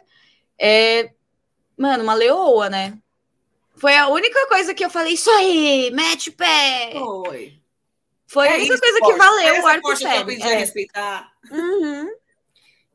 É, 0.59 1.11
mano, 1.77 2.03
uma 2.03 2.13
leoa, 2.13 2.69
né? 2.69 2.97
Foi 3.75 3.95
a 3.95 4.07
única 4.09 4.47
coisa 4.47 4.73
que 4.73 4.83
eu 4.83 4.89
falei, 4.89 5.13
isso 5.13 5.29
aí, 5.31 5.91
mete 5.91 6.29
o 6.29 6.33
pé. 6.33 6.91
Foi. 6.93 7.59
Foi 8.27 8.47
é 8.47 8.51
a 8.51 8.55
única 8.55 8.73
isso, 8.73 8.81
coisa 8.81 8.99
Porsche. 8.99 9.13
que 9.13 9.19
valeu 9.19 9.55
essa 9.55 9.63
o 9.63 9.67
arco 9.67 9.81
Porsche 9.81 10.05
que 10.05 10.43
eu 10.43 10.47
é. 10.49 10.57
respeitar. 10.57 11.31
Uhum. 11.51 12.09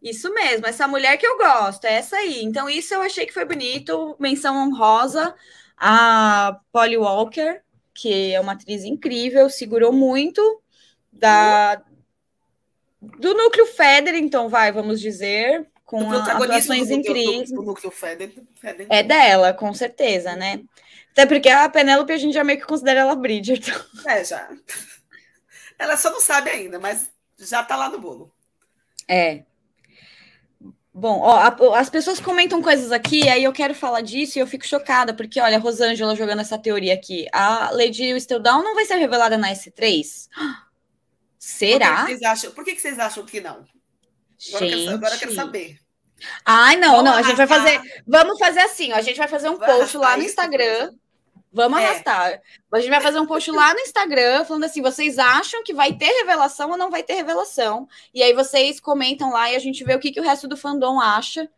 Isso 0.02 0.33
mesmo, 0.33 0.66
essa 0.66 0.86
mulher 0.86 1.16
que 1.16 1.26
eu 1.26 1.36
gosto, 1.36 1.84
é 1.84 1.94
essa 1.94 2.16
aí. 2.16 2.42
Então, 2.44 2.68
isso 2.68 2.94
eu 2.94 3.02
achei 3.02 3.26
que 3.26 3.34
foi 3.34 3.44
bonito. 3.44 4.16
Menção 4.20 4.57
honrosa 4.57 5.34
a 5.76 6.60
Polly 6.73 6.97
Walker, 6.97 7.60
que 7.94 8.33
é 8.33 8.41
uma 8.41 8.52
atriz 8.52 8.84
incrível, 8.84 9.50
segurou 9.50 9.92
muito 9.92 10.62
da 11.12 11.83
do 13.00 13.34
núcleo 13.34 13.66
Feather, 13.66 14.15
vai, 14.49 14.73
vamos 14.73 15.00
dizer, 15.00 15.66
com 15.84 16.10
atuações 16.10 16.91
incríveis. 16.91 17.50
Do, 17.50 17.62
núcleo 17.62 17.91
Feather, 17.91 18.33
É 18.91 19.02
dela, 19.02 19.52
com 19.52 19.73
certeza, 19.73 20.34
né? 20.34 20.62
Até 21.12 21.25
porque 21.25 21.49
a 21.49 21.68
Penélope 21.68 22.12
a 22.12 22.16
gente 22.18 22.34
já 22.34 22.44
meio 22.44 22.58
que 22.58 22.66
considera 22.66 23.00
ela 23.00 23.15
Bridgerton. 23.15 23.73
É, 24.07 24.25
já. 24.25 24.49
Ela 25.78 25.97
só 25.97 26.10
não 26.10 26.20
sabe 26.20 26.50
ainda, 26.50 26.78
mas 26.78 27.10
já 27.39 27.62
tá 27.62 27.76
lá 27.76 27.89
no 27.89 27.99
bolo. 27.99 28.33
É. 29.08 29.44
Bom, 30.99 31.20
ó, 31.20 31.36
a, 31.36 31.78
as 31.78 31.91
pessoas 31.91 32.18
comentam 32.18 32.62
coisas 32.62 32.91
aqui, 32.91 33.28
aí 33.28 33.44
eu 33.44 33.52
quero 33.52 33.75
falar 33.75 34.00
disso 34.00 34.39
e 34.39 34.41
eu 34.41 34.47
fico 34.47 34.66
chocada, 34.66 35.12
porque 35.12 35.39
olha, 35.39 35.58
a 35.58 35.60
Rosângela 35.60 36.16
jogando 36.16 36.41
essa 36.41 36.57
teoria 36.57 36.94
aqui. 36.94 37.26
A 37.34 37.70
Lady 37.70 38.15
Whistledown 38.15 38.62
não 38.62 38.75
vai 38.75 38.86
ser 38.86 38.94
revelada 38.94 39.36
na 39.36 39.52
S3? 39.52 40.26
Será? 41.39 41.97
Por 41.97 42.07
que, 42.07 42.12
vocês 42.12 42.23
acham, 42.23 42.50
por 42.52 42.65
que, 42.65 42.81
vocês 42.81 42.99
acham 42.99 43.26
que 43.26 43.42
não? 43.42 43.66
Agora, 44.49 44.65
eu 44.65 44.78
quero, 44.78 44.91
agora 44.94 45.15
eu 45.15 45.18
quero 45.18 45.34
saber. 45.34 45.78
Ai, 46.42 46.76
não, 46.76 46.92
vamos 46.92 47.05
não, 47.05 47.18
a 47.18 47.23
gente 47.23 47.36
vai 47.36 47.47
fazer. 47.47 48.02
Vamos 48.07 48.39
fazer 48.39 48.60
assim, 48.60 48.92
ó, 48.92 48.97
a 48.97 49.02
gente 49.02 49.18
vai 49.18 49.28
fazer 49.28 49.50
um 49.50 49.58
post 49.58 49.99
lá 49.99 50.16
no 50.16 50.23
Instagram. 50.23 50.94
Vamos 51.57 51.81
é. 51.81 51.86
arrastar. 51.86 52.43
A 52.70 52.78
gente 52.81 52.91
vai 52.91 53.01
fazer 53.01 53.18
um 53.18 53.25
post 53.25 53.51
lá 53.51 53.73
no 53.73 53.81
Instagram 53.81 54.44
falando 54.44 54.65
assim: 54.65 54.83
vocês 54.83 55.18
acham 55.18 55.65
que 55.65 55.73
vai 55.73 55.94
ter 55.94 56.12
revelação 56.18 56.70
ou 56.70 56.76
não 56.76 56.91
vai 56.91 57.02
ter 57.02 57.15
revelação? 57.15 57.89
E 58.12 58.23
aí 58.23 58.35
vocês 58.35 58.78
comentam 58.78 59.31
lá 59.33 59.51
e 59.51 59.57
a 59.57 59.59
gente 59.59 59.83
vê 59.83 59.94
o 59.94 59.99
que, 59.99 60.12
que 60.12 60.20
o 60.20 60.23
resto 60.23 60.47
do 60.47 60.55
fandom 60.55 61.01
acha 61.01 61.49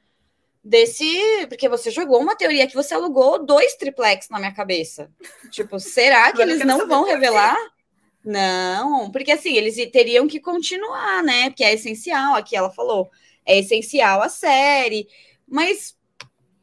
desse. 0.62 1.04
Porque 1.48 1.68
você 1.68 1.90
jogou 1.90 2.20
uma 2.20 2.36
teoria 2.36 2.68
que 2.68 2.76
você 2.76 2.94
alugou 2.94 3.44
dois 3.44 3.74
triplex 3.74 4.28
na 4.28 4.38
minha 4.38 4.54
cabeça. 4.54 5.10
Tipo, 5.50 5.80
será 5.80 6.30
que 6.32 6.40
eles 6.40 6.64
não 6.64 6.86
vão 6.86 7.02
revelar? 7.02 7.56
Não, 8.24 9.10
porque 9.10 9.32
assim, 9.32 9.56
eles 9.56 9.74
teriam 9.90 10.28
que 10.28 10.38
continuar, 10.38 11.24
né? 11.24 11.50
Porque 11.50 11.64
é 11.64 11.74
essencial, 11.74 12.36
aqui 12.36 12.54
ela 12.54 12.70
falou, 12.70 13.10
é 13.44 13.58
essencial 13.58 14.22
a 14.22 14.28
série. 14.28 15.08
Mas, 15.44 15.96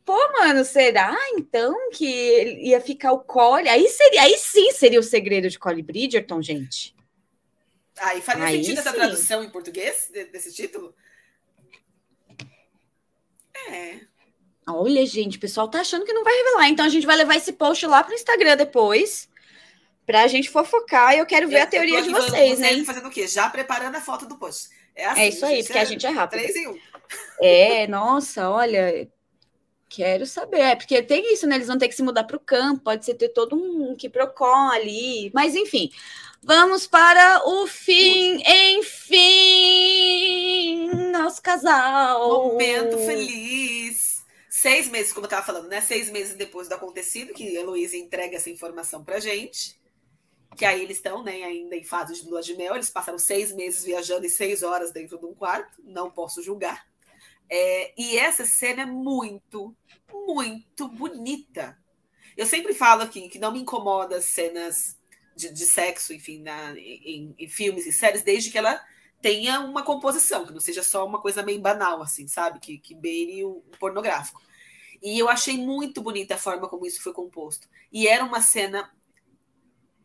pô, 0.06 0.18
mano, 0.34 0.64
será 0.64 1.18
então 1.34 1.90
que 1.90 2.60
ia 2.62 2.80
ficar 2.80 3.12
o 3.12 3.20
Cole? 3.20 3.68
Aí, 3.68 3.88
seria, 3.90 4.22
aí 4.22 4.38
sim 4.38 4.72
seria 4.72 5.00
o 5.00 5.04
segredo 5.04 5.50
de 5.50 5.58
Cole 5.58 5.82
Bridgerton, 5.82 6.42
gente. 6.42 6.96
Aí 8.00 8.22
faria 8.22 8.46
aí 8.46 8.58
sentido 8.58 8.76
sim. 8.76 8.80
essa 8.82 8.94
tradução 8.94 9.44
em 9.44 9.50
português 9.50 10.12
desse 10.32 10.54
título? 10.54 10.94
É. 13.70 14.00
Olha, 14.68 15.06
gente, 15.06 15.38
o 15.38 15.40
pessoal 15.40 15.68
tá 15.68 15.82
achando 15.82 16.06
que 16.06 16.14
não 16.14 16.24
vai 16.24 16.36
revelar. 16.36 16.70
Então 16.70 16.86
a 16.86 16.90
gente 16.90 17.06
vai 17.06 17.16
levar 17.16 17.36
esse 17.36 17.54
post 17.54 17.86
lá 17.88 18.04
pro 18.04 18.14
Instagram 18.14 18.58
depois. 18.58 19.28
Pra 20.06 20.28
gente 20.28 20.52
fofocar 20.52 21.16
e 21.16 21.20
eu 21.20 21.26
quero 21.26 21.48
ver 21.48 21.60
eu, 21.60 21.64
a 21.64 21.66
teoria 21.66 22.02
de 22.02 22.10
vocês, 22.10 22.60
né? 22.60 22.84
Fazendo 22.84 23.08
o 23.08 23.12
quê? 23.12 23.28
Já 23.28 23.50
preparando 23.50 23.96
a 23.96 24.02
foto 24.02 24.28
do 24.28 24.38
post. 24.38 24.70
É, 24.96 25.06
assim, 25.08 25.22
é 25.22 25.30
isso 25.30 25.46
aí, 25.46 25.64
porque 25.64 25.78
é 25.80 25.82
a 25.82 25.86
gente 25.86 26.06
é 26.06 26.10
rápido. 26.10 26.42
Três 26.42 26.56
em 26.56 26.68
um. 26.68 26.80
É, 27.42 27.88
nossa, 27.88 28.50
olha, 28.50 29.10
quero 29.90 30.26
saber. 30.26 30.60
É, 30.60 30.76
porque 30.76 31.02
tem 31.02 31.34
isso, 31.34 31.48
né? 31.48 31.56
Eles 31.56 31.68
vão 31.68 31.78
ter 31.78 31.88
que 31.88 31.96
se 31.96 32.04
mudar 32.04 32.24
para 32.26 32.38
o 32.38 32.40
campo, 32.40 32.84
pode 32.84 33.06
ser 33.06 33.16
ter 33.16 33.30
todo 33.30 33.56
um 33.56 33.96
que 33.96 34.10
procó 34.10 34.70
ali. 34.72 35.32
Mas 35.34 35.56
enfim, 35.56 35.90
vamos 36.42 36.88
para 36.88 37.42
o 37.48 37.68
fim, 37.68 38.42
enfim, 38.46 39.52
nosso 41.12 41.42
casal. 41.42 42.50
Momento 42.50 42.98
feliz. 43.00 44.24
Seis 44.50 44.90
meses, 44.90 45.14
como 45.14 45.26
eu 45.26 45.28
estava 45.28 45.46
falando, 45.46 45.68
né? 45.68 45.82
Seis 45.82 46.10
meses 46.10 46.36
depois 46.36 46.68
do 46.68 46.74
acontecido, 46.74 47.34
que 47.34 47.58
a 47.58 47.62
Heloísa 47.62 47.98
entrega 47.98 48.38
essa 48.38 48.50
informação 48.50 49.04
pra 49.04 49.20
gente 49.20 49.76
que 50.56 50.66
aí 50.66 50.82
eles 50.82 50.98
estão 50.98 51.22
né, 51.22 51.44
ainda 51.44 51.76
em 51.76 51.84
fase 51.84 52.16
de 52.16 52.30
lua 52.30 52.42
de 52.42 52.56
mel, 52.56 52.76
eles 52.76 52.90
passaram 52.90 53.20
seis 53.20 53.52
meses 53.52 53.84
viajando 53.84 54.26
e 54.26 54.30
seis 54.30 54.64
horas 54.64 54.92
dentro 54.92 55.20
de 55.20 55.26
um 55.26 55.34
quarto, 55.34 55.82
não 55.84 56.10
posso 56.10 56.42
julgar. 56.42 56.88
É, 57.50 57.94
e 57.98 58.18
essa 58.18 58.46
cena 58.46 58.84
é 58.84 58.86
muito, 58.86 59.76
muito 60.12 60.88
bonita. 60.88 61.78
Eu 62.36 62.46
sempre 62.46 62.74
falo 62.74 63.04
aqui 63.04 63.30
que 63.30 63.40
não 63.40 63.52
me 63.52 63.60
incomoda 63.60 64.18
as 64.18 64.26
cenas 64.26 64.98
de, 65.36 65.52
de 65.52 65.66
sexo, 65.66 66.14
enfim, 66.14 66.42
na, 66.42 66.78
em, 66.78 67.36
em, 67.38 67.48
filmes 67.48 67.86
e 67.86 67.92
séries, 67.92 68.24
desde 68.24 68.50
que 68.50 68.58
ela 68.58 68.82
tenha 69.22 69.60
uma 69.62 69.84
composição, 69.84 70.46
que 70.46 70.54
não 70.54 70.60
seja 70.60 70.84
só 70.84 71.06
uma 71.06 71.22
coisa 71.22 71.44
meio 71.44 71.60
banal, 71.60 72.02
assim, 72.02 72.28
sabe? 72.28 72.60
Que, 72.60 72.78
que 72.78 72.94
beire 72.96 73.44
o, 73.44 73.58
o 73.58 73.78
pornográfico. 73.80 74.42
E 75.02 75.18
eu 75.20 75.30
achei 75.30 75.58
muito 75.58 76.02
bonita 76.02 76.36
a 76.36 76.38
forma 76.38 76.68
como 76.68 76.86
isso 76.86 77.02
foi 77.02 77.14
composto. 77.14 77.68
E 77.92 78.08
era 78.08 78.24
uma 78.24 78.42
cena 78.42 78.92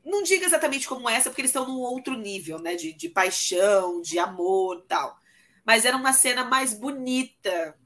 não 0.04 0.22
diga 0.22 0.46
exatamente 0.46 0.88
como 0.88 1.08
essa, 1.08 1.28
porque 1.28 1.42
eles 1.42 1.50
estão 1.50 1.66
num 1.66 1.80
outro 1.80 2.16
nível, 2.16 2.58
né? 2.58 2.74
De, 2.74 2.92
de 2.92 3.08
paixão, 3.08 4.00
de 4.00 4.18
amor 4.18 4.84
tal. 4.88 5.19
Mas 5.70 5.84
era 5.84 5.96
uma 5.96 6.12
cena 6.12 6.42
mais 6.42 6.74
bonita 6.74 7.76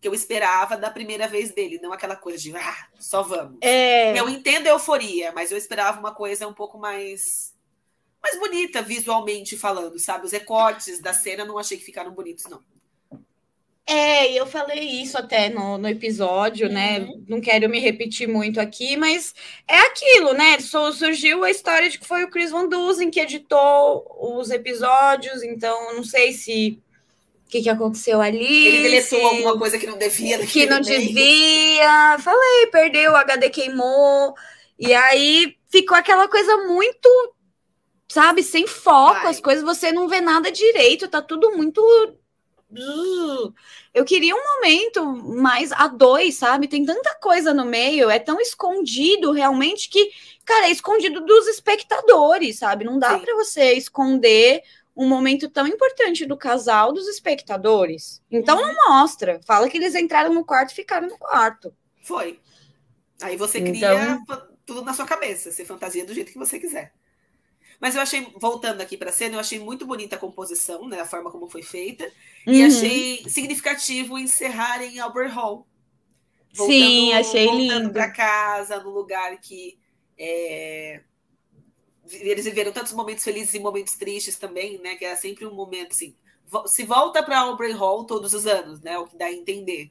que 0.00 0.06
eu 0.06 0.14
esperava 0.14 0.76
da 0.76 0.88
primeira 0.88 1.26
vez 1.26 1.50
dele, 1.50 1.80
não 1.82 1.92
aquela 1.92 2.14
coisa 2.14 2.38
de 2.38 2.56
ah, 2.56 2.86
só 2.96 3.24
vamos. 3.24 3.58
É... 3.60 4.16
Eu 4.16 4.28
entendo 4.28 4.68
a 4.68 4.70
euforia, 4.70 5.32
mas 5.32 5.50
eu 5.50 5.58
esperava 5.58 5.98
uma 5.98 6.14
coisa 6.14 6.46
um 6.46 6.54
pouco 6.54 6.78
mais 6.78 7.52
mais 8.22 8.38
bonita 8.38 8.82
visualmente 8.82 9.56
falando, 9.56 9.98
sabe? 9.98 10.26
Os 10.26 10.30
recortes 10.30 11.00
da 11.00 11.12
cena 11.12 11.44
não 11.44 11.58
achei 11.58 11.76
que 11.76 11.82
ficaram 11.82 12.12
bonitos, 12.12 12.44
não. 12.44 12.62
É, 13.84 14.32
eu 14.32 14.46
falei 14.46 15.02
isso 15.02 15.18
até 15.18 15.48
no, 15.48 15.76
no 15.76 15.88
episódio, 15.88 16.68
né? 16.68 17.00
uhum. 17.00 17.06
né? 17.06 17.24
Não 17.26 17.40
quero 17.40 17.68
me 17.68 17.80
repetir 17.80 18.28
muito 18.28 18.60
aqui, 18.60 18.96
mas 18.96 19.34
é 19.66 19.78
aquilo, 19.78 20.34
né? 20.34 20.60
Surgiu 20.60 21.42
a 21.42 21.50
história 21.50 21.90
de 21.90 21.98
que 21.98 22.06
foi 22.06 22.22
o 22.22 22.30
Chris 22.30 22.52
Van 22.52 22.68
Dusen 22.68 23.10
que 23.10 23.18
editou 23.18 24.06
os 24.20 24.50
episódios, 24.50 25.42
então 25.42 25.96
não 25.96 26.04
sei 26.04 26.30
se 26.32 26.80
que, 27.54 27.62
que 27.62 27.68
aconteceu 27.68 28.20
ali. 28.20 28.66
Ele 28.66 28.82
deletou 28.82 29.24
alguma 29.24 29.56
coisa 29.56 29.78
que 29.78 29.86
não 29.86 29.96
devia. 29.96 30.44
Que 30.44 30.66
não 30.66 30.80
meio. 30.80 31.00
devia. 31.00 32.18
Falei, 32.18 32.66
perdeu, 32.72 33.12
o 33.12 33.16
HD 33.16 33.48
queimou. 33.48 34.34
E 34.76 34.92
aí 34.92 35.56
ficou 35.68 35.96
aquela 35.96 36.26
coisa 36.26 36.56
muito, 36.66 37.08
sabe, 38.08 38.42
sem 38.42 38.66
foco, 38.66 39.22
Vai. 39.22 39.30
as 39.30 39.40
coisas 39.40 39.62
você 39.62 39.92
não 39.92 40.08
vê 40.08 40.20
nada 40.20 40.50
direito, 40.50 41.06
tá 41.06 41.22
tudo 41.22 41.56
muito 41.56 41.80
eu 43.92 44.04
queria 44.04 44.34
um 44.34 44.42
momento 44.56 45.06
mais 45.38 45.70
a 45.70 45.86
dois, 45.86 46.34
sabe? 46.34 46.66
Tem 46.66 46.84
tanta 46.84 47.14
coisa 47.20 47.54
no 47.54 47.64
meio, 47.64 48.10
é 48.10 48.18
tão 48.18 48.40
escondido 48.40 49.30
realmente 49.30 49.88
que, 49.88 50.10
cara, 50.44 50.66
é 50.66 50.72
escondido 50.72 51.24
dos 51.24 51.46
espectadores, 51.46 52.58
sabe? 52.58 52.84
Não 52.84 52.98
dá 52.98 53.16
para 53.16 53.36
você 53.36 53.74
esconder 53.74 54.60
um 54.96 55.08
momento 55.08 55.48
tão 55.48 55.66
importante 55.66 56.24
do 56.24 56.36
casal 56.36 56.92
dos 56.92 57.08
espectadores. 57.08 58.22
Então 58.30 58.56
uhum. 58.56 58.66
não 58.66 58.88
mostra. 58.88 59.40
Fala 59.44 59.68
que 59.68 59.76
eles 59.76 59.94
entraram 59.94 60.32
no 60.32 60.44
quarto 60.44 60.70
e 60.70 60.76
ficaram 60.76 61.08
no 61.08 61.18
quarto. 61.18 61.74
Foi. 62.02 62.38
Aí 63.22 63.36
você 63.36 63.60
cria 63.60 63.94
então... 63.94 64.48
tudo 64.64 64.82
na 64.82 64.92
sua 64.92 65.06
cabeça, 65.06 65.50
você 65.50 65.64
fantasia 65.64 66.04
do 66.04 66.14
jeito 66.14 66.32
que 66.32 66.38
você 66.38 66.58
quiser. 66.58 66.92
Mas 67.80 67.96
eu 67.96 68.00
achei, 68.00 68.26
voltando 68.40 68.80
aqui 68.80 68.96
para 68.96 69.10
a 69.10 69.12
cena, 69.12 69.34
eu 69.34 69.40
achei 69.40 69.58
muito 69.58 69.84
bonita 69.84 70.16
a 70.16 70.18
composição, 70.18 70.88
né, 70.88 71.00
a 71.00 71.06
forma 71.06 71.30
como 71.30 71.48
foi 71.50 71.62
feita, 71.62 72.04
uhum. 72.46 72.52
e 72.52 72.62
achei 72.62 73.28
significativo 73.28 74.18
encerrar 74.18 74.82
em 74.82 75.00
Albert 75.00 75.32
Hall. 75.32 75.66
Voltando, 76.54 76.78
Sim, 76.78 77.12
achei 77.12 77.50
lindo. 77.50 77.92
para 77.92 78.10
casa, 78.10 78.80
no 78.80 78.90
lugar 78.90 79.36
que 79.40 79.76
é, 80.16 81.02
eles 82.10 82.44
viveram 82.44 82.72
tantos 82.72 82.92
momentos 82.92 83.24
felizes 83.24 83.54
e 83.54 83.58
momentos 83.58 83.94
tristes 83.94 84.36
também, 84.36 84.78
né, 84.78 84.96
que 84.96 85.04
era 85.04 85.16
sempre 85.16 85.46
um 85.46 85.54
momento 85.54 85.92
assim. 85.92 86.14
Se 86.66 86.84
volta 86.84 87.22
para 87.22 87.40
Albert 87.40 87.76
Hall 87.76 88.04
todos 88.04 88.34
os 88.34 88.46
anos, 88.46 88.80
né, 88.80 88.98
o 88.98 89.06
que 89.06 89.16
dá 89.16 89.26
a 89.26 89.32
entender. 89.32 89.90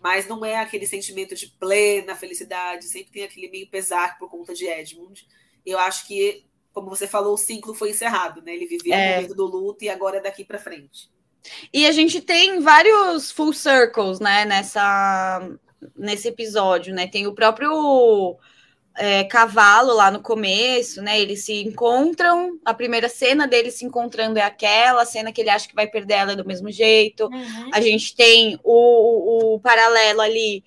Mas 0.00 0.26
não 0.26 0.44
é 0.44 0.56
aquele 0.56 0.86
sentimento 0.86 1.34
de 1.34 1.46
plena 1.46 2.16
felicidade, 2.16 2.86
sempre 2.86 3.12
tem 3.12 3.24
aquele 3.24 3.48
meio 3.48 3.68
pesar 3.68 4.18
por 4.18 4.28
conta 4.28 4.52
de 4.52 4.66
Edmund. 4.66 5.24
Eu 5.64 5.78
acho 5.78 6.06
que 6.08 6.44
como 6.72 6.88
você 6.88 7.06
falou, 7.06 7.34
o 7.34 7.38
ciclo 7.38 7.74
foi 7.74 7.90
encerrado, 7.90 8.42
né? 8.42 8.54
Ele 8.54 8.66
vivia 8.66 8.96
é. 8.96 9.10
o 9.10 9.14
momento 9.16 9.34
do 9.34 9.46
luto 9.46 9.84
e 9.84 9.88
agora 9.88 10.16
é 10.16 10.22
daqui 10.22 10.44
para 10.44 10.58
frente. 10.58 11.10
E 11.72 11.86
a 11.86 11.92
gente 11.92 12.20
tem 12.20 12.60
vários 12.60 13.30
full 13.30 13.52
circles, 13.52 14.20
né, 14.20 14.44
nessa, 14.44 15.50
nesse 15.96 16.28
episódio, 16.28 16.94
né? 16.94 17.06
Tem 17.06 17.26
o 17.26 17.34
próprio 17.34 18.38
é, 18.96 19.24
cavalo 19.24 19.94
lá 19.94 20.10
no 20.10 20.20
começo, 20.20 21.00
né? 21.02 21.20
Eles 21.20 21.44
se 21.44 21.62
encontram, 21.62 22.58
a 22.64 22.74
primeira 22.74 23.08
cena 23.08 23.46
deles 23.46 23.74
se 23.74 23.84
encontrando 23.84 24.38
é 24.38 24.42
aquela, 24.42 25.02
a 25.02 25.06
cena 25.06 25.32
que 25.32 25.40
ele 25.40 25.50
acha 25.50 25.68
que 25.68 25.74
vai 25.74 25.86
perder 25.86 26.14
ela 26.14 26.36
do 26.36 26.44
mesmo 26.44 26.70
jeito. 26.70 27.26
Uhum. 27.26 27.70
A 27.72 27.80
gente 27.80 28.14
tem 28.14 28.58
o, 28.62 28.72
o, 28.72 29.54
o 29.54 29.60
paralelo 29.60 30.20
ali 30.20 30.64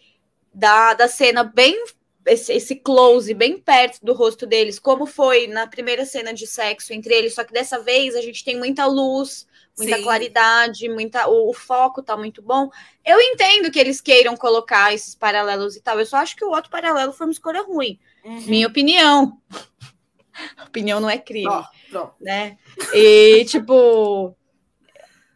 da, 0.53 0.93
da 0.93 1.07
cena 1.07 1.43
bem 1.43 1.83
esse, 2.25 2.51
esse, 2.53 2.75
close 2.75 3.31
bem 3.35 3.59
perto 3.59 4.03
do 4.03 4.13
rosto 4.13 4.47
deles, 4.47 4.79
como 4.79 5.05
foi 5.05 5.45
na 5.45 5.67
primeira 5.67 6.05
cena 6.05 6.33
de 6.33 6.47
sexo 6.47 6.91
entre 6.91 7.13
eles, 7.13 7.35
só 7.35 7.43
que 7.43 7.53
dessa 7.53 7.79
vez 7.79 8.15
a 8.15 8.21
gente 8.21 8.43
tem 8.43 8.57
muita 8.57 8.87
luz, 8.87 9.45
muita 9.77 9.97
Sim. 9.97 10.03
claridade, 10.03 10.89
muita 10.89 11.27
o, 11.27 11.49
o, 11.49 11.53
foco 11.53 12.01
tá 12.01 12.17
muito 12.17 12.41
bom. 12.41 12.69
Eu 13.05 13.19
entendo 13.21 13.69
que 13.69 13.79
eles 13.79 14.01
queiram 14.01 14.35
colocar 14.35 14.93
esses 14.93 15.13
paralelos 15.13 15.75
e 15.75 15.81
tal. 15.81 15.99
Eu 15.99 16.05
só 16.05 16.17
acho 16.17 16.35
que 16.35 16.43
o 16.43 16.49
outro 16.49 16.71
paralelo 16.71 17.13
foi 17.13 17.27
uma 17.27 17.33
escolha 17.33 17.61
ruim. 17.61 17.99
Uhum. 18.25 18.41
Minha 18.47 18.67
opinião. 18.67 19.39
opinião 20.67 20.99
não 20.99 21.09
é 21.09 21.17
crime, 21.17 21.47
oh, 21.47 22.07
né? 22.19 22.57
E 22.93 23.45
tipo, 23.45 24.35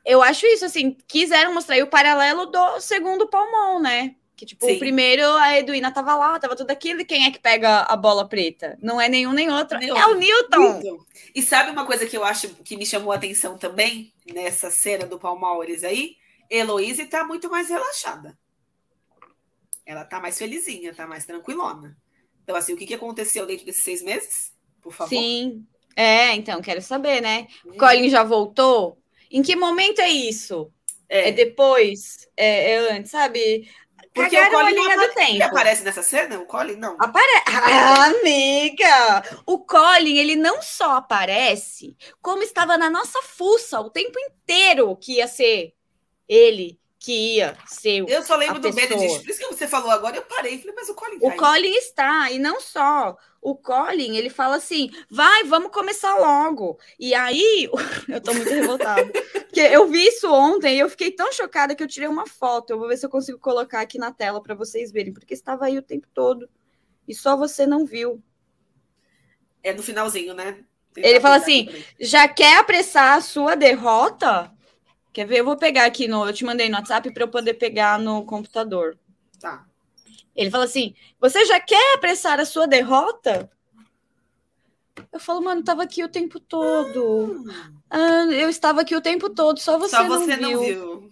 eu 0.06 0.22
acho 0.22 0.46
isso 0.46 0.66
assim, 0.66 0.98
quiseram 1.08 1.54
mostrar 1.54 1.76
aí 1.76 1.84
o 1.84 1.88
paralelo 1.88 2.48
do 2.48 2.82
segundo 2.82 3.30
palmão, 3.30 3.80
né? 3.80 4.16
Que, 4.36 4.46
tipo, 4.46 4.66
Sim. 4.66 4.78
o 4.78 4.80
primeiro, 4.80 5.22
a 5.34 5.60
Edwina 5.60 5.92
tava 5.92 6.16
lá, 6.16 6.40
tava 6.40 6.56
tudo 6.56 6.72
aquilo, 6.72 7.02
e 7.02 7.06
quem 7.06 7.26
é 7.26 7.32
que 7.32 7.40
pega 7.40 7.82
a 7.82 7.98
bola 7.98 8.26
preta? 8.26 8.78
Não 8.82 9.00
é 9.00 9.10
nenhum 9.10 9.34
nem 9.34 9.52
outro, 9.52 9.78
é 9.78 10.06
o 10.06 10.16
Newton. 10.16 10.80
Newton. 10.80 11.06
E 11.36 11.42
sabe 11.42 11.72
uma 11.72 11.86
coisa 11.86 12.06
que 12.06 12.16
eu 12.16 12.24
acho 12.24 12.48
que 12.64 12.78
me 12.78 12.86
chamou 12.86 13.12
a 13.12 13.18
atenção 13.18 13.58
também, 13.58 14.14
nessa 14.34 14.72
cena 14.72 15.06
do 15.06 15.20
Palmares 15.20 15.84
aí? 15.84 16.16
Heloísa 16.50 17.06
tá 17.06 17.26
muito 17.26 17.50
mais 17.50 17.68
relaxada. 17.68 18.38
Ela 19.86 20.06
tá 20.06 20.22
mais 20.22 20.38
felizinha, 20.38 20.94
tá 20.96 21.06
mais 21.06 21.26
tranquilona. 21.26 21.98
Então, 22.50 22.58
assim, 22.58 22.74
o 22.74 22.78
que, 22.78 22.88
que 22.88 22.96
aconteceu 22.96 23.46
dentro 23.46 23.64
desses 23.64 23.84
seis 23.84 24.02
meses? 24.02 24.52
Por 24.82 24.92
favor. 24.92 25.10
Sim. 25.10 25.68
É, 25.96 26.34
então, 26.34 26.60
quero 26.64 26.82
saber, 26.82 27.22
né? 27.22 27.46
Hum. 27.64 27.78
Colin 27.78 28.10
já 28.10 28.24
voltou? 28.24 28.98
Em 29.30 29.44
que 29.44 29.56
momento 29.56 30.00
é 30.00 30.10
isso? 30.10 30.74
É, 31.08 31.30
é 31.30 31.32
depois? 31.32 32.28
É, 32.36 32.72
é, 32.72 32.78
antes, 32.94 33.12
sabe? 33.12 33.70
Porque 34.16 34.36
o 34.36 34.50
Colin 34.50 34.74
linha 34.74 34.98
do 34.98 35.14
tempo. 35.14 35.32
Ele 35.34 35.44
aparece 35.44 35.84
nessa 35.84 36.02
cena? 36.02 36.40
O 36.40 36.48
Colin 36.48 36.78
não. 36.78 36.96
Aparece. 37.00 37.44
Ah, 37.54 38.06
amiga! 38.06 39.24
O 39.46 39.60
Colin, 39.60 40.18
ele 40.18 40.36
não 40.36 40.60
só 40.60 40.94
aparece, 40.94 41.96
como 42.20 42.42
estava 42.42 42.80
na 42.80 42.90
nossa 42.90 43.22
fuça 43.22 43.80
o 43.80 43.92
tempo 43.92 44.18
inteiro 44.20 44.96
que 44.96 45.18
ia 45.18 45.28
ser 45.28 45.76
ele 46.28 46.79
que 47.00 47.38
ia 47.38 47.58
ser. 47.66 48.04
Eu 48.10 48.22
só 48.22 48.36
lembro 48.36 48.60
do 48.60 48.74
Benedict, 48.74 49.24
por 49.24 49.30
isso 49.30 49.40
que 49.40 49.56
você 49.56 49.68
falou 49.68 49.90
agora, 49.90 50.18
eu 50.18 50.22
parei 50.24 50.56
e 50.56 50.60
falei, 50.60 50.76
mas 50.76 50.90
o 50.90 50.94
Colin 50.94 51.16
O 51.22 51.32
tá 51.32 51.38
Colin 51.38 51.74
está, 51.76 52.30
e 52.30 52.38
não 52.38 52.60
só. 52.60 53.18
O 53.42 53.56
Colin, 53.56 54.18
ele 54.18 54.30
fala 54.30 54.58
assim: 54.58 54.92
vai, 55.10 55.46
vamos 55.46 55.72
começar 55.72 56.14
logo. 56.18 56.78
E 57.00 57.14
aí, 57.16 57.70
eu 58.10 58.20
tô 58.20 58.34
muito 58.34 58.50
revoltada. 58.50 59.10
porque 59.32 59.62
eu 59.62 59.88
vi 59.88 60.08
isso 60.08 60.30
ontem 60.30 60.76
e 60.76 60.80
eu 60.80 60.90
fiquei 60.90 61.10
tão 61.10 61.32
chocada 61.32 61.74
que 61.74 61.82
eu 61.82 61.88
tirei 61.88 62.10
uma 62.10 62.28
foto. 62.28 62.72
Eu 62.72 62.80
vou 62.80 62.90
ver 62.90 62.98
se 62.98 63.06
eu 63.06 63.10
consigo 63.10 63.40
colocar 63.40 63.80
aqui 63.80 63.98
na 63.98 64.12
tela 64.12 64.44
para 64.44 64.54
vocês 64.54 64.92
verem, 64.92 65.14
porque 65.14 65.34
estava 65.34 65.66
aí 65.66 65.78
o 65.78 65.82
tempo 65.82 66.08
todo. 66.14 66.50
E 67.08 67.16
só 67.16 67.38
você 67.38 67.66
não 67.66 67.86
viu. 67.86 68.22
É 69.64 69.74
no 69.74 69.82
finalzinho, 69.82 70.34
né? 70.34 70.66
Tentar 70.94 71.08
ele 71.08 71.22
fala 71.22 71.38
assim: 71.38 71.70
já 71.98 72.28
quer 72.28 72.58
apressar 72.58 73.18
a 73.18 73.22
sua 73.22 73.56
derrota? 73.56 74.52
Quer 75.12 75.26
ver? 75.26 75.40
Eu 75.40 75.46
vou 75.46 75.58
pegar 75.58 75.86
aqui 75.86 76.08
no. 76.08 76.26
Eu 76.26 76.34
te 76.34 76.46
mandei 76.46 76.70
no 76.70 76.76
WhatsApp 76.76 77.12
para 77.12 77.24
eu 77.24 77.28
poder 77.28 77.56
pegar 77.56 78.00
no 78.00 78.24
computador. 78.26 78.98
Tá. 79.40 79.66
Ele 80.36 80.52
fala 80.52 80.66
assim: 80.66 80.94
Você 81.20 81.46
já 81.46 81.60
quer 81.60 81.96
apressar 81.96 82.40
a 82.40 82.46
sua 82.46 82.68
derrota? 82.68 83.50
Eu 85.12 85.20
falo, 85.20 85.42
mano, 85.42 85.64
tava 85.64 85.84
aqui 85.84 86.04
o 86.04 86.10
tempo 86.10 86.40
todo. 86.40 87.46
Ah, 87.90 88.26
eu 88.32 88.50
estava 88.50 88.82
aqui 88.82 88.96
o 88.96 89.02
tempo 89.02 89.30
todo, 89.30 89.60
só 89.60 89.80
você, 89.80 89.96
só 89.96 90.04
você 90.08 90.38
não, 90.38 90.50
viu. 90.50 90.58
não 90.60 91.00
viu. 91.00 91.12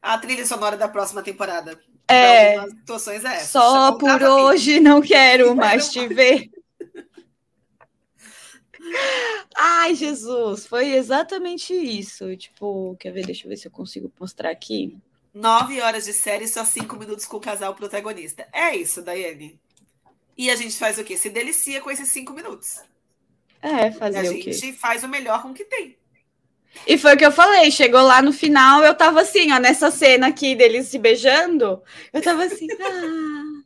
A 0.00 0.18
trilha 0.18 0.46
sonora 0.46 0.76
da 0.76 0.86
próxima 0.86 1.22
temporada. 1.22 1.80
É. 2.06 2.60
Situações 2.68 3.24
é 3.24 3.36
essa. 3.36 3.58
Só 3.58 3.92
por 3.92 4.22
hoje 4.22 4.78
não 4.78 5.00
quero 5.00 5.56
mais 5.56 5.88
te 5.88 6.06
ver. 6.06 6.50
Ai, 9.56 9.94
Jesus, 9.94 10.66
foi 10.66 10.92
exatamente 10.94 11.72
isso. 11.74 12.36
Tipo, 12.36 12.96
quer 12.98 13.12
ver? 13.12 13.26
Deixa 13.26 13.46
eu 13.46 13.48
ver 13.50 13.56
se 13.56 13.66
eu 13.66 13.72
consigo 13.72 14.12
mostrar 14.18 14.50
aqui. 14.50 14.96
Nove 15.32 15.80
horas 15.80 16.04
de 16.04 16.12
série, 16.12 16.46
só 16.46 16.64
cinco 16.64 16.96
minutos 16.96 17.26
com 17.26 17.36
o 17.36 17.40
casal 17.40 17.74
protagonista. 17.74 18.46
É 18.52 18.76
isso, 18.76 19.02
Daiane. 19.02 19.58
E 20.36 20.50
a 20.50 20.56
gente 20.56 20.76
faz 20.76 20.98
o 20.98 21.04
quê? 21.04 21.16
Se 21.16 21.28
delicia 21.30 21.80
com 21.80 21.90
esses 21.90 22.08
cinco 22.08 22.32
minutos. 22.32 22.80
É, 23.60 23.90
fazer 23.90 24.28
o 24.28 24.40
quê? 24.40 24.50
A 24.50 24.52
gente 24.52 24.72
faz 24.74 25.02
o 25.02 25.08
melhor 25.08 25.42
com 25.42 25.50
o 25.50 25.54
que 25.54 25.64
tem. 25.64 25.96
E 26.86 26.98
foi 26.98 27.14
o 27.14 27.16
que 27.16 27.24
eu 27.24 27.32
falei, 27.32 27.70
chegou 27.70 28.02
lá 28.02 28.20
no 28.20 28.32
final, 28.32 28.82
eu 28.82 28.94
tava 28.94 29.20
assim, 29.20 29.52
ó, 29.52 29.58
nessa 29.58 29.90
cena 29.90 30.26
aqui 30.26 30.56
deles 30.56 30.88
se 30.88 30.98
beijando, 30.98 31.80
eu 32.12 32.20
tava 32.20 32.44
assim, 32.44 32.66
ah, 32.82 33.62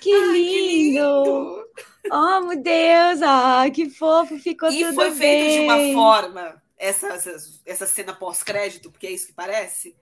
que 0.00 0.10
lindo! 0.10 1.00
Ai, 1.00 1.14
que 1.14 1.40
lindo. 1.40 1.63
Oh, 2.10 2.40
meu 2.42 2.62
Deus, 2.62 3.22
ah, 3.22 3.64
que 3.72 3.88
fofo, 3.88 4.38
ficou 4.38 4.70
e 4.70 4.84
tudo 4.84 4.84
bem. 4.84 4.90
E 4.90 4.94
foi 4.94 5.10
feito 5.12 5.52
de 5.52 5.60
uma 5.60 5.92
forma, 5.94 6.62
essa, 6.76 7.08
essa, 7.08 7.36
essa 7.64 7.86
cena 7.86 8.14
pós-crédito, 8.14 8.90
porque 8.90 9.06
é 9.06 9.12
isso 9.12 9.26
que 9.26 9.32
parece, 9.32 9.96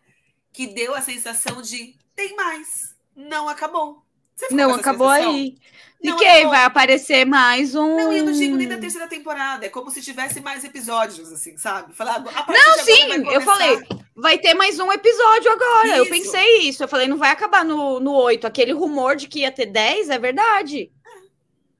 que 0.52 0.66
deu 0.66 0.94
a 0.94 1.00
sensação 1.00 1.62
de 1.62 1.96
tem 2.14 2.34
mais, 2.36 2.94
não 3.16 3.48
acabou. 3.48 4.02
Não 4.50 4.74
acabou 4.74 5.08
sensação? 5.10 5.34
aí. 5.34 5.56
E 6.02 6.12
quem 6.16 6.48
vai 6.48 6.64
aparecer 6.64 7.24
mais 7.24 7.76
um. 7.76 7.96
Não, 7.96 8.12
eu 8.12 8.24
não 8.24 8.32
digo 8.32 8.56
nem 8.56 8.66
da 8.66 8.76
terceira 8.76 9.06
temporada. 9.06 9.64
É 9.64 9.68
como 9.68 9.88
se 9.88 10.02
tivesse 10.02 10.40
mais 10.40 10.64
episódios, 10.64 11.32
assim, 11.32 11.56
sabe? 11.56 11.94
Falar, 11.94 12.18
não, 12.18 12.84
sim, 12.84 13.24
eu 13.30 13.40
falei, 13.42 13.80
vai 14.16 14.36
ter 14.36 14.52
mais 14.54 14.80
um 14.80 14.90
episódio 14.92 15.52
agora. 15.52 15.88
Isso. 15.88 15.96
Eu 15.96 16.08
pensei 16.08 16.58
isso. 16.62 16.82
Eu 16.82 16.88
falei, 16.88 17.06
não 17.06 17.16
vai 17.16 17.30
acabar 17.30 17.64
no, 17.64 18.00
no 18.00 18.12
8. 18.14 18.48
Aquele 18.48 18.72
rumor 18.72 19.14
de 19.14 19.28
que 19.28 19.40
ia 19.40 19.52
ter 19.52 19.66
10 19.66 20.10
é 20.10 20.18
verdade. 20.18 20.90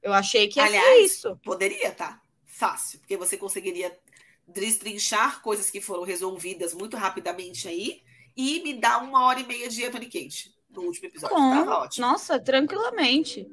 Eu 0.03 0.13
achei 0.13 0.49
que 0.49 0.59
Aliás, 0.59 1.11
isso. 1.11 1.39
Poderia, 1.43 1.91
tá? 1.91 2.21
Fácil, 2.45 2.99
porque 2.99 3.15
você 3.15 3.37
conseguiria 3.37 3.97
destrinchar 4.45 5.41
coisas 5.41 5.71
que 5.71 5.79
foram 5.79 6.03
resolvidas 6.03 6.73
muito 6.73 6.97
rapidamente 6.97 7.67
aí 7.67 8.03
e 8.35 8.61
me 8.61 8.73
dar 8.73 9.01
uma 9.01 9.25
hora 9.25 9.39
e 9.39 9.47
meia 9.47 9.69
de 9.69 9.85
Anthony 9.85 10.05
Kate 10.05 10.53
no 10.69 10.81
último 10.81 11.07
episódio. 11.07 11.35
Tava 11.35 11.77
ótimo. 11.79 12.05
Nossa, 12.05 12.37
tranquilamente. 12.37 13.47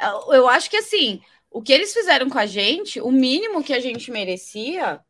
Eu, 0.00 0.32
eu 0.32 0.48
acho 0.48 0.70
que 0.70 0.78
assim, 0.78 1.20
o 1.50 1.60
que 1.60 1.72
eles 1.72 1.92
fizeram 1.92 2.30
com 2.30 2.38
a 2.38 2.46
gente, 2.46 3.00
o 3.00 3.10
mínimo 3.10 3.62
que 3.62 3.74
a 3.74 3.80
gente 3.80 4.10
merecia 4.10 5.04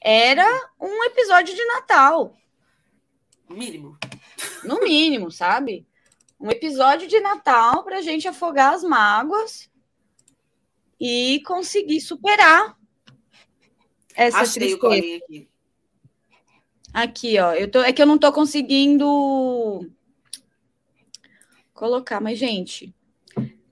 era 0.00 0.70
um 0.80 1.04
episódio 1.04 1.54
de 1.54 1.64
Natal. 1.66 2.36
Mínimo. 3.48 3.96
No 4.64 4.80
mínimo, 4.80 5.30
sabe? 5.30 5.86
Um 6.40 6.50
episódio 6.50 7.06
de 7.06 7.20
Natal 7.20 7.84
para 7.84 7.98
a 7.98 8.02
gente 8.02 8.26
afogar 8.26 8.74
as 8.74 8.82
mágoas 8.82 9.70
e 11.00 11.42
conseguir 11.44 12.00
superar 12.00 12.76
essa 14.14 14.38
Achei 14.38 14.76
tristeza. 14.76 15.24
aqui. 15.24 15.48
Aqui, 16.92 17.38
ó. 17.38 17.52
Eu 17.52 17.70
tô, 17.70 17.82
é 17.82 17.92
que 17.92 18.00
eu 18.00 18.06
não 18.06 18.16
tô 18.16 18.32
conseguindo 18.32 19.86
colocar, 21.74 22.20
mas, 22.20 22.38
gente, 22.38 22.94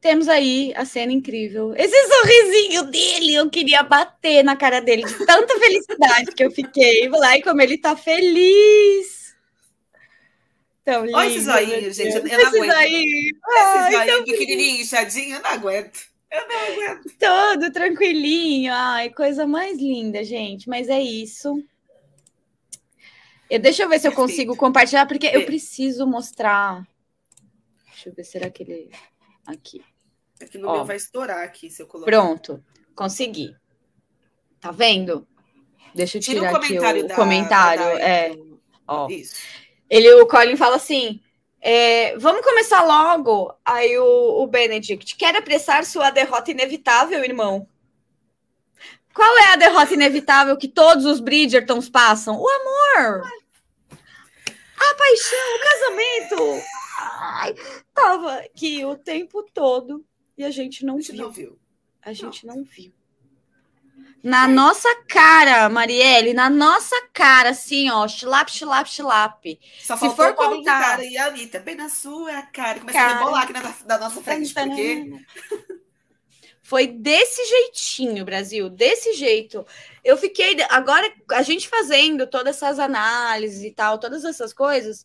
temos 0.01 0.29
aí 0.29 0.75
a 0.77 0.85
cena 0.85 1.11
incrível. 1.11 1.75
Esse 1.75 1.97
sorrisinho 2.07 2.85
dele, 2.91 3.35
eu 3.35 3.49
queria 3.49 3.83
bater 3.83 4.45
na 4.45 4.55
cara 4.55 4.81
dele 4.81 5.05
de 5.05 5.15
tanta 5.25 5.59
felicidade 5.59 6.33
que 6.33 6.45
eu 6.45 6.51
fiquei. 6.51 7.09
Lá 7.09 7.39
e 7.39 7.43
como 7.43 7.63
ele 7.63 7.79
tá 7.79 7.97
feliz. 7.97 9.35
Tão 10.85 11.07
lindo. 11.07 11.17
Olha 11.17 11.29
esse 11.29 11.41
zoinho, 11.41 11.93
gente. 11.95 12.17
Eu 12.17 12.23
não 12.23 12.47
aguento. 12.47 12.53
Esse 12.53 13.91
zoinho. 13.91 14.07
Zoinho 14.07 14.25
pequenininho, 14.25 14.83
inchadinho, 14.83 15.37
eu 15.37 15.43
não 15.43 15.51
aguento. 15.51 16.14
Eu 16.35 16.49
não 16.49 16.73
aguento. 16.73 17.17
Todo 17.19 17.73
tranquilinho. 17.73 18.73
Ai, 18.75 19.11
coisa 19.11 19.47
mais 19.47 19.79
linda, 19.79 20.25
gente. 20.25 20.69
Mas 20.69 20.89
é 20.89 21.01
isso. 21.01 21.63
Eu, 23.49 23.61
deixa 23.61 23.85
eu 23.85 23.89
ver 23.89 24.01
se 24.01 24.09
eu 24.09 24.13
consigo 24.13 24.57
compartilhar, 24.57 25.07
porque 25.07 25.27
eu 25.27 25.47
preciso 25.47 26.07
mostrar. 26.07 26.85
Deixa 27.87 28.09
eu 28.09 28.15
ver, 28.15 28.25
será 28.25 28.51
que 28.51 28.63
ele. 28.65 28.91
Aqui. 29.47 29.85
Aqui 30.43 30.59
no 30.59 30.69
Ó, 30.69 30.73
meu 30.77 30.85
vai 30.85 30.97
estourar 30.97 31.45
aqui, 31.45 31.71
se 31.71 31.81
eu 31.83 31.87
colocar. 31.87 32.11
Pronto, 32.11 32.65
consegui. 32.97 33.55
Tá 34.61 34.73
vendo? 34.73 35.27
Deixa 35.95 36.19
eu 36.19 36.23
tirar 36.23 36.41
Tira 36.41 36.53
o 36.53 36.57
aqui 36.57 37.05
o 37.05 37.07
da, 37.07 37.15
comentário. 37.15 37.85
Da 37.85 38.01
é. 38.01 38.33
Ó. 38.89 39.09
Isso. 39.09 39.37
Ele, 39.89 40.13
o 40.15 40.27
Colin 40.27 40.57
fala 40.57 40.77
assim: 40.77 41.21
é, 41.67 42.15
vamos 42.19 42.45
começar 42.45 42.83
logo. 42.83 43.51
Aí 43.65 43.99
o, 43.99 44.43
o 44.43 44.47
Benedict 44.47 45.17
quer 45.17 45.35
apressar 45.35 45.83
sua 45.87 46.11
derrota 46.11 46.51
inevitável, 46.51 47.25
irmão. 47.25 47.67
Qual 49.15 49.39
é 49.39 49.53
a 49.55 49.57
derrota 49.57 49.95
inevitável 49.95 50.59
que 50.59 50.69
todos 50.69 51.07
os 51.07 51.21
Bridgertons 51.21 51.89
passam? 51.89 52.39
O 52.39 52.47
amor. 52.47 53.23
A 53.91 54.95
paixão, 54.95 55.57
o 55.57 55.61
casamento. 55.63 56.65
Ai, 56.99 57.55
tava 57.95 58.35
aqui 58.41 58.85
o 58.85 58.95
tempo 58.95 59.43
todo 59.55 60.05
e 60.37 60.45
a 60.45 60.51
gente 60.51 60.85
não, 60.85 60.97
a 60.97 61.01
gente 61.01 61.13
viu. 61.13 61.25
não 61.25 61.33
viu. 61.33 61.59
A 62.03 62.13
gente 62.13 62.47
não, 62.47 62.57
não 62.57 62.65
viu. 62.65 62.93
Na 64.23 64.49
nossa 64.49 64.89
cara, 65.07 65.69
Marielle, 65.69 66.33
na 66.33 66.49
nossa 66.49 66.97
cara, 67.13 67.51
assim, 67.51 67.91
ó, 67.91 68.09
chilap, 68.09 68.49
chilap, 68.51 68.89
chilap. 68.89 69.45
Só 69.83 69.99
Se 69.99 70.09
for 70.17 70.33
contar... 70.33 70.81
cara 70.81 71.05
e 71.05 71.19
a 71.19 71.27
Anitta, 71.27 71.61
bem 71.61 71.75
na 71.75 71.91
sua 71.91 72.41
cara. 72.41 72.81
Começa 72.81 72.99
cara... 72.99 73.13
a 73.13 73.19
rebolar 73.19 73.43
aqui 73.43 73.53
na, 73.53 73.75
na 73.87 73.99
nossa 73.99 74.23
frente, 74.23 74.55
porque... 74.55 75.13
Foi 76.67 76.87
desse 76.87 77.45
jeitinho, 77.45 78.25
Brasil, 78.25 78.71
desse 78.71 79.13
jeito. 79.13 79.67
Eu 80.03 80.17
fiquei. 80.17 80.57
Agora, 80.71 81.13
a 81.33 81.43
gente 81.43 81.69
fazendo 81.69 82.27
todas 82.27 82.57
essas 82.57 82.79
análises 82.79 83.63
e 83.63 83.71
tal, 83.71 83.99
todas 83.99 84.25
essas 84.25 84.51
coisas, 84.55 85.05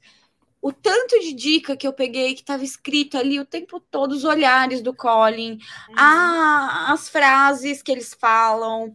o 0.61 0.73
tanto 0.73 1.19
de 1.19 1.33
dica 1.33 1.77
que 1.77 1.87
eu 1.87 1.93
peguei 1.93 2.33
que 2.33 2.41
estava 2.41 2.63
escrito 2.63 3.17
ali 3.17 3.39
o 3.39 3.45
tempo 3.45 3.79
todo, 3.79 4.11
os 4.11 4.25
olhares 4.25 4.81
do 4.81 4.93
Colin, 4.93 5.53
uhum. 5.53 5.95
a, 5.97 6.91
as 6.91 7.07
frases 7.07 7.81
que 7.81 7.91
eles 7.91 8.13
falam. 8.13 8.93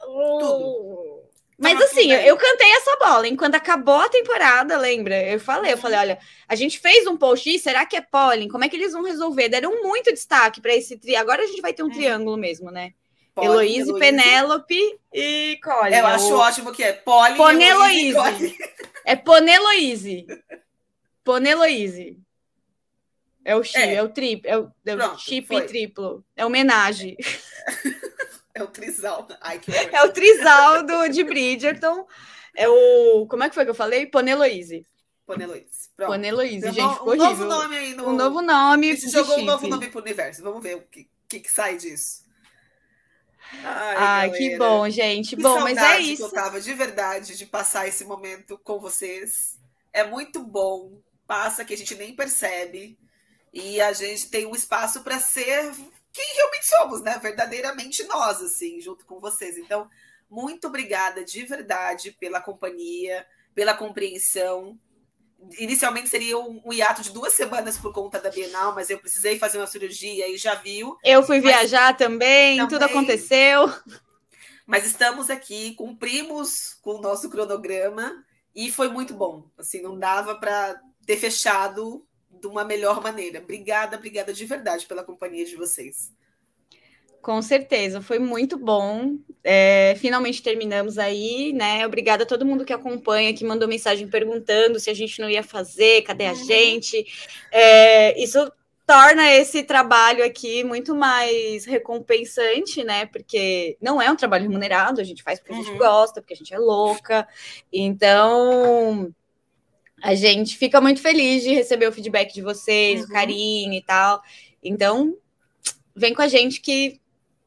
Tudo. 0.00 1.18
Mas 1.58 1.72
Tava 1.72 1.84
assim, 1.86 2.12
eu, 2.12 2.20
eu 2.20 2.36
cantei 2.36 2.70
essa 2.70 2.96
bola. 2.98 3.26
Enquanto 3.26 3.56
acabou 3.56 3.96
a 3.96 4.08
temporada, 4.08 4.78
lembra? 4.78 5.20
Eu 5.28 5.40
falei, 5.40 5.72
eu 5.72 5.78
falei, 5.78 5.98
olha, 5.98 6.18
a 6.48 6.54
gente 6.54 6.78
fez 6.78 7.04
um 7.08 7.16
post, 7.16 7.58
será 7.58 7.84
que 7.84 7.96
é 7.96 8.00
Pollen? 8.00 8.46
Como 8.46 8.62
é 8.62 8.68
que 8.68 8.76
eles 8.76 8.92
vão 8.92 9.02
resolver? 9.02 9.48
Deram 9.48 9.82
muito 9.82 10.12
destaque 10.12 10.60
para 10.60 10.74
esse 10.74 10.96
tri. 10.96 11.16
Agora 11.16 11.42
a 11.42 11.46
gente 11.46 11.60
vai 11.60 11.72
ter 11.72 11.82
um 11.82 11.90
é. 11.90 11.94
triângulo 11.94 12.36
mesmo, 12.36 12.70
né? 12.70 12.92
Polly, 13.34 13.48
Heloíse, 13.48 13.98
Penélope 13.98 15.00
e 15.12 15.58
Colin. 15.62 15.96
Eu 15.96 16.06
acho 16.06 16.32
o... 16.32 16.38
ótimo 16.38 16.72
que 16.72 16.82
é 16.82 16.92
Polly, 16.92 17.36
Poneloíse. 17.36 18.56
É 19.04 19.16
Poneloíse. 19.16 20.26
Poneloíse. 21.28 22.18
É 23.44 23.54
o 23.54 23.62
chip, 23.62 23.78
é. 23.78 23.96
é, 23.96 24.02
o 24.02 24.10
é 24.44 24.58
o, 24.58 24.72
é 24.86 25.06
o 25.08 25.18
chip 25.18 25.46
foi. 25.46 25.66
triplo. 25.66 26.24
É 26.34 26.46
homenagem. 26.46 27.18
É 28.54 28.62
o 28.62 28.66
trisal. 28.66 29.28
Ai, 29.42 29.58
que 29.58 29.70
é 29.94 30.02
o 30.04 30.10
trisal 30.10 30.86
do, 30.86 31.06
de 31.08 31.22
Bridgerton. 31.22 32.06
É 32.56 32.66
o. 32.66 33.26
Como 33.26 33.44
é 33.44 33.48
que 33.50 33.54
foi 33.54 33.64
que 33.64 33.70
eu 33.70 33.74
falei? 33.74 34.06
Poneloise. 34.06 34.86
Poneloise. 35.26 35.90
Poneloise, 35.98 36.72
gente. 36.72 36.80
Um, 36.80 37.10
um 37.10 37.14
novo 37.14 37.44
nome 37.44 37.76
aí 37.76 37.94
no. 37.94 38.08
Um 38.08 38.16
novo 38.16 38.40
nome. 38.40 38.96
Você 38.96 39.10
jogou 39.10 39.38
um 39.38 39.44
novo 39.44 39.68
nome 39.68 39.88
pro 39.88 40.00
universo. 40.00 40.42
Vamos 40.42 40.62
ver 40.62 40.76
o 40.76 40.80
que, 40.80 41.10
que, 41.28 41.40
que 41.40 41.50
sai 41.50 41.76
disso. 41.76 42.24
Ai, 43.62 43.96
Ai 43.98 44.30
que 44.30 44.56
bom, 44.56 44.88
gente. 44.88 45.36
Que 45.36 45.42
bom, 45.42 45.60
mas 45.60 45.76
é 45.76 46.00
isso. 46.00 46.26
Que 46.26 46.36
eu 46.36 46.42
tava 46.42 46.58
de 46.58 46.72
verdade 46.72 47.36
de 47.36 47.44
passar 47.44 47.86
esse 47.86 48.06
momento 48.06 48.58
com 48.64 48.80
vocês. 48.80 49.58
É 49.92 50.04
muito 50.04 50.42
bom. 50.42 50.98
Passa 51.28 51.64
que 51.64 51.74
a 51.74 51.76
gente 51.76 51.94
nem 51.94 52.16
percebe. 52.16 52.98
E 53.52 53.80
a 53.80 53.92
gente 53.92 54.28
tem 54.30 54.46
um 54.46 54.54
espaço 54.54 55.02
para 55.02 55.20
ser 55.20 55.72
quem 56.12 56.34
realmente 56.34 56.66
somos, 56.66 57.02
né? 57.02 57.18
Verdadeiramente 57.22 58.02
nós, 58.04 58.42
assim, 58.42 58.80
junto 58.80 59.04
com 59.06 59.20
vocês. 59.20 59.56
Então, 59.56 59.88
muito 60.28 60.66
obrigada 60.66 61.24
de 61.24 61.44
verdade 61.44 62.10
pela 62.12 62.40
companhia, 62.40 63.26
pela 63.54 63.74
compreensão. 63.74 64.78
Inicialmente 65.58 66.08
seria 66.08 66.38
um, 66.38 66.60
um 66.64 66.72
hiato 66.72 67.02
de 67.02 67.12
duas 67.12 67.34
semanas 67.34 67.78
por 67.78 67.92
conta 67.92 68.18
da 68.18 68.30
Bienal, 68.30 68.74
mas 68.74 68.90
eu 68.90 68.98
precisei 68.98 69.38
fazer 69.38 69.58
uma 69.58 69.66
cirurgia 69.66 70.28
e 70.28 70.36
já 70.36 70.54
viu. 70.54 70.96
Eu 71.04 71.22
fui 71.22 71.40
viajar 71.40 71.96
também, 71.96 72.56
também, 72.56 72.68
tudo 72.68 72.84
aconteceu. 72.84 73.72
Mas 74.66 74.84
estamos 74.84 75.30
aqui, 75.30 75.74
cumprimos 75.74 76.74
com 76.82 76.96
o 76.96 77.00
nosso 77.00 77.30
cronograma 77.30 78.24
e 78.54 78.70
foi 78.70 78.88
muito 78.88 79.14
bom. 79.14 79.48
Assim, 79.56 79.80
não 79.80 79.98
dava 79.98 80.34
para 80.34 80.80
ter 81.08 81.16
fechado 81.16 82.04
de 82.30 82.46
uma 82.46 82.64
melhor 82.64 83.02
maneira. 83.02 83.40
Obrigada, 83.40 83.96
obrigada 83.96 84.30
de 84.30 84.44
verdade 84.44 84.84
pela 84.84 85.02
companhia 85.02 85.42
de 85.46 85.56
vocês. 85.56 86.12
Com 87.22 87.40
certeza, 87.40 88.02
foi 88.02 88.18
muito 88.18 88.58
bom. 88.58 89.16
É, 89.42 89.96
finalmente 89.98 90.42
terminamos 90.42 90.98
aí, 90.98 91.54
né? 91.54 91.86
Obrigada 91.86 92.24
a 92.24 92.26
todo 92.26 92.44
mundo 92.44 92.62
que 92.62 92.74
acompanha, 92.74 93.32
que 93.32 93.42
mandou 93.42 93.66
mensagem 93.66 94.06
perguntando 94.06 94.78
se 94.78 94.90
a 94.90 94.94
gente 94.94 95.18
não 95.18 95.30
ia 95.30 95.42
fazer, 95.42 96.02
cadê 96.02 96.26
a 96.26 96.32
uhum. 96.32 96.44
gente. 96.44 97.06
É, 97.50 98.22
isso 98.22 98.52
torna 98.86 99.32
esse 99.32 99.62
trabalho 99.62 100.22
aqui 100.22 100.62
muito 100.62 100.94
mais 100.94 101.64
recompensante, 101.64 102.84
né? 102.84 103.06
Porque 103.06 103.78
não 103.80 104.00
é 104.00 104.10
um 104.10 104.16
trabalho 104.16 104.42
remunerado, 104.42 105.00
a 105.00 105.04
gente 105.04 105.22
faz 105.22 105.38
porque 105.38 105.54
uhum. 105.54 105.60
a 105.60 105.62
gente 105.62 105.72
uhum. 105.72 105.78
gosta, 105.78 106.20
porque 106.20 106.34
a 106.34 106.36
gente 106.36 106.52
é 106.52 106.58
louca. 106.58 107.26
Então, 107.72 109.10
a 110.02 110.14
gente 110.14 110.56
fica 110.56 110.80
muito 110.80 111.00
feliz 111.00 111.42
de 111.42 111.52
receber 111.52 111.88
o 111.88 111.92
feedback 111.92 112.32
de 112.32 112.42
vocês, 112.42 113.00
uhum. 113.00 113.06
o 113.06 113.10
carinho 113.10 113.72
e 113.72 113.82
tal. 113.82 114.22
Então, 114.62 115.16
vem 115.94 116.14
com 116.14 116.22
a 116.22 116.28
gente 116.28 116.60
que 116.60 117.00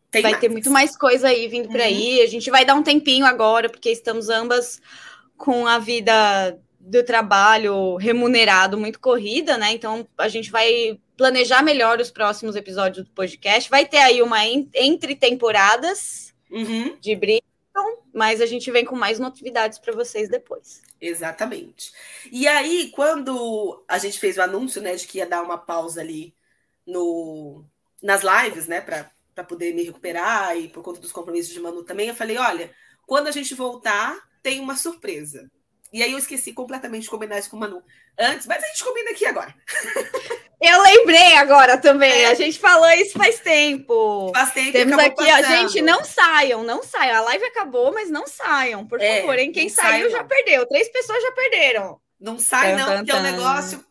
Tem 0.10 0.22
vai 0.22 0.32
mais. 0.32 0.42
ter 0.42 0.50
muito 0.50 0.70
mais 0.70 0.98
coisa 0.98 1.30
aí 1.30 1.48
vindo 1.48 1.66
uhum. 1.66 1.72
por 1.72 1.82
aí. 1.82 2.22
A 2.22 2.28
gente 2.28 2.50
vai 2.52 2.66
dar 2.66 2.76
um 2.76 2.84
tempinho 2.84 3.26
agora, 3.26 3.70
porque 3.70 3.90
estamos 3.90 4.30
ambas 4.30 4.82
com 5.38 5.66
a 5.66 5.80
vida 5.80 6.58
do 6.80 7.04
trabalho 7.04 7.96
remunerado 7.96 8.78
muito 8.78 9.00
corrida, 9.00 9.58
né? 9.58 9.72
Então, 9.72 10.08
a 10.18 10.28
gente 10.28 10.52
vai 10.52 11.00
planejar 11.16 11.62
melhor 11.62 12.00
os 12.00 12.10
próximos 12.10 12.56
episódios 12.56 13.06
do 13.06 13.12
podcast. 13.12 13.70
Vai 13.70 13.86
ter 13.86 14.00
aí 14.00 14.22
uma 14.22 14.40
entre 14.46 15.16
temporadas 15.16 16.34
uhum. 16.50 16.98
de 17.00 17.16
briga 17.16 17.51
mas 18.14 18.42
a 18.42 18.46
gente 18.46 18.70
vem 18.72 18.86
com 18.86 18.96
mais 18.96 19.20
novidades 19.20 19.80
para 19.80 19.94
vocês 19.94 20.30
depois. 20.30 20.82
Exatamente. 21.00 21.92
E 22.32 22.48
aí, 22.48 22.92
quando 22.92 23.84
a 23.88 23.98
gente 23.98 24.20
fez 24.20 24.38
o 24.38 24.42
anúncio, 24.42 24.82
né, 24.82 24.96
de 24.96 25.08
que 25.08 25.18
ia 25.18 25.26
dar 25.26 25.42
uma 25.42 25.58
pausa 25.58 26.02
ali 26.02 26.36
no, 26.86 27.64
nas 28.02 28.22
lives, 28.22 28.68
né, 28.68 28.82
para 28.82 29.44
poder 29.44 29.74
me 29.74 29.84
recuperar 29.84 30.58
e 30.58 30.68
por 30.68 30.84
conta 30.84 31.00
dos 31.00 31.12
compromissos 31.12 31.54
de 31.54 31.60
Manu 31.60 31.84
também, 31.84 32.10
eu 32.10 32.16
falei: 32.16 32.38
olha, 32.38 32.74
quando 33.08 33.28
a 33.28 33.32
gente 33.32 33.56
voltar, 33.56 34.18
tem 34.44 34.60
uma 34.60 34.76
surpresa. 34.76 35.50
E 35.94 36.02
aí 36.04 36.12
eu 36.12 36.18
esqueci 36.18 36.54
completamente 36.54 37.04
de 37.04 37.10
combinar 37.10 37.40
isso 37.40 37.50
com 37.50 37.58
o 37.58 37.60
Manu 37.60 37.84
antes, 38.18 38.48
mas 38.48 38.64
a 38.64 38.68
gente 38.68 38.84
combina 38.84 39.12
aqui 39.12 39.26
agora. 39.26 39.54
Eu 40.62 40.82
lembrei 40.84 41.34
agora 41.38 41.78
também. 41.78 42.12
É. 42.24 42.28
A 42.28 42.34
gente 42.36 42.60
falou 42.60 42.88
isso 42.92 43.18
faz 43.18 43.40
tempo. 43.40 44.32
Faz 44.34 44.52
tempo. 44.52 44.72
Temos 44.72 44.98
aqui, 45.00 45.28
a 45.28 45.42
gente 45.42 45.82
não 45.82 46.04
saiam, 46.04 46.64
não 46.64 46.84
saiam. 46.84 47.18
A 47.18 47.22
live 47.22 47.46
acabou, 47.46 47.92
mas 47.92 48.12
não 48.12 48.28
saiam, 48.28 48.86
por 48.86 49.02
é, 49.02 49.22
favor. 49.22 49.40
Hein? 49.40 49.52
Quem 49.52 49.70
saiu 49.70 50.12
já 50.12 50.24
perdeu. 50.24 50.68
Três 50.68 50.88
pessoas 50.90 51.22
já 51.24 51.32
perderam. 51.32 52.00
Não 52.20 52.38
sai, 52.38 52.76
não, 52.76 52.98
porque 52.98 53.12
é 53.12 53.16
um 53.16 53.24
negócio 53.24 53.84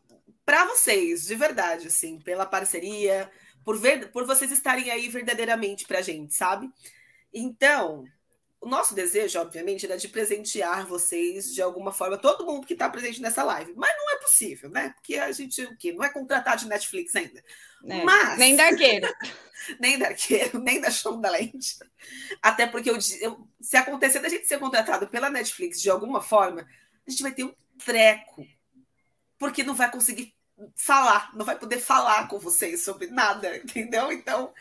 para 0.46 0.64
vocês, 0.66 1.26
de 1.26 1.34
verdade, 1.34 1.88
assim, 1.88 2.20
pela 2.20 2.46
parceria, 2.46 3.28
por 3.64 3.76
ver, 3.76 4.12
por 4.12 4.24
vocês 4.24 4.52
estarem 4.52 4.90
aí 4.90 5.08
verdadeiramente 5.08 5.84
pra 5.84 6.00
gente, 6.00 6.34
sabe? 6.34 6.68
Então, 7.34 8.04
o 8.60 8.68
nosso 8.68 8.94
desejo, 8.94 9.40
obviamente, 9.40 9.86
era 9.86 9.96
de 9.96 10.06
presentear 10.06 10.86
vocês 10.86 11.54
de 11.54 11.62
alguma 11.62 11.92
forma, 11.92 12.18
todo 12.18 12.44
mundo 12.44 12.66
que 12.66 12.74
está 12.74 12.90
presente 12.90 13.22
nessa 13.22 13.42
live. 13.42 13.72
Mas 13.74 13.90
não 13.96 14.12
é 14.12 14.18
possível, 14.18 14.68
né? 14.68 14.90
Porque 14.90 15.16
a 15.16 15.32
gente 15.32 15.62
o 15.64 15.76
quê? 15.78 15.92
não 15.92 16.04
é 16.04 16.10
contratado 16.10 16.60
de 16.60 16.68
Netflix 16.68 17.16
ainda. 17.16 17.42
É, 17.84 18.04
Mas... 18.04 18.38
Nem 18.38 18.54
da 18.54 18.66
arqueiro. 18.66 19.08
nem 19.80 19.98
da 19.98 20.08
arqueiro, 20.08 20.58
nem 20.58 20.78
da 20.78 20.90
show 20.90 21.16
da 21.16 21.30
lente. 21.30 21.78
Até 22.42 22.66
porque 22.66 22.90
eu, 22.90 22.98
eu, 23.22 23.48
se 23.62 23.78
acontecer 23.78 24.18
da 24.18 24.28
gente 24.28 24.46
ser 24.46 24.58
contratado 24.58 25.08
pela 25.08 25.30
Netflix 25.30 25.80
de 25.80 25.88
alguma 25.88 26.20
forma, 26.20 26.68
a 27.06 27.10
gente 27.10 27.22
vai 27.22 27.32
ter 27.32 27.44
um 27.44 27.54
treco. 27.82 28.46
Porque 29.38 29.62
não 29.62 29.74
vai 29.74 29.90
conseguir 29.90 30.34
falar, 30.76 31.34
não 31.34 31.44
vai 31.44 31.58
poder 31.58 31.78
falar 31.78 32.28
com 32.28 32.38
vocês 32.38 32.82
sobre 32.82 33.06
nada, 33.08 33.56
entendeu? 33.58 34.12
Então, 34.12 34.52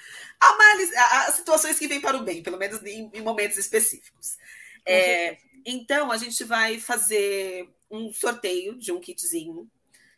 as 1.28 1.36
situações 1.36 1.78
que 1.78 1.88
vêm 1.88 2.02
para 2.02 2.18
o 2.18 2.24
bem, 2.24 2.42
pelo 2.44 2.58
menos 2.58 2.84
em, 2.84 3.10
em 3.14 3.22
momentos 3.22 3.58
específicos. 3.58 4.38
É, 4.86 5.38
então, 5.66 6.11
a 6.11 6.18
gente 6.18 6.44
vai 6.44 6.80
fazer 6.80 7.69
um 7.92 8.14
sorteio 8.14 8.78
de 8.78 8.92
um 8.92 9.00
kitzinho 9.00 9.69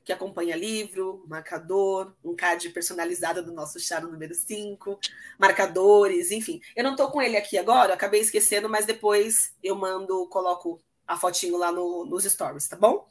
que 0.03 0.11
acompanha 0.11 0.55
livro, 0.55 1.23
marcador, 1.27 2.13
um 2.23 2.35
card 2.35 2.69
personalizado 2.69 3.43
do 3.43 3.53
nosso 3.53 3.79
chá 3.79 3.99
número 3.99 4.33
5, 4.33 4.99
marcadores, 5.37 6.31
enfim. 6.31 6.59
Eu 6.75 6.83
não 6.83 6.91
estou 6.91 7.11
com 7.11 7.21
ele 7.21 7.37
aqui 7.37 7.57
agora, 7.57 7.93
acabei 7.93 8.19
esquecendo, 8.21 8.67
mas 8.67 8.85
depois 8.85 9.53
eu 9.63 9.75
mando, 9.75 10.27
coloco 10.27 10.81
a 11.07 11.17
fotinho 11.17 11.57
lá 11.57 11.71
no, 11.71 12.05
nos 12.05 12.23
stories, 12.23 12.67
tá 12.67 12.75
bom? 12.75 13.07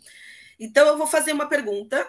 Então 0.58 0.86
eu 0.88 0.98
vou 0.98 1.06
fazer 1.06 1.32
uma 1.32 1.48
pergunta 1.48 2.06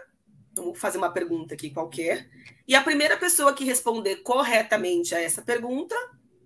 Vamos 0.54 0.80
fazer 0.80 0.98
uma 0.98 1.12
pergunta 1.12 1.54
aqui 1.54 1.70
qualquer. 1.70 2.30
E 2.68 2.76
a 2.76 2.84
primeira 2.84 3.18
pessoa 3.18 3.54
que 3.54 3.64
responder 3.64 4.18
corretamente 4.18 5.16
a 5.16 5.22
essa 5.22 5.42
pergunta 5.42 5.96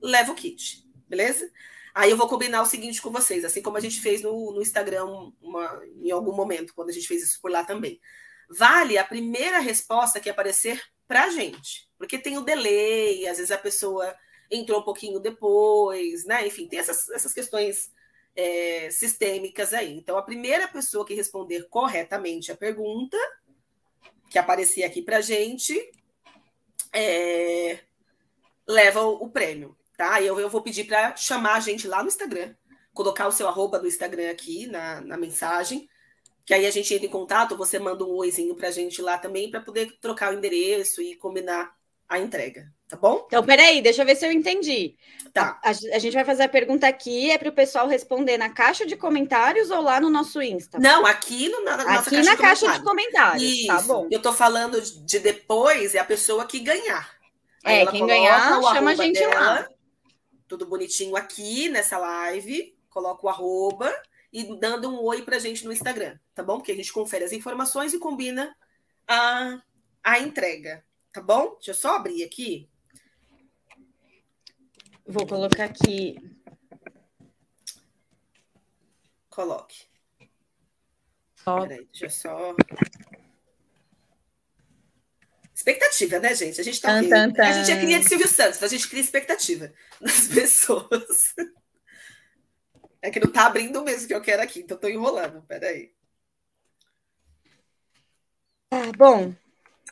leva 0.01 0.31
o 0.31 0.35
kit, 0.35 0.85
beleza? 1.07 1.49
Aí 1.93 2.11
eu 2.11 2.17
vou 2.17 2.27
combinar 2.27 2.61
o 2.61 2.65
seguinte 2.65 3.01
com 3.01 3.09
vocês, 3.09 3.45
assim 3.45 3.61
como 3.61 3.77
a 3.77 3.79
gente 3.79 4.01
fez 4.01 4.21
no, 4.21 4.51
no 4.51 4.61
Instagram 4.61 5.05
uma, 5.41 5.81
em 6.03 6.11
algum 6.11 6.33
momento, 6.33 6.73
quando 6.73 6.89
a 6.89 6.91
gente 6.91 7.07
fez 7.07 7.23
isso 7.23 7.41
por 7.41 7.49
lá 7.49 7.63
também. 7.63 7.99
Vale 8.49 8.97
a 8.97 9.03
primeira 9.03 9.59
resposta 9.59 10.19
que 10.19 10.29
aparecer 10.29 10.81
para 11.07 11.23
a 11.23 11.29
gente, 11.29 11.89
porque 11.97 12.17
tem 12.17 12.37
o 12.37 12.43
delay, 12.43 13.25
às 13.27 13.37
vezes 13.37 13.51
a 13.51 13.57
pessoa 13.57 14.13
entrou 14.51 14.81
um 14.81 14.83
pouquinho 14.83 15.19
depois, 15.19 16.25
né? 16.25 16.45
Enfim, 16.45 16.67
tem 16.67 16.79
essas, 16.79 17.09
essas 17.09 17.33
questões 17.33 17.91
é, 18.35 18.89
sistêmicas 18.91 19.73
aí. 19.73 19.97
Então, 19.97 20.17
a 20.17 20.21
primeira 20.21 20.67
pessoa 20.67 21.05
que 21.05 21.13
responder 21.13 21.67
corretamente 21.69 22.51
a 22.51 22.57
pergunta 22.57 23.17
que 24.35 24.39
aparecia 24.39 24.85
aqui 24.85 25.01
para 25.01 25.21
gente, 25.21 25.73
é, 26.91 27.79
leva 28.67 29.01
o, 29.01 29.23
o, 29.23 29.29
prêmio, 29.29 29.77
tá? 29.95 30.21
Eu, 30.21 30.37
eu 30.37 30.49
vou 30.49 30.61
pedir 30.61 30.83
para 30.83 31.15
chamar 31.15 31.53
a 31.53 31.59
gente 31.61 31.87
lá 31.87 32.03
no 32.03 32.09
Instagram, 32.09 32.53
colocar 32.93 33.29
o 33.29 33.31
seu 33.31 33.47
arroba 33.47 33.79
do 33.79 33.87
Instagram 33.87 34.29
aqui 34.29 34.67
na, 34.67 34.99
na 34.99 35.15
mensagem, 35.15 35.87
que 36.45 36.53
aí 36.53 36.65
a 36.65 36.69
gente 36.69 36.93
entra 36.93 37.05
em 37.07 37.09
contato, 37.09 37.55
você 37.55 37.79
manda 37.79 38.03
um 38.03 38.09
oizinho 38.09 38.53
para 38.57 38.67
a 38.67 38.71
gente 38.71 39.01
lá 39.01 39.17
também, 39.17 39.49
para 39.49 39.61
poder 39.61 39.97
trocar 40.01 40.33
o 40.33 40.37
endereço 40.37 41.01
e 41.01 41.15
combinar 41.15 41.73
a 42.05 42.19
entrega, 42.19 42.69
tá 42.87 42.95
bom? 42.95 43.23
Então, 43.27 43.43
peraí, 43.43 43.81
deixa 43.81 44.01
eu 44.01 44.05
ver 44.05 44.15
se 44.15 44.25
eu 44.25 44.31
entendi. 44.31 44.95
Tá. 45.33 45.59
A, 45.63 45.69
a 45.69 45.99
gente 45.99 46.13
vai 46.13 46.23
fazer 46.23 46.43
a 46.43 46.49
pergunta 46.49 46.87
aqui, 46.87 47.31
é 47.31 47.37
para 47.37 47.49
o 47.49 47.53
pessoal 47.53 47.87
responder 47.87 48.37
na 48.37 48.49
caixa 48.49 48.85
de 48.85 48.95
comentários 48.95 49.69
ou 49.69 49.81
lá 49.81 49.99
no 49.99 50.09
nosso 50.09 50.41
Insta? 50.41 50.79
Não, 50.79 51.05
aqui 51.05 51.49
no, 51.49 51.63
na, 51.63 51.75
aqui 51.75 51.85
caixa 51.85 52.23
na 52.23 52.31
de 52.31 52.37
caixa 52.37 52.71
de 52.71 52.83
comentários. 52.83 53.43
Tá 53.43 53.47
Isso. 53.47 53.67
Tá 53.67 53.81
bom. 53.81 54.07
Eu 54.09 54.21
tô 54.21 54.31
falando 54.31 54.81
de 54.81 55.19
depois, 55.19 55.95
é 55.95 55.99
a 55.99 56.05
pessoa 56.05 56.45
que 56.45 56.59
ganhar. 56.59 57.09
Aí 57.63 57.81
é, 57.81 57.85
quem 57.87 58.05
ganhar, 58.05 58.61
chama 58.73 58.91
a 58.91 58.95
gente 58.95 59.19
dela, 59.19 59.35
lá. 59.35 59.69
Tudo 60.47 60.65
bonitinho 60.65 61.15
aqui 61.15 61.69
nessa 61.69 61.97
live, 61.97 62.77
coloca 62.89 63.25
o 63.25 63.29
arroba 63.29 63.93
e 64.31 64.57
dando 64.59 64.89
um 64.89 65.01
oi 65.03 65.23
pra 65.23 65.39
gente 65.39 65.65
no 65.65 65.73
Instagram, 65.73 66.17
tá 66.33 66.43
bom? 66.43 66.57
Porque 66.57 66.71
a 66.71 66.75
gente 66.75 66.93
confere 66.93 67.25
as 67.25 67.31
informações 67.31 67.93
e 67.93 67.99
combina 67.99 68.55
a, 69.07 69.59
a 70.03 70.19
entrega, 70.19 70.83
Tá 71.15 71.21
bom? 71.21 71.53
Deixa 71.53 71.71
eu 71.71 71.75
só 71.75 71.95
abrir 71.95 72.25
aqui. 72.25 72.69
Vou 75.05 75.27
colocar 75.27 75.65
aqui. 75.65 76.17
Coloque. 79.29 79.85
Peraí, 81.43 81.85
deixa 81.85 82.05
eu 82.05 82.09
só. 82.09 82.55
Expectativa, 85.53 86.19
né, 86.19 86.33
gente? 86.33 86.59
A 86.59 86.63
gente 86.63 86.81
tá 86.81 86.99
aqui. 86.99 87.13
A 87.13 87.51
gente 87.53 87.71
é 87.71 87.79
cria 87.79 87.99
de 87.99 88.07
Silvio 88.07 88.27
Santos, 88.27 88.63
a 88.63 88.67
gente 88.67 88.89
cria 88.89 89.01
expectativa 89.01 89.71
nas 90.01 90.27
pessoas. 90.27 91.35
É 93.01 93.11
que 93.11 93.19
não 93.19 93.31
tá 93.31 93.45
abrindo 93.45 93.83
mesmo 93.83 94.07
que 94.07 94.15
eu 94.15 94.21
quero 94.21 94.41
aqui, 94.41 94.61
então 94.61 94.77
tô 94.77 94.87
enrolando. 94.87 95.43
Peraí. 95.43 95.93
Ah, 98.71 98.91
bom, 98.97 99.33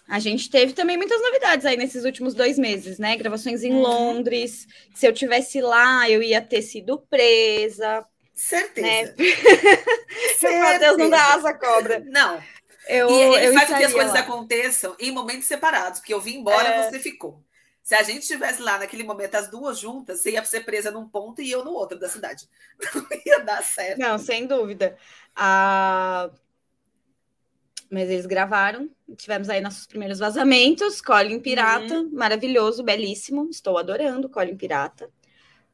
a 0.07 0.19
gente 0.19 0.49
teve 0.49 0.73
também 0.73 0.97
muitas 0.97 1.21
novidades 1.21 1.65
aí 1.65 1.77
nesses 1.77 2.03
últimos 2.05 2.33
dois 2.33 2.59
meses, 2.59 2.99
né? 2.99 3.15
Gravações 3.15 3.63
em 3.63 3.73
uhum. 3.73 3.81
Londres. 3.81 4.67
Se 4.93 5.07
eu 5.07 5.13
tivesse 5.13 5.61
lá, 5.61 6.09
eu 6.09 6.21
ia 6.21 6.41
ter 6.41 6.61
sido 6.61 6.99
presa. 7.09 8.05
Certeza. 8.33 8.87
Né? 8.87 9.15
Certeza. 10.37 10.79
Deus 10.79 10.97
não 10.97 11.09
dá 11.09 11.33
asa 11.33 11.53
cobra. 11.53 12.03
Não. 12.05 12.41
Eu, 12.87 13.09
e 13.09 13.13
ele 13.13 13.47
eu 13.47 13.53
faz 13.53 13.69
com 13.69 13.77
que 13.77 13.83
as 13.85 13.93
coisas 13.93 14.13
lá. 14.13 14.19
aconteçam 14.19 14.95
em 14.99 15.11
momentos 15.11 15.45
separados, 15.45 15.99
porque 15.99 16.13
eu 16.13 16.19
vim 16.19 16.39
embora, 16.39 16.67
é... 16.67 16.89
você 16.89 16.99
ficou. 16.99 17.41
Se 17.81 17.95
a 17.95 18.03
gente 18.03 18.21
estivesse 18.21 18.61
lá 18.61 18.77
naquele 18.77 19.03
momento, 19.03 19.35
as 19.35 19.49
duas 19.49 19.77
juntas, 19.77 20.21
você 20.21 20.31
ia 20.31 20.45
ser 20.45 20.61
presa 20.61 20.89
num 20.89 21.07
ponto 21.07 21.41
e 21.41 21.51
eu 21.51 21.65
no 21.65 21.71
outro 21.71 21.99
da 21.99 22.07
cidade. 22.07 22.47
Não 22.95 23.05
ia 23.25 23.39
dar 23.39 23.61
certo. 23.61 23.99
Não, 23.99 24.17
sem 24.17 24.47
dúvida. 24.47 24.97
Ah, 25.35 26.29
mas 27.93 28.09
eles 28.09 28.25
gravaram, 28.25 28.89
tivemos 29.15 29.49
aí 29.49 29.61
nossos 29.61 29.85
primeiros 29.85 30.17
vazamentos. 30.17 30.99
Colin 30.99 31.39
Pirata, 31.39 31.99
uhum. 31.99 32.09
maravilhoso, 32.11 32.83
belíssimo. 32.83 33.47
Estou 33.51 33.77
adorando 33.77 34.27
Colin 34.27 34.57
Pirata. 34.57 35.09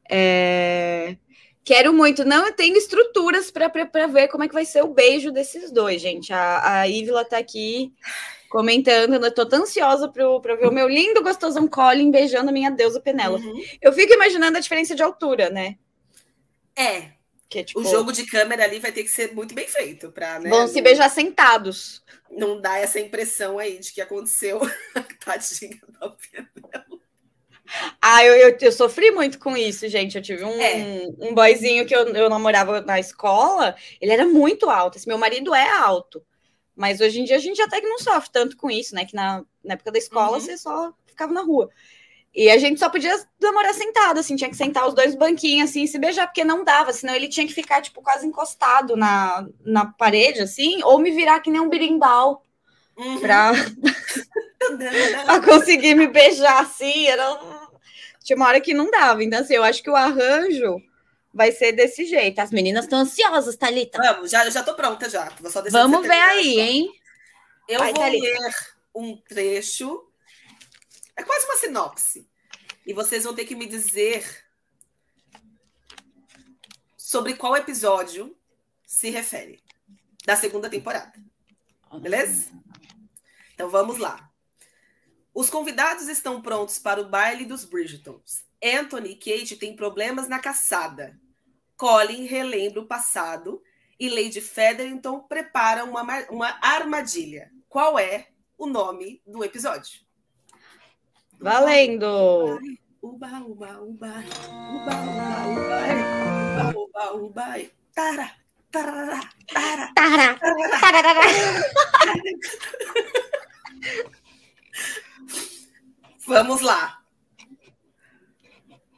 É... 0.08 1.16
Quero 1.64 1.94
muito, 1.94 2.24
não 2.24 2.52
tenho 2.52 2.76
estruturas 2.76 3.50
para 3.50 3.70
ver 4.06 4.28
como 4.28 4.44
é 4.44 4.48
que 4.48 4.54
vai 4.54 4.64
ser 4.64 4.82
o 4.82 4.92
beijo 4.92 5.30
desses 5.30 5.70
dois, 5.70 6.02
gente. 6.02 6.32
A, 6.32 6.80
a 6.80 6.88
Ívila 6.88 7.24
tá 7.24 7.38
aqui 7.38 7.92
comentando, 8.50 9.14
eu 9.14 9.34
tô 9.34 9.46
tão 9.46 9.62
ansiosa 9.62 10.08
para 10.08 10.56
ver 10.56 10.66
o 10.66 10.72
meu 10.72 10.88
lindo, 10.88 11.22
gostosão 11.22 11.68
Colin 11.68 12.10
beijando 12.10 12.50
a 12.50 12.52
minha 12.52 12.70
deusa 12.70 13.00
Penélope. 13.00 13.46
Uhum. 13.46 13.62
Eu 13.80 13.92
fico 13.92 14.12
imaginando 14.12 14.58
a 14.58 14.60
diferença 14.60 14.94
de 14.94 15.02
altura, 15.02 15.48
né? 15.48 15.76
É. 16.76 17.19
É, 17.52 17.64
tipo, 17.64 17.80
o 17.80 17.84
jogo 17.84 18.12
de 18.12 18.24
câmera 18.24 18.64
ali 18.64 18.78
vai 18.78 18.92
ter 18.92 19.02
que 19.02 19.10
ser 19.10 19.34
muito 19.34 19.54
bem 19.54 19.66
feito 19.66 20.10
para, 20.12 20.38
né? 20.38 20.48
Vão 20.48 20.68
se 20.68 20.80
beijar 20.80 21.08
sentados. 21.10 22.02
Não 22.30 22.60
dá 22.60 22.78
essa 22.78 23.00
impressão 23.00 23.58
aí 23.58 23.78
de 23.78 23.92
que 23.92 24.00
aconteceu. 24.00 24.60
Tadinha 25.24 25.78
da. 25.88 26.14
Ah, 28.00 28.24
eu, 28.24 28.34
eu, 28.34 28.58
eu, 28.60 28.72
sofri 28.72 29.10
muito 29.10 29.38
com 29.38 29.56
isso, 29.56 29.88
gente. 29.88 30.16
Eu 30.16 30.22
tive 30.22 30.44
um, 30.44 30.60
é. 30.60 31.06
um 31.20 31.34
boyzinho 31.34 31.86
que 31.86 31.94
eu, 31.94 32.06
eu 32.08 32.28
namorava 32.28 32.80
na 32.80 32.98
escola, 32.98 33.76
ele 34.00 34.12
era 34.12 34.26
muito 34.26 34.68
alto. 34.68 34.98
Esse 34.98 35.06
meu 35.06 35.18
marido 35.18 35.54
é 35.54 35.68
alto. 35.70 36.24
Mas 36.74 37.00
hoje 37.00 37.20
em 37.20 37.24
dia 37.24 37.36
a 37.36 37.40
gente 37.40 37.60
até 37.60 37.80
que 37.80 37.86
não 37.86 37.98
sofre 37.98 38.30
tanto 38.32 38.56
com 38.56 38.70
isso, 38.70 38.94
né? 38.94 39.04
Que 39.04 39.14
na, 39.14 39.44
na 39.62 39.74
época 39.74 39.92
da 39.92 39.98
escola 39.98 40.32
uhum. 40.32 40.40
você 40.40 40.56
só 40.56 40.92
ficava 41.06 41.32
na 41.32 41.42
rua. 41.42 41.70
E 42.34 42.48
a 42.48 42.58
gente 42.58 42.78
só 42.78 42.88
podia 42.88 43.14
namorar 43.40 43.74
sentado, 43.74 44.20
assim, 44.20 44.36
tinha 44.36 44.48
que 44.48 44.56
sentar 44.56 44.86
os 44.86 44.94
dois 44.94 45.16
banquinhos, 45.16 45.70
assim, 45.70 45.82
e 45.82 45.88
se 45.88 45.98
beijar, 45.98 46.26
porque 46.26 46.44
não 46.44 46.62
dava, 46.64 46.92
senão 46.92 47.14
ele 47.14 47.28
tinha 47.28 47.46
que 47.46 47.52
ficar, 47.52 47.82
tipo, 47.82 48.00
quase 48.00 48.24
encostado 48.24 48.96
na, 48.96 49.46
na 49.64 49.86
parede, 49.86 50.40
assim, 50.40 50.80
ou 50.84 51.00
me 51.00 51.10
virar 51.10 51.40
que 51.40 51.50
nem 51.50 51.60
um 51.60 51.68
birimbau 51.68 52.42
uhum. 52.96 53.18
pra... 53.18 53.52
pra 55.26 55.40
conseguir 55.40 55.96
me 55.96 56.06
beijar, 56.06 56.60
assim, 56.60 57.08
era 57.08 57.36
tinha 58.30 58.36
uma 58.36 58.46
hora 58.46 58.60
que 58.60 58.74
não 58.74 58.90
dava. 58.90 59.24
Então, 59.24 59.40
assim, 59.40 59.54
eu 59.54 59.64
acho 59.64 59.82
que 59.82 59.90
o 59.90 59.96
arranjo 59.96 60.80
vai 61.32 61.52
ser 61.52 61.72
desse 61.72 62.04
jeito. 62.04 62.38
As 62.38 62.50
meninas 62.50 62.84
estão 62.84 63.00
ansiosas, 63.00 63.56
Thalita. 63.56 63.98
Vamos, 63.98 64.30
já, 64.30 64.48
já 64.50 64.62
tô 64.62 64.74
pronta 64.74 65.08
já. 65.08 65.32
Vamos 65.70 66.06
ver 66.06 66.12
aí, 66.12 66.54
só. 66.54 66.60
hein? 66.60 66.92
Eu 67.68 67.78
Vai, 67.80 67.92
vou 67.92 68.02
Thalita. 68.02 68.24
ler 68.24 68.54
um 68.94 69.16
trecho. 69.16 70.04
É 71.16 71.22
quase 71.22 71.44
uma 71.46 71.56
sinopse. 71.56 72.28
E 72.86 72.92
vocês 72.92 73.24
vão 73.24 73.34
ter 73.34 73.44
que 73.44 73.54
me 73.54 73.66
dizer 73.66 74.24
sobre 76.96 77.34
qual 77.34 77.56
episódio 77.56 78.36
se 78.86 79.10
refere 79.10 79.62
da 80.24 80.36
segunda 80.36 80.70
temporada. 80.70 81.12
Beleza? 82.00 82.50
Então 83.54 83.68
vamos 83.68 83.98
lá. 83.98 84.30
Os 85.34 85.50
convidados 85.50 86.08
estão 86.08 86.40
prontos 86.40 86.78
para 86.78 87.00
o 87.00 87.08
baile 87.08 87.44
dos 87.44 87.64
Bridgetons. 87.64 88.44
Anthony 88.62 89.12
e 89.12 89.16
Kate 89.16 89.56
têm 89.56 89.74
problemas 89.74 90.28
na 90.28 90.38
caçada. 90.38 91.18
Colin 91.76 92.24
relembra 92.24 92.80
o 92.80 92.86
passado 92.86 93.62
e 93.98 94.08
Lady 94.08 94.40
Featherington 94.40 95.20
prepara 95.20 95.84
uma, 95.84 96.02
uma 96.30 96.58
armadilha. 96.62 97.50
Qual 97.68 97.98
é 97.98 98.28
o 98.56 98.66
nome 98.66 99.22
do 99.26 99.44
episódio? 99.44 100.00
Valendo! 101.40 102.60
Uba, 103.00 103.40
uba, 103.48 103.80
uba, 103.80 103.80
uba, 103.80 104.12
uba, 104.76 105.38
uba, 105.48 106.74
uba, 106.76 107.12
uba, 107.14 107.46
tara, 107.94 108.36
tarara, 108.70 109.20
tara, 109.48 109.92
tara, 109.94 110.36
tarara. 110.78 111.22
Vamos 116.26 116.60
lá. 116.60 117.00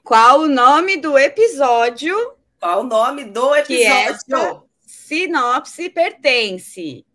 Qual 0.02 0.40
o 0.40 0.48
nome 0.48 0.96
do 0.96 1.16
episódio? 1.16 2.36
Qual 2.58 2.80
o 2.80 2.82
nome 2.82 3.24
do 3.24 3.54
episódio? 3.54 3.76
Que 3.76 3.84
essa 3.86 4.62
sinopse 4.84 5.88
pertence. 5.90 7.06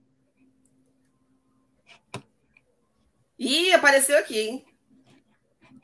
Ih, 3.37 3.73
apareceu 3.73 4.17
aqui, 4.17 4.39
hein? 4.39 4.76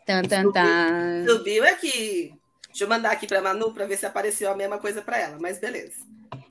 Tan, 0.06 0.24
tan, 0.24 0.52
tan. 0.52 1.26
Subiu 1.28 1.64
aqui. 1.66 2.34
Deixa 2.68 2.84
eu 2.84 2.90
mandar 2.90 3.12
aqui 3.12 3.28
para 3.28 3.42
Manu 3.42 3.74
para 3.74 3.86
ver 3.86 3.98
se 3.98 4.06
apareceu 4.06 4.52
a 4.52 4.56
mesma 4.56 4.78
coisa 4.80 5.02
para 5.02 5.20
ela, 5.20 5.38
mas 5.40 5.60
beleza. 5.60 5.94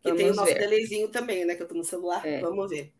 E 0.04 0.12
tem 0.12 0.30
o 0.30 0.34
nosso 0.34 0.54
delayzinho 0.54 1.08
também, 1.08 1.44
né? 1.44 1.54
Que 1.54 1.62
eu 1.62 1.68
tô 1.68 1.74
no 1.74 1.84
celular. 1.84 2.24
É. 2.24 2.40
Vamos 2.40 2.70
ver. 2.70 2.92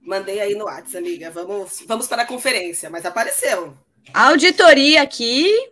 Mandei 0.00 0.40
aí 0.40 0.54
no 0.54 0.64
WhatsApp, 0.64 0.98
amiga. 0.98 1.30
Vamos, 1.30 1.84
vamos 1.86 2.06
para 2.08 2.22
a 2.22 2.26
conferência, 2.26 2.88
mas 2.88 3.04
apareceu. 3.04 3.76
Auditoria 4.14 5.02
aqui. 5.02 5.70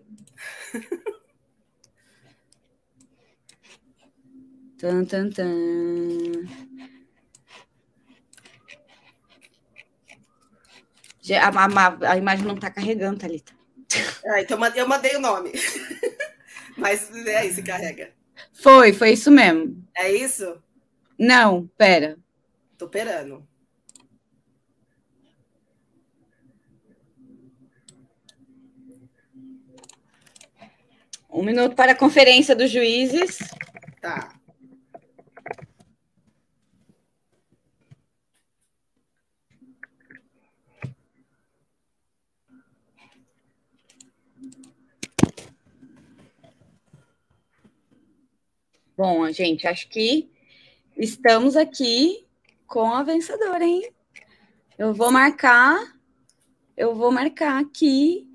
tan, 4.79 5.05
tan, 5.05 5.31
tan. 5.31 6.70
A, 11.37 11.49
a, 11.49 12.13
a, 12.13 12.17
imagem 12.17 12.47
não 12.47 12.55
está 12.55 12.71
carregando, 12.71 13.19
Thalita. 13.19 13.53
Ah, 14.27 14.41
então 14.41 14.59
eu 14.75 14.89
mandei 14.89 15.17
o 15.17 15.21
nome. 15.21 15.53
Mas 16.77 17.11
é 17.27 17.39
aí, 17.39 17.53
se 17.53 17.63
carrega. 17.63 18.13
Foi, 18.53 18.93
foi 18.93 19.13
isso 19.13 19.31
mesmo. 19.31 19.85
É 19.97 20.11
isso? 20.13 20.63
Não, 21.19 21.69
pera. 21.77 22.17
Tô 22.79 22.87
esperando. 22.87 23.47
Um 31.29 31.45
minuto 31.45 31.77
para 31.77 31.93
a 31.93 31.97
conferência 31.97 32.57
dos 32.57 32.71
juízes. 32.71 33.39
Tá. 34.01 34.40
Bom, 49.01 49.33
gente, 49.33 49.67
acho 49.67 49.89
que 49.89 50.31
estamos 50.95 51.57
aqui 51.57 52.29
com 52.67 52.93
a 52.93 53.03
vencedora, 53.03 53.65
hein? 53.65 53.91
Eu 54.77 54.93
vou 54.93 55.11
marcar, 55.11 55.99
eu 56.77 56.95
vou 56.95 57.11
marcar 57.11 57.63
aqui 57.63 58.29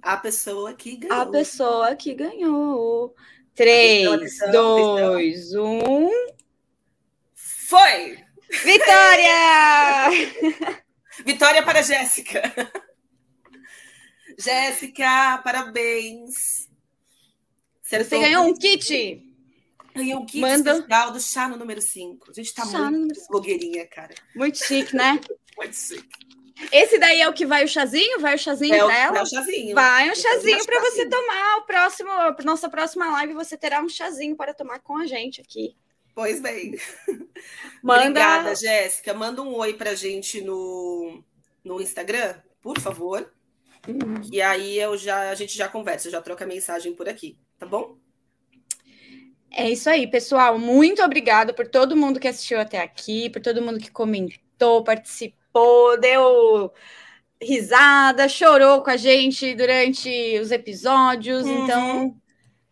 a 0.00 0.16
pessoa 0.16 0.74
que 0.74 0.98
ganhou. 0.98 1.20
A 1.20 1.26
pessoa 1.26 1.96
que 1.96 2.14
ganhou. 2.14 3.16
3, 3.56 4.38
2, 4.52 5.54
1. 5.56 6.08
Foi! 7.34 8.24
Vitória! 8.62 9.24
Vitória 11.26 11.64
para 11.64 11.82
Jéssica. 11.82 12.42
Jéssica, 14.38 15.40
parabéns. 15.42 16.68
Você, 17.82 18.04
Você 18.04 18.20
ganhou 18.20 18.44
um 18.44 18.54
kit. 18.54 19.27
Ganhou 19.94 20.20
um 20.20 20.26
kit 20.26 20.40
Manda... 20.40 20.72
especial 20.72 21.10
do 21.10 21.20
chá 21.20 21.48
no 21.48 21.56
número 21.56 21.80
5. 21.80 22.30
A 22.30 22.32
gente 22.32 22.54
tá 22.54 22.66
chá 22.66 22.90
muito 22.90 23.20
blogueirinha, 23.28 23.86
cara. 23.86 24.14
Muito 24.34 24.58
chique, 24.58 24.94
né? 24.94 25.20
muito 25.56 25.74
chique. 25.74 26.28
Esse 26.72 26.98
daí 26.98 27.20
é 27.20 27.28
o 27.28 27.32
que 27.32 27.46
vai 27.46 27.64
o 27.64 27.68
chazinho? 27.68 28.20
Vai 28.20 28.34
o 28.34 28.38
chazinho 28.38 28.74
é 28.74 28.84
para 28.84 28.98
ela? 28.98 29.18
É 29.18 29.22
o 29.22 29.26
chazinho. 29.26 29.74
Vai 29.74 30.10
um 30.10 30.14
chazinho 30.14 30.64
para 30.64 30.80
você 30.80 31.08
tomar. 31.08 31.56
O 31.58 31.62
próximo, 31.62 32.10
nossa 32.44 32.68
próxima 32.68 33.10
live, 33.12 33.32
você 33.32 33.56
terá 33.56 33.80
um 33.80 33.88
chazinho 33.88 34.36
para 34.36 34.52
tomar 34.52 34.80
com 34.80 34.96
a 34.96 35.06
gente 35.06 35.40
aqui. 35.40 35.76
Pois 36.14 36.40
bem. 36.40 36.76
Manda... 37.80 38.02
Obrigada, 38.02 38.54
Jéssica. 38.56 39.14
Manda 39.14 39.40
um 39.40 39.54
oi 39.54 39.74
pra 39.74 39.94
gente 39.94 40.40
no, 40.40 41.22
no 41.62 41.80
Instagram, 41.80 42.34
por 42.60 42.80
favor. 42.80 43.32
Uhum. 43.86 44.20
E 44.32 44.42
aí 44.42 44.78
eu 44.78 44.96
já, 44.96 45.30
a 45.30 45.34
gente 45.36 45.56
já 45.56 45.68
conversa, 45.68 46.10
já 46.10 46.20
troca 46.20 46.44
mensagem 46.44 46.92
por 46.92 47.08
aqui, 47.08 47.38
tá 47.56 47.64
bom? 47.64 47.96
É 49.50 49.70
isso 49.70 49.88
aí, 49.88 50.06
pessoal. 50.06 50.58
Muito 50.58 51.02
obrigada 51.02 51.52
por 51.52 51.66
todo 51.66 51.96
mundo 51.96 52.20
que 52.20 52.28
assistiu 52.28 52.60
até 52.60 52.80
aqui, 52.80 53.30
por 53.30 53.40
todo 53.40 53.62
mundo 53.62 53.78
que 53.78 53.90
comentou, 53.90 54.84
participou, 54.84 55.98
deu 55.98 56.72
risada, 57.40 58.28
chorou 58.28 58.82
com 58.82 58.90
a 58.90 58.96
gente 58.96 59.54
durante 59.54 60.38
os 60.40 60.50
episódios. 60.50 61.44
Uhum. 61.44 61.64
Então, 61.64 62.16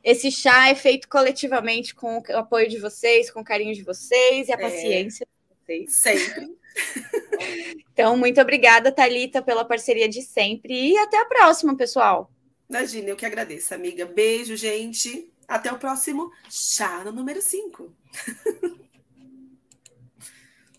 esse 0.03 0.31
chá 0.31 0.69
é 0.69 0.75
feito 0.75 1.09
coletivamente 1.09 1.95
com 1.95 2.19
o 2.19 2.37
apoio 2.37 2.69
de 2.69 2.79
vocês, 2.79 3.31
com 3.31 3.41
o 3.41 3.45
carinho 3.45 3.75
de 3.75 3.83
vocês 3.83 4.49
e 4.49 4.53
a 4.53 4.57
é. 4.57 4.59
paciência 4.59 5.27
de 5.27 5.65
vocês. 5.65 5.97
Sempre. 5.97 6.57
Então, 7.93 8.15
muito 8.19 8.39
obrigada, 8.39 8.93
Talita, 8.93 9.41
pela 9.41 9.65
parceria 9.65 10.07
de 10.07 10.21
sempre 10.21 10.91
e 10.91 10.99
até 10.99 11.19
a 11.19 11.25
próxima, 11.25 11.75
pessoal. 11.75 12.31
Imagina, 12.69 13.09
eu 13.09 13.17
que 13.17 13.25
agradeço, 13.25 13.73
amiga. 13.75 14.05
Beijo, 14.05 14.55
gente. 14.57 15.33
Até 15.49 15.73
o 15.73 15.79
próximo 15.79 16.33
chá 16.49 17.05
no 17.05 17.13
número 17.13 17.41
5. 17.41 17.93